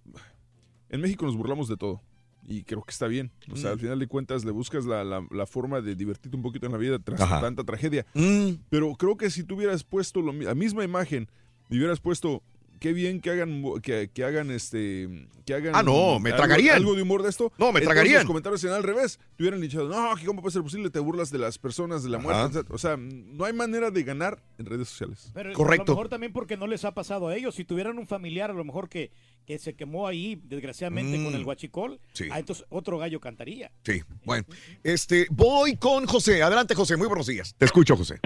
en 0.88 1.00
México 1.00 1.26
nos 1.26 1.36
burlamos 1.36 1.68
de 1.68 1.76
todo 1.76 2.00
y 2.46 2.62
creo 2.62 2.82
que 2.82 2.92
está 2.92 3.08
bien. 3.08 3.32
O 3.50 3.56
sea, 3.56 3.70
Mm. 3.70 3.72
al 3.72 3.80
final 3.80 3.98
de 3.98 4.06
cuentas 4.06 4.44
le 4.44 4.52
buscas 4.52 4.84
la, 4.84 5.02
la- 5.02 5.26
la 5.32 5.46
forma 5.46 5.80
de 5.80 5.96
divertirte 5.96 6.36
un 6.36 6.42
poquito 6.44 6.66
en 6.66 6.72
la 6.72 6.78
vida 6.78 6.98
tras 7.00 7.20
Ajá. 7.20 7.40
tanta 7.40 7.64
tragedia. 7.64 8.06
Mm. 8.14 8.50
Pero 8.70 8.94
creo 8.94 9.16
que 9.16 9.30
si 9.30 9.42
tú 9.42 9.56
hubieras 9.56 9.82
puesto 9.82 10.20
lo 10.22 10.32
la 10.32 10.54
misma 10.54 10.84
imagen 10.84 11.28
y 11.68 11.78
hubieras 11.78 11.98
puesto 11.98 12.42
qué 12.78 12.92
bien 12.92 13.20
que 13.20 13.30
hagan 13.30 13.62
que, 13.82 14.10
que 14.12 14.24
hagan 14.24 14.50
este 14.50 15.28
que 15.44 15.54
hagan 15.54 15.74
Ah, 15.76 15.82
no, 15.82 16.18
me 16.18 16.30
algo- 16.30 16.36
tragarían. 16.38 16.76
algo 16.76 16.94
de 16.94 17.02
humor 17.02 17.22
de 17.22 17.30
esto 17.30 17.52
No, 17.58 17.66
me 17.66 17.78
entonces 17.80 17.86
tragarían. 17.88 18.16
los 18.18 18.24
comentarios 18.26 18.60
serían 18.60 18.76
al 18.78 18.82
revés 18.84 19.18
te 19.36 19.42
hubieran 19.42 19.60
dicho 19.60 19.84
no 19.88 20.10
cómo 20.24 20.42
puede 20.42 20.52
ser 20.52 20.62
posible 20.62 20.90
te 20.90 20.98
burlas 20.98 21.30
de 21.30 21.38
las 21.38 21.58
personas 21.58 22.02
de 22.02 22.10
la 22.10 22.18
muerte 22.18 22.60
o 22.70 22.78
sea 22.78 22.96
no 22.96 23.44
hay 23.44 23.52
manera 23.52 23.90
de 23.90 24.02
ganar 24.02 24.42
en 24.58 24.66
redes 24.66 24.88
sociales 24.88 25.30
Pero 25.34 25.50
A 25.50 25.52
lo 25.52 25.84
mejor 25.84 26.08
también 26.08 26.32
porque 26.32 26.56
no 26.56 26.66
les 26.66 26.84
ha 26.84 26.92
pasado 26.92 27.28
a 27.28 27.36
ellos. 27.36 27.54
Si 27.54 27.64
tuvieran 27.64 27.98
un 27.98 28.06
familiar, 28.06 28.50
a 28.50 28.54
lo 28.54 28.64
mejor 28.64 28.88
que, 28.88 29.10
que 29.46 29.58
se 29.58 29.74
quemó 29.74 30.06
ahí, 30.08 30.40
desgraciadamente, 30.44 31.18
Mm. 31.18 31.24
con 31.24 31.34
el 31.34 31.44
guachicol, 31.44 32.00
Sí. 32.12 32.24
ah, 32.30 32.38
entonces 32.38 32.64
otro 32.70 32.98
gallo 32.98 33.20
cantaría. 33.20 33.70
Sí, 33.84 34.02
bueno. 34.24 34.44
Este, 34.82 35.26
voy 35.30 35.76
con 35.76 36.06
José. 36.06 36.42
Adelante, 36.42 36.74
José. 36.74 36.96
Muy 36.96 37.06
buenos 37.06 37.26
días. 37.26 37.54
Te 37.56 37.64
escucho, 37.66 37.96
José. 37.96 38.18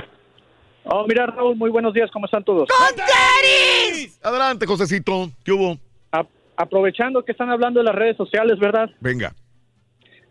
Oh, 0.84 1.06
mira, 1.06 1.26
Raúl, 1.26 1.56
muy 1.56 1.70
buenos 1.70 1.92
días, 1.92 2.10
¿cómo 2.10 2.26
están 2.26 2.42
todos? 2.42 2.68
Adelante, 4.22 4.66
Josecito. 4.66 5.30
¿Qué 5.44 5.52
hubo? 5.52 5.78
aprovechando 6.60 7.24
que 7.24 7.32
están 7.32 7.48
hablando 7.48 7.80
de 7.80 7.84
las 7.84 7.94
redes 7.94 8.18
sociales, 8.18 8.58
¿verdad? 8.58 8.90
Venga. 9.00 9.32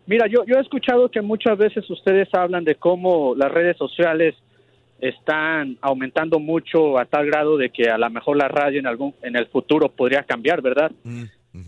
Mira, 0.06 0.28
yo, 0.28 0.44
yo 0.46 0.58
he 0.58 0.60
escuchado 0.60 1.10
que 1.10 1.20
muchas 1.20 1.58
veces 1.58 1.88
ustedes 1.90 2.28
hablan 2.32 2.64
de 2.64 2.76
cómo 2.76 3.34
las 3.34 3.50
redes 3.50 3.76
sociales 3.76 4.36
están 5.00 5.76
aumentando 5.80 6.38
mucho 6.38 6.98
a 6.98 7.04
tal 7.04 7.26
grado 7.26 7.56
de 7.56 7.70
que 7.70 7.90
a 7.90 7.98
lo 7.98 8.08
mejor 8.10 8.36
la 8.36 8.46
radio 8.46 8.78
en 8.78 8.86
algún 8.86 9.14
en 9.22 9.34
el 9.34 9.46
futuro 9.46 9.88
podría 9.88 10.22
cambiar, 10.22 10.62
¿verdad? 10.62 10.92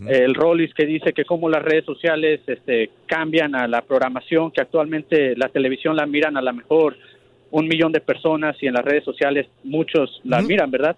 El 0.07 0.33
Rollis 0.33 0.73
que 0.73 0.85
dice 0.85 1.11
que 1.11 1.25
cómo 1.25 1.49
las 1.49 1.61
redes 1.61 1.83
sociales 1.83 2.39
este, 2.47 2.89
cambian 3.05 3.55
a 3.55 3.67
la 3.67 3.81
programación, 3.81 4.51
que 4.51 4.61
actualmente 4.61 5.35
la 5.35 5.49
televisión 5.49 5.97
la 5.97 6.05
miran 6.05 6.37
a 6.37 6.41
lo 6.41 6.53
mejor 6.53 6.95
un 7.53 7.67
millón 7.67 7.91
de 7.91 8.01
personas 8.01 8.55
y 8.61 8.65
en 8.67 8.73
las 8.73 8.83
redes 8.83 9.03
sociales 9.03 9.45
muchos 9.63 10.19
la 10.23 10.41
miran, 10.41 10.71
¿verdad? 10.71 10.97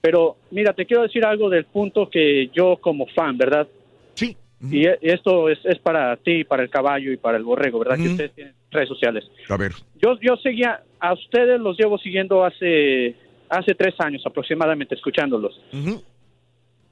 Pero 0.00 0.36
mira, 0.52 0.72
te 0.72 0.86
quiero 0.86 1.02
decir 1.02 1.24
algo 1.26 1.50
del 1.50 1.64
punto 1.64 2.08
que 2.08 2.48
yo 2.54 2.76
como 2.80 3.06
fan, 3.06 3.36
¿verdad? 3.36 3.66
Sí. 4.14 4.36
Y 4.70 4.86
e- 4.86 4.98
esto 5.02 5.48
es, 5.48 5.58
es 5.64 5.78
para 5.80 6.16
ti, 6.16 6.44
para 6.44 6.62
el 6.62 6.70
caballo 6.70 7.10
y 7.12 7.16
para 7.16 7.36
el 7.38 7.42
borrego, 7.44 7.80
¿verdad? 7.80 7.96
Que 7.96 8.08
ustedes 8.08 8.32
tienen 8.32 8.54
redes 8.70 8.88
sociales. 8.88 9.24
A 9.48 9.56
ver. 9.56 9.72
Yo, 10.00 10.16
yo 10.20 10.36
seguía, 10.36 10.80
a 11.00 11.12
ustedes 11.12 11.60
los 11.60 11.76
llevo 11.76 11.98
siguiendo 11.98 12.44
hace, 12.44 13.16
hace 13.48 13.74
tres 13.74 13.94
años 13.98 14.22
aproximadamente, 14.24 14.94
escuchándolos. 14.94 15.60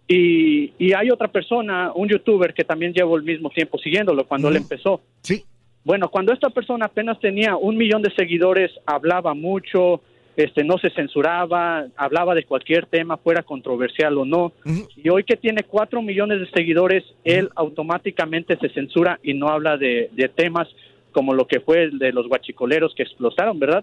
Y, 0.09 0.73
y 0.79 0.93
hay 0.93 1.11
otra 1.11 1.29
persona, 1.29 1.93
un 1.95 2.09
youtuber 2.09 2.53
que 2.53 2.65
también 2.65 2.93
llevo 2.93 3.17
el 3.17 3.23
mismo 3.23 3.49
tiempo 3.51 3.79
siguiéndolo 3.79 4.27
cuando 4.27 4.49
él 4.49 4.57
empezó. 4.57 5.03
Sí. 5.23 5.45
Bueno, 5.89 6.11
cuando 6.11 6.35
esta 6.35 6.51
persona 6.51 6.85
apenas 6.85 7.19
tenía 7.19 7.57
un 7.57 7.79
millón 7.79 8.03
de 8.03 8.13
seguidores, 8.15 8.71
hablaba 8.85 9.33
mucho, 9.33 10.03
este, 10.37 10.63
no 10.63 10.77
se 10.77 10.91
censuraba, 10.91 11.87
hablaba 11.97 12.35
de 12.35 12.45
cualquier 12.45 12.85
tema, 12.85 13.17
fuera 13.17 13.43
controversial 13.43 14.19
o 14.19 14.27
no. 14.27 14.53
Y 14.97 15.09
hoy 15.09 15.25
que 15.25 15.39
tiene 15.39 15.63
cuatro 15.63 16.03
millones 16.03 16.41
de 16.41 16.51
seguidores, 16.51 17.05
él 17.25 17.49
automáticamente 17.57 18.59
se 18.59 18.69
censura 18.69 19.19
y 19.23 19.33
no 19.33 19.49
habla 19.49 19.79
de, 19.79 20.11
de 20.13 20.29
temas 20.29 20.69
como 21.11 21.33
lo 21.33 21.47
que 21.47 21.61
fue 21.61 21.85
el 21.85 21.99
de 21.99 22.13
los 22.13 22.29
guachicoleros 22.29 22.95
que 22.95 23.05
explotaron, 23.05 23.59
¿verdad? 23.59 23.83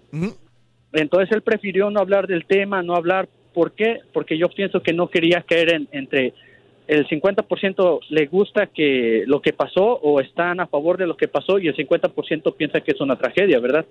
Entonces 0.92 1.34
él 1.34 1.42
prefirió 1.42 1.90
no 1.90 1.98
hablar 1.98 2.28
del 2.28 2.44
tema, 2.44 2.84
no 2.84 2.94
hablar. 2.94 3.28
¿Por 3.52 3.72
qué? 3.72 3.98
Porque 4.12 4.38
yo 4.38 4.48
pienso 4.48 4.80
que 4.80 4.92
no 4.92 5.08
quería 5.08 5.40
caer 5.40 5.74
en, 5.74 5.88
entre 5.90 6.34
el 6.86 7.06
50% 7.08 8.00
le 8.10 8.26
gusta 8.26 8.66
que 8.66 9.24
lo 9.26 9.40
que 9.40 9.52
pasó 9.52 9.84
o 9.84 10.20
están 10.20 10.60
a 10.60 10.66
favor 10.66 10.98
de 10.98 11.06
lo 11.06 11.16
que 11.16 11.28
pasó 11.28 11.58
y 11.58 11.68
el 11.68 11.76
50% 11.76 12.54
piensa 12.54 12.80
que 12.80 12.92
es 12.92 13.00
una 13.00 13.16
tragedia, 13.16 13.58
¿verdad? 13.58 13.84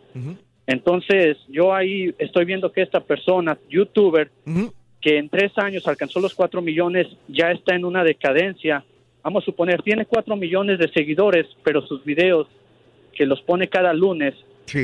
Entonces 0.68 1.38
yo 1.50 1.74
ahí 1.74 2.14
estoy 2.18 2.46
viendo 2.46 2.72
que 2.72 2.82
esta 2.82 3.02
persona, 3.02 3.58
youtuber, 3.70 4.32
que 5.02 5.18
en 5.18 5.30
tres 5.30 5.52
años 5.58 5.88
alcanzó 5.88 6.20
los 6.20 6.34
cuatro 6.34 6.62
millones, 6.62 7.08
ya 7.28 7.52
está 7.52 7.76
en 7.76 7.86
una 7.86 8.04
decadencia. 8.04 8.84
Vamos 9.24 9.44
a 9.44 9.46
suponer, 9.46 9.82
tiene 9.82 10.06
cuatro 10.06 10.36
millones 10.36 10.80
de 10.80 10.90
seguidores, 10.92 11.46
pero 11.64 11.86
sus 11.86 12.04
videos 12.04 12.48
que 13.14 13.26
los 13.26 13.42
pone 13.42 13.68
cada 13.68 13.94
lunes 13.94 14.34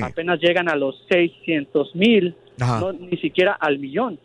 apenas 0.03 0.39
llegan 0.39 0.69
a 0.69 0.75
los 0.75 1.03
600 1.09 1.95
mil, 1.95 2.35
no, 2.57 2.93
ni 2.93 3.17
siquiera 3.17 3.53
al 3.53 3.79
millón. 3.79 4.19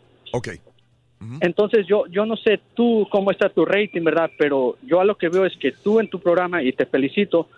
Entonces 1.39 1.85
yo 1.87 2.05
yo 2.07 2.25
no 2.25 2.35
sé 2.37 2.59
tú 2.75 3.07
cómo 3.11 3.31
está 3.31 3.49
tu 3.49 3.65
rating, 3.65 4.03
¿verdad? 4.03 4.29
Pero 4.37 4.77
yo 4.83 5.01
a 5.01 5.05
lo 5.05 5.17
que 5.17 5.29
veo 5.29 5.45
es 5.45 5.57
que 5.57 5.71
tú 5.71 5.99
en 5.99 6.09
tu 6.09 6.19
programa, 6.19 6.61
y 6.61 6.71
te 6.73 6.85
felicito, 6.85 7.49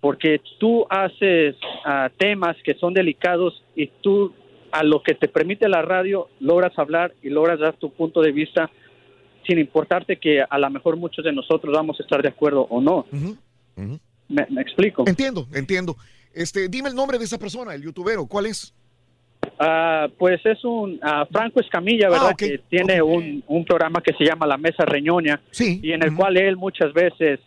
porque 0.00 0.40
tú 0.58 0.86
haces 0.90 1.56
ah, 1.84 2.10
temas 2.16 2.56
que 2.64 2.74
son 2.74 2.92
delicados 2.92 3.62
y 3.74 3.86
tú 4.02 4.32
a 4.70 4.82
lo 4.82 5.02
que 5.02 5.14
te 5.14 5.28
permite 5.28 5.68
la 5.68 5.82
radio, 5.82 6.28
logras 6.40 6.78
hablar 6.78 7.14
y 7.22 7.28
logras 7.28 7.60
dar 7.60 7.76
tu 7.76 7.90
punto 7.92 8.20
de 8.20 8.32
vista 8.32 8.70
sin 9.46 9.58
importarte 9.58 10.16
que 10.16 10.42
a 10.42 10.58
lo 10.58 10.70
mejor 10.70 10.96
muchos 10.96 11.24
de 11.24 11.32
nosotros 11.32 11.74
vamos 11.74 11.98
a 11.98 12.02
estar 12.02 12.22
de 12.22 12.28
acuerdo 12.28 12.62
o 12.62 12.80
no. 12.80 13.06
Me, 14.28 14.46
me 14.48 14.62
explico. 14.62 15.04
Entiendo, 15.06 15.46
entiendo. 15.52 15.96
Este, 16.32 16.68
dime 16.68 16.88
el 16.88 16.94
nombre 16.94 17.18
de 17.18 17.24
esa 17.24 17.38
persona, 17.38 17.74
el 17.74 17.82
youtubero, 17.82 18.26
¿cuál 18.26 18.46
es? 18.46 18.74
Ah, 19.58 20.08
pues 20.18 20.44
es 20.44 20.64
un 20.64 20.98
ah, 21.02 21.26
Franco 21.30 21.60
Escamilla, 21.60 22.08
¿verdad? 22.08 22.30
Ah, 22.30 22.34
Que 22.36 22.58
tiene 22.68 23.00
un, 23.02 23.42
un 23.46 23.64
programa 23.64 24.00
que 24.00 24.12
se 24.14 24.24
llama 24.24 24.46
La 24.46 24.56
Mesa 24.56 24.84
Reñoña. 24.84 25.40
Y 25.82 25.92
en 25.92 26.02
el 26.02 26.14
cual 26.14 26.36
él 26.36 26.56
muchas 26.56 26.92
veces, 26.92 27.38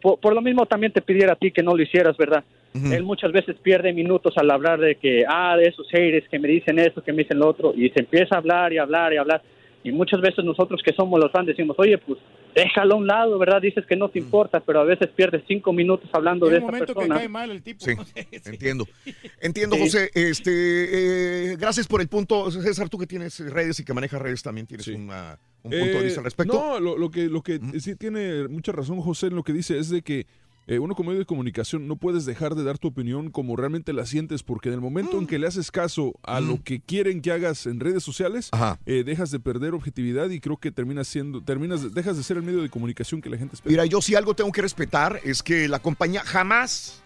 por, 0.00 0.18
por 0.18 0.34
lo 0.34 0.40
mismo 0.40 0.66
también 0.66 0.92
te 0.92 1.02
pidiera 1.02 1.32
a 1.34 1.36
ti 1.36 1.50
que 1.50 1.62
no 1.62 1.76
lo 1.76 1.82
hicieras, 1.82 2.16
¿verdad? 2.16 2.44
Él 2.92 3.02
muchas 3.02 3.32
veces 3.32 3.56
pierde 3.60 3.92
minutos 3.92 4.34
al 4.36 4.50
hablar 4.50 4.78
de 4.78 4.94
que, 4.96 5.24
ah, 5.28 5.56
de 5.56 5.64
esos 5.64 5.88
haters 5.90 6.28
que 6.28 6.38
me 6.38 6.48
dicen 6.48 6.78
esto, 6.78 7.02
que 7.02 7.12
me 7.12 7.22
dicen 7.22 7.38
lo 7.38 7.48
otro, 7.48 7.74
y 7.74 7.90
se 7.90 8.00
empieza 8.00 8.36
a 8.36 8.38
hablar 8.38 8.72
y 8.72 8.78
hablar 8.78 9.12
y 9.12 9.16
hablar. 9.16 9.42
Y 9.84 9.92
muchas 9.92 10.20
veces 10.20 10.44
nosotros 10.44 10.80
que 10.84 10.92
somos 10.92 11.20
los 11.20 11.30
fans 11.30 11.46
decimos, 11.46 11.76
oye, 11.78 11.96
pues 11.98 12.18
déjalo 12.54 12.94
a 12.94 12.98
un 12.98 13.06
lado, 13.06 13.38
¿verdad? 13.38 13.62
Dices 13.62 13.86
que 13.86 13.94
no 13.94 14.08
te 14.08 14.18
importa, 14.18 14.58
pero 14.60 14.80
a 14.80 14.84
veces 14.84 15.08
pierdes 15.14 15.44
cinco 15.46 15.72
minutos 15.72 16.10
hablando 16.12 16.46
de 16.48 16.56
esa 16.56 16.66
momento 16.66 16.86
que 16.86 16.94
persona. 16.94 17.14
cae 17.16 17.28
mal 17.28 17.50
el 17.52 17.62
tipo. 17.62 17.84
Sí, 17.84 17.92
entiendo. 18.46 18.84
Entiendo, 19.40 19.76
Sí. 19.76 19.82
José. 19.82 20.10
Este, 20.14 21.52
eh, 21.52 21.56
gracias 21.56 21.86
por 21.86 22.00
el 22.00 22.08
punto. 22.08 22.50
César, 22.50 22.88
tú 22.88 22.98
que 22.98 23.06
tienes 23.06 23.38
redes 23.52 23.78
y 23.78 23.84
que 23.84 23.94
manejas 23.94 24.20
redes, 24.20 24.42
también 24.42 24.66
tienes 24.66 24.88
una- 24.88 25.38
un 25.62 25.70
punto 25.70 25.76
de 25.86 25.98
Eh, 26.00 26.04
vista 26.04 26.20
al 26.20 26.24
respecto. 26.24 26.52
No, 26.54 26.80
lo, 26.80 26.98
lo 26.98 27.10
que, 27.10 27.28
lo 27.28 27.42
que 27.42 27.60
sí 27.78 27.94
tiene 27.94 28.48
mucha 28.48 28.72
razón 28.72 29.00
José 29.00 29.28
en 29.28 29.36
lo 29.36 29.42
que 29.44 29.52
dice 29.52 29.78
es 29.78 29.90
de 29.90 30.02
que 30.02 30.26
eh, 30.68 30.78
uno 30.78 30.94
como 30.94 31.08
medio 31.08 31.20
de 31.20 31.26
comunicación 31.26 31.88
no 31.88 31.96
puedes 31.96 32.26
dejar 32.26 32.54
de 32.54 32.62
dar 32.62 32.76
tu 32.76 32.88
opinión 32.88 33.30
como 33.30 33.56
realmente 33.56 33.94
la 33.94 34.04
sientes 34.04 34.42
porque 34.42 34.68
en 34.68 34.74
el 34.74 34.80
momento 34.82 35.18
en 35.18 35.26
que 35.26 35.38
le 35.38 35.46
haces 35.46 35.70
caso 35.70 36.12
a 36.22 36.40
lo 36.40 36.62
que 36.62 36.80
quieren 36.80 37.22
que 37.22 37.32
hagas 37.32 37.66
en 37.66 37.80
redes 37.80 38.02
sociales, 38.02 38.50
eh, 38.84 39.02
dejas 39.02 39.30
de 39.30 39.40
perder 39.40 39.72
objetividad 39.72 40.28
y 40.28 40.40
creo 40.40 40.58
que 40.58 40.70
terminas 40.70 41.08
siendo, 41.08 41.42
terminas, 41.42 41.94
dejas 41.94 42.18
de 42.18 42.22
ser 42.22 42.36
el 42.36 42.42
medio 42.42 42.60
de 42.60 42.68
comunicación 42.68 43.22
que 43.22 43.30
la 43.30 43.38
gente 43.38 43.54
espera. 43.54 43.70
Mira, 43.70 43.86
yo 43.86 44.02
sí 44.02 44.14
algo 44.14 44.34
tengo 44.34 44.52
que 44.52 44.60
respetar 44.60 45.20
es 45.24 45.42
que 45.42 45.68
la 45.68 45.78
compañía 45.78 46.22
jamás 46.22 47.02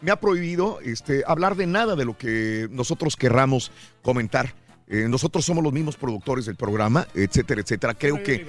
me 0.00 0.12
ha 0.12 0.20
prohibido 0.20 0.80
este, 0.80 1.24
hablar 1.26 1.56
de 1.56 1.66
nada 1.66 1.96
de 1.96 2.04
lo 2.04 2.16
que 2.16 2.68
nosotros 2.70 3.16
querramos 3.16 3.72
comentar. 4.02 4.54
Eh, 4.92 5.06
nosotros 5.08 5.44
somos 5.44 5.62
los 5.62 5.72
mismos 5.72 5.96
productores 5.96 6.46
del 6.46 6.56
programa, 6.56 7.06
etcétera, 7.14 7.60
etcétera. 7.60 7.94
Creo 7.94 8.24
que 8.24 8.44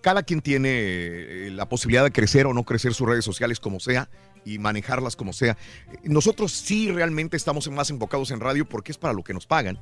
cada 0.00 0.24
quien 0.24 0.40
tiene 0.40 0.68
eh, 0.72 1.50
la 1.52 1.68
posibilidad 1.68 2.02
de 2.02 2.10
crecer 2.10 2.46
o 2.46 2.52
no 2.52 2.64
crecer 2.64 2.94
sus 2.94 3.06
redes 3.06 3.24
sociales 3.24 3.60
como 3.60 3.78
sea 3.78 4.08
y 4.44 4.58
manejarlas 4.58 5.14
como 5.14 5.32
sea. 5.32 5.56
Nosotros 6.02 6.50
sí 6.50 6.90
realmente 6.90 7.36
estamos 7.36 7.70
más 7.70 7.90
enfocados 7.90 8.32
en 8.32 8.40
radio 8.40 8.68
porque 8.68 8.90
es 8.90 8.98
para 8.98 9.14
lo 9.14 9.22
que 9.22 9.34
nos 9.34 9.46
pagan. 9.46 9.78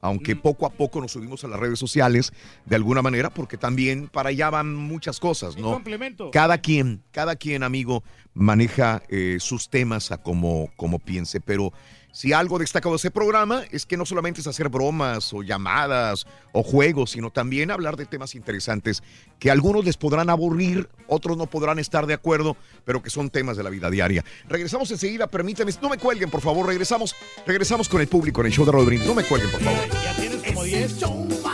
Aunque 0.00 0.34
poco 0.34 0.64
a 0.64 0.70
poco 0.70 0.98
nos 1.02 1.12
subimos 1.12 1.44
a 1.44 1.48
las 1.48 1.60
redes 1.60 1.78
sociales 1.78 2.32
de 2.64 2.76
alguna 2.76 3.02
manera, 3.02 3.28
porque 3.28 3.58
también 3.58 4.08
para 4.08 4.30
allá 4.30 4.48
van 4.48 4.74
muchas 4.74 5.20
cosas, 5.20 5.58
¿no? 5.58 5.72
complemento. 5.72 6.30
Cada 6.30 6.56
quien, 6.56 7.02
cada 7.10 7.36
quien, 7.36 7.62
amigo, 7.62 8.02
maneja 8.32 9.02
eh, 9.10 9.36
sus 9.40 9.68
temas 9.68 10.10
a 10.10 10.22
como, 10.22 10.70
como 10.76 10.98
piense. 10.98 11.38
Pero 11.38 11.74
si 12.12 12.32
algo 12.32 12.58
destacado 12.58 12.94
de 12.94 12.98
ese 12.98 13.10
programa 13.10 13.62
es 13.70 13.86
que 13.86 13.96
no 13.96 14.04
solamente 14.04 14.40
es 14.40 14.46
hacer 14.46 14.68
bromas 14.68 15.32
o 15.32 15.42
llamadas 15.42 16.26
o 16.52 16.62
juegos, 16.62 17.12
sino 17.12 17.30
también 17.30 17.70
hablar 17.70 17.96
de 17.96 18.06
temas 18.06 18.34
interesantes 18.34 19.02
que 19.38 19.50
a 19.50 19.52
algunos 19.52 19.84
les 19.84 19.96
podrán 19.96 20.30
aburrir, 20.30 20.88
otros 21.06 21.36
no 21.36 21.46
podrán 21.46 21.78
estar 21.78 22.06
de 22.06 22.14
acuerdo, 22.14 22.56
pero 22.84 23.02
que 23.02 23.10
son 23.10 23.30
temas 23.30 23.56
de 23.56 23.62
la 23.62 23.70
vida 23.70 23.90
diaria. 23.90 24.24
Regresamos 24.48 24.90
enseguida, 24.90 25.26
permítanme, 25.26 25.72
no 25.80 25.88
me 25.88 25.98
cuelguen, 25.98 26.30
por 26.30 26.40
favor, 26.40 26.66
regresamos, 26.66 27.14
regresamos 27.46 27.88
con 27.88 28.00
el 28.00 28.08
público 28.08 28.40
en 28.40 28.48
el 28.48 28.52
show 28.52 28.64
de 28.64 28.72
Brindis. 28.84 29.06
No 29.06 29.14
me 29.14 29.24
cuelguen, 29.24 29.50
por 29.50 29.60
favor. 29.60 29.80
Ya 30.02 30.16
tienes 30.16 30.42
como 30.42 30.64
10 30.64 30.96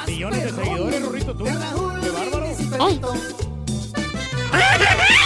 millones 0.07 0.43
de 0.45 0.65
seguidores, 0.65 1.03
Rorrito, 1.03 1.37
tú. 1.37 1.45
Qué 1.45 2.11
bárbaro. 2.11 2.47
Y 2.59 3.01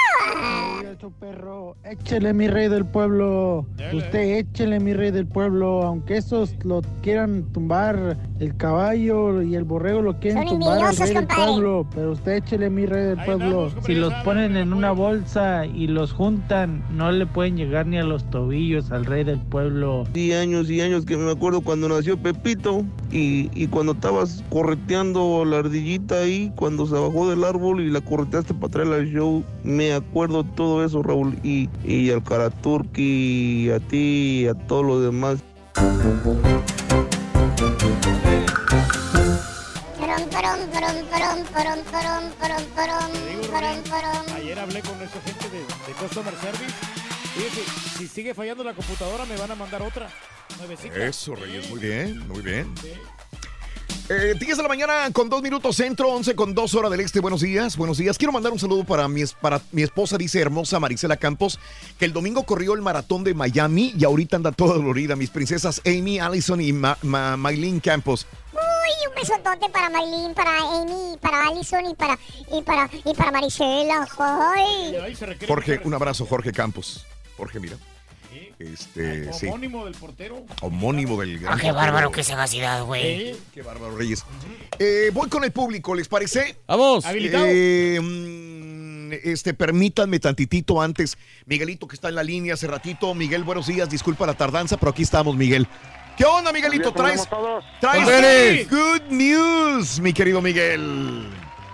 Perro, 1.09 1.75
échele 1.83 2.33
mi 2.33 2.47
rey 2.47 2.67
del 2.67 2.85
pueblo. 2.85 3.65
Usted 3.93 4.37
échele 4.37 4.79
mi 4.79 4.93
rey 4.93 5.11
del 5.11 5.25
pueblo. 5.25 5.83
Aunque 5.83 6.17
esos 6.17 6.53
lo 6.63 6.81
quieran 7.01 7.43
tumbar, 7.53 8.17
el 8.39 8.55
caballo 8.57 9.41
y 9.41 9.55
el 9.55 9.63
borrego 9.63 10.01
lo 10.01 10.19
quieren 10.19 10.47
Son 10.47 10.59
tumbar 10.59 10.83
al 10.83 10.97
rey 10.97 11.13
del 11.13 11.27
pueblo. 11.27 11.87
Pero 11.93 12.11
usted 12.11 12.33
échele 12.33 12.69
mi 12.69 12.85
rey 12.85 13.05
del 13.05 13.25
pueblo. 13.25 13.71
Si 13.85 13.95
los 13.95 14.13
ponen 14.23 14.57
en 14.57 14.73
una 14.73 14.91
bolsa 14.91 15.65
y 15.65 15.87
los 15.87 16.11
juntan, 16.11 16.83
no 16.95 17.11
le 17.11 17.25
pueden 17.25 17.57
llegar 17.57 17.87
ni 17.87 17.97
a 17.97 18.03
los 18.03 18.29
tobillos 18.29 18.91
al 18.91 19.05
rey 19.05 19.23
del 19.23 19.39
pueblo. 19.39 20.03
Y 20.13 20.33
años 20.33 20.69
y 20.69 20.81
años 20.81 21.05
que 21.05 21.17
me 21.17 21.31
acuerdo 21.31 21.61
cuando 21.61 21.89
nació 21.89 22.17
Pepito 22.17 22.83
y, 23.11 23.49
y 23.53 23.67
cuando 23.67 23.93
estabas 23.93 24.43
correteando 24.49 25.45
la 25.45 25.59
ardillita 25.59 26.19
ahí, 26.19 26.51
cuando 26.55 26.85
se 26.85 26.93
bajó 26.93 27.29
del 27.29 27.43
árbol 27.43 27.81
y 27.81 27.89
la 27.89 28.01
correteaste 28.01 28.53
para 28.53 28.71
traerla 28.71 28.95
al 28.97 29.07
show, 29.07 29.43
me 29.63 29.93
acuerdo 30.01 30.43
todo 30.43 30.85
eso, 30.85 31.01
Raúl, 31.01 31.39
y, 31.43 31.69
y 31.83 32.11
al 32.11 32.23
Karaturki, 32.23 33.65
y 33.65 33.69
a 33.71 33.79
ti, 33.79 34.43
y 34.43 34.47
a 34.47 34.53
todos 34.53 34.85
los 34.85 35.03
demás. 35.03 35.39
Ayer 44.35 44.59
hablé 44.59 44.81
con 44.81 44.97
nuestra 44.97 45.21
gente 45.21 45.49
de, 45.49 45.59
de 45.59 45.93
Customer 45.99 46.33
Service. 46.35 46.73
Fíjese, 47.33 47.61
si 47.97 48.07
sigue 48.07 48.33
fallando 48.33 48.63
la 48.63 48.73
computadora, 48.73 49.25
me 49.25 49.37
van 49.37 49.51
a 49.51 49.55
mandar 49.55 49.81
otra. 49.81 50.09
Nuevecita. 50.59 50.95
Eso, 51.05 51.35
Reyes, 51.35 51.69
muy 51.69 51.79
bien, 51.79 52.27
muy 52.27 52.41
bien. 52.41 52.73
Sí. 52.81 52.91
Eh, 54.09 54.35
10 54.37 54.57
de 54.57 54.63
la 54.63 54.67
mañana 54.67 55.09
con 55.13 55.29
dos 55.29 55.41
minutos 55.41 55.77
centro, 55.77 56.09
11 56.09 56.35
con 56.35 56.53
dos 56.53 56.75
horas 56.75 56.91
del 56.91 56.99
este. 56.99 57.21
Buenos 57.21 57.39
días, 57.41 57.77
buenos 57.77 57.97
días. 57.97 58.17
Quiero 58.17 58.33
mandar 58.33 58.51
un 58.51 58.59
saludo 58.59 58.83
para 58.83 59.07
mi, 59.07 59.21
es- 59.21 59.33
para 59.33 59.61
mi 59.71 59.83
esposa, 59.83 60.17
dice 60.17 60.39
hermosa 60.41 60.79
Marisela 60.81 61.15
Campos, 61.15 61.59
que 61.97 62.05
el 62.05 62.11
domingo 62.11 62.43
corrió 62.43 62.73
el 62.73 62.81
maratón 62.81 63.23
de 63.23 63.33
Miami 63.33 63.93
y 63.97 64.03
ahorita 64.03 64.35
anda 64.35 64.51
toda 64.51 64.73
dolorida. 64.75 65.15
Mis 65.15 65.29
princesas 65.29 65.81
Amy, 65.85 66.19
Allison 66.19 66.59
y 66.59 66.73
Ma- 66.73 66.97
Ma- 67.03 67.37
Maylin 67.37 67.79
Campos. 67.79 68.27
Uy, 68.51 69.07
un 69.07 69.15
besotote 69.15 69.69
para 69.71 69.89
Maylin, 69.89 70.33
para 70.33 70.57
Amy, 70.59 71.17
para 71.21 71.47
Allison 71.47 71.85
y 71.89 71.95
para, 71.95 72.19
y 72.51 72.61
para, 72.63 72.89
y 73.05 73.13
para 73.13 73.31
Marisela. 73.31 74.07
Jorge, 75.47 75.79
un 75.85 75.93
abrazo, 75.93 76.25
Jorge 76.25 76.51
Campos. 76.51 77.05
Jorge, 77.37 77.61
mira. 77.61 77.77
Este, 78.61 79.33
sí. 79.33 79.47
Homónimo 79.47 79.85
del 79.85 79.95
portero. 79.95 80.43
Homónimo 80.61 81.19
del 81.19 81.39
gran 81.39 81.53
Ah, 81.53 81.61
qué 81.61 81.71
bárbaro, 81.71 82.07
portero. 82.07 82.11
qué 82.11 82.23
sagacidad, 82.23 82.83
güey. 82.83 83.35
Qué 83.53 83.61
bárbaro, 83.61 83.97
Reyes. 83.97 84.23
Eh, 84.79 85.09
voy 85.13 85.29
con 85.29 85.43
el 85.43 85.51
público, 85.51 85.95
¿les 85.95 86.07
parece? 86.07 86.55
Vamos. 86.67 87.05
Habilitado. 87.05 87.45
Eh, 87.47 87.99
mm, 88.01 89.13
este, 89.23 89.53
permítanme 89.53 90.19
tantitito 90.19 90.81
antes. 90.81 91.17
Miguelito, 91.45 91.87
que 91.87 91.95
está 91.95 92.09
en 92.09 92.15
la 92.15 92.23
línea 92.23 92.53
hace 92.53 92.67
ratito. 92.67 93.13
Miguel, 93.15 93.43
buenos 93.43 93.67
días. 93.67 93.89
Disculpa 93.89 94.25
la 94.25 94.33
tardanza, 94.35 94.77
pero 94.77 94.91
aquí 94.91 95.03
estamos, 95.03 95.35
Miguel. 95.35 95.67
¿Qué 96.17 96.25
onda, 96.25 96.51
Miguelito? 96.51 96.91
¿Traes, 96.93 97.25
¿cómo 97.27 97.59
estamos 97.59 98.05
traes 98.05 98.69
good 98.69 99.01
news, 99.09 99.99
mi 99.99 100.13
querido 100.13 100.41
Miguel? 100.41 101.25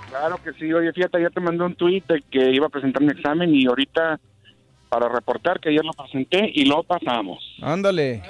Claro 0.09 0.41
que 0.41 0.53
sí. 0.53 0.72
Oye, 0.72 0.93
fíjate, 0.93 1.22
ya 1.22 1.30
te 1.30 1.40
mandé 1.41 1.64
un 1.64 1.75
tweet 1.75 2.03
de 2.07 2.24
que 2.32 2.51
iba 2.53 2.67
a 2.67 2.69
presentar 2.69 3.01
mi 3.01 3.11
examen 3.11 3.53
y 3.53 3.66
ahorita 3.66 4.19
para 4.90 5.09
reportar 5.09 5.59
que 5.59 5.69
ayer 5.69 5.83
lo 5.83 5.93
presenté 5.93 6.51
y 6.53 6.66
lo 6.66 6.83
pasamos. 6.83 7.43
Ándale. 7.61 8.22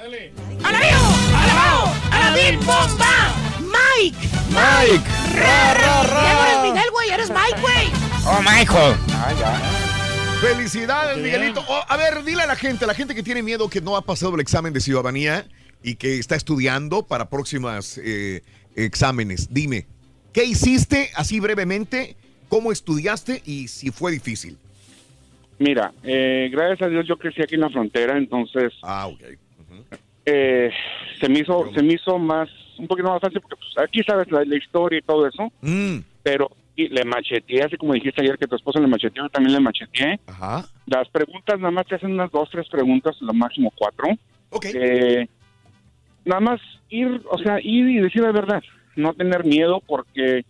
¡A 0.64 0.72
la 0.72 2.36
Bill 2.36 2.58
Bomba! 2.58 3.34
¡Mike! 3.62 4.28
Mike. 4.50 5.04
¡Ra, 5.36 5.74
ra, 5.74 6.04
ra! 6.04 6.24
Ya 6.24 6.34
no 6.34 6.46
eres 6.46 6.74
Miguel, 6.74 6.92
güey, 6.92 7.10
eres 7.10 7.30
Mike, 7.30 7.62
güey. 7.62 7.88
Oh, 8.26 8.42
Michael. 8.42 8.96
Ah, 9.12 9.34
ya. 9.40 9.78
Felicidades, 10.42 11.18
Bien. 11.18 11.40
Miguelito. 11.40 11.64
Oh, 11.68 11.82
a 11.88 11.98
ver, 11.98 12.24
dile 12.24 12.44
a 12.44 12.48
la 12.48 12.56
gente, 12.56 12.86
a 12.86 12.88
la 12.88 12.94
gente 12.94 13.16
que 13.16 13.24
tiene 13.24 13.42
miedo 13.42 13.70
que 13.70 13.82
no 13.82 13.96
ha 13.96 14.02
pasado 14.02 14.36
el 14.36 14.42
examen 14.42 14.74
de 14.74 14.82
ciudadanía 14.82 15.48
y 15.84 15.96
que 15.96 16.20
está 16.20 16.36
estudiando 16.36 17.04
para 17.04 17.30
próximas 17.30 18.00
eh, 18.04 18.42
exámenes. 18.76 19.48
Dime, 19.52 19.88
¿qué 20.34 20.44
hiciste 20.44 21.10
así 21.16 21.40
brevemente? 21.40 22.16
¿Cómo 22.50 22.72
estudiaste 22.72 23.42
y 23.46 23.68
si 23.68 23.92
fue 23.92 24.12
difícil? 24.12 24.58
Mira, 25.60 25.92
eh, 26.04 26.50
gracias 26.52 26.84
a 26.84 26.90
Dios 26.90 27.06
yo 27.08 27.18
crecí 27.18 27.42
aquí 27.42 27.56
en 27.56 27.62
la 27.62 27.70
frontera, 27.70 28.18
entonces 28.18 28.74
Ah, 28.84 29.08
ok. 29.08 29.22
eh, 30.26 30.70
se 31.20 31.30
me 31.30 31.40
hizo 31.40 31.72
se 31.74 31.82
me 31.84 31.94
hizo 31.94 32.18
más 32.20 32.50
un 32.78 32.86
poquito 32.88 33.08
más 33.10 33.20
fácil 33.22 33.42
porque 33.42 33.56
pues, 33.56 33.88
aquí 33.88 34.02
sabes 34.04 34.30
la, 34.32 34.44
la 34.46 34.56
historia 34.56 35.00
y 35.00 35.02
todo 35.02 35.28
eso, 35.28 35.52
Mm. 35.62 35.98
pero 36.24 36.50
y 36.76 36.90
le 36.90 37.04
macheteé, 37.06 37.64
así 37.64 37.76
como 37.76 37.94
dijiste 37.94 38.22
ayer 38.22 38.38
que 38.38 38.46
tu 38.46 38.56
esposo 38.56 38.80
le 38.80 38.86
macheteó, 38.86 39.24
yo 39.24 39.30
también 39.30 39.54
le 39.54 39.60
macheteé. 39.60 40.20
Ajá. 40.28 40.64
Las 40.86 41.10
preguntas, 41.10 41.58
nada 41.58 41.72
más 41.72 41.88
te 41.88 41.96
hacen 41.96 42.12
unas 42.12 42.30
dos, 42.30 42.48
tres 42.52 42.68
preguntas, 42.70 43.16
lo 43.20 43.34
máximo 43.34 43.74
cuatro. 43.76 44.10
Ok. 44.52 44.66
Eh, 44.76 45.28
nada 46.24 46.40
más 46.40 46.62
ir, 46.90 47.20
o 47.32 47.38
sea, 47.40 47.60
ir 47.62 47.88
y 47.90 48.00
decir 48.00 48.22
la 48.22 48.32
verdad, 48.32 48.62
no 48.96 49.12
tener 49.16 49.44
miedo 49.44 49.82
porque 49.88 50.46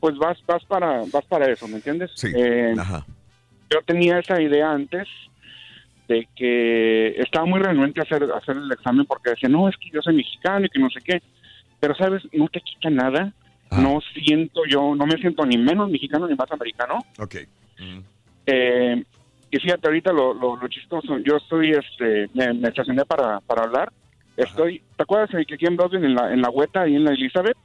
pues 0.00 0.18
vas 0.18 0.36
vas 0.46 0.62
para 0.66 1.02
vas 1.10 1.24
para 1.24 1.50
eso, 1.50 1.66
¿me 1.66 1.76
entiendes? 1.76 2.10
Sí. 2.14 2.28
Eh, 2.36 2.74
Ajá. 2.78 3.06
Yo 3.70 3.82
tenía 3.84 4.18
esa 4.18 4.40
idea 4.40 4.70
antes 4.72 5.08
de 6.08 6.28
que 6.34 7.20
estaba 7.20 7.46
muy 7.46 7.60
renuente 7.60 8.00
a 8.00 8.02
hacer, 8.02 8.24
a 8.24 8.38
hacer 8.38 8.56
el 8.56 8.72
examen 8.72 9.06
porque 9.06 9.30
decía, 9.30 9.48
no, 9.48 9.68
es 9.68 9.76
que 9.76 9.90
yo 9.90 10.02
soy 10.02 10.16
mexicano 10.16 10.66
y 10.66 10.68
que 10.68 10.80
no 10.80 10.90
sé 10.90 11.00
qué. 11.04 11.22
Pero, 11.78 11.94
¿sabes? 11.94 12.22
No 12.32 12.48
te 12.48 12.60
quita 12.60 12.90
nada. 12.90 13.32
No 13.70 14.00
siento 14.12 14.62
yo, 14.68 14.96
no 14.96 15.06
me 15.06 15.16
siento 15.18 15.46
ni 15.46 15.56
menos 15.56 15.88
mexicano 15.88 16.26
ni 16.26 16.34
más 16.34 16.50
americano. 16.50 16.98
Ok. 17.20 17.36
Eh, 18.46 19.04
y 19.48 19.56
fíjate, 19.58 19.86
ahorita 19.86 20.12
lo, 20.12 20.34
lo, 20.34 20.56
lo 20.56 20.68
chistoso, 20.68 21.18
yo 21.18 21.36
estoy, 21.36 21.70
este, 21.70 22.28
me, 22.34 22.52
me 22.52 22.68
estacioné 22.68 23.04
para, 23.04 23.38
para 23.40 23.62
hablar. 23.62 23.92
Estoy, 24.36 24.82
¿te 24.96 25.02
acuerdas 25.04 25.30
de 25.30 25.44
que 25.46 25.54
aquí 25.54 25.66
en 25.66 25.76
Brooklyn, 25.76 26.04
en 26.04 26.14
la, 26.14 26.32
en 26.32 26.42
la 26.42 26.50
Hueta, 26.50 26.82
ahí 26.82 26.96
en 26.96 27.04
la 27.04 27.12
Elizabeth? 27.12 27.56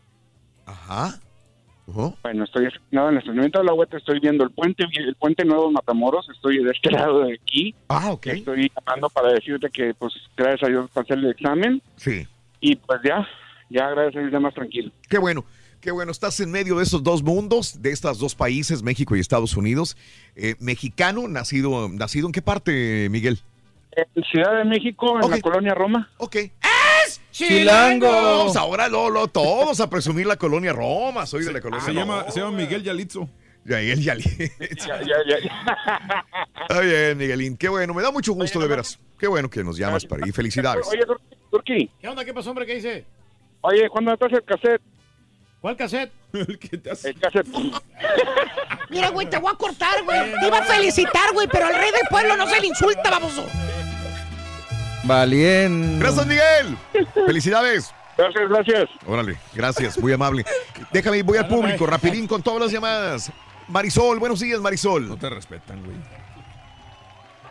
Ajá. 0.68 1.20
Bueno, 1.88 2.44
estoy 2.44 2.66
estacionado 2.66 3.10
en 3.10 3.14
el 3.14 3.20
estacionamiento 3.20 3.60
de 3.60 3.66
la 3.66 3.74
Hueta, 3.74 3.98
estoy 3.98 4.20
viendo 4.20 4.44
el 4.44 4.50
puente, 4.50 4.86
el 4.96 5.16
puente 5.16 5.46
Nuevo 5.46 5.72
Matamoros, 5.72 6.28
estoy 6.30 6.64
de 6.64 6.72
este 6.72 6.92
lado 6.92 7.26
de 7.26 7.36
aquí. 7.36 7.76
Ah, 7.90 8.12
ok. 8.12 8.28
Estoy 8.28 8.72
llamando 8.76 9.10
para 9.10 9.34
decirte 9.34 9.70
que, 9.70 9.94
pues, 9.94 10.14
gracias 10.36 10.64
a 10.64 10.72
Dios 10.72 10.90
pasé 10.92 11.14
el 11.14 11.30
examen. 11.30 11.82
Sí. 11.96 12.28
Y 12.60 12.76
pues 12.76 13.00
ya, 13.04 13.28
ya 13.70 13.90
gracias 13.92 14.16
a 14.16 14.20
Dios 14.20 14.32
ya 14.32 14.40
más 14.40 14.54
tranquilo. 14.54 14.92
Qué 15.10 15.20
bueno. 15.20 15.46
Qué 15.82 15.92
bueno, 15.92 16.12
estás 16.12 16.40
en 16.40 16.50
medio 16.50 16.78
de 16.78 16.84
esos 16.84 17.04
dos 17.04 17.22
mundos, 17.22 17.80
de 17.84 17.92
estos 17.92 18.18
dos 18.18 18.34
países, 18.34 18.82
México 18.82 19.16
y 19.16 19.20
Estados 19.20 19.56
Unidos. 19.56 19.96
Eh, 20.36 20.56
mexicano, 20.60 21.28
nacido, 21.28 21.88
nacido 21.90 22.26
en 22.26 22.32
qué 22.32 22.42
parte, 22.42 23.08
Miguel? 23.12 23.38
En 23.92 24.24
Ciudad 24.24 24.58
de 24.58 24.66
México, 24.66 25.20
en 25.22 25.30
la 25.30 25.40
colonia 25.40 25.76
Roma. 25.76 26.10
Ok. 26.18 26.38
¡Es 27.06 27.22
Vamos 28.02 28.56
ahora 28.56 28.88
Lolo, 28.88 29.28
todos 29.28 29.80
a 29.80 29.90
presumir 29.90 30.26
la 30.26 30.36
colonia 30.38 30.74
Roma. 30.74 31.26
Soy 31.26 31.44
de 31.44 31.54
la 31.54 31.62
colonia 31.62 31.86
Se 31.86 31.94
llama, 31.94 32.20
Roma. 32.22 32.32
se 32.32 32.40
llama 32.40 32.58
Miguel 32.58 32.84
Yalitzo. 32.84 33.30
Ya, 33.66 33.82
ya, 33.82 33.96
ya. 33.96 34.14
Está 36.62 36.80
bien, 36.82 37.18
Miguelín. 37.18 37.58
Qué 37.58 37.68
bueno, 37.68 37.94
me 37.94 38.04
da 38.04 38.12
mucho 38.12 38.34
gusto 38.34 38.60
de 38.60 38.68
veras. 38.68 39.00
Qué 39.20 39.28
bueno 39.28 39.50
que 39.50 39.64
nos 39.64 39.78
llamas 39.78 40.06
para 40.06 40.28
y 40.28 40.32
felicidades. 40.32 40.86
Oye, 40.88 41.06
Tur- 41.06 41.20
Turqui, 41.50 41.90
¿Qué 42.00 42.08
onda? 42.08 42.24
¿Qué 42.24 42.34
pasó, 42.34 42.50
hombre? 42.52 42.66
¿Qué 42.66 42.76
dice? 42.76 43.06
oye, 43.62 43.90
¿cuándo 43.90 44.12
me 44.12 44.18
traes 44.18 44.34
el 44.34 44.44
cassette? 44.44 44.82
¿Cuál 45.62 45.76
cassette? 45.76 46.12
El 46.34 46.60
que 46.60 46.78
te 46.78 46.92
hace. 46.92 47.10
El 47.10 47.20
cassette. 47.20 47.48
Mira, 48.90 49.10
güey, 49.10 49.28
te 49.28 49.38
voy 49.40 49.52
a 49.52 49.58
cortar, 49.58 50.04
güey. 50.04 50.20
Te 50.40 50.46
iba 50.48 50.60
a 50.60 50.64
felicitar, 50.64 51.34
güey, 51.34 51.48
pero 51.52 51.66
al 51.66 51.74
rey 51.74 51.90
del 51.92 52.08
pueblo 52.10 52.38
no 52.38 52.48
se 52.48 52.62
le 52.62 52.68
insulta, 52.68 53.10
baboso. 53.10 53.44
Valiente. 55.06 56.00
Gracias, 56.00 56.28
Miguel. 56.28 56.78
Felicidades. 57.26 57.94
Gracias, 58.18 58.50
gracias. 58.50 58.90
Órale, 59.06 59.38
gracias, 59.54 60.00
muy 60.00 60.14
amable. 60.14 60.46
Déjame, 60.92 61.22
voy 61.22 61.38
al 61.38 61.48
público, 61.48 61.86
rapidín 61.86 62.28
con 62.28 62.42
todas 62.42 62.62
las 62.62 62.72
llamadas. 62.72 63.32
Marisol, 63.68 64.20
buenos 64.20 64.40
días, 64.40 64.60
Marisol. 64.62 65.08
No 65.08 65.18
te 65.18 65.30
respetan, 65.30 65.84
güey. 65.84 65.98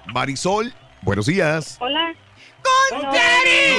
Marisol, 0.06 0.72
buenos 1.02 1.26
días. 1.26 1.76
Hola. 1.80 2.14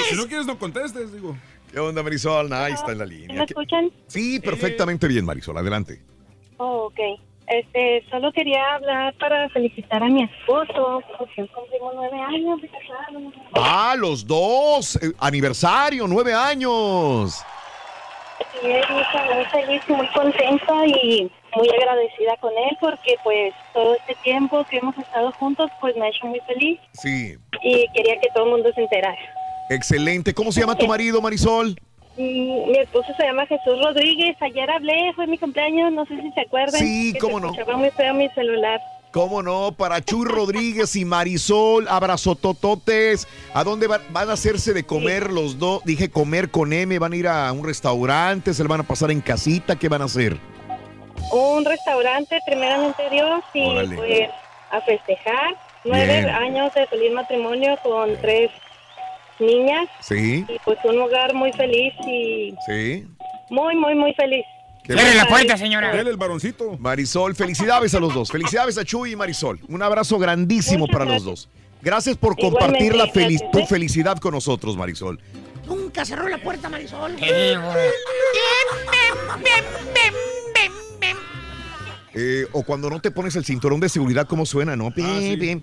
Si 0.09 0.15
no 0.15 0.27
quieres, 0.27 0.45
no 0.45 0.59
contestes, 0.59 1.11
digo. 1.11 1.35
¿Qué 1.71 1.79
onda, 1.79 2.03
Marisol? 2.03 2.53
Ahí 2.53 2.73
está 2.73 2.91
en 2.91 2.99
la 2.99 3.05
línea. 3.05 3.35
¿Me 3.35 3.43
escuchan? 3.43 3.91
Sí, 4.07 4.39
perfectamente 4.39 5.07
bien, 5.07 5.25
Marisol. 5.25 5.57
Adelante. 5.57 6.01
Oh, 6.57 6.85
ok. 6.85 6.99
Este, 7.48 8.03
solo 8.09 8.32
quería 8.32 8.75
hablar 8.75 9.14
para 9.19 9.48
felicitar 9.49 10.01
a 10.01 10.07
mi 10.07 10.24
esposo, 10.24 11.01
porque 11.17 11.45
cumplimos 11.48 11.93
nueve 11.95 12.19
años 12.19 12.61
de 12.61 12.67
casados. 12.69 13.33
Ah, 13.53 13.95
los 13.98 14.25
dos. 14.25 14.95
eh, 14.95 15.11
aniversario, 15.19 16.07
nueve 16.07 16.33
años. 16.33 17.43
Y 18.64 18.67
es 18.72 18.90
muy, 18.90 19.45
feliz 19.51 19.82
muy 19.88 20.07
contenta 20.07 20.85
y 20.88 21.30
muy 21.56 21.69
agradecida 21.69 22.35
con 22.41 22.51
él 22.51 22.75
porque 22.82 23.15
pues 23.24 23.53
todo 23.74 23.95
este 23.95 24.15
tiempo 24.24 24.65
que 24.69 24.77
hemos 24.77 24.98
estado 24.98 25.32
juntos 25.33 25.69
pues 25.80 25.95
me 25.95 26.06
ha 26.06 26.09
hecho 26.09 26.25
muy 26.27 26.40
feliz 26.41 26.80
Sí, 26.93 27.35
y 27.61 27.88
quería 27.93 28.19
que 28.19 28.27
todo 28.33 28.45
el 28.45 28.51
mundo 28.51 28.72
se 28.74 28.82
enterara. 28.82 29.17
excelente. 29.69 30.33
¿Cómo 30.33 30.51
se 30.51 30.61
llama 30.61 30.75
tu 30.77 30.88
marido, 30.88 31.22
Marisol? 31.22 31.75
Mm, 32.17 32.71
Mi 32.71 32.77
esposo 32.77 33.07
se 33.17 33.23
llama 33.23 33.45
Jesús 33.45 33.81
Rodríguez. 33.83 34.35
Ayer 34.41 34.69
hablé, 34.69 35.11
fue 35.15 35.27
mi 35.27 35.37
cumpleaños, 35.37 35.91
no 35.91 36.05
sé 36.05 36.19
si 36.21 36.31
se 36.31 36.41
acuerdan. 36.41 36.79
Sí, 36.79 37.13
cómo 37.19 37.39
no. 37.39 37.47
escuchaba 37.51 37.77
muy 37.77 37.89
feo 37.91 38.13
mi 38.13 38.29
celular. 38.29 38.79
¿Cómo 39.11 39.41
no? 39.41 39.71
Para 39.71 40.01
Chuy 40.01 40.25
Rodríguez 40.27 40.93
y 40.97 41.05
Marisol, 41.05 41.87
abrazotototes. 41.87 43.27
¿A 43.53 43.63
dónde 43.63 43.87
van, 43.87 44.01
van 44.09 44.29
a 44.29 44.33
hacerse 44.33 44.73
de 44.73 44.85
comer 44.85 45.31
los 45.31 45.57
dos? 45.57 45.81
Dije 45.85 46.09
comer 46.09 46.51
con 46.51 46.73
M, 46.73 46.99
van 46.99 47.13
a 47.13 47.15
ir 47.15 47.27
a 47.27 47.51
un 47.53 47.65
restaurante, 47.65 48.53
se 48.53 48.61
le 48.63 48.67
van 48.69 48.81
a 48.81 48.83
pasar 48.83 49.11
en 49.11 49.21
casita, 49.21 49.77
¿qué 49.77 49.87
van 49.87 50.01
a 50.01 50.05
hacer? 50.05 50.37
Un 51.31 51.63
restaurante, 51.63 52.39
primeramente 52.45 53.03
Dios, 53.09 53.41
y 53.53 53.63
Órale. 53.63 53.95
pues 53.95 54.29
a 54.71 54.81
festejar. 54.81 55.55
Nueve 55.85 56.07
Bien. 56.21 56.29
años 56.29 56.73
de 56.73 56.85
feliz 56.87 57.13
matrimonio 57.13 57.77
con 57.83 58.09
tres 58.21 58.51
niñas 59.39 59.88
Sí, 60.01 60.45
y 60.47 60.57
pues 60.64 60.77
un 60.83 60.99
hogar 60.99 61.33
muy 61.33 61.51
feliz 61.53 61.93
y 62.07 62.53
sí. 62.65 63.07
muy, 63.49 63.75
muy, 63.75 63.95
muy 63.95 64.14
feliz. 64.14 64.45
Qué 64.83 64.93
bueno. 64.93 65.57
señora. 65.57 65.95
Dale 65.95 66.09
el 66.11 66.17
varoncito. 66.17 66.77
Marisol, 66.77 67.35
felicidades 67.35 67.95
a 67.95 67.99
los 67.99 68.14
dos. 68.14 68.31
Felicidades 68.31 68.77
a 68.77 68.85
Chuy 68.85 69.14
y 69.14 69.15
Marisol. 69.15 69.59
Un 69.67 69.81
abrazo 69.81 70.19
grandísimo 70.19 70.81
Muchas 70.81 70.93
para 70.93 71.05
los 71.05 71.23
dos. 71.23 71.49
Gracias 71.81 72.17
por 72.17 72.35
compartir 72.38 72.93
Igualmente, 72.93 72.97
la 72.97 73.07
feliz, 73.11 73.39
gracias, 73.41 73.51
tu 73.51 73.59
¿eh? 73.59 73.67
felicidad 73.67 74.17
con 74.17 74.33
nosotros, 74.33 74.77
Marisol. 74.77 75.19
Nunca 75.67 76.05
cerró 76.05 76.27
la 76.27 76.38
puerta, 76.38 76.69
Marisol. 76.69 77.15
Eh, 82.17 82.47
o 82.53 82.64
cuando 82.64 82.89
no 82.89 83.01
te 83.01 83.11
pones 83.11 83.35
el 83.35 83.43
cinturón 83.43 83.80
de 83.81 83.89
seguridad, 83.89 84.25
¿cómo 84.25 84.45
suena, 84.45 84.75
no? 84.77 84.89
Bien, 84.91 85.07
Ah, 85.09 85.19
sí. 85.19 85.61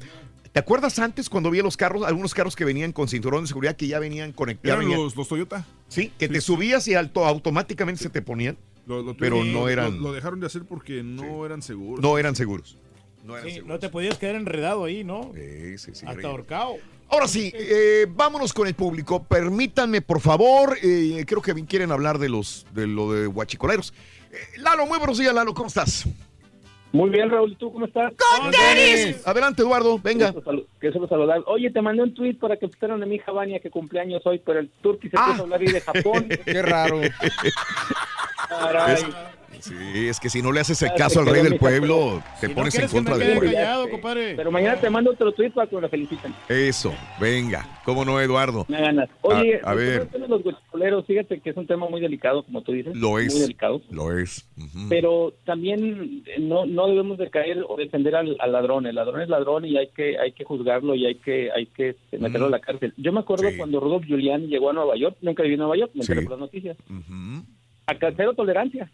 ¿Te 0.52 0.60
acuerdas 0.60 0.98
antes 0.98 1.30
cuando 1.30 1.48
había 1.48 1.62
los 1.62 1.76
carros, 1.78 2.04
algunos 2.06 2.34
carros 2.34 2.54
que 2.56 2.64
venían 2.66 2.92
con 2.92 3.08
cinturón 3.08 3.42
de 3.44 3.48
seguridad 3.48 3.74
que 3.74 3.86
ya 3.86 3.98
venían 3.98 4.32
conectados? 4.32 4.84
Eran 4.84 4.94
los, 4.96 5.16
los 5.16 5.26
Toyota. 5.26 5.66
Sí, 5.88 6.12
que 6.18 6.28
te 6.28 6.40
subías 6.42 6.86
y 6.88 6.94
alto, 6.94 7.24
automáticamente 7.26 8.02
se 8.02 8.10
te 8.10 8.20
ponían. 8.20 8.58
Lo- 8.86 9.02
lo 9.02 9.16
pero 9.16 9.44
no 9.44 9.68
eran, 9.68 10.00
Lo, 10.02 10.12
dejaron 10.12 10.40
de 10.40 10.46
hacer 10.46 10.64
porque 10.64 11.02
no 11.02 11.46
eran 11.46 11.62
seguros. 11.62 12.02
no 12.02 12.18
eran 12.18 12.36
seguros. 12.36 12.76
No 13.24 13.34
eran 13.36 13.48
Sí, 13.48 13.54
seguros. 13.54 13.74
no 13.76 13.78
te 13.78 13.88
podías 13.88 14.18
quedar 14.18 14.34
enredado 14.34 14.84
ahí, 14.84 15.04
¿no? 15.04 15.30
Sí, 15.34 15.78
sí, 15.78 15.90
sí, 15.94 16.04
Hasta 16.06 16.26
ahorcado. 16.26 16.74
Ahora 17.08 17.28
sí, 17.28 17.50
eh, 17.54 18.06
vámonos 18.10 18.52
con 18.52 18.66
el 18.66 18.74
público. 18.74 19.22
Permítanme, 19.24 20.02
por 20.02 20.20
favor, 20.20 20.76
eh, 20.82 21.24
creo 21.26 21.40
que 21.40 21.54
quieren 21.66 21.92
hablar 21.92 22.18
de 22.18 22.28
los 22.28 22.66
de 22.74 22.86
lo 22.86 23.12
de 23.12 23.26
guachicoleros. 23.26 23.94
Eh, 24.32 24.36
Lalo, 24.58 24.86
muy 24.86 24.98
buenos 24.98 25.18
días, 25.18 25.32
Lalo, 25.32 25.54
¿cómo 25.54 25.68
estás? 25.68 26.04
Muy 26.92 27.08
bien, 27.08 27.30
Raúl, 27.30 27.52
¿y 27.52 27.56
tú 27.56 27.72
cómo 27.72 27.86
estás? 27.86 28.12
Adelante, 29.24 29.62
Eduardo, 29.62 29.98
venga. 29.98 30.32
Que 30.80 30.92
solo 30.92 31.08
saludar. 31.08 31.42
Oye, 31.46 31.70
te 31.70 31.80
mandé 31.80 32.02
un 32.02 32.12
tweet 32.14 32.34
para 32.34 32.56
que 32.58 32.68
pusieran 32.68 33.02
a 33.02 33.06
mi 33.06 33.14
hija 33.16 33.32
Vania 33.32 33.60
que 33.60 33.70
cumpleaños 33.70 34.20
hoy, 34.26 34.40
pero 34.44 34.60
el 34.60 34.68
turqui 34.82 35.08
se 35.08 35.16
puso 35.16 35.30
a 35.30 35.38
hablar 35.44 35.60
ahí 35.60 35.66
de 35.68 35.80
Japón. 35.80 36.28
Qué 36.44 36.60
raro. 36.62 37.00
Caray. 38.48 38.94
Es- 38.94 39.06
sí, 39.62 40.08
es 40.08 40.20
que 40.20 40.28
si 40.28 40.42
no 40.42 40.52
le 40.52 40.60
haces 40.60 40.80
el 40.82 40.90
Ah, 40.90 40.94
caso 40.96 41.20
al 41.20 41.26
rey 41.26 41.42
del 41.42 41.58
pueblo, 41.58 42.22
te 42.40 42.46
Si 42.46 42.52
no 42.52 42.54
pones 42.58 42.74
en 42.78 42.88
contra 42.88 43.14
me 43.16 43.24
de 43.24 43.32
quede 43.38 43.46
él. 43.48 43.54
callado, 43.54 43.88
compadre. 43.90 44.34
Pero 44.36 44.50
mañana 44.50 44.80
te 44.80 44.90
mando 44.90 45.10
otro 45.12 45.32
tweet 45.32 45.50
para 45.50 45.66
que 45.68 45.76
me 45.76 45.82
lo 45.82 45.88
feliciten. 45.88 46.34
Eso, 46.48 46.92
venga. 47.20 47.66
¿Cómo 47.84 48.04
no, 48.04 48.20
Eduardo? 48.20 48.64
Me 48.68 48.80
ganas. 48.80 49.08
Oye, 49.22 49.60
a, 49.64 49.70
a 49.70 49.74
ver, 49.74 50.02
el 50.02 50.08
tema 50.08 50.24
de 50.26 50.28
los 50.30 50.42
guachicoleros, 50.42 51.06
fíjate 51.06 51.40
que 51.40 51.50
es 51.50 51.56
un 51.56 51.66
tema 51.66 51.88
muy 51.88 52.00
delicado, 52.00 52.44
como 52.44 52.62
tú 52.62 52.72
dices. 52.72 52.94
lo 52.96 53.18
es. 53.18 53.32
Muy 53.32 53.42
delicado. 53.42 53.80
Lo 53.90 54.16
es. 54.16 54.46
Pero 54.88 55.32
también 55.44 56.22
eh, 56.26 56.38
no, 56.38 56.66
no 56.66 56.86
debemos 56.88 57.18
de 57.18 57.30
caer 57.30 57.64
o 57.68 57.76
defender 57.76 58.14
al, 58.14 58.36
al 58.38 58.52
ladrón. 58.52 58.86
El 58.86 58.94
ladrón 58.94 59.20
es 59.22 59.28
ladrón 59.28 59.64
y 59.64 59.76
hay 59.76 59.88
que 59.88 60.18
hay 60.18 60.32
que 60.32 60.44
juzgarlo 60.44 60.94
y 60.94 61.06
hay 61.06 61.14
que 61.16 61.50
hay 61.50 61.66
que 61.66 61.90
este, 61.90 62.18
meterlo 62.18 62.46
a 62.46 62.50
la 62.50 62.60
cárcel. 62.60 62.92
Yo 62.96 63.12
me 63.12 63.20
acuerdo 63.20 63.48
Sí. 63.50 63.56
cuando 63.56 63.80
Rudolf 63.80 64.04
Giuliani 64.06 64.46
llegó 64.46 64.70
a 64.70 64.72
Nueva 64.72 64.96
York, 64.96 65.16
nunca 65.20 65.42
viví 65.42 65.54
en 65.54 65.60
Nueva 65.60 65.76
York, 65.76 65.90
me 65.94 66.00
enteré 66.02 66.20
Sí. 66.20 66.26
por 66.26 66.32
las 66.38 66.40
noticias. 66.40 66.76
Acá 67.86 68.12
cero 68.16 68.32
tolerancia. 68.36 68.90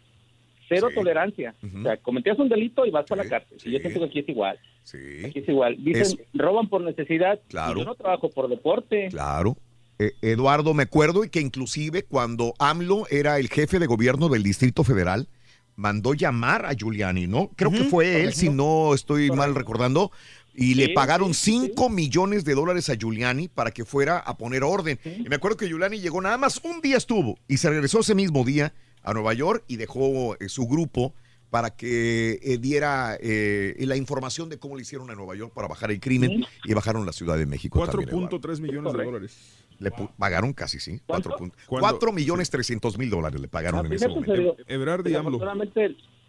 Cero 0.69 0.89
tolerancia. 0.93 1.55
O 1.77 1.81
sea, 1.81 1.97
cometías 1.97 2.37
un 2.39 2.47
delito 2.47 2.85
y 2.85 2.91
vas 2.91 3.05
para 3.05 3.23
la 3.23 3.29
cárcel. 3.29 3.57
Y 3.65 3.71
yo 3.71 3.79
siento 3.79 3.99
que 3.99 4.05
aquí 4.05 4.19
es 4.19 4.29
igual. 4.29 4.59
Sí. 4.83 5.25
Aquí 5.25 5.39
es 5.39 5.49
igual. 5.49 5.83
Dicen, 5.83 6.19
roban 6.33 6.69
por 6.69 6.81
necesidad. 6.81 7.39
Claro. 7.49 7.75
Y 7.75 7.79
yo 7.79 7.85
no 7.85 7.95
trabajo 7.95 8.29
por 8.29 8.47
deporte. 8.47 9.09
Claro. 9.09 9.57
Eh, 9.97 10.13
Eduardo, 10.21 10.73
me 10.73 10.83
acuerdo 10.83 11.25
y 11.25 11.29
que 11.29 11.41
inclusive 11.41 12.03
cuando 12.03 12.53
AMLO 12.59 13.05
era 13.09 13.37
el 13.39 13.49
jefe 13.49 13.79
de 13.79 13.87
gobierno 13.87 14.29
del 14.29 14.43
Distrito 14.43 14.85
Federal, 14.85 15.27
mandó 15.75 16.13
llamar 16.13 16.65
a 16.65 16.73
Giuliani, 16.73 17.27
¿no? 17.27 17.49
Creo 17.55 17.71
que 17.71 17.85
fue 17.85 18.21
él, 18.23 18.33
si 18.33 18.49
no 18.49 18.93
estoy 18.93 19.31
mal 19.31 19.55
recordando, 19.55 20.11
y 20.53 20.75
le 20.75 20.87
Sí, 20.87 20.93
pagaron 20.93 21.33
sí, 21.33 21.69
5 21.69 21.89
millones 21.89 22.43
de 22.43 22.53
dólares 22.53 22.89
a 22.89 22.95
Giuliani 22.95 23.47
para 23.47 23.71
que 23.71 23.85
fuera 23.85 24.19
a 24.19 24.37
poner 24.37 24.63
orden. 24.63 24.99
Y 25.05 25.29
me 25.29 25.35
acuerdo 25.35 25.57
que 25.57 25.67
Giuliani 25.67 25.99
llegó 25.99 26.21
nada 26.21 26.37
más 26.37 26.61
un 26.63 26.81
día 26.81 26.97
estuvo 26.97 27.37
y 27.47 27.57
se 27.57 27.69
regresó 27.69 28.01
ese 28.01 28.13
mismo 28.13 28.43
día 28.43 28.73
a 29.03 29.13
Nueva 29.13 29.33
York 29.33 29.63
y 29.67 29.75
dejó 29.77 30.35
eh, 30.39 30.49
su 30.49 30.67
grupo 30.67 31.13
para 31.49 31.71
que 31.75 32.39
eh, 32.43 32.57
diera 32.59 33.17
eh, 33.19 33.73
la 33.79 33.95
información 33.95 34.49
de 34.49 34.59
cómo 34.59 34.75
le 34.75 34.83
hicieron 34.83 35.09
a 35.09 35.15
Nueva 35.15 35.35
York 35.35 35.51
para 35.53 35.67
bajar 35.67 35.89
el 35.89 35.99
crimen 35.99 36.45
y 36.63 36.73
bajaron 36.73 37.05
la 37.07 37.11
Ciudad 37.11 37.37
de 37.37 37.47
México. 37.47 37.79
también, 37.87 38.09
Eduardo. 38.09 38.39
4.3 38.39 38.59
millones 38.61 38.93
de 38.93 39.03
dólares. 39.03 39.37
Le 39.79 39.91
pu- 39.91 40.11
pagaron 40.17 40.53
casi, 40.53 40.79
sí. 40.79 41.01
¿Cuánto? 41.07 41.29
4, 41.29 41.51
¿Cuándo? 41.67 41.87
4 41.89 42.11
millones 42.11 42.49
300 42.51 42.97
mil 42.99 43.09
dólares 43.09 43.39
le 43.41 43.47
pagaron 43.47 43.85
en 43.87 43.93
ese 43.93 44.05
Eso 44.05 44.15
momento. 44.15 44.31
sucedió. 44.35 44.55
Ebrard 44.67 45.07
y 45.07 45.15
AMLO. 45.15 45.39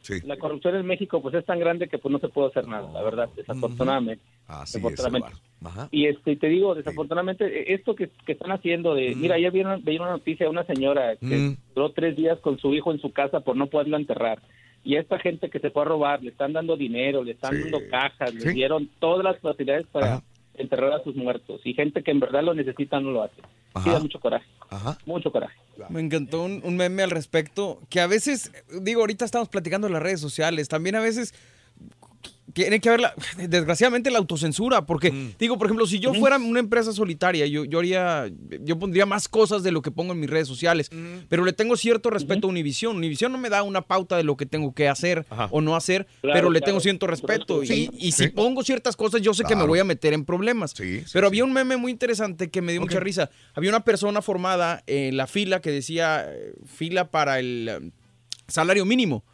Sí. 0.03 0.15
la 0.25 0.37
corrupción 0.39 0.77
en 0.77 0.87
México 0.87 1.21
pues 1.21 1.35
es 1.35 1.45
tan 1.45 1.59
grande 1.59 1.89
que 1.89 1.99
pues 1.99 2.11
no 2.11 2.19
se 2.19 2.29
puede 2.29 2.49
hacer 2.49 2.67
nada, 2.67 2.91
la 2.93 3.03
verdad, 3.03 3.29
desafortunadamente. 3.37 4.25
Así 4.47 4.63
es, 4.79 4.83
desafortunadamente. 4.83 5.29
Eduardo. 5.29 5.69
Ajá. 5.81 5.89
Y 5.93 6.07
este 6.07 6.37
te 6.37 6.49
digo, 6.49 6.75
desafortunadamente, 6.75 7.45
eh, 7.47 7.75
esto 7.75 7.95
que, 7.95 8.09
que 8.25 8.33
están 8.33 8.51
haciendo 8.53 8.95
de, 8.95 9.15
mira, 9.15 9.35
ayer 9.37 9.53
vieron, 9.53 9.85
veía 9.85 10.01
una 10.01 10.13
noticia 10.13 10.47
de 10.47 10.51
una 10.51 10.65
señora 10.65 11.17
que 11.17 11.27
Mm. 11.27 11.57
duró 11.75 11.93
tres 11.93 12.17
días 12.17 12.39
con 12.41 12.59
su 12.59 12.75
hijo 12.75 12.93
en 12.93 13.01
su 13.01 13.13
casa 13.13 13.41
por 13.41 13.57
no 13.57 13.67
poderlo 13.67 13.97
enterrar. 13.97 14.41
Y 14.83 14.97
a 14.97 15.01
esta 15.01 15.19
gente 15.19 15.51
que 15.51 15.59
se 15.61 15.71
fue 15.71 15.83
a 15.83 15.85
robar, 15.85 16.23
le 16.23 16.31
están 16.31 16.55
dando 16.55 16.75
dinero, 16.77 17.23
le 17.23 17.33
están 17.33 17.61
dando 17.61 17.79
cajas, 17.91 18.33
le 18.33 18.53
dieron 18.55 18.89
todas 18.99 19.23
las 19.23 19.39
facilidades 19.39 19.87
para 19.89 20.23
enterrar 20.61 20.93
a 20.93 21.03
sus 21.03 21.17
muertos. 21.17 21.61
Y 21.65 21.75
gente 21.75 22.03
que 22.03 22.11
en 22.11 22.21
verdad 22.21 22.43
lo 22.43 22.55
necesita 22.55 23.01
no 23.01 23.11
lo 23.11 23.23
hace. 23.23 23.43
Sí, 23.83 23.91
da 23.91 24.01
mucho 24.01 24.21
coraje. 24.21 24.47
Mucho 25.07 25.31
coraje. 25.31 25.57
Me 25.89 26.01
encantó 26.01 26.43
un, 26.43 26.61
un 26.65 26.77
meme 26.77 27.03
al 27.03 27.11
respecto, 27.11 27.81
que 27.89 28.01
a 28.01 28.07
veces, 28.07 28.53
digo, 28.83 29.01
ahorita 29.01 29.25
estamos 29.25 29.49
platicando 29.49 29.87
en 29.87 29.93
las 29.93 30.03
redes 30.03 30.21
sociales, 30.21 30.69
también 30.69 30.97
a 30.97 31.01
veces 31.01 31.35
tiene 32.53 32.81
que 32.81 32.89
haber, 32.89 33.01
la- 33.01 33.15
desgraciadamente, 33.49 34.11
la 34.11 34.19
autocensura, 34.19 34.87
porque, 34.87 35.13
Mm. 35.13 35.33
digo, 35.39 35.59
por 35.59 35.67
ejemplo, 35.67 35.87
si 35.87 35.99
yo 36.01 36.15
fuera 36.15 36.37
una 36.39 36.61
empresa 36.61 36.93
solitaria, 36.93 37.47
yo, 37.47 37.65
yo 37.65 37.79
haría, 37.79 38.31
yo 38.63 38.79
pondría 38.79 39.07
más 39.07 39.29
cosas 39.29 39.63
de 39.63 39.73
lo 39.73 39.83
que 39.83 39.91
pongo 39.91 40.13
en 40.13 40.21
mis 40.21 40.31
redes 40.31 40.49
sociales, 40.49 40.91
Mm. 40.93 41.27
pero 41.29 41.45
le 41.45 41.53
tengo 41.53 41.77
cierto 41.77 42.11
respeto 42.11 42.47
a 42.47 42.51
Univision. 42.51 42.97
Univision 42.97 43.33
no 43.33 43.39
me 43.39 43.49
da 43.51 43.63
una 43.63 43.83
pauta 43.83 44.17
de 44.17 44.25
lo 44.25 44.37
que 44.37 44.47
tengo 44.47 44.75
que 44.75 44.89
hacer 44.89 45.27
o 45.51 45.61
no 45.61 45.77
hacer, 45.77 46.07
Claro, 46.21 46.35
pero 46.39 46.51
le 46.51 46.61
claro. 46.61 46.71
tengo 46.71 46.81
cierto 46.81 47.07
respeto. 47.07 47.65
Sí, 47.65 47.91
y 47.93 48.09
y 48.09 48.13
si 48.13 48.25
sí. 48.25 48.29
pongo 48.31 48.63
ciertas 48.65 48.97
cosas, 48.97 49.23
yo 49.23 49.35
sé 49.35 49.45
que 49.45 49.55
me 49.57 49.65
voy 49.67 49.79
a 49.79 49.85
meter 49.85 50.13
en 50.13 50.25
problemas. 50.25 50.75
pero 51.13 51.27
había 51.27 51.45
un 51.45 51.53
meme 51.53 51.77
muy 51.77 51.93
interesante 51.93 52.51
que 52.51 52.63
me 52.63 52.73
dio 52.73 52.81
mucha 52.81 53.01
risa. 53.01 53.31
Había 53.55 53.71
una 53.71 53.85
persona 53.85 54.23
formada 54.23 54.83
en 54.87 55.17
la 55.17 55.27
fila 55.27 55.61
que 55.61 55.71
decía 55.71 56.25
eh, 56.29 56.55
fila 56.67 57.11
para 57.11 57.39
el 57.39 57.69
eh, 57.69 57.91
salario 58.49 58.85
mínimo 58.85 59.25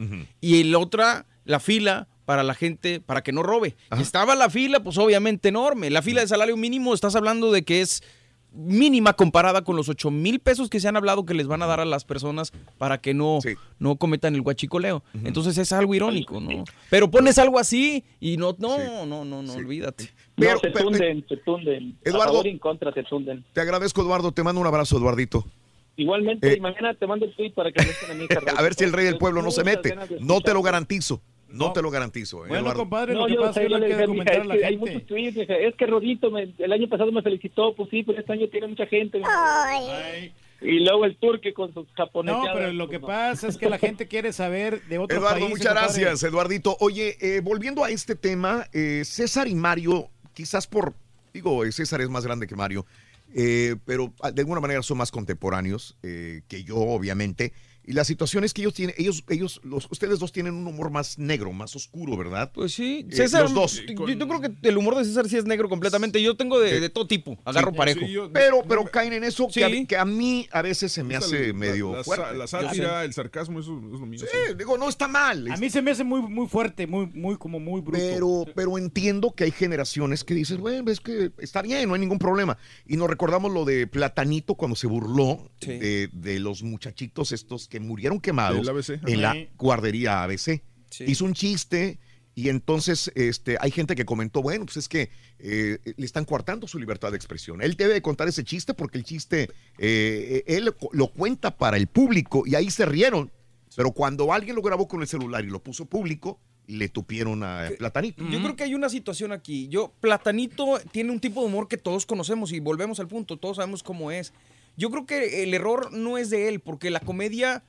y 0.41 0.63
la 0.65 0.79
otra 0.79 1.25
la 1.45 1.59
fila 1.59 2.07
para 2.27 2.43
la 2.43 2.53
gente 2.53 2.99
para 2.99 3.23
que 3.23 3.31
no 3.31 3.41
robe. 3.41 3.77
Y 3.97 4.01
Estaba 4.01 4.35
la 4.35 4.49
fila, 4.49 4.81
pues 4.81 4.97
obviamente 4.97 5.47
enorme. 5.47 5.89
La 5.89 6.01
fila 6.01 6.19
de 6.19 6.27
salario 6.27 6.57
mínimo, 6.57 6.93
estás 6.93 7.15
hablando 7.15 7.53
de 7.53 7.63
que 7.63 7.79
es 7.79 8.03
mínima 8.51 9.13
comparada 9.13 9.61
con 9.63 9.77
los 9.77 9.87
8 9.87 10.11
mil 10.11 10.39
pesos 10.41 10.69
que 10.69 10.81
se 10.81 10.89
han 10.89 10.97
hablado 10.97 11.25
que 11.25 11.33
les 11.33 11.47
van 11.47 11.61
a 11.61 11.67
dar 11.67 11.79
a 11.79 11.85
las 11.85 12.03
personas 12.03 12.51
para 12.77 12.97
que 12.97 13.13
no, 13.13 13.39
no 13.79 13.95
cometan 13.95 14.35
el 14.35 14.41
guachicoleo. 14.41 15.03
Entonces 15.23 15.57
es 15.57 15.71
algo 15.71 15.95
irónico, 15.95 16.41
¿no? 16.41 16.65
Pero 16.89 17.09
pones 17.09 17.37
algo 17.37 17.59
así 17.59 18.03
y 18.19 18.35
no, 18.35 18.53
no, 18.59 19.05
no, 19.05 19.23
no, 19.23 19.41
no, 19.41 19.53
olvídate. 19.53 20.09
no, 20.35 20.59
se 20.59 20.69
tunden, 20.71 21.25
se 21.29 21.37
tunden. 21.37 21.97
Eduardo- 22.03 22.23
A 22.23 22.27
favor 22.27 22.47
y 22.47 22.49
en 22.49 22.59
contra 22.59 22.91
se 22.93 23.03
tunden. 23.03 23.45
Te 23.53 23.61
agradezco, 23.61 24.01
Eduardo. 24.01 24.33
Te 24.33 24.43
mando 24.43 24.59
un 24.59 24.67
abrazo, 24.67 24.97
Eduardito. 24.97 25.45
Igualmente, 25.95 26.51
Eh, 26.51 26.55
y 26.57 26.59
mañana 26.59 26.93
te 26.93 27.07
mando 27.07 27.25
el 27.25 27.33
tweet 27.35 27.51
para 27.53 27.71
que 27.71 27.81
me 27.83 28.11
a 28.11 28.15
mi. 28.15 28.27
A 28.57 28.61
ver 28.61 28.73
si 28.75 28.83
el 28.83 28.91
rey 28.91 29.05
del 29.05 29.17
pueblo 29.17 29.41
no 29.41 29.49
se 29.49 29.63
mete. 29.63 29.95
No 30.19 30.41
te 30.41 30.53
lo 30.53 30.61
garantizo. 30.61 31.21
No 31.49 31.71
te 31.73 31.81
lo 31.81 31.89
garantizo. 31.91 32.45
eh, 32.45 32.49
Bueno, 32.49 32.63
Eduardo. 32.65 32.79
compadre, 32.81 33.13
No, 33.13 33.21
lo 33.21 33.27
que 33.27 33.33
yo 33.35 33.41
pasa 33.41 33.53
sé, 33.53 33.63
es 33.63 33.67
que 33.69 33.75
a 33.75 33.77
es 33.77 34.45
la 34.47 34.53
hay 34.67 34.77
muchos 34.77 35.05
tweets, 35.05 35.37
es 35.37 35.75
que 35.75 35.85
Rodito 35.85 36.29
me- 36.31 36.53
el 36.57 36.71
año 36.73 36.87
pasado 36.89 37.11
me 37.11 37.21
felicitó, 37.21 37.73
pues 37.75 37.89
sí, 37.89 38.03
pero 38.03 38.19
este 38.19 38.33
año 38.33 38.47
tiene 38.49 38.67
mucha 38.67 38.85
gente. 38.87 39.21
Y 40.59 40.79
luego 40.79 41.05
el 41.05 41.15
turque 41.17 41.53
con 41.53 41.71
sus 41.73 41.87
japoneses. 41.93 42.41
No, 42.41 42.51
pero 42.53 42.73
lo 42.73 42.89
que 42.89 42.99
pasa 42.99 43.47
es 43.47 43.57
que 43.57 43.69
la 43.69 43.77
gente 43.77 44.07
quiere 44.07 44.33
saber 44.33 44.81
de 44.87 44.97
otros 44.97 45.19
Eduardo, 45.19 45.39
países. 45.41 45.49
muchas 45.59 45.67
compadre. 45.73 46.01
gracias, 46.01 46.23
Eduardito. 46.23 46.77
Oye, 46.79 47.15
eh, 47.21 47.41
volviendo 47.41 47.83
a 47.83 47.91
este 47.91 48.15
tema, 48.15 48.65
eh, 48.73 49.03
César 49.05 49.47
y 49.47 49.53
Mario, 49.53 50.09
quizás 50.33 50.65
por, 50.65 50.95
digo, 51.31 51.63
eh, 51.63 51.71
César 51.71 52.01
es 52.01 52.09
más 52.09 52.25
grande 52.25 52.47
que 52.47 52.55
Mario, 52.55 52.87
eh, 53.35 53.75
pero 53.85 54.13
ah, 54.21 54.31
de 54.31 54.41
alguna 54.41 54.59
manera 54.59 54.81
son 54.81 54.97
más 54.97 55.11
contemporáneos 55.11 55.95
eh, 56.01 56.41
que 56.47 56.63
yo, 56.63 56.77
obviamente. 56.77 57.53
Y 57.89 57.93
la 57.93 58.03
situación 58.03 58.43
es 58.43 58.53
que 58.53 58.61
ellos 58.61 58.73
tienen, 58.73 58.93
ellos, 58.97 59.23
ellos, 59.29 59.61
los, 59.63 59.87
ustedes 59.89 60.19
dos 60.19 60.33
tienen 60.33 60.53
un 60.55 60.67
humor 60.67 60.91
más 60.91 61.17
negro, 61.17 61.53
más 61.53 61.73
oscuro, 61.73 62.17
¿verdad? 62.17 62.51
Pues 62.53 62.73
sí, 62.73 63.07
Eh, 63.09 63.15
César, 63.15 63.43
los 63.43 63.53
dos. 63.53 63.81
yo, 63.87 64.09
yo 64.09 64.27
creo 64.27 64.41
que 64.41 64.51
el 64.67 64.77
humor 64.77 64.95
de 64.97 65.05
César 65.05 65.29
sí 65.29 65.37
es 65.37 65.45
negro 65.45 65.69
completamente. 65.69 66.21
Yo 66.21 66.35
tengo 66.35 66.59
de, 66.59 66.81
de 66.81 66.89
todo 66.89 67.07
tipo, 67.07 67.39
agarro 67.45 67.71
Sí, 67.71 67.77
parejo. 67.77 68.01
sí, 68.01 68.11
yo- 68.11 68.29
pero, 68.33 68.61
pero 68.67 68.83
caen 68.85 69.13
en 69.13 69.23
eso 69.23 69.47
que, 69.47 69.63
a, 69.63 69.69
Sí. 69.69 69.85
que 69.85 69.95
a 69.95 70.03
mí 70.03 70.49
a 70.51 70.61
veces 70.61 70.91
se 70.91 71.01
me 71.01 71.15
Esa- 71.15 71.27
hace 71.27 71.47
la- 71.47 71.53
medio 71.53 71.95
la, 71.95 72.03
fuerte. 72.03 72.37
la 72.37 72.45
sátira, 72.47 73.05
el 73.05 73.13
sarcasmo, 73.13 73.61
eso 73.61 73.77
es 73.77 73.99
lo 74.01 74.05
mío. 74.05 74.19
Sí, 74.19 74.53
digo, 74.57 74.77
no 74.77 74.89
está 74.89 75.07
mal. 75.07 75.49
A 75.49 75.55
mí 75.55 75.69
se 75.69 75.81
me 75.81 75.91
hace 75.91 76.03
muy, 76.03 76.21
muy 76.21 76.47
fuerte, 76.47 76.87
muy, 76.87 77.05
muy, 77.05 77.37
como 77.37 77.57
muy 77.61 77.79
bruto. 77.79 77.97
Pero, 77.99 78.45
pero 78.53 78.77
entiendo 78.77 79.31
que 79.33 79.45
hay 79.45 79.51
generaciones 79.51 80.25
que 80.25 80.33
dicen, 80.33 80.59
bueno, 80.59 80.91
es 80.91 80.99
que 80.99 81.31
está 81.37 81.61
bien, 81.61 81.87
no 81.87 81.93
hay 81.93 82.01
ningún 82.01 82.19
problema. 82.19 82.57
Y 82.85 82.97
nos 82.97 83.09
recordamos 83.09 83.53
lo 83.53 83.63
de 83.63 83.87
Platanito 83.87 84.55
cuando 84.55 84.75
se 84.75 84.87
burló 84.87 85.49
de, 85.61 86.09
de 86.11 86.39
los 86.41 86.63
muchachitos 86.63 87.31
estos 87.31 87.69
que 87.69 87.76
murieron 87.79 88.19
quemados 88.19 88.89
en 88.89 89.21
la 89.21 89.35
guardería 89.57 90.23
ABC. 90.23 90.61
Sí. 90.89 91.03
Hizo 91.05 91.25
un 91.25 91.33
chiste 91.33 91.99
y 92.33 92.49
entonces 92.49 93.11
este, 93.15 93.57
hay 93.59 93.71
gente 93.71 93.95
que 93.95 94.05
comentó, 94.05 94.41
bueno, 94.41 94.65
pues 94.65 94.77
es 94.77 94.87
que 94.87 95.09
eh, 95.39 95.79
le 95.97 96.05
están 96.05 96.23
coartando 96.23 96.67
su 96.67 96.77
libertad 96.77 97.11
de 97.11 97.17
expresión. 97.17 97.61
Él 97.61 97.75
debe 97.75 97.95
de 97.95 98.01
contar 98.01 98.27
ese 98.27 98.43
chiste 98.43 98.73
porque 98.73 98.97
el 98.97 99.03
chiste, 99.03 99.49
eh, 99.79 100.43
él 100.45 100.73
lo 100.91 101.07
cuenta 101.07 101.57
para 101.57 101.77
el 101.77 101.87
público 101.87 102.43
y 102.45 102.55
ahí 102.55 102.69
se 102.69 102.85
rieron. 102.85 103.31
Pero 103.75 103.91
cuando 103.91 104.31
alguien 104.33 104.55
lo 104.55 104.61
grabó 104.61 104.87
con 104.87 105.01
el 105.01 105.07
celular 105.07 105.43
y 105.45 105.49
lo 105.49 105.61
puso 105.63 105.85
público, 105.85 106.39
le 106.67 106.89
tupieron 106.89 107.43
a 107.43 107.69
Platanito. 107.77 108.27
Yo 108.29 108.41
creo 108.41 108.55
que 108.55 108.63
hay 108.63 108.75
una 108.75 108.89
situación 108.89 109.31
aquí. 109.31 109.67
Yo, 109.69 109.93
Platanito 109.99 110.79
tiene 110.91 111.11
un 111.11 111.19
tipo 111.19 111.41
de 111.41 111.47
humor 111.47 111.67
que 111.67 111.77
todos 111.77 112.05
conocemos 112.05 112.51
y 112.51 112.59
volvemos 112.59 112.99
al 112.99 113.07
punto, 113.07 113.37
todos 113.37 113.57
sabemos 113.57 113.83
cómo 113.83 114.11
es. 114.11 114.33
Yo 114.77 114.89
creo 114.91 115.05
que 115.05 115.43
el 115.43 115.53
error 115.53 115.91
no 115.91 116.17
es 116.17 116.29
de 116.29 116.47
él, 116.47 116.59
porque 116.61 116.89
la 116.91 116.99
comedia, 116.99 117.63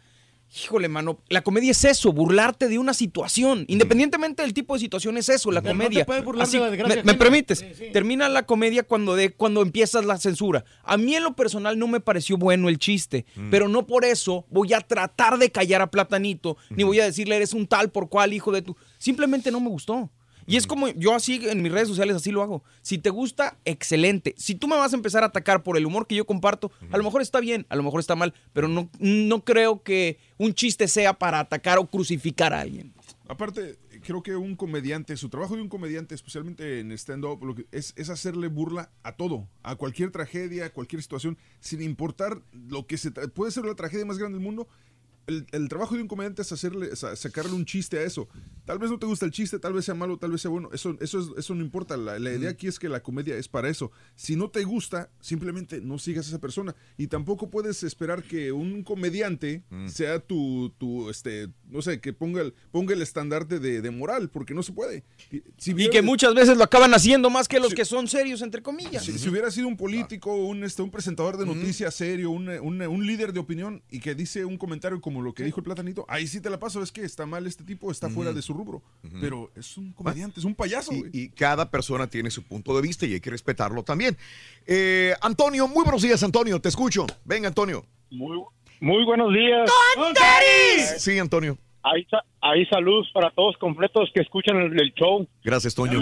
híjole, 0.63 0.89
mano, 0.89 1.19
la 1.31 1.43
comedia 1.43 1.71
es 1.71 1.85
eso, 1.85 2.13
burlarte 2.13 2.69
de 2.69 2.79
una 2.79 2.93
situación. 2.95 3.65
Independientemente 3.67 4.43
del 4.43 4.53
tipo 4.55 4.75
de 4.75 4.81
situación, 4.81 5.17
es 5.17 5.29
eso, 5.31 5.51
la 5.51 5.63
Pero 5.63 5.75
no 5.75 5.85
comedia. 5.85 6.05
te 6.05 6.21
burlar 6.21 6.45
Así, 6.47 6.59
de 6.59 6.65
la 6.65 6.71
desgracia 6.71 7.03
¿Me, 7.05 7.15
permites? 7.15 7.59
Sí, 7.61 7.67
sí. 7.77 7.87
Termina 7.93 8.29
la 8.29 8.45
comedia 8.45 8.83
cuando, 8.83 9.17
de, 9.17 9.31
cuando 9.33 9.63
empiezas 9.63 10.05
la 10.05 10.19
censura. 10.19 10.65
A 10.85 10.97
mí 10.99 11.15
en 11.17 11.25
lo 11.25 11.35
personal 11.35 11.79
no 11.79 11.89
me 11.89 12.01
pareció 12.01 12.37
bueno 12.37 12.69
el 12.69 12.79
chiste, 12.79 13.25
Mm. 13.37 13.51
pero 13.51 13.69
no 13.69 13.87
por 13.87 14.05
eso 14.05 14.45
voy 14.51 14.75
a 14.75 14.81
tratar 14.81 15.39
de 15.39 15.51
callar 15.51 15.81
a 15.83 15.91
Platanito, 15.91 16.57
ni 16.71 16.83
voy 16.85 17.01
a 17.01 17.05
decirle 17.05 17.37
eres 17.37 17.55
un 17.55 17.67
tal 17.67 17.91
por 17.91 18.09
cual 18.09 18.33
hijo 18.35 18.53
de 18.53 18.63
tu... 18.63 18.77
Simplemente 18.99 19.51
no 19.51 19.61
me 19.61 19.69
gustó. 19.71 20.11
Y 20.49 20.57
es 20.57 20.67
como 20.67 20.89
yo 20.89 21.15
así 21.15 21.47
en 21.47 21.63
mis 21.63 21.71
redes 21.71 21.89
sociales 21.89 22.17
así 22.17 22.31
lo 22.33 22.43
hago. 22.43 22.65
Si 22.81 22.97
te 22.97 23.11
gusta, 23.11 23.59
excelente. 23.67 24.35
Si 24.39 24.55
tú 24.55 24.67
me 24.67 24.77
vas 24.77 24.95
a 24.95 24.97
empezar 24.97 25.23
a 25.23 25.27
atacar 25.27 25.63
por 25.63 25.77
el 25.77 25.85
humor 25.85 26.07
que 26.07 26.15
yo 26.15 26.25
comparto, 26.25 26.73
a 26.91 26.97
lo 26.97 27.05
mejor 27.05 27.21
está 27.21 27.39
bien, 27.39 27.67
a 27.69 27.77
lo 27.77 27.83
mejor 27.83 28.01
está 28.01 28.17
mal, 28.17 28.33
pero 28.55 28.67
no, 28.67 28.89
no 28.99 29.45
creo 29.45 29.83
que 29.83 30.19
un 30.39 30.55
chiste 30.55 30.89
sea 30.89 31.13
para 31.13 31.39
atacar 31.39 31.79
o 31.79 31.87
crucificar 31.87 32.55
a 32.55 32.61
alguien. 32.61 32.95
Aparte, 33.29 33.79
creo 34.03 34.23
que 34.23 34.37
un 34.37 34.57
comediante, 34.57 35.17
su 35.19 35.29
trabajo 35.29 35.55
de 35.55 35.61
un 35.61 35.69
comediante, 35.69 36.15
especialmente 36.15 36.81
en 36.81 36.93
stand-up, 36.93 37.45
lo 37.45 37.55
que 37.55 37.67
es, 37.73 37.93
es 37.97 38.09
hacerle 38.09 38.49
burla 38.49 38.91
a 39.03 39.17
todo, 39.17 39.49
a 39.63 39.77
cualquier 39.77 40.11
tragedia, 40.11 40.65
a 40.65 40.71
cualquier 40.71 41.03
situación, 41.03 41.37
sin 41.61 41.83
importar 41.83 42.41
lo 42.53 42.87
que 42.87 42.97
se 42.97 43.11
puede 43.11 43.53
ser 43.53 43.67
la 43.67 43.75
tragedia 43.75 44.07
más 44.07 44.17
grande 44.17 44.39
del 44.39 44.45
mundo. 44.45 44.67
El, 45.29 45.47
el 45.53 45.69
trabajo 45.69 45.95
de 45.95 46.01
un 46.01 46.09
comediante 46.09 46.41
es 46.41 46.51
hacerle, 46.53 46.97
sa- 46.97 47.15
sacarle 47.15 47.53
un 47.53 47.67
chiste 47.67 47.99
a 47.99 48.03
eso. 48.03 48.29
Tal 48.65 48.79
vez 48.79 48.91
no 48.91 48.99
te 48.99 49.05
gusta 49.05 49.27
el 49.27 49.31
chiste, 49.31 49.59
tal 49.59 49.75
vez 49.75 49.85
sea 49.85 49.95
malo, 49.95 50.17
tal 50.17 50.31
vez 50.33 50.41
sea 50.41 50.51
bueno. 50.51 50.71
Eso, 50.73 50.97
eso, 51.01 51.21
es- 51.21 51.27
eso 51.37 51.55
no 51.55 51.63
importa. 51.63 51.99
La, 51.99 52.19
la 52.19 52.33
idea 52.33 52.49
aquí 52.51 52.67
es 52.67 52.79
que 52.79 52.89
la 52.89 53.01
comedia 53.03 53.37
es 53.37 53.47
para 53.47 53.69
eso. 53.69 53.93
Si 54.17 54.37
no 54.37 54.49
te 54.49 54.65
gusta, 54.65 55.11
simplemente 55.21 55.83
no 55.83 55.99
sigas 55.99 56.25
a 56.27 56.29
esa 56.31 56.39
persona. 56.41 56.75
Y 56.97 57.09
tampoco 57.09 57.51
puedes 57.51 57.83
esperar 57.83 58.23
que 58.23 58.53
un 58.53 58.83
comediante 58.83 59.63
sea 59.87 60.19
tu, 60.19 60.71
tu, 60.79 61.11
este, 61.11 61.49
no 61.69 61.83
sé, 61.83 62.01
que 62.01 62.15
ponga 62.15 62.41
el, 62.41 62.55
ponga 62.71 62.95
el 62.95 63.03
estandarte 63.03 63.59
de, 63.61 63.83
de 63.83 63.91
moral, 63.91 64.31
porque 64.31 64.55
no 64.55 64.63
se 64.63 64.73
puede. 64.73 65.05
Y, 65.31 65.43
si 65.59 65.73
Y 65.73 65.91
que 65.91 66.01
muchas 66.01 66.35
veces 66.35 66.57
lo 66.57 66.65
acaban 66.65 66.95
haciendo 66.95 67.29
más 67.29 67.49
que 67.49 67.61
los 67.61 67.75
que 67.75 67.85
son 67.85 68.09
serios, 68.09 68.41
entre 68.41 68.63
comillas. 68.63 69.05
si, 69.05 69.19
si 69.19 69.29
hubiera 69.29 69.51
sido 69.51 69.69
un 69.69 69.77
político, 69.77 70.35
un, 70.35 70.65
este, 70.65 70.81
un 70.81 70.91
presentador 70.91 71.37
de 71.37 71.45
noticias 71.45 71.95
serio, 71.95 72.31
un, 72.31 72.49
un- 72.49 72.79
un 72.81 73.07
líder 73.07 73.35
de 73.35 73.41
opinión 73.41 73.83
y 73.91 74.01
que 74.01 74.15
dice 74.15 74.45
un 74.47 74.57
comentario 74.57 75.01
como 75.03 75.18
lo 75.23 75.33
que 75.33 75.45
dijo 75.45 75.61
el 75.61 75.65
platanito, 75.65 76.05
ahí 76.09 76.27
sí 76.27 76.41
te 76.41 76.51
la 76.51 76.59
paso, 76.59 76.83
es 76.83 76.91
que 76.93 77.03
está 77.03 77.27
mal 77.27 77.47
este 77.47 77.65
tipo, 77.65 77.91
está 77.91 78.09
fuera 78.09 78.33
de 78.33 78.43
su 78.43 78.55
rubro. 78.55 78.83
Pero 79.21 79.51
es 79.57 79.77
un 79.77 79.93
comediante, 79.93 80.41
es 80.41 80.45
un 80.45 80.55
payaso. 80.55 80.93
Y, 80.93 81.11
y 81.13 81.29
cada 81.31 81.71
persona 81.71 82.07
tiene 82.07 82.31
su 82.31 82.43
punto 82.43 82.75
de 82.77 82.83
vista 82.83 83.07
y 83.07 83.15
hay 83.15 83.21
que 83.21 83.31
respetarlo 83.31 83.83
también. 83.83 84.17
Eh, 84.67 85.15
Antonio, 85.21 85.67
muy 85.69 85.83
buenos 85.85 86.03
días, 86.03 86.23
Antonio. 86.23 86.61
Te 86.61 86.69
escucho. 86.69 87.07
Venga, 87.25 87.49
Antonio. 87.49 87.85
Muy, 88.11 88.39
muy 88.81 89.05
buenos 89.05 89.33
días. 89.33 89.71
Sí, 90.99 91.19
Antonio. 91.19 91.59
Ahí, 91.83 92.07
ahí 92.43 92.67
saludos 92.67 93.09
para 93.15 93.31
todos 93.31 93.57
completos 93.57 94.11
que 94.13 94.21
escuchan 94.21 94.57
el, 94.57 94.79
el 94.79 94.93
show. 94.95 95.27
Gracias, 95.45 95.75
Toño. 95.75 95.99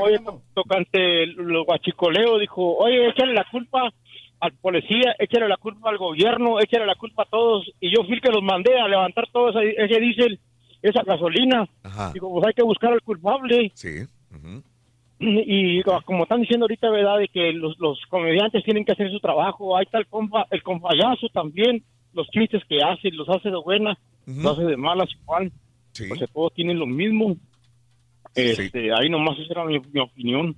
Oye, 0.00 0.18
to- 0.20 0.40
tocante 0.54 1.26
los 1.26 1.66
guachicoleos, 1.66 2.40
dijo, 2.40 2.76
oye, 2.76 3.08
échale 3.10 3.34
la 3.34 3.44
culpa 3.50 3.92
al 4.40 4.52
policía, 4.52 5.14
échale 5.18 5.48
la 5.48 5.56
culpa 5.56 5.88
al 5.88 5.98
gobierno, 5.98 6.60
échale 6.60 6.86
la 6.86 6.94
culpa 6.94 7.22
a 7.22 7.30
todos. 7.30 7.70
Y 7.80 7.94
yo 7.94 8.04
fui 8.04 8.14
el 8.14 8.20
que 8.20 8.30
los 8.30 8.42
mandé 8.42 8.78
a 8.78 8.88
levantar 8.88 9.28
todo 9.32 9.50
ese, 9.50 9.74
ese 9.82 10.00
diésel 10.00 10.40
esa 10.82 11.02
gasolina. 11.02 11.68
Ajá. 11.82 12.12
Digo, 12.12 12.32
pues 12.32 12.46
hay 12.46 12.54
que 12.54 12.62
buscar 12.62 12.92
al 12.92 13.02
culpable. 13.02 13.70
Sí. 13.74 14.04
Y 15.18 15.82
como 16.04 16.24
están 16.24 16.42
diciendo 16.42 16.64
ahorita, 16.64 16.90
¿verdad? 16.90 17.18
De 17.18 17.28
que 17.28 17.50
los, 17.50 17.78
los 17.78 17.98
comediantes 18.10 18.62
tienen 18.64 18.84
que 18.84 18.92
hacer 18.92 19.10
su 19.10 19.18
trabajo. 19.18 19.74
Ahí 19.74 19.84
está 19.84 19.96
el 19.96 20.06
compa, 20.06 20.46
el 20.50 20.62
compayazo 20.62 21.30
también. 21.32 21.82
Los 22.12 22.28
chistes 22.28 22.62
que 22.68 22.82
hace, 22.82 23.10
los 23.12 23.26
hace 23.30 23.48
de 23.48 23.56
buena, 23.56 23.96
los 24.26 24.46
hace 24.46 24.64
de 24.64 24.76
malas 24.76 25.08
igual. 25.22 25.50
O 26.12 26.16
sea, 26.16 26.26
todos 26.26 26.52
tienen 26.52 26.78
lo 26.78 26.84
mismo. 26.86 27.34
Este, 28.34 28.92
Ahí 28.92 29.08
nomás 29.08 29.38
esa 29.38 29.54
era 29.54 29.64
mi, 29.64 29.80
mi 29.90 30.00
opinión. 30.00 30.54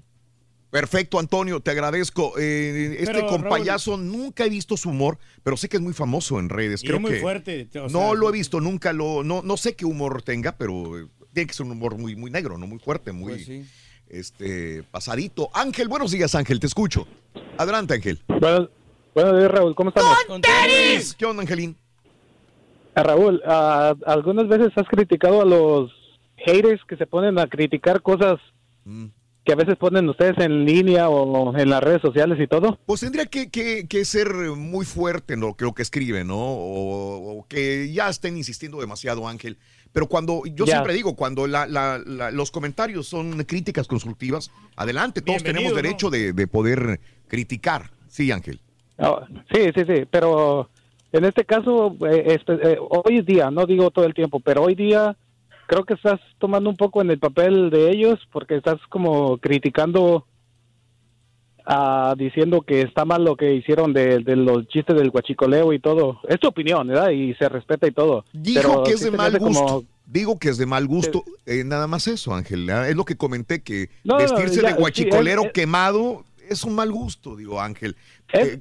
Perfecto, 0.70 1.18
Antonio, 1.18 1.60
te 1.60 1.70
agradezco. 1.70 2.38
Eh, 2.38 2.97
este 3.00 3.14
Pero, 3.14 3.26
compayazo 3.26 3.97
nunca 3.97 4.44
he 4.44 4.50
visto 4.50 4.76
su 4.76 4.90
humor, 4.90 5.18
pero 5.42 5.56
sé 5.56 5.68
que 5.68 5.78
es 5.78 5.82
muy 5.82 5.94
famoso 5.94 6.38
en 6.38 6.50
redes. 6.50 6.82
Y 6.84 6.86
Creo 6.86 6.97
es 6.97 7.02
muy 7.02 7.12
que 7.12 7.20
fuerte, 7.20 7.68
o 7.82 7.88
no 7.88 8.14
lo 8.14 8.28
he 8.28 8.32
visto, 8.32 8.60
nunca 8.60 8.92
lo, 8.92 9.24
no, 9.24 9.42
no 9.42 9.56
sé 9.56 9.74
qué 9.76 9.86
humor 9.86 10.22
tenga, 10.22 10.56
pero 10.56 10.98
eh, 10.98 11.06
tiene 11.32 11.47
que 11.47 11.55
ser 11.55 11.64
un 11.64 11.72
humor 11.72 11.97
muy, 11.97 12.16
muy 12.16 12.30
negro, 12.30 12.58
no 12.58 12.66
muy 12.66 12.78
fuerte, 12.78 13.12
muy 13.12 13.32
Pues 13.32 13.50
este 14.08 14.82
pasadito. 14.90 15.50
Ángel, 15.55 15.88
buenos 15.88 16.10
días, 16.10 16.34
Ángel, 16.34 16.60
te 16.60 16.66
escucho. 16.66 17.06
Adelante, 17.56 17.94
Ángel. 17.94 18.20
Buenos, 18.28 18.68
buenos 19.14 19.38
días, 19.38 19.50
Raúl. 19.50 19.74
¿Cómo 19.74 19.88
estamos? 19.90 20.18
¿Qué 21.16 21.24
onda, 21.24 21.42
Angelín? 21.42 21.76
Ah, 22.94 23.02
Raúl, 23.05 23.40
ah, 23.47 23.94
algunas 24.06 24.48
veces 24.48 24.72
has 24.76 24.88
criticado 24.88 25.40
a 25.40 25.44
los 25.44 25.92
haters 26.36 26.82
que 26.86 26.97
se 26.97 27.06
ponen 27.06 27.38
a 27.38 27.47
criticar 27.47 28.02
cosas 28.02 28.38
Mm. 28.88 29.08
Que 29.49 29.52
a 29.55 29.57
veces 29.57 29.77
ponen 29.77 30.07
ustedes 30.10 30.36
en 30.44 30.67
línea 30.67 31.09
o 31.09 31.57
en 31.57 31.70
las 31.70 31.83
redes 31.83 32.02
sociales 32.02 32.39
y 32.39 32.47
todo. 32.47 32.78
Pues 32.85 33.01
tendría 33.01 33.25
que, 33.25 33.49
que- 33.51 33.86
que 33.89 34.05
ser 34.05 34.28
muy 34.35 34.85
fuerte 34.85 35.33
en 35.33 35.41
lo 35.41 35.55
que, 35.55 35.65
lo 35.65 35.73
que 35.73 35.81
escribe, 35.81 36.23
¿no? 36.23 36.36
O, 36.36 37.39
o 37.39 37.47
que 37.49 37.91
ya 37.91 38.10
estén 38.10 38.36
insistiendo 38.36 38.78
demasiado, 38.78 39.27
Ángel. 39.27 39.57
Pero 39.91 40.07
cuando, 40.07 40.43
yo 40.44 40.67
Ya. 40.67 40.73
siempre 40.75 40.93
digo, 40.93 41.17
cuando 41.17 41.47
la- 41.47 41.67
la- 41.67 41.99
la- 42.05 42.31
los 42.31 42.51
comentarios 42.51 43.07
son 43.07 43.43
críticas 43.44 43.89
constructivas, 43.89 44.51
adelante, 44.77 45.23
todos 45.23 45.43
Bienvenido, 45.43 45.70
tenemos 45.73 45.83
derecho 45.83 46.10
de, 46.10 46.35
de 46.35 46.47
poder 46.47 47.01
criticar. 47.27 47.91
Sí, 48.07 48.31
Ángel. 48.31 48.60
Ah, 48.99 49.27
sí, 49.51 49.62
sí, 49.75 49.81
sí, 49.86 50.05
pero 50.10 50.68
en 51.10 51.25
este 51.25 51.47
caso, 51.47 51.97
eh, 52.07 52.36
eh, 52.49 52.77
hoy 52.81 53.23
día, 53.23 53.51
no 53.51 53.65
digo 53.65 53.91
todo 53.91 54.05
el 54.05 54.12
tiempo, 54.12 54.41
pero 54.41 54.65
hoy 54.65 54.75
día 54.75 55.17
creo 55.68 55.84
que 55.84 55.94
estás 55.94 56.18
tomando 56.38 56.68
un 56.70 56.76
poco 56.76 57.00
en 57.02 57.10
el 57.10 57.18
papel 57.20 57.70
de 57.70 57.90
ellos 57.90 58.18
porque 58.32 58.56
estás 58.56 58.78
como 58.88 59.38
criticando, 59.38 60.26
ah, 61.66 62.14
diciendo 62.16 62.62
que 62.62 62.80
está 62.82 63.05
mal 63.05 63.24
lo 63.24 63.36
que 63.36 63.55
hicieron 63.55 63.92
de, 63.92 64.20
de 64.20 64.36
los 64.36 64.66
chistes 64.68 64.97
del 64.97 65.10
guachicoleo 65.10 65.72
y 65.72 65.78
todo. 65.78 66.20
Es 66.28 66.40
tu 66.40 66.48
opinión, 66.48 66.88
¿verdad? 66.88 67.10
Y 67.10 67.34
se 67.34 67.48
respeta 67.48 67.86
y 67.86 67.92
todo. 67.92 68.24
Dijo 68.32 68.60
Pero 68.62 68.82
que 68.84 68.92
es 68.92 69.00
de 69.00 69.10
mal 69.10 69.38
como- 69.38 69.60
gusto. 69.60 69.84
Digo 70.10 70.38
que 70.38 70.48
es 70.48 70.56
de 70.56 70.64
mal 70.64 70.86
gusto. 70.86 71.22
eh, 71.44 71.64
nada 71.64 71.86
más 71.86 72.06
eso, 72.08 72.32
Ángel. 72.34 72.68
Ah, 72.70 72.88
Es 72.88 72.97
lo 72.97 73.05
que 73.05 73.16
comenté, 73.16 73.62
que 73.62 73.90
No, 74.05 74.14
no, 74.14 74.20
vestirse 74.22 74.62
ya, 74.62 74.68
de 74.68 74.74
guachicolero 74.74 75.42
es- 75.42 75.47
es- 75.48 75.52
quemado 75.52 76.24
es 76.48 76.64
un 76.64 76.74
mal 76.74 76.90
gusto, 76.90 77.36
digo, 77.36 77.60
Ángel. 77.60 77.94
Es- 78.32 78.55
Eh, 78.55 78.60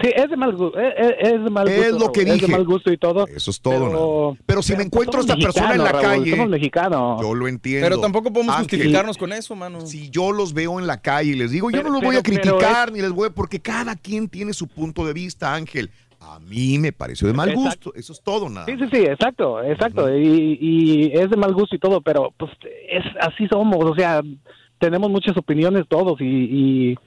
Sí, 0.00 0.10
es 0.14 0.28
de 0.28 0.36
mal 0.36 0.54
gusto. 0.54 0.78
Es, 0.78 0.94
es- 0.98 1.32
es 1.32 1.44
de 1.44 1.50
mal 1.50 1.68
Es 1.68 1.90
gusto, 1.92 2.06
lo 2.06 2.12
que 2.12 2.20
Raúl, 2.20 2.28
Es 2.30 2.34
dije. 2.34 2.46
de 2.46 2.52
mal 2.52 2.64
gusto 2.66 2.92
y 2.92 2.98
todo. 2.98 3.26
Eso 3.28 3.50
es 3.50 3.60
todo, 3.60 3.72
Pero, 3.88 4.30
nada. 4.32 4.42
Pero 4.46 4.62
si 4.62 4.76
me 4.76 4.82
encuentro 4.82 5.18
a 5.18 5.20
esta 5.22 5.36
persona 5.36 5.72
en 5.74 5.84
la 5.84 5.92
Raúl, 5.92 6.02
calle- 6.04 6.30
Somos 6.30 6.48
mexicanos. 6.50 7.22
Yo 7.22 7.34
lo 7.34 7.48
entiendo. 7.48 7.86
Pero 7.86 8.00
tampoco 8.00 8.32
podemos 8.32 8.54
Ángel, 8.56 8.68
justificarnos 8.78 9.16
con 9.16 9.32
eso, 9.32 9.56
mano. 9.56 9.80
Si 9.86 10.10
yo 10.10 10.32
los 10.32 10.52
veo 10.52 10.78
en 10.78 10.86
la 10.86 11.00
calle 11.00 11.30
y 11.30 11.34
les 11.34 11.50
digo, 11.50 11.70
yo 11.70 11.78
Pero- 11.78 11.88
no 11.88 11.94
los 11.94 12.02
voy 12.02 12.16
a 12.16 12.22
criticar 12.22 12.88
es- 12.88 12.94
ni 12.94 13.00
les 13.00 13.10
voy 13.12 13.28
a... 13.28 13.30
Porque 13.30 13.60
cada 13.60 13.96
quien 13.96 14.28
tiene 14.28 14.52
su 14.52 14.66
punto 14.68 15.06
de 15.06 15.12
vista, 15.14 15.54
Ángel. 15.54 15.90
A 16.20 16.40
mí 16.40 16.78
me 16.78 16.92
pareció 16.92 17.26
de 17.28 17.34
mal 17.34 17.48
Exacto. 17.50 17.90
gusto. 17.90 17.94
Eso 17.94 18.12
es 18.12 18.20
todo, 18.20 18.48
nada. 18.48 18.66
Sí, 18.66 18.72
sí, 18.78 18.84
sí, 18.90 18.98
exacto, 19.02 19.62
exacto. 19.62 20.14
y, 20.16 20.58
y 20.60 21.12
es 21.14 21.30
de 21.30 21.36
mal 21.36 21.54
gusto 21.54 21.76
y 21.76 21.78
todo, 21.78 22.00
pero 22.00 22.32
pues 22.36 22.50
es 22.90 23.04
así 23.20 23.46
somos, 23.48 23.78
o 23.84 23.94
sea, 23.94 24.22
tenemos 24.78 25.10
muchas 25.10 25.36
opiniones 25.36 25.84
todos 25.88 26.20
y, 26.20 26.24
y, 26.24 26.98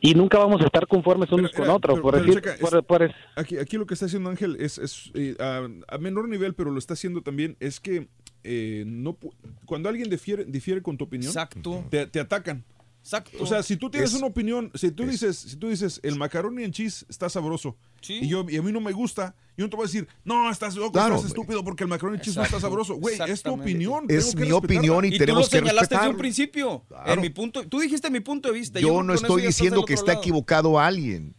y 0.00 0.14
nunca 0.14 0.38
vamos 0.38 0.60
a 0.60 0.66
estar 0.66 0.86
conformes 0.86 1.30
unos 1.32 1.50
con 1.52 1.68
otros. 1.70 2.00
Por 2.00 2.12
pero 2.14 2.24
decir, 2.24 2.40
checa, 2.42 2.54
es- 2.54 2.60
por- 2.60 2.84
por 2.84 3.02
es- 3.02 3.14
aquí, 3.36 3.56
aquí 3.58 3.76
lo 3.76 3.86
que 3.86 3.94
está 3.94 4.06
haciendo 4.06 4.30
Ángel 4.30 4.56
es, 4.60 4.78
es, 4.78 5.10
eh, 5.14 5.36
a, 5.40 5.66
a 5.88 5.98
menor 5.98 6.28
nivel, 6.28 6.54
pero 6.54 6.70
lo 6.70 6.78
está 6.78 6.94
haciendo 6.94 7.22
también, 7.22 7.56
es 7.60 7.80
que 7.80 8.08
eh, 8.44 8.84
no 8.86 9.18
pu- 9.18 9.32
cuando 9.66 9.88
alguien 9.88 10.08
difiere, 10.10 10.44
difiere 10.44 10.80
con 10.82 10.96
tu 10.96 11.04
opinión, 11.04 11.28
Exacto. 11.30 11.84
Te, 11.90 12.06
te 12.06 12.20
atacan. 12.20 12.64
Exacto. 13.02 13.38
O 13.40 13.46
sea, 13.46 13.62
si 13.62 13.76
tú 13.76 13.88
tienes 13.90 14.10
Es- 14.10 14.16
una 14.16 14.26
opinión, 14.26 14.70
si 14.74 14.90
tú 14.90 15.04
dices, 15.06 15.36
si 15.38 15.56
tú 15.56 15.68
dices 15.68 15.98
el 16.02 16.16
macaroni 16.16 16.62
en 16.64 16.72
cheese 16.72 17.06
está 17.08 17.28
sabroso 17.30 17.76
y 18.06 18.28
yo 18.28 18.44
y 18.48 18.56
a 18.58 18.62
mí 18.62 18.70
no 18.70 18.80
me 18.80 18.92
gusta, 18.92 19.34
yo 19.56 19.64
no 19.64 19.70
te 19.70 19.76
voy 19.76 19.84
a 19.84 19.86
decir, 19.86 20.06
"No, 20.24 20.50
estás 20.50 20.74
loco, 20.76 20.92
Claro, 20.92 21.14
estás 21.16 21.30
estúpido 21.30 21.64
porque 21.64 21.84
el 21.84 21.88
macaroni 21.88 22.18
en 22.18 22.22
cheese 22.22 22.36
no 22.36 22.42
está 22.44 22.60
sabroso." 22.60 22.96
Güey, 22.96 23.18
es 23.26 23.42
tu 23.42 23.54
opinión, 23.54 24.04
Es 24.08 24.26
que 24.34 24.40
mi 24.42 24.48
respetarla. 24.50 24.56
opinión 24.56 25.04
y 25.04 25.08
Y 25.08 25.10
tú 25.12 25.18
tenemos 25.18 25.42
lo 25.44 25.50
que 25.50 25.58
señalaste 25.58 25.94
desde 25.96 26.08
un 26.10 26.16
principio. 26.18 26.84
En 27.06 27.20
mi 27.22 27.30
punto, 27.30 27.66
tú 27.66 27.80
dijiste 27.80 28.10
mi 28.10 28.20
punto 28.20 28.48
de 28.48 28.54
vista. 28.54 28.78
Yo 28.78 29.02
no 29.02 29.14
que 29.14 29.20
estoy 29.20 29.42
diciendo 29.42 29.84
que 29.84 29.94
está 29.94 30.12
lado. 30.12 30.20
equivocado 30.20 30.78
alguien. 30.78 31.34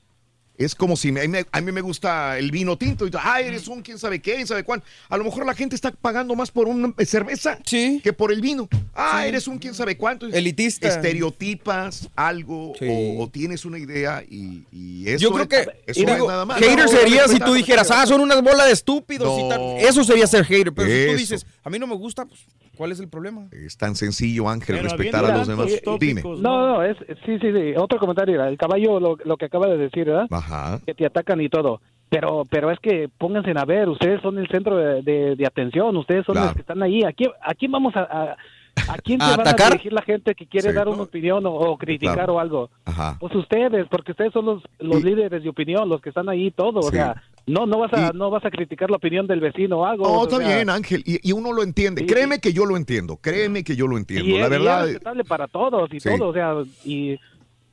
Es 0.59 0.75
como 0.75 0.97
si 0.97 1.11
me- 1.13 1.21
a, 1.51 1.61
mí, 1.61 1.71
me- 1.71 1.79
gusta 1.81 2.37
el 2.37 2.51
vino 2.51 2.77
tinto 2.77 3.07
y 3.07 3.11
ah, 3.17 3.39
eres 3.39 3.67
un 3.69 3.81
quién 3.81 3.97
sabe 3.97 4.19
qué, 4.19 4.35
quién 4.35 4.45
sabe 4.45 4.63
cuál. 4.65 4.83
A 5.07 5.15
lo 5.15 5.23
mejor 5.23 5.45
la 5.45 5.55
gente 5.55 5.73
está 5.73 5.89
pagando 5.91 6.35
más 6.35 6.51
por 6.51 6.67
una 6.67 6.93
cerveza 7.05 7.57
que 7.63 8.11
por 8.13 8.33
el 8.33 8.41
vino. 8.41 8.67
Ah, 8.93 9.25
eres 9.25 9.47
un 9.47 9.57
quién 9.57 9.73
sabe 9.73 9.95
cuánto. 9.95 10.27
Elitista. 10.27 10.89
Estereotipas 10.89 12.09
algo 12.15 12.73
o, 12.73 13.23
o 13.23 13.29
tienes 13.29 13.63
una 13.63 13.77
idea 13.79 14.21
y, 14.29 14.65
y 14.71 15.07
eso 15.07 15.19
Yo 15.19 15.31
creo 15.31 15.43
es- 15.43 15.49
que 15.49 15.71
eso 15.87 15.99
digo, 16.01 16.13
es 16.13 16.27
nada 16.27 16.45
más. 16.45 16.59
hater 16.59 16.77
No, 16.77 16.87
sería 16.89 17.27
si 17.29 17.39
tú 17.39 17.53
dijeras, 17.53 17.89
ah, 17.91 18.05
son 18.05 18.19
unas 18.19 18.41
bolas 18.41 18.67
de 18.67 18.73
estúpidos 18.73 19.39
y 19.39 19.47
tal. 19.49 19.61
Eso 19.79 20.03
sería 20.03 20.27
ser 20.27 20.43
hater. 20.43 20.73
Pero 20.73 20.89
si 20.89 21.07
tú 21.11 21.17
dices, 21.17 21.45
a 21.63 21.69
mí 21.69 21.79
no 21.79 21.87
me 21.87 21.95
gusta, 21.95 22.25
pues, 22.25 22.45
¿cuál 22.77 22.91
es 22.91 22.99
el 22.99 23.07
problema? 23.09 23.47
Es 23.51 23.77
tan 23.77 23.95
sencillo, 23.95 24.49
Ángel, 24.49 24.77
Pero 24.77 24.89
respetar 24.89 25.25
a 25.25 25.37
los 25.37 25.47
demás. 25.47 25.67
Dime. 25.99 26.21
No, 26.23 26.67
no, 26.67 26.83
es, 26.83 26.97
sí, 27.25 27.37
sí, 27.39 27.51
sí. 27.51 27.73
Otro 27.77 27.99
comentario, 27.99 28.35
era 28.35 28.47
el 28.49 28.57
caballo, 28.57 28.99
lo, 28.99 29.17
lo 29.23 29.37
que 29.37 29.45
acaba 29.45 29.67
de 29.67 29.77
decir, 29.77 30.05
¿verdad? 30.05 30.27
Ajá. 30.31 30.79
Que 30.85 30.93
te 30.93 31.05
atacan 31.05 31.39
y 31.41 31.49
todo. 31.49 31.81
Pero, 32.09 32.43
pero 32.49 32.71
es 32.71 32.79
que 32.79 33.07
pónganse 33.17 33.53
a 33.55 33.65
ver, 33.65 33.87
ustedes 33.87 34.19
son 34.21 34.39
el 34.39 34.47
centro 34.47 34.75
de, 34.77 35.01
de- 35.03 35.35
de 35.35 35.45
atención, 35.45 35.95
ustedes 35.95 36.25
son 36.25 36.33
Claro. 36.33 36.47
los 36.47 36.55
que 36.55 36.61
están 36.61 36.81
ahí. 36.81 37.03
¿A 37.03 37.13
quién, 37.13 37.29
a 37.41 37.53
quién 37.53 37.71
vamos 37.71 37.95
a, 37.95 37.99
a, 38.01 38.35
a 38.91 38.97
quién 39.03 39.21
¿A 39.21 39.25
se 39.29 39.37
van 39.37 39.41
atacar? 39.47 39.67
a 39.67 39.69
dirigir 39.71 39.93
la 39.93 40.01
gente 40.01 40.33
que 40.33 40.47
quiere 40.47 40.69
Sí. 40.69 40.75
dar 40.75 40.87
una 40.87 41.03
opinión 41.03 41.45
o, 41.45 41.51
o 41.53 41.77
criticar 41.77 42.15
Claro. 42.15 42.35
o 42.35 42.39
algo? 42.39 42.69
Ajá. 42.85 43.15
Pues 43.19 43.35
ustedes, 43.35 43.85
porque 43.91 44.13
ustedes 44.13 44.33
son 44.33 44.45
los, 44.45 44.63
los 44.79 45.03
líderes 45.03 45.43
de 45.43 45.49
opinión, 45.49 45.87
los 45.87 46.01
que 46.01 46.09
están 46.09 46.29
ahí 46.29 46.49
todo. 46.49 46.79
O 46.79 46.89
sea, 46.89 47.21
no, 47.51 47.65
no 47.65 47.79
vas 47.79 47.93
a, 47.93 48.11
no 48.13 48.29
vas 48.29 48.45
a 48.45 48.51
criticar 48.51 48.89
la 48.89 48.97
opinión 48.97 49.27
del 49.27 49.39
vecino 49.39 49.79
o 49.79 49.85
algo. 49.85 50.03
No, 50.05 50.19
o 50.19 50.23
está 50.23 50.37
sea, 50.37 50.55
bien, 50.57 50.69
Ángel. 50.69 51.03
Y, 51.05 51.27
y 51.27 51.31
uno 51.33 51.51
lo 51.53 51.63
entiende. 51.63 52.01
Sí. 52.01 52.07
Créeme 52.07 52.39
que 52.39 52.53
yo 52.53 52.65
lo 52.65 52.77
entiendo. 52.77 53.17
Créeme 53.17 53.63
que 53.63 53.75
yo 53.75 53.87
lo 53.87 53.97
entiendo. 53.97 54.25
Y, 54.29 54.37
la 54.39 54.45
es- 54.45 54.47
y 54.47 54.49
verdad. 54.51 54.79
es 54.81 54.85
respetable 54.93 55.23
para 55.23 55.47
todos 55.47 55.93
y 55.93 55.99
Sí. 55.99 56.09
todo, 56.09 56.29
o 56.29 56.33
sea, 56.33 56.53
y, 56.85 57.17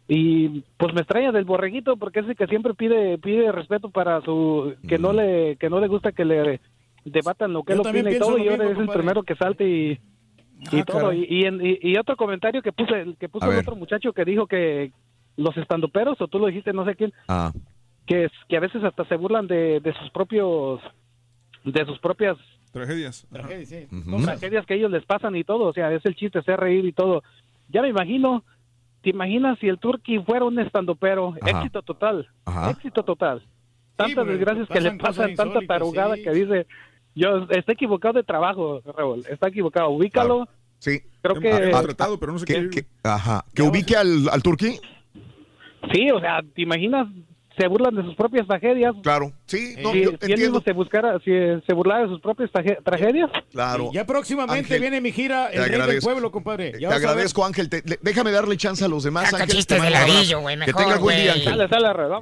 y 0.09 0.63
pues 0.77 0.95
me 0.95 1.01
extraña 1.01 1.33
del 1.33 1.45
borreguito 1.45 1.97
porque 1.97 2.21
es 2.21 2.29
el 2.29 2.37
que 2.37 2.47
siempre 2.47 2.75
pide 2.75 3.19
pide 3.19 3.51
respeto 3.51 3.91
para 3.91 4.21
su 4.23 4.75
que 4.89 4.99
no 4.99 5.13
le 5.13 5.57
que 5.57 5.69
no 5.69 5.81
le 5.81 5.89
gusta 5.89 6.13
que 6.13 6.25
le 6.25 6.61
debatan 7.05 7.53
lo 7.53 7.65
que 7.65 7.75
Yo 7.75 7.83
él 7.83 7.89
opina 7.89 8.11
y 8.13 8.19
todo 8.19 8.39
y 8.39 8.49
ahora 8.49 8.71
es 8.71 8.79
el 8.79 8.89
primero 8.89 9.23
que 9.25 9.35
salte 9.35 9.69
y 9.69 9.99
y 10.73 10.79
Ah, 10.81 10.85
todo 10.87 11.01
caray. 11.01 11.27
y, 11.29 11.41
y, 11.41 11.45
en- 11.45 11.61
y- 11.65 11.79
y 11.83 11.99
otro 11.99 12.17
comentario 12.17 12.63
que 12.63 12.73
puse 12.73 13.15
que 13.19 13.29
puso 13.29 13.47
el 13.47 13.51
ver. 13.57 13.61
otro 13.61 13.75
muchacho 13.77 14.13
que 14.13 14.25
dijo 14.25 14.47
que 14.47 14.93
los 15.37 15.57
estandoperos 15.57 16.21
o 16.21 16.29
tú 16.29 16.39
lo 16.39 16.47
dijiste 16.47 16.73
no 16.73 16.85
sé 16.87 16.95
quién 16.95 17.13
Ah, 17.29 17.53
que 18.07 18.25
es, 18.25 18.33
que 18.49 18.57
a 18.57 18.61
veces 18.61 18.83
hasta 18.85 19.05
se 19.07 19.17
burlan 19.17 19.47
de, 19.47 19.81
de 19.81 19.93
sus 19.95 20.11
propios 20.11 20.81
de 21.65 21.85
sus 21.85 21.99
propias 21.99 22.37
Tragedias. 22.73 23.27
Tragedias 23.33 24.67
que 24.67 24.75
ellos 24.75 24.91
les 24.91 25.05
pasan 25.07 25.35
y 25.35 25.45
todo, 25.45 25.65
o 25.65 25.73
sea, 25.73 25.91
es 25.93 26.05
el 26.05 26.15
chiste, 26.15 26.41
hacer 26.41 26.61
reír 26.61 26.85
y 26.85 26.93
todo. 26.93 27.23
Ya 27.69 27.81
me 27.81 27.89
imagino, 27.89 28.45
¿te 29.03 29.11
imaginas 29.11 29.59
si 29.61 29.67
el 29.69 29.79
Turqui 29.79 30.19
fuera 30.21 30.45
un 30.45 30.59
estandopero? 30.59 31.35
Ajá. 31.41 31.61
Éxito 31.61 31.81
total, 31.83 32.29
Ajá. 32.45 32.71
éxito 32.71 33.03
total. 33.03 33.43
Tantas 33.97 34.27
desgracias 34.27 34.69
que 34.69 34.81
le 34.83 34.93
pasan 34.93 35.35
tanta 35.35 35.61
tarugada 35.67 36.17
sí. 36.17 36.23
que 36.23 36.31
dice, 36.33 36.67
yo 37.15 37.47
está 37.49 37.73
equivocado 37.73 38.15
de 38.15 38.25
trabajo, 38.25 38.83
Raúl, 38.95 39.25
está 39.31 39.49
equivocado, 39.49 39.89
ubícalo. 39.89 40.47
Sí. 40.79 41.01
Creo 41.23 41.41
que, 41.41 41.49
Hemos 41.49 41.83
tratado, 41.83 42.21
pero 42.21 42.33
no 42.35 42.39
Que, 42.41 42.59
ir. 42.59 42.69
que- 42.69 42.85
ajá. 43.03 43.43
Que 43.55 43.63
ubique 43.63 43.97
al, 43.97 44.29
al 44.29 44.43
turquí. 44.43 44.79
sí, 45.93 46.11
o 46.11 46.21
sea, 46.21 46.43
¿te 46.55 46.61
imaginas? 46.61 47.09
Se 47.57 47.67
burlan 47.69 47.95
de 47.95 48.03
sus 48.03 48.15
propias 48.15 48.47
tragedias. 48.47 48.95
Claro. 49.03 49.33
Sí, 49.47 49.77
no, 49.81 49.93
si, 49.93 50.03
yo 50.03 50.11
si 50.11 50.15
él 50.15 50.19
entiendo. 50.21 50.37
mismo 50.45 50.63
se 50.63 50.73
buscara, 50.73 51.19
si 51.25 51.31
se 51.67 51.73
burlara 51.73 52.03
de 52.03 52.09
sus 52.09 52.21
propias 52.21 52.51
traje- 52.51 52.79
tragedias. 52.85 53.31
Claro. 53.53 53.91
Ya 53.93 54.05
próximamente 54.05 54.59
Ángel, 54.65 54.81
viene 54.81 55.01
mi 55.01 55.13
gira 55.13 55.49
El 55.51 55.65
Rey 55.69 55.81
del. 55.87 56.01
Pueblo, 56.01 56.33
compadre. 56.33 56.73
Te 56.73 56.81
Ya 56.81 56.89
agradezco, 56.91 57.45
Ángel. 57.45 57.69
Te- 57.69 57.83
le- 57.85 57.99
déjame 58.03 58.33
darle 58.33 58.57
chance 58.57 58.85
a 58.85 58.89
los 58.89 59.05
demás. 59.05 59.31
Saca 59.31 59.45
Ángel, 59.45 59.57
chistes 59.57 59.79
te 59.79 59.85
de 59.85 59.91
güey, 60.37 60.59
Que 60.65 60.73
tengas 60.73 61.01
buen 61.01 61.17
día. 61.23 61.33
Ángel. 61.35 61.59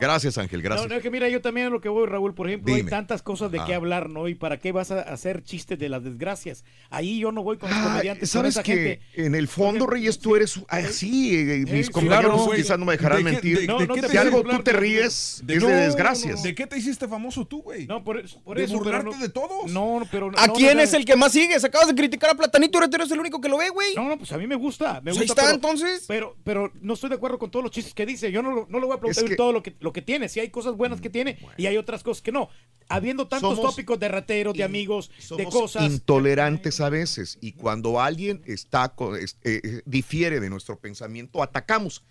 Gracias, 0.00 0.38
Ángel. 0.38 0.60
No, 0.62 0.64
Gracias. 0.68 0.88
no, 0.90 0.94
es 0.96 1.02
que 1.02 1.10
mira, 1.10 1.28
yo 1.28 1.40
también 1.40 1.68
a 1.68 1.70
lo 1.70 1.80
que 1.80 1.88
voy, 1.88 2.06
Raúl, 2.06 2.34
por 2.34 2.46
ejemplo, 2.48 2.74
Dime. 2.74 2.86
hay 2.86 2.90
tantas 2.90 3.22
cosas 3.22 3.50
de 3.50 3.58
Ah. 3.60 3.64
qué 3.66 3.74
hablar, 3.74 4.10
¿no? 4.10 4.28
¿Y 4.28 4.34
para 4.34 4.58
qué 4.58 4.72
vas 4.72 4.90
a 4.90 5.00
hacer 5.00 5.42
chistes 5.42 5.78
de 5.78 5.88
las 5.88 6.04
desgracias? 6.04 6.64
Ahí 6.90 7.20
yo 7.20 7.32
no 7.32 7.42
voy 7.42 7.56
con 7.56 7.70
los 7.70 7.78
Ay, 7.78 7.84
comediantes. 7.86 8.30
con 8.30 8.40
¿Sabes 8.40 8.54
esa 8.56 8.62
que 8.62 8.74
gente. 8.74 9.00
en 9.14 9.34
el 9.34 9.48
fondo, 9.48 9.86
Reyes, 9.86 10.18
tú 10.18 10.36
eres 10.36 10.60
así? 10.68 11.34
eh, 11.36 11.64
mis 11.70 11.86
sí, 11.86 11.92
compañeros 11.92 12.48
quizás 12.54 12.78
no 12.78 12.84
me 12.84 12.92
dejarán 12.92 13.24
¿De 13.24 13.24
qué- 13.24 13.30
mentir. 13.48 13.66
No, 13.68 13.80
no 13.80 13.94
si 14.08 14.16
algo 14.16 14.42
tú 14.42 14.62
te 14.62 14.72
ríes, 14.72 15.42
es 15.46 15.62
no, 15.62 15.68
de 15.68 15.74
no, 15.74 15.80
desgracias. 15.80 16.42
¿De 16.42 16.54
qué 16.54 16.66
te 16.66 16.76
hiciste 16.78 17.08
famoso 17.14 17.46
tú, 17.46 17.62
güey. 17.62 17.86
No, 17.86 18.02
por, 18.02 18.16
De 18.18 18.24
eso. 18.64 18.78
burlarte 18.78 19.10
no- 19.10 19.18
de 19.18 19.28
todos. 19.28 19.70
No, 19.70 20.00
no, 20.00 20.06
pero. 20.10 20.30
¿A 20.36 20.46
no, 20.48 20.52
quién 20.54 20.76
no, 20.76 20.82
es 20.82 20.92
el 20.94 21.04
que 21.04 21.16
más 21.16 21.32
sigues? 21.32 21.62
Acabas 21.64 21.88
de 21.88 21.94
criticar 21.94 22.30
a 22.30 22.34
Platanito, 22.34 22.78
ahora 22.78 22.88
tú 22.90 22.96
eres 22.96 23.10
el 23.10 23.20
único 23.20 23.40
que 23.40 23.48
lo 23.48 23.58
ve, 23.58 23.68
güey. 23.70 23.94
No, 23.94 24.08
no, 24.08 24.18
pues 24.18 24.32
a 24.32 24.38
mí 24.38 24.46
me 24.46 24.56
gusta. 24.56 25.00
Me 25.02 25.12
ahí 25.12 25.18
está, 25.18 25.42
pero- 25.42 25.54
entonces. 25.54 26.04
Pero, 26.08 26.36
pero 26.44 26.72
no 26.80 26.94
estoy 26.94 27.10
de 27.10 27.16
acuerdo 27.16 27.38
con 27.38 27.50
todos 27.50 27.62
los 27.62 27.72
chistes 27.72 27.94
que 27.94 28.04
dice. 28.06 28.30
Yo 28.32 28.42
no, 28.42 28.66
no 28.68 28.78
le 28.80 28.86
voy 28.86 28.92
a 28.92 28.96
aplaudir 28.96 29.24
Es 29.24 29.30
que- 29.30 29.36
todo 29.36 29.52
lo 29.52 29.62
que, 29.62 29.74
lo 29.80 29.92
que 29.92 30.02
tiene. 30.02 30.28
Si 30.28 30.40
hay 30.40 30.50
cosas 30.50 30.76
buenas 30.76 31.00
que 31.00 31.10
tiene 31.10 31.38
y 31.56 31.66
hay 31.66 31.76
otras 31.76 32.02
cosas 32.02 32.22
que 32.22 32.32
no. 32.32 32.48
Habiendo 32.88 33.26
tantos 33.28 33.56
Somos- 33.56 33.70
tópicos 33.70 33.98
de 33.98 34.08
rateros, 34.08 34.54
de 34.54 34.64
amigos, 34.64 35.08
de 35.16 35.22
Somos 35.22 35.54
cosas. 35.54 35.84
intolerantes 35.84 36.80
a 36.80 36.90
veces 36.90 37.38
y 37.40 37.52
cuando 37.52 38.00
alguien 38.00 38.42
está 38.46 38.92
es- 39.20 39.38
eh, 39.44 39.60
eh, 39.64 39.82
difiere 39.86 40.40
de 40.40 40.50
nuestro 40.50 40.78
pensamiento 40.78 41.42
atacamos. 41.42 42.02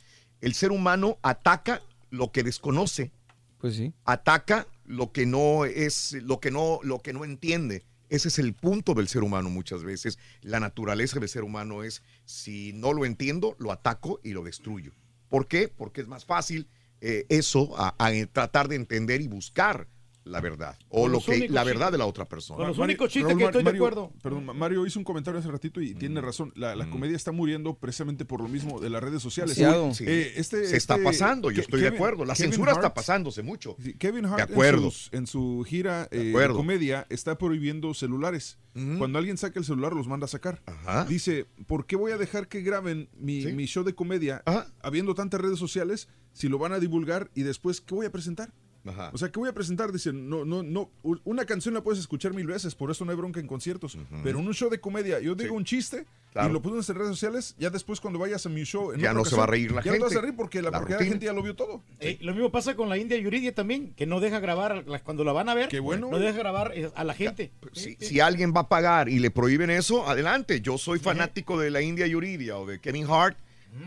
El 0.42 0.54
ser 0.54 0.72
humano 0.72 1.18
ataca 1.22 1.82
lo 2.10 2.32
que 2.32 2.44
desconoce, 2.44 3.12
Pues 3.60 3.76
sí. 3.76 3.94
ataca 4.04 4.68
lo 4.86 5.12
que 5.12 5.26
no 5.26 5.66
es 5.66 6.14
lo 6.14 6.40
que 6.40 6.52
no 6.52 6.80
lo 6.84 7.00
que 7.00 7.14
no 7.14 7.26
entiende. 7.26 7.84
Ese 8.10 8.28
es 8.28 8.38
el 8.38 8.54
punto 8.54 8.94
del 8.94 9.08
ser 9.08 9.24
humano 9.24 9.50
muchas 9.50 9.84
veces. 9.84 10.20
La 10.42 10.60
naturaleza 10.60 11.20
del 11.20 11.30
ser 11.30 11.44
humano 11.44 11.84
es 11.84 12.04
si 12.26 12.72
no 12.74 12.94
lo 12.94 13.06
entiendo, 13.06 13.56
lo 13.58 13.72
ataco 13.72 14.20
y 14.24 14.34
lo 14.34 14.44
destruyo. 14.44 14.92
¿Por 15.30 15.48
qué? 15.48 15.68
Porque 15.68 16.02
es 16.02 16.08
más 16.08 16.26
fácil 16.26 16.68
eh, 17.02 17.26
eso 17.30 17.76
a, 17.78 17.96
a 17.98 18.12
tratar 18.28 18.68
de 18.68 18.76
entender 18.76 19.22
y 19.22 19.28
buscar 19.28 19.88
la 20.26 20.40
verdad 20.42 20.78
o 20.90 21.08
lo 21.08 21.20
que 21.22 21.50
la 21.50 21.64
verdad 21.64 21.92
de 21.92 21.98
la 21.98 22.06
otra 22.06 22.28
persona. 22.28 22.58
Con 22.58 22.68
los 22.68 22.78
Mario- 22.78 22.94
únicos 22.94 23.10
chistes 23.12 23.30
Raúl, 23.30 23.40
que 23.40 23.46
estoy 23.46 23.64
de 23.64 23.70
acuerdo. 23.78 24.12
Perdón, 24.22 24.46
Ma- 24.46 24.54
Mario 24.54 24.86
hizo 24.86 25.00
un 25.00 25.06
comentario 25.06 25.40
hace 25.40 25.50
ratito 25.52 25.82
y 25.82 25.94
tiene 25.96 26.22
razón. 26.22 26.52
La, 26.56 26.76
la 26.76 26.90
comedia 26.90 27.16
está 27.16 27.32
muriendo 27.32 27.76
precisamente 27.76 28.26
por 28.26 28.42
lo 28.42 28.48
mismo 28.48 28.80
de 28.80 28.90
las 28.90 29.04
redes 29.04 29.22
sociales. 29.22 29.56
Sí. 29.56 29.64
Eh, 30.08 30.34
este- 30.38 30.66
Se 30.66 30.78
está 30.78 30.96
este- 30.96 31.04
pasando, 31.06 31.52
yo 31.52 31.62
estoy 31.62 31.82
de 31.82 31.88
Kevin- 31.88 31.98
acuerdo. 31.98 32.26
La 32.26 32.36
Kevin 32.36 32.52
censura 32.52 32.72
está 32.72 32.88
Hart- 32.88 32.96
pasándose 32.96 33.42
mucho. 33.44 33.76
Sí, 33.84 33.94
Kevin 33.96 34.26
Hart 34.26 34.38
De 34.38 34.44
acuerdo. 34.44 34.86
En, 34.86 34.92
sus- 34.92 35.10
en 35.14 35.28
su 35.28 35.66
gira 35.68 36.08
eh, 36.12 36.18
de 36.36 36.48
comedia 36.50 37.06
está 37.10 37.38
prohibiendo 37.38 37.94
celulares. 37.94 38.58
Cuando 38.98 39.20
alguien 39.20 39.38
saca 39.38 39.60
el 39.60 39.66
celular 39.66 39.94
los 39.94 40.08
manda 40.08 40.26
a 40.26 40.28
sacar. 40.28 40.62
Dice, 41.08 41.46
¿por 41.68 41.86
qué 41.86 41.96
voy 41.96 42.12
a 42.12 42.18
dejar 42.18 42.48
que 42.48 42.62
graben 42.62 43.08
mi, 43.16 43.46
mi 43.48 43.66
show 43.66 43.84
de 43.84 43.94
comedia 43.94 44.42
habiendo 44.82 45.14
tantas 45.14 45.40
redes 45.42 45.60
sociales 45.60 46.08
si 46.32 46.50
lo 46.50 46.58
van 46.58 46.74
a 46.74 46.80
divulgar 46.80 47.30
y 47.36 47.44
después 47.44 47.82
qué 47.82 47.94
voy 47.94 48.06
a 48.08 48.12
presentar? 48.12 48.52
Ajá. 48.86 49.12
O 49.14 49.18
sea, 49.18 49.32
¿qué 49.32 49.40
voy 49.40 49.48
a 49.50 49.54
presentar? 49.54 49.92
Dice, 49.92 50.12
no, 50.12 50.44
no, 50.44 50.62
no, 50.62 50.90
una 51.24 51.46
canción 51.46 51.74
la 51.74 51.82
puedes 51.82 52.00
escuchar 52.02 52.34
mil 52.34 52.46
veces, 52.48 52.76
por 52.76 52.92
eso 52.92 53.06
no 53.06 53.12
hay 53.12 53.18
bronca 53.18 53.40
en 53.40 53.48
conciertos. 53.48 53.98
Pero 54.24 54.40
en 54.40 54.48
un 54.48 54.54
show 54.54 54.70
de 54.70 54.80
comedia, 54.82 55.20
yo 55.20 55.36
digo 55.36 55.56
un 55.56 55.64
chiste 55.66 56.06
Claro. 56.34 56.50
y 56.50 56.54
lo 56.54 56.64
pongo 56.64 56.78
en 56.78 56.84
redes 56.84 57.10
sociales, 57.10 57.54
ya 57.60 57.70
después 57.70 58.02
cuando 58.02 58.18
vayas 58.18 58.44
a 58.48 58.50
mi 58.50 58.64
show... 58.64 58.92
en 58.92 59.00
Ya 59.00 59.14
no 59.14 59.24
se 59.24 59.36
va 59.36 59.44
a 59.44 59.46
ocasión, 59.46 59.50
reír 59.52 59.72
la 59.72 59.84
ya 59.84 59.92
no 59.92 59.98
te 59.98 60.02
vas 60.02 60.10
gente. 60.10 60.18
a 60.18 60.22
reír 60.24 60.36
porque 60.36 60.62
la, 60.64 60.72
La 60.72 60.80
porque 60.80 60.94
la 60.94 60.98
rutina. 60.98 61.12
gente 61.12 61.26
ya 61.28 61.34
lo 61.34 61.44
vio 61.44 61.56
todo. 61.56 61.84
Eh, 62.00 62.18
lo 62.22 62.34
mismo 62.34 62.52
pasa 62.52 62.76
con 62.76 62.90
la 62.90 62.98
India 62.98 63.16
Yuridia 63.20 63.54
también, 63.54 63.94
que 63.96 64.08
no 64.08 64.20
deja 64.20 64.40
grabar 64.40 64.84
cuando 65.04 65.24
la 65.24 65.32
van 65.32 65.48
a 65.50 65.54
ver. 65.54 65.70
Qué 65.70 65.80
bueno, 65.80 66.10
No 66.10 66.18
deja 66.18 66.36
grabar 66.40 66.72
eh, 66.74 66.90
a 66.96 67.04
la 67.04 67.14
gente. 67.14 67.52
Si, 67.74 67.98
si 68.00 68.20
alguien 68.20 68.52
va 68.52 68.62
a 68.62 68.68
pagar 68.68 69.10
y 69.10 69.20
le 69.20 69.30
prohíben 69.30 69.70
eso, 69.70 70.10
adelante. 70.10 70.60
Yo 70.62 70.80
soy 70.80 70.98
fanático 70.98 71.60
de 71.60 71.70
la 71.70 71.82
India 71.84 72.08
Yuridia 72.08 72.58
o 72.58 72.66
de 72.66 72.80
Kevin 72.80 73.06
Hart. 73.08 73.38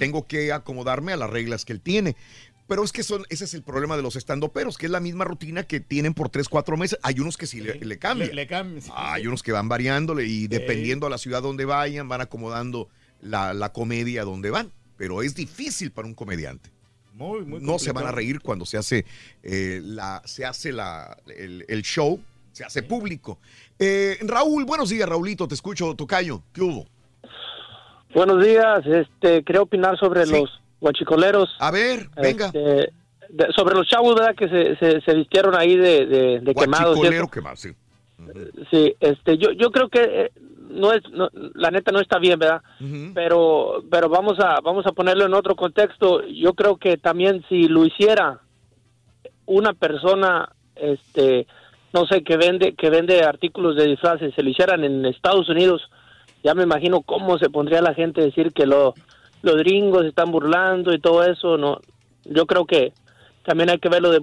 Tengo 0.01 0.27
que 0.27 0.53
acomodarme 0.53 1.13
a 1.13 1.17
las 1.17 1.31
reglas 1.31 1.65
que 1.65 1.73
él 1.73 1.81
tiene. 1.81 2.17
Pero 2.69 2.83
es 2.83 2.91
que 2.93 3.03
son, 3.05 3.25
ese 3.29 3.45
es 3.45 3.55
el 3.55 3.63
problema 3.63 3.97
de 3.97 4.03
los 4.03 4.17
estandoperos, 4.17 4.77
que 4.77 4.87
es 4.87 4.93
la 4.93 4.99
misma 5.01 5.25
rutina 5.25 5.63
que 5.63 5.79
tienen 5.81 6.15
por 6.15 6.29
tres, 6.31 6.49
cuatro 6.49 6.77
meses. 6.77 6.99
Hay 7.03 7.21
unos 7.21 7.37
que 7.37 7.47
sí 7.47 7.61
le, 7.61 7.75
le 7.79 7.99
cambian. 7.99 8.29
Le, 8.31 8.35
le 8.35 8.47
cambian, 8.49 8.83
sí, 8.83 8.91
Hay 8.95 9.23
sí. 9.23 9.29
unos 9.29 9.43
que 9.45 9.53
van 9.53 9.69
variándole 9.69 10.25
y 10.27 10.49
dependiendo 10.49 11.07
a 11.07 11.11
la 11.11 11.19
ciudad 11.19 11.43
donde 11.43 11.65
vayan, 11.65 12.09
van 12.09 12.23
acomodando 12.23 12.89
la, 13.21 13.55
la 13.55 13.73
comedia 13.73 14.25
donde 14.25 14.51
van. 14.51 14.73
Pero 14.97 15.23
es 15.23 15.35
difícil 15.37 15.93
para 15.93 16.09
un 16.09 16.15
comediante. 16.15 16.71
Muy, 17.15 17.45
muy 17.45 17.61
no 17.61 17.79
se 17.79 17.93
van 17.93 18.07
a 18.07 18.13
reír 18.13 18.41
cuando 18.41 18.67
se 18.67 18.77
hace, 18.79 19.07
eh, 19.43 19.81
la, 19.83 20.21
se 20.25 20.45
hace 20.45 20.73
la, 20.73 21.17
el, 21.35 21.65
el 21.69 21.83
show, 21.83 22.21
se 22.53 22.65
hace 22.65 22.83
público. 22.83 23.39
Eh, 23.79 24.19
Raúl, 24.23 24.65
buenos 24.65 24.91
días, 24.91 25.09
Raulito, 25.09 25.47
te 25.49 25.55
escucho, 25.55 25.95
Tocayo. 25.95 26.43
¿Qué 26.53 26.63
hubo? 26.63 26.87
Buenos 28.15 28.45
días, 28.45 28.85
este, 28.87 29.43
quería 29.45 29.63
opinar 29.63 29.99
sobre 29.99 30.27
Sí. 30.27 30.33
los 30.33 30.61
guachicoleros. 30.81 31.55
A 31.61 31.71
ver, 31.71 32.09
venga. 32.21 32.47
Este, 32.47 32.93
de- 33.29 33.53
sobre 33.57 33.75
los 33.75 33.87
chavos, 33.89 34.15
¿verdad? 34.15 34.35
Que 34.35 34.49
se, 34.49 34.77
se, 34.77 35.01
se 35.01 35.15
vistieron 35.15 35.55
ahí 35.57 35.77
de, 35.77 36.07
de, 36.07 36.41
de 36.41 36.55
quemados. 36.55 36.99
Quemado, 37.29 37.57
sí. 37.57 37.71
Sí, 38.71 38.95
este, 39.01 39.37
yo, 39.39 39.51
yo 39.53 39.71
creo 39.71 39.89
que 39.89 40.01
eh, 40.03 40.33
no 40.71 40.93
es, 40.93 41.03
no- 41.11 41.29
la 41.55 41.71
neta 41.71 41.93
no 41.93 42.01
está 42.01 42.19
bien, 42.19 42.39
¿verdad? 42.39 42.63
Pero, 43.15 43.85
pero 43.91 44.09
vamos 44.09 44.39
a, 44.41 44.61
vamos 44.63 44.87
a 44.87 44.93
ponerlo 44.93 45.27
en 45.27 45.35
otro 45.35 45.55
contexto. 45.57 46.27
Yo 46.27 46.55
creo 46.55 46.77
que 46.77 46.97
también 46.97 47.45
si 47.49 47.69
lo 47.69 47.85
hiciera 47.85 48.41
una 49.45 49.73
persona, 49.75 50.49
este, 50.75 51.47
no 51.93 52.07
sé, 52.07 52.23
que 52.23 52.37
vende, 52.37 52.75
que 52.75 52.91
vende 52.91 53.23
artículos 53.23 53.77
de 53.77 53.87
disfraces, 53.87 54.35
se 54.35 54.43
lo 54.43 54.51
hicieran 54.51 54.83
en 54.85 55.05
Estados 55.07 55.49
Unidos, 55.49 55.83
ya 56.43 56.55
me 56.55 56.63
imagino 56.65 57.01
cómo 57.03 57.39
se 57.39 57.51
pondría 57.51 57.81
la 57.83 57.95
gente 57.95 58.21
a 58.21 58.25
decir 58.25 58.53
que 58.53 58.67
lo, 58.67 58.95
los 59.43 59.57
gringos 59.57 60.05
están 60.05 60.31
burlando 60.31 60.93
y 60.93 61.01
todo 61.01 61.25
eso, 61.25 61.57
no. 61.57 61.81
Yo 62.25 62.47
creo 62.47 62.67
que 62.67 62.93
también 63.45 63.71
hay 63.71 63.79
que 63.79 63.89
verlo 63.89 64.11
de, 64.11 64.21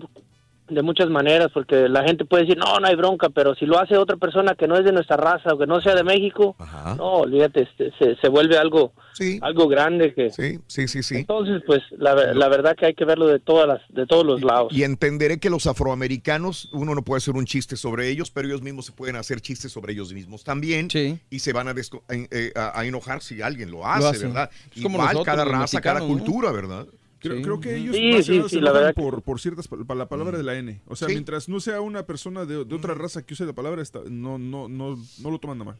de 0.74 0.82
muchas 0.82 1.10
maneras, 1.10 1.50
porque 1.54 1.88
la 1.90 2.04
gente 2.04 2.26
puede 2.26 2.44
decir, 2.44 2.58
no, 2.58 2.80
no 2.80 2.88
hay 2.88 2.96
bronca, 2.96 3.30
pero 3.30 3.56
si 3.56 3.66
lo 3.66 3.80
hace 3.80 3.98
otra 3.98 4.18
persona 4.18 4.56
que 4.56 4.68
no 4.68 4.78
es 4.78 4.84
de 4.86 4.92
nuestra 4.92 5.18
raza 5.18 5.54
o 5.54 5.58
que 5.58 5.68
no 5.68 5.82
sea 5.82 5.96
de 5.96 6.04
México, 6.04 6.56
no, 6.98 7.12
olvídate, 7.20 7.64
este, 7.64 7.92
se, 8.00 8.16
se 8.16 8.30
vuelve 8.30 8.58
algo, 8.58 8.94
algo 9.42 9.68
grande 9.68 10.14
que... 10.14 10.30
Sí, 10.32 10.60
sí, 10.68 10.88
sí, 10.88 11.04
sí. 11.04 11.16
Entonces, 11.18 11.62
pues, 11.66 11.82
la, 11.98 12.14
la 12.34 12.48
verdad 12.50 12.76
que 12.76 12.86
hay 12.88 12.94
que 12.94 13.06
verlo 13.06 13.28
de 13.28 13.40
todas 13.40 13.68
las, 13.68 13.82
de 13.90 14.06
todos 14.06 14.26
los 14.26 14.42
lados. 14.44 14.72
Y 14.74 14.84
entenderé 14.84 15.40
que 15.40 15.50
los 15.50 15.68
afroamericanos, 15.68 16.70
uno 16.74 16.96
no 16.96 17.02
puede 17.04 17.18
hacer 17.20 17.36
un 17.36 17.46
chiste 17.46 17.76
sobre 17.78 18.10
ellos, 18.10 18.32
pero 18.32 18.48
ellos 18.48 18.62
mismos 18.62 18.86
se 18.88 18.92
pueden 18.92 19.16
hacer 19.16 19.42
chistes 19.42 19.72
sobre 19.72 19.94
ellos 19.94 20.14
mismos 20.14 20.44
también. 20.44 20.88
Y 21.30 21.40
se 21.40 21.54
van 21.54 21.68
a, 21.68 21.74
desco- 21.74 22.02
a- 22.10 22.14
eh, 22.16 22.52
a- 22.56 22.80
a 22.80 22.86
enojar 22.86 23.22
si 23.22 23.42
alguien 23.42 23.72
lo 23.72 23.86
hace, 23.86 24.08
hace. 24.08 24.28
¿verdad? 24.28 24.50
Es 24.76 24.82
como 24.82 24.98
Igual 24.98 25.14
nosotros, 25.14 25.26
cada 25.26 25.46
raza, 25.46 25.82
cada 25.82 26.00
mexicanos, 26.00 26.02
¿no? 26.02 26.08
cultura, 26.26 26.52
¿verdad? 26.52 26.86
Creo, 27.24 27.42
creo 27.42 27.60
que 27.60 27.76
ellos 27.78 27.96
Sí, 27.96 28.22
sí, 28.24 28.42
se 28.50 28.62
la 28.62 28.72
verdad 28.72 28.94
que- 28.94 29.02
por, 29.02 29.22
por 29.24 29.40
ciertas 29.40 29.70
pal- 29.70 29.86
pa- 29.86 29.96
la 29.96 30.08
palabra 30.08 30.38
de 30.38 30.44
la 30.44 30.56
N. 30.56 30.82
O 30.88 30.96
sea, 30.96 31.08
Sí. 31.08 31.14
mientras 31.16 31.50
no 31.50 31.60
sea 31.60 31.82
una 31.82 32.04
persona 32.06 32.46
de, 32.46 32.66
de 32.66 32.76
otra 32.76 32.94
raza 32.94 33.26
que 33.26 33.34
use 33.34 33.46
la 33.46 33.54
palabra, 33.54 33.82
está- 33.82 34.02
no, 34.10 34.38
no, 34.38 34.68
no, 34.68 34.98
no 35.22 35.32
lo 35.32 35.40
toman 35.40 35.62
a 35.62 35.64
mal. 35.64 35.76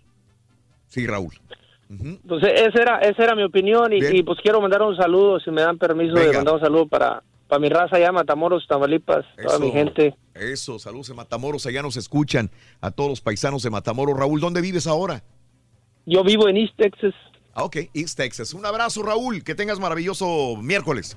Sí, 0.88 1.06
Raúl. 1.06 1.34
Entonces, 1.90 2.50
esa 2.56 2.82
era, 2.82 2.98
esa 3.00 3.24
era 3.24 3.36
mi 3.36 3.44
opinión 3.44 3.92
y, 3.94 3.98
y, 4.04 4.24
pues 4.24 4.40
quiero 4.42 4.60
mandar 4.62 4.82
un 4.82 4.96
saludo, 4.96 5.40
si 5.40 5.52
me 5.52 5.62
dan 5.62 5.78
permiso 5.78 6.16
de 6.16 6.32
mandar 6.34 6.56
un 6.56 6.60
saludo 6.62 6.88
para, 6.88 7.22
para 7.48 7.60
mi 7.60 7.70
raza 7.70 7.98
allá, 7.98 8.12
Matamoros, 8.12 8.66
Tamaulipas, 8.68 9.26
toda 9.44 9.60
mi 9.60 9.70
gente. 9.72 10.16
Eso, 10.34 10.80
saludos 10.80 11.10
en 11.12 11.18
Matamoros, 11.18 11.66
allá 11.68 11.82
nos 11.84 11.98
escuchan 11.98 12.50
a 12.82 12.90
todos 12.90 13.10
los 13.12 13.22
paisanos 13.22 13.62
de 13.62 13.70
Matamoros. 13.70 14.18
Raúl, 14.18 14.40
¿dónde 14.40 14.62
vives 14.62 14.88
ahora? 14.88 15.24
Yo 16.06 16.24
vivo 16.24 16.48
en 16.50 16.58
East 16.58 16.74
Texas. 16.78 17.14
Ah, 17.54 17.64
ok, 17.66 17.78
East 17.94 18.18
Texas. 18.18 18.54
Un 18.56 18.66
abrazo, 18.66 19.04
Raúl, 19.04 19.44
que 19.44 19.54
tengas 19.54 19.80
maravilloso 19.80 20.56
miércoles. 20.58 21.16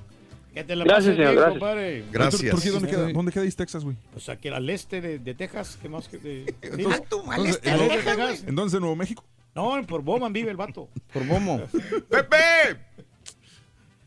Que 0.53 0.63
te 0.63 0.75
la 0.75 0.85
Gracias, 0.85 1.15
señor, 1.15 1.17
bien, 1.17 1.35
gracias. 1.35 1.51
compadre. 1.59 2.05
Gracias. 2.11 2.51
¿Por 2.51 2.61
qué 2.63 2.69
dónde 2.71 2.89
queda, 2.89 3.11
dónde 3.13 3.31
queda 3.31 3.43
East 3.43 3.57
Texas, 3.57 3.83
güey? 3.83 3.95
Pues 4.11 4.27
aquí 4.29 4.47
al 4.47 4.69
este 4.69 5.01
de, 5.01 5.19
de 5.19 5.33
Texas, 5.35 5.77
¿qué 5.81 5.87
más 5.89 6.07
que 6.07 6.17
de... 6.17 6.45
Entonces- 6.61 7.01
entonces, 7.03 7.31
al 7.33 7.39
¿en 7.41 7.47
este 7.47 7.69
de 7.69 7.77
dónde- 7.77 7.95
Texas. 8.03 8.43
¿En 8.47 8.55
dónde, 8.55 8.75
en 8.77 8.81
Nuevo 8.81 8.95
México? 8.95 9.23
No, 9.53 9.81
por 9.87 10.01
Bowman 10.01 10.33
vive 10.33 10.49
el 10.51 10.57
vato. 10.57 10.87
Por 11.13 11.25
Bomo. 11.25 11.61
¡Pepe! 12.09 12.77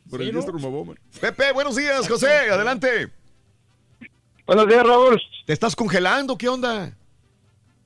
Por 0.09 0.23
el 0.23 0.33
diestro 0.33 0.59
Bowman. 0.59 0.99
Pepe, 1.21 1.53
buenos 1.53 1.77
días, 1.77 2.09
José, 2.09 2.29
adelante. 2.51 3.09
Buenos 4.47 4.67
días, 4.67 4.85
Raúl. 4.85 5.21
¿Te 5.47 5.53
estás 5.53 5.77
congelando? 5.77 6.37
¿Qué 6.37 6.49
onda? 6.49 6.93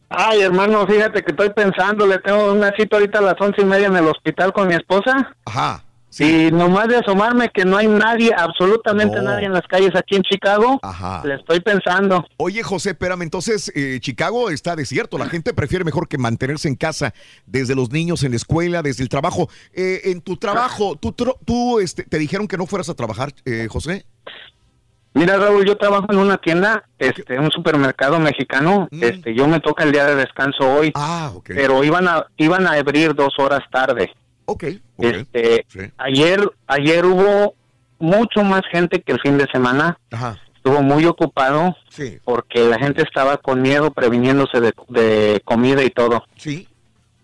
Ay, 0.08 0.40
hermano, 0.42 0.86
fíjate 0.86 1.22
que 1.22 1.32
estoy 1.32 1.50
pensando, 1.50 2.06
le 2.06 2.18
tengo 2.20 2.52
una 2.52 2.70
cita 2.76 2.96
ahorita 2.96 3.18
a 3.18 3.22
las 3.22 3.40
once 3.40 3.60
y 3.60 3.64
media 3.66 3.88
en 3.88 3.96
el 3.96 4.06
hospital 4.06 4.52
con 4.54 4.68
mi 4.68 4.74
esposa. 4.74 5.34
Ajá. 5.44 5.83
Y 6.20 6.50
nomás 6.52 6.88
de 6.88 6.96
asomarme 6.96 7.48
que 7.48 7.64
no 7.64 7.76
hay 7.76 7.88
nadie, 7.88 8.32
absolutamente 8.36 9.16
No. 9.16 9.22
nadie 9.30 9.46
en 9.46 9.52
las 9.52 9.66
calles 9.66 9.90
aquí 9.96 10.16
en 10.16 10.22
Chicago, 10.22 10.78
Ajá. 10.82 11.22
le 11.24 11.34
estoy 11.34 11.60
pensando. 11.60 12.24
Oye, 12.36 12.62
José, 12.62 12.90
espérame, 12.90 13.22
entonces 13.22 13.72
eh, 13.74 13.98
Chicago 14.00 14.50
está 14.50 14.76
desierto. 14.76 15.18
La 15.18 15.28
gente 15.28 15.52
prefiere 15.54 15.84
mejor 15.84 16.06
que 16.08 16.18
mantenerse 16.18 16.68
en 16.68 16.76
casa, 16.76 17.14
desde 17.46 17.74
los 17.74 17.90
niños 17.90 18.22
en 18.22 18.30
la 18.30 18.36
escuela, 18.36 18.82
desde 18.82 19.02
el 19.02 19.08
trabajo. 19.08 19.48
Eh, 19.72 20.02
en 20.04 20.20
tu 20.20 20.36
trabajo, 20.36 20.96
¿tú, 20.96 21.12
tro- 21.12 21.38
tú 21.44 21.80
este, 21.80 22.04
te 22.04 22.18
dijeron 22.18 22.46
que 22.46 22.56
no 22.58 22.66
fueras 22.66 22.88
a 22.88 22.94
trabajar, 22.94 23.32
eh, 23.44 23.66
José? 23.70 24.04
Mira, 25.16 25.36
Raúl, 25.36 25.64
yo 25.64 25.76
trabajo 25.76 26.06
en 26.10 26.18
una 26.18 26.38
tienda, 26.38 26.84
este, 26.98 27.38
un 27.38 27.48
supermercado 27.52 28.18
mexicano. 28.18 28.88
Este, 28.90 29.32
yo 29.32 29.46
me 29.46 29.60
toca 29.60 29.84
el 29.84 29.92
día 29.92 30.06
de 30.06 30.16
descanso 30.16 30.68
hoy. 30.74 30.88
Mm. 30.88 30.92
Ah, 30.96 31.30
ok. 31.34 31.50
Pero 31.54 31.84
iban 31.84 32.08
a 32.08 32.26
iban 32.36 32.66
a 32.66 32.72
abrir 32.72 33.14
dos 33.14 33.32
horas 33.38 33.60
tarde. 33.70 34.10
Ok. 34.46 34.64
Este, 34.98 35.66
ayer 35.98 36.40
ayer 36.66 37.04
hubo 37.06 37.54
mucho 37.98 38.42
más 38.44 38.62
gente 38.70 39.00
que 39.02 39.12
el 39.12 39.20
fin 39.20 39.38
de 39.38 39.46
semana. 39.52 39.98
Ajá. 40.10 40.38
Estuvo 40.56 40.82
muy 40.82 41.04
ocupado 41.04 41.76
Sí. 41.90 42.18
porque 42.24 42.64
la 42.64 42.78
gente 42.78 43.02
estaba 43.02 43.36
con 43.36 43.60
miedo, 43.60 43.90
previniéndose 43.92 44.60
de, 44.60 44.72
de 44.88 45.42
comida 45.44 45.82
y 45.82 45.90
todo. 45.90 46.24
Sí. 46.36 46.68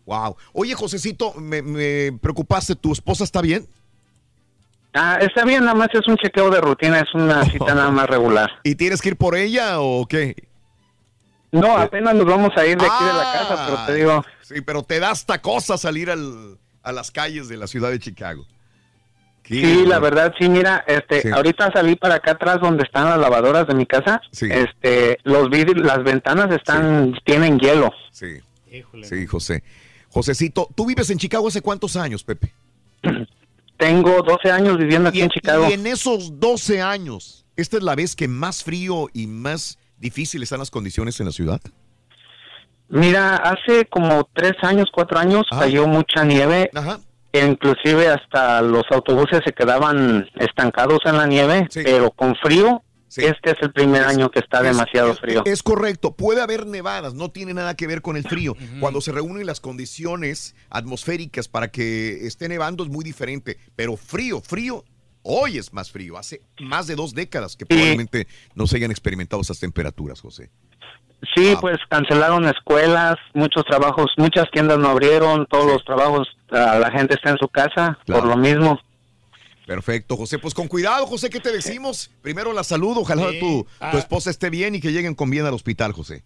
Wow. 0.07 0.37
Oye, 0.53 0.75
Josecito, 0.75 1.33
me, 1.35 1.63
me 1.63 2.13
preocupaste, 2.21 2.75
¿tu 2.77 2.93
esposa 2.93 3.25
está 3.25 3.41
bien? 3.41 3.67
Ah, 4.93 5.19
está 5.21 5.45
bien, 5.45 5.61
nada 5.65 5.75
más 5.75 5.89
es 5.93 6.07
un 6.09 6.17
chequeo 6.17 6.51
de 6.51 6.61
rutina, 6.61 6.99
es 7.01 7.15
una 7.15 7.45
cita 7.51 7.75
nada 7.75 7.91
más 7.91 8.09
regular. 8.09 8.51
¿Y 8.65 8.75
tienes 8.75 9.01
que 9.01 9.11
ir 9.11 9.17
por 9.17 9.37
ella 9.37 9.81
o 9.81 10.05
qué? 10.07 10.35
No, 11.53 11.77
apenas 11.77 12.15
nos 12.15 12.27
vamos 12.27 12.51
a 12.57 12.67
ir 12.67 12.77
de 12.77 12.87
aquí 12.87 13.05
de 13.05 13.13
la 13.13 13.33
casa, 13.33 13.65
pero 13.67 13.87
te 13.87 13.95
digo. 13.95 14.25
Sí, 14.43 14.61
pero 14.61 14.83
te 14.83 14.99
da 15.01 15.11
hasta 15.11 15.41
cosa 15.41 15.79
salir 15.79 16.11
al- 16.11 16.59
a 16.83 16.93
las 16.93 17.11
calles 17.11 17.49
de 17.49 17.57
la 17.57 17.67
ciudad 17.67 17.91
de 17.91 17.99
Chicago. 17.99 18.47
Qué 19.43 19.55
Sí, 19.55 19.87
la 19.87 19.99
verdad, 19.99 20.33
sí, 20.39 20.49
mira, 20.49 20.85
este, 20.87 21.23
Sí. 21.23 21.29
ahorita 21.29 21.73
salí 21.73 21.97
para 21.97 22.17
acá 22.17 22.33
atrás 22.33 22.59
donde 22.61 22.85
están 22.85 23.07
las 23.07 23.19
lavadoras 23.19 23.67
de 23.67 23.75
mi 23.75 23.87
casa. 23.87 24.21
Este, 24.33 25.19
los 25.25 25.49
vidrios, 25.51 25.85
las 25.85 26.05
ventanas 26.05 26.51
están, 26.55 27.15
tienen 27.25 27.59
hielo. 27.59 27.91
Sí. 28.13 28.37
Sí, 29.03 29.27
José. 29.27 29.63
Josecito, 30.11 30.69
¿tú 30.77 30.87
vives 30.87 31.11
en 31.11 31.19
Chicago 31.19 31.49
hace 31.49 31.63
cuántos 31.63 31.97
años, 31.97 32.23
Pepe? 32.23 32.53
Tengo 33.77 34.23
12 34.23 34.51
años 34.51 34.77
viviendo 34.77 35.09
aquí 35.09 35.21
Y, 35.21 35.23
en 35.23 35.31
Chicago. 35.31 35.67
y 35.69 35.73
en 35.73 35.87
esos 35.87 36.39
12 36.39 36.83
años, 36.83 37.47
¿esta 37.57 37.79
es 37.79 37.83
la 37.83 37.95
vez 37.95 38.15
que 38.15 38.29
más 38.29 38.63
frío 38.63 39.09
y 39.13 39.27
más 39.27 39.79
difíciles 39.99 40.45
están 40.47 40.59
las 40.59 40.71
condiciones 40.71 41.19
en 41.21 41.27
la 41.27 41.33
ciudad? 41.33 41.61
Mira, 42.91 43.37
hace 43.37 43.87
como 43.87 44.29
tres 44.35 44.55
años, 44.63 44.89
cuatro 44.93 45.19
años 45.19 45.47
cayó 45.49 45.87
mucha 45.87 46.25
nieve. 46.25 46.71
E 47.33 47.47
inclusive 47.47 48.09
hasta 48.09 48.61
los 48.61 48.83
autobuses 48.91 49.41
se 49.45 49.53
quedaban 49.53 50.29
estancados 50.35 50.99
en 51.05 51.17
la 51.17 51.27
nieve, 51.27 51.69
pero 51.73 52.11
con 52.11 52.35
frío. 52.37 52.83
Este 53.17 53.51
es 53.51 53.57
el 53.61 53.73
primer 53.73 54.05
año 54.05 54.31
que 54.31 54.39
está 54.39 54.63
demasiado 54.63 55.15
frío. 55.15 55.43
Es 55.45 55.63
correcto, 55.63 56.15
puede 56.15 56.41
haber 56.41 56.67
nevadas, 56.67 57.15
no 57.15 57.31
tiene 57.31 57.55
nada 57.55 57.75
que 57.75 57.87
ver 57.89 58.03
con 58.03 58.17
el 58.17 58.25
frío. 58.25 58.57
Cuando 58.81 59.01
se 59.01 59.13
reúnen 59.13 59.47
las 59.47 59.61
condiciones 59.61 60.55
atmosféricas 60.71 61.49
para 61.49 61.71
que 61.71 62.27
esté 62.27 62.49
nevando 62.49 62.85
es 62.85 62.91
muy 62.91 63.05
diferente, 63.05 63.59
pero 63.77 63.97
frío, 63.97 64.41
frío, 64.41 64.85
hoy 65.23 65.59
es 65.59 65.73
más 65.73 65.91
frío. 65.91 66.19
Hace 66.19 66.43
más 66.61 66.87
de 66.87 66.97
dos 66.97 67.15
décadas 67.15 67.57
que 67.57 67.67
probablemente 67.67 68.27
no 68.55 68.67
se 68.67 68.77
hayan 68.77 68.91
experimentado 68.91 69.43
esas 69.43 69.59
temperaturas, 69.59 70.21
José. 70.21 70.51
Sí, 71.35 71.55
pues 71.61 71.77
cancelaron 71.89 72.47
escuelas, 72.47 73.17
muchos 73.35 73.65
trabajos, 73.65 74.07
muchas 74.17 74.51
tiendas 74.53 74.79
no 74.79 74.89
abrieron, 74.89 75.47
todos 75.47 75.67
los 75.67 75.85
trabajos, 75.85 76.29
ah, 76.51 76.79
la 76.81 76.91
gente 76.91 77.15
está 77.15 77.31
en 77.31 77.37
su 77.39 77.49
casa 77.49 77.99
por 78.07 78.25
lo 78.27 78.37
mismo. 78.37 78.79
Perfecto, 79.67 80.17
José. 80.17 80.39
Pues 80.39 80.55
con 80.55 80.67
cuidado, 80.67 81.07
José, 81.07 81.31
¿qué 81.31 81.39
te 81.39 81.53
decimos? 81.53 82.11
Primero 82.23 82.53
la 82.53 82.65
salud, 82.65 82.97
ojalá 82.97 83.29
Sí. 83.31 83.39
tu, 83.39 83.63
tu 83.65 83.69
Ah. 83.81 83.91
esposa 83.99 84.31
esté 84.31 84.51
bien 84.51 84.75
y 84.75 84.81
que 84.81 84.91
lleguen 84.93 85.15
con 85.15 85.31
bien 85.31 85.47
al 85.47 85.55
hospital, 85.55 85.93
José. 85.93 86.25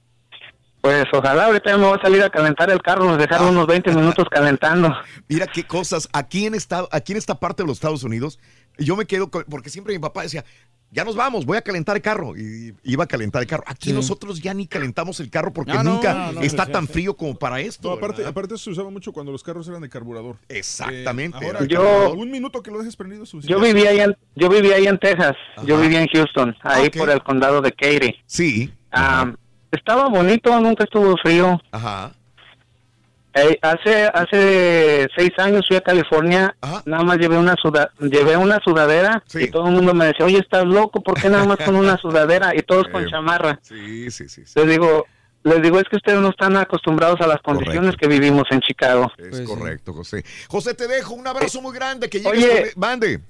Pues 0.81 1.05
ojalá 1.15 1.47
ahorita 1.47 1.71
ya 1.71 1.79
me 1.79 1.87
voy 1.87 1.99
a 1.99 2.03
salir 2.03 2.23
a 2.23 2.31
calentar 2.31 2.71
el 2.71 2.81
carro, 2.83 3.05
nos 3.07 3.19
dejaron 3.19 3.49
unos 3.49 3.67
20 3.67 3.91
minutos 3.95 4.27
calentando. 4.31 4.95
Mira 5.29 5.47
qué 5.47 5.65
cosas. 5.65 6.09
Aquí 6.13 6.47
en, 6.47 6.55
esta, 6.55 6.87
aquí 6.91 7.13
en 7.13 7.19
esta 7.19 7.35
parte 7.41 7.63
de 7.63 7.67
los 7.67 7.79
Estados 7.79 8.05
Unidos, 8.05 8.39
yo 8.79 8.97
me 8.97 9.07
quedo, 9.07 9.31
con- 9.31 9.45
porque 9.45 9.71
siempre 9.71 9.95
mi 9.95 9.99
papá 10.01 10.23
decía, 10.23 10.45
ya 10.91 11.03
nos 11.05 11.17
vamos, 11.17 11.45
voy 11.45 11.57
a 11.57 11.63
calentar 11.63 11.97
el 11.97 12.03
carro. 12.03 12.37
Y 12.37 12.73
iba 12.85 13.03
a 13.03 13.07
calentar 13.09 13.43
el 13.43 13.49
carro. 13.49 13.65
Aquí 13.67 13.89
Sí. 13.91 13.93
nosotros 13.95 14.41
ya 14.41 14.55
ni 14.55 14.69
calentamos 14.69 15.19
el 15.19 15.29
carro 15.29 15.53
porque 15.53 15.73
Ah, 15.73 15.83
no, 15.83 15.95
nunca 15.95 16.15
no, 16.15 16.33
no, 16.35 16.41
está 16.43 16.67
tan 16.67 16.87
sí. 16.87 16.93
frío 16.93 17.17
como 17.17 17.35
para 17.37 17.59
esto. 17.61 17.89
No, 17.89 17.95
aparte, 17.97 18.19
¿verdad? 18.19 18.31
aparte 18.31 18.57
se 18.59 18.71
usaba 18.71 18.91
mucho 18.91 19.13
cuando 19.13 19.33
los 19.33 19.43
carros 19.43 19.67
eran 19.67 19.83
de 19.83 19.89
carburador. 19.89 20.37
Exactamente. 20.49 21.39
Eh, 21.43 21.47
ahora, 21.49 21.65
Yo- 21.65 22.13
un 22.13 22.31
minuto 22.31 22.63
que 22.63 22.71
lo 22.71 22.79
dejes 22.79 22.95
prendido 22.95 23.25
Yo 23.25 23.59
vivía 23.61 23.91
ahí 23.91 24.01
en, 24.01 24.17
yo 24.37 24.49
vivía 24.49 24.77
ahí 24.77 24.87
en 24.87 24.99
Texas, 24.99 25.35
yo 25.65 25.81
vivía 25.81 26.01
en 26.01 26.09
Houston, 26.09 26.55
ahí 26.63 26.87
ok. 26.87 26.97
por 26.97 27.11
el 27.11 27.23
condado 27.25 27.61
de 27.61 27.73
Katy. 27.73 28.15
Sí. 28.27 28.73
Ah, 28.93 29.33
estaba 29.73 30.09
bonito, 30.09 30.61
nunca 30.61 30.85
estuvo 30.85 31.17
frío. 31.17 31.61
Ajá. 31.73 32.13
Eh, 33.37 33.59
hace 33.63 34.05
hace 34.15 35.09
seis 35.17 35.31
años 35.39 35.65
fui 35.67 35.77
a 35.77 35.81
California, 35.81 36.55
nada 36.85 37.03
más 37.03 37.19
llevé 37.19 37.37
una 37.37 37.57
suda, 37.61 37.91
llevé 37.99 38.37
una 38.37 38.61
sudadera 38.65 39.25
y 39.35 39.49
todo 39.49 39.67
el 39.67 39.73
mundo 39.73 39.93
me 39.93 40.07
decía, 40.07 40.25
oye, 40.27 40.39
estás 40.39 40.65
loco, 40.65 41.03
¿por 41.03 41.21
qué 41.21 41.29
nada 41.29 41.45
más 41.45 41.57
con 41.59 41.75
una 41.75 41.97
sudadera? 42.01 42.53
Y 42.55 42.63
todos 42.63 42.87
con 42.93 43.03
Eh, 43.05 43.11
chamarra. 43.11 43.59
Sí, 43.63 44.09
sí, 44.13 44.29
sí. 44.29 44.43
Les 44.55 44.69
digo, 44.69 45.07
les 45.43 45.61
digo, 45.63 45.81
es 45.81 45.85
que 45.91 45.97
ustedes 45.97 46.21
no 46.21 46.29
están 46.29 46.57
acostumbrados 46.57 47.21
a 47.23 47.27
las 47.27 47.43
condiciones 47.43 47.97
que 47.97 48.07
vivimos 48.07 48.45
en 48.53 48.61
Chicago. 48.61 49.11
Es 49.19 49.41
correcto, 49.41 49.93
José. 49.93 50.25
José, 50.49 50.75
te 50.75 50.87
dejo 50.87 51.15
un 51.15 51.27
abrazo 51.27 51.61
muy 51.61 51.75
grande. 51.75 52.09
Que 52.09 52.21
llegues 52.21 52.33
Oye. 52.45 52.71
con- 52.73 52.81
Mande. 52.81 53.21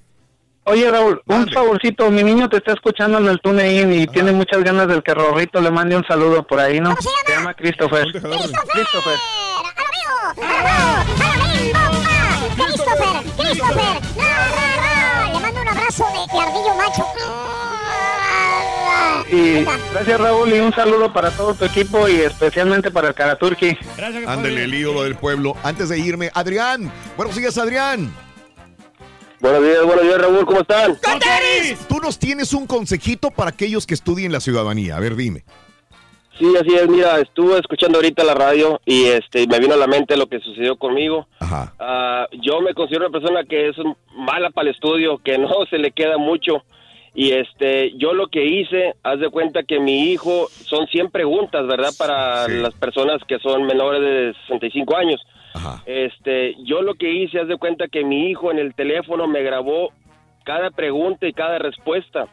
Oye, 0.67 0.89
Raúl, 0.89 1.21
un 1.27 1.47
favorcito, 1.49 2.09
mi 2.09 2.23
niño 2.23 2.49
te 2.49 2.57
está 2.57 2.73
escuchando 2.73 3.19
en 3.19 3.27
el 3.27 3.39
TuneIn 3.39 3.93
y 3.93 4.07
tiene 4.07 4.31
muchas 4.31 4.63
ganas 4.63 4.87
del 4.87 5.03
que 5.03 5.13
Rorrito 5.13 5.61
le 5.61 5.69
mande 5.69 5.95
un 5.95 6.03
saludo 6.07 6.45
por 6.45 6.59
ahí, 6.59 6.79
¿no? 6.79 6.95
Se 7.27 7.33
llama 7.33 7.53
Christopher. 7.53 8.03
Christopher. 8.11 8.51
Christopher, 8.73 9.13
Christopher. 13.37 14.01
No, 14.15 14.23
no, 14.23 15.27
no. 15.27 15.33
Le 15.33 15.39
mando 15.39 15.61
un 15.61 15.67
abrazo 15.67 16.05
de 16.13 16.39
ardillo 16.39 16.75
macho. 16.75 17.05
Y 19.31 19.65
gracias, 19.91 20.19
Raúl, 20.19 20.53
y 20.53 20.59
un 20.59 20.73
saludo 20.73 21.11
para 21.11 21.31
todo 21.31 21.55
tu 21.55 21.65
equipo 21.65 22.07
y 22.07 22.17
especialmente 22.17 22.91
para 22.91 23.07
el 23.09 23.15
Karaturki. 23.15 23.77
Ándale, 24.27 24.63
el 24.63 24.73
ídolo 24.73 25.03
del 25.03 25.15
pueblo. 25.15 25.55
Antes 25.63 25.89
de 25.89 25.97
irme, 25.97 26.29
Adrián. 26.33 26.91
Buenos 27.17 27.35
días, 27.35 27.57
Adrián. 27.57 28.13
Buenos 29.39 29.63
días, 29.63 29.83
buenos 29.83 30.03
días, 30.03 30.17
Raúl, 30.21 30.45
¿cómo 30.45 30.61
están? 30.61 30.97
Tú 31.87 31.99
nos 31.99 32.17
tienes 32.17 32.53
un 32.53 32.65
consejito 32.65 33.31
para 33.31 33.49
aquellos 33.49 33.85
que 33.85 33.93
estudien 33.93 34.31
la 34.31 34.39
ciudadanía. 34.39 34.95
A 34.95 34.99
ver, 34.99 35.15
dime. 35.15 35.43
Sí, 36.37 36.53
así 36.59 36.75
es, 36.75 36.89
mira, 36.89 37.19
estuve 37.19 37.57
escuchando 37.57 37.97
ahorita 37.97 38.23
la 38.25 38.33
radio 38.33 38.81
y 38.85 39.05
este 39.05 39.47
me 39.47 39.59
vino 39.59 39.73
a 39.73 39.77
la 39.77 39.87
mente 39.87 40.17
lo 40.17 40.27
que 40.27 40.39
sucedió 40.39 40.75
conmigo. 40.75 41.27
Ah, 41.39 42.27
yo 42.41 42.59
me 42.59 42.73
considero 42.73 43.07
una 43.07 43.17
persona 43.17 43.45
que 43.45 43.69
es 43.69 43.75
mala 44.13 44.49
para 44.49 44.69
el 44.69 44.75
estudio, 44.75 45.17
que 45.19 45.37
no 45.37 45.49
se 45.69 45.77
le 45.77 45.91
queda 45.91 46.17
mucho. 46.17 46.63
Y 47.13 47.31
este, 47.31 47.93
yo 47.97 48.13
lo 48.13 48.27
que 48.27 48.45
hice, 48.45 48.95
haz 49.01 49.21
de 49.21 49.29
cuenta 49.29 49.63
que 49.63 49.79
mi 49.79 50.11
hijo, 50.11 50.49
son 50.49 50.85
100 50.87 51.11
preguntas, 51.11 51.65
¿verdad? 51.65 51.91
Para 51.97 52.49
las 52.49 52.73
personas 52.73 53.21
que 53.25 53.39
son 53.39 53.63
menores 53.63 54.01
de 54.01 54.33
65 54.47 54.97
años. 54.97 55.21
Este, 55.85 56.55
yo 56.65 56.81
lo 56.81 56.95
que 56.95 57.09
hice, 57.09 57.39
haz 57.39 57.47
de 57.47 57.55
cuenta 57.55 57.87
que 57.87 58.03
mi 58.03 58.29
hijo 58.29 58.51
en 58.51 58.59
el 58.59 58.75
teléfono 58.75 59.27
me 59.27 59.41
grabó 59.41 59.93
cada 60.43 60.71
pregunta 60.71 61.25
y 61.25 61.31
cada 61.31 61.57
respuesta. 61.57 62.27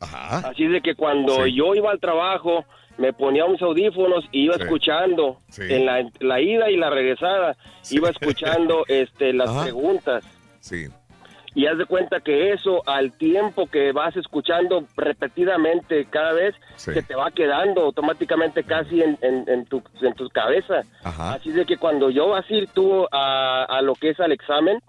Así 0.00 0.66
de 0.66 0.82
que 0.82 0.94
cuando 0.94 1.46
yo 1.46 1.74
iba 1.74 1.90
al 1.90 2.00
trabajo, 2.00 2.66
me 2.98 3.12
ponía 3.12 3.44
unos 3.44 3.60
audífonos 3.62 4.24
y 4.32 4.44
iba 4.44 4.54
Sí. 4.56 4.62
escuchando 4.62 5.38
en 5.58 5.86
la, 5.86 6.08
la 6.20 6.40
ida 6.40 6.70
y 6.70 6.76
la 6.76 6.90
regresada, 6.90 7.56
iba 7.90 8.10
escuchando 8.10 8.84
este 8.88 9.32
las 9.32 9.50
preguntas. 9.64 10.24
Sí. 10.60 10.86
Y 11.54 11.66
haz 11.68 11.78
de 11.78 11.86
cuenta 11.86 12.20
que 12.20 12.52
eso, 12.52 12.82
al 12.86 13.12
tiempo 13.16 13.66
que 13.66 13.90
vas 13.92 14.14
escuchando 14.14 14.84
repetidamente 14.94 16.04
cada 16.04 16.34
vez, 16.34 16.54
se 16.76 17.02
te 17.02 17.14
va 17.14 17.30
quedando 17.30 17.80
automáticamente 17.80 18.62
casi 18.62 19.00
en, 19.00 19.16
en, 19.22 19.48
en 19.48 19.64
tu, 19.64 19.82
en 20.02 20.12
tu 20.12 20.28
cabeza. 20.28 20.82
Así 21.02 21.50
de 21.52 21.64
que 21.64 21.78
cuando 21.78 22.10
yo 22.10 22.34
así 22.34 22.66
tú 22.74 23.06
a, 23.10 23.64
a 23.64 23.80
lo 23.80 23.94
que 23.94 24.10
es 24.10 24.20
al 24.20 24.32
examen, 24.32 24.80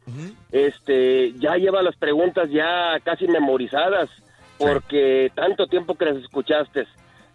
este, 0.51 1.31
ya 1.39 1.55
lleva 1.55 1.81
las 1.81 1.95
preguntas 1.95 2.49
ya 2.51 2.99
casi 3.01 3.27
memorizadas, 3.29 4.09
porque 4.57 5.31
tanto 5.35 5.67
tiempo 5.67 5.95
que 5.95 6.05
las 6.05 6.17
escuchaste, 6.17 6.85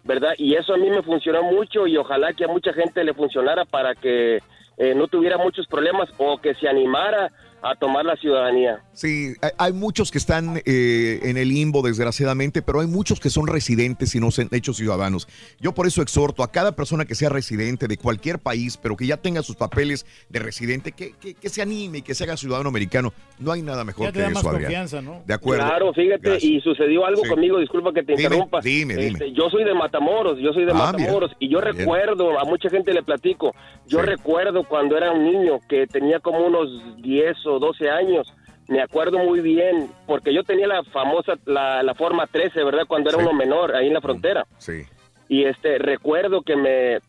¿verdad? 0.03 0.33
Y 0.37 0.55
eso 0.55 0.73
a 0.73 0.77
mí 0.77 0.89
me 0.89 1.01
funcionó 1.01 1.43
mucho 1.43 1.87
y 1.87 1.97
ojalá 1.97 2.33
que 2.33 2.45
a 2.45 2.49
mucha 2.49 2.73
gente 2.73 3.03
le 3.03 3.13
funcionara 3.13 3.65
para 3.65 3.95
que 3.95 4.41
eh, 4.77 4.95
no 4.95 5.07
tuviera 5.07 5.37
muchos 5.37 5.67
problemas 5.67 6.09
o 6.17 6.37
que 6.37 6.55
se 6.55 6.67
animara 6.67 7.31
a 7.63 7.75
tomar 7.75 8.03
la 8.05 8.15
ciudadanía. 8.17 8.83
Sí, 8.93 9.33
hay- 9.41 9.51
hay 9.57 9.73
muchos 9.73 10.11
que 10.11 10.17
están 10.17 10.61
eh, 10.65 11.19
en 11.23 11.37
el 11.37 11.49
limbo, 11.49 11.81
desgraciadamente, 11.81 12.61
pero 12.61 12.81
hay 12.81 12.87
muchos 12.87 13.19
que 13.19 13.29
son 13.29 13.47
residentes 13.47 14.13
y 14.15 14.19
no 14.19 14.31
se 14.31 14.43
han 14.43 14.49
hecho 14.51 14.73
ciudadanos. 14.73 15.27
Yo 15.59 15.73
por 15.73 15.87
eso 15.87 16.01
exhorto 16.01 16.43
a 16.43 16.51
cada 16.51 16.73
persona 16.73 17.05
que 17.05 17.15
sea 17.15 17.29
residente 17.29 17.87
de 17.87 17.97
cualquier 17.97 18.39
país, 18.39 18.75
pero 18.77 18.97
que 18.97 19.07
ya 19.07 19.17
tenga 19.17 19.41
sus 19.43 19.55
papeles 19.55 20.05
de 20.29 20.39
residente, 20.39 20.91
que, 20.91 21.13
que- 21.13 21.33
que 21.35 21.49
se 21.49 21.61
anime 21.61 21.99
y 21.99 22.01
que 22.01 22.13
se 22.15 22.25
haga 22.25 22.35
ciudadano 22.37 22.69
americano. 22.69 23.13
No 23.39 23.51
hay 23.51 23.61
nada 23.61 23.83
mejor 23.83 24.07
Ya 24.07 24.11
te 24.11 24.17
que 24.19 24.21
da 24.23 24.27
eso, 24.27 24.35
más 24.35 24.45
Adrián. 24.45 24.61
confianza, 24.63 25.01
¿no? 25.01 25.23
De 25.25 25.33
acuerdo. 25.33 25.65
Claro, 25.65 25.93
fíjate, 25.93 26.21
Gracias. 26.29 26.43
y 26.43 26.59
sucedió 26.59 27.05
algo 27.05 27.23
Sí. 27.23 27.29
conmigo, 27.29 27.59
disculpa 27.59 27.93
que 27.93 28.03
te 28.03 28.13
Dime, 28.13 28.23
interrumpa. 28.23 28.59
dime, 28.61 28.95
dime. 28.95 29.07
Este, 29.07 29.31
yo 29.31 29.49
soy 29.49 29.63
de 29.63 29.73
Matamoros, 29.73 30.37
yo 30.39 30.51
soy 30.53 30.65
de 30.65 30.71
Ah. 30.71 30.91
Matamoros, 30.91 31.31
y 31.39 31.49
yo 31.49 31.61
Bien. 31.61 31.77
recuerdo, 31.77 32.39
a 32.39 32.43
mucha 32.45 32.69
gente 32.69 32.93
le 32.93 33.03
platico, 33.03 33.55
yo 33.87 33.99
Sí. 34.01 34.05
recuerdo 34.05 34.63
cuando 34.67 34.97
era 34.97 35.11
un 35.11 35.23
niño 35.23 35.59
que 35.69 35.87
tenía 35.87 36.19
como 36.19 36.45
unos 36.45 36.67
10 37.01 37.37
o 37.45 37.52
12 37.59 37.89
años, 37.89 38.33
me 38.67 38.81
acuerdo 38.81 39.19
muy 39.19 39.41
bien, 39.41 39.89
porque 40.05 40.33
yo 40.33 40.43
tenía 40.43 40.67
la 40.67 40.83
famosa, 40.85 41.33
la, 41.45 41.83
la 41.83 41.93
forma 41.95 42.27
13, 42.27 42.63
¿verdad? 42.63 42.83
Cuando 42.87 43.09
era 43.09 43.19
Sí. 43.19 43.25
uno 43.25 43.33
menor, 43.37 43.75
ahí 43.75 43.87
en 43.87 43.93
la 43.93 44.01
frontera. 44.01 44.45
Sí. 44.57 44.83
Y 45.27 45.43
este, 45.45 45.77
recuerdo 45.79 46.41
que 46.43 46.55
me, 46.55 46.99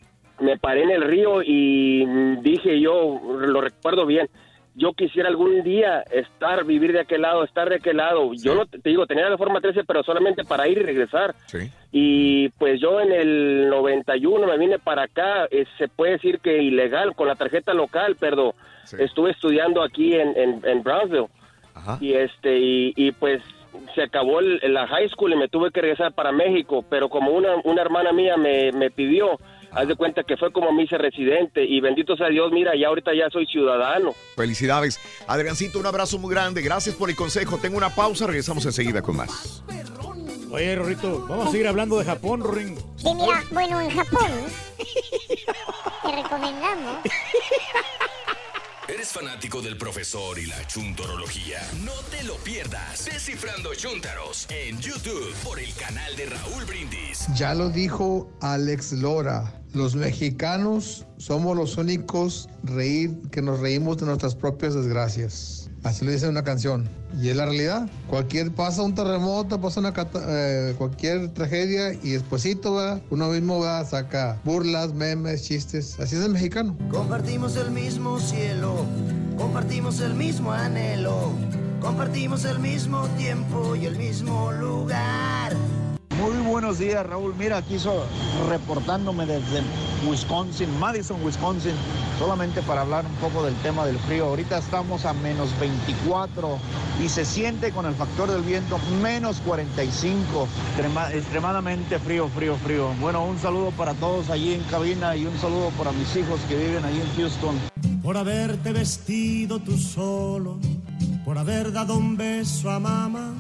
me 0.40 0.58
paré 0.58 0.82
en 0.82 0.90
el 0.90 1.02
río 1.02 1.42
y 1.42 2.04
mm, 2.06 2.40
dije 2.42 2.80
yo, 2.80 3.20
lo 3.38 3.60
recuerdo 3.60 4.04
bien, 4.06 4.28
yo 4.74 4.92
quisiera 4.92 5.28
algún 5.28 5.62
día 5.62 6.00
estar, 6.10 6.64
vivir 6.64 6.92
de 6.92 7.00
aquel 7.00 7.22
lado, 7.22 7.44
estar 7.44 7.68
de 7.68 7.76
aquel 7.76 7.98
lado. 7.98 8.32
Yo 8.34 8.54
no 8.54 8.66
te 8.66 8.78
digo, 8.88 9.06
tenía 9.06 9.28
la 9.28 9.38
forma 9.38 9.60
13, 9.60 9.84
pero 9.84 10.02
solamente 10.02 10.44
para 10.44 10.66
ir 10.68 10.78
y 10.78 10.82
regresar. 10.82 11.34
Sí. 11.46 11.70
Y 11.92 12.48
pues 12.58 12.80
yo 12.80 13.00
en 13.00 13.12
el 13.12 13.68
91 13.70 14.46
me 14.46 14.58
vine 14.58 14.78
para 14.78 15.04
acá, 15.04 15.46
eh, 15.50 15.64
se 15.78 15.88
puede 15.88 16.12
decir 16.12 16.40
que 16.40 16.62
ilegal, 16.62 17.14
con 17.14 17.28
la 17.28 17.36
tarjeta 17.36 17.72
local, 17.72 18.16
pero 18.18 18.54
estuve 18.98 19.30
estudiando 19.30 19.82
aquí 19.82 20.14
en, 20.14 20.36
en, 20.36 20.60
en 20.64 20.82
Brownsville. 20.82 21.28
Y 22.00 22.14
este, 22.14 22.58
y, 22.58 22.92
y 22.96 23.12
pues 23.12 23.42
se 23.94 24.02
acabó 24.02 24.40
el- 24.40 24.60
la 24.72 24.86
high 24.86 25.08
school 25.08 25.32
y 25.32 25.36
me 25.36 25.48
tuve 25.48 25.70
que 25.70 25.80
regresar 25.80 26.12
para 26.12 26.30
México, 26.32 26.84
pero 26.88 27.08
como 27.08 27.32
una, 27.32 27.56
una 27.64 27.82
hermana 27.82 28.12
mía 28.12 28.36
me, 28.36 28.70
me 28.72 28.90
pidió, 28.90 29.38
haz 29.74 29.88
de 29.88 29.96
cuenta 29.96 30.22
que 30.24 30.36
fue 30.36 30.52
como 30.52 30.72
me 30.72 30.84
hice 30.84 30.98
residente 30.98 31.64
y 31.64 31.80
bendito 31.80 32.16
sea 32.16 32.28
Dios, 32.28 32.52
mira, 32.52 32.72
ya 32.76 32.88
ahorita 32.88 33.12
ya 33.14 33.28
soy 33.30 33.46
ciudadano. 33.46 34.14
Felicidades. 34.36 35.00
Adriancito, 35.26 35.78
un 35.78 35.86
abrazo 35.86 36.18
muy 36.18 36.34
grande. 36.34 36.62
Gracias 36.62 36.94
por 36.94 37.10
el 37.10 37.16
consejo. 37.16 37.58
Tengo 37.58 37.76
una 37.76 37.90
pausa, 37.90 38.26
regresamos 38.26 38.64
enseguida 38.66 39.02
con 39.02 39.16
más. 39.16 39.62
Oye, 40.50 40.76
Rorrito, 40.76 41.26
vamos 41.28 41.48
a 41.48 41.50
seguir 41.50 41.66
hablando 41.66 41.98
de 41.98 42.04
Japón, 42.04 42.40
Rorín. 42.40 42.76
Sí, 42.96 43.12
mira, 43.14 43.42
bueno, 43.50 43.80
en 43.80 43.90
Japón 43.90 44.30
te 46.02 46.22
recomendamos. 46.22 46.98
¿Eres 48.86 49.12
fanático 49.12 49.62
del 49.62 49.78
profesor 49.78 50.38
y 50.38 50.44
la 50.44 50.66
chuntorología? 50.66 51.58
No 51.84 51.94
te 52.10 52.22
lo 52.22 52.34
pierdas. 52.36 53.06
Descifrando 53.06 53.74
Chuntaros 53.74 54.46
en 54.50 54.78
YouTube 54.78 55.32
por 55.42 55.58
el 55.58 55.72
canal 55.74 56.14
de 56.16 56.26
Raúl 56.26 56.66
Brindis. 56.66 57.26
Ya 57.34 57.54
lo 57.54 57.70
dijo 57.70 58.30
Alex 58.42 58.92
Lora. 58.92 59.58
Los 59.72 59.94
mexicanos 59.94 61.06
somos 61.16 61.56
los 61.56 61.78
únicos 61.78 62.50
reír 62.62 63.16
que 63.32 63.40
nos 63.40 63.60
reímos 63.60 63.96
de 63.96 64.06
nuestras 64.06 64.34
propias 64.34 64.74
desgracias. 64.74 65.63
Así 65.84 66.04
lo 66.04 66.10
dice 66.10 66.28
una 66.28 66.42
canción. 66.42 66.88
Y 67.20 67.28
es 67.28 67.36
la 67.36 67.44
realidad. 67.44 67.88
Cualquier 68.08 68.50
pasa 68.50 68.82
un 68.82 68.94
terremoto, 68.94 69.60
pasa 69.60 69.80
una 69.80 69.92
eh, 70.26 70.74
cualquier 70.78 71.28
tragedia 71.28 71.92
y 71.92 72.12
despuesito 72.12 72.72
va, 72.72 73.00
uno 73.10 73.28
mismo 73.28 73.60
va, 73.60 73.84
saca 73.84 74.40
burlas, 74.44 74.94
memes, 74.94 75.44
chistes. 75.44 76.00
Así 76.00 76.16
es 76.16 76.24
el 76.24 76.32
mexicano. 76.32 76.76
Compartimos 76.90 77.56
el 77.56 77.70
mismo 77.70 78.18
cielo, 78.18 78.86
compartimos 79.36 80.00
el 80.00 80.14
mismo 80.14 80.52
anhelo, 80.52 81.32
compartimos 81.80 82.46
el 82.46 82.58
mismo 82.58 83.06
tiempo 83.18 83.76
y 83.76 83.84
el 83.84 83.96
mismo 83.96 84.52
lugar. 84.52 85.54
Muy 86.24 86.38
buenos 86.50 86.78
días, 86.78 87.04
Raúl. 87.04 87.34
Mira, 87.38 87.58
aquí 87.58 87.78
so- 87.78 88.06
reportándome 88.48 89.26
desde 89.26 89.62
Wisconsin, 90.08 90.68
Madison, 90.78 91.22
Wisconsin, 91.22 91.72
solamente 92.18 92.62
para 92.62 92.80
hablar 92.80 93.04
un 93.04 93.14
poco 93.16 93.44
del 93.44 93.54
tema 93.56 93.84
del 93.84 93.98
frío. 93.98 94.26
Ahorita 94.26 94.56
estamos 94.58 95.04
a 95.04 95.12
menos 95.12 95.50
24 95.60 96.58
y 97.04 97.08
se 97.10 97.26
siente 97.26 97.72
con 97.72 97.84
el 97.84 97.94
factor 97.94 98.30
del 98.30 98.40
viento 98.42 98.78
menos 99.02 99.36
45. 99.44 100.48
Extrema- 100.78 101.12
extremadamente 101.12 101.98
frío, 101.98 102.28
frío, 102.28 102.56
frío. 102.56 102.88
Bueno, 103.00 103.24
un 103.26 103.38
saludo 103.38 103.70
para 103.72 103.92
todos 103.94 104.30
allí 104.30 104.54
en 104.54 104.62
cabina 104.64 105.14
y 105.16 105.26
un 105.26 105.38
saludo 105.38 105.68
para 105.76 105.92
mis 105.92 106.16
hijos 106.16 106.40
que 106.48 106.56
viven 106.56 106.84
allí 106.84 107.00
en 107.02 107.16
Houston. 107.16 107.56
por 108.02 108.16
haberte 108.18 108.72
vestido 108.72 109.58
tú 109.60 109.76
solo, 109.78 110.58
por 111.24 111.36
haber 111.38 111.72
dado 111.72 111.96
un 111.96 112.16
beso 112.18 112.70
a 112.70 112.78
mamá, 112.78 113.32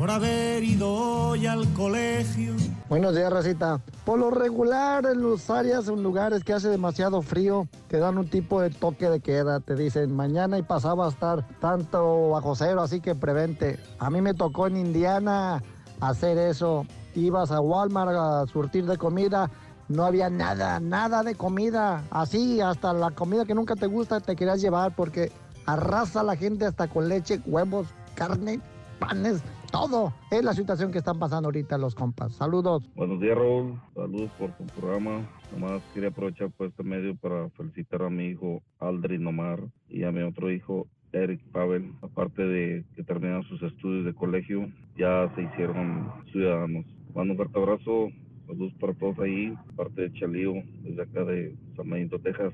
por 0.00 0.10
haber 0.10 0.64
ido 0.64 0.90
hoy 0.90 1.46
al 1.46 1.70
colegio. 1.74 2.54
Buenos 2.88 3.14
días, 3.14 3.30
Racita. 3.30 3.82
Por 4.06 4.18
lo 4.18 4.30
regular, 4.30 5.04
en 5.04 5.30
las 5.30 5.50
áreas, 5.50 5.88
en 5.88 6.02
lugares 6.02 6.42
que 6.42 6.54
hace 6.54 6.70
demasiado 6.70 7.20
frío, 7.20 7.68
te 7.88 7.98
dan 7.98 8.16
un 8.16 8.26
tipo 8.26 8.62
de 8.62 8.70
toque 8.70 9.10
de 9.10 9.20
queda. 9.20 9.60
Te 9.60 9.76
dicen, 9.76 10.16
mañana 10.16 10.56
y 10.56 10.62
pasado 10.62 10.96
va 10.96 11.06
a 11.06 11.10
estar 11.10 11.46
tanto 11.58 12.30
bajo 12.30 12.54
cero, 12.56 12.80
así 12.80 13.02
que 13.02 13.14
prevente. 13.14 13.78
A 13.98 14.08
mí 14.08 14.22
me 14.22 14.32
tocó 14.32 14.68
en 14.68 14.78
Indiana 14.78 15.62
hacer 16.00 16.38
eso. 16.38 16.86
Ibas 17.14 17.50
a 17.50 17.60
Walmart 17.60 18.16
a 18.16 18.46
surtir 18.50 18.86
de 18.86 18.96
comida. 18.96 19.50
No 19.88 20.06
había 20.06 20.30
nada, 20.30 20.80
nada 20.80 21.22
de 21.22 21.34
comida. 21.34 22.04
Así, 22.10 22.62
hasta 22.62 22.94
la 22.94 23.10
comida 23.10 23.44
que 23.44 23.54
nunca 23.54 23.76
te 23.76 23.86
gusta 23.86 24.20
te 24.20 24.34
querías 24.34 24.62
llevar 24.62 24.96
porque 24.96 25.30
arrasa 25.66 26.20
a 26.20 26.24
la 26.24 26.36
gente 26.36 26.64
hasta 26.64 26.88
con 26.88 27.06
leche, 27.06 27.42
huevos, 27.44 27.86
carne, 28.14 28.62
panes, 28.98 29.42
todo. 29.70 30.12
Es 30.30 30.44
la 30.44 30.52
situación 30.52 30.92
que 30.92 30.98
están 30.98 31.18
pasando 31.18 31.48
ahorita 31.48 31.78
los 31.78 31.94
compas. 31.94 32.34
Saludos. 32.34 32.88
Buenos 32.94 33.20
días, 33.20 33.36
Raúl. 33.36 33.80
Saludos 33.94 34.30
por 34.38 34.52
tu 34.56 34.64
programa. 34.66 35.28
Nomás 35.52 35.82
quería 35.94 36.10
aprovechar 36.10 36.50
por 36.50 36.68
este 36.68 36.82
medio 36.82 37.16
para 37.16 37.48
felicitar 37.50 38.02
a 38.02 38.10
mi 38.10 38.26
hijo 38.26 38.62
Aldrin 38.78 39.26
Omar 39.26 39.60
y 39.88 40.04
a 40.04 40.12
mi 40.12 40.22
otro 40.22 40.50
hijo 40.50 40.86
Eric 41.12 41.42
Pavel. 41.52 41.92
Aparte 42.02 42.42
de 42.42 42.84
que 42.94 43.02
terminaron 43.02 43.44
sus 43.44 43.62
estudios 43.62 44.04
de 44.04 44.14
colegio, 44.14 44.68
ya 44.96 45.30
se 45.34 45.42
hicieron 45.42 46.12
ciudadanos. 46.32 46.86
Mando 47.14 47.32
un 47.32 47.36
fuerte 47.36 47.58
abrazo. 47.58 48.08
Saludos 48.46 48.72
para 48.80 48.94
todos 48.94 49.18
ahí. 49.20 49.54
Parte 49.76 50.02
de 50.02 50.12
Chalío, 50.12 50.54
desde 50.82 51.02
acá 51.02 51.24
de 51.24 51.56
San 51.76 51.88
Benito, 51.88 52.18
Texas. 52.18 52.52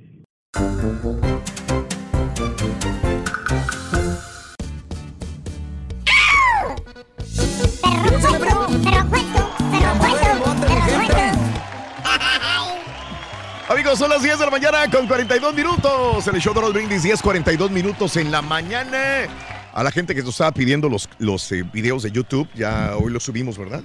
Amigos, 13.69 13.99
son 13.99 14.11
las 14.11 14.23
10 14.23 14.39
de 14.39 14.45
la 14.45 14.51
mañana 14.51 14.91
con 14.91 15.07
42 15.07 15.55
minutos. 15.55 16.27
En 16.27 16.35
el 16.35 16.41
show 16.41 16.55
de 16.55 16.61
los 16.61 16.73
brindis, 16.73 17.03
10, 17.03 17.23
42 17.23 17.71
minutos 17.71 18.17
en 18.17 18.31
la 18.31 18.43
mañana. 18.43 19.27
A 19.73 19.83
la 19.83 19.91
gente 19.91 20.15
que 20.15 20.23
nos 20.23 20.31
estaba 20.31 20.53
pidiendo 20.53 20.89
los, 20.89 21.09
los 21.19 21.51
eh, 21.53 21.63
videos 21.73 22.03
de 22.03 22.11
YouTube, 22.11 22.49
ya 22.55 22.97
hoy 22.97 23.13
los 23.13 23.25
subimos, 23.25 23.59
¿verdad? 23.59 23.83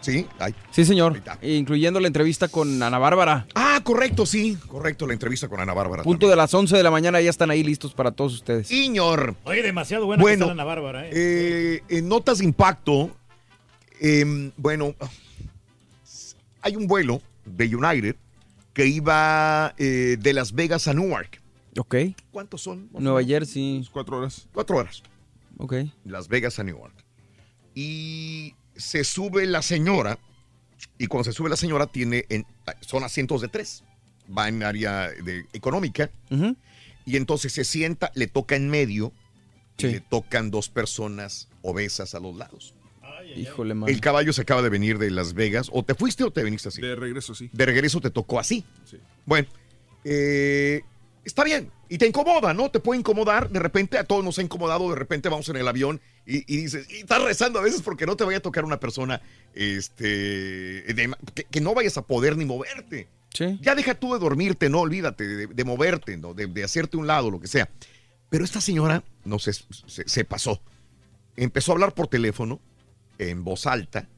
Sí, 0.00 0.26
ay. 0.38 0.54
Sí, 0.70 0.84
señor. 0.84 1.20
Incluyendo 1.42 2.00
la 2.00 2.08
entrevista 2.08 2.48
con 2.48 2.82
Ana 2.82 2.98
Bárbara. 2.98 3.46
Ah, 3.54 3.80
correcto, 3.84 4.26
sí. 4.26 4.58
Correcto, 4.66 5.06
la 5.06 5.12
entrevista 5.12 5.48
con 5.48 5.60
Ana 5.60 5.74
Bárbara. 5.74 6.02
Punto 6.02 6.28
de 6.28 6.36
las 6.36 6.52
11 6.52 6.76
de 6.76 6.82
la 6.82 6.90
mañana 6.90 7.20
ya 7.20 7.30
están 7.30 7.50
ahí 7.50 7.62
listos 7.62 7.94
para 7.94 8.10
todos 8.10 8.34
ustedes. 8.34 8.66
Señor. 8.66 9.36
Oye, 9.44 9.62
demasiado 9.62 10.06
buena 10.06 10.20
Bueno, 10.20 10.46
que 10.46 10.50
está 10.50 10.54
la 10.54 10.62
Ana 10.62 10.64
Bárbara, 10.64 11.06
¿eh? 11.06 11.10
Eh, 11.12 11.82
en 11.88 12.08
notas 12.08 12.38
de 12.38 12.44
impacto, 12.44 13.16
em, 14.02 14.50
bueno, 14.56 14.94
hay 16.60 16.76
un 16.76 16.86
vuelo 16.86 17.22
de 17.44 17.74
United 17.74 18.16
que 18.74 18.86
iba 18.86 19.74
eh, 19.78 20.16
de 20.18 20.32
Las 20.32 20.52
Vegas 20.52 20.88
a 20.88 20.94
Newark. 20.94 21.40
Ok. 21.78 21.94
¿Cuántos 22.30 22.62
son? 22.62 22.88
Nueva 22.92 23.22
Jersey. 23.24 23.86
Cuatro 23.92 24.18
horas. 24.18 24.46
Cuatro 24.52 24.76
horas. 24.76 25.02
Ok. 25.58 25.74
Las 26.04 26.28
Vegas 26.28 26.58
a 26.58 26.64
Newark. 26.64 26.94
Y 27.74 28.54
se 28.76 29.04
sube 29.04 29.46
la 29.46 29.62
señora, 29.62 30.18
y 30.98 31.06
cuando 31.06 31.24
se 31.24 31.32
sube 31.32 31.48
la 31.48 31.56
señora 31.56 31.86
tiene, 31.86 32.24
en- 32.28 32.46
son 32.80 33.04
asientos 33.04 33.40
de 33.40 33.48
tres, 33.48 33.84
va 34.36 34.48
en 34.48 34.62
área 34.62 35.08
de, 35.08 35.46
económica, 35.52 36.10
y 37.04 37.16
entonces 37.16 37.52
se 37.52 37.64
sienta, 37.64 38.10
le 38.14 38.26
toca 38.26 38.56
en 38.56 38.68
medio, 38.68 39.12
y 39.78 39.84
le 39.86 40.00
tocan 40.00 40.50
dos 40.50 40.68
personas 40.68 41.48
obesas 41.62 42.14
a 42.14 42.20
los 42.20 42.36
lados. 42.36 42.74
Híjole, 43.36 43.74
man. 43.74 43.88
El 43.88 44.00
caballo 44.00 44.32
se 44.32 44.42
acaba 44.42 44.62
de 44.62 44.68
venir 44.68 44.98
de 44.98 45.10
Las 45.10 45.34
Vegas, 45.34 45.68
o 45.72 45.82
te 45.84 45.94
fuiste 45.94 46.24
o 46.24 46.30
te 46.30 46.42
viniste 46.42 46.68
así. 46.68 46.80
De 46.82 46.94
regreso, 46.96 47.34
sí. 47.34 47.50
De 47.52 47.66
regreso 47.66 48.00
te 48.00 48.10
tocó 48.10 48.38
así. 48.38 48.64
Bueno, 49.26 49.48
eh, 50.04 50.82
está 51.24 51.44
bien. 51.44 51.70
Y 51.88 51.98
te 51.98 52.06
incomoda, 52.06 52.54
¿no? 52.54 52.70
Te 52.70 52.80
puede 52.80 53.00
incomodar. 53.00 53.50
De 53.50 53.58
repente 53.60 53.98
a 53.98 54.04
todos 54.04 54.24
nos 54.24 54.38
ha 54.38 54.42
incomodado. 54.42 54.88
De 54.90 54.96
repente 54.96 55.28
vamos 55.28 55.48
en 55.50 55.56
el 55.56 55.68
avión 55.68 56.00
y, 56.26 56.38
y 56.52 56.62
dices, 56.62 56.86
y 56.90 56.98
estás 57.00 57.22
rezando 57.22 57.58
a 57.58 57.62
veces 57.62 57.82
porque 57.82 58.06
no 58.06 58.16
te 58.16 58.24
vaya 58.24 58.38
a 58.38 58.40
tocar 58.40 58.64
una 58.64 58.80
persona 58.80 59.20
este, 59.54 60.04
de- 60.06 61.14
que, 61.34 61.44
que 61.44 61.60
no 61.60 61.74
vayas 61.74 61.96
a 61.98 62.02
poder 62.06 62.36
ni 62.36 62.44
moverte. 62.44 63.08
Ya 63.62 63.74
deja 63.74 63.94
tú 63.94 64.12
de 64.12 64.18
dormirte, 64.18 64.68
no 64.68 64.80
olvídate 64.80 65.26
de, 65.26 65.46
de 65.46 65.64
moverte, 65.64 66.16
¿no? 66.18 66.34
de, 66.34 66.46
de 66.46 66.64
hacerte 66.64 66.96
un 66.98 67.06
lado, 67.06 67.30
lo 67.30 67.40
que 67.40 67.46
sea. 67.46 67.68
Pero 68.28 68.44
esta 68.44 68.60
señora, 68.60 69.02
no 69.24 69.38
sé, 69.38 69.52
se, 69.52 70.08
se 70.08 70.24
pasó. 70.24 70.60
Empezó 71.36 71.72
a 71.72 71.74
hablar 71.74 71.94
por 71.94 72.08
teléfono 72.08 72.60
en 73.18 73.44
voz 73.44 73.66
alta 73.66 74.08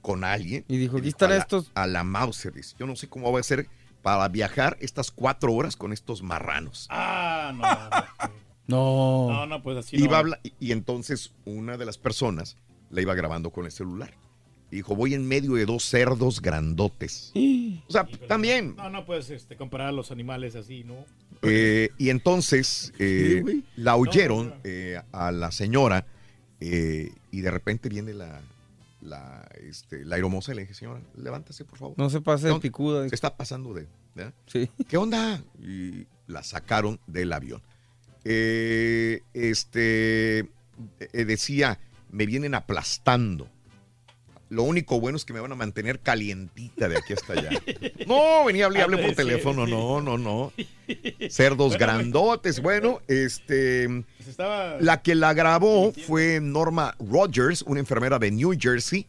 con 0.00 0.24
alguien. 0.24 0.64
Y 0.68 0.78
dijo, 0.78 0.98
aquí 0.98 1.12
la- 1.20 1.36
estos. 1.36 1.70
A 1.74 1.86
la 1.86 2.04
Mauser, 2.04 2.52
dice. 2.52 2.74
Yo 2.78 2.86
no 2.86 2.96
sé 2.96 3.08
cómo 3.08 3.30
va 3.32 3.40
a 3.40 3.42
ser 3.42 3.68
para 4.02 4.26
viajar 4.28 4.76
estas 4.80 5.10
cuatro 5.10 5.52
horas 5.52 5.76
con 5.76 5.92
estos 5.92 6.22
marranos. 6.22 6.86
Ah, 6.90 7.52
no. 7.54 8.32
No. 8.68 9.26
No, 9.28 9.46
no, 9.46 9.62
pues 9.62 9.76
así 9.76 9.96
Iba 9.96 10.10
no. 10.12 10.14
a 10.14 10.18
hablar- 10.20 10.40
y, 10.44 10.52
y 10.60 10.72
entonces 10.72 11.32
una 11.44 11.76
de 11.76 11.84
las 11.84 11.98
personas 11.98 12.56
la 12.90 13.02
iba 13.02 13.12
grabando 13.14 13.50
con 13.50 13.66
el 13.66 13.72
celular. 13.72 14.14
Y 14.70 14.76
dijo, 14.76 14.94
voy 14.94 15.14
en 15.14 15.26
medio 15.26 15.54
de 15.54 15.66
dos 15.66 15.82
cerdos 15.84 16.40
grandotes. 16.40 17.32
O 17.88 17.92
sea, 17.92 18.06
también. 18.28 18.74
No, 18.76 18.88
no 18.88 19.04
puedes 19.04 19.28
este, 19.30 19.56
comparar 19.56 19.88
a 19.88 19.92
los 19.92 20.10
animales 20.12 20.54
así, 20.54 20.84
¿no? 20.84 21.04
Eh, 21.42 21.90
y 21.98 22.08
entonces 22.10 22.92
eh, 22.98 23.42
la 23.76 23.96
oyeron 23.96 24.54
eh, 24.64 25.02
a 25.10 25.32
la 25.32 25.50
señora 25.50 26.06
eh, 26.62 27.12
y 27.30 27.40
de 27.40 27.50
repente 27.50 27.88
viene 27.88 28.12
la, 28.14 28.40
la, 29.00 29.48
este, 29.60 30.04
la 30.04 30.16
aeromoza 30.16 30.52
y 30.52 30.56
le 30.56 30.62
dije, 30.62 30.74
señora, 30.74 31.00
levántase 31.16 31.64
por 31.64 31.78
favor. 31.78 31.94
No 31.98 32.08
se 32.10 32.20
pase 32.20 32.44
de 32.46 32.50
¿Qué 32.50 32.54
on- 32.54 32.60
picuda. 32.60 33.08
Se 33.08 33.14
está 33.14 33.36
pasando 33.36 33.74
de... 33.74 33.86
¿verdad? 34.14 34.34
Sí. 34.46 34.70
¿Qué 34.88 34.96
onda? 34.96 35.42
Y 35.60 36.06
la 36.26 36.42
sacaron 36.42 37.00
del 37.06 37.32
avión. 37.32 37.62
Eh, 38.24 39.22
este 39.34 40.40
eh, 41.00 41.24
decía, 41.24 41.78
me 42.10 42.26
vienen 42.26 42.54
aplastando. 42.54 43.48
Lo 44.52 44.64
único 44.64 45.00
bueno 45.00 45.16
es 45.16 45.24
que 45.24 45.32
me 45.32 45.40
van 45.40 45.50
a 45.50 45.54
mantener 45.54 45.98
calientita 46.00 46.86
de 46.86 46.98
aquí 46.98 47.14
hasta 47.14 47.32
allá. 47.32 47.50
No, 48.06 48.44
venía 48.44 48.64
a 48.64 48.66
hablar 48.66 48.84
hable 48.84 48.98
por 48.98 49.14
teléfono, 49.14 49.66
no, 49.66 50.02
no, 50.02 50.18
no. 50.18 50.52
Cerdos 51.30 51.78
grandotes. 51.78 52.60
Bueno, 52.60 53.00
este. 53.08 53.88
Pues 54.18 54.28
estaba- 54.28 54.76
La 54.80 55.00
que 55.00 55.14
la 55.14 55.32
grabó 55.32 55.92
fue 56.06 56.38
Norma 56.42 56.94
Rogers, 56.98 57.62
una 57.62 57.80
enfermera 57.80 58.18
de 58.18 58.30
New 58.30 58.52
Jersey, 58.60 59.06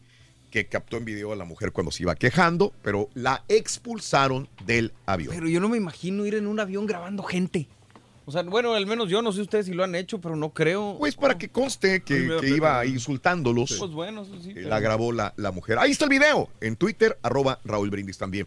que 0.50 0.66
captó 0.66 0.96
en 0.96 1.04
video 1.04 1.32
a 1.32 1.36
la 1.36 1.44
mujer 1.44 1.72
cuando 1.72 1.90
se 1.90 2.04
iba 2.04 2.14
quejando, 2.14 2.72
pero 2.82 3.10
la 3.14 3.44
expulsaron 3.48 4.48
del 4.64 4.92
avión. 5.04 5.34
Pero 5.34 5.48
yo 5.48 5.60
no 5.60 5.68
me 5.68 5.76
imagino 5.76 6.24
ir 6.24 6.36
en 6.36 6.46
un 6.46 6.58
avión 6.60 6.86
grabando 6.86 7.22
gente. 7.22 7.66
O 8.26 8.32
sea, 8.32 8.42
bueno, 8.42 8.72
al 8.74 8.86
menos 8.86 9.10
yo 9.10 9.20
no 9.20 9.32
sé 9.32 9.42
ustedes 9.42 9.66
si 9.66 9.72
lo 9.74 9.84
han 9.84 9.94
hecho, 9.94 10.20
pero 10.20 10.34
no 10.36 10.50
creo. 10.54 10.96
Pues 10.98 11.14
para 11.14 11.36
que 11.36 11.48
conste 11.50 12.02
que, 12.02 12.36
que 12.40 12.48
iba 12.48 12.84
insultándolos. 12.86 13.76
Pues 13.78 13.90
bueno, 13.90 14.22
eso 14.22 14.32
sí. 14.42 14.52
Pero- 14.54 14.68
La 14.68 14.80
grabó 14.80 15.12
la, 15.12 15.34
la 15.36 15.50
mujer. 15.52 15.78
Ahí 15.78 15.90
está 15.90 16.04
el 16.04 16.10
video. 16.10 16.48
En 16.60 16.76
Twitter, 16.76 17.18
arroba 17.22 17.60
Raúl 17.64 17.90
Brindis 17.90 18.16
también. 18.18 18.46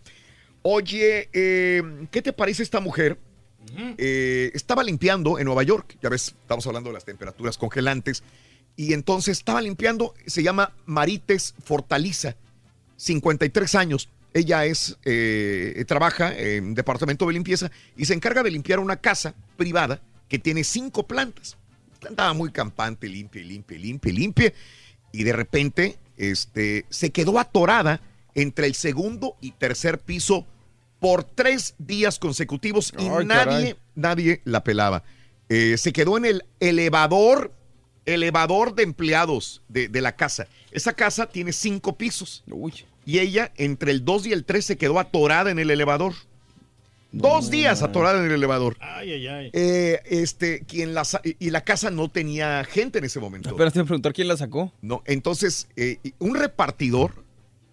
Oye, 0.63 1.29
eh, 1.31 1.83
¿qué 2.11 2.21
te 2.21 2.33
parece 2.33 2.63
esta 2.63 2.79
mujer? 2.79 3.19
Eh, 3.97 4.51
estaba 4.53 4.83
limpiando 4.83 5.37
en 5.39 5.45
Nueva 5.45 5.61
York. 5.63 5.97
Ya 6.01 6.09
ves, 6.09 6.35
estamos 6.41 6.65
hablando 6.67 6.89
de 6.89 6.93
las 6.95 7.05
temperaturas 7.05 7.57
congelantes. 7.57 8.23
Y 8.75 8.93
entonces 8.93 9.37
estaba 9.37 9.61
limpiando, 9.61 10.13
se 10.25 10.43
llama 10.43 10.71
Marites 10.85 11.53
Fortaliza, 11.63 12.35
53 12.95 13.75
años. 13.75 14.09
Ella 14.33 14.65
es, 14.65 14.97
eh, 15.05 15.83
trabaja 15.87 16.37
en 16.37 16.75
departamento 16.75 17.25
de 17.25 17.33
limpieza 17.33 17.71
y 17.95 18.05
se 18.05 18.13
encarga 18.13 18.43
de 18.43 18.51
limpiar 18.51 18.79
una 18.79 18.97
casa 18.97 19.33
privada 19.55 20.01
que 20.27 20.37
tiene 20.39 20.63
cinco 20.63 21.07
plantas. 21.07 21.57
Andaba 22.07 22.33
muy 22.33 22.51
campante, 22.51 23.07
limpia, 23.07 23.43
limpia, 23.43 23.77
limpia, 23.77 24.13
limpia. 24.13 24.53
Y 25.11 25.23
de 25.23 25.33
repente 25.33 25.97
este, 26.17 26.85
se 26.89 27.11
quedó 27.11 27.39
atorada 27.39 28.01
entre 28.35 28.67
el 28.67 28.75
segundo 28.75 29.35
y 29.41 29.51
tercer 29.51 29.99
piso 29.99 30.45
por 30.99 31.23
tres 31.23 31.75
días 31.77 32.19
consecutivos 32.19 32.93
y 32.97 33.07
Ay, 33.07 33.25
nadie, 33.25 33.45
caray. 33.45 33.75
nadie 33.95 34.41
la 34.45 34.63
pelaba. 34.63 35.03
Eh, 35.49 35.77
se 35.77 35.93
quedó 35.93 36.17
en 36.17 36.25
el 36.25 36.43
elevador, 36.59 37.53
elevador 38.05 38.75
de 38.75 38.83
empleados 38.83 39.61
de, 39.69 39.87
de 39.87 40.01
la 40.01 40.15
casa. 40.15 40.47
Esa 40.71 40.93
casa 40.93 41.27
tiene 41.27 41.53
cinco 41.53 41.97
pisos. 41.97 42.43
Y 43.07 43.19
ella, 43.19 43.51
entre 43.55 43.91
el 43.91 44.03
2 44.05 44.27
y 44.27 44.33
el 44.33 44.43
3, 44.45 44.63
se 44.65 44.77
quedó 44.77 44.99
atorada 44.99 45.49
en 45.49 45.57
el 45.57 45.71
elevador. 45.71 46.13
Dos 47.13 47.49
días 47.49 47.81
atorada 47.81 48.19
en 48.19 48.25
el 48.25 48.33
elevador. 48.33 48.75
Ay, 48.81 49.13
ay, 49.13 49.27
ay. 49.27 49.49
Eh, 49.53 50.01
este, 50.05 50.65
quien 50.65 50.93
la 50.93 51.03
y 51.23 51.49
la 51.51 51.61
casa 51.63 51.89
no 51.89 52.09
tenía 52.09 52.63
gente 52.65 52.99
en 52.99 53.05
ese 53.05 53.19
momento. 53.21 53.49
Espérate, 53.49 53.81
preguntar 53.85 54.11
quién 54.13 54.27
la 54.27 54.35
sacó. 54.35 54.73
No, 54.81 55.01
entonces, 55.05 55.69
eh, 55.77 55.99
un 56.19 56.35
repartidor 56.35 57.23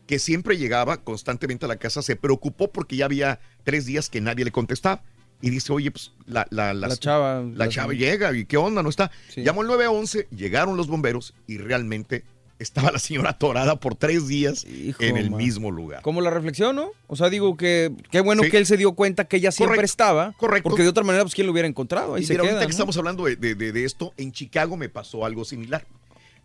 que 0.06 0.20
siempre 0.20 0.56
llegaba 0.56 0.98
constantemente 0.98 1.64
a 1.64 1.68
la 1.68 1.76
casa 1.76 2.00
se 2.00 2.14
preocupó 2.14 2.70
porque 2.70 2.96
ya 2.96 3.06
había 3.06 3.40
tres 3.64 3.86
días 3.86 4.08
que 4.08 4.20
nadie 4.20 4.44
le 4.44 4.52
contestaba. 4.52 5.02
Y 5.42 5.50
dice, 5.50 5.72
oye, 5.72 5.90
pues 5.90 6.12
la, 6.26 6.46
la, 6.50 6.72
La 6.72 6.88
chava- 6.96 7.42
la 7.42 7.64
la- 7.66 7.68
chava 7.68 7.92
llega 7.92 8.34
y 8.36 8.46
qué 8.46 8.56
onda, 8.56 8.82
no 8.84 8.88
está. 8.88 9.10
Llamó 9.36 9.62
al 9.62 9.66
911, 9.66 10.28
llegaron 10.30 10.76
los 10.76 10.86
bomberos 10.86 11.34
y 11.48 11.58
realmente 11.58 12.22
estaba 12.58 12.90
la 12.92 12.98
señora 12.98 13.30
atorada 13.30 13.76
por 13.80 13.94
tres 13.96 14.28
días 14.28 14.64
en 14.66 15.16
el 15.16 15.30
man. 15.30 15.38
mismo 15.38 15.70
lugar. 15.70 16.02
Como 16.02 16.20
la 16.20 16.30
reflexión, 16.30 16.76
¿no? 16.76 16.90
O 17.08 17.16
sea, 17.16 17.28
digo 17.28 17.56
que 17.56 17.92
qué 18.10 18.20
bueno 18.20 18.42
Sí. 18.42 18.50
que 18.50 18.58
él 18.58 18.66
se 18.66 18.76
dio 18.76 18.92
cuenta 18.92 19.24
que 19.24 19.36
ella 19.38 19.50
siempre 19.52 19.76
Correcto, 19.76 19.92
estaba. 19.92 20.32
correcto. 20.38 20.68
Porque 20.70 20.82
de 20.82 20.88
otra 20.88 21.02
manera, 21.04 21.24
pues 21.24 21.34
quién 21.34 21.46
lo 21.46 21.52
hubiera 21.52 21.66
encontrado. 21.68 22.14
Ahí 22.14 22.22
Y 22.22 22.26
se 22.26 22.34
mira, 22.34 22.42
queda. 22.44 22.52
ahorita 22.52 22.66
que 22.66 22.70
estamos 22.72 22.96
hablando 22.96 23.24
de, 23.24 23.36
de- 23.36 23.54
de- 23.54 23.84
esto, 23.84 24.12
en 24.16 24.32
Chicago 24.32 24.76
me 24.76 24.88
pasó 24.88 25.24
algo 25.24 25.44
similar. 25.44 25.84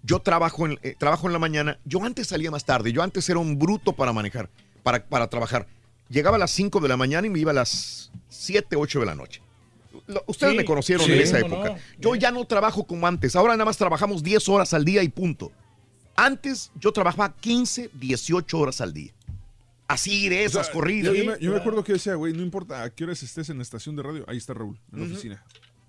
Yo 0.01 0.19
trabajo 0.19 0.65
en, 0.65 0.79
eh, 0.81 0.95
trabajo 0.97 1.27
en 1.27 1.33
la 1.33 1.39
mañana, 1.39 1.77
yo 1.85 2.03
antes 2.03 2.27
salía 2.27 2.49
más 2.51 2.65
tarde, 2.65 2.91
yo 2.93 3.03
antes 3.03 3.27
era 3.29 3.37
un 3.39 3.59
bruto 3.59 3.93
para 3.93 4.13
manejar, 4.13 4.49
para, 4.81 5.03
para 5.05 5.27
trabajar. 5.29 5.67
Llegaba 6.09 6.37
a 6.37 6.39
las 6.39 6.51
5 6.51 6.79
de 6.79 6.87
la 6.87 6.97
mañana 6.97 7.27
y 7.27 7.29
me 7.29 7.37
iba 7.39 7.51
a 7.51 7.53
las 7.53 8.11
7, 8.29 8.75
8 8.77 9.01
de 9.01 9.05
la 9.05 9.13
noche. 9.15 9.41
Ustedes 10.25 10.51
Sí, 10.53 10.57
me 10.57 10.65
conocieron 10.65 11.05
sí, 11.05 11.11
en 11.11 11.19
esa 11.19 11.39
época. 11.39 11.69
no. 11.71 11.75
Yo 11.99 12.15
ya 12.15 12.31
no 12.31 12.45
trabajo 12.45 12.85
como 12.85 13.05
antes, 13.05 13.35
ahora 13.35 13.53
nada 13.53 13.65
más 13.65 13.77
trabajamos 13.77 14.23
10 14.23 14.47
horas 14.49 14.73
al 14.73 14.85
día 14.85 15.03
y 15.03 15.09
punto. 15.09 15.51
Antes 16.23 16.71
yo 16.79 16.91
trabajaba 16.91 17.33
15, 17.35 17.91
18 17.93 18.59
horas 18.59 18.81
al 18.81 18.93
día. 18.93 19.11
Así 19.87 20.29
de 20.29 20.43
esas 20.43 20.61
O 20.61 20.63
sea, 20.65 20.73
corridas. 20.73 21.15
Yo, 21.15 21.23
yo 21.23 21.31
me, 21.31 21.39
yo 21.39 21.51
me 21.51 21.57
acuerdo 21.57 21.83
que 21.83 21.93
decía, 21.93 22.15
güey, 22.15 22.33
no 22.33 22.41
importa 22.43 22.83
a 22.83 22.89
qué 22.89 23.05
horas 23.05 23.23
estés 23.23 23.49
en 23.49 23.57
la 23.57 23.63
estación 23.63 23.95
de 23.95 24.03
radio, 24.03 24.23
ahí 24.27 24.37
está 24.37 24.53
Raúl, 24.53 24.77
en 24.93 24.99
la 24.99 25.05
oficina. 25.05 25.43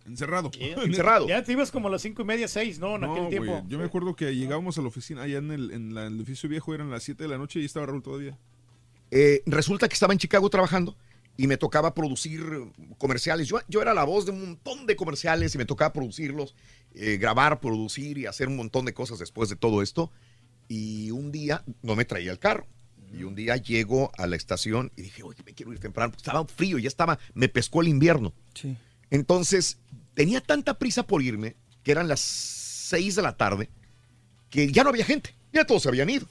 Encerrado. 0.06 0.50
Encerrado. 0.58 1.28
Ya 1.28 1.42
te 1.44 1.52
ibas 1.52 1.70
como 1.70 1.88
a 1.88 1.90
las 1.90 2.00
cinco 2.02 2.22
y 2.22 2.24
media, 2.24 2.48
seis, 2.48 2.78
¿no? 2.78 2.94
En 2.94 3.02
No, 3.02 3.12
aquel 3.14 3.28
tiempo. 3.28 3.52
güey, 3.52 3.64
yo 3.68 3.78
me 3.78 3.84
acuerdo 3.84 4.16
que 4.16 4.34
llegábamos 4.34 4.78
a 4.78 4.80
la 4.82 4.88
oficina, 4.88 5.22
allá 5.22 5.38
en 5.38 5.50
el, 5.50 5.70
en 5.72 5.94
la- 5.94 6.06
en 6.06 6.14
el 6.14 6.18
edificio 6.20 6.48
viejo 6.48 6.74
eran 6.74 6.90
las 6.90 7.02
7 7.02 7.22
de 7.24 7.28
la 7.28 7.36
noche 7.38 7.60
y 7.60 7.64
estaba 7.66 7.86
Raúl 7.86 8.02
todavía. 8.02 8.38
Eh, 9.10 9.42
resulta 9.46 9.88
que 9.88 9.94
estaba 9.94 10.12
en 10.14 10.18
Chicago 10.18 10.48
trabajando 10.48 10.96
y 11.36 11.46
me 11.46 11.56
tocaba 11.56 11.94
producir 11.94 12.42
comerciales. 12.98 13.48
Yo, 13.48 13.60
yo 13.68 13.80
era 13.80 13.94
la 13.94 14.04
voz 14.04 14.26
de 14.26 14.32
un 14.32 14.40
montón 14.40 14.86
de 14.86 14.96
comerciales 14.96 15.54
y 15.54 15.58
me 15.58 15.64
tocaba 15.64 15.92
producirlos, 15.92 16.54
eh, 16.94 17.16
grabar, 17.16 17.60
producir 17.60 18.18
y 18.18 18.26
hacer 18.26 18.48
un 18.48 18.56
montón 18.56 18.84
de 18.84 18.92
cosas 18.92 19.18
después 19.18 19.48
de 19.48 19.56
todo 19.56 19.82
esto. 19.82 20.10
Y 20.68 21.10
un 21.10 21.32
día 21.32 21.64
no 21.82 21.96
me 21.96 22.04
traía 22.04 22.30
el 22.30 22.38
carro. 22.38 22.66
Y 23.12 23.24
un 23.24 23.34
día 23.34 23.56
llego 23.56 24.12
a 24.18 24.26
la 24.26 24.36
estación 24.36 24.92
y 24.96 25.02
dije, 25.02 25.22
oye, 25.22 25.42
me 25.44 25.52
quiero 25.52 25.72
ir 25.72 25.80
temprano. 25.80 26.12
porque 26.12 26.22
Estaba 26.22 26.46
frío, 26.46 26.78
ya 26.78 26.88
estaba, 26.88 27.18
me 27.34 27.48
pescó 27.48 27.80
el 27.80 27.88
invierno. 27.88 28.32
Sí. 28.54 28.76
Entonces, 29.10 29.78
tenía 30.14 30.40
tanta 30.40 30.78
prisa 30.78 31.02
por 31.04 31.22
irme, 31.22 31.56
que 31.82 31.90
eran 31.90 32.06
las 32.06 32.20
6 32.20 33.16
de 33.16 33.22
la 33.22 33.36
tarde, 33.36 33.68
que 34.48 34.70
ya 34.70 34.84
no 34.84 34.90
había 34.90 35.04
gente, 35.04 35.34
ya 35.52 35.64
todos 35.64 35.82
se 35.82 35.88
habían 35.88 36.10
ido. 36.10 36.26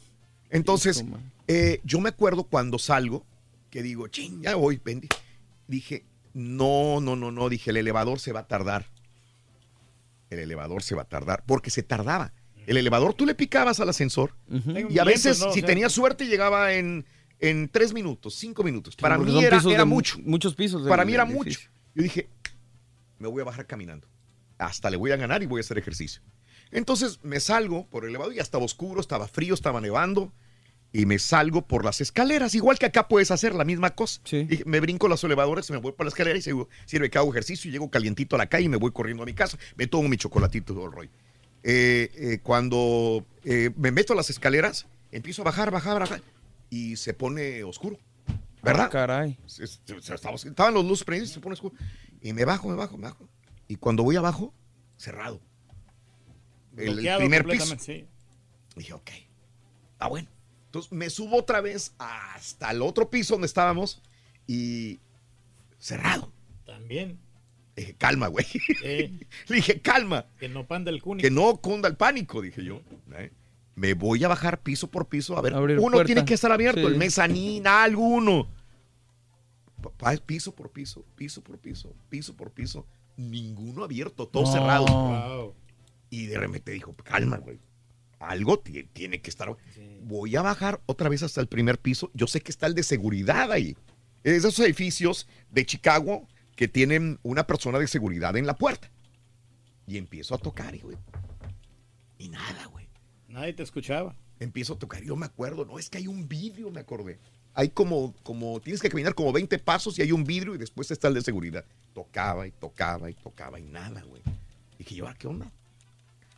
Entonces, 0.49 1.03
eh, 1.47 1.79
yo 1.83 1.99
me 1.99 2.09
acuerdo 2.09 2.43
cuando 2.43 2.79
salgo, 2.79 3.25
que 3.69 3.83
digo, 3.83 4.07
ching, 4.07 4.41
ya 4.41 4.55
voy, 4.55 4.81
Bendy. 4.83 5.07
Dije, 5.67 6.05
no, 6.33 6.99
no, 7.01 7.15
no, 7.15 7.31
no, 7.31 7.49
dije, 7.49 7.71
el 7.71 7.77
elevador 7.77 8.19
se 8.19 8.31
va 8.31 8.41
a 8.41 8.47
tardar. 8.47 8.87
El 10.29 10.39
elevador 10.39 10.83
se 10.83 10.95
va 10.95 11.03
a 11.03 11.09
tardar, 11.09 11.43
porque 11.45 11.69
se 11.69 11.83
tardaba. 11.83 12.33
El 12.67 12.77
elevador 12.77 13.15
tú 13.15 13.25
le 13.25 13.33
picabas 13.33 13.79
al 13.79 13.89
ascensor 13.89 14.35
y 14.89 14.99
a 14.99 15.03
veces, 15.03 15.39
¿no? 15.39 15.47
O 15.47 15.53
si 15.53 15.61
sea, 15.61 15.67
tenías 15.67 15.91
suerte, 15.91 16.27
llegaba 16.27 16.73
en, 16.73 17.05
en 17.39 17.67
tres 17.69 17.93
minutos, 17.93 18.35
cinco 18.35 18.63
minutos. 18.63 18.95
Para 18.95 19.17
mí 19.17 19.43
era, 19.43 19.85
mucho. 19.85 20.19
muchos 20.23 20.53
pisos 20.53 20.87
Para 20.87 21.03
mí 21.03 21.13
era 21.13 21.25
mucho. 21.25 21.59
Yo 21.95 22.03
dije, 22.03 22.29
me 23.17 23.27
voy 23.27 23.41
a 23.41 23.45
bajar 23.45 23.65
caminando. 23.65 24.07
Hasta 24.59 24.89
le 24.89 24.97
voy 24.97 25.11
a 25.11 25.15
ganar 25.15 25.41
y 25.41 25.47
voy 25.47 25.59
a 25.59 25.61
hacer 25.61 25.77
ejercicio. 25.77 26.21
Entonces 26.71 27.19
me 27.23 27.39
salgo 27.39 27.87
por 27.87 28.03
el 28.03 28.09
elevador, 28.09 28.33
ya 28.33 28.43
estaba 28.43 28.63
oscuro, 28.63 29.01
estaba 29.01 29.27
frío, 29.27 29.53
estaba 29.53 29.81
nevando. 29.81 30.31
Y 30.91 31.05
me 31.05 31.19
salgo 31.19 31.61
por 31.67 31.85
las 31.85 32.01
escaleras, 32.01 32.55
igual 32.55 32.79
que 32.79 32.87
acá 32.87 33.07
puedes 33.07 33.29
hacer 33.29 33.53
la 33.53 33.63
misma 33.63 33.91
cosa. 33.91 34.19
Dije, 34.45 34.63
me 34.65 34.79
brinco 34.79 35.07
las 35.07 35.23
elevadores, 35.23 35.69
me 35.69 35.77
voy 35.77 35.91
por 35.91 36.05
la 36.05 36.09
escalera 36.09 36.37
y 36.37 36.41
sigo- 36.41 36.67
sirve 36.85 37.11
que 37.11 37.17
hago 37.19 37.29
ejercicio 37.29 37.69
y 37.69 37.71
llego 37.71 37.91
calientito 37.91 38.35
a 38.35 38.39
la 38.39 38.47
calle 38.47 38.65
y 38.65 38.69
me 38.69 38.77
voy 38.77 38.91
corriendo 38.91 39.21
a 39.21 39.25
mi 39.27 39.33
casa. 39.33 39.57
Me 39.75 39.85
tomo 39.85 40.09
mi 40.09 40.17
chocolatito 40.17 40.73
y 40.73 40.83
el 40.83 40.91
rollo. 40.91 41.09
Eh, 41.61 42.09
eh, 42.15 42.39
cuando 42.41 43.23
eh, 43.43 43.69
me 43.75 43.91
meto 43.91 44.13
a 44.13 44.15
las 44.15 44.29
escaleras, 44.31 44.87
empiezo 45.11 45.43
a 45.43 45.45
bajar, 45.45 45.69
bajar, 45.69 45.99
bajar 45.99 46.21
y 46.71 46.95
se 46.95 47.13
pone 47.13 47.63
oscuro. 47.63 47.97
¿Verdad? 48.63 48.85
Ah, 48.85 48.89
caray. 48.89 49.37
Se- 49.45 49.67
se- 49.67 49.79
se- 50.01 50.15
estaba- 50.15 50.35
Estaban 50.35 50.73
los 50.73 50.83
luces 50.85 51.03
prendidas 51.05 51.29
y 51.29 51.33
se 51.35 51.39
pone 51.39 51.53
oscuro. 51.53 51.75
Y 52.21 52.33
me 52.33 52.45
bajo, 52.45 52.67
me 52.67 52.75
bajo, 52.75 52.97
me 52.97 53.03
bajo. 53.03 53.29
Y 53.67 53.75
cuando 53.75 54.01
voy 54.03 54.15
abajo, 54.15 54.53
cerrado. 54.97 55.39
El, 56.75 56.99
el 56.99 57.17
primer 57.19 57.43
piso. 57.59 57.75
Dije, 58.75 58.93
ok, 58.93 59.09
está 59.93 60.07
bueno. 60.07 60.27
Entonces 60.69 60.91
me 60.91 61.09
subo 61.09 61.37
otra 61.37 61.61
vez 61.61 61.93
hasta 61.97 62.69
el 62.71 62.81
otro 62.83 63.09
piso 63.09 63.33
donde 63.33 63.47
estábamos 63.47 64.01
y 64.45 64.99
cerrado. 65.79 66.31
También. 66.65 67.17
Le 67.75 67.81
dije, 67.83 67.95
calma, 67.95 68.27
güey. 68.27 68.45
Eh, 68.83 69.11
Le 69.47 69.55
dije, 69.55 69.81
calma. 69.81 70.27
que 70.39 70.47
no 70.47 70.67
panda 70.67 70.91
el 70.91 71.01
cuni. 71.01 71.21
Que 71.23 71.31
no 71.31 71.57
cunda 71.57 71.89
el 71.89 71.95
pánico, 71.95 72.41
dije 72.41 72.63
yo. 72.63 72.81
¿eh? 73.13 73.31
Me 73.75 73.93
voy 73.95 74.23
a 74.23 74.27
bajar 74.27 74.61
piso 74.61 74.91
por 74.91 75.07
piso. 75.07 75.37
A 75.37 75.41
ver, 75.41 75.53
Abrir 75.55 75.79
uno 75.79 75.91
puerta. 75.91 76.05
tiene 76.05 76.25
que 76.25 76.33
estar 76.35 76.51
abierto, 76.51 76.81
Sí. 76.81 76.85
el 76.87 76.97
mezanín, 76.97 77.65
alguno. 77.65 78.47
Piso 80.25 80.53
por 80.53 80.69
piso, 80.71 81.05
piso 81.15 81.41
por 81.41 81.57
piso, 81.57 81.93
piso 82.09 82.35
por 82.35 82.51
piso. 82.51 82.85
Ninguno 83.17 83.83
abierto, 83.83 84.27
todo 84.27 84.43
No. 84.43 84.51
cerrado. 84.51 84.85
Wow. 84.85 85.55
Y 86.09 86.25
de 86.27 86.37
repente 86.37 86.71
dijo, 86.73 86.93
calma, 87.03 87.37
güey. 87.37 87.59
Algo 88.19 88.59
ti- 88.59 88.83
tiene 88.93 89.21
que 89.21 89.29
estar. 89.29 89.55
Voy 90.03 90.35
a 90.35 90.41
bajar 90.41 90.81
otra 90.85 91.09
vez 91.09 91.23
hasta 91.23 91.41
el 91.41 91.47
primer 91.47 91.79
piso. 91.79 92.11
Yo 92.13 92.27
sé 92.27 92.41
que 92.41 92.51
está 92.51 92.67
el 92.67 92.75
de 92.75 92.83
seguridad 92.83 93.51
ahí. 93.51 93.75
Es 94.23 94.31
de 94.43 94.49
esos 94.49 94.59
edificios 94.59 95.27
de 95.49 95.65
Chicago 95.65 96.27
que 96.55 96.67
tienen 96.67 97.19
una 97.23 97.47
persona 97.47 97.79
de 97.79 97.87
seguridad 97.87 98.35
en 98.35 98.45
la 98.45 98.55
puerta. 98.57 98.89
Y 99.87 99.97
empiezo 99.97 100.35
a 100.35 100.37
tocar, 100.37 100.75
y, 100.75 100.79
güey. 100.79 100.97
Y 102.17 102.29
nada, 102.29 102.65
güey. 102.67 102.87
Nadie 103.29 103.53
te 103.53 103.63
escuchaba. 103.63 104.15
Empiezo 104.39 104.73
a 104.73 104.79
tocar. 104.79 105.01
y 105.03 105.07
Yo 105.07 105.15
me 105.15 105.25
acuerdo, 105.25 105.65
no, 105.65 105.79
es 105.79 105.89
que 105.89 105.97
hay 105.99 106.07
un 106.07 106.27
vidrio, 106.27 106.69
me 106.71 106.81
acordé. 106.81 107.17
Hay 107.53 107.69
como, 107.69 108.13
como, 108.23 108.59
tienes 108.59 108.81
que 108.81 108.89
caminar 108.89 109.15
como 109.15 109.31
20 109.33 109.57
pasos 109.59 109.97
y 109.97 110.01
hay 110.01 110.11
un 110.11 110.23
vidrio 110.23 110.53
y 110.53 110.57
después 110.57 110.91
está 110.91 111.07
el 111.07 111.13
de 111.15 111.21
seguridad. 111.21 111.65
Tocaba 111.93 112.45
y 112.47 112.51
tocaba 112.51 113.09
y 113.09 113.13
tocaba 113.15 113.59
y 113.59 113.63
nada, 113.63 114.01
güey. 114.03 114.21
Dije 114.77 114.95
yo, 114.95 115.07
"Ah, 115.07 115.15
¿qué 115.17 115.27
onda? 115.27 115.51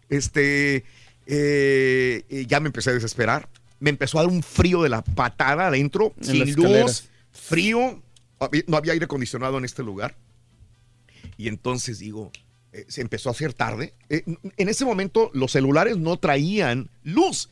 Este, 0.09 0.83
eh, 1.25 2.23
eh, 2.29 2.45
ya 2.47 2.59
me 2.59 2.67
empecé 2.67 2.89
a 2.89 2.93
desesperar. 2.93 3.47
Me 3.79 3.89
empezó 3.89 4.19
a 4.19 4.23
dar 4.23 4.31
un 4.31 4.43
frío 4.43 4.83
de 4.83 4.89
la 4.89 5.01
patada 5.01 5.67
adentro, 5.67 6.13
En 6.19 6.23
sin 6.25 6.55
luz, 6.55 7.09
frío. 7.31 8.01
No 8.67 8.77
había 8.77 8.93
aire 8.93 9.05
acondicionado 9.05 9.57
en 9.57 9.65
este 9.65 9.83
lugar. 9.83 10.15
Y 11.37 11.47
entonces 11.47 11.99
digo, 11.99 12.31
eh, 12.73 12.85
se 12.87 13.01
empezó 13.01 13.29
a 13.29 13.31
hacer 13.31 13.53
tarde. 13.53 13.93
Eh, 14.09 14.23
en 14.57 14.69
ese 14.69 14.85
momento 14.85 15.31
los 15.33 15.51
celulares 15.51 15.97
no 15.97 16.17
traían 16.17 16.89
luz. 17.03 17.49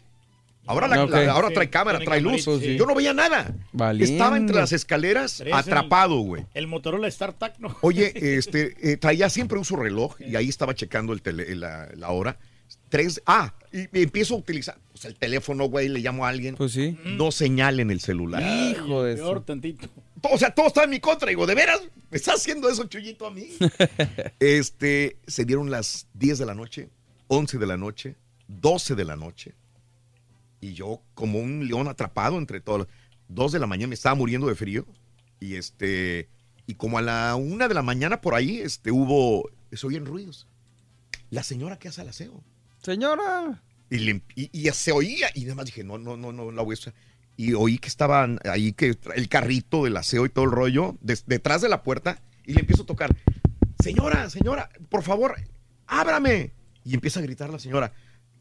Ahora, 0.67 0.87
la- 0.87 1.03
Ok. 1.03 1.11
la- 1.11 1.31
ahora 1.31 1.47
Sí, 1.47 1.53
trae 1.55 1.69
cámara, 1.71 1.99
trae 1.99 2.21
luz. 2.21 2.43
sí. 2.43 2.75
Yo 2.77 2.85
no 2.85 2.93
veía 2.93 3.11
nada. 3.13 3.55
Valiendo. 3.71 4.11
Estaba 4.13 4.37
entre 4.37 4.55
las 4.57 4.71
escaleras 4.71 5.39
el- 5.41 5.51
atrapado, 5.53 6.19
güey. 6.19 6.45
El 6.53 6.67
Motorola 6.67 7.09
StarTAC, 7.09 7.57
¿no? 7.57 7.75
Oye, 7.81 8.11
este, 8.37 8.75
eh, 8.91 8.97
traía 8.97 9.29
siempre 9.31 9.57
uso 9.57 9.75
reloj 9.77 10.15
y 10.21 10.35
ahí 10.35 10.47
estaba 10.47 10.75
checando 10.75 11.13
el 11.13 11.23
tele- 11.23 11.55
la, 11.55 11.89
la 11.95 12.09
hora. 12.09 12.37
Tres, 12.89 13.21
ah, 13.25 13.53
y, 13.71 13.81
y 13.99 14.03
empiezo 14.03 14.33
a 14.35 14.37
utilizar 14.39 14.79
pues, 14.91 15.05
el 15.05 15.15
teléfono, 15.15 15.65
güey, 15.65 15.89
le 15.89 15.99
llamo 15.99 16.25
a 16.25 16.29
alguien. 16.29 16.55
Pues 16.55 16.71
sí. 16.73 16.97
No 17.05 17.31
señal 17.31 17.79
en 17.79 17.91
el 17.91 17.99
celular. 18.01 18.41
Hijo 18.41 19.03
de 19.03 19.15
Peor 19.15 19.37
su- 19.37 19.43
tantito. 19.43 19.87
O 20.23 20.37
sea, 20.37 20.51
todo 20.53 20.67
está 20.67 20.83
en 20.83 20.89
mi 20.89 20.99
contra. 20.99 21.29
Digo, 21.29 21.45
¿de 21.47 21.55
veras? 21.55 21.79
¿Me 22.09 22.17
está 22.17 22.33
haciendo 22.33 22.67
eso, 22.69 22.83
Chuyito, 22.85 23.25
a 23.27 23.31
mí? 23.31 23.47
Este, 24.39 25.17
se 25.27 25.45
dieron 25.45 25.69
las 25.71 26.07
10 26.15 26.39
de 26.39 26.45
la 26.45 26.55
noche, 26.55 26.89
11 27.27 27.57
de 27.57 27.67
la 27.67 27.77
noche, 27.77 28.15
12 28.47 28.95
de 28.95 29.05
la 29.05 29.15
noche. 29.15 29.53
Y 30.61 30.73
yo, 30.73 31.01
como 31.13 31.39
un 31.39 31.67
león 31.67 31.87
atrapado 31.87 32.37
entre 32.37 32.59
todos. 32.59 32.87
2 33.29 33.51
de 33.51 33.59
la 33.59 33.67
mañana 33.67 33.89
me 33.89 33.95
estaba 33.95 34.15
muriendo 34.15 34.47
de 34.47 34.55
frío. 34.55 34.85
Y 35.39 35.55
este, 35.55 36.27
y 36.67 36.73
como 36.73 36.97
a 36.97 37.01
la 37.01 37.35
una 37.35 37.67
de 37.67 37.73
la 37.75 37.83
mañana 37.83 38.19
por 38.21 38.33
ahí, 38.35 38.57
este, 38.59 38.91
hubo, 38.91 39.49
se 39.71 39.85
oían 39.87 40.05
ruidos. 40.05 40.47
La 41.29 41.43
señora 41.43 41.77
que 41.79 41.87
hace 41.87 42.01
el 42.01 42.09
aseo. 42.09 42.43
Señora. 42.81 43.61
Y, 43.89 43.99
le- 43.99 44.21
y- 44.35 44.49
y 44.53 44.69
se 44.71 44.91
oía, 44.91 45.29
y 45.33 45.45
además 45.45 45.65
dije, 45.65 45.83
no, 45.83 45.97
no, 45.97 46.15
no, 46.17 46.31
no, 46.31 46.51
la 46.51 46.61
voy 46.61 46.73
a 46.73 46.79
usar. 46.79 46.93
Y 47.37 47.53
oí 47.53 47.77
que 47.77 47.87
estaban 47.87 48.39
ahí, 48.43 48.73
que 48.73 48.97
el 49.15 49.29
carrito 49.29 49.83
del 49.85 49.95
aseo 49.97 50.25
y 50.25 50.29
todo 50.29 50.45
el 50.45 50.51
rollo, 50.51 50.97
detrás 51.01 51.61
de 51.61 51.69
la 51.69 51.83
puerta, 51.83 52.21
y 52.45 52.53
le 52.53 52.59
empiezo 52.61 52.83
a 52.83 52.85
tocar, 52.85 53.15
señora, 53.81 54.29
señora, 54.29 54.69
por 54.89 55.03
favor, 55.03 55.35
ábrame. 55.87 56.51
Y 56.83 56.93
empieza 56.93 57.19
a 57.19 57.23
gritar 57.23 57.49
la 57.49 57.59
señora, 57.59 57.93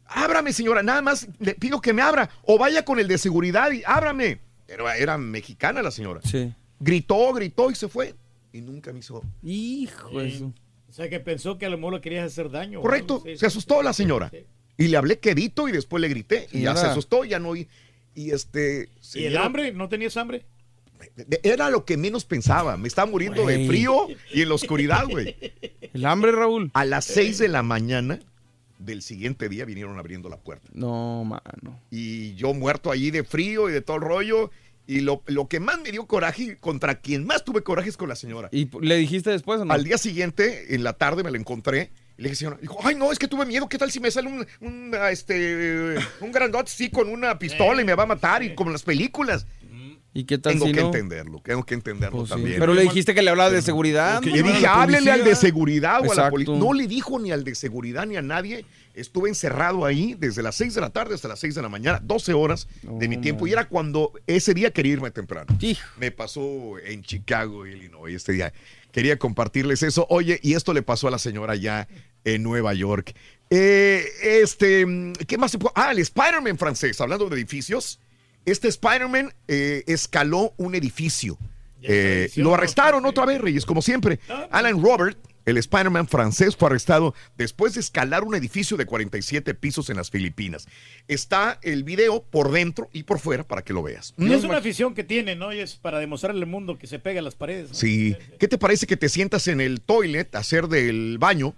ábrame, 0.07 0.53
señora, 0.53 0.83
nada 0.83 1.03
más 1.03 1.29
le 1.39 1.55
pido 1.55 1.81
que 1.81 1.93
me 1.93 2.03
abra, 2.03 2.29
o 2.43 2.59
vaya 2.59 2.85
con 2.85 2.99
el 2.99 3.09
de 3.09 3.19
seguridad 3.19 3.71
y 3.71 3.83
ábrame. 3.87 4.41
Pero 4.67 4.91
era 4.91 5.17
mexicana 5.17 5.81
la 5.83 5.91
señora. 5.91 6.21
Sí. 6.25 6.53
Gritó, 6.81 7.33
gritó 7.33 7.71
y 7.71 7.75
se 7.75 7.89
fue. 7.89 8.15
Y 8.53 8.61
nunca 8.61 8.93
me 8.93 8.99
hizo. 9.01 9.23
Hijo 9.43 10.19
de 10.21 10.39
su- 10.39 10.47
O 10.47 10.53
sea, 10.99 11.09
que 11.09 11.21
pensó 11.21 11.59
que 11.59 11.67
a 11.67 11.71
lo 11.71 11.77
mejor 11.77 11.95
le 11.95 12.01
querías 12.01 12.27
hacer 12.27 12.51
daño. 12.51 12.81
Correcto, 12.81 13.23
sí, 13.25 13.37
se 13.37 13.47
asustó 13.47 13.83
la 13.83 13.93
señora. 13.93 14.31
Y 14.77 14.89
le 14.89 14.97
hablé 14.97 15.19
quedito 15.19 15.69
y 15.69 15.73
después 15.73 16.01
le 16.01 16.09
grité. 16.09 16.49
Y 16.53 16.63
ya 16.63 16.77
se 16.77 16.87
asustó, 16.87 17.25
ya 17.25 17.39
no 17.39 17.51
oí. 17.51 17.69
Y 18.15 18.31
este. 18.31 18.89
¿Y 19.15 19.25
el 19.25 19.37
hambre? 19.37 19.73
¿No 19.73 19.89
tenías 19.89 20.17
hambre? 20.17 20.45
Era 21.43 21.71
lo 21.71 21.85
que 21.85 21.97
menos 21.97 22.25
pensaba. 22.25 22.77
Me 22.77 22.89
estaba 22.89 23.11
muriendo 23.11 23.47
de 23.47 23.67
frío 23.67 24.09
y 24.33 24.43
en 24.43 24.49
la 24.49 24.55
oscuridad, 24.55 25.07
güey. 25.09 25.37
El 25.93 26.05
hambre, 26.05 26.33
Raúl. 26.33 26.71
A 26.75 26.85
las 26.85 27.05
6 27.07 27.39
de 27.39 27.49
la 27.49 27.63
mañana 27.63 28.21
del 28.79 29.03
siguiente 29.03 29.49
día 29.49 29.65
vinieron 29.65 29.99
abriendo 29.99 30.29
la 30.29 30.39
puerta. 30.39 30.69
No, 30.73 31.25
mano. 31.25 31.81
Y 31.91 32.35
yo 32.35 32.55
muerto 32.55 32.91
allí 32.91 33.11
de 33.11 33.25
frío 33.25 33.69
y 33.69 33.73
de 33.73 33.81
todo 33.81 33.97
el 33.97 34.03
rollo. 34.03 34.51
Y 34.91 35.01
lo, 35.03 35.23
lo 35.27 35.49
que 35.49 35.61
más 35.61 35.79
me 35.83 35.93
dio 35.93 36.07
coraje, 36.07 36.43
y 36.43 36.57
contra 36.57 36.99
quien 37.01 37.27
más 37.27 37.45
tuve 37.45 37.63
coraje 37.63 37.91
es 37.91 37.99
con 37.99 38.09
la 38.09 38.17
señora. 38.17 38.49
¿Y 38.53 38.71
le 38.81 38.97
dijiste 38.97 39.29
después 39.31 39.61
o 39.61 39.67
no? 39.67 39.73
Al 39.75 39.85
día 39.85 39.99
siguiente, 39.99 40.75
en 40.75 40.83
la 40.83 40.95
tarde, 40.95 41.23
me 41.23 41.31
la 41.31 41.37
encontré. 41.37 41.91
Y 42.17 42.23
le 42.23 42.31
dije, 42.31 42.37
señora, 42.37 42.57
dijo, 42.61 42.79
ay, 42.83 42.95
no, 42.95 43.13
es 43.13 43.19
que 43.19 43.29
tuve 43.29 43.45
miedo. 43.45 43.69
¿Qué 43.69 43.77
tal 43.77 43.91
si 43.93 44.01
me 44.01 44.11
sale 44.11 44.29
un, 44.29 44.47
un, 44.61 44.95
este, 45.11 45.97
un 46.23 46.33
grandote 46.33 46.71
sí 46.71 46.89
con 46.91 47.09
una 47.11 47.39
pistola 47.39 47.83
y 47.83 47.85
me 47.85 47.95
va 47.95 48.05
a 48.05 48.07
matar? 48.07 48.43
Y 48.43 48.55
como 48.55 48.71
en 48.71 48.73
las 48.73 48.83
películas. 48.83 49.47
¿Y 50.15 50.25
qué 50.25 50.39
tal 50.39 50.55
Tengo 50.55 50.67
si 50.67 50.73
que 50.73 50.81
no? 50.81 50.87
entenderlo, 50.87 51.41
tengo 51.45 51.63
que 51.65 51.75
entenderlo 51.75 52.21
Pues 52.21 52.31
sí. 52.31 52.35
también. 52.35 52.59
Pero 52.59 52.73
le 52.73 52.83
dijiste 52.83 53.15
que 53.15 53.21
le 53.23 53.29
hablaba 53.31 53.51
de 53.51 53.61
seguridad. 53.63 54.23
Le 54.23 54.43
dije, 54.43 54.67
háblele 54.67 55.11
al 55.13 55.19
de 55.19 55.25
policía". 55.27 55.49
seguridad 55.49 56.01
o 56.05 56.11
a 56.11 56.15
la 56.15 56.31
policía. 56.31 56.55
No 56.57 56.73
le 56.73 56.87
dijo 56.89 57.19
ni 57.21 57.31
al 57.31 57.45
de 57.45 57.55
seguridad 57.55 58.07
ni 58.07 58.17
a 58.17 58.23
nadie. 58.23 58.65
Estuve 58.99 59.29
encerrado 59.29 59.85
ahí 59.85 60.17
desde 60.19 60.43
las 60.43 60.57
6 60.57 60.75
de 60.75 60.81
la 60.81 60.91
tarde 60.91 61.15
hasta 61.15 61.29
las 61.29 61.39
6 61.39 61.55
de 61.55 61.63
la 61.63 61.69
mañana, 61.69 62.01
12 62.03 62.33
horas 62.35 62.67
de 62.83 63.09
mi 63.09 63.19
tiempo. 63.19 63.47
Y 63.47 63.53
era 63.53 63.69
cuando 63.69 64.13
ese 64.27 64.55
día 64.55 64.73
quería 64.73 64.95
irme 64.95 65.11
temprano. 65.11 65.47
Me 65.99 66.11
pasó 66.11 66.79
en 66.79 67.03
Chicago, 67.03 67.67
Illinois, 67.67 68.15
este 68.15 68.33
día. 68.33 68.53
Quería 68.93 69.19
compartirles 69.19 69.83
eso. 69.83 70.07
Oye, 70.11 70.41
y 70.43 70.55
esto 70.55 70.73
le 70.73 70.83
pasó 70.83 71.09
a 71.09 71.11
la 71.11 71.19
señora 71.19 71.55
ya 71.55 71.87
en 72.25 72.43
Nueva 72.43 72.75
York. 72.75 73.15
Eh, 73.51 74.05
este, 74.23 74.87
¿qué 75.27 75.39
más 75.39 75.53
se 75.53 75.59
puede? 75.59 75.73
Ah, 75.77 75.93
el 75.93 75.99
Spider-Man 75.99 76.59
francés, 76.59 77.01
hablando 77.01 77.29
de 77.29 77.37
edificios. 77.37 78.01
Este 78.45 78.69
Spider-Man 78.69 79.33
eh, 79.47 79.85
escaló 79.87 80.55
un 80.57 80.75
edificio. 80.75 81.39
Eh, 81.83 82.31
lo 82.37 82.55
arrestaron 82.55 83.05
otra 83.07 83.25
vez, 83.25 83.41
Reyes, 83.41 83.65
como 83.65 83.83
siempre. 83.83 84.19
Alan 84.51 84.83
Robert, 84.83 85.19
el 85.49 85.57
Spider-Man 85.57 86.09
francés, 86.09 86.57
fue 86.57 86.69
arrestado 86.69 87.15
después 87.37 87.75
de 87.75 87.81
escalar 87.81 88.25
un 88.25 88.35
edificio 88.35 88.77
de 88.77 88.87
47 88.87 89.55
pisos 89.55 89.89
en 89.89 89.97
las 89.97 90.11
Filipinas. 90.11 90.69
Está 91.09 91.59
el 91.63 91.85
video 91.85 92.23
por 92.23 92.53
dentro 92.53 92.89
y 92.93 93.05
por 93.05 93.19
fuera 93.19 93.45
para 93.45 93.63
que 93.63 93.73
lo 93.73 93.83
veas. 93.83 94.15
Y 94.19 94.33
es 94.33 94.45
una 94.45 94.59
afición 94.59 94.95
que 94.95 95.05
tiene, 95.05 95.37
¿no? 95.37 95.53
Y 95.53 95.61
es 95.61 95.77
para 95.77 95.99
demostrarle 95.99 96.43
al 96.43 96.51
mundo 96.51 96.79
que 96.79 96.87
se 96.87 96.99
pega 96.99 97.21
a 97.21 97.23
las 97.23 97.35
paredes. 97.35 97.71
¿no? 97.71 97.75
Sí. 97.75 98.17
¿Qué 98.39 98.49
te 98.49 98.59
parece 98.59 98.87
que 98.87 98.97
te 98.97 99.09
sientas 99.09 99.49
en 99.49 99.61
el 99.61 99.81
toilet 99.81 100.35
a 100.35 100.41
hacer 100.41 100.69
del 100.69 101.17
baño 101.19 101.55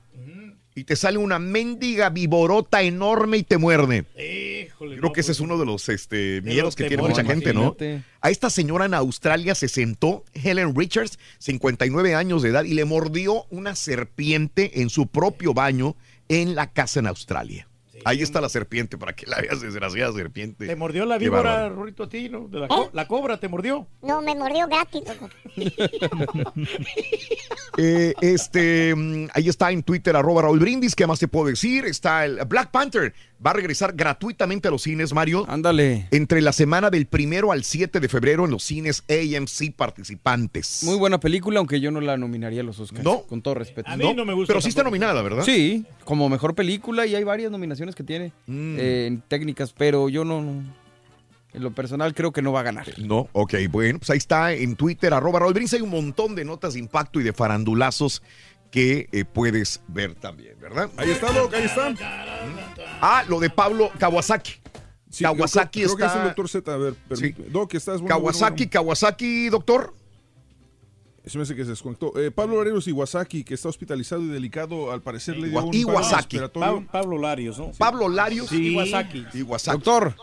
y 0.81 0.85
te 0.85 0.97
sale 0.97 1.19
una 1.19 1.39
mendiga 1.39 2.09
viborota 2.09 2.81
enorme 2.81 3.37
y 3.37 3.43
te 3.43 3.59
muerde? 3.59 4.07
Híjole, 4.17 4.97
Creo 4.97 5.09
no, 5.09 5.13
que 5.13 5.21
ese 5.21 5.29
pues, 5.29 5.37
es 5.37 5.41
uno 5.41 5.59
de 5.59 5.67
los 5.67 5.91
este, 5.91 6.41
miedos 6.41 6.75
que 6.75 6.89
tiene 6.89 7.03
mucha 7.03 7.23
gente, 7.23 7.53
¿no? 7.53 7.77
A 8.23 8.31
esta 8.31 8.49
señora 8.49 8.87
en 8.87 8.95
Australia 8.95 9.55
se 9.55 9.69
sentó 9.69 10.25
Helen 10.33 10.75
Richards, 10.75 11.19
59 11.39 12.15
años 12.15 12.41
de 12.41 12.49
edad, 12.49 12.65
y 12.65 12.73
le 12.73 12.87
mordió 12.87 13.45
una 13.51 13.77
serpiente 13.77 14.81
en 14.81 14.89
su 14.89 15.07
propio 15.07 15.53
baño 15.53 15.97
en 16.29 16.55
la 16.55 16.73
casa 16.73 17.01
en 17.01 17.09
Australia. 17.09 17.69
Ahí 18.05 18.23
está 18.23 18.41
la 18.41 18.49
serpiente, 18.49 18.97
para 18.99 19.15
que 19.15 19.27
la 19.27 19.39
veas, 19.41 19.61
desgraciada 19.61 20.13
serpiente. 20.13 20.67
Te 20.67 20.77
mordió 20.77 21.05
la 21.07 21.19
víbora. 21.19 21.69
Rorito, 21.69 22.05
a 22.05 22.09
ti, 22.09 22.29
¿no? 22.29 22.49
De 22.49 22.61
la, 22.61 22.69
co- 22.69 22.91
la 22.93 23.07
cobra 23.07 23.39
te 23.39 23.49
mordió. 23.49 23.87
No, 24.03 24.23
me 24.23 24.35
mordió 24.35 24.67
gratis. 24.67 25.03
Eh, 27.77 28.15
este, 28.21 28.95
mm, 28.95 29.29
ahí 29.33 29.49
está 29.49 29.71
en 29.71 29.83
Twitter, 29.83 30.15
arroba 30.17 30.43
Raúl 30.43 30.59
Brindis. 30.59 30.95
¿Qué 30.95 31.07
más 31.07 31.19
te 31.19 31.29
puedo 31.29 31.47
decir? 31.47 31.85
Está 31.87 32.25
el 32.25 32.45
Black 32.47 32.71
Panther. 32.71 33.15
Va 33.45 33.53
a 33.53 33.55
regresar 33.55 33.95
gratuitamente 33.95 34.69
a 34.69 34.71
los 34.71 34.83
cines, 34.83 35.15
Mario. 35.15 35.47
Ándale. 35.49 36.07
Entre 36.11 36.43
la 36.43 36.53
semana 36.53 36.91
del 36.91 37.07
primero 37.07 37.53
al 37.53 37.65
7 37.65 37.99
de 37.99 38.09
febrero 38.09 38.45
en 38.45 38.51
los 38.51 38.63
cines 38.63 39.03
AMC 39.09 39.75
participantes. 39.75 40.83
Muy 40.85 40.97
buena 40.97 41.19
película, 41.21 41.59
aunque 41.59 41.81
yo 41.81 41.91
no 41.91 42.01
la 42.03 42.19
nominaría 42.19 42.61
a 42.61 42.65
los 42.65 42.79
Oscars. 42.81 43.03
No. 43.03 43.23
Con 43.23 43.41
todo 43.41 43.55
respeto. 43.55 43.91
A 43.91 43.97
mí 43.97 44.13
no 44.15 44.25
me 44.27 44.35
gusta 44.35 44.53
Pero 44.53 44.61
sí 44.61 44.69
está 44.69 44.83
nominada, 44.83 45.23
¿verdad? 45.23 45.43
Sí, 45.45 45.87
como 46.05 46.29
mejor 46.29 46.55
película 46.55 47.07
y 47.07 47.15
hay 47.15 47.25
varias 47.25 47.51
nominaciones 47.51 47.95
que 47.95 48.05
tiene 48.05 48.33
Mm. 48.47 48.77
eh, 48.79 49.07
en 49.07 49.21
técnicas, 49.23 49.73
pero 49.73 50.09
yo 50.11 50.25
no, 50.25 50.43
no- 50.43 50.81
En 51.53 51.65
lo 51.65 51.73
personal 51.73 52.15
creo 52.15 52.31
que 52.33 52.43
no 52.43 52.53
va 52.53 52.61
a 52.61 52.63
ganar. 52.63 52.87
No, 52.99 53.29
ok, 53.33 53.55
bueno, 53.71 53.99
pues 53.99 54.11
ahí 54.11 54.19
está 54.19 54.53
en 54.53 54.77
Twitter, 54.77 55.13
arroba 55.13 55.41
Brindis. 55.49 55.73
Hay 55.75 55.81
un 55.81 55.91
montón 55.91 56.37
de 56.37 56.45
notas 56.45 56.75
de 56.75 56.79
impacto 56.79 57.19
y 57.21 57.25
de 57.25 57.33
farandulazos 57.33 58.23
que 58.71 59.09
eh, 59.13 59.25
puedes 59.25 59.83
ver 59.89 60.15
también, 60.15 60.59
¿verdad? 60.61 60.91
Ahí 60.97 61.11
está, 61.11 61.33
Doc, 61.33 61.53
ahí 61.55 61.65
está. 61.65 61.93
Ah, 63.01 63.25
lo 63.29 63.41
de 63.41 63.51
Pablo 63.51 63.91
Kawasaki. 63.99 64.53
Sí, 65.09 65.25
Kawasaki 65.25 65.81
creo, 65.83 65.95
creo 65.95 65.97
que 65.97 66.03
es 66.05 66.09
está- 66.11 66.23
el 66.23 66.29
doctor 66.29 66.49
Z. 66.49 66.73
A 66.73 66.77
ver, 66.77 66.95
permíteme. 67.09 67.49
Doc, 67.49 67.75
estás 67.75 68.01
bueno, 68.01 68.17
Kawasaki, 68.17 68.65
bueno, 68.65 68.71
Kawasaki, 68.71 69.49
doctor. 69.49 69.95
Se 71.27 71.37
me 71.37 71.43
hace 71.43 71.55
que 71.55 71.65
se 71.65 71.71
desconectó. 71.71 72.19
Eh, 72.19 72.31
Pablo 72.31 72.57
Lareros 72.59 72.89
Iwasaki, 72.89 73.45
que 73.45 73.55
está 73.55 73.69
hospitalizado 73.69 74.23
y 74.23 74.29
delicado, 74.29 74.91
al 74.91 75.03
parecer 75.03 75.37
le 75.37 75.49
dio 75.51 75.63
un 75.63 75.75
Iwasaki. 75.75 76.39
Pa- 76.53 76.81
Pablo 76.91 77.19
Larios, 77.19 77.59
¿no? 77.59 77.73
Pablo 77.77 78.09
Larios. 78.09 78.49
Sí. 78.49 78.73
Iwasaki. 78.73 79.27
Iwasaki. 79.35 79.77
Doctor, 79.77 80.15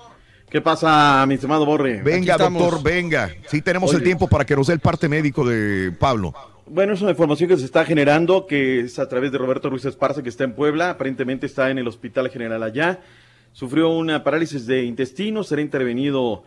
¿Qué 0.50 0.62
pasa, 0.62 1.26
mi 1.28 1.34
estimado 1.36 1.66
Borre? 1.66 2.02
Venga, 2.02 2.38
doctor, 2.38 2.82
venga. 2.82 3.30
Sí 3.50 3.62
tenemos 3.62 3.90
Oye. 3.90 3.98
el 4.00 4.04
tiempo 4.06 4.30
para 4.30 4.46
que 4.46 4.56
nos 4.56 4.68
dé 4.68 4.74
el 4.74 4.80
parte 4.80 5.10
médico 5.10 5.46
de 5.46 5.92
Pablo. 5.92 6.34
Bueno, 6.70 6.92
es 6.92 7.02
una 7.02 7.12
información 7.12 7.48
que 7.48 7.56
se 7.56 7.64
está 7.64 7.86
generando, 7.86 8.46
que 8.46 8.82
es 8.82 9.00
a 9.00 9.08
través 9.08 9.32
de 9.32 9.38
Roberto 9.38 9.70
Ruiz 9.70 9.86
Esparza, 9.86 10.22
que 10.22 10.28
está 10.28 10.44
en 10.44 10.54
Puebla. 10.54 10.90
Aparentemente 10.90 11.46
está 11.46 11.70
en 11.70 11.78
el 11.78 11.88
Hospital 11.88 12.30
General 12.30 12.62
allá. 12.62 13.00
Sufrió 13.54 13.90
una 13.90 14.22
parálisis 14.22 14.68
de 14.68 14.84
intestino, 14.84 15.46
será 15.46 15.62
intervenido 15.62 16.44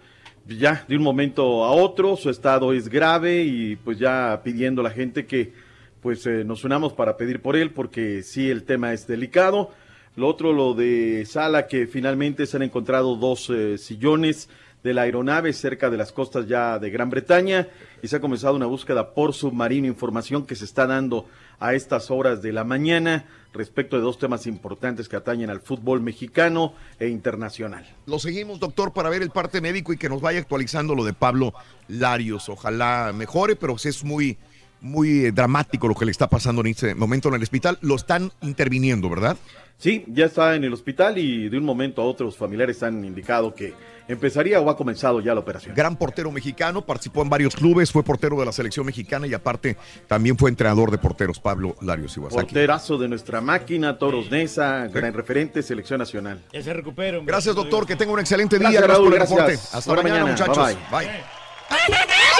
ya 0.46 0.84
de 0.86 0.96
un 0.96 1.02
momento 1.02 1.64
a 1.64 1.70
otro. 1.70 2.16
Su 2.16 2.28
estado 2.28 2.74
es 2.74 2.90
grave 2.90 3.44
y 3.44 3.76
pues 3.76 3.98
ya 3.98 4.42
pidiendo 4.44 4.82
a 4.82 4.84
la 4.84 4.90
gente 4.90 5.24
que 5.24 5.54
pues 6.02 6.26
eh, 6.26 6.44
nos 6.44 6.64
unamos 6.64 6.92
para 6.92 7.16
pedir 7.16 7.40
por 7.40 7.56
él, 7.56 7.70
porque 7.70 8.22
sí 8.22 8.50
el 8.50 8.64
tema 8.64 8.92
es 8.92 9.06
delicado. 9.06 9.70
Lo 10.16 10.28
otro, 10.28 10.52
lo 10.52 10.74
de 10.74 11.24
Sala, 11.24 11.66
que 11.66 11.86
finalmente 11.86 12.44
se 12.44 12.58
han 12.58 12.62
encontrado 12.62 13.16
dos 13.16 13.48
eh, 13.48 13.78
sillones 13.78 14.50
de 14.82 14.92
la 14.92 15.02
aeronave 15.02 15.54
cerca 15.54 15.88
de 15.88 15.96
las 15.96 16.12
costas 16.12 16.46
ya 16.46 16.78
de 16.78 16.90
Gran 16.90 17.08
Bretaña 17.08 17.68
y 18.02 18.08
se 18.08 18.16
ha 18.16 18.20
comenzado 18.20 18.54
una 18.54 18.66
búsqueda 18.66 19.14
por 19.14 19.34
submarino, 19.34 19.86
información 19.86 20.46
que 20.46 20.56
se 20.56 20.64
está 20.64 20.86
dando 20.86 21.26
a 21.58 21.74
estas 21.74 22.10
horas 22.10 22.42
de 22.42 22.52
la 22.52 22.64
mañana 22.64 23.26
respecto 23.52 23.96
de 23.96 24.02
dos 24.02 24.18
temas 24.18 24.46
importantes 24.46 25.08
que 25.08 25.16
atañen 25.16 25.50
al 25.50 25.60
fútbol 25.60 26.00
mexicano 26.00 26.72
e 26.98 27.08
internacional. 27.08 27.86
Lo 28.06 28.18
seguimos, 28.18 28.60
doctor, 28.60 28.92
para 28.92 29.10
ver 29.10 29.22
el 29.22 29.30
parte 29.30 29.60
médico 29.60 29.92
y 29.92 29.96
que 29.96 30.08
nos 30.08 30.20
vaya 30.20 30.38
actualizando 30.38 30.94
lo 30.94 31.04
de 31.04 31.12
Pablo 31.12 31.52
Larios. 31.88 32.48
Ojalá 32.48 33.12
mejore, 33.14 33.56
pero 33.56 33.76
es 33.76 34.04
muy, 34.04 34.38
muy 34.80 35.26
eh, 35.26 35.32
dramático 35.32 35.88
lo 35.88 35.94
que 35.94 36.04
le 36.04 36.10
está 36.10 36.28
pasando 36.28 36.60
en 36.62 36.68
este 36.68 36.94
momento 36.94 37.28
en 37.28 37.34
el 37.34 37.42
hospital. 37.42 37.78
Lo 37.80 37.96
están 37.96 38.32
interviniendo, 38.42 39.08
¿verdad? 39.08 39.36
Sí, 39.78 40.04
ya 40.08 40.26
está 40.26 40.54
en 40.56 40.64
el 40.64 40.72
hospital 40.74 41.16
y 41.16 41.48
de 41.48 41.56
un 41.56 41.64
momento 41.64 42.02
a 42.02 42.04
otro 42.04 42.26
los 42.26 42.36
familiares 42.36 42.82
han 42.82 43.02
indicado 43.02 43.54
que 43.54 43.72
empezaría 44.08 44.60
o 44.60 44.68
ha 44.68 44.76
comenzado 44.76 45.20
ya 45.22 45.32
la 45.32 45.40
operación. 45.40 45.74
Gran 45.74 45.96
portero 45.96 46.30
mexicano, 46.30 46.82
participó 46.82 47.22
en 47.22 47.30
varios 47.30 47.56
clubes, 47.56 47.90
fue 47.90 48.02
portero 48.02 48.38
de 48.38 48.44
la 48.44 48.52
selección 48.52 48.84
mexicana 48.84 49.26
y 49.26 49.32
aparte 49.32 49.78
también 50.06 50.36
fue 50.36 50.50
entrenador 50.50 50.90
de 50.90 50.98
porteros, 50.98 51.40
Pablo 51.40 51.76
Larios 51.80 52.14
Iwasaki. 52.18 52.42
Porterazo 52.42 52.98
de 52.98 53.08
nuestra 53.08 53.40
máquina, 53.40 53.96
Toros 53.96 54.30
Nesa, 54.30 54.86
gran 54.88 55.14
referente, 55.14 55.62
selección 55.62 55.98
nacional. 56.00 56.42
Ya 56.52 56.62
se 56.62 56.74
recupera. 56.74 57.16
hombre. 57.18 57.32
Gracias, 57.32 57.54
doctor, 57.54 57.86
que 57.86 57.96
tenga 57.96 58.12
un 58.12 58.20
excelente 58.20 58.58
Gracias, 58.58 58.72
día. 58.82 58.86
Gracias 58.86 58.98
Raúl, 58.98 59.08
por 59.12 59.14
el 59.14 59.22
reporte. 59.22 59.42
gracias. 59.52 59.74
Hasta 59.74 59.78
Hasta 59.78 59.94
mañana, 60.02 60.24
mañana. 60.26 60.46
muchachos. 60.46 60.76
Bye, 60.90 61.06
Bye. 61.06 62.39